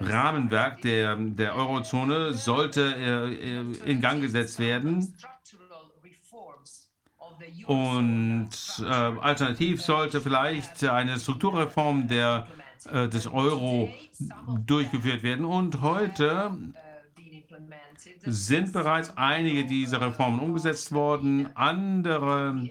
[0.00, 5.14] Rahmenwerk der, der Eurozone sollte äh, in Gang gesetzt werden.
[7.66, 12.46] Und äh, alternativ sollte vielleicht eine Strukturreform der
[12.90, 13.92] äh, des Euro
[14.66, 15.44] durchgeführt werden.
[15.44, 16.56] Und heute
[18.24, 21.50] sind bereits einige dieser Reformen umgesetzt worden.
[21.54, 22.70] Andere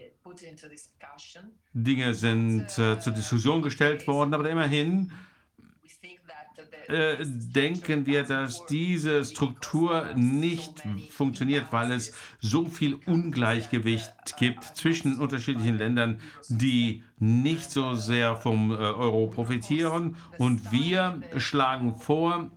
[1.74, 5.12] Dinge sind äh, zur Diskussion gestellt worden, aber immerhin
[6.88, 15.20] äh, denken wir, dass diese Struktur nicht funktioniert, weil es so viel Ungleichgewicht gibt zwischen
[15.20, 20.16] unterschiedlichen Ländern, die nicht so sehr vom äh, Euro profitieren.
[20.38, 22.50] Und wir schlagen vor,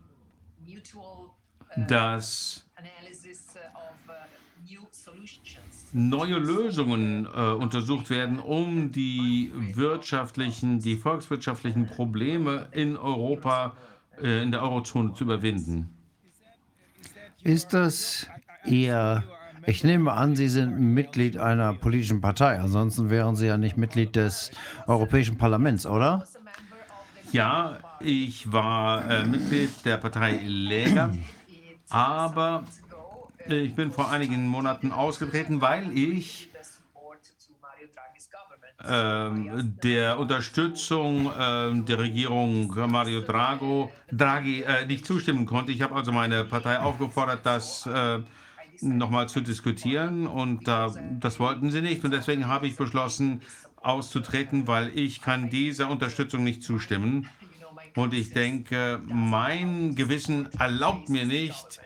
[1.77, 2.70] dass
[5.93, 13.75] neue Lösungen äh, untersucht werden, um die wirtschaftlichen, die volkswirtschaftlichen Probleme in Europa
[14.23, 15.91] äh, in der Eurozone zu überwinden.
[17.43, 18.27] Ist das
[18.65, 19.25] eher,
[19.67, 24.15] ich nehme an, Sie sind Mitglied einer politischen Partei, ansonsten wären Sie ja nicht Mitglied
[24.15, 24.51] des
[24.87, 26.27] Europäischen Parlaments, oder?
[27.33, 31.15] Ja, ich war äh, Mitglied der Partei Lega,
[31.89, 32.65] aber
[33.53, 36.51] ich bin vor einigen Monaten ausgetreten, weil ich
[38.89, 45.73] ähm, der Unterstützung äh, der Regierung Mario Drago, Draghi äh, nicht zustimmen konnte.
[45.73, 48.21] Ich habe also meine Partei aufgefordert, das äh,
[48.81, 50.27] nochmal zu diskutieren.
[50.27, 52.03] Und das wollten sie nicht.
[52.05, 53.43] Und deswegen habe ich beschlossen
[53.77, 57.29] auszutreten, weil ich kann dieser Unterstützung nicht zustimmen.
[57.97, 61.81] Und ich denke, mein Gewissen erlaubt mir nicht,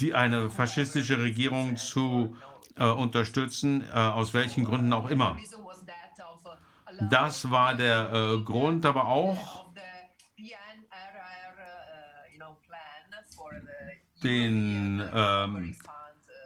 [0.00, 2.36] die eine faschistische Regierung zu
[2.76, 5.36] äh, unterstützen, äh, aus welchen Gründen auch immer.
[7.10, 9.66] Das war der äh, Grund, aber auch
[14.22, 15.76] den ähm,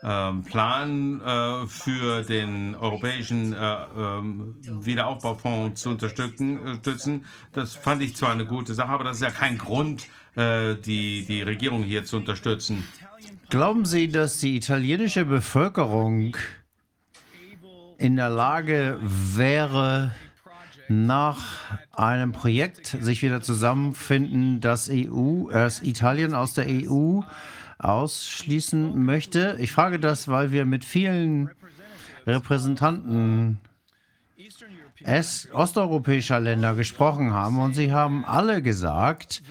[0.03, 7.25] ähm, Plan äh, für den europäischen äh, ähm, Wiederaufbaufonds zu unterstützen.
[7.53, 11.25] Das fand ich zwar eine gute Sache, aber das ist ja kein Grund, äh, die,
[11.25, 12.87] die Regierung hier zu unterstützen.
[13.53, 16.35] Glauben Sie, dass die italienische Bevölkerung
[17.99, 20.13] in der Lage wäre,
[20.89, 21.39] nach
[21.93, 27.21] einem Projekt sich wieder zusammenfinden, das EU, das Italien aus der EU
[27.77, 29.59] ausschließen möchte.
[29.61, 31.51] Ich frage das, weil wir mit vielen
[32.27, 33.61] Repräsentanten
[35.53, 39.43] osteuropäischer Länder gesprochen haben und sie haben alle gesagt,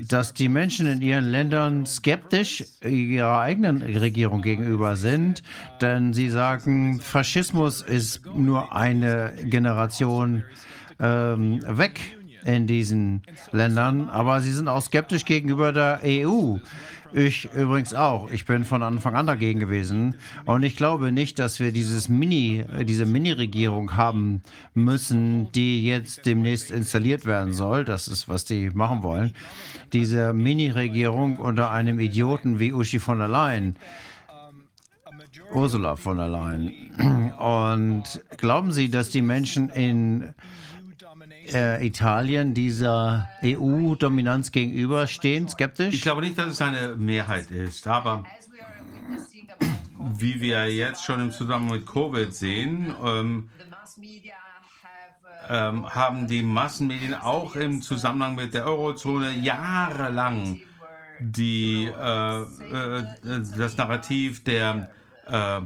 [0.00, 5.42] dass die Menschen in ihren Ländern skeptisch ihrer eigenen Regierung gegenüber sind,
[5.80, 10.44] denn sie sagen, Faschismus ist nur eine Generation
[11.00, 12.00] ähm, weg
[12.44, 16.56] in diesen Ländern, aber sie sind auch skeptisch gegenüber der EU.
[17.12, 18.30] Ich übrigens auch.
[18.30, 20.16] Ich bin von Anfang an dagegen gewesen.
[20.44, 24.42] Und ich glaube nicht, dass wir dieses Mini, diese Mini-Regierung haben
[24.74, 27.84] müssen, die jetzt demnächst installiert werden soll.
[27.84, 29.32] Das ist, was die machen wollen.
[29.92, 33.76] Diese Mini-Regierung unter einem Idioten wie Uschi von der Leyen.
[35.52, 37.32] Ursula von der Leyen.
[37.38, 40.34] Und glauben Sie, dass die Menschen in
[41.52, 45.94] äh, Italien dieser EU-Dominanz gegenüberstehen, skeptisch?
[45.94, 48.24] Ich glaube nicht, dass es eine Mehrheit ist, aber
[50.18, 53.48] wie wir jetzt schon im Zusammenhang mit Covid sehen, ähm,
[55.48, 60.60] ähm, haben die Massenmedien auch im Zusammenhang mit der Eurozone jahrelang
[61.20, 63.04] die, äh, äh,
[63.56, 64.90] das Narrativ der
[65.26, 65.60] äh,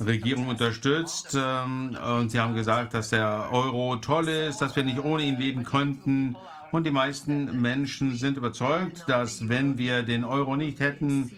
[0.00, 1.36] Regierung unterstützt.
[1.38, 5.38] Ähm, und sie haben gesagt, dass der Euro toll ist, dass wir nicht ohne ihn
[5.38, 6.36] leben könnten.
[6.70, 11.30] Und die meisten Menschen sind überzeugt, dass wenn wir den Euro nicht hätten,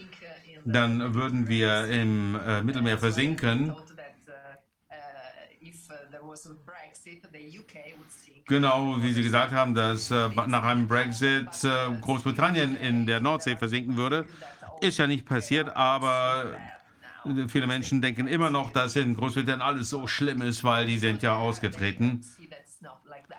[0.63, 3.75] dann würden wir im äh, Mittelmeer versinken.
[8.47, 13.55] Genau, wie Sie gesagt haben, dass äh, nach einem Brexit äh, Großbritannien in der Nordsee
[13.55, 14.25] versinken würde.
[14.81, 16.55] Ist ja nicht passiert, aber
[17.47, 21.23] Viele Menschen denken immer noch, dass in Großbritannien alles so schlimm ist, weil die sind
[21.23, 22.23] ja ausgetreten.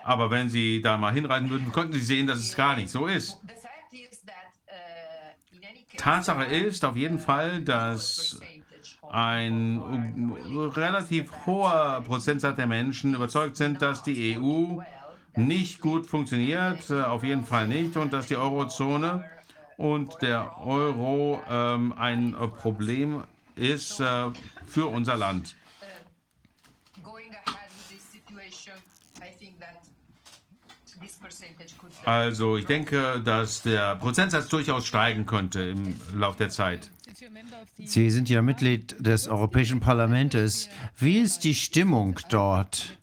[0.05, 3.07] Aber wenn Sie da mal hinreiten würden, könnten Sie sehen, dass es gar nicht so
[3.07, 3.39] ist.
[5.97, 8.39] Tatsache ist auf jeden Fall, dass
[9.11, 10.33] ein
[10.75, 14.81] relativ hoher Prozentsatz der Menschen überzeugt sind, dass die EU
[15.37, 19.25] nicht gut funktioniert, auf jeden Fall nicht, und dass die Eurozone
[19.77, 23.25] und der Euro ähm, ein Problem
[23.57, 24.31] ist äh,
[24.67, 25.57] für unser Land.
[32.05, 36.91] Also ich denke, dass der Prozentsatz durchaus steigen könnte im Laufe der Zeit.
[37.79, 40.69] Sie sind ja Mitglied des Europäischen Parlaments.
[40.97, 42.99] Wie ist die Stimmung dort?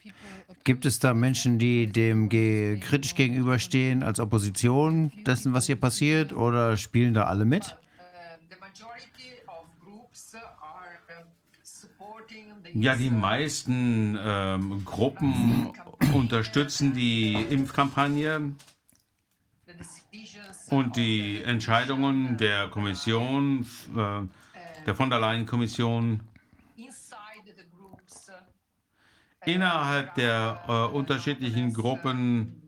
[0.64, 6.78] Gibt es da Menschen, die dem kritisch gegenüberstehen als Opposition dessen, was hier passiert, oder
[6.78, 7.76] spielen da alle mit?
[12.76, 15.72] Ja, die meisten ähm, Gruppen
[16.14, 18.56] unterstützen die Impfkampagne
[20.70, 26.22] und die Entscheidungen der Kommission, äh, der von der Leyen-Kommission.
[29.46, 32.64] Innerhalb der äh, unterschiedlichen Gruppen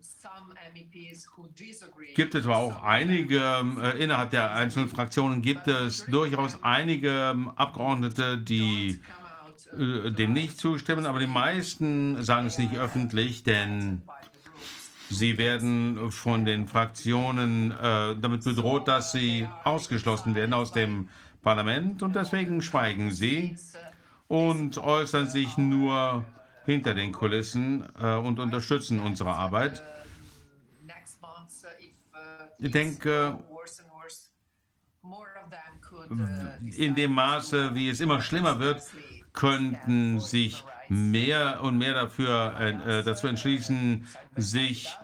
[2.15, 3.39] gibt es aber auch einige,
[3.81, 8.99] äh, innerhalb der einzelnen Fraktionen gibt es durchaus einige ähm, Abgeordnete, die
[9.77, 14.01] äh, dem nicht zustimmen, aber die meisten sagen es nicht öffentlich, denn
[15.09, 21.09] Sie werden von den Fraktionen äh, damit bedroht, dass sie ausgeschlossen werden aus dem
[21.43, 23.55] Parlament und deswegen schweigen sie
[24.27, 26.25] und äußern sich nur
[26.65, 29.83] hinter den Kulissen äh, und unterstützen unsere Arbeit.
[32.57, 33.37] Ich denke,
[36.75, 38.81] in dem Maße, wie es immer schlimmer wird,
[39.35, 44.97] könnten sich mehr und mehr dafür, äh, dazu entschließen, sich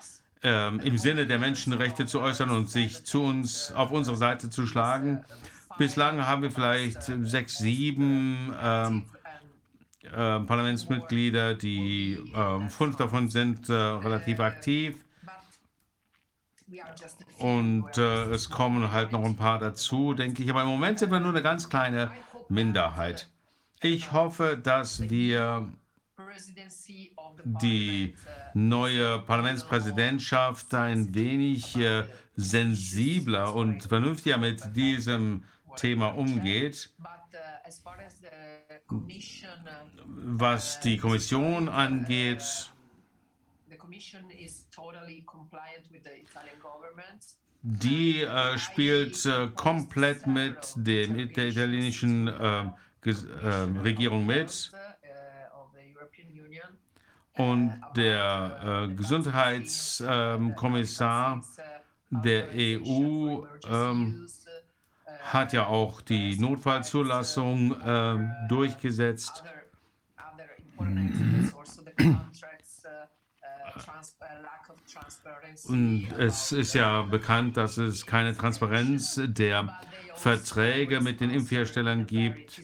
[0.43, 4.65] äh, im Sinne der Menschenrechte zu äußern und sich zu uns auf unsere Seite zu
[4.67, 5.23] schlagen.
[5.77, 9.05] Bislang haben wir vielleicht sechs, sieben ähm,
[10.03, 14.95] äh, Parlamentsmitglieder, die äh, fünf davon sind äh, relativ aktiv.
[17.37, 20.49] Und äh, es kommen halt noch ein paar dazu, denke ich.
[20.49, 22.11] Aber im Moment sind wir nur eine ganz kleine
[22.49, 23.30] Minderheit.
[23.83, 25.73] Ich hoffe, dass wir
[27.43, 28.15] die
[28.53, 32.03] neue Parlamentspräsidentschaft ein wenig äh,
[32.35, 35.45] sensibler und vernünftiger mit diesem
[35.77, 36.91] Thema umgeht.
[40.07, 42.71] Was die Kommission angeht,
[47.63, 52.69] die äh, spielt äh, komplett mit dem, italienischen äh,
[53.03, 54.71] Regierung mit.
[57.33, 61.43] Und der äh, Gesundheitskommissar
[62.09, 64.27] der EU ähm,
[65.21, 68.17] hat ja auch die Notfallzulassung äh,
[68.49, 69.43] durchgesetzt.
[75.67, 79.79] Und es ist ja bekannt, dass es keine Transparenz der
[80.15, 82.61] Verträge mit den Impfherstellern gibt.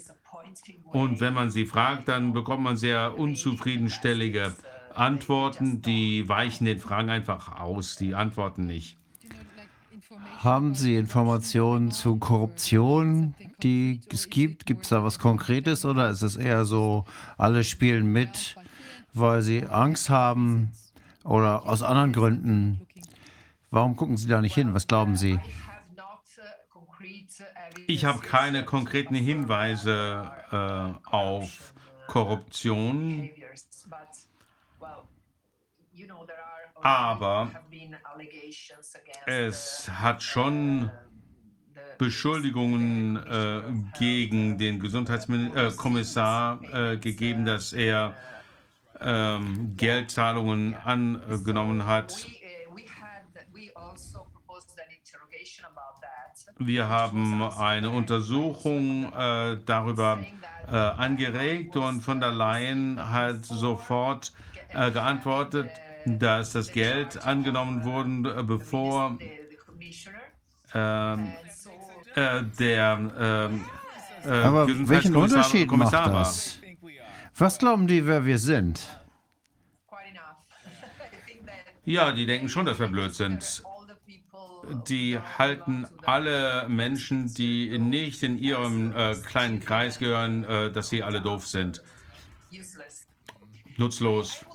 [0.91, 4.53] Und wenn man sie fragt, dann bekommt man sehr unzufriedenstellige
[4.93, 5.81] Antworten.
[5.81, 8.97] Die weichen den Fragen einfach aus, die antworten nicht.
[10.39, 14.65] Haben Sie Informationen zu Korruption, die es gibt?
[14.65, 17.05] Gibt es da was Konkretes oder ist es eher so,
[17.37, 18.55] alle spielen mit,
[19.13, 20.71] weil sie Angst haben
[21.23, 22.81] oder aus anderen Gründen?
[23.71, 24.73] Warum gucken Sie da nicht hin?
[24.73, 25.39] Was glauben Sie?
[27.85, 31.73] Ich habe keine konkreten Hinweise äh, auf
[32.07, 33.29] Korruption,
[36.81, 37.51] aber
[39.25, 40.91] es hat schon
[41.97, 43.61] Beschuldigungen äh,
[43.97, 48.15] gegen den Gesundheitskommissar äh, gegeben, dass er
[48.99, 52.27] ähm, Geldzahlungen angenommen hat.
[56.59, 60.19] Wir haben eine Untersuchung äh, darüber
[60.71, 64.33] äh, angeregt und von der Leyen hat sofort
[64.73, 65.69] äh, geantwortet,
[66.05, 69.17] dass das Geld angenommen wurde, bevor
[70.73, 71.33] ähm,
[72.15, 73.65] äh, der ähm,
[74.25, 76.59] äh, Aber welchen Unterschied macht das?
[77.37, 78.81] Was glauben die, wer wir sind?
[81.85, 83.63] Ja, die denken schon, dass wir blöd sind
[84.87, 91.03] die halten alle Menschen, die nicht in ihrem äh, kleinen Kreis gehören, äh, dass sie
[91.03, 91.83] alle doof sind.
[93.77, 94.45] Nutzlos.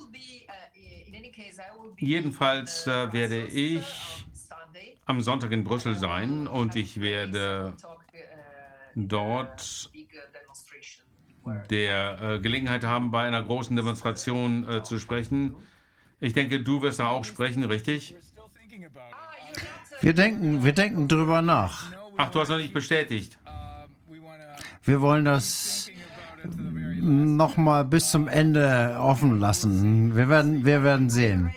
[1.97, 4.25] Jedenfalls äh, werde ich
[5.05, 7.73] am Sonntag in Brüssel sein und ich werde
[8.95, 9.91] dort
[11.69, 15.55] der äh, Gelegenheit haben, bei einer großen Demonstration äh, zu sprechen.
[16.19, 18.15] Ich denke, du wirst da auch sprechen, richtig?
[20.03, 21.85] Wir denken, wir denken drüber nach.
[22.17, 23.37] Ach, du hast noch nicht bestätigt.
[24.83, 25.89] Wir wollen das
[26.99, 30.13] nochmal bis zum Ende offen lassen.
[30.13, 31.55] Wir werden, wir werden sehen.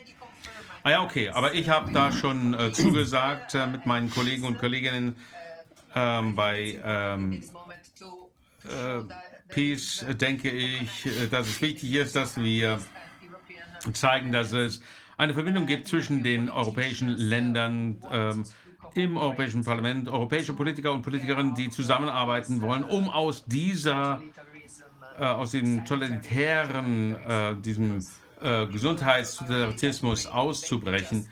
[0.84, 1.30] Ah ja, okay.
[1.30, 5.16] Aber ich habe da schon äh, zugesagt äh, mit meinen Kollegen und Kolleginnen
[5.96, 7.42] ähm, bei ähm,
[8.62, 9.02] äh,
[9.48, 12.78] Peace, denke ich, äh, dass es wichtig ist, dass wir
[13.92, 14.80] zeigen, dass es
[15.16, 18.44] eine Verbindung gibt zwischen den europäischen Ländern ähm,
[18.94, 24.22] im Europäischen Parlament, europäische Politiker und Politikerinnen, die zusammenarbeiten wollen, um aus dieser,
[25.18, 28.04] äh, aus dem totalitären, äh, diesem
[28.40, 31.28] äh, Gesundheitstotalitarismus auszubrechen.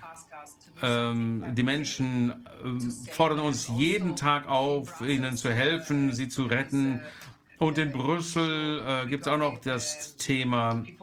[0.82, 7.00] Ähm, die Menschen äh, fordern uns jeden Tag auf, ihnen zu helfen, sie zu retten.
[7.58, 10.94] Und in Brüssel äh, gibt es auch noch das Thema äh,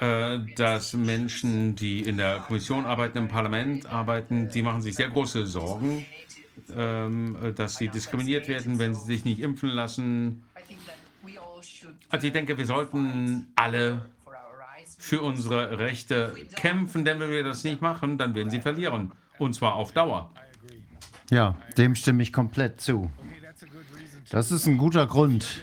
[0.00, 5.46] dass Menschen, die in der Kommission arbeiten, im Parlament arbeiten, die machen sich sehr große
[5.46, 6.06] Sorgen,
[6.76, 10.44] ähm, dass sie diskriminiert werden, wenn sie sich nicht impfen lassen.
[12.10, 14.06] Also ich denke, wir sollten alle
[14.98, 19.12] für unsere Rechte kämpfen, denn wenn wir das nicht machen, dann werden sie verlieren.
[19.38, 20.30] Und zwar auf Dauer.
[21.30, 23.10] Ja, dem stimme ich komplett zu.
[24.30, 25.62] Das ist ein guter Grund.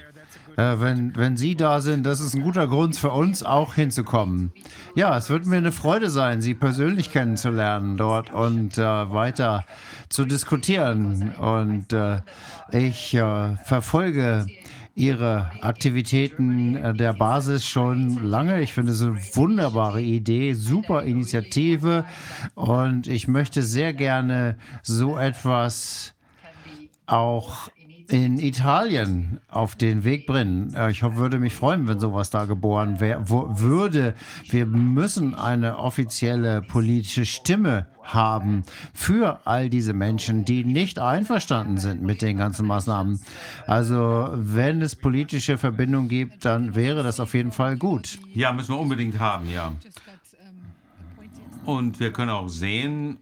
[0.57, 4.53] Äh, wenn, wenn Sie da sind, das ist ein guter Grund für uns auch hinzukommen.
[4.95, 9.65] Ja, es wird mir eine Freude sein, Sie persönlich kennenzulernen dort und äh, weiter
[10.09, 11.33] zu diskutieren.
[11.35, 12.21] Und äh,
[12.71, 14.45] ich äh, verfolge
[14.95, 18.61] Ihre Aktivitäten äh, der Basis schon lange.
[18.61, 22.05] Ich finde es eine wunderbare Idee, super Initiative
[22.55, 26.13] und ich möchte sehr gerne so etwas
[27.07, 27.69] auch
[28.07, 30.73] in Italien auf den Weg bringen.
[30.75, 34.15] Äh, ich würde mich freuen, wenn sowas da geboren wär, würde.
[34.49, 42.01] Wir müssen eine offizielle politische Stimme haben für all diese Menschen, die nicht einverstanden sind
[42.01, 43.19] mit den ganzen Maßnahmen.
[43.65, 48.19] Also wenn es politische Verbindungen gibt, dann wäre das auf jeden Fall gut.
[48.33, 49.73] Ja, müssen wir unbedingt haben, ja.
[51.65, 53.17] Und wir können auch sehen,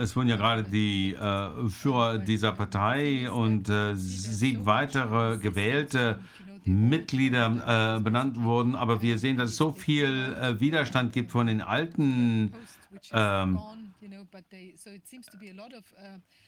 [0.00, 6.20] es wurden ja gerade die äh, Führer dieser Partei und äh, sieben weitere gewählte
[6.64, 11.46] Mitglieder äh, benannt wurden, aber wir sehen, dass es so viel äh, Widerstand gibt von
[11.46, 12.52] den alten
[13.12, 13.58] ähm,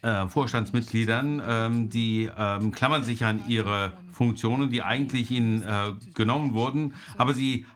[0.02, 6.52] äh, Vorstandsmitgliedern, ähm, die ähm, klammern sich an ihre Funktionen, die eigentlich ihnen äh, genommen
[6.52, 7.66] wurden, aber sie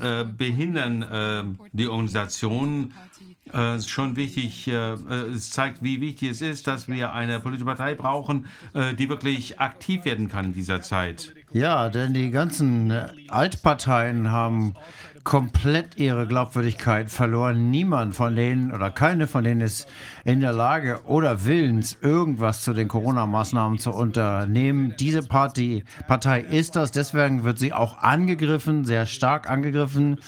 [0.00, 2.94] äh, behindern äh, die Organisation.
[3.52, 4.92] Äh, schon wichtig, äh,
[5.34, 8.46] es zeigt, wie wichtig es ist, dass wir eine politische Partei brauchen,
[8.98, 11.34] die wirklich aktiv werden kann in dieser Zeit.
[11.52, 12.92] Ja, denn die ganzen
[13.28, 14.74] Altparteien haben
[15.30, 17.70] komplett ihre Glaubwürdigkeit verloren.
[17.70, 19.86] Niemand von denen oder keine von denen ist
[20.24, 24.96] in der Lage oder willens, irgendwas zu den Corona-Maßnahmen zu unternehmen.
[24.98, 30.18] Diese Party, Partei ist das, deswegen wird sie auch angegriffen, sehr stark angegriffen.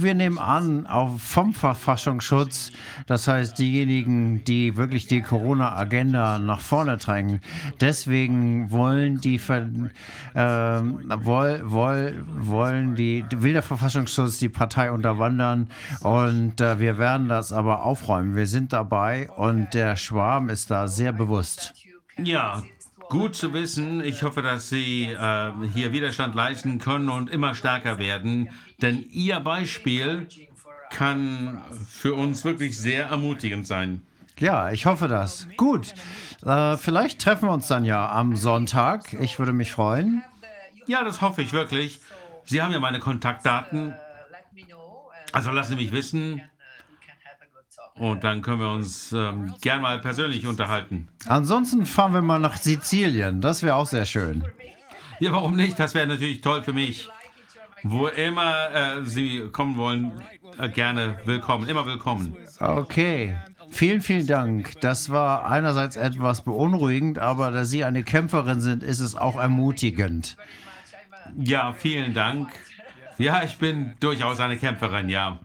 [0.00, 2.70] Wir nehmen an, auch vom Verfassungsschutz,
[3.06, 7.40] das heißt diejenigen, die wirklich die Corona-Agenda nach vorne drängen.
[7.80, 15.68] Deswegen wollen die, äh, woll, woll, wollen die, will der Verfassungsschutz die Partei unterwandern
[16.02, 18.36] und äh, wir werden das aber aufräumen.
[18.36, 21.74] Wir sind dabei und der Schwarm ist da sehr bewusst.
[22.22, 22.62] Ja,
[23.08, 24.04] Gut zu wissen.
[24.04, 28.50] Ich hoffe, dass Sie äh, hier Widerstand leisten können und immer stärker werden.
[28.80, 30.28] Denn Ihr Beispiel
[30.90, 34.02] kann für uns wirklich sehr ermutigend sein.
[34.38, 35.48] Ja, ich hoffe das.
[35.56, 35.94] Gut.
[36.44, 39.12] Äh, vielleicht treffen wir uns dann ja am Sonntag.
[39.14, 40.22] Ich würde mich freuen.
[40.86, 42.00] Ja, das hoffe ich wirklich.
[42.44, 43.94] Sie haben ja meine Kontaktdaten.
[45.32, 46.40] Also lassen Sie mich wissen.
[47.94, 51.08] Und dann können wir uns ähm, gern mal persönlich unterhalten.
[51.26, 53.40] Ansonsten fahren wir mal nach Sizilien.
[53.40, 54.44] Das wäre auch sehr schön.
[55.18, 55.78] Ja, warum nicht?
[55.80, 57.08] Das wäre natürlich toll für mich.
[57.82, 60.12] Wo immer äh, Sie kommen wollen,
[60.58, 61.68] äh, gerne willkommen.
[61.68, 62.36] Immer willkommen.
[62.58, 63.36] Okay.
[63.70, 64.80] Vielen, vielen Dank.
[64.80, 70.36] Das war einerseits etwas beunruhigend, aber da Sie eine Kämpferin sind, ist es auch ermutigend.
[71.36, 72.50] Ja, vielen Dank.
[73.18, 75.38] Ja, ich bin durchaus eine Kämpferin, ja.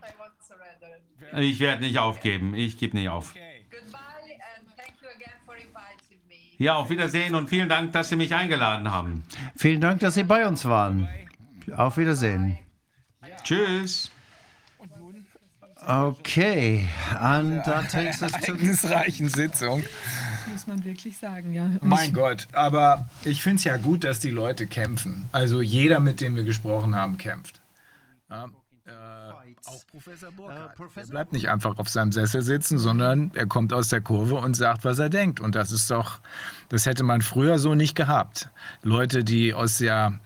[1.35, 2.53] Ich werde nicht aufgeben.
[2.56, 3.33] Ich gebe nicht auf.
[6.58, 9.24] Ja, auf Wiedersehen und vielen Dank, dass Sie mich eingeladen haben.
[9.58, 11.10] Vielen Dank, dass Sie bei uns waren.
[11.76, 12.58] Auf Wiedersehen.
[13.44, 14.12] Tschüss.
[15.85, 18.53] Okay, und da takes us to
[18.88, 19.83] reichen Sitzung.
[19.83, 21.69] Das muss man wirklich sagen, ja.
[21.81, 25.28] Mein Gott, aber ich finde es ja gut, dass die Leute kämpfen.
[25.33, 27.62] Also jeder, mit dem wir gesprochen haben, kämpft.
[28.29, 28.49] Ja.
[29.65, 30.78] Auch Professor Burkhardt.
[30.78, 34.35] Äh, er bleibt nicht einfach auf seinem Sessel sitzen, sondern er kommt aus der Kurve
[34.35, 35.40] und sagt, was er denkt.
[35.40, 36.19] Und das ist doch,
[36.67, 38.49] das hätte man früher so nicht gehabt.
[38.81, 40.19] Leute, die aus der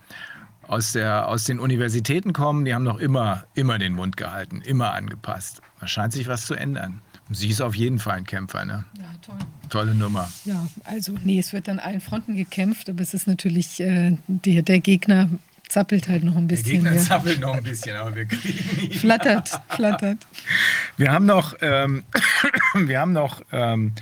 [0.68, 4.94] aus, der, aus den Universitäten kommen, die haben noch immer, immer den Mund gehalten, immer
[4.94, 5.62] angepasst.
[5.80, 7.02] Da scheint sich was zu ändern.
[7.28, 8.86] Und sie ist auf jeden Fall ein Kämpfer, ne?
[8.98, 9.38] Ja, toll.
[9.70, 10.32] Tolle Nummer.
[10.46, 14.62] Ja, also nee, es wird an allen Fronten gekämpft, aber es ist natürlich äh, der,
[14.62, 15.30] der Gegner
[15.68, 16.66] zappelt halt noch ein bisschen.
[16.66, 17.02] Der Gegner ja.
[17.02, 18.94] zappelt noch ein bisschen, aber wir kriegen ihn.
[18.94, 20.26] Flattert, flattert.
[20.96, 22.04] Wir haben noch, ähm,
[22.74, 23.94] wir haben noch ähm,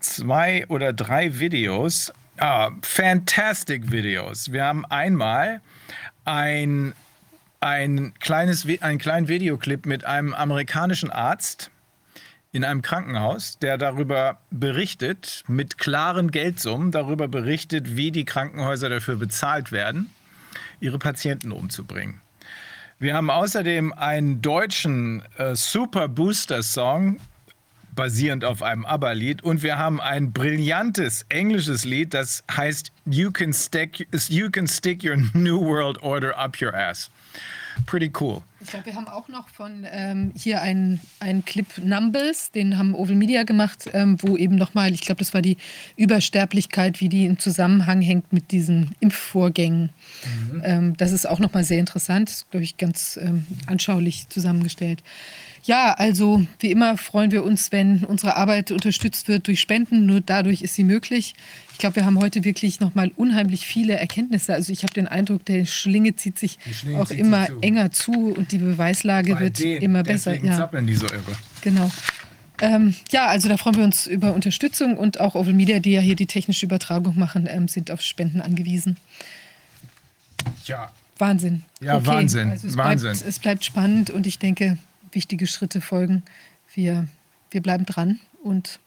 [0.00, 4.52] zwei oder drei Videos, ah, fantastic Videos.
[4.52, 5.62] Wir haben einmal
[6.30, 6.94] ein,
[7.60, 11.70] ein kleines, einen kleinen Videoclip mit einem amerikanischen Arzt
[12.52, 19.16] in einem Krankenhaus, der darüber berichtet, mit klaren Geldsummen darüber berichtet, wie die Krankenhäuser dafür
[19.16, 20.10] bezahlt werden
[20.80, 22.20] ihre Patienten umzubringen.
[22.98, 27.18] Wir haben außerdem einen deutschen äh, Super Booster Song
[28.00, 29.42] basierend auf einem ABBA-Lied.
[29.42, 35.04] Und wir haben ein brillantes englisches Lied, das heißt You can, stick, you can stick
[35.04, 37.10] your New World Order up your ass.
[37.84, 38.40] Pretty cool.
[38.62, 42.94] Ich glaube, wir haben auch noch von ähm, hier einen, einen Clip Numbers, den haben
[42.94, 45.58] Oval Media gemacht, ähm, wo eben nochmal, ich glaube, das war die
[45.96, 49.90] Übersterblichkeit, wie die im Zusammenhang hängt mit diesen Impfvorgängen.
[50.24, 50.62] Mhm.
[50.64, 55.02] Ähm, das ist auch nochmal sehr interessant, glaube ich, ganz ähm, anschaulich zusammengestellt.
[55.64, 60.06] Ja, also wie immer freuen wir uns, wenn unsere Arbeit unterstützt wird durch Spenden.
[60.06, 61.34] Nur dadurch ist sie möglich.
[61.72, 64.54] Ich glaube, wir haben heute wirklich nochmal unheimlich viele Erkenntnisse.
[64.54, 67.58] Also ich habe den Eindruck, der Schlinge zieht sich Schlinge auch zieht immer zu.
[67.60, 70.34] enger zu und die Beweislage Bei wird dem, immer besser.
[70.34, 70.66] Ja.
[70.66, 71.36] die so irre.
[71.60, 71.90] Genau.
[72.62, 76.00] Ähm, ja, also da freuen wir uns über Unterstützung und auch Oval Media, die ja
[76.00, 78.98] hier die technische Übertragung machen, ähm, sind auf Spenden angewiesen.
[80.66, 80.90] Ja.
[81.18, 81.64] Wahnsinn.
[81.80, 82.06] Ja, okay.
[82.06, 82.50] Wahnsinn.
[82.50, 83.12] Also es Wahnsinn.
[83.12, 84.78] Bleibt, es bleibt spannend und ich denke,
[85.12, 86.22] wichtige Schritte folgen.
[86.74, 87.08] Wir,
[87.50, 88.80] wir bleiben dran und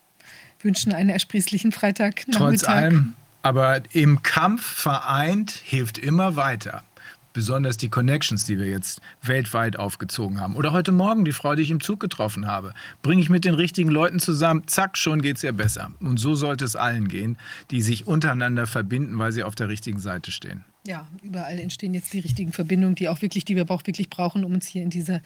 [0.62, 2.26] wünschen einen ersprießlichen Freitag.
[2.32, 6.84] Trotz allem, aber im Kampf vereint hilft immer weiter.
[7.34, 10.56] Besonders die Connections, die wir jetzt weltweit aufgezogen haben.
[10.56, 12.74] Oder heute Morgen die Frau, die ich im Zug getroffen habe.
[13.02, 15.92] Bringe ich mit den richtigen Leuten zusammen, zack, schon geht es ihr besser.
[16.00, 17.38] Und so sollte es allen gehen,
[17.72, 20.64] die sich untereinander verbinden, weil sie auf der richtigen Seite stehen.
[20.86, 24.44] Ja, überall entstehen jetzt die richtigen Verbindungen, die auch wirklich, die wir auch wirklich brauchen,
[24.44, 25.22] um uns hier in dieser,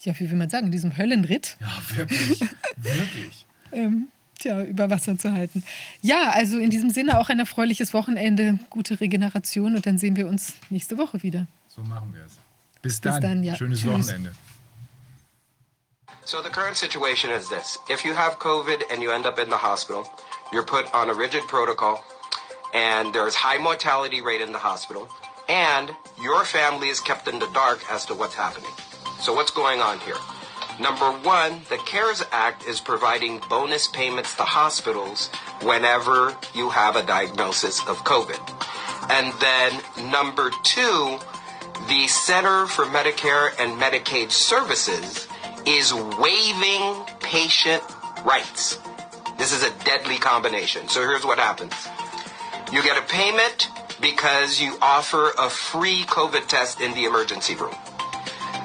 [0.00, 1.56] ja, wie will man sagen, in diesem Höllenritt.
[1.60, 2.40] Ja, wirklich.
[2.76, 3.46] wirklich.
[3.72, 4.08] ähm,
[4.38, 5.64] tja, über Wasser zu halten.
[6.00, 10.26] Ja, also in diesem Sinne auch ein erfreuliches Wochenende, gute Regeneration und dann sehen wir
[10.26, 11.46] uns nächste Woche wieder.
[11.68, 12.32] So machen wir es.
[12.82, 13.14] Bis dann.
[13.14, 13.56] Bis dann ja.
[13.56, 14.08] Schönes Tschüss.
[14.08, 14.32] Wochenende.
[16.24, 17.78] So the current situation is this.
[17.88, 20.04] If you have COVID and you end up in the hospital,
[20.52, 22.04] you're put on a rigid protocol
[22.74, 25.08] and there's high mortality rate in the hospital,
[25.48, 25.90] and
[26.22, 28.70] your family is kept in the dark as to what's happening.
[29.20, 30.16] So what's going on here?
[30.80, 35.28] Number one, the CARES Act is providing bonus payments to hospitals
[35.62, 38.38] whenever you have a diagnosis of COVID.
[39.10, 41.18] And then number two,
[41.88, 45.26] the Center for Medicare and Medicaid Services
[45.66, 47.82] is waiving patient
[48.24, 48.78] rights.
[49.36, 50.88] This is a deadly combination.
[50.88, 51.74] So here's what happens.
[52.72, 53.68] You get a payment
[54.00, 57.74] because you offer a free COVID test in the emergency room.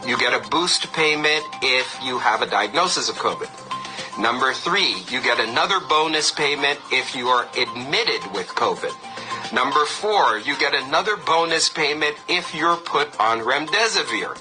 [0.06, 3.50] You get a boost payment if you have a diagnosis of COVID.
[4.20, 8.94] Number three, you get another bonus payment if you are admitted with COVID.
[9.54, 14.38] Number four, you get another bonus payment if you're put on remdesivir.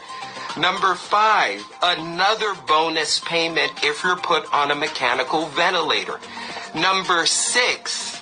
[0.59, 6.19] Number five, another bonus payment if you're put on a mechanical ventilator.
[6.75, 8.21] Number six,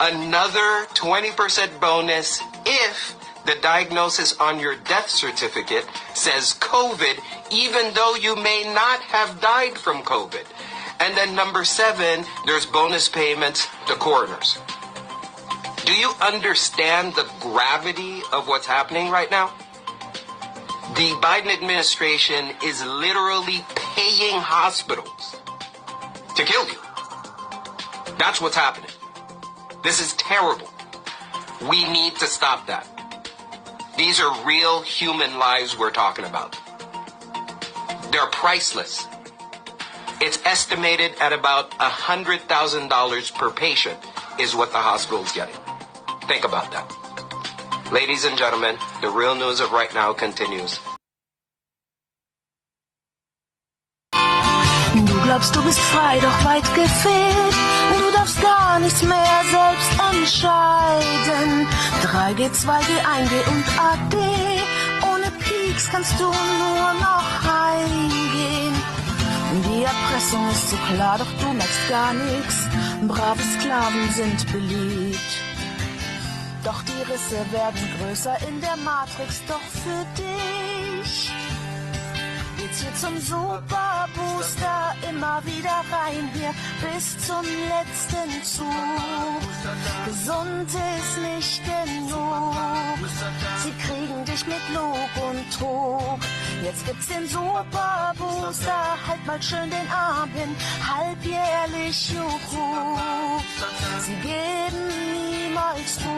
[0.00, 3.17] another 20% bonus if
[3.48, 7.18] the diagnosis on your death certificate says COVID,
[7.50, 10.44] even though you may not have died from COVID.
[11.00, 14.58] And then number seven, there's bonus payments to coroners.
[15.86, 19.54] Do you understand the gravity of what's happening right now?
[20.94, 25.36] The Biden administration is literally paying hospitals
[26.36, 26.76] to kill you.
[28.18, 28.90] That's what's happening.
[29.82, 30.68] This is terrible.
[31.66, 32.97] We need to stop that.
[33.98, 36.56] These are real human lives we're talking about.
[38.12, 39.08] They're priceless.
[40.20, 43.98] It's estimated at about $100,000 per patient
[44.38, 45.56] is what the hospital is getting.
[46.28, 46.86] Think about that.
[47.90, 50.78] Ladies and gentlemen, the real news of right now continues.
[54.12, 57.67] Du glaubst, du bist frei, doch weit gefehlt.
[58.78, 61.66] Gar nichts mehr selbst entscheiden.
[62.00, 64.16] 3G, 2G, 1G und AD.
[65.02, 68.74] Ohne Peaks kannst du nur noch heimgehen.
[69.64, 72.68] Die Erpressung ist so klar, doch du merkst gar nichts.
[73.08, 75.18] Brave Sklaven sind beliebt.
[76.62, 81.32] Doch die Risse werden größer in der Matrix, doch für dich
[82.68, 84.94] geht's hier zum Super Booster.
[85.08, 89.40] Immer wieder rein hier bis zum letzten Zug.
[90.06, 92.54] Gesund ist nicht genug.
[93.62, 96.20] Sie kriegen dich mit Lug und Trug.
[96.62, 98.96] Jetzt gibt's den Super Booster.
[99.06, 100.54] Halt mal schön den Arm hin.
[100.86, 102.98] Halbjährlich Juhu.
[104.00, 106.10] Sie geben niemals du.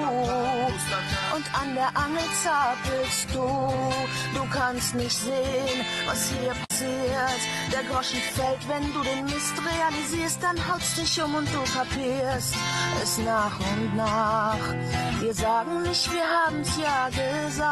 [1.36, 3.46] Und an der Angel zappelst du.
[4.34, 7.40] Du kannst nicht sehen, was hier passiert.
[7.72, 12.54] Der Groschen fällt, wenn du den Mist realisierst, dann haut's dich um und du kapierst
[13.02, 14.56] es nach und nach.
[15.20, 17.70] Wir sagen nicht, wir haben's ja gesagt.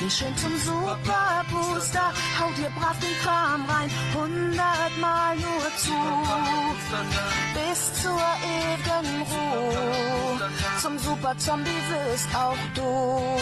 [0.00, 5.94] Geh schön zum Superbooster, hau dir brav den Kram rein, hundertmal nur zu.
[7.54, 9.23] Bis zur ewigen
[10.80, 13.34] Zum Super-Zombie wirst auch du.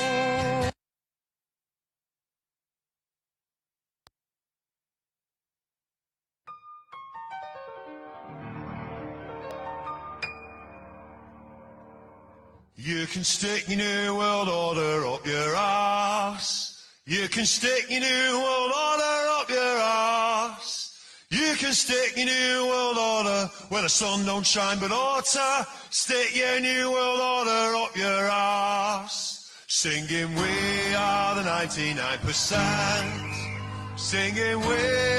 [12.84, 16.84] You can stick your new world order up your ass.
[17.06, 20.91] You can stick your new world order up your ass.
[21.32, 25.66] You can stick your new world order where the sun don't shine but oughta.
[25.88, 29.50] Stick your new world order up your ass.
[29.66, 33.96] Singing we are the 99%.
[33.96, 34.74] Singing we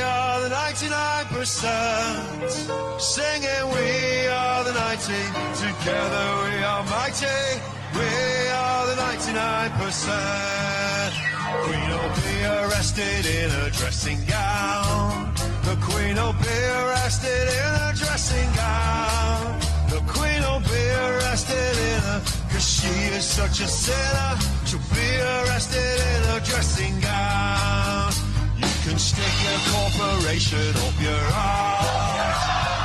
[0.06, 3.02] are the 99%.
[3.02, 5.14] Singing we are the 90.
[5.66, 7.26] Together we are mighty.
[7.98, 8.06] We
[8.54, 11.10] are the 99%.
[11.70, 15.33] We don't be arrested in a dressing gown.
[15.64, 19.60] The Queen will be arrested in a dressing gown.
[19.90, 22.20] The Queen will be arrested in a,
[22.52, 24.32] cause she is such a sinner.
[24.66, 28.12] She'll be arrested in a dressing gown.
[28.60, 32.40] You can stick your corporation up your ass.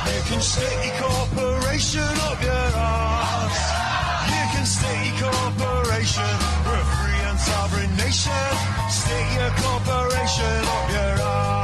[0.07, 3.57] You can stick your corporation up your ass.
[4.33, 6.33] You can stick your corporation.
[6.65, 8.49] We're a free and sovereign nation.
[8.87, 11.58] Stick your corporation up your ass.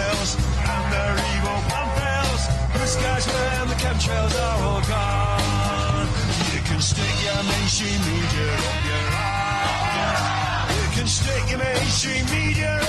[0.00, 2.42] Chemtrails and their evil plan fails.
[2.72, 6.08] Blue skies when the chemtrails are all gone.
[6.54, 10.76] You can stick your mainstream media up your ass.
[10.76, 12.79] You can stick your mainstream media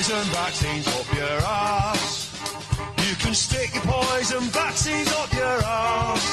[0.00, 2.32] poison vaccines up your ass.
[3.04, 6.24] You can stick your poison vaccines up your ass.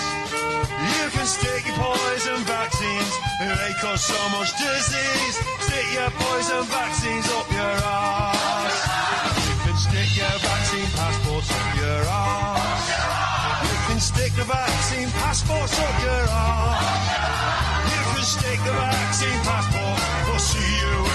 [0.96, 3.12] You can stick your poison vaccines,
[3.44, 5.36] they cause so much disease.
[5.68, 8.76] Stick your poison vaccines up your ass.
[9.36, 12.88] You can stick your vaccine passports up your ass.
[13.68, 17.04] You can stick the vaccine passports up your ass.
[17.92, 20.00] You can stick the vaccine passport.
[20.32, 21.07] We'll see you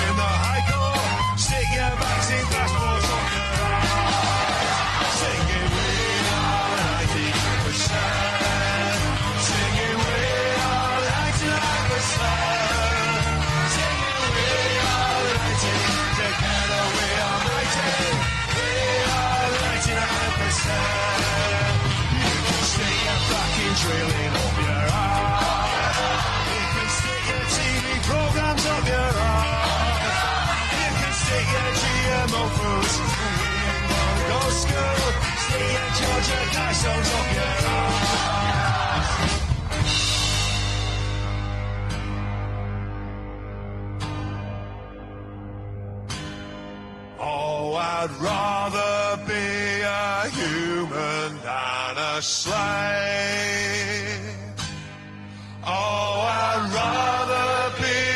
[47.24, 52.52] Oh, I'd rather be a human than a slave.
[55.64, 58.11] Oh, I'd rather be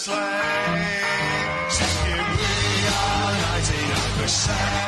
[0.00, 0.40] sleigh.
[3.76, 4.79] 样的谁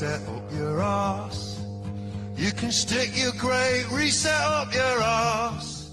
[0.00, 1.60] reset up your ass.
[2.36, 5.90] You can stick your great reset up your ass.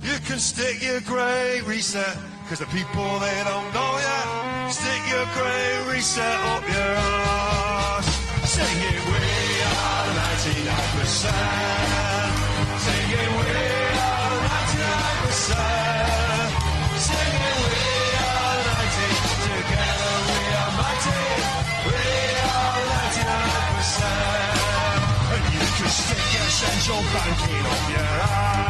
[0.00, 2.16] You can stick your great reset,
[2.48, 4.70] cause the people they don't know yet.
[4.70, 8.06] Stick your great reset up your ass.
[8.48, 10.08] Sing it, we are
[11.04, 11.28] 99%.
[12.80, 13.28] Sing it,
[13.58, 13.63] we
[26.86, 28.68] your central banking up your ass.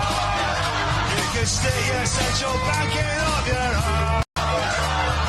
[1.16, 4.24] You can stick your central banking up your ass.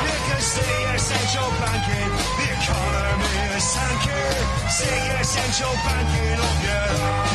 [0.02, 2.10] You can stick your central banking.
[2.38, 4.70] The economy is tanking.
[4.70, 7.25] Stick your central banking up your ass.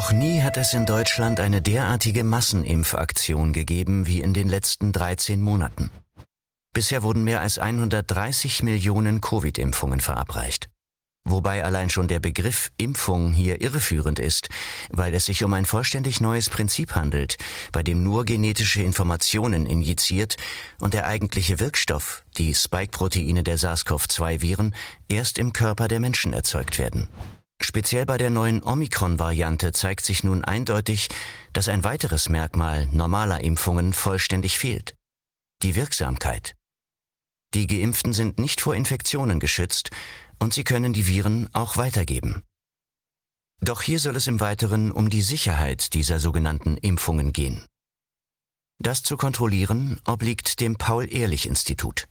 [0.00, 5.42] Noch nie hat es in Deutschland eine derartige Massenimpfaktion gegeben wie in den letzten 13
[5.42, 5.90] Monaten.
[6.72, 10.70] Bisher wurden mehr als 130 Millionen Covid-Impfungen verabreicht.
[11.28, 14.48] Wobei allein schon der Begriff Impfung hier irreführend ist,
[14.88, 17.36] weil es sich um ein vollständig neues Prinzip handelt,
[17.70, 20.38] bei dem nur genetische Informationen injiziert
[20.78, 24.74] und der eigentliche Wirkstoff, die Spike-Proteine der SARS-CoV-2-Viren,
[25.10, 27.10] erst im Körper der Menschen erzeugt werden.
[27.62, 31.08] Speziell bei der neuen Omikron-Variante zeigt sich nun eindeutig,
[31.52, 34.94] dass ein weiteres Merkmal normaler Impfungen vollständig fehlt.
[35.62, 36.56] Die Wirksamkeit.
[37.52, 39.90] Die Geimpften sind nicht vor Infektionen geschützt
[40.38, 42.42] und sie können die Viren auch weitergeben.
[43.60, 47.66] Doch hier soll es im Weiteren um die Sicherheit dieser sogenannten Impfungen gehen.
[48.78, 52.08] Das zu kontrollieren obliegt dem Paul-Ehrlich-Institut.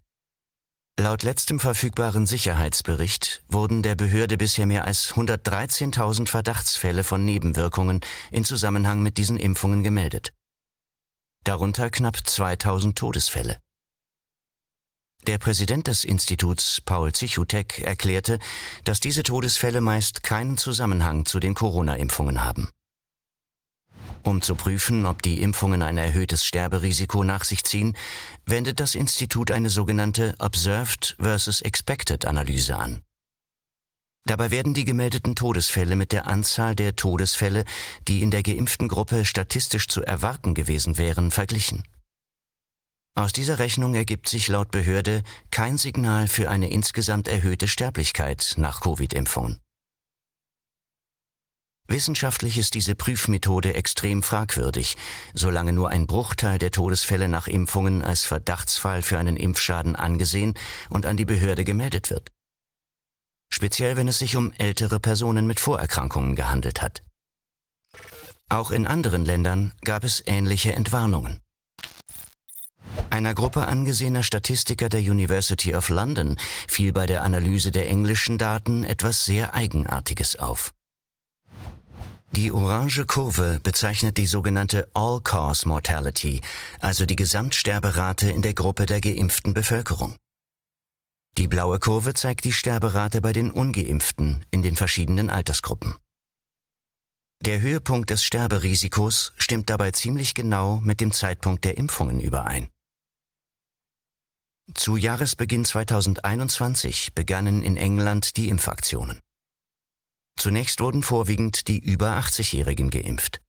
[0.99, 8.01] Laut letztem verfügbaren Sicherheitsbericht wurden der Behörde bisher mehr als 113.000 Verdachtsfälle von Nebenwirkungen
[8.31, 10.33] in Zusammenhang mit diesen Impfungen gemeldet.
[11.45, 13.59] Darunter knapp 2000 Todesfälle.
[15.25, 18.37] Der Präsident des Instituts, Paul Zichutek, erklärte,
[18.83, 22.69] dass diese Todesfälle meist keinen Zusammenhang zu den Corona-Impfungen haben.
[24.23, 27.95] Um zu prüfen, ob die Impfungen ein erhöhtes Sterberisiko nach sich ziehen,
[28.45, 33.01] wendet das Institut eine sogenannte Observed versus Expected Analyse an.
[34.25, 37.63] Dabei werden die gemeldeten Todesfälle mit der Anzahl der Todesfälle,
[38.07, 41.83] die in der geimpften Gruppe statistisch zu erwarten gewesen wären, verglichen.
[43.15, 48.81] Aus dieser Rechnung ergibt sich laut Behörde kein Signal für eine insgesamt erhöhte Sterblichkeit nach
[48.81, 49.59] Covid-Impfungen.
[51.89, 54.95] Wissenschaftlich ist diese Prüfmethode extrem fragwürdig,
[55.33, 60.53] solange nur ein Bruchteil der Todesfälle nach Impfungen als Verdachtsfall für einen Impfschaden angesehen
[60.89, 62.31] und an die Behörde gemeldet wird.
[63.51, 67.01] Speziell wenn es sich um ältere Personen mit Vorerkrankungen gehandelt hat.
[68.49, 71.41] Auch in anderen Ländern gab es ähnliche Entwarnungen.
[73.09, 78.83] Einer Gruppe angesehener Statistiker der University of London fiel bei der Analyse der englischen Daten
[78.83, 80.71] etwas sehr Eigenartiges auf.
[82.31, 86.41] Die orange Kurve bezeichnet die sogenannte All-Cause Mortality,
[86.79, 90.15] also die Gesamtsterberate in der Gruppe der geimpften Bevölkerung.
[91.39, 95.95] Die blaue Kurve zeigt die Sterberate bei den ungeimpften in den verschiedenen Altersgruppen.
[97.41, 102.69] Der Höhepunkt des Sterberisikos stimmt dabei ziemlich genau mit dem Zeitpunkt der Impfungen überein.
[104.75, 109.19] Zu Jahresbeginn 2021 begannen in England die Impfaktionen.
[110.39, 113.41] Zunächst wurden vorwiegend die über 80-Jährigen geimpft.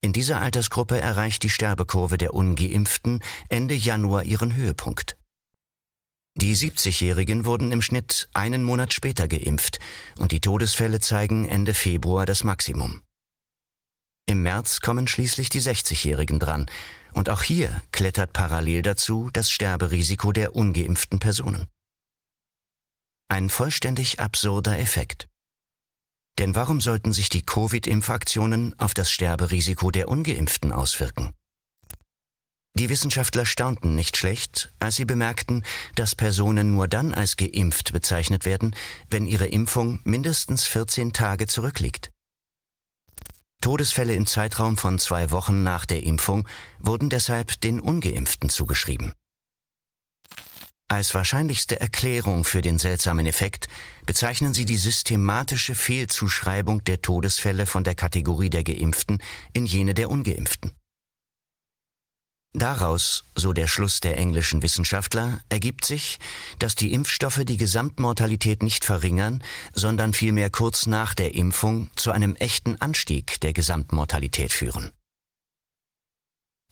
[0.00, 5.18] In dieser Altersgruppe erreicht die Sterbekurve der ungeimpften Ende Januar ihren Höhepunkt.
[6.34, 9.80] Die 70-Jährigen wurden im Schnitt einen Monat später geimpft
[10.16, 13.02] und die Todesfälle zeigen Ende Februar das Maximum.
[14.26, 16.70] Im März kommen schließlich die 60-Jährigen dran
[17.12, 21.66] und auch hier klettert parallel dazu das Sterberisiko der ungeimpften Personen.
[23.28, 25.28] Ein vollständig absurder Effekt.
[26.38, 31.34] Denn warum sollten sich die Covid-Impfaktionen auf das Sterberisiko der ungeimpften auswirken?
[32.78, 35.64] Die Wissenschaftler staunten nicht schlecht, als sie bemerkten,
[35.96, 38.76] dass Personen nur dann als geimpft bezeichnet werden,
[39.10, 42.12] wenn ihre Impfung mindestens 14 Tage zurückliegt.
[43.60, 46.46] Todesfälle im Zeitraum von zwei Wochen nach der Impfung
[46.78, 49.12] wurden deshalb den ungeimpften zugeschrieben.
[50.90, 53.68] Als wahrscheinlichste Erklärung für den seltsamen Effekt
[54.06, 59.22] bezeichnen sie die systematische Fehlzuschreibung der Todesfälle von der Kategorie der Geimpften
[59.52, 60.72] in jene der Ungeimpften.
[62.54, 66.18] Daraus, so der Schluss der englischen Wissenschaftler, ergibt sich,
[66.58, 72.34] dass die Impfstoffe die Gesamtmortalität nicht verringern, sondern vielmehr kurz nach der Impfung zu einem
[72.36, 74.90] echten Anstieg der Gesamtmortalität führen.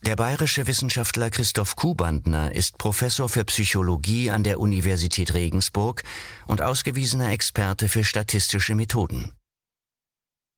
[0.03, 6.03] Der bayerische Wissenschaftler Christoph Kuhbandner ist Professor für Psychologie an der Universität Regensburg
[6.45, 9.33] und ausgewiesener Experte für statistische Methoden.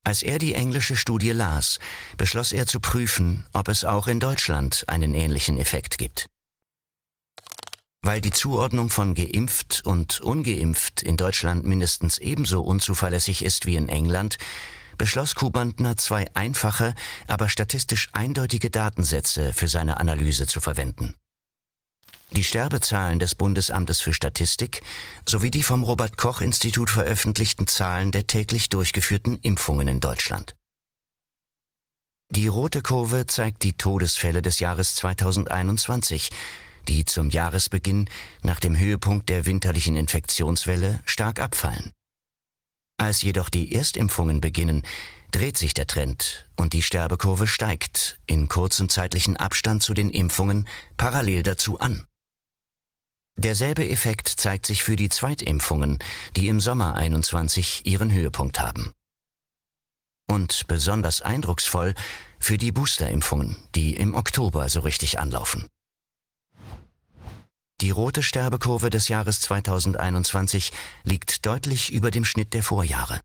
[0.04, 1.78] Als er die englische Studie las,
[2.16, 6.26] beschloss er zu prüfen, ob es auch in Deutschland einen ähnlichen Effekt gibt.
[8.02, 13.90] Weil die Zuordnung von geimpft und ungeimpft in Deutschland mindestens ebenso unzuverlässig ist wie in
[13.90, 14.38] England,
[15.00, 16.94] beschloss Kubantner zwei einfache,
[17.26, 21.14] aber statistisch eindeutige Datensätze für seine Analyse zu verwenden
[22.32, 24.82] die Sterbezahlen des Bundesamtes für Statistik
[25.28, 30.54] sowie die vom Robert Koch Institut veröffentlichten Zahlen der täglich durchgeführten Impfungen in Deutschland.
[32.30, 36.30] Die rote Kurve zeigt die Todesfälle des Jahres 2021,
[36.86, 38.08] die zum Jahresbeginn
[38.42, 41.90] nach dem Höhepunkt der winterlichen Infektionswelle stark abfallen.
[43.00, 44.82] Als jedoch die Erstimpfungen beginnen,
[45.30, 50.68] dreht sich der Trend und die Sterbekurve steigt in kurzem zeitlichen Abstand zu den Impfungen
[50.98, 52.04] parallel dazu an.
[53.38, 55.98] Derselbe Effekt zeigt sich für die Zweitimpfungen,
[56.36, 58.92] die im Sommer 21 ihren Höhepunkt haben.
[60.28, 61.94] Und besonders eindrucksvoll
[62.38, 65.68] für die Boosterimpfungen, die im Oktober so richtig anlaufen.
[67.80, 70.72] Die rote Sterbekurve des Jahres 2021
[71.04, 73.20] liegt deutlich über dem Schnitt der Vorjahre.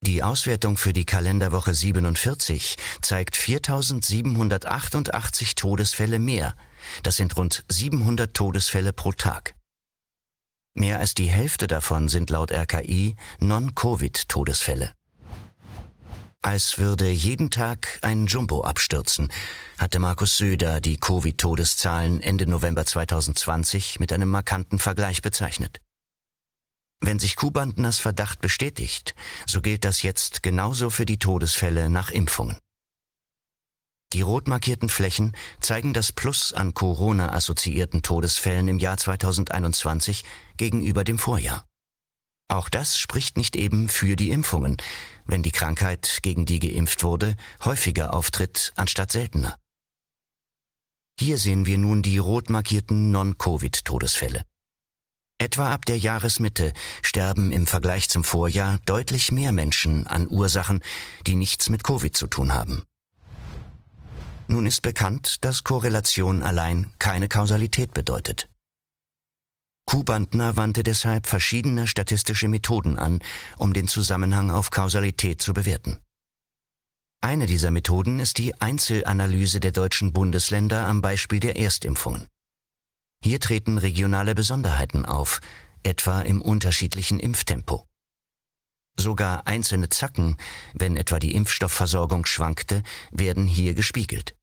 [0.00, 6.54] Die Auswertung für die Kalenderwoche 47 zeigt 4788 Todesfälle mehr
[7.02, 9.54] das sind rund 700 Todesfälle pro Tag.
[10.74, 14.92] Mehr als die Hälfte davon sind laut RKI Non-Covid-Todesfälle.
[16.42, 19.32] Als würde jeden Tag ein Jumbo abstürzen,
[19.76, 25.80] hatte Markus Söder die Covid-Todeszahlen Ende November 2020 mit einem markanten Vergleich bezeichnet.
[27.00, 32.56] Wenn sich Kubandners Verdacht bestätigt, so gilt das jetzt genauso für die Todesfälle nach Impfungen.
[34.12, 40.24] Die rot markierten Flächen zeigen das Plus an Corona-assoziierten Todesfällen im Jahr 2021
[40.56, 41.66] gegenüber dem Vorjahr.
[42.50, 44.78] Auch das spricht nicht eben für die Impfungen,
[45.28, 49.56] wenn die Krankheit, gegen die geimpft wurde, häufiger auftritt anstatt seltener.
[51.20, 54.42] Hier sehen wir nun die rot markierten Non-Covid-Todesfälle.
[55.40, 60.80] Etwa ab der Jahresmitte sterben im Vergleich zum Vorjahr deutlich mehr Menschen an Ursachen,
[61.26, 62.82] die nichts mit Covid zu tun haben.
[64.48, 68.48] Nun ist bekannt, dass Korrelation allein keine Kausalität bedeutet.
[69.88, 73.20] Kubantner wandte deshalb verschiedene statistische Methoden an,
[73.56, 75.96] um den Zusammenhang auf Kausalität zu bewerten.
[77.22, 82.26] Eine dieser Methoden ist die Einzelanalyse der deutschen Bundesländer am Beispiel der Erstimpfungen.
[83.24, 85.40] Hier treten regionale Besonderheiten auf,
[85.82, 87.86] etwa im unterschiedlichen Impftempo.
[89.00, 90.36] Sogar einzelne Zacken,
[90.74, 94.37] wenn etwa die Impfstoffversorgung schwankte, werden hier gespiegelt.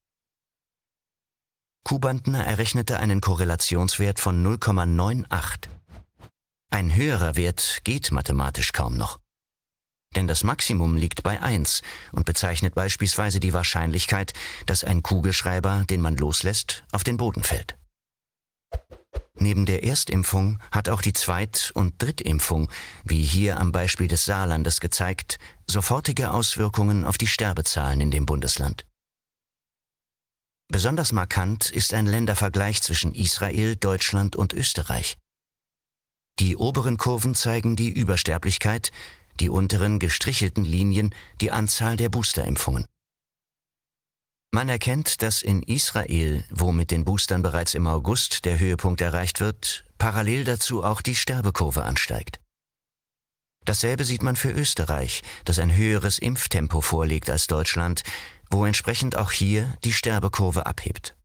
[1.88, 5.70] Kubantner errechnete einen Korrelationswert von 0,98.
[6.72, 9.20] Ein höherer Wert geht mathematisch kaum noch.
[10.16, 14.34] Denn das Maximum liegt bei 1 und bezeichnet beispielsweise die Wahrscheinlichkeit,
[14.66, 17.78] dass ein Kugelschreiber, den man loslässt, auf den Boden fällt.
[19.36, 22.68] Neben der Erstimpfung hat auch die Zweit- und Drittimpfung,
[23.04, 25.38] wie hier am Beispiel des Saarlandes gezeigt,
[25.70, 28.88] sofortige Auswirkungen auf die Sterbezahlen in dem Bundesland.
[30.68, 35.18] Besonders markant ist ein Ländervergleich zwischen Israel, Deutschland und Österreich.
[36.40, 38.92] Die oberen Kurven zeigen die Übersterblichkeit,
[39.40, 42.86] die unteren gestrichelten Linien die Anzahl der Boosterimpfungen.
[44.52, 49.42] Man erkennt, dass in Israel, wo mit den Boostern bereits im August der Höhepunkt erreicht
[49.42, 52.40] wird, parallel dazu auch die Sterbekurve ansteigt.
[53.66, 58.04] Dasselbe sieht man für Österreich, das ein höheres Impftempo vorlegt als Deutschland,
[58.56, 61.16] wo entsprechend auch hier die Sterbekurve abhebt.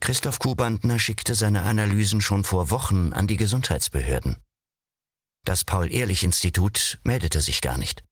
[0.00, 4.36] Christoph Kubantner schickte seine Analysen schon vor Wochen an die Gesundheitsbehörden.
[5.44, 8.04] Das Paul-Ehrlich-Institut meldete sich gar nicht.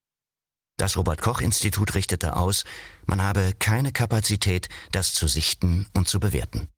[0.77, 2.65] Das Robert-Koch-Institut richtete aus,
[3.07, 6.69] man habe keine Kapazität, das zu sichten und zu bewerten.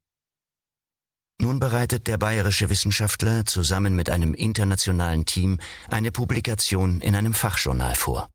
[1.40, 7.94] Nun bereitet der bayerische Wissenschaftler zusammen mit einem internationalen Team eine Publikation in einem Fachjournal
[7.94, 8.28] vor.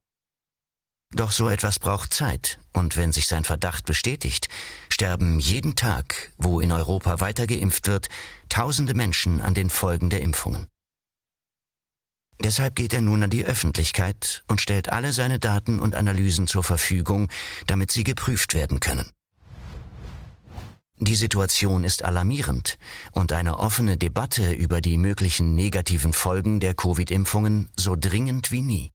[1.13, 4.47] Doch so etwas braucht Zeit, und wenn sich sein Verdacht bestätigt,
[4.89, 8.07] sterben jeden Tag, wo in Europa weiter geimpft wird,
[8.47, 10.67] tausende Menschen an den Folgen der Impfungen.
[12.41, 16.63] Deshalb geht er nun an die Öffentlichkeit und stellt alle seine Daten und Analysen zur
[16.63, 17.29] Verfügung,
[17.67, 19.11] damit sie geprüft werden können.
[20.97, 22.77] Die Situation ist alarmierend
[23.11, 28.91] und eine offene Debatte über die möglichen negativen Folgen der Covid-Impfungen so dringend wie nie.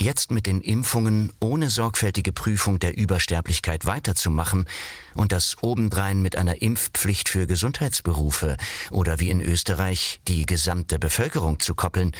[0.00, 4.66] Jetzt mit den Impfungen ohne sorgfältige Prüfung der Übersterblichkeit weiterzumachen
[5.14, 8.56] und das obendrein mit einer Impfpflicht für Gesundheitsberufe
[8.92, 12.12] oder wie in Österreich die gesamte Bevölkerung zu koppeln,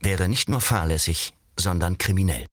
[0.00, 2.46] wäre nicht nur fahrlässig, sondern kriminell.